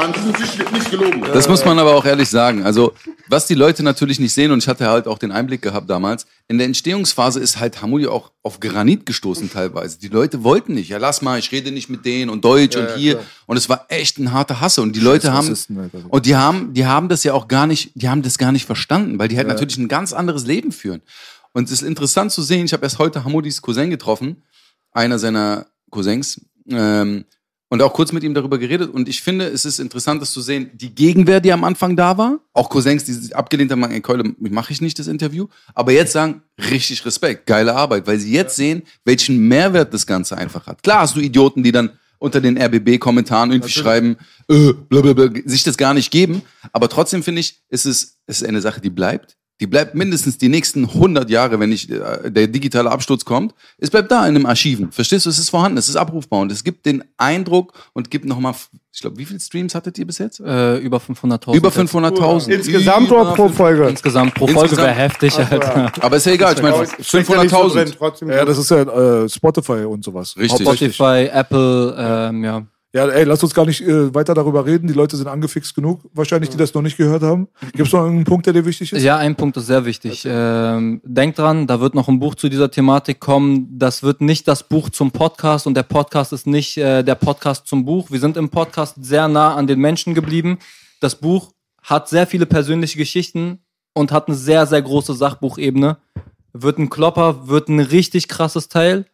An 0.07 0.13
diesem 0.13 0.35
Tisch 0.35 0.57
wird 0.57 0.73
nicht 0.73 0.89
gelogen. 0.89 1.21
Das 1.33 1.49
muss 1.49 1.65
man 1.65 1.81
aber 1.81 1.97
auch 1.97 2.05
ehrlich 2.05 2.29
sagen. 2.29 2.63
Also, 2.63 2.93
was 3.29 3.49
die 3.49 3.55
Leute 3.55 3.83
natürlich 3.83 4.21
nicht 4.21 4.33
sehen, 4.33 4.53
und 4.53 4.63
ich 4.63 4.69
hatte 4.69 4.87
halt 4.87 5.09
auch 5.09 5.19
den 5.19 5.33
Einblick 5.33 5.63
gehabt 5.63 5.91
damals, 5.91 6.27
in 6.47 6.59
der 6.59 6.67
Entstehungsphase 6.69 7.41
ist 7.41 7.59
halt 7.59 7.83
Hamuli 7.83 8.07
auch 8.07 8.31
auf 8.45 8.61
Granit 8.61 9.05
gestoßen 9.05 9.51
teilweise. 9.51 9.99
Die 9.99 10.07
Leute 10.07 10.45
wollten 10.45 10.75
nicht, 10.75 10.91
ja 10.91 10.99
lass 10.99 11.23
mal, 11.23 11.41
ich 11.41 11.51
rede 11.51 11.73
nicht 11.73 11.89
mit 11.89 12.05
denen 12.05 12.31
und 12.31 12.45
Deutsch 12.45 12.77
und 12.77 12.89
hier. 12.97 13.21
Und 13.47 13.57
es 13.57 13.69
war 13.69 13.87
echt 13.89 14.19
ein 14.19 14.33
harter 14.33 14.61
Hasse. 14.61 14.81
Und 14.81 14.95
die 14.95 15.01
Leute 15.01 15.33
haben, 15.33 15.57
und 16.09 16.27
die 16.27 16.37
haben, 16.37 16.73
die 16.73 16.87
haben 16.87 17.09
das 17.09 17.25
ja 17.25 17.33
auch 17.33 17.49
gar 17.49 17.67
nicht, 17.67 17.91
die 17.97 18.09
haben 18.09 18.23
das 18.23 18.39
gar 18.39 18.53
nicht 18.53 18.65
verstanden, 18.65 19.19
weil 19.19 19.27
die 19.27 19.37
halt 19.37 19.49
natürlich 19.49 19.77
ein 19.77 19.89
ganz 19.89 20.13
anderes 20.13 20.47
Leben 20.47 20.71
führen. 20.71 21.03
Und 21.53 21.65
es 21.65 21.73
ist 21.73 21.83
interessant 21.83 22.31
zu 22.31 22.43
sehen, 22.43 22.67
ich 22.67 22.73
habe 22.73 22.85
erst 22.85 23.01
heute 23.01 23.25
Hamudis 23.25 23.61
Cousin 23.61 23.91
getroffen, 23.91 24.45
einer 24.93 25.19
seiner 25.19 25.67
Cousins, 25.91 26.41
ähm, 26.69 27.25
und 27.69 27.83
auch 27.83 27.93
kurz 27.93 28.13
mit 28.13 28.23
ihm 28.23 28.35
darüber 28.35 28.59
geredet. 28.59 28.91
Und 28.91 29.09
ich 29.09 29.23
finde, 29.23 29.47
es 29.47 29.65
ist 29.65 29.79
interessant, 29.79 30.23
das 30.23 30.33
zu 30.33 30.41
sehen, 30.41 30.71
die 30.75 30.95
Gegenwehr, 30.95 31.41
die 31.41 31.53
am 31.53 31.65
Anfang 31.65 31.97
da 31.97 32.17
war, 32.17 32.41
auch 32.53 32.69
Cousins, 32.69 33.05
die 33.05 33.13
sich 33.13 33.35
abgelehnt 33.35 33.73
haben, 33.73 33.83
ey, 33.85 34.01
Keule, 34.01 34.35
mache 34.39 34.73
ich 34.73 34.81
nicht 34.81 34.99
das 34.99 35.09
Interview, 35.09 35.49
aber 35.75 35.93
jetzt 35.93 36.13
sagen, 36.13 36.43
richtig 36.71 37.05
Respekt, 37.05 37.47
geile 37.47 37.75
Arbeit, 37.75 38.07
weil 38.07 38.19
sie 38.19 38.33
jetzt 38.33 38.57
sehen, 38.57 38.83
welchen 39.05 39.39
Mehrwert 39.49 39.93
das 39.93 40.07
Ganze 40.07 40.37
einfach 40.37 40.67
hat. 40.67 40.83
Klar 40.83 41.01
hast 41.01 41.17
du 41.17 41.21
Idioten, 41.21 41.63
die 41.63 41.73
dann 41.73 41.91
unter 42.19 42.41
den 42.41 42.57
RBB-Kommentaren 42.57 43.51
irgendwie 43.53 43.71
schreiben, 43.73 44.17
äh, 44.49 44.73
blablabla, 44.73 45.29
sich 45.45 45.65
das 45.65 45.77
gar 45.77 45.95
nicht 45.95 46.11
geben. 46.11 46.43
Aber 46.73 46.89
trotzdem 46.89 47.23
finde 47.23 47.41
ich, 47.41 47.61
ist, 47.69 47.85
es 47.85 48.19
ist 48.27 48.45
eine 48.45 48.61
Sache, 48.61 48.81
die 48.81 48.91
bleibt. 48.91 49.37
Die 49.61 49.67
bleibt 49.67 49.95
mindestens 49.95 50.37
die 50.37 50.51
nächsten 50.51 50.85
100 50.85 51.31
Jahre, 51.31 51.59
wenn 51.59 51.71
nicht 51.71 51.91
äh, 51.91 52.31
der 52.31 52.47
digitale 52.47 52.91
Absturz 52.91 53.25
kommt. 53.25 53.55
Es 53.79 53.89
bleibt 53.91 54.11
da 54.11 54.27
in 54.27 54.35
den 54.35 54.45
Archiven. 54.45 54.93
Verstehst 54.93 55.25
du? 55.25 55.31
Es 55.31 55.39
ist 55.39 55.49
vorhanden, 55.49 55.79
es 55.79 55.89
ist 55.89 55.97
abrufbar 55.97 56.41
und 56.41 56.53
es 56.53 56.63
gibt 56.63 56.85
den 56.85 57.03
Eindruck 57.17 57.73
und 57.95 58.11
gibt 58.11 58.27
nochmal, 58.27 58.55
ich 58.93 59.01
glaube, 59.01 59.17
wie 59.17 59.25
viele 59.25 59.41
Streams 59.41 59.75
hattet 59.75 59.97
ihr 59.99 60.07
bis 60.07 60.19
jetzt? 60.19 60.41
Äh, 60.41 60.77
über 60.79 60.99
500.000. 60.99 61.55
Über 61.57 61.71
500.000. 61.71 62.49
Insgesamt 62.51 63.11
oder 63.11 63.33
pro 63.33 63.49
Folge? 63.49 63.89
Insgesamt 63.89 64.35
pro 64.35 64.47
Folge 64.47 64.61
Insgesamt- 64.61 64.87
wäre 64.89 64.95
heftig, 64.95 65.39
Alter. 65.39 65.93
Aber 66.01 66.17
ist 66.17 66.27
ja 66.27 66.33
egal, 66.33 66.53
ich 66.55 66.63
meine, 66.63 66.87
Steckt 67.01 67.29
ja 67.31 67.43
nicht 67.43 67.51
so 67.51 67.69
drin, 67.71 67.89
500.000. 67.89 67.97
trotzdem. 67.97 68.31
Ja, 68.31 68.45
das 68.45 68.59
ist 68.59 68.71
ja 68.71 68.83
äh, 68.83 69.29
Spotify 69.29 69.85
und 69.85 70.05
sowas. 70.05 70.37
Richtig. 70.37 70.61
Spotify, 70.67 71.31
Apple, 71.33 71.95
ähm, 71.99 72.45
ja. 72.45 72.63
Ja, 72.95 73.07
ey, 73.09 73.25
lass 73.25 73.43
uns 73.43 73.53
gar 73.53 73.67
nicht 73.67 73.83
äh, 73.83 74.15
weiter 74.15 74.33
darüber 74.33 74.65
reden. 74.65 74.87
Die 74.87 74.95
Leute 74.95 75.17
sind 75.17 75.27
angefixt 75.27 75.75
genug, 75.75 76.01
wahrscheinlich, 76.15 76.51
die 76.51 76.57
das 76.57 76.73
noch 76.73 76.83
nicht 76.83 76.97
gehört 76.97 77.23
haben. 77.23 77.49
Gibt 77.73 77.89
es 77.89 77.93
noch 77.93 78.01
irgendeinen 78.01 78.25
Punkt, 78.25 78.47
der 78.47 78.55
dir 78.55 78.65
wichtig 78.65 78.93
ist? 78.93 79.03
Ja, 79.03 79.19
ein 79.19 79.37
Punkt 79.37 79.57
ist 79.57 79.67
sehr 79.67 79.85
wichtig. 79.85 80.25
Ähm, 80.27 81.03
denkt 81.05 81.39
dran, 81.39 81.67
da 81.67 81.81
wird 81.81 81.95
noch 81.95 82.09
ein 82.09 82.21
Buch 82.21 82.37
zu 82.37 82.49
dieser 82.49 82.71
Thematik 82.71 83.21
kommen. 83.21 83.69
Das 83.79 84.03
wird 84.03 84.21
nicht 84.23 84.49
das 84.49 84.63
Buch 84.63 84.89
zum 84.89 85.11
Podcast 85.11 85.67
und 85.67 85.75
der 85.75 85.83
Podcast 85.83 86.33
ist 86.33 86.47
nicht 86.47 86.79
äh, 86.79 87.03
der 87.03 87.17
Podcast 87.17 87.67
zum 87.67 87.85
Buch. 87.85 88.11
Wir 88.11 88.21
sind 88.21 88.37
im 88.37 88.49
Podcast 88.49 88.95
sehr 89.01 89.29
nah 89.29 89.55
an 89.55 89.67
den 89.67 89.81
Menschen 89.81 90.15
geblieben. 90.15 90.59
Das 91.01 91.17
Buch 91.17 91.53
hat 91.83 92.09
sehr 92.09 92.27
viele 92.27 92.47
persönliche 92.47 92.97
Geschichten 92.97 93.59
und 93.93 94.13
hat 94.13 94.29
eine 94.29 94.37
sehr, 94.37 94.67
sehr 94.67 94.81
große 94.81 95.15
Sachbuchebene. 95.15 95.99
Wird 96.53 96.79
ein 96.79 96.89
Klopper, 96.89 97.49
wird 97.49 97.69
ein 97.69 97.81
richtig 97.81 98.29
krasses 98.29 98.69
Teil. 98.69 99.07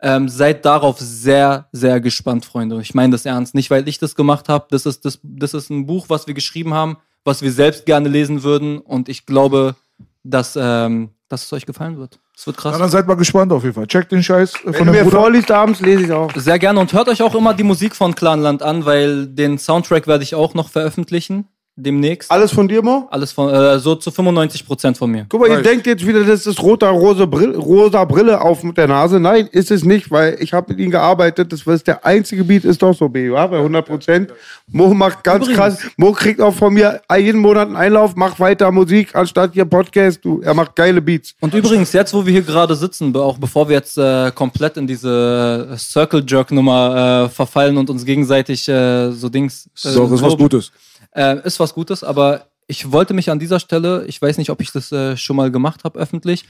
Ähm, 0.00 0.28
seid 0.28 0.64
darauf 0.64 0.98
sehr, 1.00 1.68
sehr 1.72 2.00
gespannt, 2.00 2.44
Freunde. 2.44 2.80
Ich 2.80 2.94
meine 2.94 3.12
das 3.12 3.26
ernst. 3.26 3.54
Nicht, 3.54 3.70
weil 3.70 3.88
ich 3.88 3.98
das 3.98 4.14
gemacht 4.14 4.48
habe. 4.48 4.66
Das 4.70 4.86
ist, 4.86 5.04
das, 5.04 5.18
das 5.22 5.54
ist 5.54 5.70
ein 5.70 5.86
Buch, 5.86 6.06
was 6.08 6.26
wir 6.26 6.34
geschrieben 6.34 6.72
haben, 6.72 6.98
was 7.24 7.42
wir 7.42 7.50
selbst 7.50 7.84
gerne 7.84 8.08
lesen 8.08 8.42
würden. 8.44 8.78
Und 8.78 9.08
ich 9.08 9.26
glaube, 9.26 9.74
dass, 10.22 10.56
ähm, 10.60 11.10
dass 11.28 11.44
es 11.44 11.52
euch 11.52 11.66
gefallen 11.66 11.98
wird. 11.98 12.20
Es 12.36 12.46
wird 12.46 12.56
krass. 12.56 12.78
dann 12.78 12.88
seid 12.88 13.08
mal 13.08 13.14
gespannt 13.16 13.50
auf 13.52 13.64
jeden 13.64 13.74
Fall. 13.74 13.88
Checkt 13.88 14.12
den 14.12 14.22
Scheiß 14.22 14.54
äh, 14.54 14.58
Wenn 14.66 14.74
von 14.74 14.86
du 14.86 14.92
dem 14.92 14.98
mir 14.98 15.04
Bruder. 15.04 15.22
vorliest 15.22 15.50
abends, 15.50 15.80
lese 15.80 16.04
ich 16.04 16.12
auch. 16.12 16.32
Sehr 16.36 16.58
gerne 16.60 16.78
und 16.78 16.92
hört 16.92 17.08
euch 17.08 17.20
auch 17.20 17.34
immer 17.34 17.52
die 17.52 17.64
Musik 17.64 17.96
von 17.96 18.14
Clanland 18.14 18.62
an, 18.62 18.84
weil 18.84 19.26
den 19.26 19.58
Soundtrack 19.58 20.06
werde 20.06 20.22
ich 20.22 20.36
auch 20.36 20.54
noch 20.54 20.68
veröffentlichen. 20.68 21.48
Demnächst. 21.80 22.28
Alles 22.30 22.50
von 22.50 22.66
dir, 22.66 22.82
Mo? 22.82 23.06
Alles 23.10 23.30
von, 23.30 23.48
äh, 23.54 23.78
so 23.78 23.94
zu 23.94 24.10
95 24.10 24.66
Prozent 24.66 24.98
von 24.98 25.08
mir. 25.08 25.26
Guck 25.28 25.40
mal, 25.40 25.48
ihr 25.48 25.62
denkt 25.62 25.86
jetzt 25.86 26.04
wieder, 26.04 26.24
das 26.24 26.44
ist 26.44 26.60
roter, 26.60 26.88
rosa 26.88 27.24
Brille, 27.24 27.56
rosa 27.56 28.04
Brille 28.04 28.40
auf 28.40 28.64
mit 28.64 28.76
der 28.76 28.88
Nase. 28.88 29.20
Nein, 29.20 29.48
ist 29.52 29.70
es 29.70 29.84
nicht, 29.84 30.10
weil 30.10 30.36
ich 30.40 30.52
habe 30.52 30.72
mit 30.72 30.80
ihm 30.80 30.90
gearbeitet. 30.90 31.52
Das 31.52 31.62
ist 31.62 31.86
der 31.86 32.04
einzige 32.04 32.42
Beat, 32.42 32.64
ist 32.64 32.82
doch 32.82 32.92
so, 32.92 33.08
B, 33.08 33.28
ja, 33.28 33.46
bei 33.46 33.58
100 33.58 33.86
Prozent. 33.86 34.32
Mo 34.66 34.92
macht 34.92 35.22
ganz 35.22 35.48
krass. 35.48 35.78
Mo 35.96 36.10
kriegt 36.10 36.40
auch 36.40 36.54
von 36.54 36.74
mir 36.74 37.00
jeden 37.16 37.40
Monat 37.40 37.68
einen 37.68 37.76
Einlauf, 37.76 38.16
mach 38.16 38.40
weiter 38.40 38.72
Musik, 38.72 39.14
anstatt 39.14 39.52
hier 39.54 39.64
Podcast. 39.64 40.18
Du, 40.24 40.40
er 40.40 40.54
macht 40.54 40.74
geile 40.74 41.00
Beats. 41.00 41.34
Und 41.40 41.54
übrigens, 41.54 41.92
jetzt, 41.92 42.12
wo 42.12 42.26
wir 42.26 42.32
hier 42.32 42.42
gerade 42.42 42.74
sitzen, 42.74 43.14
auch 43.16 43.38
bevor 43.38 43.68
wir 43.68 43.76
jetzt 43.76 43.96
äh, 43.96 44.32
komplett 44.34 44.76
in 44.76 44.86
diese 44.88 45.74
Circle 45.78 46.24
Jerk 46.26 46.50
Nummer 46.50 47.26
äh, 47.26 47.28
verfallen 47.28 47.76
und 47.76 47.88
uns 47.88 48.04
gegenseitig 48.04 48.68
äh, 48.68 49.12
so 49.12 49.28
Dings. 49.28 49.66
Äh, 49.84 49.90
So, 49.90 50.04
das 50.04 50.12
ist 50.14 50.22
was 50.22 50.36
Gutes. 50.36 50.72
Äh, 51.12 51.44
ist 51.46 51.60
was 51.60 51.74
Gutes, 51.74 52.04
aber 52.04 52.46
ich 52.66 52.92
wollte 52.92 53.14
mich 53.14 53.30
an 53.30 53.38
dieser 53.38 53.60
Stelle, 53.60 54.04
ich 54.06 54.20
weiß 54.20 54.38
nicht, 54.38 54.50
ob 54.50 54.60
ich 54.60 54.72
das 54.72 54.92
äh, 54.92 55.16
schon 55.16 55.36
mal 55.36 55.50
gemacht 55.50 55.84
habe 55.84 55.98
öffentlich, 55.98 56.44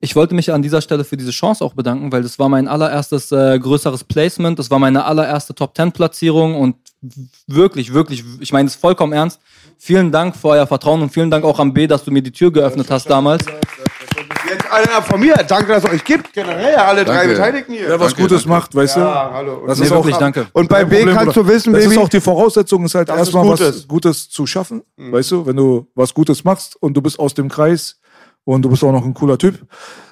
ich 0.00 0.14
wollte 0.16 0.34
mich 0.34 0.52
an 0.52 0.62
dieser 0.62 0.82
Stelle 0.82 1.04
für 1.04 1.16
diese 1.16 1.30
Chance 1.30 1.64
auch 1.64 1.74
bedanken, 1.74 2.12
weil 2.12 2.22
das 2.22 2.38
war 2.38 2.48
mein 2.48 2.68
allererstes 2.68 3.32
äh, 3.32 3.58
größeres 3.58 4.04
Placement, 4.04 4.58
das 4.58 4.70
war 4.70 4.78
meine 4.78 5.04
allererste 5.04 5.54
Top 5.54 5.76
10 5.76 5.92
Platzierung 5.92 6.56
und 6.56 6.76
wirklich, 7.46 7.92
wirklich, 7.92 8.22
ich 8.40 8.52
meine 8.52 8.68
es 8.68 8.74
vollkommen 8.74 9.12
ernst. 9.12 9.40
Vielen 9.78 10.12
Dank 10.12 10.36
für 10.36 10.48
euer 10.48 10.66
Vertrauen 10.66 11.02
und 11.02 11.10
vielen 11.10 11.30
Dank 11.30 11.44
auch 11.44 11.58
an 11.58 11.72
B, 11.72 11.86
dass 11.86 12.04
du 12.04 12.10
mir 12.10 12.22
die 12.22 12.32
Tür 12.32 12.52
geöffnet 12.52 12.90
hast 12.90 13.08
damals. 13.10 13.44
Einer 14.74 15.02
von 15.02 15.20
mir. 15.20 15.34
Danke, 15.46 15.68
dass 15.72 15.84
es 15.84 15.90
euch 15.90 16.04
gibt. 16.04 16.32
Generell 16.32 16.74
alle 16.76 17.04
drei 17.04 17.14
Danke. 17.14 17.28
Beteiligten 17.34 17.72
hier. 17.74 17.88
Wer 17.88 18.00
was 18.00 18.08
Danke, 18.08 18.22
Gutes 18.22 18.42
danke. 18.42 18.48
macht, 18.48 18.74
weißt 18.74 18.96
Ja, 18.96 19.28
du? 19.28 19.34
hallo. 19.34 19.64
Das 19.66 19.78
Nee, 19.78 19.84
ist 19.86 19.92
auch, 19.92 19.96
wirklich, 19.96 20.16
danke. 20.16 20.46
Und 20.52 20.68
bei 20.68 20.80
Kein 20.80 20.88
B 20.88 20.96
Problem, 20.98 21.14
kannst 21.16 21.34
Bruder. 21.34 21.46
du 21.48 21.54
wissen, 21.54 21.72
das 21.72 21.82
Baby. 21.84 21.94
ist 21.94 22.00
auch 22.00 22.08
die 22.08 22.20
Voraussetzung, 22.20 22.84
ist 22.84 22.94
halt 22.94 23.08
erstmal 23.08 23.48
was 23.48 23.60
Gutes. 23.60 23.88
Gutes 23.88 24.28
zu 24.30 24.46
schaffen. 24.46 24.82
Weißt 24.96 25.30
du, 25.30 25.46
wenn 25.46 25.56
du 25.56 25.86
was 25.94 26.12
Gutes 26.12 26.42
machst 26.44 26.76
und 26.80 26.94
du 26.94 27.02
bist 27.02 27.18
aus 27.18 27.34
dem 27.34 27.48
Kreis 27.48 28.00
und 28.44 28.62
du 28.62 28.68
bist 28.70 28.84
auch 28.84 28.92
noch 28.92 29.04
ein 29.04 29.14
cooler 29.14 29.38
Typ, 29.38 29.58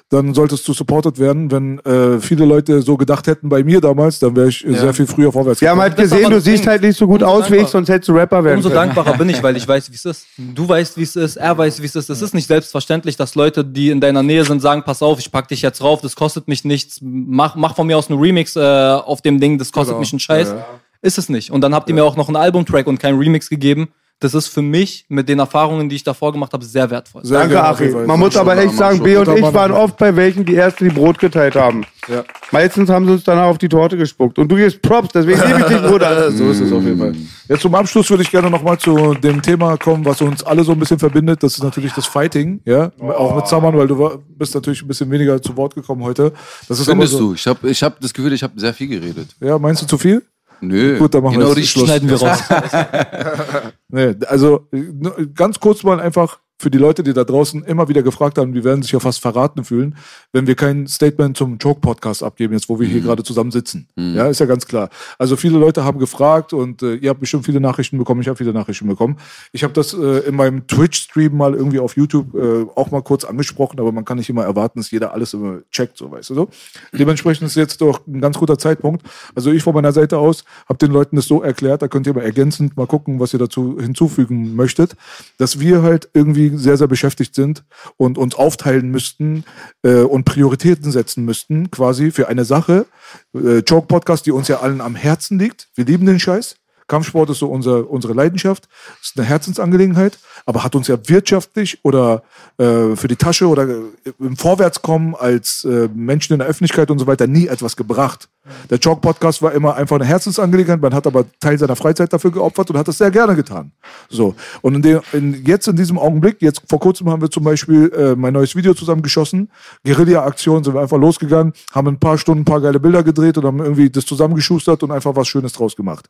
dann 0.09 0.35
solltest 0.35 0.67
du 0.67 0.73
supported 0.73 1.17
werden. 1.17 1.49
Wenn 1.49 1.79
äh, 1.79 2.19
viele 2.19 2.45
Leute 2.45 2.81
so 2.83 2.97
gedacht 2.97 3.25
hätten 3.25 3.49
bei 3.49 3.63
mir 3.63 3.81
damals, 3.81 4.19
dann 4.19 4.35
wäre 4.35 4.49
ich 4.49 4.63
äh, 4.63 4.73
sehr 4.75 4.93
viel 4.93 5.07
früher 5.07 5.31
vorwärts 5.31 5.59
Wir 5.59 5.71
haben 5.71 5.79
halt 5.81 5.95
gesehen, 5.95 6.29
du 6.29 6.39
siehst 6.39 6.67
halt 6.67 6.83
nicht 6.83 6.97
so 6.97 7.07
gut 7.07 7.23
aus 7.23 7.49
wie 7.49 7.55
ich, 7.55 7.67
sonst 7.67 7.89
hättest 7.89 8.09
du 8.09 8.13
Rapper 8.13 8.43
werden 8.43 8.57
Umso 8.57 8.69
können. 8.69 8.93
dankbarer 8.93 9.17
bin 9.17 9.29
ich, 9.29 9.41
weil 9.41 9.57
ich 9.57 9.67
weiß, 9.67 9.89
wie 9.91 9.95
es 9.95 10.05
ist. 10.05 10.27
Du 10.53 10.69
weißt, 10.69 10.97
wie 10.97 11.03
es 11.03 11.15
ist, 11.15 11.37
er 11.37 11.57
weiß, 11.57 11.81
wie 11.81 11.85
es 11.85 11.95
ist. 11.95 12.09
Es 12.11 12.21
ist 12.21 12.33
nicht 12.35 12.45
selbstverständlich, 12.47 13.17
dass 13.17 13.33
Leute, 13.33 13.65
die 13.65 13.89
in 13.89 14.01
deiner 14.01 14.21
Nähe 14.21 14.45
sind, 14.45 14.61
sagen, 14.61 14.83
pass 14.85 15.01
auf, 15.01 15.19
ich 15.19 15.31
pack 15.31 15.47
dich 15.47 15.63
jetzt 15.63 15.81
rauf, 15.81 16.01
das 16.01 16.15
kostet 16.15 16.47
mich 16.47 16.63
nichts. 16.63 16.99
Mach, 17.01 17.55
mach 17.55 17.75
von 17.75 17.87
mir 17.87 17.97
aus 17.97 18.09
einen 18.11 18.19
Remix 18.19 18.55
äh, 18.55 18.59
auf 18.59 19.21
dem 19.21 19.39
Ding, 19.39 19.57
das 19.57 19.71
kostet 19.71 19.93
Genau. 19.93 19.99
mich 20.01 20.13
einen 20.13 20.19
Scheiß. 20.19 20.49
Ja, 20.49 20.55
ja. 20.57 20.65
Ist 21.01 21.17
es 21.17 21.27
nicht. 21.27 21.49
Und 21.51 21.61
dann 21.61 21.73
habt 21.73 21.89
ihr 21.89 21.95
mir 21.95 22.03
auch 22.05 22.15
noch 22.17 22.27
einen 22.27 22.37
Albumtrack 22.37 22.85
und 22.87 22.99
keinen 22.99 23.17
Remix 23.17 23.49
gegeben. 23.49 23.89
Das 24.23 24.33
ist 24.33 24.47
für 24.47 24.61
mich 24.61 25.03
mit 25.09 25.27
den 25.27 25.39
Erfahrungen, 25.39 25.89
die 25.89 25.97
ich 25.97 26.03
davor 26.03 26.31
gemacht 26.31 26.53
habe, 26.53 26.63
sehr 26.63 26.89
wertvoll. 26.89 27.25
Sehr 27.25 27.39
Danke, 27.39 27.61
Achim. 27.61 28.05
Man 28.05 28.17
muss 28.17 28.37
aber 28.37 28.57
echt 28.57 28.73
sagen. 28.73 29.03
B 29.03 29.17
und 29.17 29.27
ich 29.27 29.53
waren 29.53 29.73
oft 29.73 29.97
bei 29.97 30.15
welchen, 30.15 30.45
die 30.45 30.55
ersten, 30.55 30.87
die 30.87 30.95
Brot 30.95 31.19
geteilt 31.19 31.57
haben. 31.57 31.83
Ja. 32.07 32.23
Meistens 32.49 32.89
haben 32.89 33.05
sie 33.05 33.11
uns 33.11 33.25
danach 33.25 33.47
auf 33.47 33.57
die 33.57 33.67
Torte 33.67 33.97
gespuckt. 33.97 34.39
Und 34.39 34.47
du 34.47 34.55
gehst 34.55 34.81
Props, 34.81 35.09
deswegen 35.13 35.41
liebe 35.45 35.59
ich 35.59 35.65
dich, 35.65 35.81
Bruder. 35.89 36.31
so 36.31 36.51
ist 36.51 36.61
es 36.61 36.71
auf 36.71 36.81
jeden 36.83 36.99
Fall. 36.99 37.13
Jetzt 37.49 37.63
zum 37.63 37.75
Abschluss 37.75 38.09
würde 38.09 38.23
ich 38.23 38.31
gerne 38.31 38.49
nochmal 38.49 38.77
zu 38.77 39.13
dem 39.15 39.41
Thema 39.41 39.75
kommen, 39.75 40.05
was 40.05 40.21
uns 40.21 40.41
alle 40.41 40.63
so 40.63 40.71
ein 40.71 40.79
bisschen 40.79 40.99
verbindet. 40.99 41.43
Das 41.43 41.55
ist 41.55 41.63
natürlich 41.63 41.91
das 41.91 42.05
Fighting, 42.05 42.61
ja. 42.63 42.93
Auch 43.01 43.35
mit 43.35 43.47
Saman, 43.47 43.77
weil 43.77 43.89
du 43.89 43.99
war, 43.99 44.19
bist 44.37 44.55
natürlich 44.55 44.81
ein 44.83 44.87
bisschen 44.87 45.11
weniger 45.11 45.41
zu 45.41 45.57
Wort 45.57 45.75
gekommen 45.75 46.01
heute. 46.01 46.31
Das 46.69 46.79
ist 46.79 46.87
aber 46.87 47.01
Findest 47.01 47.11
so, 47.11 47.19
du? 47.19 47.33
Ich 47.33 47.45
habe 47.45 47.69
ich 47.69 47.83
hab 47.83 47.99
das 47.99 48.13
Gefühl, 48.13 48.31
ich 48.31 48.41
habe 48.43 48.57
sehr 48.57 48.73
viel 48.73 48.87
geredet. 48.87 49.35
Ja, 49.41 49.59
meinst 49.59 49.81
du 49.81 49.85
zu 49.85 49.97
viel? 49.97 50.23
Nö. 50.63 50.97
Gut, 50.97 51.13
dann 51.13 51.23
machen 51.23 51.33
wir 51.33 51.39
genau 51.39 51.49
jetzt 51.49 51.57
richtig. 51.57 51.71
Schluss. 51.71 51.85
Schneiden 51.85 52.09
wir 52.09 52.21
raus. 52.21 52.39
Nee, 53.93 54.15
also 54.25 54.67
äh, 54.71 54.77
nur 54.91 55.15
ganz 55.35 55.59
kurz 55.59 55.83
mal 55.83 55.99
einfach 55.99 56.39
für 56.63 56.71
die 56.71 56.77
Leute, 56.79 57.03
die 57.03 57.13
da 57.13 57.23
draußen 57.23 57.63
immer 57.63 57.87
wieder 57.89 58.01
gefragt 58.01 58.37
haben, 58.37 58.53
die 58.53 58.63
werden 58.63 58.81
sich 58.81 58.91
ja 58.93 58.99
fast 58.99 59.21
verraten 59.21 59.63
fühlen, 59.63 59.95
wenn 60.31 60.47
wir 60.47 60.55
kein 60.55 60.87
Statement 60.87 61.37
zum 61.37 61.57
Joke-Podcast 61.57 62.23
abgeben, 62.23 62.53
jetzt 62.53 62.69
wo 62.69 62.79
wir 62.79 62.87
hier 62.87 63.01
Mhm. 63.01 63.05
gerade 63.05 63.23
zusammen 63.23 63.51
sitzen. 63.51 63.87
Ja, 63.95 64.27
ist 64.27 64.39
ja 64.39 64.45
ganz 64.45 64.65
klar. 64.65 64.89
Also 65.19 65.35
viele 65.35 65.57
Leute 65.59 65.83
haben 65.83 65.99
gefragt 65.99 66.53
und 66.53 66.81
äh, 66.81 66.95
ihr 66.95 67.09
habt 67.09 67.19
bestimmt 67.19 67.45
viele 67.45 67.59
Nachrichten 67.59 67.97
bekommen, 67.97 68.21
ich 68.21 68.27
habe 68.27 68.37
viele 68.37 68.53
Nachrichten 68.53 68.87
bekommen. 68.87 69.17
Ich 69.51 69.63
habe 69.63 69.73
das 69.73 69.93
äh, 69.93 70.19
in 70.27 70.35
meinem 70.35 70.65
Twitch-Stream 70.67 71.35
mal 71.35 71.53
irgendwie 71.53 71.79
auf 71.79 71.97
YouTube 71.97 72.33
äh, 72.33 72.65
auch 72.75 72.89
mal 72.91 73.01
kurz 73.03 73.25
angesprochen, 73.25 73.79
aber 73.79 73.91
man 73.91 74.05
kann 74.05 74.17
nicht 74.17 74.29
immer 74.29 74.43
erwarten, 74.43 74.79
dass 74.79 74.89
jeder 74.91 75.13
alles 75.13 75.33
immer 75.33 75.59
checkt, 75.71 75.97
so 75.97 76.09
weißt 76.11 76.29
du 76.29 76.33
so. 76.35 76.49
Dementsprechend 76.93 77.45
ist 77.47 77.55
jetzt 77.55 77.81
doch 77.81 78.07
ein 78.07 78.21
ganz 78.21 78.37
guter 78.37 78.57
Zeitpunkt. 78.57 79.03
Also 79.35 79.51
ich 79.51 79.63
von 79.63 79.73
meiner 79.73 79.91
Seite 79.91 80.17
aus 80.17 80.45
habe 80.69 80.77
den 80.79 80.91
Leuten 80.91 81.17
das 81.17 81.25
so 81.27 81.41
erklärt, 81.41 81.81
da 81.81 81.87
könnt 81.87 82.07
ihr 82.07 82.13
mal 82.13 82.21
ergänzend 82.23 82.77
mal 82.77 82.87
gucken, 82.87 83.19
was 83.19 83.33
ihr 83.33 83.39
dazu 83.39 83.77
hinzufügen 83.79 84.55
möchtet, 84.55 84.95
dass 85.37 85.59
wir 85.59 85.81
halt 85.81 86.09
irgendwie 86.13 86.52
sehr, 86.57 86.77
sehr 86.77 86.87
beschäftigt 86.87 87.35
sind 87.35 87.63
und 87.97 88.17
uns 88.17 88.35
aufteilen 88.35 88.89
müssten 88.89 89.43
äh, 89.83 90.01
und 90.01 90.25
Prioritäten 90.25 90.91
setzen 90.91 91.25
müssten, 91.25 91.71
quasi 91.71 92.11
für 92.11 92.27
eine 92.27 92.45
Sache. 92.45 92.85
Äh, 93.33 93.59
Joke 93.59 93.87
Podcast, 93.87 94.25
die 94.25 94.31
uns 94.31 94.47
ja 94.47 94.59
allen 94.59 94.81
am 94.81 94.95
Herzen 94.95 95.39
liegt. 95.39 95.69
Wir 95.75 95.85
lieben 95.85 96.05
den 96.05 96.19
Scheiß. 96.19 96.55
Kampfsport 96.87 97.29
ist 97.29 97.39
so 97.39 97.47
unser, 97.47 97.89
unsere 97.89 98.13
Leidenschaft, 98.13 98.67
ist 99.01 99.17
eine 99.17 99.25
Herzensangelegenheit, 99.25 100.19
aber 100.45 100.63
hat 100.63 100.75
uns 100.75 100.87
ja 100.87 100.97
wirtschaftlich 101.07 101.79
oder 101.83 102.23
äh, 102.57 102.95
für 102.95 103.07
die 103.07 103.15
Tasche 103.15 103.47
oder 103.47 103.67
äh, 103.67 103.81
im 104.19 104.35
Vorwärtskommen 104.35 105.15
als 105.15 105.63
äh, 105.63 105.87
Menschen 105.93 106.33
in 106.33 106.39
der 106.39 106.47
Öffentlichkeit 106.47 106.91
und 106.91 106.99
so 106.99 107.07
weiter 107.07 107.27
nie 107.27 107.47
etwas 107.47 107.75
gebracht. 107.75 108.29
Der 108.69 108.79
Chalk 108.79 108.99
Podcast 108.99 109.41
war 109.41 109.53
immer 109.53 109.75
einfach 109.75 109.95
eine 109.95 110.05
Herzensangelegenheit, 110.05 110.81
man 110.81 110.93
hat 110.93 111.07
aber 111.07 111.25
Teil 111.39 111.57
seiner 111.57 111.77
Freizeit 111.77 112.11
dafür 112.11 112.31
geopfert 112.31 112.69
und 112.69 112.77
hat 112.77 112.87
das 112.87 112.97
sehr 112.97 113.09
gerne 113.09 113.35
getan. 113.35 113.71
So. 114.09 114.35
Und 114.61 114.75
in 114.75 114.81
dem, 114.81 115.01
in, 115.13 115.45
jetzt 115.45 115.67
in 115.67 115.77
diesem 115.77 115.97
Augenblick, 115.97 116.41
jetzt 116.41 116.61
vor 116.67 116.79
kurzem 116.79 117.09
haben 117.09 117.21
wir 117.21 117.31
zum 117.31 117.43
Beispiel 117.43 117.91
äh, 117.93 118.15
mein 118.15 118.33
neues 118.33 118.55
Video 118.55 118.73
zusammen 118.73 119.01
geschossen. 119.01 119.49
Guerilla-Aktion 119.85 120.63
sind 120.63 120.73
wir 120.73 120.81
einfach 120.81 120.97
losgegangen, 120.97 121.53
haben 121.71 121.87
ein 121.87 121.99
paar 121.99 122.17
Stunden 122.17 122.41
ein 122.41 122.45
paar 122.45 122.59
geile 122.59 122.79
Bilder 122.79 123.03
gedreht 123.03 123.37
und 123.37 123.45
haben 123.45 123.59
irgendwie 123.59 123.89
das 123.89 124.05
zusammengeschustert 124.05 124.83
und 124.83 124.91
einfach 124.91 125.15
was 125.15 125.27
Schönes 125.27 125.53
draus 125.53 125.75
gemacht. 125.75 126.09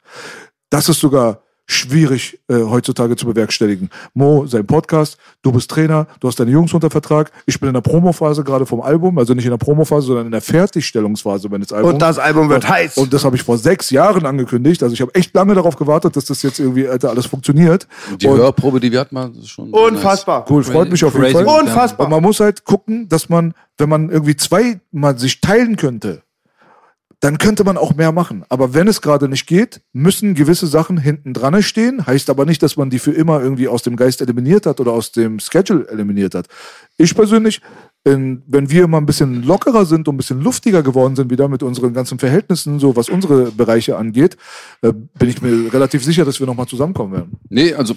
Das 0.72 0.89
ist 0.89 0.99
sogar 0.99 1.43
schwierig 1.65 2.40
äh, 2.49 2.56
heutzutage 2.56 3.15
zu 3.15 3.26
bewerkstelligen. 3.26 3.90
Mo, 4.14 4.45
sein 4.45 4.65
Podcast, 4.68 5.18
du 5.41 5.52
bist 5.52 5.72
Trainer, 5.72 6.07
du 6.19 6.27
hast 6.27 6.40
deine 6.40 6.52
Jungs 6.52 6.73
unter 6.73 6.90
Vertrag. 6.90 7.31
Ich 7.45 7.60
bin 7.60 7.68
in 7.68 7.73
der 7.73 7.81
Promophase 7.81 8.44
gerade 8.44 8.65
vom 8.65 8.81
Album, 8.81 9.18
also 9.18 9.34
nicht 9.34 9.45
in 9.45 9.52
der 9.52 9.57
Promophase, 9.57 10.07
sondern 10.07 10.26
in 10.26 10.31
der 10.31 10.41
Fertigstellungsphase 10.41 11.48
meines 11.49 11.72
Albums. 11.72 11.94
Und 11.94 12.02
das 12.02 12.19
Album 12.19 12.49
wird 12.49 12.65
und, 12.65 12.69
heiß. 12.69 12.98
Und 12.98 13.14
das 13.14 13.23
habe 13.23 13.35
ich 13.35 13.44
vor 13.44 13.57
sechs 13.57 13.90
Jahren 13.91 14.26
angekündigt. 14.26 14.84
Also 14.84 14.94
ich 14.94 15.02
habe 15.02 15.15
echt 15.15 15.34
lange 15.34 15.56
darauf 15.56 15.77
gewartet, 15.77 16.15
dass 16.15 16.26
das 16.26 16.41
jetzt 16.44 16.60
irgendwie 16.60 16.88
Alter, 16.88 17.10
alles 17.10 17.26
funktioniert. 17.26 17.88
Die 18.19 18.27
und 18.27 18.38
Hörprobe, 18.38 18.80
die 18.80 18.91
wir 18.91 18.99
hatten, 18.99 19.15
war 19.15 19.31
schon. 19.45 19.69
Unfassbar. 19.72 20.45
cool, 20.49 20.64
freut 20.64 20.91
mich 20.91 21.03
auf 21.06 21.14
jeden. 21.14 21.31
Fall. 21.31 21.45
Unfassbar. 21.45 22.07
Und 22.07 22.11
man 22.11 22.22
muss 22.22 22.40
halt 22.40 22.65
gucken, 22.65 23.07
dass 23.07 23.30
man, 23.30 23.53
wenn 23.77 23.88
man 23.88 24.10
irgendwie 24.10 24.35
zwei 24.35 24.81
mal 24.91 25.18
sich 25.18 25.40
teilen 25.40 25.77
könnte, 25.77 26.23
dann 27.24 27.38
könnte 27.38 27.64
man 27.64 27.78
auch 27.78 27.95
mehr 27.95 28.12
machen. 28.12 28.44
Aber 28.50 28.74
wenn 28.74 28.90
es 28.90 29.02
gerade 29.02 29.30
nicht 29.30 29.48
geht, 29.48 29.80
müssen 29.94 30.34
gewisse 30.34 30.68
Sachen 30.68 30.98
hinten 30.98 31.34
dran 31.34 31.64
stehen. 31.64 32.06
Heißt 32.06 32.30
aber 32.30 32.44
nicht, 32.44 32.62
dass 32.62 32.76
man 32.76 32.90
die 32.90 33.00
für 33.00 33.14
immer 33.14 33.41
irgendwie 33.41 33.70
aus 33.70 33.82
dem 33.82 33.95
Geist 33.95 34.20
eliminiert 34.20 34.66
hat 34.66 34.82
oder 34.82 34.91
aus 34.91 35.14
dem 35.14 35.40
Schedule 35.40 35.88
eliminiert 35.88 36.36
hat. 36.36 36.48
Ich 36.98 37.16
persönlich, 37.16 37.62
wenn 38.04 38.44
wir 38.50 38.88
mal 38.88 38.98
ein 38.98 39.06
bisschen 39.06 39.41
lockerer 39.44 39.86
sind 39.86 40.10
und 40.10 40.16
ein 40.16 40.18
bisschen 40.18 40.41
luftiger 40.41 40.84
geworden 40.84 41.16
sind, 41.16 41.32
wieder 41.32 41.48
mit 41.48 41.64
unseren 41.64 41.94
ganzen 41.94 42.20
Verhältnissen, 42.20 42.78
so 42.78 42.98
was 42.98 43.08
unsere 43.08 43.52
Bereiche 43.52 43.95
angeht, 43.95 44.36
äh, 44.82 44.91
bin 44.91 45.30
ich 45.30 45.41
mir 45.41 45.72
relativ 45.72 46.04
sicher, 46.04 46.26
dass 46.26 46.41
wir 46.41 46.48
nochmal 46.48 46.68
zusammenkommen 46.68 47.14
werden. 47.14 47.38
Nee, 47.48 47.74
also 47.74 47.95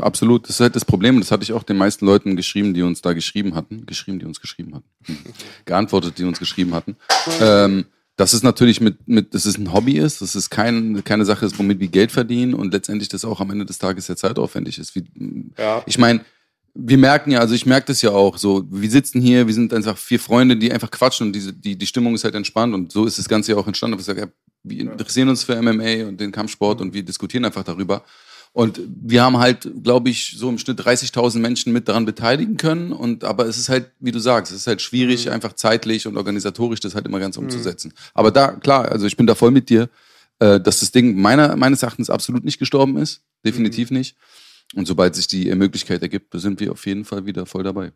absolut. 0.00 0.44
Das 0.44 0.50
ist 0.50 0.60
halt 0.60 0.76
das 0.76 0.84
Problem. 0.84 1.18
Das 1.18 1.32
hatte 1.32 1.42
ich 1.42 1.52
auch 1.52 1.64
den 1.64 1.78
meisten 1.78 2.06
Leuten 2.06 2.36
geschrieben, 2.36 2.74
die 2.74 2.82
uns 2.82 3.02
da 3.02 3.12
geschrieben 3.12 3.56
hatten. 3.56 3.86
Geschrieben, 3.86 4.20
die 4.20 4.24
uns 4.24 4.40
geschrieben 4.40 4.76
hatten. 4.76 4.86
Hm. 5.06 5.16
Geantwortet, 5.64 6.16
die 6.18 6.22
uns 6.22 6.38
geschrieben 6.38 6.74
hatten. 6.74 6.94
Ähm, 7.40 7.86
dass 8.18 8.32
es 8.32 8.42
natürlich 8.42 8.80
mit, 8.80 9.06
mit, 9.06 9.32
dass 9.32 9.44
es 9.44 9.58
ein 9.58 9.72
Hobby 9.72 9.96
ist, 9.96 10.20
dass 10.20 10.34
es 10.34 10.50
kein, 10.50 11.04
keine 11.04 11.24
Sache 11.24 11.46
ist, 11.46 11.56
womit 11.56 11.78
wir 11.78 11.86
Geld 11.86 12.10
verdienen 12.10 12.52
und 12.52 12.72
letztendlich 12.72 13.08
das 13.08 13.24
auch 13.24 13.40
am 13.40 13.50
Ende 13.52 13.64
des 13.64 13.78
Tages 13.78 14.06
sehr 14.06 14.16
zeitaufwendig 14.16 14.80
ist. 14.80 14.96
Wie, 14.96 15.04
Ja. 15.56 15.84
Ich 15.86 15.98
meine, 15.98 16.24
wir 16.74 16.98
merken 16.98 17.30
ja, 17.30 17.38
also 17.38 17.54
ich 17.54 17.64
merke 17.64 17.86
das 17.86 18.02
ja 18.02 18.10
auch 18.10 18.36
so, 18.36 18.66
wir 18.70 18.90
sitzen 18.90 19.20
hier, 19.20 19.46
wir 19.46 19.54
sind 19.54 19.72
einfach 19.72 19.96
vier 19.96 20.18
Freunde, 20.18 20.56
die 20.56 20.72
einfach 20.72 20.90
quatschen 20.90 21.28
und 21.28 21.32
diese, 21.32 21.52
die, 21.52 21.78
die 21.78 21.86
Stimmung 21.86 22.16
ist 22.16 22.24
halt 22.24 22.34
entspannt 22.34 22.74
und 22.74 22.90
so 22.90 23.06
ist 23.06 23.20
das 23.20 23.28
Ganze 23.28 23.52
ja 23.52 23.58
auch 23.58 23.68
entstanden. 23.68 23.94
Aber 23.94 24.00
ich 24.00 24.06
sage, 24.06 24.22
ja, 24.22 24.26
wir 24.64 24.80
interessieren 24.80 25.28
uns 25.28 25.44
für 25.44 25.60
MMA 25.62 26.08
und 26.08 26.20
den 26.20 26.32
Kampfsport 26.32 26.80
und 26.80 26.92
wir 26.92 27.04
diskutieren 27.04 27.44
einfach 27.44 27.62
darüber. 27.62 28.02
Und 28.52 28.80
wir 28.86 29.22
haben 29.22 29.38
halt, 29.38 29.70
glaube 29.82 30.10
ich, 30.10 30.34
so 30.36 30.48
im 30.48 30.58
Schnitt 30.58 30.80
30.000 30.80 31.38
Menschen 31.38 31.72
mit 31.72 31.88
daran 31.88 32.04
beteiligen 32.04 32.56
können. 32.56 32.92
Und 32.92 33.24
aber 33.24 33.46
es 33.46 33.58
ist 33.58 33.68
halt, 33.68 33.90
wie 34.00 34.12
du 34.12 34.18
sagst, 34.18 34.52
es 34.52 34.60
ist 34.62 34.66
halt 34.66 34.82
schwierig, 34.82 35.30
einfach 35.30 35.52
zeitlich 35.52 36.06
und 36.06 36.16
organisatorisch 36.16 36.80
das 36.80 36.94
halt 36.94 37.06
immer 37.06 37.20
ganz 37.20 37.36
umzusetzen. 37.36 37.92
Aber 38.14 38.30
da, 38.30 38.52
klar, 38.52 38.90
also 38.90 39.06
ich 39.06 39.16
bin 39.16 39.26
da 39.26 39.34
voll 39.34 39.50
mit 39.50 39.68
dir, 39.68 39.88
äh, 40.38 40.60
dass 40.60 40.80
das 40.80 40.90
Ding 40.90 41.20
meiner, 41.20 41.56
meines 41.56 41.82
Erachtens 41.82 42.10
absolut 42.10 42.44
nicht 42.44 42.58
gestorben 42.58 42.96
ist. 42.96 43.22
Definitiv 43.44 43.90
nicht. 43.90 44.16
Und 44.74 44.86
sobald 44.86 45.14
sich 45.14 45.26
die 45.26 45.54
Möglichkeit 45.54 46.02
ergibt, 46.02 46.32
sind 46.38 46.60
wir 46.60 46.72
auf 46.72 46.86
jeden 46.86 47.04
Fall 47.04 47.26
wieder 47.26 47.46
voll 47.46 47.62
dabei. 47.62 47.92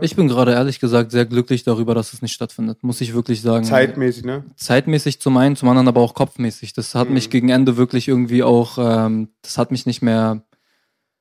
Ich 0.00 0.16
bin 0.16 0.28
gerade 0.28 0.52
ehrlich 0.52 0.80
gesagt 0.80 1.10
sehr 1.10 1.26
glücklich 1.26 1.64
darüber, 1.64 1.94
dass 1.94 2.12
es 2.12 2.22
nicht 2.22 2.32
stattfindet, 2.32 2.82
muss 2.82 3.00
ich 3.00 3.12
wirklich 3.12 3.42
sagen. 3.42 3.64
Zeitmäßig, 3.64 4.24
ne? 4.24 4.44
Zeitmäßig 4.56 5.20
zum 5.20 5.36
einen, 5.36 5.56
zum 5.56 5.68
anderen 5.68 5.88
aber 5.88 6.00
auch 6.00 6.14
kopfmäßig. 6.14 6.72
Das 6.72 6.94
hat 6.94 7.10
mich 7.10 7.28
gegen 7.28 7.48
Ende 7.48 7.76
wirklich 7.76 8.08
irgendwie 8.08 8.42
auch, 8.42 8.78
ähm, 8.78 9.28
das 9.42 9.58
hat 9.58 9.70
mich 9.70 9.84
nicht 9.84 10.00
mehr, 10.00 10.42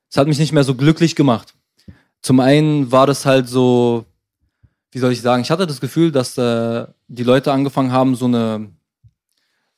das 0.09 0.17
hat 0.17 0.27
mich 0.27 0.39
nicht 0.39 0.53
mehr 0.53 0.63
so 0.63 0.75
glücklich 0.75 1.15
gemacht. 1.15 1.55
Zum 2.21 2.39
einen 2.39 2.91
war 2.91 3.07
das 3.07 3.25
halt 3.25 3.49
so, 3.49 4.05
wie 4.91 4.99
soll 4.99 5.11
ich 5.11 5.21
sagen, 5.21 5.41
ich 5.41 5.51
hatte 5.51 5.67
das 5.67 5.81
Gefühl, 5.81 6.11
dass 6.11 6.37
äh, 6.37 6.85
die 7.07 7.23
Leute 7.23 7.51
angefangen 7.51 7.91
haben, 7.91 8.15
so 8.15 8.25
eine 8.25 8.69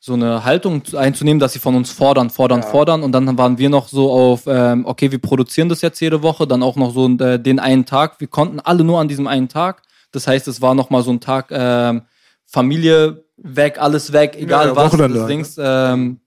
so 0.05 0.15
eine 0.15 0.43
Haltung 0.43 0.83
zu- 0.83 0.97
einzunehmen, 0.97 1.39
dass 1.39 1.53
sie 1.53 1.59
von 1.59 1.75
uns 1.75 1.89
fordern, 1.89 2.29
fordern, 2.29 2.61
fordern. 2.61 3.03
Und 3.03 3.13
dann 3.13 3.37
waren 3.37 3.57
wir 3.57 3.69
noch 3.69 3.87
so 3.87 4.11
auf, 4.11 4.41
ähm, 4.47 4.85
okay, 4.85 5.09
wir 5.11 5.19
produzieren 5.19 5.69
das 5.69 5.81
jetzt 5.81 6.01
jede 6.01 6.21
Woche, 6.21 6.45
dann 6.45 6.61
auch 6.61 6.75
noch 6.75 6.93
so 6.93 7.07
äh, 7.19 7.39
den 7.39 7.57
einen 7.57 7.85
Tag. 7.85 8.19
Wir 8.19 8.27
konnten 8.27 8.59
alle 8.59 8.83
nur 8.83 8.99
an 8.99 9.07
diesem 9.07 9.27
einen 9.27 9.47
Tag. 9.47 9.81
Das 10.11 10.27
heißt, 10.27 10.49
es 10.49 10.61
war 10.61 10.75
noch 10.75 10.89
mal 10.89 11.03
so 11.03 11.11
ein 11.11 11.21
Tag 11.21 11.47
ähm, 11.51 12.01
Familie 12.45 13.23
weg, 13.37 13.77
alles 13.79 14.11
weg, 14.11 14.35
egal 14.37 14.67
Ja, 14.67 14.75
was. 14.75 14.91
Wochenende 14.91 15.21
halt, 15.21 15.29
Dings, 15.29 15.55
ähm, 15.57 16.19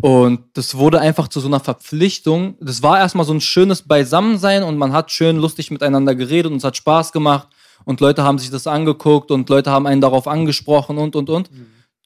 und 0.00 0.40
das 0.54 0.76
wurde 0.76 0.98
einfach 1.00 1.28
zu 1.28 1.40
so 1.40 1.48
einer 1.48 1.60
Verpflichtung. 1.60 2.56
Das 2.60 2.82
war 2.82 2.98
erstmal 2.98 3.26
so 3.26 3.34
ein 3.34 3.40
schönes 3.42 3.82
Beisammensein 3.82 4.62
und 4.62 4.78
man 4.78 4.92
hat 4.94 5.10
schön 5.10 5.36
lustig 5.36 5.70
miteinander 5.70 6.14
geredet 6.14 6.50
und 6.52 6.58
es 6.58 6.64
hat 6.64 6.76
Spaß 6.78 7.12
gemacht 7.12 7.48
und 7.84 8.00
Leute 8.00 8.22
haben 8.22 8.38
sich 8.38 8.50
das 8.50 8.66
angeguckt 8.66 9.30
und 9.30 9.48
Leute 9.50 9.70
haben 9.70 9.86
einen 9.86 10.00
darauf 10.00 10.26
angesprochen 10.26 10.96
und 10.96 11.16
und 11.16 11.28
und. 11.28 11.50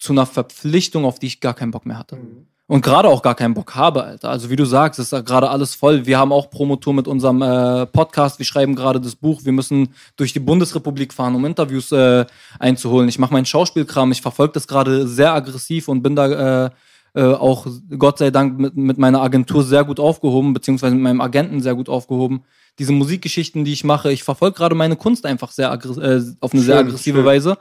Zu 0.04 0.12
einer 0.12 0.26
Verpflichtung, 0.26 1.06
auf 1.06 1.18
die 1.18 1.28
ich 1.28 1.40
gar 1.40 1.54
keinen 1.54 1.70
Bock 1.70 1.86
mehr 1.86 1.98
hatte. 1.98 2.18
Und 2.66 2.82
gerade 2.82 3.08
auch 3.08 3.22
gar 3.22 3.34
keinen 3.34 3.54
Bock 3.54 3.74
habe, 3.74 4.04
Alter. 4.04 4.28
Also 4.28 4.50
wie 4.50 4.56
du 4.56 4.66
sagst, 4.66 5.00
ist 5.00 5.10
gerade 5.10 5.48
alles 5.48 5.74
voll. 5.74 6.04
Wir 6.04 6.18
haben 6.18 6.30
auch 6.30 6.50
Promotour 6.50 6.92
mit 6.92 7.08
unserem 7.08 7.40
äh, 7.40 7.86
Podcast. 7.86 8.38
Wir 8.38 8.44
schreiben 8.44 8.74
gerade 8.74 9.00
das 9.00 9.16
Buch. 9.16 9.40
Wir 9.44 9.52
müssen 9.52 9.94
durch 10.16 10.34
die 10.34 10.40
Bundesrepublik 10.40 11.14
fahren, 11.14 11.34
um 11.34 11.46
Interviews 11.46 11.90
äh, 11.92 12.26
einzuholen. 12.58 13.08
Ich 13.08 13.18
mache 13.18 13.32
meinen 13.32 13.46
Schauspielkram. 13.46 14.12
Ich 14.12 14.20
verfolge 14.20 14.52
das 14.52 14.68
gerade 14.68 15.08
sehr 15.08 15.32
aggressiv 15.32 15.88
und 15.88 16.02
bin 16.02 16.16
da 16.16 16.66
äh, 16.66 16.70
äh, 17.14 17.22
auch 17.22 17.66
Gott 17.98 18.18
sei 18.18 18.30
Dank 18.30 18.58
mit, 18.58 18.76
mit 18.76 18.98
meiner 18.98 19.22
Agentur 19.22 19.62
sehr 19.62 19.84
gut 19.84 20.00
aufgehoben, 20.00 20.52
beziehungsweise 20.52 20.94
mit 20.94 21.04
meinem 21.04 21.22
Agenten 21.22 21.62
sehr 21.62 21.74
gut 21.74 21.88
aufgehoben. 21.88 22.44
Diese 22.78 22.92
Musikgeschichten, 22.92 23.64
die 23.64 23.72
ich 23.72 23.84
mache, 23.84 24.12
ich 24.12 24.22
verfolge 24.22 24.56
gerade 24.56 24.74
meine 24.74 24.96
Kunst 24.96 25.24
einfach 25.24 25.50
sehr 25.50 25.72
äh, 25.72 26.20
auf 26.40 26.52
eine 26.52 26.62
sehr 26.62 26.76
Schön, 26.76 26.86
aggressive 26.86 27.18
schön. 27.18 27.24
Weise 27.24 27.58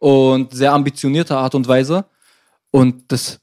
und 0.00 0.52
sehr 0.52 0.72
ambitionierte 0.72 1.36
Art 1.36 1.54
und 1.54 1.68
Weise. 1.68 2.06
Und 2.72 3.04
das 3.12 3.38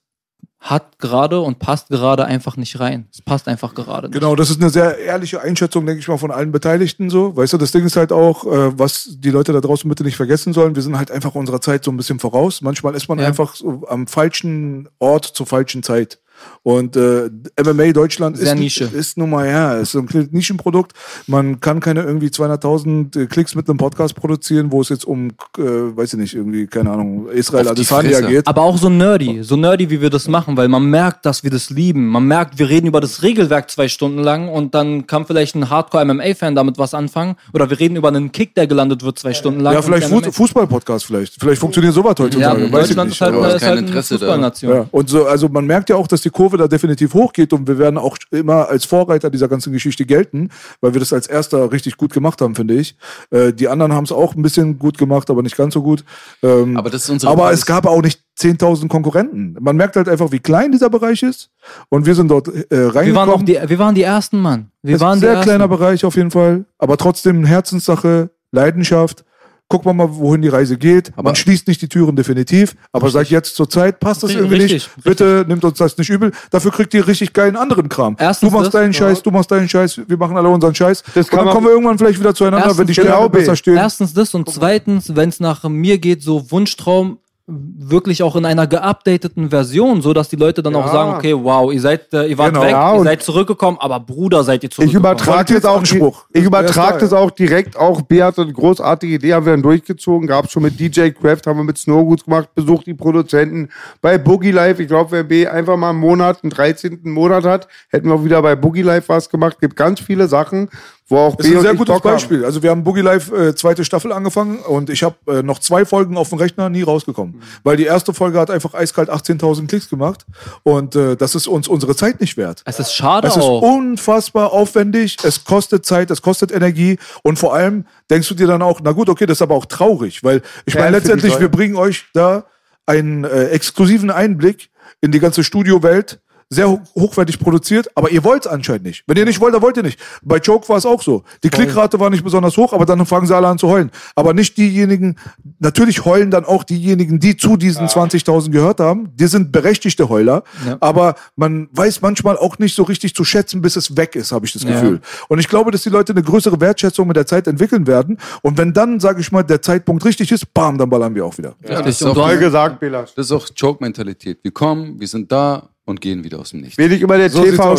hat 0.60 0.98
gerade 1.00 1.40
und 1.40 1.60
passt 1.60 1.90
gerade 1.90 2.26
einfach 2.26 2.58
nicht 2.58 2.80
rein. 2.80 3.08
Es 3.14 3.22
passt 3.22 3.48
einfach 3.48 3.76
gerade 3.76 4.10
nicht. 4.10 4.20
Genau, 4.20 4.36
das 4.36 4.50
ist 4.50 4.60
eine 4.60 4.72
sehr 4.72 4.98
ehrliche 4.98 5.40
Einschätzung, 5.40 5.86
denke 5.86 6.00
ich 6.00 6.08
mal, 6.08 6.18
von 6.18 6.32
allen 6.32 6.52
Beteiligten 6.52 7.10
so. 7.10 7.38
Weißt 7.38 7.54
du, 7.54 7.58
das 7.58 7.72
Ding 7.72 7.86
ist 7.86 7.96
halt 7.96 8.12
auch, 8.12 8.44
äh, 8.46 8.78
was 8.78 9.08
die 9.20 9.30
Leute 9.30 9.54
da 9.54 9.62
draußen 9.62 9.88
bitte 9.88 10.04
nicht 10.04 10.18
vergessen 10.18 10.54
sollen, 10.54 10.76
wir 10.76 10.82
sind 10.82 10.98
halt 10.98 11.12
einfach 11.12 11.36
unserer 11.36 11.62
Zeit 11.62 11.84
so 11.86 11.92
ein 11.92 11.98
bisschen 11.98 12.20
voraus. 12.20 12.62
Manchmal 12.62 12.96
ist 12.96 13.08
man 13.08 13.20
Ja. 13.20 13.28
einfach 13.28 13.56
so 13.56 13.84
am 13.88 14.08
falschen 14.08 14.90
Ort 15.00 15.26
zur 15.26 15.46
falschen 15.46 15.84
Zeit. 15.84 16.20
Und 16.68 16.98
äh, 16.98 17.30
MMA 17.64 17.94
Deutschland 17.94 18.36
Sehr 18.38 18.52
ist, 18.52 18.60
Nische. 18.60 18.84
ist 18.84 19.18
nun 19.18 19.30
mal, 19.30 19.48
ja, 19.48 19.76
ist 19.76 19.94
so 19.94 20.00
ein 20.00 20.30
Nischenprodukt. 20.32 20.92
Man 21.26 21.62
kann 21.62 21.80
keine 21.80 22.02
irgendwie 22.02 22.28
200.000 22.28 23.22
äh, 23.22 23.26
Klicks 23.28 23.56
mit 23.56 23.70
einem 23.70 23.78
Podcast 23.78 24.16
produzieren, 24.16 24.70
wo 24.70 24.82
es 24.82 24.90
jetzt 24.90 25.06
um, 25.06 25.30
äh, 25.58 25.62
weiß 25.62 26.16
ich 26.16 26.20
nicht, 26.20 26.36
irgendwie, 26.36 26.68
keine 26.68 26.92
Ahnung, 26.92 27.30
Israel 27.30 27.70
Adesanya 27.70 28.20
geht. 28.20 28.46
Aber 28.46 28.64
auch 28.64 28.78
so 28.78 28.90
nerdy, 28.90 29.44
so 29.44 29.56
nerdy, 29.56 29.90
wie 29.90 30.02
wir 30.02 30.10
das 30.10 30.28
machen, 30.28 30.58
weil 30.58 30.68
man 30.68 30.84
merkt, 30.90 31.26
dass 31.26 31.42
wir 31.42 31.52
das 31.52 31.70
lieben. 31.70 32.10
Man 32.10 32.26
merkt, 32.26 32.60
wir 32.60 32.68
reden 32.68 32.88
über 32.88 33.00
das 33.00 33.24
Regelwerk 33.24 33.72
zwei 33.72 33.88
Stunden 33.88 34.20
lang 34.20 34.50
und 34.50 34.76
dann 34.76 35.08
kann 35.08 35.26
vielleicht 35.26 35.56
ein 35.56 35.70
Hardcore-MMA-Fan 35.70 36.54
damit 36.54 36.78
was 36.78 36.94
anfangen. 36.94 37.38
Oder 37.54 37.70
wir 37.70 37.80
reden 37.80 37.96
über 37.96 38.10
einen 38.10 38.34
Kick, 38.34 38.56
der 38.56 38.68
gelandet 38.68 39.06
wird 39.06 39.18
zwei 39.18 39.34
Stunden 39.34 39.62
lang. 39.62 39.74
Ja, 39.74 39.82
vielleicht 39.82 40.10
Fußball-Podcast 40.36 41.06
vielleicht. 41.06 41.36
Vielleicht 41.40 41.62
funktioniert 41.62 41.94
sowas 41.94 42.16
heutzutage. 42.20 42.66
Ja, 42.66 42.72
weiß 42.74 42.90
ich 42.90 42.96
Deutschland 42.98 43.10
nicht. 43.10 43.22
ist 43.22 43.22
halt, 43.22 43.56
ist 43.56 43.62
kein 43.62 43.70
halt 43.70 43.88
eine. 43.90 44.04
Fußballnation. 44.04 44.74
Ja, 44.74 44.86
und 44.92 45.08
so, 45.08 45.26
also 45.26 45.48
man 45.48 45.66
merkt 45.66 45.90
ja 45.90 45.96
auch, 45.96 46.10
dass 46.10 46.20
die 46.20 46.30
Kurve 46.30 46.57
da 46.58 46.68
definitiv 46.68 47.14
hochgeht 47.14 47.54
und 47.54 47.68
wir 47.68 47.78
werden 47.78 47.98
auch 47.98 48.18
immer 48.32 48.68
als 48.70 48.86
Vorreiter 48.86 49.30
dieser 49.30 49.48
ganzen 49.48 49.74
Geschichte 49.74 50.06
gelten, 50.06 50.50
weil 50.82 50.94
wir 50.94 51.00
das 51.00 51.14
als 51.14 51.28
erster 51.28 51.72
richtig 51.72 51.98
gut 51.98 52.14
gemacht 52.14 52.42
haben, 52.42 52.56
finde 52.56 52.76
ich. 52.76 52.96
Äh, 53.32 53.54
die 53.54 53.68
anderen 53.68 53.94
haben 53.94 54.04
es 54.04 54.12
auch 54.12 54.36
ein 54.36 54.42
bisschen 54.42 54.78
gut 54.80 54.98
gemacht, 54.98 55.30
aber 55.30 55.42
nicht 55.44 55.58
ganz 55.58 55.74
so 55.74 55.82
gut. 55.82 56.04
Ähm, 56.44 56.78
Aber 56.78 56.90
das 56.90 57.04
ist 57.04 57.10
unsere 57.10 57.32
aber 57.32 57.52
es 57.52 57.66
gab 57.66 57.86
auch 57.86 58.02
nicht 58.02 58.22
10.000 58.40 58.88
Konkurrenten. 58.88 59.58
Man 59.60 59.76
merkt 59.76 59.96
halt 59.96 60.08
einfach, 60.08 60.32
wie 60.32 60.40
klein 60.40 60.72
dieser 60.72 60.90
Bereich 60.90 61.24
ist 61.24 61.50
und 61.90 62.06
wir 62.06 62.16
sind 62.16 62.30
dort 62.30 62.48
äh, 62.48 62.52
reingekommen. 62.72 63.06
Wir 63.06 63.16
waren, 63.16 63.30
auch 63.30 63.42
die, 63.44 63.60
wir 63.66 63.80
waren 63.80 63.96
die 63.96 64.04
Ersten, 64.04 64.40
Mann. 64.40 64.72
Wir 64.84 64.96
Es 64.96 65.02
ist 65.02 65.02
waren 65.02 65.18
ein 65.18 65.22
die 65.22 65.26
sehr 65.26 65.42
kleiner 65.42 65.68
Bereich 65.68 66.06
auf 66.06 66.16
jeden 66.16 66.32
Fall, 66.32 66.66
aber 66.78 66.98
trotzdem 66.98 67.46
Herzenssache, 67.46 68.30
Leidenschaft. 68.52 69.26
Guck 69.70 69.84
mal 69.84 69.92
mal, 69.92 70.08
wohin 70.10 70.42
die 70.42 70.48
Reise 70.48 70.78
geht. 70.78 71.12
Aber- 71.16 71.24
Man 71.30 71.36
schließt 71.36 71.68
nicht 71.68 71.82
die 71.82 71.90
Türen 71.90 72.16
definitiv, 72.16 72.76
aber 72.94 73.10
seit 73.10 73.30
jetzt 73.30 73.56
zur 73.56 73.70
Zeit 73.70 74.00
passt 74.00 74.24
das 74.24 74.30
Richtig, 74.30 74.44
irgendwie 74.46 74.62
richtig, 74.64 74.90
nicht. 74.96 75.04
Bitte 75.04 75.44
nimmt 75.46 75.66
uns 75.66 75.78
das 75.78 75.98
nicht 75.98 76.10
übel. 76.10 76.32
Dafür 76.52 76.72
kriegt 76.72 76.94
ihr 76.94 77.06
richtig 77.06 77.34
geilen 77.34 77.58
anderen 77.58 77.90
Kram. 77.90 78.16
Erstens 78.18 78.50
du 78.50 78.56
machst 78.56 78.68
das, 78.74 78.82
deinen 78.82 78.94
Scheiß, 78.94 79.22
du 79.24 79.32
machst 79.32 79.52
deinen 79.52 79.68
Scheiß, 79.68 80.02
wir 80.08 80.18
machen 80.18 80.38
alle 80.38 80.48
unseren 80.48 80.74
Scheiß. 80.74 81.04
Das 81.14 81.28
und 81.30 81.36
dann 81.38 81.50
kommen 81.50 81.66
wir 81.68 81.72
irgendwann 81.72 81.98
vielleicht 81.98 82.20
wieder 82.20 82.34
zueinander, 82.34 82.68
Erstens 82.68 82.80
wenn 82.80 82.88
die 82.88 82.94
Sterne 82.94 83.30
besser 83.30 83.56
stehen. 83.58 83.76
Erstens 83.76 84.14
das 84.14 84.34
und 84.34 84.50
zweitens, 84.50 85.16
wenn 85.16 85.28
es 85.30 85.42
nach 85.42 85.64
mir 85.68 85.98
geht, 85.98 86.24
so 86.24 86.50
Wunschtraum 86.50 87.20
wirklich 87.50 88.24
auch 88.24 88.36
in 88.36 88.44
einer 88.46 88.68
geupdateten 88.68 89.50
Version, 89.50 90.02
so 90.02 90.14
dass 90.14 90.28
die 90.28 90.36
Leute 90.36 90.62
dann 90.62 90.76
auch 90.76 90.88
Ja. 90.88 90.92
sagen, 90.92 91.12
okay, 91.16 91.34
wow, 91.34 91.72
ihr 91.72 91.80
seid, 91.80 92.14
äh, 92.14 92.26
ihr 92.28 92.38
wart 92.38 92.50
Genau. 92.54 92.62
weg, 92.66 92.72
Ja, 92.72 92.96
ihr 92.98 93.04
seid 93.04 93.24
zurückgekommen, 93.24 93.78
aber 93.80 94.02
Bruder 94.02 94.44
seid 94.44 94.64
ihr 94.64 94.70
Ich 94.70 94.76
zurückgekommen. 94.76 95.00
übertrage 95.14 95.54
das 95.54 95.64
auch, 95.64 95.76
Qualitätsanspruch. 95.78 96.26
ich 96.34 96.44
übertrage 96.44 97.00
das 97.00 97.14
auch 97.14 97.32
direkt. 97.32 97.78
Auch 97.78 98.02
B 98.02 98.22
hatte 98.22 98.42
eine 98.42 98.52
großartige 98.52 99.16
Idee, 99.16 99.34
haben 99.34 99.46
wir 99.46 99.54
dann 99.54 99.64
durchgezogen. 99.64 100.28
Gab 100.28 100.52
schon 100.52 100.64
mit 100.64 100.78
DJ 100.78 101.12
Craft, 101.12 101.44
haben 101.46 101.58
wir 101.60 101.64
mit 101.64 101.78
Snowgoods 101.78 102.26
gemacht, 102.26 102.50
besucht 102.54 102.86
die 102.86 102.94
Produzenten. 102.94 103.70
Bei 104.02 104.18
Boogie 104.18 104.52
Life, 104.52 104.82
ich 104.82 104.90
glaube, 104.90 105.12
wenn 105.12 105.28
B 105.30 105.48
einfach 105.48 105.78
mal 105.78 105.92
einen 105.92 106.00
Monat, 106.00 106.44
einen 106.44 106.50
13. 106.50 107.00
Monat 107.14 107.46
hat, 107.46 107.70
hätten 107.88 108.10
wir 108.10 108.16
auch 108.16 108.26
wieder 108.26 108.42
bei 108.42 108.58
Boogie 108.58 108.82
Life 108.82 109.08
was 109.08 109.30
gemacht. 109.30 109.58
Gibt 109.62 109.78
ganz 109.78 110.02
viele 110.02 110.28
Sachen, 110.28 110.70
wo 111.10 111.18
auch 111.18 111.36
B 111.38 111.48
ist 111.48 111.56
ein 111.56 111.62
sehr 111.62 111.76
gutes 111.76 111.94
Bock 111.96 112.04
haben. 112.04 112.14
Beispiel. 112.14 112.44
Also 112.44 112.62
wir 112.64 112.70
haben 112.70 112.84
Boogie 112.84 113.02
Live 113.02 113.32
äh, 113.32 113.56
zweite 113.56 113.86
Staffel 113.86 114.12
angefangen 114.12 114.60
und 114.60 114.90
ich 114.90 115.04
habe 115.04 115.16
äh, 115.28 115.42
noch 115.44 115.60
zwei 115.60 115.86
Folgen 115.86 116.18
auf 116.18 116.30
dem 116.30 116.38
Rechner 116.38 116.70
nie 116.70 116.82
rausgekommen. 116.84 117.42
Weil 117.64 117.78
die 117.78 117.86
erste 117.86 118.14
Folge 118.14 118.40
hat 118.40 118.50
einfach 118.52 118.74
eiskalt 118.74 119.10
18.000 119.10 119.68
Klicks 119.68 119.90
gemacht 119.90 120.26
und 120.64 120.96
äh, 120.96 121.16
das 121.16 121.36
ist 121.36 121.48
uns 121.48 121.68
unsere 121.68 121.96
Zeit 121.96 122.20
nicht 122.20 122.36
wert. 122.36 122.62
es 122.66 122.80
ist 122.80 122.94
schade 122.94 123.28
Es 123.28 123.38
ist 123.38 123.44
auch. 123.44 123.62
unfassbar 123.62 124.52
aufwendig, 124.52 125.18
es 125.24 125.44
kostet 125.46 125.86
Zeit, 125.86 126.12
es 126.12 126.22
kostet 126.22 126.52
Energie 126.52 126.98
und 127.24 127.40
vor 127.40 127.54
allem 127.54 127.86
denkst 128.10 128.28
du 128.28 128.36
dir 128.36 128.48
dann 128.48 128.62
auch, 128.62 128.82
na 128.84 128.92
gut, 128.92 129.08
okay, 129.10 129.26
das 129.26 129.38
ist 129.38 129.42
aber 129.42 129.56
auch 129.56 129.66
traurig, 129.66 130.24
weil 130.24 130.42
ich 130.66 130.74
Ja, 130.74 130.82
meine 130.82 130.98
letztendlich, 130.98 131.40
wir 131.40 131.50
bringen 131.50 131.76
euch 131.78 132.06
da 132.14 132.46
einen 132.86 133.24
äh, 133.24 133.46
exklusiven 133.50 134.12
Einblick 134.12 134.70
in 135.02 135.12
die 135.12 135.20
ganze 135.20 135.44
Studiowelt, 135.44 136.20
sehr 136.50 136.70
ho 136.70 136.80
hochwertig 136.96 137.40
produziert, 137.40 137.90
aber 137.96 138.10
ihr 138.10 138.24
wollt 138.24 138.46
es 138.46 138.52
anscheinend 138.52 138.86
nicht. 138.86 139.04
Wenn 139.06 139.18
ihr 139.18 139.26
nicht 139.26 139.42
wollt, 139.42 139.54
dann 139.54 139.62
wollt 139.62 139.76
ihr 139.76 139.84
nicht. 139.84 140.00
Bei 140.22 140.40
Choke 140.40 140.68
war 140.70 140.78
es 140.78 140.86
auch 140.86 141.02
so. 141.02 141.24
Die 141.44 141.50
Klickrate 141.50 142.00
war 142.00 142.10
nicht 142.10 142.24
besonders 142.24 142.56
hoch, 142.56 142.72
aber 142.72 142.86
dann 142.86 143.06
fangen 143.06 143.28
sie 143.28 143.36
alle 143.36 143.48
an 143.48 143.58
zu 143.58 143.68
heulen. 143.68 143.92
Aber 144.16 144.34
nicht 144.34 144.58
diejenigen, 144.58 145.18
natürlich 145.60 146.06
heulen 146.06 146.32
dann 146.32 146.46
auch 146.46 146.64
diejenigen, 146.64 147.20
die 147.20 147.36
zu 147.36 147.58
diesen 147.58 147.88
20.000 147.88 148.52
gehört 148.52 148.80
haben. 148.80 149.10
Die 149.16 149.28
sind 149.28 149.52
berechtigte 149.52 150.08
Heuler, 150.08 150.44
aber 150.80 151.16
man 151.36 151.68
weiß 151.74 152.02
manchmal 152.02 152.38
auch 152.38 152.58
nicht 152.60 152.76
so 152.76 152.84
richtig 152.84 153.14
zu 153.14 153.26
schätzen, 153.26 153.62
bis 153.62 153.76
es 153.76 153.98
weg 153.98 154.16
ist, 154.16 154.32
habe 154.32 154.46
ich 154.46 154.54
das 154.54 154.66
Gefühl. 154.66 155.02
Und 155.28 155.40
ich 155.40 155.50
glaube, 155.50 155.72
dass 155.72 155.84
die 155.84 155.90
Leute 155.90 156.14
eine 156.14 156.24
größere 156.24 156.62
Wertschätzung 156.62 157.08
mit 157.08 157.18
der 157.18 157.26
Zeit 157.26 157.48
entwickeln 157.48 157.88
werden. 157.88 158.18
Und 158.42 158.58
wenn 158.58 158.74
dann, 158.74 159.00
sage 159.00 159.20
ich 159.20 159.32
mal, 159.32 159.44
der 159.44 159.62
Zeitpunkt 159.62 160.06
richtig 160.06 160.32
ist, 160.32 160.54
bam, 160.54 160.78
dann 160.78 160.90
ballern 160.90 161.14
wir 161.14 161.26
auch 161.26 161.38
wieder. 161.38 161.56
Ja, 161.68 161.82
das, 161.82 162.02
ist 162.02 162.08
auch, 162.08 162.16
Voll 162.16 162.38
gesagt, 162.38 162.80
Belasch. 162.80 163.14
das 163.16 163.28
ist 163.28 163.32
auch 163.32 163.48
Choke-Mentalität. 163.60 164.40
Wir 164.44 164.52
kommen, 164.52 165.00
wir 165.00 165.08
sind 165.08 165.32
da 165.32 165.70
und 165.88 166.02
gehen 166.02 166.24
wieder 166.24 166.40
aus 166.40 166.52
dem 166.52 166.62
Nichts. 166.62 166.76
Bin 166.76 166.92
ich 166.92 167.02
immer 167.02 167.18
der 167.18 167.30
So 167.30 167.44
TV 167.44 167.76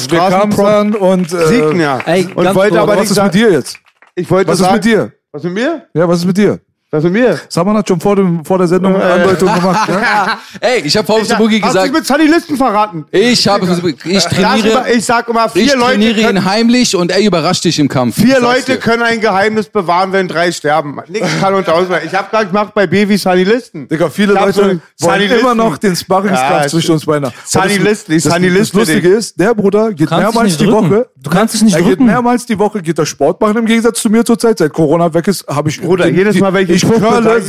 an 0.66 0.94
und 0.94 1.32
äh, 1.32 1.46
Signer. 1.46 2.00
Ey, 2.06 2.26
und 2.34 2.54
wollte 2.54 2.80
aber 2.80 2.92
was 2.92 3.02
nicht 3.02 3.10
ist 3.12 3.22
mit 3.22 3.34
dir 3.34 3.52
jetzt? 3.52 3.78
ich 4.14 4.28
wollte 4.30 4.48
Was 4.50 4.58
ist 4.58 4.64
sagen, 4.64 4.74
mit 4.74 4.84
dir? 4.84 5.12
Was 5.30 5.44
mit 5.44 5.52
mir? 5.52 5.86
Ja, 5.94 6.08
was 6.08 6.18
ist 6.20 6.24
mit 6.24 6.36
dir? 6.36 6.58
Was 6.90 7.04
mit 7.04 7.12
mir? 7.12 7.38
Saman 7.50 7.76
hat 7.76 7.86
schon 7.86 8.00
vor, 8.00 8.16
dem, 8.16 8.42
vor 8.42 8.56
der 8.56 8.66
Sendung 8.66 8.94
eine 8.94 9.04
Andeutung 9.12 9.52
gemacht. 9.52 9.90
Ja? 9.90 10.38
Ey, 10.60 10.80
ich 10.86 10.96
habe 10.96 11.06
zu 11.06 11.36
Boogie 11.36 11.60
Hast 11.60 11.74
du 11.74 11.80
gesagt, 11.80 11.92
mit 11.92 12.06
Sunny 12.06 12.24
Listen 12.26 12.56
verraten? 12.56 13.04
ich 13.10 13.46
habe, 13.46 13.66
ich 14.04 14.24
trainiere, 14.24 14.86
ich 14.90 15.04
sag 15.04 15.28
immer, 15.28 15.50
vier 15.50 15.64
ich 15.64 15.74
Leute 15.74 15.84
trainiere 15.84 16.22
können, 16.22 16.36
ihn 16.38 16.44
heimlich 16.46 16.96
und 16.96 17.10
er 17.10 17.20
überrascht 17.20 17.64
dich 17.66 17.78
im 17.78 17.88
Kampf. 17.88 18.14
Vier 18.16 18.40
Leute 18.40 18.72
dir. 18.72 18.76
können 18.78 19.02
ein 19.02 19.20
Geheimnis 19.20 19.68
bewahren, 19.68 20.12
wenn 20.12 20.28
drei 20.28 20.50
sterben. 20.50 20.98
Nichts 21.08 21.28
kann 21.38 21.52
unter 21.52 21.76
uns 21.76 21.88
bleiben. 21.88 22.06
Ich 22.06 22.14
habe 22.14 22.28
gerade 22.30 22.46
gemacht 22.46 22.72
bei 22.72 22.86
Baby 22.86 23.18
Sunny 23.18 23.44
Listen. 23.44 23.86
Digga, 23.86 24.08
viele 24.08 24.32
Leute 24.32 24.52
so 24.54 24.62
wollen 24.62 24.80
Sunny 24.96 25.24
immer 25.26 25.34
Listen. 25.34 25.56
noch 25.58 25.76
den 25.76 25.94
Sparringskraft 25.94 26.62
Ja, 26.64 26.68
zwischen 26.68 26.92
uns 26.92 27.04
beiden. 27.04 27.30
Sunny 27.44 27.74
das- 27.74 27.78
Listen, 27.84 28.12
ich 28.12 28.22
das, 28.22 28.32
Sunny 28.32 28.48
das 28.48 28.56
Listen, 28.58 28.78
Lustige 28.78 29.08
ist, 29.10 29.38
der 29.38 29.54
Bruder 29.54 29.92
geht 29.92 30.08
kannst 30.08 30.26
dich 30.28 30.34
mehrmals 30.34 30.56
die 30.56 30.64
drücken. 30.64 30.90
Woche. 30.90 31.08
Du 31.16 31.28
kannst 31.28 31.52
dich 31.52 31.60
nicht 31.62 31.74
er 31.74 31.82
geht 31.82 31.90
drücken. 31.90 32.06
mehrmals 32.06 32.46
die 32.46 32.58
Woche, 32.58 32.80
geht 32.80 32.98
er 32.98 33.04
Sport 33.04 33.38
machen, 33.42 33.58
im 33.58 33.66
Gegensatz 33.66 34.00
zu 34.00 34.08
mir 34.08 34.24
zur 34.24 34.38
Zeit. 34.38 34.56
Seit 34.56 34.72
Corona 34.72 35.12
weg 35.12 35.28
ist, 35.28 35.46
habe 35.48 35.68
ich. 35.68 35.78
Bruder, 35.82 36.08
jedes 36.08 36.40
Mal, 36.40 36.54
wenn 36.54 36.77
ich 36.82 36.88
curle. 36.88 37.42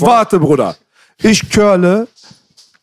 Warte, 0.00 0.38
Bruder. 0.38 0.76
Ich 1.18 1.48
curle 1.50 2.08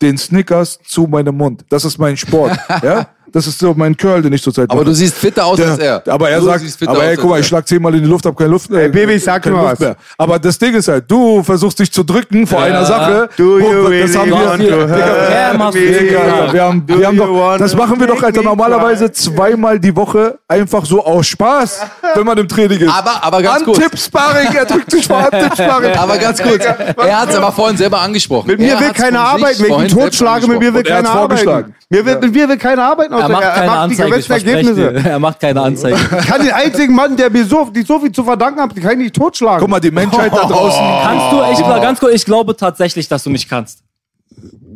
den 0.02 0.18
Snickers 0.18 0.80
zu 0.86 1.08
meinem 1.08 1.36
Mund. 1.36 1.66
Das 1.70 1.86
ist 1.86 1.98
mein 1.98 2.16
Sport. 2.18 2.58
ja? 2.84 3.10
Das 3.32 3.46
ist 3.48 3.60
so 3.60 3.74
mein 3.76 3.96
Curl, 3.96 4.22
den 4.22 4.34
ich 4.34 4.42
zurzeit 4.42 4.66
Aber 4.70 4.76
mache. 4.78 4.86
du 4.86 4.94
siehst 4.94 5.16
fitter 5.16 5.46
aus 5.46 5.60
als 5.62 5.78
er. 5.80 6.00
Der, 6.00 6.14
aber 6.14 6.30
er 6.30 6.40
du 6.40 6.46
sagt, 6.46 6.64
aber 6.88 7.04
ey, 7.04 7.16
guck 7.16 7.30
mal, 7.30 7.40
ich 7.40 7.48
schlag 7.48 7.68
zehnmal 7.68 7.94
in 7.96 8.02
die 8.04 8.10
Luft, 8.10 8.26
hab 8.26 8.36
keine 8.38 8.50
Luft. 8.52 8.72
Äh, 8.72 8.84
Ey, 8.84 8.90
Baby, 8.90 9.14
ich 9.14 9.24
sag 9.24 9.44
keine 9.44 9.56
nur 9.56 9.64
Luft 9.66 9.74
was. 9.74 9.80
mehr. 9.88 9.96
Aber 10.18 10.40
das 10.40 10.58
Ding 10.58 10.74
ist 10.74 10.88
halt, 10.88 11.10
du 11.10 11.44
versuchst 11.44 11.80
dich 11.80 11.92
zu 11.92 12.04
drücken 12.04 12.48
vor 12.48 12.62
einer 12.62 12.86
Sache. 12.86 13.30
Do 13.38 13.60
you 13.60 13.66
really 13.88 14.02
das 14.02 14.18
haben 14.18 14.32
want 14.32 14.60
wir, 14.60 14.70
to 14.70 14.86
Digga? 14.88 15.72
Digga, 15.72 16.20
Alter, 16.20 16.54
wir 16.54 16.64
haben, 16.64 16.84
wir 16.88 17.12
doch, 17.14 17.30
want 17.34 17.62
das 17.62 17.72
to 17.72 17.78
machen 17.78 18.00
wir 18.00 18.08
doch, 18.08 18.22
Alter, 18.24 18.42
normalerweise 18.42 19.12
zweimal 19.12 19.80
die 19.80 19.96
Woche 19.96 20.40
einfach 20.48 20.86
so 20.86 21.04
aus 21.06 21.28
Spaß, 21.28 21.82
wenn 22.16 22.26
man 22.26 22.38
im 22.38 22.48
Training 22.48 22.80
ist. 22.80 22.90
Aber- 22.90 23.24
aber 23.24 23.42
ganz 23.42 23.64
kurz. 23.64 23.78
Antipp-Sparring, 23.78 24.48
er 24.56 24.66
drückt 24.66 24.92
sich 24.92 25.06
vor 25.08 25.18
Antipp-Sparring. 25.18 25.92
Aber 26.00 26.18
ganz 26.18 26.42
kurz, 26.42 26.64
er 26.64 27.20
hat 27.22 27.30
es 27.30 27.36
aber 27.36 27.52
vorhin 27.52 27.78
selber 27.78 28.00
angesprochen. 28.02 28.48
Mit 28.48 28.60
mir 28.60 28.80
will 28.80 28.92
keiner 28.92 29.20
arbeiten. 29.22 29.62
Ihn 29.64 29.68
vorhin 29.68 29.90
selbst 29.90 30.04
totschlage, 30.20 30.48
mit 30.48 30.60
mir 30.60 30.74
will 30.74 30.84
keiner 30.84 31.10
arbeiten. 31.10 31.74
Mir 31.90 32.06
will, 32.06 32.20
Mit 32.20 32.34
mir 32.34 32.48
will 32.50 32.58
keiner 32.58 32.84
arbeiten. 32.84 33.14
Er 33.20 33.26
außer 33.26 33.34
macht 33.34 33.54
keine 33.54 33.72
die 33.72 33.78
Anzeige, 33.78 34.10
ich 34.10 34.28
besten 34.28 34.32
verspreche 34.32 34.58
Ergebnisse. 34.58 34.94
dir. 34.94 35.10
Er 35.10 35.20
macht 35.20 35.40
keine 35.40 35.62
Anzeige. 35.62 35.98
Ich 35.98 36.28
kann 36.28 36.42
den 36.42 36.52
einzigen 36.52 36.96
Mann, 36.96 37.18
der 37.18 37.30
mir 37.30 37.46
so, 37.46 37.70
die 37.70 37.82
so 37.84 38.00
viel 38.00 38.12
zu 38.12 38.24
verdanken 38.24 38.62
hat, 38.62 38.76
den 38.76 38.84
kann 38.84 38.94
ich 38.94 38.98
nicht 38.98 39.16
totschlagen. 39.16 39.60
Guck 39.60 39.70
mal, 39.70 39.80
die 39.80 39.92
Menschheit 39.92 40.32
da 40.34 40.46
draußen. 40.46 40.84
Kannst 41.04 41.32
du, 41.32 41.64
ich, 41.64 41.82
ganz 41.82 42.00
kurz, 42.00 42.14
ich 42.14 42.26
glaube 42.26 42.56
tatsächlich, 42.56 43.08
dass 43.08 43.24
du 43.24 43.30
nicht 43.30 43.50
kannst. 43.50 43.84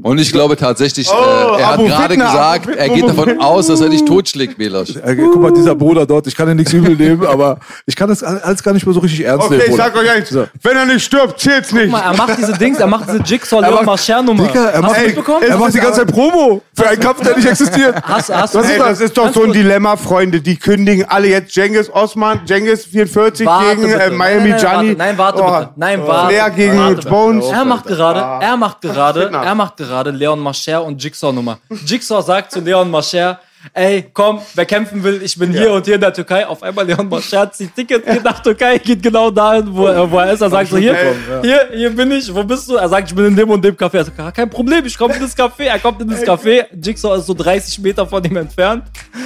Und 0.03 0.19
ich 0.19 0.31
glaube 0.31 0.55
tatsächlich, 0.57 1.09
Oh, 1.09 1.13
äh, 1.57 1.61
er 1.61 1.67
hat 1.69 1.79
gerade 1.79 2.09
Fitna, 2.13 2.25
gesagt, 2.31 2.67
Abu 2.67 2.77
er 2.77 2.89
geht 2.89 2.97
Fitna, 3.07 3.13
davon 3.13 3.41
aus, 3.41 3.67
dass 3.67 3.81
er 3.81 3.89
dich 3.89 4.03
totschlägt, 4.05 4.57
Belasch. 4.57 4.95
Äh, 4.97 5.15
guck 5.15 5.41
mal, 5.41 5.51
dieser 5.53 5.75
Bruder 5.75 6.05
dort, 6.05 6.27
ich 6.27 6.35
kann 6.35 6.47
dir 6.47 6.55
nichts 6.55 6.73
übel 6.73 6.95
nehmen, 6.95 7.25
aber 7.25 7.57
ich 7.85 7.95
kann 7.95 8.09
das 8.09 8.21
alles 8.23 8.61
gar 8.61 8.73
nicht 8.73 8.85
mehr 8.85 8.93
so 8.93 8.99
richtig 8.99 9.23
ernst 9.25 9.45
Okay, 9.45 9.55
nehmen. 9.55 9.63
ich 9.65 9.71
Bruder. 9.71 9.83
sag 9.83 9.95
euch 9.97 10.11
eins. 10.11 10.29
So. 10.29 10.45
Wenn 10.61 10.77
er 10.77 10.85
nicht 10.85 11.03
stirbt, 11.05 11.39
zählt's 11.39 11.71
nicht. 11.71 11.83
Guck 11.83 11.91
mal, 11.93 12.01
er 12.01 12.17
macht 12.17 12.37
diese 12.37 12.53
Dings, 12.53 12.79
er 12.79 12.87
macht 12.87 13.07
diese 13.07 13.19
Jigsaw 13.23 13.61
Er 13.63 13.71
macht- 13.71 13.81
er 13.81 13.87
Hast 13.87 14.81
macht, 14.81 14.97
du 14.99 15.05
mitbekommen? 15.05 15.43
er 15.47 15.57
macht 15.57 15.73
die 15.73 15.79
ganze 15.79 15.99
Zeit 16.01 16.11
Promo 16.11 16.61
für 16.75 16.87
einen 16.87 16.99
Kampf, 16.99 17.21
der 17.21 17.35
nicht 17.37 17.47
existiert. 17.47 17.95
Hast, 18.03 18.29
hast, 18.33 18.55
Was 18.55 18.65
Ey, 18.65 18.71
ist 18.73 18.79
das 18.79 18.99
ist 18.99 19.17
doch 19.17 19.33
so 19.33 19.43
ein. 19.43 19.53
Dilemma, 19.53 19.95
Freunde. 19.95 20.41
Die 20.41 20.57
kündigen 20.57 21.05
alle 21.07 21.27
jetzt 21.27 21.55
Jengis 21.55 21.89
Osman, 21.93 22.41
Jengis 22.45 22.85
44 22.85 23.45
Warte 23.45 23.75
gegen 23.77 23.91
äh, 23.91 24.09
Miami 24.09 24.49
nein, 24.49 24.59
nein. 24.61 24.63
Warte, 24.63 24.95
nein, 24.97 25.17
warte 25.17 25.41
Oh, 25.43 25.45
bitte. 25.59 25.69
Nein, 25.75 26.01
warte. 26.05 26.27
Flair 26.33 26.49
gegen 26.49 26.77
warte. 26.77 27.09
Bones. 27.09 27.45
Er 27.47 27.65
macht 27.65 27.85
gerade, 27.85 28.19
er 28.45 28.57
macht 28.57 28.81
gerade, 28.81 29.29
er 29.31 29.55
macht 29.55 29.77
gerade 29.77 29.92
Leon 30.11 30.39
Marcher 30.39 30.83
und 30.83 31.03
Jigsaw 31.03 31.31
Nummer. 31.31 31.59
Jigsaw 31.85 32.21
sagt 32.21 32.51
zu 32.51 32.59
Leon 32.59 32.89
Marcher, 32.89 33.39
ey, 33.73 34.05
komm, 34.13 34.39
wer 34.55 34.65
kämpfen 34.65 35.03
will, 35.03 35.21
ich 35.23 35.37
bin 35.37 35.51
hier 35.51 35.71
und 35.71 35.85
hier 35.85 35.95
in 35.95 36.01
der 36.01 36.13
Türkei. 36.13 36.45
Auf 36.45 36.61
einmal 36.63 36.85
Leon 36.85 37.07
Marcher 37.07 37.51
zieht 37.51 37.75
Ticket, 37.75 38.05
geht 38.05 38.23
nach 38.23 38.41
Türkei, 38.41 38.77
geht 38.77 39.01
genau 39.01 39.29
dahin, 39.31 39.67
wo, 39.73 39.85
er- 39.87 40.09
wo 40.11 40.17
er 40.19 40.33
ist. 40.33 40.41
Er 40.41 40.49
sagt 40.49 40.69
so, 40.69 40.77
hier, 40.77 40.93
hier, 41.41 41.59
hier 41.73 41.89
bin 41.95 42.11
ich, 42.11 42.33
wo 42.33 42.43
bist 42.43 42.69
du? 42.69 42.75
Er 42.75 42.89
sagt, 42.89 43.09
ich 43.09 43.15
bin 43.15 43.25
in 43.27 43.35
dem 43.35 43.49
und 43.49 43.63
dem 43.63 43.75
Café. 43.75 43.97
Er 43.97 44.05
sagt, 44.05 44.19
"Ah, 44.19 44.31
kein 44.31 44.49
Problem, 44.49 44.85
ich 44.85 44.97
komme 44.97 45.13
in 45.15 45.21
das 45.21 45.35
Café. 45.37 45.63
Er 45.65 45.79
kommt 45.79 46.01
in 46.01 46.09
das 46.09 46.21
Café, 46.23 46.65
Jigsaw 46.81 47.17
ist 47.17 47.25
so 47.27 47.33
30 47.33 47.79
Meter 47.79 48.05
von 48.05 48.23
ihm 48.23 48.37
entfernt. 48.37 48.83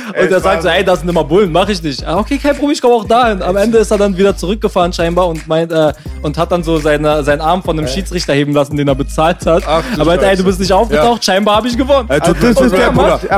Und 0.10 0.32
er 0.32 0.40
sagt 0.40 0.64
so, 0.64 0.70
ey, 0.70 0.84
das 0.84 1.00
sind 1.00 1.10
immer 1.10 1.24
Bullen, 1.24 1.52
mach 1.52 1.68
ich 1.70 1.82
nicht. 1.82 2.06
Ah, 2.06 2.18
Okay, 2.20 2.38
kein 2.38 2.54
Problem, 2.56 2.72
ich 2.72 2.82
komme 2.82 2.94
auch 2.96 3.06
dahin. 3.08 3.42
Am 3.42 3.56
Ende 3.58 3.78
ist 3.80 3.92
er 3.92 3.98
dann 3.98 4.18
wieder 4.18 4.36
zurückgefahren 4.36 4.92
scheinbar 4.94 5.28
und 5.28 5.48
meint, 5.48 5.72
äh, 5.72 5.94
und 6.22 6.38
hat 6.38 6.52
dann 6.52 6.64
so 6.64 6.78
seine, 6.78 7.24
seinen 7.24 7.42
Arm 7.42 7.64
von 7.64 7.78
einem 7.78 7.88
Schiedsrichter 7.88 8.34
heben 8.34 8.54
lassen, 8.54 8.76
den 8.78 8.88
er 8.88 8.96
bezahlt 8.96 9.46
hat. 9.46 9.64
Ach, 9.68 9.84
du 9.96 10.02
aber 10.02 10.22
ey, 10.22 10.36
du 10.36 10.44
bist 10.44 10.60
nicht 10.60 10.72
aufgetaucht, 10.74 11.24
scheinbar 11.24 11.58
habe 11.58 11.68
ich 11.68 11.78
gewonnen. 11.78 12.08
Er 12.10 12.22
tut 12.22 12.36
Also 12.38 12.48
das 12.48 12.60
mir 12.60 12.66
ist 12.68 12.72
leid, 12.72 12.82
der 12.82 12.92
Bruder. 12.92 13.18
Punkt, 13.18 13.32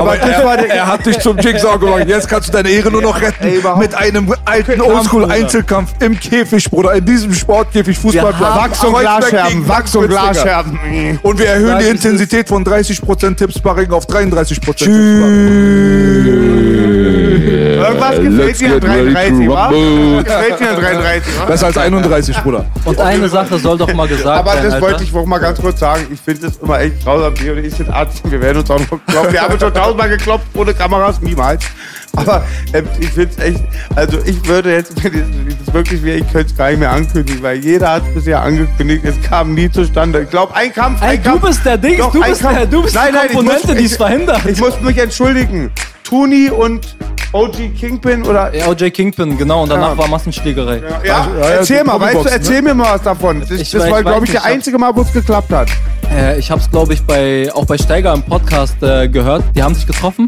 Das 0.90 0.98
hat 0.98 1.06
dich 1.06 1.20
zum 1.20 1.38
Jigsaw 1.38 1.78
gemacht. 1.78 2.08
Jetzt 2.08 2.28
kannst 2.28 2.48
du 2.48 2.54
deine 2.54 2.70
Ehre 2.70 2.90
nur 2.90 3.04
noch 3.04 3.22
retten. 3.22 3.44
Ey, 3.44 3.62
mit 3.78 3.94
einem 3.94 4.34
alten 4.46 4.80
Kampf, 4.80 4.96
Oldschool-Einzelkampf 4.96 5.92
im 6.00 6.20
Käfig, 6.20 6.68
Bruder. 6.70 6.94
In 6.94 7.06
diesem 7.06 7.32
Sportkäfig, 7.34 7.98
haben 7.98 8.40
Wachs 8.40 8.84
und 8.84 8.98
Glasscherben, 8.98 9.68
Wachs 9.68 9.96
und. 9.96 10.08
Glasscherben. 10.08 11.20
Und 11.22 11.38
wir 11.38 11.46
erhöhen 11.46 11.74
Sag 11.74 11.80
die 11.80 11.90
Intensität 11.90 12.48
von 12.48 12.66
30% 12.66 13.36
Tippsparring 13.36 13.92
auf 13.92 14.08
33% 14.08 14.66
Tippsparring. 14.66 16.89
Irgendwas 17.80 18.16
Äh, 18.18 18.22
gefällt 18.22 18.38
let's 18.48 18.60
dir 18.60 18.68
an 18.74 18.80
get 18.80 18.84
ready 18.90 19.14
33, 19.14 19.48
to 19.48 19.54
wa? 19.54 19.68
Gefällt 19.70 20.60
dir 20.60 20.70
an 20.70 20.76
33, 20.82 21.40
wa? 21.40 21.46
Besser 21.46 21.66
als 21.68 21.78
31, 21.78 22.38
Bruder. 22.44 22.66
Und 22.86 23.00
eine 23.00 23.30
Sache 23.30 23.60
soll 23.60 23.78
doch 23.78 23.94
mal 23.94 24.08
gesagt 24.08 24.28
Aber 24.40 24.54
werden, 24.54 24.66
das 24.66 24.74
Alter. 24.76 24.86
wollte 24.88 25.04
ich 25.04 25.16
auch 25.16 25.26
mal 25.26 25.40
ganz 25.40 25.60
kurz 25.62 25.80
sagen. 25.80 26.06
Ich 26.12 26.20
finde 26.20 26.42
das 26.48 26.58
immer 26.58 26.80
echt 26.80 27.04
grausam. 27.04 27.34
Wir 27.40 27.54
und 27.54 27.60
ich 27.66 27.74
sind 27.74 27.90
Arzt. 27.90 28.22
Wir 28.30 28.42
werden 28.42 28.58
uns 28.60 28.70
auch 28.72 28.80
noch 28.80 28.88
klopfen. 29.08 29.34
Wir 29.34 29.42
haben 29.42 29.54
uns 29.54 29.62
schon 29.62 29.74
tausendmal 29.74 30.10
geklopft 30.10 30.48
ohne 30.56 30.74
Kameras, 30.74 31.22
niemals. 31.22 31.64
Aber 32.16 32.44
ähm, 32.74 32.88
ich 33.00 33.10
finde 33.12 33.30
es 33.38 33.44
echt, 33.44 33.64
also 33.96 34.18
ich 34.26 34.44
würde 34.48 34.74
jetzt, 34.74 35.02
wenn 35.04 35.14
das, 35.14 35.22
das 35.66 35.74
wirklich 35.74 36.04
wäre, 36.04 36.18
ich 36.18 36.32
könnte 36.32 36.48
es 36.52 36.58
gar 36.58 36.70
nicht 36.70 36.80
mehr 36.80 36.92
ankündigen, 36.92 37.42
weil 37.44 37.58
jeder 37.60 37.92
hat 37.94 38.04
es 38.10 38.16
bisher 38.16 38.42
angekündigt, 38.42 39.06
es 39.06 39.22
kam 39.30 39.54
nie 39.54 39.70
zustande. 39.70 40.22
Ich 40.24 40.30
glaube, 40.30 40.54
ein 40.56 40.74
Kampf, 40.74 41.02
Ey, 41.04 41.10
ein 41.10 41.24
du 41.24 41.30
Kampf. 41.30 41.46
bist 41.46 41.64
der 41.66 41.78
Dings, 41.78 42.00
Doch, 42.00 42.12
du 42.12 42.22
bist 42.24 42.42
Kampf. 42.42 42.58
der, 42.58 42.66
du 42.66 42.82
bist 42.82 42.96
Nein, 42.96 43.08
die 43.10 43.14
nein, 43.16 43.26
ich 43.30 43.36
Komponente, 43.36 43.76
die 43.76 43.86
es 43.86 43.96
verhindert. 43.96 44.44
Ich 44.48 44.60
muss 44.60 44.82
mich 44.82 44.98
entschuldigen. 44.98 45.72
Tuni 46.04 46.50
und 46.50 46.96
OG 47.32 47.76
Kingpin 47.80 48.24
oder 48.24 48.54
Ja, 48.56 48.68
OJ 48.68 48.90
Kingpin, 48.90 49.38
genau, 49.38 49.64
und 49.64 49.70
danach 49.70 49.90
Ja. 49.92 49.98
war 50.00 50.08
Massenschlägerei. 50.08 50.82
Ja, 51.04 51.28
ja, 51.40 51.50
erzähl 51.58 51.84
mal, 51.84 52.00
weißt 52.00 52.14
du, 52.16 52.18
Promi-Boxen, 52.20 52.32
erzähl 52.40 52.62
mir 52.64 52.74
mal 52.74 52.96
was 52.96 53.04
davon. 53.04 53.40
Das, 53.42 53.52
Ich 53.52 53.70
das 53.70 53.90
war, 53.90 54.02
glaube 54.02 54.26
ich, 54.26 54.32
der 54.32 54.44
einzige 54.46 54.80
Mal, 54.80 54.96
wo 54.96 55.02
es 55.02 55.14
geklappt 55.14 55.52
hat. 55.52 55.70
Äh, 56.12 56.40
ich 56.40 56.50
habe 56.50 56.60
es, 56.60 56.70
glaube 56.72 56.94
ich, 56.94 57.04
bei 57.04 57.52
auch 57.54 57.66
bei 57.66 57.78
Steiger 57.78 58.14
im 58.16 58.24
Podcast 58.24 58.82
äh, 58.82 59.08
gehört. 59.08 59.44
Die 59.56 59.62
haben 59.62 59.76
sich 59.76 59.86
getroffen, 59.86 60.28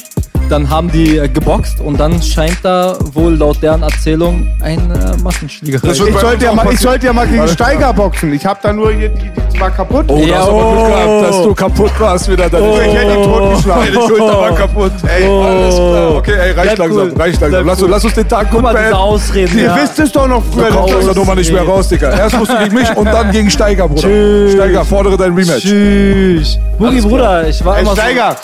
dann 0.51 0.69
haben 0.69 0.91
die 0.91 1.17
äh, 1.17 1.27
geboxt 1.29 1.79
und 1.79 1.99
dann 1.99 2.21
scheint 2.21 2.57
da 2.63 2.97
wohl 3.13 3.35
laut 3.35 3.61
deren 3.61 3.83
Erzählung 3.83 4.47
eine 4.61 5.15
Massenschlägerei. 5.23 5.87
Das 5.87 5.99
wird 5.99 6.09
Ich 6.09 6.15
bei 6.15 6.21
sollte, 6.21 6.35
uns 6.35 6.43
ja 6.43 6.49
auch 6.51 6.55
mal, 6.55 6.61
ich 6.63 6.69
passieren. 6.71 6.91
sollte 6.91 7.05
ja 7.05 7.13
mal 7.13 7.27
gegen 7.27 7.39
Alles 7.41 7.53
Steiger 7.53 7.93
boxen. 7.93 8.33
Ich 8.33 8.45
habe 8.45 8.59
da 8.61 8.73
nur 8.73 8.91
hier, 8.91 9.09
die, 9.09 9.31
die 9.53 9.59
war 9.59 9.71
kaputt. 9.71 10.05
Oh, 10.09 10.17
Ja, 10.17 10.27
da 10.27 10.39
hast 10.39 10.47
du 10.49 10.51
aber 10.51 10.71
Glück 10.71 10.83
oh. 10.83 10.87
gehabt, 10.87 11.29
dass 11.29 11.43
du 11.43 11.55
kaputt 11.55 11.91
warst 11.99 12.29
wieder. 12.31 12.49
Dann 12.49 12.63
Ich 12.63 12.93
hätte 12.93 13.13
ihn 13.13 13.23
totgeschlagen. 13.23 13.93
Deine 13.93 14.07
Schulter 14.07 14.41
war 14.41 14.55
kaputt. 14.55 14.91
Ey, 15.07 15.27
Alles 15.27 15.75
klar. 15.75 16.15
Okay, 16.17 16.33
ey, 16.33 16.51
reicht 16.51 16.75
Bleib 16.75 16.77
langsam, 16.77 17.11
cool. 17.11 17.21
reicht 17.21 17.41
langsam. 17.41 17.49
Bleib 17.49 17.65
Lass, 17.65 17.81
cool. 17.81 17.89
lass 17.89 18.05
uns 18.05 18.13
den 18.13 18.27
Tag 18.27 18.47
Guck 18.49 18.51
gut 18.51 18.61
mal, 18.63 18.69
diese 18.71 18.81
beenden. 18.81 18.97
Ausreden. 18.97 19.57
Ihr 19.57 19.63
ja. 19.65 19.75
wisst 19.81 19.99
es 19.99 20.11
doch 20.11 20.27
noch 20.27 20.43
früher. 20.51 20.69
Da 20.69 20.75
kommst 20.75 20.93
du 20.93 20.97
aus 20.97 21.05
der 21.05 21.15
Nummer 21.15 21.35
nicht 21.35 21.51
mehr 21.53 21.63
raus, 21.63 21.87
Digga. 21.87 22.09
Erst 22.17 22.37
musst 22.37 22.51
du 22.51 22.57
gegen 22.57 22.75
mich 22.75 22.95
und 22.95 23.05
dann 23.05 23.31
gegen 23.31 23.49
Steiger, 23.49 23.87
Bruder. 23.87 24.01
Tschüss. 24.01 24.53
Steiger, 24.53 24.85
fordere 24.85 25.17
dein 25.17 25.33
Rematch. 25.33 25.61
Tschüss. 25.63 26.59
Boogie, 26.77 27.01
Bruder, 27.01 27.47
ich 27.47 27.63
war 27.63 27.77
Ey, 27.77 27.83
immer 27.83 27.93
Steiger, 27.93 28.35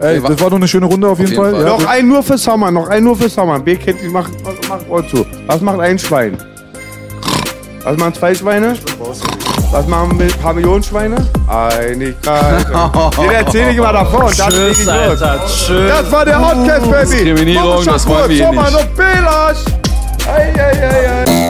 Ey, 0.00 0.20
das 0.20 0.40
war 0.40 0.50
doch 0.50 0.56
eine 0.56 0.66
schöne 0.68 0.86
Runde 0.86 1.08
auf 1.08 1.18
jeden, 1.18 1.30
jeden 1.30 1.42
Fall. 1.42 1.52
Fall. 1.52 1.62
Ja, 1.62 1.68
noch 1.78 1.86
ein 1.86 2.08
nur 2.08 2.22
für 2.22 2.38
Sommer, 2.38 2.70
noch 2.70 2.88
ein 2.88 3.04
nur 3.04 3.16
für 3.16 3.28
Sommer. 3.28 3.58
B 3.60 3.76
kennt 3.76 4.00
die 4.02 4.08
macht, 4.08 4.32
macht 4.68 4.88
Ohr 4.88 5.06
zu. 5.08 5.24
Was 5.46 5.60
macht 5.60 5.80
ein 5.80 5.98
Schwein? 5.98 6.36
Was 7.84 7.96
machen 7.96 8.14
zwei 8.14 8.34
Schweine? 8.34 8.74
Was 9.72 9.86
machen 9.86 10.18
wir- 10.18 10.26
Pavillonschweine? 10.42 11.16
Einigkeit. 11.48 12.66
Den 13.18 13.30
erzähle 13.30 13.70
ich 13.70 13.76
immer 13.78 13.92
davor 13.92 14.24
und 14.24 14.38
dann 14.38 14.50
so. 14.50 14.58
leg 14.58 14.72
ich 14.72 14.84
los. 14.84 15.18
Das 15.20 16.12
war 16.12 16.24
der 16.24 16.38
Outcast, 16.40 16.90
Baby. 16.90 17.06
Diskriminierung, 17.06 17.84
das 17.84 18.06
wollen 18.06 18.28
wir 18.28 18.36
hier 18.36 18.46
Sommer 18.46 18.62
nicht. 18.64 18.72
noch 18.74 18.86
Belasch. 18.96 19.58
Ei, 20.26 20.52
ei, 20.60 20.60
ei, 20.60 21.10
ei. 21.26 21.49